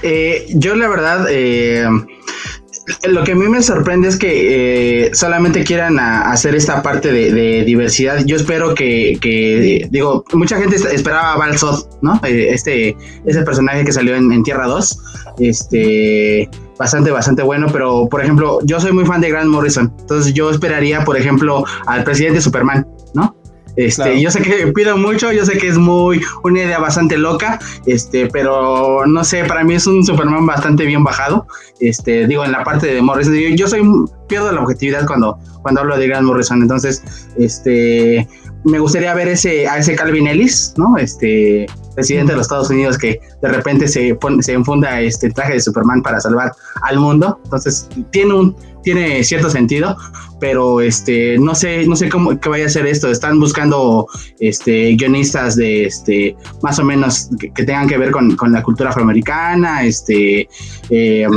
Eh, 0.03 0.48
yo 0.56 0.76
la 0.76 0.88
verdad, 0.88 1.27
eh, 1.30 1.88
lo 3.09 3.23
que 3.23 3.34
a 3.34 3.35
mí 3.35 3.47
me 3.47 3.61
sorprende 3.61 4.07
es 4.07 4.18
que 4.18 5.05
eh, 5.05 5.11
solamente 5.13 5.63
quieran 5.63 5.99
hacer 5.99 6.55
esta 6.55 6.81
parte 6.81 7.11
de, 7.11 7.63
diversidad. 7.63 8.23
Yo 8.26 8.35
espero 8.35 8.73
que, 8.73 9.88
digo, 9.89 10.23
mucha 10.34 10.57
gente 10.57 10.76
esperaba 10.76 11.34
a 11.34 11.38
Val 11.38 11.55
¿no? 12.01 12.19
Eh, 12.23 12.49
este, 12.51 12.95
ese 13.26 13.41
personaje 13.43 13.84
que 13.84 13.91
salió 13.91 14.15
en, 14.15 14.43
Tierra 14.43 14.68
2, 14.68 14.99
este, 15.39 16.49
bastante, 16.77 17.11
bastante 17.11 17.43
bueno, 17.43 17.68
pero 17.72 18.07
por 18.09 18.22
ejemplo, 18.22 18.59
yo 18.63 18.80
soy 18.80 18.91
muy 18.91 19.05
fan 19.05 19.22
de 19.22 19.30
Grant 19.30 19.49
Morrison, 19.49 19.93
entonces 19.99 20.34
yo 20.34 20.49
esperaría, 20.49 21.03
por 21.03 21.18
ejemplo, 21.18 21.63
al 21.85 22.03
presidente 22.03 22.41
Superman, 22.41 22.88
¿no? 23.13 23.35
Este, 23.76 24.22
yo 24.22 24.31
sé 24.31 24.41
que 24.41 24.68
pido 24.76 24.98
mucho, 24.98 25.31
yo 25.31 25.45
sé 25.45 25.57
que 25.57 25.68
es 25.68 25.77
muy 25.77 26.22
una 26.43 26.60
idea 26.60 26.80
bastante 26.80 27.18
loca, 27.18 27.60
este, 27.85 28.27
pero 28.27 29.06
no 29.06 29.23
sé, 29.23 29.43
para 29.45 29.64
mí 29.64 29.76
es 29.76 29.88
un 29.88 30.06
Superman 30.06 30.45
bastante 30.45 30.85
bien 30.85 31.03
bajado. 31.03 31.48
Este, 31.80 32.27
digo, 32.27 32.45
en 32.45 32.52
la 32.52 32.64
parte 32.64 32.88
de 32.88 33.02
Morrison, 33.02 33.34
yo, 33.34 33.68
soy 33.68 33.81
pierdo 34.27 34.52
la 34.52 34.61
objetividad 34.61 35.06
cuando, 35.06 35.38
cuando 35.61 35.81
hablo 35.81 35.98
de 35.98 36.07
Grant 36.07 36.26
Morrison, 36.26 36.61
entonces, 36.61 37.03
este, 37.38 38.27
me 38.64 38.80
gustaría 38.80 39.14
ver 39.14 39.27
ese 39.27 39.68
a 39.68 39.77
ese 39.77 39.95
Calvin 39.95 40.27
Ellis, 40.27 40.73
¿no? 40.77 40.98
Este, 40.98 41.65
presidente 41.95 42.34
de 42.34 42.38
los 42.38 42.45
Estados 42.45 42.69
Unidos 42.69 42.97
que 42.97 43.19
de 43.41 43.47
repente 43.47 43.88
se 43.88 44.15
pone, 44.15 44.41
se 44.43 44.53
enfunda 44.53 45.01
este 45.01 45.30
traje 45.30 45.53
de 45.53 45.59
Superman 45.61 46.01
para 46.01 46.19
salvar 46.19 46.51
al 46.84 46.99
mundo. 46.99 47.39
Entonces, 47.43 47.88
tiene 48.11 48.34
un 48.34 48.55
tiene 48.84 49.23
cierto 49.23 49.49
sentido, 49.49 49.95
pero 50.39 50.81
este 50.81 51.38
no 51.38 51.53
sé 51.53 51.85
no 51.85 51.95
sé 51.95 52.09
cómo 52.09 52.39
qué 52.39 52.49
vaya 52.49 52.65
a 52.65 52.69
ser 52.69 52.85
esto. 52.88 53.09
Están 53.09 53.39
buscando 53.39 54.07
este 54.39 54.95
guionistas 54.95 55.55
de 55.55 55.85
este 55.85 56.35
más 56.61 56.80
o 56.80 56.84
menos 56.84 57.30
que, 57.39 57.63
tengan 57.63 57.88
que 57.88 57.97
ver 57.97 58.11
con, 58.11 58.35
la 58.51 58.63
cultura 58.63 58.89
afroamericana, 58.89 59.84
este 59.84 60.47
eh, 60.89 61.27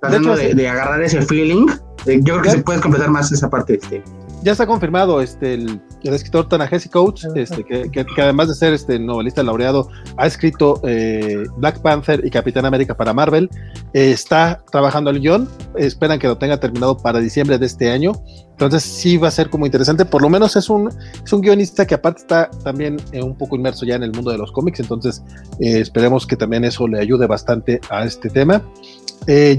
tratando 0.00 0.36
de, 0.36 0.68
agarrar 0.68 1.02
ese 1.02 1.22
feeling. 1.22 1.66
Eh, 2.06 2.20
yo 2.22 2.34
creo 2.34 2.42
que 2.42 2.50
se 2.50 2.58
puede 2.58 2.80
completar 2.80 3.10
más 3.10 3.30
esa 3.32 3.50
parte. 3.50 3.74
Este 3.74 4.02
ya 4.42 4.52
está 4.52 4.64
confirmado 4.64 5.20
este, 5.20 5.54
el, 5.54 5.80
escritor 6.02 6.48
Tanahesi 6.48 6.88
Coach, 6.88 7.24
este, 7.34 7.64
que, 7.64 8.06
además 8.18 8.48
de 8.48 8.54
ser 8.54 8.72
este 8.72 8.98
novelista 8.98 9.42
laureado, 9.42 9.88
ha 10.16 10.26
escrito 10.26 10.80
eh, 10.84 11.44
Black 11.56 11.80
Panther 11.80 12.24
y 12.24 12.30
Capitán 12.30 12.64
América 12.64 12.96
para 12.96 13.12
Marvel. 13.12 13.50
Eh, 13.92 14.10
está 14.12 14.62
trabajando 14.70 15.10
el 15.10 15.20
guion, 15.20 15.48
esperan 15.76 16.18
que 16.18 16.28
lo 16.28 16.38
tenga 16.38 16.58
terminado 16.58 16.96
para 16.96 17.18
diciembre 17.18 17.58
de 17.58 17.66
este 17.66 17.90
año. 17.90 18.12
Entonces 18.52 18.82
sí 18.84 19.18
va 19.18 19.28
a 19.28 19.30
ser 19.30 19.50
como 19.50 19.66
interesante, 19.66 20.04
por 20.04 20.22
lo 20.22 20.30
menos 20.30 20.56
es 20.56 20.70
un, 20.70 20.88
es 21.22 21.32
un 21.32 21.42
guionista 21.42 21.86
que 21.86 21.94
aparte 21.94 22.22
está 22.22 22.50
también 22.64 22.96
eh, 23.12 23.22
un 23.22 23.36
poco 23.36 23.54
inmerso 23.56 23.84
ya 23.84 23.96
en 23.96 24.02
el 24.02 24.12
mundo 24.12 24.30
de 24.30 24.38
los 24.38 24.50
cómics, 24.50 24.80
entonces 24.80 25.22
esperemos 25.60 26.26
que 26.26 26.36
también 26.36 26.64
eso 26.64 26.88
le 26.88 26.98
ayude 26.98 27.26
bastante 27.26 27.80
a 27.90 28.04
este 28.04 28.30
tema. 28.30 28.62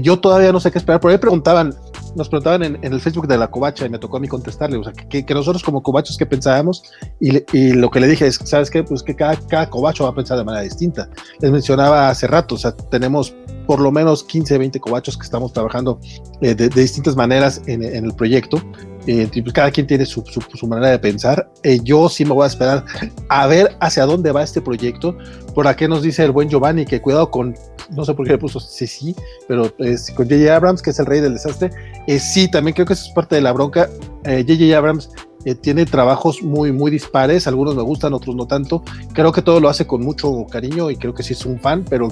Yo 0.00 0.18
todavía 0.18 0.52
no 0.52 0.60
sé 0.60 0.70
qué 0.70 0.78
esperar, 0.78 1.00
por 1.00 1.10
ahí 1.10 1.18
preguntaban, 1.18 1.74
nos 2.16 2.28
preguntaban 2.28 2.62
en, 2.62 2.78
el 2.82 3.00
Facebook 3.00 3.26
de 3.26 3.38
la 3.38 3.50
covacha 3.50 3.86
y 3.86 3.90
me 3.90 3.98
tocó 3.98 4.16
a 4.16 4.20
mí 4.20 4.28
contestarle, 4.28 4.78
o 4.78 4.84
sea, 4.84 4.92
que, 4.92 5.24
nosotros 5.34 5.62
como 5.62 5.82
covachos 5.82 6.16
que 6.16 6.26
pensábamos 6.26 6.82
y, 7.20 7.42
y, 7.56 7.72
lo 7.72 7.90
que 7.90 8.00
le 8.00 8.08
dije 8.08 8.26
es, 8.26 8.36
¿sabes 8.44 8.70
qué? 8.70 8.82
Pues 8.82 9.02
que 9.02 9.14
cada, 9.14 9.36
cada 9.36 9.68
covacho 9.68 10.04
va 10.04 10.10
a 10.10 10.14
pensar 10.14 10.38
de 10.38 10.44
manera 10.44 10.62
distinta. 10.62 11.08
Les 11.40 11.50
mencionaba 11.50 12.08
hace 12.08 12.26
rato, 12.26 12.54
o 12.54 12.58
sea, 12.58 12.72
tenemos 12.72 13.34
por 13.68 13.80
lo 13.80 13.92
menos 13.92 14.24
15, 14.24 14.56
20 14.56 14.80
covachos 14.80 15.18
que 15.18 15.24
estamos 15.24 15.52
trabajando 15.52 16.00
eh, 16.40 16.54
de, 16.54 16.70
distintas 16.70 17.14
maneras 17.16 17.60
en, 17.66 17.82
el 17.82 18.14
proyecto. 18.14 18.62
Eh, 19.10 19.26
pues 19.32 19.54
cada 19.54 19.70
quien 19.70 19.86
tiene 19.86 20.04
su, 20.04 20.22
manera 20.68 20.90
de 20.90 20.98
pensar. 20.98 21.50
Eh, 21.62 21.80
yo 21.82 22.10
sí 22.10 22.26
me 22.26 22.32
voy 22.32 22.44
a 22.44 22.46
esperar 22.46 22.84
a 23.30 23.46
ver 23.46 23.74
hacia 23.80 24.04
dónde 24.04 24.32
va 24.32 24.42
este 24.42 24.60
proyecto. 24.60 25.16
Por 25.54 25.66
aquí 25.66 25.88
nos 25.88 26.02
dice 26.02 26.26
el 26.26 26.30
buen 26.30 26.50
Giovanni 26.50 26.84
que 26.84 27.00
cuidado 27.00 27.30
con 27.30 27.54
no 27.88 28.04
sé 28.04 28.12
por 28.12 28.26
qué 28.26 28.32
le 28.32 28.38
puso 28.38 28.60
sí, 28.60 28.86
sí, 28.86 29.16
pero 29.48 29.72
es 29.78 30.10
con 30.10 30.28
J.J. 30.28 30.54
Abrams, 30.54 30.82
que 30.82 30.90
es 30.90 30.98
el 30.98 31.06
rey 31.06 31.22
del 31.22 31.32
desastre, 31.32 31.70
eh, 32.06 32.18
sí, 32.18 32.50
también 32.50 32.74
creo 32.74 32.84
que 32.84 32.92
eso 32.92 33.06
es 33.06 33.12
parte 33.14 33.36
de 33.36 33.40
la 33.40 33.52
bronca. 33.52 33.88
J.J. 34.24 34.76
Abrams 34.76 35.08
eh, 35.48 35.54
tiene 35.54 35.86
trabajos 35.86 36.42
muy, 36.42 36.72
muy 36.72 36.90
dispares, 36.90 37.46
algunos 37.46 37.74
me 37.74 37.80
gustan, 37.80 38.12
otros 38.12 38.36
no 38.36 38.46
tanto. 38.46 38.82
Creo 39.14 39.32
que 39.32 39.40
todo 39.40 39.60
lo 39.60 39.70
hace 39.70 39.86
con 39.86 40.02
mucho 40.02 40.44
cariño 40.44 40.90
y 40.90 40.96
creo 40.96 41.14
que 41.14 41.22
sí 41.22 41.32
es 41.32 41.46
un 41.46 41.58
fan, 41.58 41.86
pero 41.88 42.08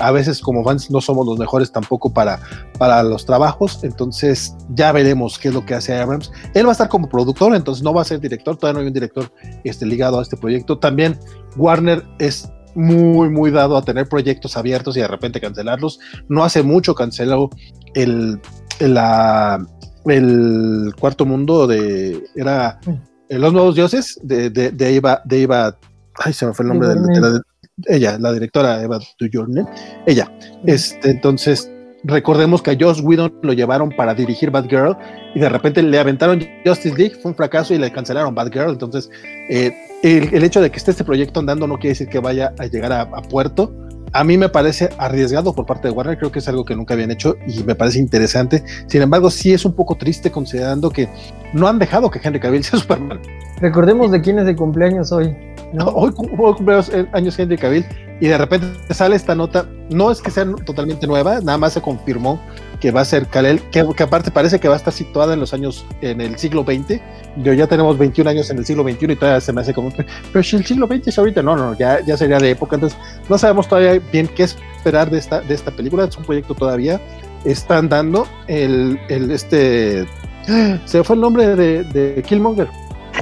a 0.00 0.10
veces 0.10 0.40
como 0.40 0.64
fans 0.64 0.90
no 0.90 1.00
somos 1.00 1.24
los 1.24 1.38
mejores 1.38 1.70
tampoco 1.70 2.12
para, 2.12 2.40
para 2.80 3.04
los 3.04 3.24
trabajos, 3.24 3.84
entonces 3.84 4.56
ya 4.70 4.90
veremos 4.90 5.38
qué 5.38 5.48
es 5.48 5.54
lo 5.54 5.64
que 5.64 5.74
hace 5.74 5.96
Abrams. 5.96 6.32
Él 6.52 6.66
va 6.66 6.70
a 6.70 6.72
estar 6.72 6.88
como 6.88 7.08
productor, 7.08 7.54
entonces 7.54 7.84
no 7.84 7.94
va 7.94 8.02
a 8.02 8.04
ser 8.04 8.18
director, 8.18 8.56
todavía 8.56 8.74
no 8.74 8.80
hay 8.80 8.88
un 8.88 8.92
director 8.92 9.32
este, 9.62 9.86
ligado 9.86 10.18
a 10.18 10.22
este 10.22 10.36
proyecto. 10.36 10.76
También 10.80 11.16
Warner 11.56 12.04
es 12.18 12.50
muy, 12.74 13.28
muy 13.28 13.52
dado 13.52 13.76
a 13.76 13.82
tener 13.82 14.08
proyectos 14.08 14.56
abiertos 14.56 14.96
y 14.96 15.00
de 15.00 15.06
repente 15.06 15.40
cancelarlos. 15.40 16.00
No 16.28 16.42
hace 16.42 16.64
mucho 16.64 16.96
canceló 16.96 17.50
el, 17.94 18.40
la, 18.80 19.64
el 20.06 20.92
cuarto 20.98 21.26
mundo 21.26 21.66
de. 21.66 22.22
Era 22.34 22.80
Los 23.28 23.52
Nuevos 23.52 23.74
Dioses 23.74 24.18
de, 24.22 24.50
de, 24.50 24.70
de 24.70 24.96
Eva, 24.96 25.22
de 25.24 25.42
Eva. 25.42 25.76
Ay, 26.24 26.32
se 26.32 26.46
me 26.46 26.52
fue 26.52 26.64
el 26.64 26.70
nombre 26.70 26.88
de, 26.88 27.20
la, 27.20 27.40
ella, 27.86 28.18
la 28.18 28.32
directora 28.32 28.82
Eva 28.82 28.98
Dujorne. 29.18 29.64
Ella. 30.06 30.30
Este, 30.66 31.10
entonces 31.10 31.70
recordemos 32.04 32.62
que 32.62 32.70
a 32.70 32.76
Joss 32.78 33.00
Whedon 33.00 33.40
lo 33.42 33.52
llevaron 33.52 33.90
para 33.90 34.14
dirigir 34.14 34.50
Batgirl 34.50 34.96
y 35.34 35.40
de 35.40 35.48
repente 35.48 35.82
le 35.82 35.98
aventaron 35.98 36.40
Justice 36.64 36.96
League, 36.96 37.16
fue 37.20 37.32
un 37.32 37.36
fracaso 37.36 37.74
y 37.74 37.78
le 37.78 37.92
cancelaron 37.92 38.34
Batgirl. 38.34 38.70
Entonces, 38.70 39.10
eh, 39.48 39.72
el, 40.02 40.42
hecho 40.42 40.60
de 40.60 40.70
que 40.70 40.78
esté 40.78 40.92
este 40.92 41.04
proyecto 41.04 41.40
andando 41.40 41.66
no 41.66 41.76
quiere 41.76 41.90
decir 41.90 42.08
que 42.08 42.18
vaya 42.18 42.54
a 42.58 42.66
llegar 42.66 42.92
a, 42.92 43.22
puerto. 43.22 43.72
A 44.12 44.24
mí 44.24 44.36
me 44.36 44.48
parece 44.48 44.88
arriesgado 44.98 45.54
por 45.54 45.66
parte 45.66 45.86
de 45.86 45.94
Warner, 45.94 46.18
creo 46.18 46.32
que 46.32 46.40
es 46.40 46.48
algo 46.48 46.64
que 46.64 46.74
nunca 46.74 46.94
habían 46.94 47.12
hecho 47.12 47.36
y 47.46 47.62
me 47.62 47.76
parece 47.76 48.00
interesante. 48.00 48.64
Sin 48.86 49.02
embargo, 49.02 49.30
sí 49.30 49.52
es 49.52 49.64
un 49.64 49.72
poco 49.72 49.94
triste 49.94 50.32
considerando 50.32 50.90
que 50.90 51.08
no 51.52 51.68
han 51.68 51.78
dejado 51.78 52.10
que 52.10 52.20
Henry 52.22 52.40
Cavill 52.40 52.64
sea 52.64 52.80
Superman. 52.80 53.20
Recordemos 53.60 54.10
de 54.10 54.20
quién 54.20 54.38
es 54.40 54.46
de 54.46 54.56
cumpleaños 54.56 55.12
hoy. 55.12 55.36
Hoy, 55.94 56.12
hoy 56.36 56.54
cumpleaños 56.54 56.90
años 57.12 57.38
Henry 57.38 57.56
Cavill 57.56 57.86
y 58.20 58.26
de 58.26 58.36
repente 58.36 58.66
sale 58.92 59.14
esta 59.14 59.36
nota, 59.36 59.66
no 59.88 60.10
es 60.10 60.20
que 60.20 60.32
sea 60.32 60.44
totalmente 60.66 61.06
nueva, 61.06 61.40
nada 61.40 61.58
más 61.58 61.74
se 61.74 61.80
confirmó 61.80 62.40
que 62.80 62.90
va 62.90 63.02
a 63.02 63.04
ser 63.04 63.26
Kalel, 63.26 63.60
que, 63.70 63.80
aparte 63.80 64.30
parece 64.30 64.58
que 64.58 64.68
va 64.68 64.74
a 64.74 64.76
estar 64.78 64.92
situada 64.92 65.34
en 65.34 65.40
los 65.40 65.52
años, 65.52 65.86
en 66.00 66.20
el 66.20 66.38
siglo 66.38 66.64
XX. 66.64 67.00
Yo 67.36 67.52
ya 67.52 67.66
tenemos 67.66 67.98
21 67.98 68.30
años 68.30 68.50
en 68.50 68.58
el 68.58 68.64
siglo 68.64 68.82
XXI 68.82 69.12
y 69.12 69.16
todavía 69.16 69.40
se 69.40 69.52
me 69.52 69.60
hace 69.60 69.74
como, 69.74 69.92
pero 70.32 70.42
si 70.42 70.56
el 70.56 70.64
siglo 70.64 70.86
XX 70.86 71.08
es 71.08 71.18
ahorita, 71.18 71.42
no, 71.42 71.56
no, 71.56 71.76
ya, 71.78 72.00
ya 72.04 72.16
sería 72.16 72.38
de 72.38 72.50
época, 72.50 72.76
entonces 72.76 72.98
no 73.28 73.38
sabemos 73.38 73.68
todavía 73.68 74.00
bien 74.10 74.28
qué 74.28 74.44
esperar 74.44 75.10
de 75.10 75.18
esta, 75.18 75.40
de 75.40 75.54
esta 75.54 75.70
película, 75.70 76.04
es 76.04 76.16
un 76.16 76.24
proyecto 76.24 76.54
todavía, 76.54 77.00
están 77.44 77.88
dando 77.88 78.26
el, 78.48 78.98
el 79.08 79.30
este, 79.30 80.06
se 80.84 81.04
fue 81.04 81.14
el 81.14 81.22
nombre 81.22 81.46
de 81.46 82.24
Killmonger, 82.26 82.68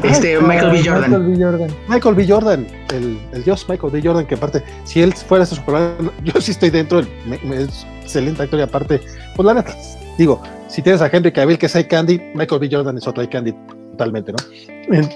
este, 0.03 0.39
Michael 0.41 0.71
B. 0.71 0.83
Jordan. 0.85 1.11
Michael 1.11 1.37
B. 1.37 1.45
Jordan. 1.45 1.71
Michael 1.89 2.15
B. 2.15 2.27
Jordan, 2.29 2.67
el, 2.93 3.19
el, 3.33 3.45
dios 3.45 3.67
Michael 3.69 3.93
B. 3.93 4.03
Jordan, 4.03 4.27
que 4.27 4.35
aparte, 4.35 4.63
si 4.85 5.03
él 5.03 5.13
fuera 5.13 5.45
ese 5.45 5.55
Superman, 5.55 6.11
yo 6.25 6.41
sí 6.41 6.53
estoy 6.53 6.71
dentro, 6.71 7.01
es 7.01 7.87
excelente 8.03 8.43
actor 8.43 8.59
y 8.59 8.63
aparte, 8.63 9.01
pues 9.35 9.47
la 9.47 9.55
neta, 9.55 9.75
digo, 10.17 10.43
si 10.69 10.83
tienes 10.83 11.01
a 11.01 11.09
Henry 11.13 11.33
Cavill 11.33 11.59
que 11.59 11.67
es 11.67 11.75
Eye 11.75 11.87
Candy, 11.87 12.21
Michael 12.35 12.61
B. 12.61 12.69
Jordan 12.71 12.97
es 12.97 13.07
otro 13.07 13.23
Eye 13.23 13.31
Candy 13.31 13.55
totalmente, 13.93 14.33
¿no? 14.33 14.39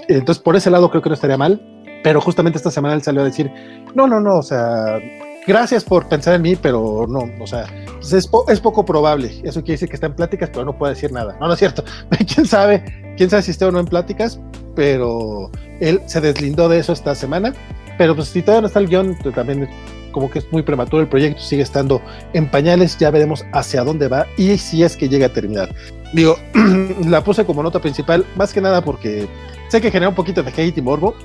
Entonces, 0.07 0.43
por 0.43 0.55
ese 0.55 0.69
lado 0.69 0.89
creo 0.89 1.01
que 1.01 1.09
no 1.09 1.15
estaría 1.15 1.37
mal, 1.37 1.61
pero 2.03 2.19
justamente 2.19 2.57
esta 2.57 2.71
semana 2.71 2.95
él 2.95 3.01
salió 3.01 3.21
a 3.21 3.25
decir, 3.25 3.51
no, 3.95 4.07
no, 4.07 4.19
no, 4.19 4.37
o 4.37 4.43
sea, 4.43 4.99
gracias 5.47 5.83
por 5.83 6.07
pensar 6.07 6.35
en 6.35 6.41
mí, 6.41 6.55
pero 6.55 7.05
no, 7.07 7.29
o 7.41 7.47
sea, 7.47 7.65
pues 7.95 8.13
es, 8.13 8.29
es, 8.47 8.59
poco 8.59 8.85
probable. 8.85 9.41
Eso 9.43 9.61
quiere 9.61 9.73
decir 9.73 9.89
que 9.89 9.95
está 9.95 10.07
en 10.07 10.15
pláticas, 10.15 10.49
pero 10.51 10.65
no 10.65 10.77
puede 10.77 10.93
decir 10.93 11.11
nada. 11.11 11.37
No, 11.39 11.47
no 11.47 11.53
es 11.53 11.59
cierto. 11.59 11.83
¿Quién 12.33 12.45
sabe? 12.45 13.13
¿Quién 13.17 13.29
sabe 13.29 13.43
si 13.43 13.51
está 13.51 13.67
o 13.67 13.71
no 13.71 13.79
en 13.79 13.85
pláticas? 13.85 14.39
Pero 14.75 15.51
él 15.79 16.01
se 16.07 16.21
deslindó 16.21 16.69
de 16.69 16.79
eso 16.79 16.93
esta 16.93 17.15
semana. 17.15 17.53
Pero 17.97 18.15
pues 18.15 18.29
si 18.29 18.41
todavía 18.41 18.61
no 18.61 18.67
está 18.67 18.79
el 18.79 18.87
guion, 18.87 19.17
pues, 19.21 19.35
también 19.35 19.69
como 20.13 20.29
que 20.29 20.39
es 20.39 20.51
muy 20.51 20.61
prematuro 20.61 21.01
el 21.01 21.09
proyecto, 21.09 21.41
sigue 21.41 21.63
estando 21.63 22.01
en 22.33 22.49
pañales, 22.49 22.97
ya 22.97 23.11
veremos 23.11 23.45
hacia 23.51 23.83
dónde 23.83 24.07
va 24.07 24.27
y 24.37 24.57
si 24.57 24.83
es 24.83 24.95
que 24.95 25.09
llega 25.09 25.25
a 25.25 25.33
terminar. 25.33 25.75
Digo, 26.13 26.37
la 27.05 27.23
puse 27.23 27.45
como 27.45 27.61
nota 27.61 27.79
principal, 27.79 28.25
más 28.35 28.53
que 28.53 28.61
nada 28.61 28.81
porque 28.81 29.27
sé 29.67 29.81
que 29.81 29.91
genera 29.91 30.09
un 30.09 30.15
poquito 30.15 30.41
de 30.41 30.51
hate 30.51 30.77
y 30.77 30.81
morbo. 30.81 31.15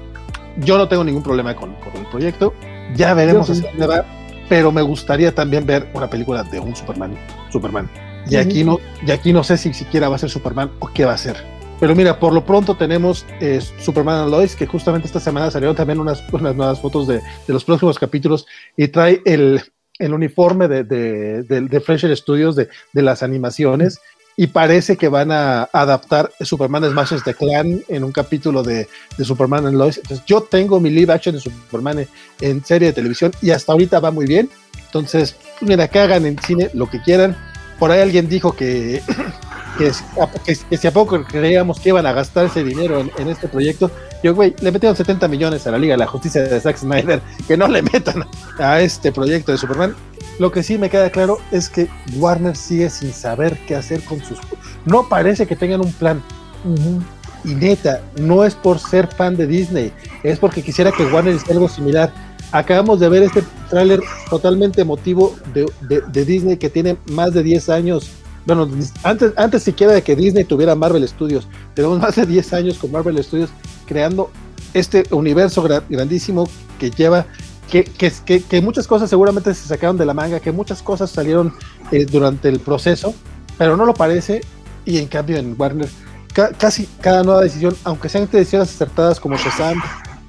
Yo 0.56 0.76
no 0.76 0.88
tengo 0.88 1.04
ningún 1.04 1.22
problema 1.22 1.54
con, 1.54 1.76
el 1.94 2.06
proyecto, 2.10 2.52
ya 2.96 3.14
veremos 3.14 3.48
hacia 3.48 3.70
dónde 3.70 3.86
va, 3.86 4.04
pero 4.48 4.72
me 4.72 4.82
gustaría 4.82 5.32
también 5.32 5.64
ver 5.64 5.88
una 5.94 6.10
película 6.10 6.42
de 6.42 6.58
un 6.58 6.74
Superman. 6.74 7.16
Superman. 7.52 7.88
Y 8.28 8.36
aquí 8.36 8.64
no, 8.64 8.78
y 9.06 9.10
aquí 9.12 9.32
no 9.32 9.44
sé 9.44 9.56
si 9.56 9.72
siquiera 9.72 10.08
va 10.08 10.16
a 10.16 10.18
ser 10.18 10.30
Superman 10.30 10.70
o 10.80 10.88
qué 10.92 11.04
va 11.04 11.12
a 11.12 11.18
ser. 11.18 11.57
Pero 11.80 11.94
mira, 11.94 12.18
por 12.18 12.32
lo 12.32 12.44
pronto 12.44 12.76
tenemos 12.76 13.24
eh, 13.40 13.60
Superman 13.78 14.30
Lois, 14.30 14.56
que 14.56 14.66
justamente 14.66 15.06
esta 15.06 15.20
semana 15.20 15.50
salieron 15.50 15.76
también 15.76 16.00
unas, 16.00 16.22
unas 16.32 16.56
nuevas 16.56 16.80
fotos 16.80 17.06
de, 17.06 17.16
de, 17.16 17.52
los 17.52 17.64
próximos 17.64 17.98
capítulos 17.98 18.46
y 18.76 18.88
trae 18.88 19.22
el, 19.24 19.62
el 19.98 20.12
uniforme 20.12 20.66
de, 20.66 20.82
de, 20.82 21.42
de, 21.42 21.80
Fresher 21.80 22.16
Studios 22.16 22.56
de, 22.56 22.68
de, 22.92 23.02
las 23.02 23.22
animaciones. 23.22 24.00
y 24.36 24.48
parece 24.48 24.96
que 24.96 25.08
van 25.08 25.30
a 25.30 25.68
adaptar 25.72 26.30
Superman 26.40 26.84
Smashes 26.84 27.22
the 27.24 27.34
Clan 27.34 27.82
en 27.88 28.04
un 28.04 28.12
capítulo 28.12 28.62
de, 28.64 28.88
de 29.16 29.24
Superman 29.24 29.66
and 29.66 29.76
Lois. 29.76 29.98
Entonces, 29.98 30.24
yo 30.26 30.42
tengo 30.42 30.80
mi 30.80 30.90
live 30.90 31.12
action 31.12 31.34
de 31.36 31.40
Superman 31.40 32.06
en, 32.40 32.64
serie 32.64 32.88
de 32.88 32.94
televisión 32.94 33.32
y 33.40 33.50
hasta 33.50 33.72
ahorita 33.72 34.00
va 34.00 34.10
muy 34.10 34.26
bien. 34.26 34.48
Entonces, 34.86 35.36
mira, 35.60 35.86
que 35.88 35.98
hagan 36.00 36.26
en 36.26 36.38
cine 36.40 36.70
lo 36.74 36.88
que 36.88 37.00
quieran. 37.02 37.36
Por 37.78 37.90
ahí 37.90 38.00
alguien 38.00 38.28
dijo 38.28 38.54
que, 38.54 39.02
que, 39.78 40.76
si 40.76 40.86
a 40.86 40.92
poco 40.92 41.22
creíamos 41.24 41.80
que 41.80 41.90
iban 41.90 42.04
a 42.04 42.12
gastar 42.12 42.46
ese 42.46 42.64
dinero 42.64 43.00
en, 43.00 43.10
en 43.16 43.28
este 43.28 43.48
proyecto. 43.48 43.90
Yo, 44.22 44.34
güey, 44.34 44.54
le 44.60 44.72
metieron 44.72 44.96
70 44.96 45.28
millones 45.28 45.66
a 45.66 45.70
la 45.70 45.78
Liga 45.78 45.94
de 45.94 45.98
la 45.98 46.06
Justicia 46.06 46.42
de 46.42 46.60
Zack 46.60 46.76
Snyder, 46.76 47.22
que 47.46 47.56
no 47.56 47.68
le 47.68 47.82
metan 47.82 48.26
a 48.58 48.80
este 48.80 49.12
proyecto 49.12 49.52
de 49.52 49.58
Superman. 49.58 49.94
Lo 50.38 50.52
que 50.52 50.62
sí 50.62 50.78
me 50.78 50.90
queda 50.90 51.10
claro 51.10 51.38
es 51.50 51.68
que 51.68 51.88
Warner 52.16 52.56
sigue 52.56 52.90
sin 52.90 53.12
saber 53.12 53.58
qué 53.66 53.76
hacer 53.76 54.02
con 54.04 54.22
sus... 54.22 54.38
No 54.84 55.08
parece 55.08 55.46
que 55.46 55.56
tengan 55.56 55.80
un 55.80 55.92
plan. 55.92 56.22
Y 57.44 57.54
neta, 57.54 58.02
no 58.16 58.44
es 58.44 58.54
por 58.54 58.78
ser 58.78 59.06
fan 59.06 59.36
de 59.36 59.46
Disney, 59.46 59.92
es 60.22 60.38
porque 60.38 60.62
quisiera 60.62 60.92
que 60.92 61.04
Warner 61.06 61.34
hiciera 61.34 61.54
algo 61.54 61.68
similar. 61.68 62.12
Acabamos 62.52 63.00
de 63.00 63.08
ver 63.08 63.22
este 63.22 63.42
tráiler 63.68 64.00
totalmente 64.30 64.80
emotivo 64.80 65.36
de, 65.54 66.24
Disney 66.24 66.56
que 66.56 66.70
tiene 66.70 66.96
más 67.10 67.32
de 67.32 67.42
10 67.42 67.68
años. 67.68 68.10
Bueno, 68.48 68.66
antes, 69.02 69.34
antes 69.36 69.62
siquiera 69.62 69.92
de 69.92 70.02
que 70.02 70.16
Disney 70.16 70.42
tuviera 70.42 70.74
Marvel 70.74 71.06
Studios, 71.06 71.46
tenemos 71.74 71.98
más 71.98 72.16
de 72.16 72.24
10 72.24 72.54
años 72.54 72.78
con 72.78 72.90
Marvel 72.90 73.22
Studios 73.22 73.50
creando 73.84 74.30
este 74.72 75.04
universo 75.10 75.62
grandísimo 75.62 76.48
que 76.78 76.90
lleva 76.90 77.26
que, 77.70 77.84
que, 77.84 78.42
que, 78.42 78.60
muchas 78.62 78.86
cosas 78.86 79.10
seguramente 79.10 79.52
se 79.52 79.68
sacaron 79.68 79.98
de 79.98 80.06
la 80.06 80.14
manga, 80.14 80.40
que 80.40 80.50
muchas 80.50 80.82
cosas 80.82 81.10
salieron 81.10 81.52
eh, 81.92 82.06
durante 82.06 82.48
el 82.48 82.58
proceso, 82.58 83.14
pero 83.58 83.76
no 83.76 83.84
lo 83.84 83.92
parece. 83.92 84.40
Y 84.86 84.96
en 84.96 85.08
cambio 85.08 85.36
en 85.36 85.54
Warner, 85.58 85.90
casi 86.56 86.88
cada 87.02 87.24
nueva 87.24 87.42
decisión, 87.42 87.76
aunque 87.84 88.08
sean 88.08 88.30
decisiones 88.32 88.70
acertadas 88.70 89.20
como 89.20 89.36
Shazam 89.36 89.78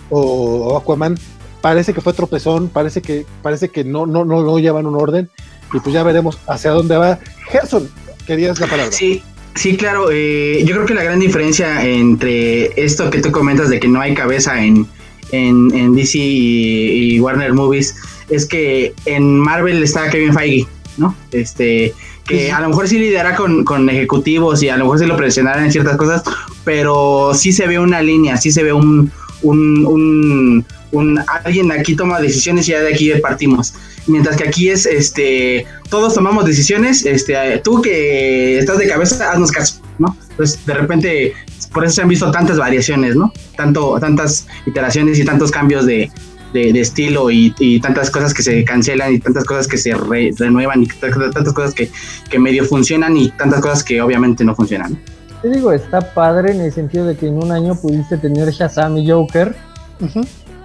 o, 0.10 0.76
Aquaman, 0.76 1.18
parece 1.62 1.94
que 1.94 2.02
fue 2.02 2.12
tropezón, 2.12 2.68
parece 2.68 3.02
que, 3.02 3.26
parece 3.42 3.70
que 3.70 3.86
no, 3.86 4.06
no, 4.06 4.26
no, 4.26 4.44
no 4.44 4.60
llevan 4.60 4.88
un 4.88 4.98
orden. 4.98 5.30
Y 5.72 5.80
pues 5.80 5.94
ya 5.94 6.04
veremos 6.04 6.38
hacia 6.48 6.72
dónde 6.72 6.98
va. 6.98 7.20
Gerson, 7.52 7.90
querías 8.30 8.60
la 8.60 8.68
palabra. 8.68 8.92
Sí, 8.92 9.24
Sí, 9.56 9.76
claro. 9.76 10.10
Eh, 10.12 10.64
yo 10.66 10.76
creo 10.76 10.86
que 10.86 10.94
la 10.94 11.04
gran 11.04 11.20
diferencia 11.20 11.84
entre 11.84 12.82
esto 12.82 13.10
que 13.10 13.20
tú 13.20 13.32
comentas 13.32 13.70
de 13.70 13.80
que 13.80 13.88
no 13.88 14.00
hay 14.00 14.14
cabeza 14.14 14.64
en, 14.64 14.88
en, 15.32 15.96
DC 15.96 16.18
y, 16.18 17.20
Warner 17.20 17.54
Movies 17.54 17.96
es 18.30 18.46
que 18.46 18.94
en 19.06 19.40
Marvel 19.40 19.84
está 19.84 20.10
Kevin 20.10 20.34
Feige, 20.34 20.68
¿no? 20.98 21.16
Este, 21.32 21.94
que 22.26 22.52
a 22.52 22.62
lo 22.62 22.70
mejor 22.70 22.88
sí 22.88 23.00
lidiará 23.00 23.36
con, 23.36 23.66
con, 23.66 23.90
ejecutivos 23.90 24.62
y 24.62 24.70
a 24.70 24.78
lo 24.78 24.86
mejor 24.86 25.00
sí 25.00 25.06
lo 25.08 25.18
presionarán 25.18 25.66
en 25.66 25.72
ciertas 25.72 25.98
cosas, 25.98 26.24
pero 26.64 27.32
sí 27.34 27.52
se 27.52 27.68
ve 27.68 27.80
una 27.80 28.02
línea, 28.02 28.38
sí 28.38 28.52
se 28.52 28.64
ve 28.64 28.72
un, 28.72 29.12
un, 29.42 29.86
un, 29.86 30.66
un 30.92 31.20
alguien 31.44 31.72
aquí 31.72 31.96
toma 31.96 32.20
decisiones 32.20 32.68
y 32.68 32.72
ya 32.72 32.82
de 32.82 32.94
aquí 32.94 33.12
partimos. 33.22 33.74
Mientras 34.08 34.38
que 34.38 34.48
aquí 34.48 34.70
es, 34.70 34.86
este, 34.86 35.66
todos 35.90 36.16
tomamos 36.16 36.46
decisiones, 36.46 37.06
este, 37.06 37.60
tú 37.64 37.82
que 37.82 38.58
estás 38.60 38.78
de 38.80 38.88
cabeza, 38.88 39.32
haznos 39.32 39.52
caso, 39.52 39.82
¿no? 40.00 40.18
Entonces, 40.32 40.66
de 40.66 40.74
repente, 40.74 41.34
por 41.72 41.86
eso 41.86 41.96
se 41.96 42.02
han 42.02 42.08
visto 42.08 42.32
tantas 42.32 42.58
variaciones, 42.58 43.16
¿no? 43.16 43.32
Tanto, 43.56 44.00
tantas 44.00 44.48
iteraciones 44.66 45.20
y 45.20 45.26
tantos 45.26 45.52
cambios 45.52 45.86
de, 45.86 46.10
estilo 46.54 47.30
y, 47.30 47.80
tantas 47.82 48.10
cosas 48.10 48.34
que 48.34 48.42
se 48.42 48.64
cancelan 48.64 49.14
y 49.14 49.20
tantas 49.20 49.46
cosas 49.46 49.68
que 49.68 49.78
se 49.78 49.94
renuevan 49.94 50.84
y 50.84 50.88
tantas 50.88 51.54
cosas 51.54 51.76
que, 51.76 52.40
medio 52.40 52.66
funcionan 52.66 53.16
y 53.18 53.30
tantas 53.32 53.62
cosas 53.62 53.84
que 53.84 54.02
obviamente 54.02 54.44
no 54.44 54.56
funcionan. 54.56 54.98
Te 55.42 55.50
digo, 55.50 55.72
está 55.72 56.02
padre 56.02 56.52
en 56.52 56.62
el 56.62 56.74
sentido 56.74 57.06
de 57.06 57.16
que 57.16 57.28
en 57.28 57.38
un 57.38 57.52
año 57.52 57.76
pudiste 57.80 58.18
tener 58.18 58.50
Shazam 58.50 58.98
y 58.98 59.10
Joker, 59.10 59.56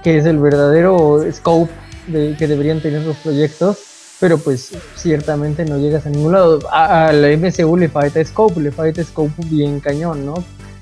que 0.05 0.19
es 0.19 0.27
el 0.27 0.39
verdadero 0.39 1.25
scope 1.33 1.73
de, 2.07 2.37
que 2.39 2.47
deberían 2.47 2.81
tener 2.81 3.03
los 3.03 3.17
proyectos, 3.17 3.79
pero 4.21 4.39
pues 4.39 4.71
ciertamente 4.95 5.65
no 5.65 5.79
llegas 5.79 6.07
a 6.07 6.11
ningún 6.11 6.33
lado. 6.33 6.61
A, 6.71 7.11
la 7.13 7.37
MCU 7.37 7.77
le 7.77 7.89
falta 7.89 8.25
scope, 8.25 8.61
le 8.61 8.71
falta 8.71 9.03
scope 9.03 9.33
bien 9.51 9.81
cañón, 9.81 10.25
¿no? 10.25 10.35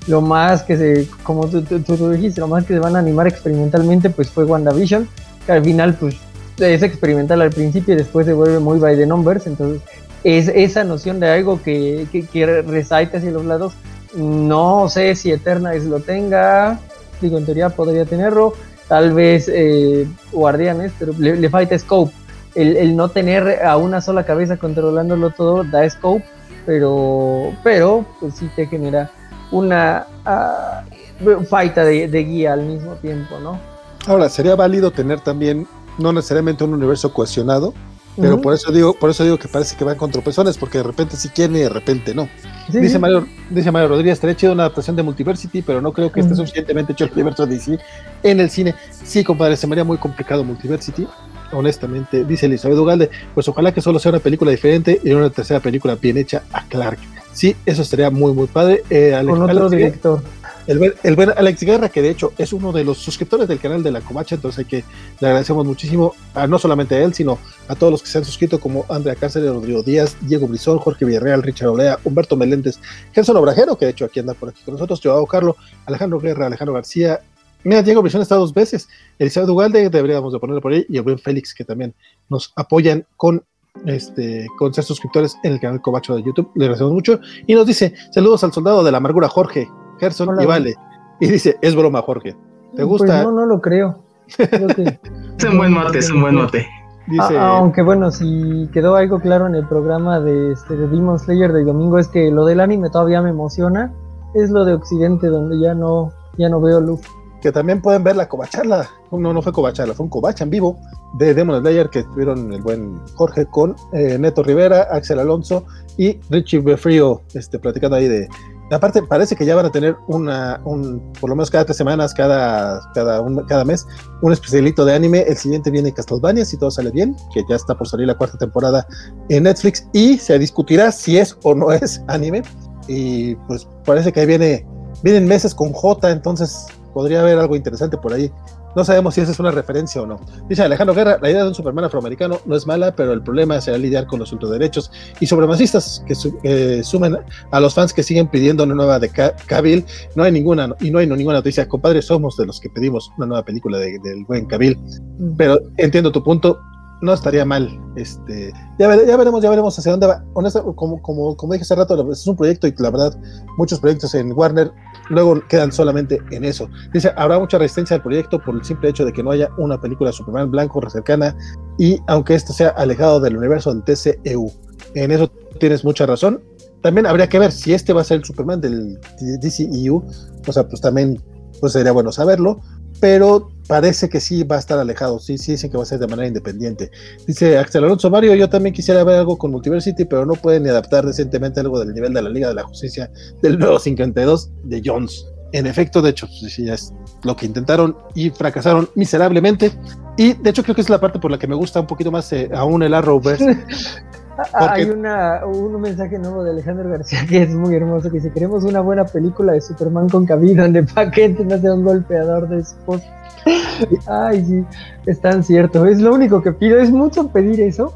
lo 0.07 0.21
más 0.21 0.63
que 0.63 0.77
se, 0.77 1.07
como 1.23 1.47
tú, 1.47 1.61
tú, 1.61 2.09
dijiste, 2.09 2.41
lo 2.41 2.47
más 2.47 2.65
que 2.65 2.73
se 2.73 2.79
van 2.79 2.95
a 2.95 2.99
animar 2.99 3.27
experimentalmente, 3.27 4.09
pues 4.09 4.29
fue 4.29 4.43
WandaVision, 4.43 5.07
que 5.45 5.51
al 5.51 5.63
final, 5.63 5.95
pues 5.95 6.15
es 6.59 6.83
experimental 6.83 7.41
al 7.41 7.51
principio 7.51 7.93
y 7.93 7.97
después 7.97 8.25
se 8.25 8.33
vuelve 8.33 8.59
muy 8.59 8.79
by 8.79 8.97
the 8.97 9.05
numbers, 9.05 9.47
entonces 9.47 9.81
es 10.23 10.49
esa 10.49 10.83
noción 10.83 11.19
de 11.19 11.29
algo 11.29 11.61
que, 11.61 12.07
que, 12.11 12.45
resalta 12.45 13.17
hacia 13.17 13.31
los 13.31 13.45
lados. 13.45 13.73
No 14.15 14.89
sé 14.89 15.15
si 15.15 15.31
Eternals 15.31 15.85
lo 15.85 15.99
tenga, 15.99 16.79
digo, 17.21 17.37
en 17.37 17.45
teoría 17.45 17.69
podría 17.69 18.05
tenerlo, 18.05 18.53
tal 18.87 19.13
vez 19.13 19.49
eh, 19.51 20.07
Guardianes, 20.31 20.91
pero 20.99 21.13
le, 21.17 21.49
falta 21.49 21.77
scope. 21.77 22.13
El, 22.55 22.77
el, 22.77 22.95
no 22.95 23.09
tener 23.09 23.65
a 23.65 23.77
una 23.77 23.99
sola 23.99 24.25
cabeza 24.25 24.57
controlándolo 24.57 25.31
todo 25.31 25.63
da 25.63 25.89
scope, 25.89 26.23
pero, 26.65 27.51
pero 27.63 28.05
pues 28.19 28.35
sí 28.35 28.49
te 28.55 28.67
genera 28.67 29.11
una 29.51 30.05
uh, 30.25 31.43
falta 31.45 31.83
de, 31.83 32.07
guía 32.07 32.53
al 32.53 32.63
mismo 32.63 32.93
tiempo, 32.95 33.39
¿no? 33.39 33.59
Ahora, 34.07 34.27
sería 34.29 34.55
válido 34.55 34.91
tener 34.91 35.21
también, 35.21 35.67
no 35.97 36.11
necesariamente 36.11 36.63
un 36.63 36.73
universo 36.73 37.13
cohesionado, 37.13 37.73
pero 38.19 38.39
por 38.39 38.53
eso 38.53 38.71
digo, 38.71 38.93
por 38.93 39.09
eso 39.09 39.23
digo 39.23 39.37
que 39.37 39.47
parece 39.47 39.75
que 39.75 39.83
van 39.83 39.97
con 39.97 40.11
tropezones, 40.11 40.57
porque 40.57 40.77
de 40.77 40.83
repente 40.83 41.15
sí 41.15 41.29
quieren 41.29 41.55
y 41.55 41.59
de 41.59 41.69
repente 41.69 42.13
no. 42.13 42.29
dice, 42.69 42.99
Mario, 42.99 43.27
dice 43.49 43.71
Mario 43.71 43.89
Rodríguez, 43.89 44.13
estaría 44.13 44.35
chido 44.35 44.53
una 44.53 44.63
adaptación 44.63 44.95
de 44.95 45.03
Multiversity, 45.03 45.61
pero 45.61 45.81
no 45.81 45.91
creo 45.91 46.11
que 46.11 46.19
esté 46.19 46.35
suficientemente 46.35 46.93
hecho 46.93 47.05
el 47.05 47.11
universo 47.11 47.45
DC 47.45 47.79
en 48.23 48.39
el 48.39 48.49
cine. 48.49 48.75
Sí, 49.03 49.23
compadre, 49.23 49.57
se 49.57 49.67
me 49.67 49.73
haría 49.73 49.83
muy 49.83 49.97
complicado 49.97 50.43
Multiversity, 50.43 51.07
honestamente, 51.51 52.23
dice 52.25 52.45
Elizabeth 52.45 52.77
Ugalde, 52.77 53.09
pues 53.33 53.47
ojalá 53.47 53.71
que 53.73 53.81
solo 53.81 53.99
sea 53.99 54.11
una 54.11 54.19
película 54.19 54.51
diferente 54.51 54.99
y 55.03 55.11
una 55.11 55.29
tercera 55.29 55.59
película 55.59 55.95
bien 55.95 56.17
hecha 56.17 56.43
a 56.51 56.65
Clark. 56.67 56.99
Sí, 57.33 57.55
eso 57.65 57.81
estaría 57.81 58.11
muy, 58.11 58.31
muy 58.33 58.47
padre. 58.47 58.83
Eh, 58.89 59.19
Con 59.25 59.41
otro 59.41 59.69
director. 59.69 60.21
El, 60.65 60.95
el, 61.03 61.15
buen 61.15 61.31
Alex 61.35 61.61
Guerra, 61.61 61.89
que 61.89 62.01
de 62.01 62.09
hecho 62.09 62.33
es 62.37 62.53
uno 62.53 62.71
de 62.71 62.85
los 62.85 62.97
suscriptores 62.97 63.47
del 63.47 63.59
canal 63.59 63.83
de 63.83 63.91
la 63.91 63.99
Comacha, 63.99 64.35
entonces 64.35 64.59
hay 64.59 64.65
que 64.65 64.83
le 65.19 65.27
agradecemos 65.27 65.65
muchísimo, 65.65 66.13
a, 66.33 66.47
no 66.47 66.57
solamente 66.57 66.95
a 66.95 67.03
él, 67.03 67.13
sino 67.13 67.37
a 67.67 67.75
todos 67.75 67.91
los 67.91 68.01
que 68.01 68.07
se 68.07 68.17
han 68.17 68.25
suscrito, 68.25 68.59
como 68.59 68.85
Andrea 68.89 69.15
Cáceres, 69.15 69.49
Rodrigo 69.49 69.83
Díaz, 69.83 70.15
Diego 70.21 70.47
Brizón, 70.47 70.79
Jorge 70.79 71.03
Villarreal, 71.05 71.43
Richard 71.43 71.69
Olea, 71.69 71.99
Humberto 72.05 72.37
Meléndez, 72.37 72.79
Gerson 73.11 73.35
Obrajero, 73.35 73.77
que 73.77 73.85
de 73.85 73.91
hecho 73.91 74.05
aquí 74.05 74.19
anda 74.19 74.33
por 74.33 74.49
aquí 74.49 74.61
con 74.63 74.75
nosotros, 74.75 75.01
Joao 75.03 75.25
Carlos, 75.25 75.57
Alejandro 75.85 76.19
Guerra, 76.19 76.47
Alejandro 76.47 76.73
García. 76.73 77.19
Mira, 77.65 77.81
Diego 77.81 78.01
Brizón 78.01 78.21
está 78.21 78.35
dos 78.35 78.53
veces, 78.53 78.87
Elizabeth 79.19 79.49
Ugalde, 79.49 79.89
deberíamos 79.89 80.31
de 80.31 80.39
ponerlo 80.39 80.61
por 80.61 80.71
ahí, 80.71 80.85
y 80.87 80.97
el 80.97 81.03
buen 81.03 81.19
Félix, 81.19 81.53
que 81.53 81.65
también 81.65 81.93
nos 82.29 82.53
apoyan 82.55 83.05
con 83.17 83.43
este, 83.85 84.47
con 84.57 84.73
ser 84.73 84.83
suscriptores 84.83 85.35
en 85.43 85.53
el 85.53 85.59
canal 85.59 85.81
Cobacho 85.81 86.15
de 86.15 86.23
YouTube. 86.23 86.51
Le 86.55 86.65
agradecemos 86.65 86.93
mucho. 86.93 87.19
Y 87.47 87.55
nos 87.55 87.65
dice: 87.65 87.93
Saludos 88.11 88.43
al 88.43 88.53
soldado 88.53 88.83
de 88.83 88.91
la 88.91 88.97
amargura, 88.97 89.27
Jorge, 89.27 89.67
Gerson 90.03 90.41
y 90.41 90.45
Vale. 90.45 90.75
Y 91.19 91.27
dice: 91.27 91.57
Es 91.61 91.75
broma, 91.75 92.01
Jorge. 92.01 92.31
¿Te 92.31 92.77
pues 92.77 92.87
gusta? 92.87 93.23
no, 93.23 93.31
no 93.31 93.45
lo 93.45 93.61
creo. 93.61 93.99
es 94.37 95.43
un 95.43 95.57
buen 95.57 95.71
mote, 95.71 95.99
es 95.99 96.09
un 96.09 96.21
buen 96.21 96.35
mote. 96.35 96.67
Dice, 97.07 97.37
aunque 97.37 97.81
bueno, 97.81 98.11
si 98.11 98.69
quedó 98.71 98.95
algo 98.95 99.19
claro 99.19 99.47
en 99.47 99.55
el 99.55 99.67
programa 99.67 100.21
de, 100.21 100.53
este, 100.53 100.77
de 100.77 100.87
Demon 100.87 101.19
Slayer 101.19 101.51
de 101.51 101.65
domingo 101.65 101.99
es 101.99 102.07
que 102.07 102.31
lo 102.31 102.45
del 102.45 102.61
anime 102.61 102.89
todavía 102.89 103.21
me 103.21 103.29
emociona. 103.29 103.93
Es 104.33 104.49
lo 104.49 104.63
de 104.65 104.73
Occidente 104.73 105.27
donde 105.27 105.59
ya 105.59 105.73
no, 105.75 106.11
ya 106.37 106.49
no 106.49 106.61
veo 106.61 106.79
luz 106.79 107.01
que 107.43 107.51
también 107.51 107.81
pueden 107.81 108.05
ver 108.05 108.15
la 108.15 108.29
cobacharla, 108.29 108.89
no, 109.11 109.33
no 109.33 109.41
fue 109.41 109.51
cobacharla, 109.51 109.93
fue 109.93 110.05
un 110.05 110.09
cobacha 110.09 110.45
en 110.45 110.49
vivo 110.49 110.77
de 111.15 111.33
Demon 111.33 111.59
Slayer 111.59 111.89
que 111.89 111.99
estuvieron 111.99 112.53
el 112.53 112.61
buen 112.61 112.97
Jorge 113.15 113.45
con 113.45 113.75
eh, 113.91 114.17
Neto 114.17 114.43
Rivera, 114.43 114.87
Axel 114.89 115.19
Alonso 115.19 115.65
y 115.97 116.21
Richie 116.29 116.59
Befrío 116.59 117.21
este, 117.33 117.59
platicando 117.59 117.97
ahí 117.97 118.07
de... 118.07 118.29
Aparte, 118.71 119.03
parece 119.03 119.35
que 119.35 119.45
ya 119.45 119.55
van 119.55 119.65
a 119.65 119.71
tener 119.71 119.95
una, 120.07 120.59
un, 120.65 121.13
por 121.19 121.29
lo 121.29 121.35
menos 121.35 121.51
cada 121.51 121.65
tres 121.65 121.77
semanas, 121.77 122.13
cada, 122.13 122.81
cada, 122.93 123.23
cada 123.47 123.65
mes, 123.65 123.85
un 124.21 124.33
especialito 124.33 124.85
de 124.85 124.95
anime. 124.95 125.21
El 125.27 125.37
siguiente 125.37 125.69
viene 125.69 125.93
Castlevania, 125.93 126.45
si 126.45 126.57
todo 126.57 126.71
sale 126.71 126.89
bien, 126.89 127.15
que 127.33 127.43
ya 127.47 127.55
está 127.55 127.75
por 127.75 127.87
salir 127.87 128.07
la 128.07 128.15
cuarta 128.15 128.37
temporada 128.37 128.87
en 129.29 129.43
Netflix 129.43 129.87
y 129.93 130.17
se 130.17 130.39
discutirá 130.39 130.91
si 130.91 131.17
es 131.17 131.37
o 131.43 131.53
no 131.53 131.71
es 131.71 132.01
anime. 132.07 132.41
Y 132.87 133.35
pues 133.47 133.67
parece 133.85 134.11
que 134.11 134.21
ahí 134.21 134.25
viene, 134.25 134.65
vienen 135.03 135.27
meses 135.27 135.53
con 135.53 135.71
J, 135.71 136.09
entonces 136.09 136.65
podría 136.93 137.21
haber 137.21 137.37
algo 137.39 137.55
interesante 137.55 137.97
por 137.97 138.13
ahí. 138.13 138.31
No 138.75 138.83
sabemos 138.83 139.13
si 139.13 139.21
esa 139.21 139.31
es 139.31 139.39
una 139.39 139.51
referencia 139.51 140.01
o 140.01 140.05
no. 140.05 140.19
Dice 140.49 140.63
Alejandro 140.63 140.95
Guerra, 140.95 141.19
la 141.21 141.29
idea 141.29 141.43
de 141.43 141.49
un 141.49 141.55
Superman 141.55 141.85
afroamericano 141.85 142.39
no 142.45 142.55
es 142.55 142.65
mala, 142.65 142.95
pero 142.95 143.13
el 143.13 143.21
problema 143.21 143.59
será 143.61 143.77
lidiar 143.77 144.07
con 144.07 144.19
los 144.19 144.31
ultraderechos 144.31 144.91
y 145.19 145.27
supremacistas 145.27 146.03
que 146.07 146.83
sumen 146.83 147.17
a 147.51 147.59
los 147.59 147.73
fans 147.73 147.93
que 147.93 148.03
siguen 148.03 148.27
pidiendo 148.27 148.63
una 148.63 148.75
nueva 148.75 148.99
de 148.99 149.09
Cabil. 149.09 149.85
No 150.15 150.23
hay 150.23 150.31
ninguna, 150.31 150.75
y 150.79 150.91
no 150.91 150.99
hay 150.99 151.07
ninguna 151.07 151.37
noticia. 151.37 151.67
Compadre, 151.67 152.01
somos 152.01 152.37
de 152.37 152.45
los 152.45 152.59
que 152.59 152.69
pedimos 152.69 153.11
una 153.17 153.27
nueva 153.27 153.45
película 153.45 153.77
del 153.77 154.25
buen 154.27 154.45
Cabil. 154.45 154.77
Mm. 154.77 155.35
Pero 155.37 155.59
entiendo 155.77 156.11
tu 156.11 156.23
punto. 156.23 156.59
no 157.03 157.13
estaría 157.13 157.43
mal. 157.43 157.69
Este, 157.95 158.51
ya, 158.79 158.95
ya 159.05 159.17
veremos, 159.17 159.43
ya 159.43 159.49
veremos 159.49 159.77
hacia 159.77 159.91
dónde 159.91 160.07
va. 160.07 160.23
Honesto, 160.33 160.73
como, 160.75 161.01
como, 161.01 161.35
como 161.35 161.53
dije 161.53 161.63
hace 161.63 161.75
rato, 161.75 162.11
es 162.11 162.25
un 162.25 162.37
proyecto 162.37 162.65
y 162.65 162.73
la 162.77 162.89
verdad, 162.89 163.19
muchos 163.57 163.79
proyectos 163.81 164.15
en 164.15 164.31
Warner 164.31 164.71
luego 165.09 165.41
quedan 165.47 165.71
solamente 165.71 166.21
en 166.31 166.43
eso. 166.43 166.69
Dice, 166.93 167.11
habrá 167.15 167.39
mucha 167.39 167.57
resistencia 167.57 167.95
al 167.95 168.03
proyecto 168.03 168.39
por 168.39 168.55
el 168.55 168.63
simple 168.63 168.89
hecho 168.89 169.05
de 169.05 169.13
que 169.13 169.23
no 169.23 169.31
haya 169.31 169.49
una 169.57 169.79
película 169.79 170.11
Superman 170.11 170.51
blanco 170.51 170.81
cercana 170.89 171.35
y 171.77 171.99
aunque 172.07 172.35
esto 172.35 172.53
sea 172.53 172.69
alejado 172.69 173.19
del 173.19 173.37
universo 173.37 173.73
del 173.73 173.83
TCEU. 173.83 174.51
En 174.95 175.11
eso 175.11 175.29
tienes 175.59 175.83
mucha 175.83 176.05
razón. 176.05 176.43
También 176.81 177.05
habría 177.05 177.29
que 177.29 177.39
ver 177.39 177.51
si 177.51 177.73
este 177.73 177.93
va 177.93 178.01
a 178.01 178.03
ser 178.03 178.17
el 178.17 178.25
Superman 178.25 178.59
del 178.59 178.99
DCEU, 179.41 180.03
o 180.47 180.51
sea, 180.51 180.67
pues 180.67 180.81
también 180.81 181.21
pues 181.61 181.73
sería 181.73 181.93
bueno 181.93 182.11
saberlo, 182.11 182.59
pero 183.03 183.51
parece 183.67 184.07
que 184.07 184.21
sí 184.21 184.43
va 184.43 184.55
a 184.55 184.59
estar 184.59 184.79
alejado, 184.79 185.19
sí, 185.19 185.37
sí 185.37 185.51
dicen 185.51 185.69
que 185.69 185.75
va 185.75 185.83
a 185.83 185.85
ser 185.85 185.99
de 185.99 186.07
manera 186.07 186.25
independiente. 186.25 186.89
Dice 187.27 187.57
Axel 187.57 187.83
Alonso 187.83 188.09
Mario, 188.09 188.33
yo 188.33 188.47
también 188.47 188.73
quisiera 188.73 189.03
ver 189.03 189.17
algo 189.17 189.37
con 189.37 189.51
Multiversity, 189.51 190.05
pero 190.05 190.25
no 190.25 190.35
pueden 190.35 190.63
ni 190.63 190.69
adaptar 190.69 191.05
decentemente 191.05 191.59
algo 191.59 191.77
del 191.79 191.93
nivel 191.93 192.13
de 192.13 192.21
la 192.21 192.29
Liga 192.29 192.47
de 192.47 192.53
la 192.53 192.63
Justicia 192.63 193.11
del 193.41 193.59
nuevo 193.59 193.77
52 193.77 194.51
de 194.63 194.81
Jones. 194.85 195.25
En 195.51 195.67
efecto, 195.67 196.01
de 196.01 196.11
hecho, 196.11 196.27
sí, 196.27 196.69
es 196.69 196.93
lo 197.25 197.35
que 197.35 197.45
intentaron 197.45 197.97
y 198.15 198.29
fracasaron 198.29 198.89
miserablemente. 198.95 199.73
Y 200.15 200.35
de 200.35 200.51
hecho 200.51 200.63
creo 200.63 200.73
que 200.73 200.81
es 200.81 200.89
la 200.89 201.01
parte 201.01 201.19
por 201.19 201.29
la 201.29 201.37
que 201.37 201.47
me 201.47 201.55
gusta 201.55 201.81
un 201.81 201.87
poquito 201.87 202.09
más 202.09 202.31
eh, 202.31 202.49
aún 202.55 202.83
el 202.83 202.93
Arrowverse. 202.93 203.65
Hay 204.53 204.85
una, 204.85 205.45
un 205.45 205.79
mensaje 205.79 206.17
nuevo 206.17 206.43
de 206.43 206.51
Alejandro 206.51 206.89
García 206.89 207.25
que 207.27 207.43
es 207.43 207.53
muy 207.53 207.75
hermoso, 207.75 208.09
que 208.11 208.19
si 208.19 208.29
queremos 208.31 208.63
una 208.63 208.81
buena 208.81 209.05
película 209.05 209.53
de 209.53 209.61
Superman 209.61 210.09
con 210.09 210.25
cabida 210.25 210.63
donde 210.63 210.83
Paquete 210.83 211.45
no 211.45 211.57
sea 211.57 211.73
un 211.73 211.83
golpeador 211.83 212.47
de 212.49 212.59
esposa. 212.59 213.05
Ay, 214.07 214.45
sí, 214.45 214.65
es 215.05 215.19
tan 215.21 215.43
cierto. 215.43 215.85
Es 215.85 216.01
lo 216.01 216.13
único 216.13 216.41
que 216.41 216.51
pido. 216.51 216.79
Es 216.79 216.91
mucho 216.91 217.27
pedir 217.27 217.61
eso. 217.61 217.93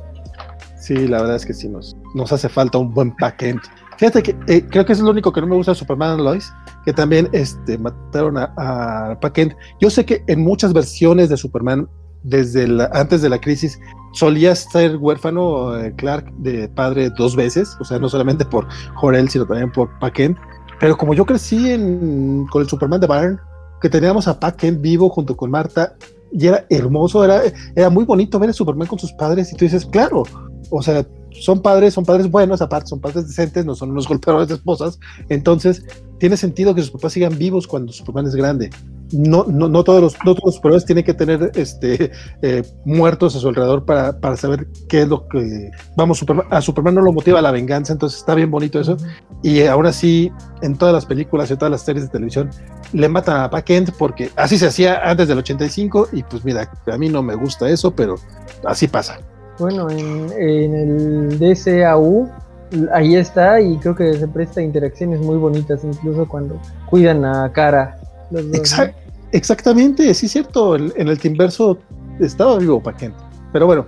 Sí, 0.78 1.08
la 1.08 1.22
verdad 1.22 1.38
es 1.38 1.46
que 1.46 1.54
sí, 1.54 1.68
nos, 1.68 1.98
nos 2.14 2.32
hace 2.32 2.50
falta 2.50 2.78
un 2.78 2.94
buen 2.94 3.16
Paquete. 3.16 3.60
Fíjate 3.98 4.22
que 4.22 4.36
eh, 4.48 4.64
creo 4.70 4.86
que 4.86 4.94
es 4.94 5.00
lo 5.00 5.10
único 5.10 5.34
que 5.34 5.42
no 5.42 5.48
me 5.48 5.56
gusta 5.56 5.72
de 5.72 5.76
Superman 5.76 6.24
Lois, 6.24 6.54
que 6.86 6.94
también 6.94 7.28
este, 7.32 7.78
mataron 7.80 8.38
a, 8.38 8.54
a 8.56 9.18
Yo 9.80 9.90
sé 9.90 10.06
que 10.06 10.24
en 10.28 10.44
muchas 10.44 10.72
versiones 10.72 11.30
de 11.30 11.38
Superman, 11.38 11.90
desde 12.28 12.68
la, 12.68 12.90
antes 12.94 13.22
de 13.22 13.30
la 13.30 13.40
crisis, 13.40 13.80
solía 14.14 14.54
ser 14.56 14.98
huérfano 14.98 15.78
eh, 15.78 15.94
Clark 15.96 16.32
de 16.38 16.68
padre 16.70 17.10
dos 17.18 17.36
veces, 17.36 17.78
o 17.80 17.86
sea, 17.86 18.00
no 18.00 18.10
solamente 18.10 18.46
por 18.46 18.68
Jorel, 18.96 19.30
sino 19.30 19.46
también 19.46 19.72
por 19.72 19.90
Paquet. 20.00 20.36
Pero 20.80 20.98
como 20.98 21.14
yo 21.14 21.26
crecí 21.26 21.72
en, 21.72 22.46
con 22.52 22.62
el 22.62 22.70
Superman 22.70 23.00
de 23.00 23.08
Byrne, 23.08 23.38
que 23.82 23.90
teníamos 23.90 24.28
a 24.28 24.40
Paquet 24.40 24.80
vivo 24.80 25.10
junto 25.10 25.36
con 25.36 25.52
Marta, 25.52 25.96
y 26.32 26.48
era 26.48 26.66
hermoso, 26.70 27.24
era, 27.24 27.42
era 27.76 27.90
muy 27.90 28.04
bonito 28.04 28.38
ver 28.38 28.50
a 28.50 28.54
Superman 28.54 28.88
con 28.88 29.00
sus 29.00 29.14
padres, 29.14 29.52
y 29.54 29.56
tú 29.56 29.66
dices, 29.66 29.86
claro, 29.86 30.24
o 30.70 30.82
sea, 30.82 31.06
son 31.32 31.62
padres, 31.62 31.94
son 31.94 32.04
padres 32.04 32.30
buenos, 32.30 32.62
aparte 32.62 32.88
son 32.88 33.00
padres 33.00 33.28
decentes, 33.28 33.66
no 33.66 33.76
son 33.76 33.92
unos 33.92 34.08
golpeadores 34.08 34.50
de 34.50 34.56
esposas, 34.56 35.00
entonces 35.30 35.86
tiene 36.20 36.36
sentido 36.36 36.76
que 36.76 36.82
sus 36.82 36.92
papás 36.92 37.14
sigan 37.14 37.38
vivos 37.38 37.68
cuando 37.68 37.94
Superman 37.94 38.26
es 38.26 38.36
grande. 38.36 38.70
No, 39.12 39.46
no, 39.48 39.70
no 39.70 39.84
todos 39.84 40.02
los, 40.02 40.18
no 40.26 40.36
todos 40.36 40.60
los 40.64 40.86
tienen 40.86 41.04
que 41.04 41.14
tener 41.14 41.52
este, 41.56 42.12
eh, 42.42 42.64
muertos 42.86 43.36
a 43.36 43.40
su 43.40 43.48
alrededor 43.48 43.86
para, 43.86 44.20
para, 44.20 44.36
saber 44.36 44.68
qué 44.90 45.04
es 45.04 45.08
lo 45.08 45.28
que. 45.28 45.72
Vamos, 45.96 46.24
a 46.50 46.62
Superman 46.62 46.96
no 46.96 47.02
lo 47.02 47.14
motiva 47.14 47.42
la 47.42 47.52
venganza, 47.52 47.94
entonces 47.94 48.20
está 48.20 48.36
bien 48.36 48.52
bonito 48.52 48.80
eso. 48.80 48.98
Y 49.44 49.64
aún 49.64 49.86
así, 49.86 50.32
en 50.62 50.78
todas 50.78 50.94
las 50.94 51.06
películas 51.06 51.50
y 51.52 51.56
todas 51.56 51.72
las 51.72 51.82
series 51.82 52.06
de 52.06 52.12
televisión, 52.12 52.50
le 52.94 53.08
matan 53.08 53.42
a 53.42 53.50
Packend 53.50 53.94
porque 53.98 54.30
así 54.36 54.58
se 54.58 54.68
hacía 54.68 55.00
antes 55.04 55.28
del 55.28 55.38
85. 55.38 56.10
Y 56.12 56.24
pues 56.24 56.44
mira, 56.44 56.72
a 56.86 56.98
mí 56.98 57.10
no 57.10 57.24
me 57.24 57.36
gusta 57.36 57.70
eso, 57.70 57.92
pero 57.92 58.16
así 58.66 58.88
pasa. 58.88 59.20
Bueno, 59.60 59.90
en, 59.90 60.32
en 60.38 60.76
el 60.76 61.40
DCAU 61.40 62.30
ahí 62.92 63.16
está 63.16 63.62
y 63.62 63.78
creo 63.78 63.96
que 63.96 64.14
se 64.14 64.28
presta 64.28 64.62
interacciones 64.62 65.20
muy 65.20 65.38
bonitas, 65.38 65.84
incluso 65.84 66.28
cuando 66.28 66.60
cuidan 66.90 67.26
a 67.26 67.52
Cara. 67.52 68.00
Exactamente, 69.32 70.14
sí 70.14 70.26
es 70.26 70.32
cierto, 70.32 70.76
en 70.76 71.08
el 71.08 71.20
Timverso 71.20 71.80
estaba 72.20 72.58
vivo 72.58 72.82
Paquén. 72.82 73.14
Pero 73.54 73.66
bueno, 73.66 73.86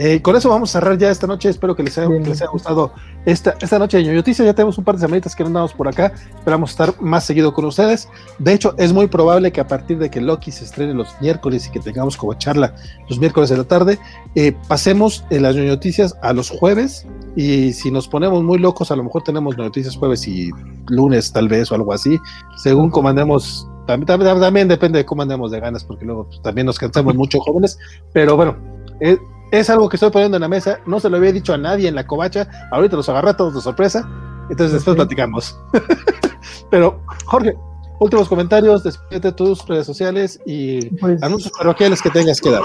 eh, 0.00 0.22
con 0.22 0.36
eso 0.36 0.48
vamos 0.48 0.70
a 0.70 0.78
cerrar 0.78 0.96
ya 0.96 1.10
esta 1.10 1.26
noche. 1.26 1.48
Espero 1.48 1.74
que 1.74 1.82
les 1.82 1.98
haya, 1.98 2.08
les 2.08 2.40
haya 2.40 2.50
gustado 2.52 2.92
esta, 3.26 3.56
esta 3.60 3.80
noche 3.80 3.98
de 3.98 4.14
Noticias. 4.14 4.46
Ya 4.46 4.54
tenemos 4.54 4.78
un 4.78 4.84
par 4.84 4.94
de 4.94 5.00
semanitas 5.00 5.34
que 5.34 5.42
no 5.42 5.48
andamos 5.48 5.74
por 5.74 5.88
acá. 5.88 6.12
Esperamos 6.38 6.70
estar 6.70 6.94
más 7.00 7.24
seguido 7.24 7.52
con 7.52 7.64
ustedes. 7.64 8.08
De 8.38 8.52
hecho, 8.52 8.76
es 8.78 8.92
muy 8.92 9.08
probable 9.08 9.50
que 9.50 9.60
a 9.60 9.66
partir 9.66 9.98
de 9.98 10.08
que 10.08 10.20
Loki 10.20 10.52
se 10.52 10.64
estrene 10.64 10.94
los 10.94 11.08
miércoles 11.20 11.66
y 11.66 11.72
que 11.72 11.80
tengamos 11.80 12.16
como 12.16 12.34
charla 12.34 12.76
los 13.08 13.18
miércoles 13.18 13.50
de 13.50 13.56
la 13.56 13.64
tarde, 13.64 13.98
eh, 14.36 14.54
pasemos 14.68 15.24
en 15.30 15.42
las 15.42 15.56
noticias 15.56 16.16
a 16.22 16.32
los 16.32 16.48
jueves. 16.48 17.04
Y 17.34 17.72
si 17.72 17.90
nos 17.90 18.06
ponemos 18.06 18.44
muy 18.44 18.60
locos, 18.60 18.92
a 18.92 18.96
lo 18.96 19.02
mejor 19.02 19.24
tenemos 19.24 19.58
noticias 19.58 19.96
jueves 19.96 20.28
y 20.28 20.50
lunes, 20.86 21.32
tal 21.32 21.48
vez, 21.48 21.72
o 21.72 21.74
algo 21.74 21.92
así, 21.92 22.20
según 22.62 22.90
comandemos 22.90 23.68
también, 23.88 24.18
también, 24.40 24.68
depende 24.68 24.98
de 24.98 25.06
cómo 25.06 25.22
andemos 25.22 25.50
de 25.50 25.60
ganas, 25.60 25.82
porque 25.82 26.04
luego 26.04 26.26
pues, 26.26 26.42
también 26.42 26.66
nos 26.66 26.78
cansamos 26.78 27.14
mucho 27.14 27.40
jóvenes, 27.40 27.78
pero 28.12 28.36
bueno, 28.36 28.54
eh, 29.00 29.16
es 29.50 29.70
algo 29.70 29.88
que 29.88 29.96
estoy 29.96 30.10
poniendo 30.10 30.36
en 30.36 30.42
la 30.42 30.48
mesa, 30.48 30.80
no 30.86 31.00
se 31.00 31.08
lo 31.08 31.16
había 31.16 31.32
dicho 31.32 31.54
a 31.54 31.58
nadie 31.58 31.88
en 31.88 31.94
la 31.94 32.06
covacha, 32.06 32.48
ahorita 32.70 32.96
los 32.96 33.08
agarra 33.08 33.36
todos 33.36 33.54
de 33.54 33.60
sorpresa, 33.60 34.08
entonces 34.50 34.74
después 34.74 34.96
platicamos. 34.96 35.58
Pero, 36.70 37.00
Jorge, 37.26 37.56
últimos 37.98 38.28
comentarios, 38.28 38.84
despídete 38.84 39.32
tus 39.32 39.66
redes 39.66 39.86
sociales 39.86 40.40
y 40.44 40.86
pues, 40.96 41.22
anuncios 41.22 41.52
parroquiales 41.56 42.02
que 42.02 42.10
tengas 42.10 42.40
que 42.40 42.50
dar. 42.50 42.62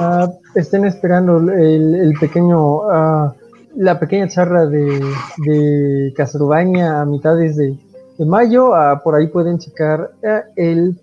Uh, 0.00 0.32
estén 0.54 0.84
esperando 0.84 1.38
el, 1.38 2.14
pequeño, 2.20 2.78
uh, 2.78 3.32
la 3.76 3.98
pequeña 3.98 4.28
charla 4.28 4.66
de, 4.66 5.00
de 5.38 6.82
a 6.82 7.04
mitades 7.04 7.56
de, 7.56 7.76
de 8.18 8.24
mayo. 8.24 8.70
Uh, 8.70 9.00
por 9.02 9.16
ahí 9.16 9.26
pueden 9.28 9.58
checar 9.58 10.10
el 10.56 11.00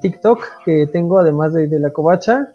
TikTok 0.00 0.40
que 0.64 0.86
tengo, 0.86 1.18
además 1.18 1.52
de, 1.52 1.68
de 1.68 1.78
la 1.78 1.90
covacha 1.90 2.48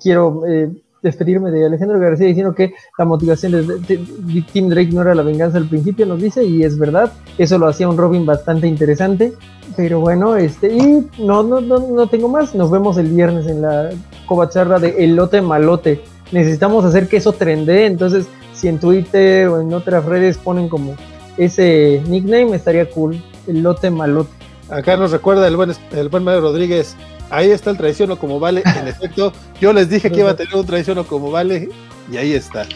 quiero 0.00 0.46
eh, 0.46 0.70
despedirme 1.02 1.50
de 1.50 1.66
Alejandro 1.66 1.98
García 1.98 2.28
diciendo 2.28 2.54
que 2.54 2.74
la 2.96 3.04
motivación 3.04 3.52
de, 3.52 4.06
Tim 4.52 4.68
Drake 4.68 4.92
no 4.92 5.02
era 5.02 5.14
la 5.14 5.22
venganza 5.22 5.58
al 5.58 5.68
principio, 5.68 6.06
nos 6.06 6.20
dice, 6.20 6.44
y 6.44 6.62
es 6.62 6.78
verdad, 6.78 7.12
eso 7.38 7.58
lo 7.58 7.66
hacía 7.66 7.88
un 7.88 7.98
Robin 7.98 8.24
bastante 8.24 8.68
interesante, 8.68 9.32
pero 9.76 10.00
bueno, 10.00 10.36
este, 10.36 10.72
y 10.72 11.08
no, 11.18 11.42
no, 11.42 11.60
no, 11.60 12.06
tengo 12.06 12.28
más, 12.28 12.54
nos 12.54 12.70
vemos 12.70 12.96
el 12.98 13.08
viernes 13.08 13.46
en 13.46 13.62
la 13.62 13.90
covacharla 14.26 14.78
de 14.78 15.04
Elote 15.04 15.42
Malote, 15.42 16.00
necesitamos 16.30 16.84
hacer 16.84 17.08
que 17.08 17.16
eso 17.16 17.32
trende, 17.32 17.86
entonces 17.86 18.26
si 18.54 18.68
en 18.68 18.78
Twitter 18.78 19.48
o 19.48 19.60
en 19.60 19.74
otras 19.74 20.04
redes 20.04 20.38
ponen 20.38 20.68
como 20.68 20.94
ese 21.36 22.00
nickname, 22.06 22.54
estaría 22.54 22.88
cool, 22.88 23.20
Elote 23.48 23.90
Malote. 23.90 24.30
Acá 24.70 24.96
nos 24.96 25.10
recuerda 25.10 25.46
el 25.48 25.56
buen, 25.56 25.72
el 25.92 26.08
buen 26.08 26.24
Mario 26.24 26.40
Rodríguez, 26.42 26.96
ahí 27.32 27.50
está 27.50 27.70
el 27.70 27.76
traiciono 27.76 28.18
como 28.18 28.38
vale. 28.38 28.62
En 28.64 28.86
efecto, 28.86 29.32
yo 29.60 29.72
les 29.72 29.88
dije 29.88 30.10
que 30.10 30.20
iba 30.20 30.30
a 30.30 30.36
tener 30.36 30.54
un 30.54 30.66
traiciono 30.66 31.04
como 31.04 31.30
vale 31.30 31.68
y 32.10 32.16
ahí 32.16 32.32
está. 32.34 32.66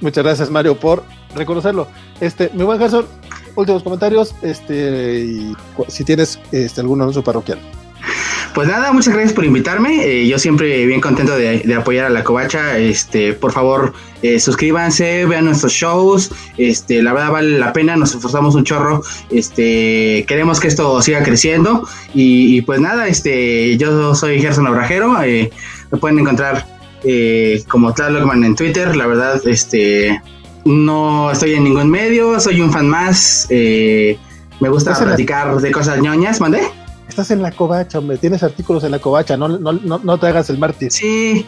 Muchas 0.00 0.24
gracias, 0.24 0.50
Mario, 0.50 0.78
por 0.78 1.04
reconocerlo. 1.34 1.88
Este, 2.20 2.50
mi 2.54 2.62
buen 2.62 2.78
Gerson, 2.78 3.06
últimos 3.56 3.82
comentarios, 3.82 4.34
este, 4.42 5.20
y 5.20 5.56
si 5.88 6.04
tienes 6.04 6.38
este, 6.52 6.80
algún 6.80 7.02
anuncio 7.02 7.22
parroquial. 7.22 7.58
Pues 8.52 8.68
nada, 8.68 8.92
muchas 8.92 9.14
gracias 9.14 9.32
por 9.32 9.44
invitarme. 9.44 10.04
Eh, 10.04 10.26
yo 10.28 10.38
siempre 10.38 10.86
bien 10.86 11.00
contento 11.00 11.36
de, 11.36 11.74
apoyar 11.74 12.06
a 12.06 12.10
la 12.10 12.22
covacha. 12.22 12.78
Este, 12.78 13.32
por 13.32 13.52
favor, 13.52 13.92
eh, 14.22 14.38
suscríbanse, 14.38 15.24
vean 15.26 15.46
nuestros 15.46 15.72
shows. 15.72 16.30
Este, 16.58 17.02
la 17.02 17.12
verdad 17.12 17.30
vale 17.30 17.58
la 17.58 17.72
pena, 17.72 17.96
nos 17.96 18.14
esforzamos 18.14 18.54
un 18.54 18.64
chorro. 18.64 19.02
Este, 19.30 20.24
queremos 20.28 20.60
que 20.60 20.68
esto 20.68 21.00
siga 21.02 21.22
creciendo. 21.22 21.88
Y, 22.12 22.62
pues 22.62 22.80
nada, 22.80 23.08
este, 23.08 23.76
yo 23.76 24.14
soy 24.14 24.40
Gerson 24.40 24.66
Obrajero. 24.66 25.22
Eh, 25.22 25.50
me 25.90 25.98
pueden 25.98 26.18
encontrar 26.18 26.66
como 27.68 27.92
Tlalogman 27.92 28.44
en 28.44 28.54
Twitter. 28.54 28.96
La 28.96 29.06
verdad, 29.06 29.40
este, 29.46 30.20
no 30.64 31.30
estoy 31.30 31.54
en 31.54 31.64
ningún 31.64 31.90
medio, 31.90 32.38
soy 32.40 32.60
un 32.60 32.72
fan 32.72 32.88
más. 32.88 33.48
me 33.50 34.68
gusta 34.68 34.96
platicar 34.98 35.56
de 35.56 35.70
cosas 35.70 36.00
ñoñas, 36.00 36.40
¿mandé? 36.40 36.62
Estás 37.14 37.30
en 37.30 37.42
la 37.42 37.52
covacha, 37.52 38.00
hombre, 38.00 38.18
tienes 38.18 38.42
artículos 38.42 38.82
en 38.82 38.90
la 38.90 38.98
covacha, 38.98 39.36
no, 39.36 39.46
no, 39.46 39.72
no, 39.72 40.18
te 40.18 40.26
hagas 40.26 40.50
el 40.50 40.58
mártir. 40.58 40.90
Sí, 40.90 41.46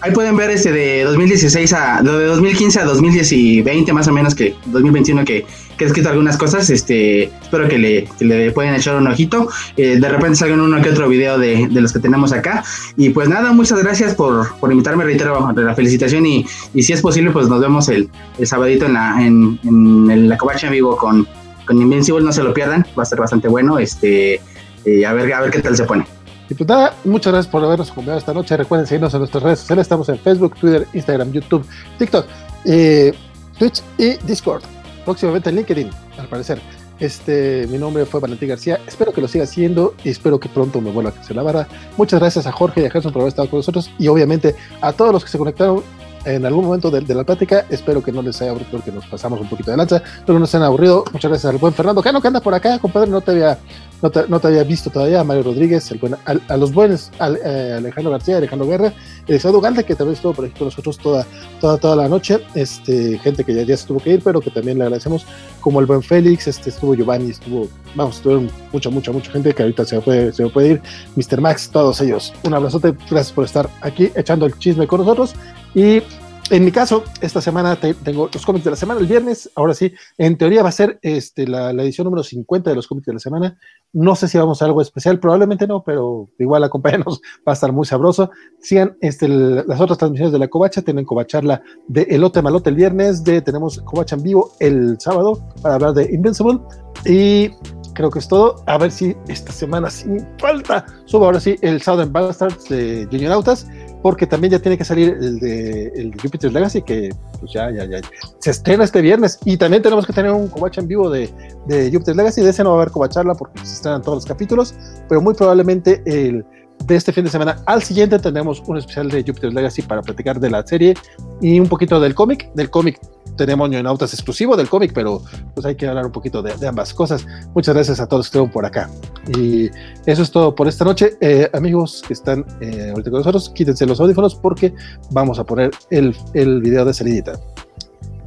ahí 0.00 0.12
pueden 0.12 0.34
ver 0.34 0.48
este 0.48 0.72
de 0.72 1.04
2016 1.04 1.74
a, 1.74 2.00
de 2.00 2.24
2015 2.24 2.80
a 2.80 2.84
2020 2.86 3.92
más 3.92 4.08
o 4.08 4.12
menos 4.14 4.34
que 4.34 4.56
2021 4.64 5.26
que, 5.26 5.44
que 5.76 5.84
he 5.84 5.86
escrito 5.88 6.08
algunas 6.08 6.38
cosas, 6.38 6.70
este, 6.70 7.24
espero 7.24 7.68
que 7.68 7.76
le, 7.76 8.08
que 8.18 8.24
le 8.24 8.50
pueden 8.52 8.74
echar 8.74 8.96
un 8.96 9.06
ojito, 9.06 9.46
eh, 9.76 9.98
de 10.00 10.08
repente 10.08 10.36
salgan 10.36 10.62
uno 10.62 10.80
que 10.80 10.88
otro 10.88 11.06
video 11.06 11.36
de, 11.38 11.68
de, 11.68 11.80
los 11.82 11.92
que 11.92 11.98
tenemos 11.98 12.32
acá, 12.32 12.64
y 12.96 13.10
pues 13.10 13.28
nada, 13.28 13.52
muchas 13.52 13.82
gracias 13.82 14.14
por, 14.14 14.56
por 14.58 14.72
invitarme, 14.72 15.04
reitero 15.04 15.52
la 15.54 15.74
felicitación, 15.74 16.24
y, 16.24 16.46
y 16.72 16.82
si 16.82 16.94
es 16.94 17.02
posible, 17.02 17.30
pues 17.30 17.46
nos 17.46 17.60
vemos 17.60 17.90
el, 17.90 18.08
el 18.38 18.46
sabadito 18.46 18.86
en 18.86 18.94
la, 18.94 19.22
en, 19.22 19.60
en 19.64 20.30
la 20.30 20.38
covacha 20.38 20.68
en 20.68 20.72
vivo 20.72 20.96
con, 20.96 21.28
con 21.66 21.78
Invincible, 21.78 22.24
no 22.24 22.32
se 22.32 22.42
lo 22.42 22.54
pierdan, 22.54 22.86
va 22.98 23.02
a 23.02 23.06
ser 23.06 23.18
bastante 23.18 23.48
bueno, 23.48 23.78
este, 23.78 24.40
y 24.84 25.04
a 25.04 25.12
ver, 25.12 25.32
a 25.32 25.40
ver 25.40 25.50
qué 25.50 25.60
tal 25.60 25.76
se 25.76 25.84
pone. 25.84 26.04
Y 26.48 26.54
pues 26.54 26.68
nada, 26.68 26.94
muchas 27.04 27.32
gracias 27.32 27.50
por 27.50 27.64
habernos 27.64 27.90
acompañado 27.90 28.18
esta 28.18 28.34
noche. 28.34 28.56
Recuerden 28.56 28.86
seguirnos 28.86 29.14
en 29.14 29.20
nuestras 29.20 29.42
redes 29.42 29.60
sociales. 29.60 29.84
Estamos 29.84 30.08
en 30.08 30.18
Facebook, 30.18 30.56
Twitter, 30.56 30.86
Instagram, 30.92 31.32
YouTube, 31.32 31.66
TikTok, 31.98 32.26
eh, 32.66 33.14
Twitch 33.58 33.82
y 33.96 34.14
Discord. 34.26 34.62
Próximamente 35.04 35.50
en 35.50 35.56
LinkedIn, 35.56 35.90
al 36.18 36.28
parecer. 36.28 36.60
Este, 37.00 37.66
mi 37.70 37.78
nombre 37.78 38.04
fue 38.04 38.20
Valentín 38.20 38.48
García. 38.48 38.78
Espero 38.86 39.12
que 39.12 39.20
lo 39.20 39.28
siga 39.28 39.44
haciendo 39.44 39.94
y 40.04 40.10
espero 40.10 40.38
que 40.38 40.48
pronto 40.48 40.80
me 40.80 40.90
vuelva 40.90 41.10
a 41.10 41.12
crecer 41.12 41.34
la 41.34 41.42
barra. 41.42 41.66
Muchas 41.96 42.20
gracias 42.20 42.46
a 42.46 42.52
Jorge 42.52 42.82
y 42.82 42.86
a 42.86 42.90
Gerson 42.90 43.12
por 43.12 43.22
haber 43.22 43.30
estado 43.30 43.48
con 43.48 43.58
nosotros 43.58 43.90
y 43.98 44.08
obviamente 44.08 44.54
a 44.80 44.92
todos 44.92 45.12
los 45.12 45.24
que 45.24 45.30
se 45.30 45.38
conectaron 45.38 45.82
en 46.24 46.44
algún 46.46 46.64
momento 46.64 46.90
de, 46.90 47.00
de 47.00 47.14
la 47.14 47.24
plática. 47.24 47.66
Espero 47.70 48.02
que 48.02 48.12
no 48.12 48.22
les 48.22 48.40
haya 48.40 48.50
aburrido 48.50 48.70
porque 48.72 48.92
nos 48.92 49.06
pasamos 49.06 49.40
un 49.40 49.48
poquito 49.48 49.70
de 49.70 49.76
lanza, 49.76 50.02
pero 50.26 50.38
no 50.38 50.46
se 50.46 50.56
han 50.56 50.62
aburrido. 50.62 51.04
Muchas 51.12 51.30
gracias 51.30 51.52
al 51.52 51.58
buen 51.58 51.74
Fernando 51.74 52.02
Cano 52.02 52.20
que 52.20 52.28
anda 52.28 52.40
por 52.40 52.54
acá, 52.54 52.78
compadre. 52.78 53.10
No 53.10 53.20
te 53.20 53.32
había, 53.32 53.58
no 54.02 54.10
te, 54.10 54.26
no 54.28 54.40
te 54.40 54.48
había 54.48 54.64
visto 54.64 54.90
todavía. 54.90 55.20
A 55.20 55.24
Mario 55.24 55.44
Rodríguez, 55.44 55.90
el 55.90 55.98
buen, 55.98 56.14
a, 56.14 56.20
a 56.48 56.56
los 56.56 56.72
buenos, 56.72 57.10
al, 57.18 57.38
eh, 57.44 57.74
Alejandro 57.78 58.10
García, 58.12 58.38
Alejandro 58.38 58.66
Guerra, 58.68 58.92
Eduardo 59.26 59.60
Galde, 59.60 59.84
que 59.84 59.94
también 59.94 60.14
estuvo 60.14 60.32
por 60.32 60.44
aquí 60.44 60.58
con 60.58 60.66
nosotros 60.66 60.98
toda, 60.98 61.26
toda, 61.60 61.76
toda 61.78 61.96
la 61.96 62.08
noche. 62.08 62.40
Este, 62.54 63.18
gente 63.18 63.44
que 63.44 63.54
ya, 63.54 63.62
ya 63.62 63.76
se 63.76 63.86
tuvo 63.86 64.00
que 64.00 64.14
ir, 64.14 64.22
pero 64.22 64.40
que 64.40 64.50
también 64.50 64.78
le 64.78 64.84
agradecemos, 64.84 65.26
como 65.60 65.80
el 65.80 65.86
buen 65.86 66.02
Félix, 66.02 66.46
este, 66.46 66.70
estuvo 66.70 66.94
Giovanni, 66.94 67.30
estuvo, 67.30 67.68
vamos, 67.94 68.16
estuvieron 68.16 68.50
mucha, 68.72 68.90
mucha, 68.90 69.12
mucha 69.12 69.30
gente 69.30 69.54
que 69.54 69.62
ahorita 69.62 69.84
se 69.84 69.96
me 69.96 70.02
puede, 70.02 70.32
se 70.32 70.42
me 70.42 70.50
puede 70.50 70.68
ir. 70.68 70.82
Mr. 71.16 71.40
Max, 71.40 71.70
todos 71.70 72.00
ellos. 72.00 72.32
Un 72.42 72.54
abrazote, 72.54 72.94
gracias 73.10 73.32
por 73.32 73.44
estar 73.44 73.68
aquí 73.80 74.10
echando 74.14 74.46
el 74.46 74.58
chisme 74.58 74.86
con 74.86 75.00
nosotros. 75.00 75.34
Y 75.74 76.02
en 76.50 76.62
mi 76.62 76.70
caso, 76.70 77.04
esta 77.22 77.40
semana 77.40 77.74
te, 77.76 77.94
tengo 77.94 78.28
los 78.32 78.44
cómics 78.44 78.64
de 78.64 78.70
la 78.70 78.76
semana, 78.76 79.00
el 79.00 79.06
viernes, 79.06 79.50
ahora 79.54 79.72
sí, 79.72 79.94
en 80.18 80.36
teoría 80.36 80.62
va 80.62 80.68
a 80.68 80.72
ser 80.72 80.98
este, 81.00 81.46
la, 81.46 81.72
la, 81.72 81.82
edición 81.82 82.04
número 82.04 82.22
50 82.22 82.68
de 82.68 82.76
los 82.76 82.86
cómics 82.86 83.06
de 83.06 83.14
la 83.14 83.18
semana. 83.18 83.58
No 83.94 84.14
sé 84.14 84.28
si 84.28 84.36
vamos 84.36 84.60
a 84.60 84.66
algo 84.66 84.82
especial, 84.82 85.18
probablemente 85.18 85.66
no, 85.66 85.82
pero 85.82 86.28
igual 86.38 86.62
acompáñanos, 86.62 87.22
va 87.48 87.52
a 87.52 87.54
estar 87.54 87.72
muy 87.72 87.86
sabroso. 87.86 88.30
Sigan 88.60 88.96
este, 89.00 89.24
el, 89.24 89.64
las 89.66 89.80
otras 89.80 89.96
transmisiones 89.96 90.32
de 90.32 90.38
la 90.38 90.48
Covacha, 90.48 90.82
tienen 90.82 91.06
Covacharla 91.06 91.62
de 91.88 92.02
Elote 92.02 92.42
Malote 92.42 92.68
el 92.68 92.76
viernes, 92.76 93.24
de, 93.24 93.40
tenemos 93.40 93.80
Covacha 93.80 94.16
en 94.16 94.22
vivo 94.22 94.52
el 94.60 95.00
sábado 95.00 95.42
para 95.62 95.76
hablar 95.76 95.94
de 95.94 96.12
Invincible 96.12 96.60
y 97.06 97.50
creo 97.94 98.10
que 98.10 98.18
es 98.18 98.28
todo. 98.28 98.62
A 98.66 98.76
ver 98.76 98.90
si 98.90 99.16
esta 99.28 99.50
semana 99.50 99.88
sin 99.88 100.26
falta 100.38 100.84
subo 101.06 101.24
ahora 101.24 101.40
sí 101.40 101.56
el 101.62 101.80
Southern 101.80 102.12
Bastards 102.12 102.68
de 102.68 103.08
Junior 103.10 103.32
Autas 103.32 103.66
porque 104.04 104.26
también 104.26 104.50
ya 104.50 104.58
tiene 104.58 104.76
que 104.76 104.84
salir 104.84 105.16
el 105.18 105.40
de, 105.40 105.86
el 105.96 106.10
de 106.10 106.18
Jupiter's 106.20 106.52
Legacy, 106.52 106.82
que 106.82 107.08
pues 107.40 107.50
ya, 107.54 107.70
ya, 107.70 107.86
ya 107.86 108.02
se 108.38 108.50
estrena 108.50 108.84
este 108.84 109.00
viernes. 109.00 109.38
Y 109.46 109.56
también 109.56 109.82
tenemos 109.82 110.06
que 110.06 110.12
tener 110.12 110.30
un 110.30 110.48
covacha 110.48 110.82
en 110.82 110.88
vivo 110.88 111.08
de, 111.08 111.30
de 111.68 111.90
Jupiter's 111.90 112.14
Legacy. 112.14 112.42
De 112.42 112.50
ese 112.50 112.62
no 112.62 112.72
va 112.72 112.76
a 112.76 112.82
haber 112.82 112.92
covacharla 112.92 113.34
porque 113.34 113.60
se 113.60 113.72
estrenan 113.76 114.02
todos 114.02 114.16
los 114.16 114.26
capítulos, 114.26 114.74
pero 115.08 115.22
muy 115.22 115.32
probablemente 115.32 116.02
el 116.04 116.44
de 116.84 116.96
este 116.96 117.14
fin 117.14 117.24
de 117.24 117.30
semana 117.30 117.56
al 117.64 117.82
siguiente 117.82 118.18
tendremos 118.18 118.62
un 118.66 118.76
especial 118.76 119.08
de 119.08 119.22
Jupiter's 119.22 119.54
Legacy 119.54 119.80
para 119.80 120.02
platicar 120.02 120.38
de 120.38 120.50
la 120.50 120.66
serie 120.66 120.92
y 121.40 121.58
un 121.58 121.66
poquito 121.66 121.98
del 121.98 122.14
cómic. 122.14 122.52
Del 122.52 122.68
cómic 122.68 123.00
tenemos 123.36 123.68
Ñonautas 123.68 124.12
exclusivo 124.12 124.56
del 124.56 124.68
cómic, 124.68 124.92
pero 124.94 125.22
pues 125.54 125.66
hay 125.66 125.76
que 125.76 125.86
hablar 125.86 126.06
un 126.06 126.12
poquito 126.12 126.42
de, 126.42 126.56
de, 126.56 126.66
ambas 126.66 126.94
cosas. 126.94 127.26
Muchas 127.54 127.74
gracias 127.74 128.00
a 128.00 128.06
todos 128.06 128.26
que 128.26 128.28
estuvieron 128.28 128.52
por 128.52 128.64
acá. 128.64 128.90
Y 129.36 129.70
eso 130.06 130.22
es 130.22 130.30
todo 130.30 130.54
por 130.54 130.68
esta 130.68 130.84
noche. 130.84 131.16
Eh, 131.20 131.50
amigos 131.52 132.02
que 132.06 132.14
están 132.14 132.44
eh, 132.60 132.90
ahorita 132.90 133.10
con 133.10 133.20
nosotros, 133.20 133.50
quítense 133.50 133.86
los 133.86 134.00
audífonos 134.00 134.34
porque 134.34 134.74
vamos 135.10 135.38
a 135.38 135.44
poner 135.44 135.70
el, 135.90 136.16
el 136.34 136.60
video 136.60 136.84
de 136.84 136.94
salidita. 136.94 137.32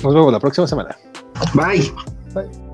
Nos 0.03 0.13
vemos 0.13 0.31
la 0.31 0.39
próxima 0.39 0.67
semana. 0.67 0.95
Bye. 1.53 1.91
Bye. 2.33 2.66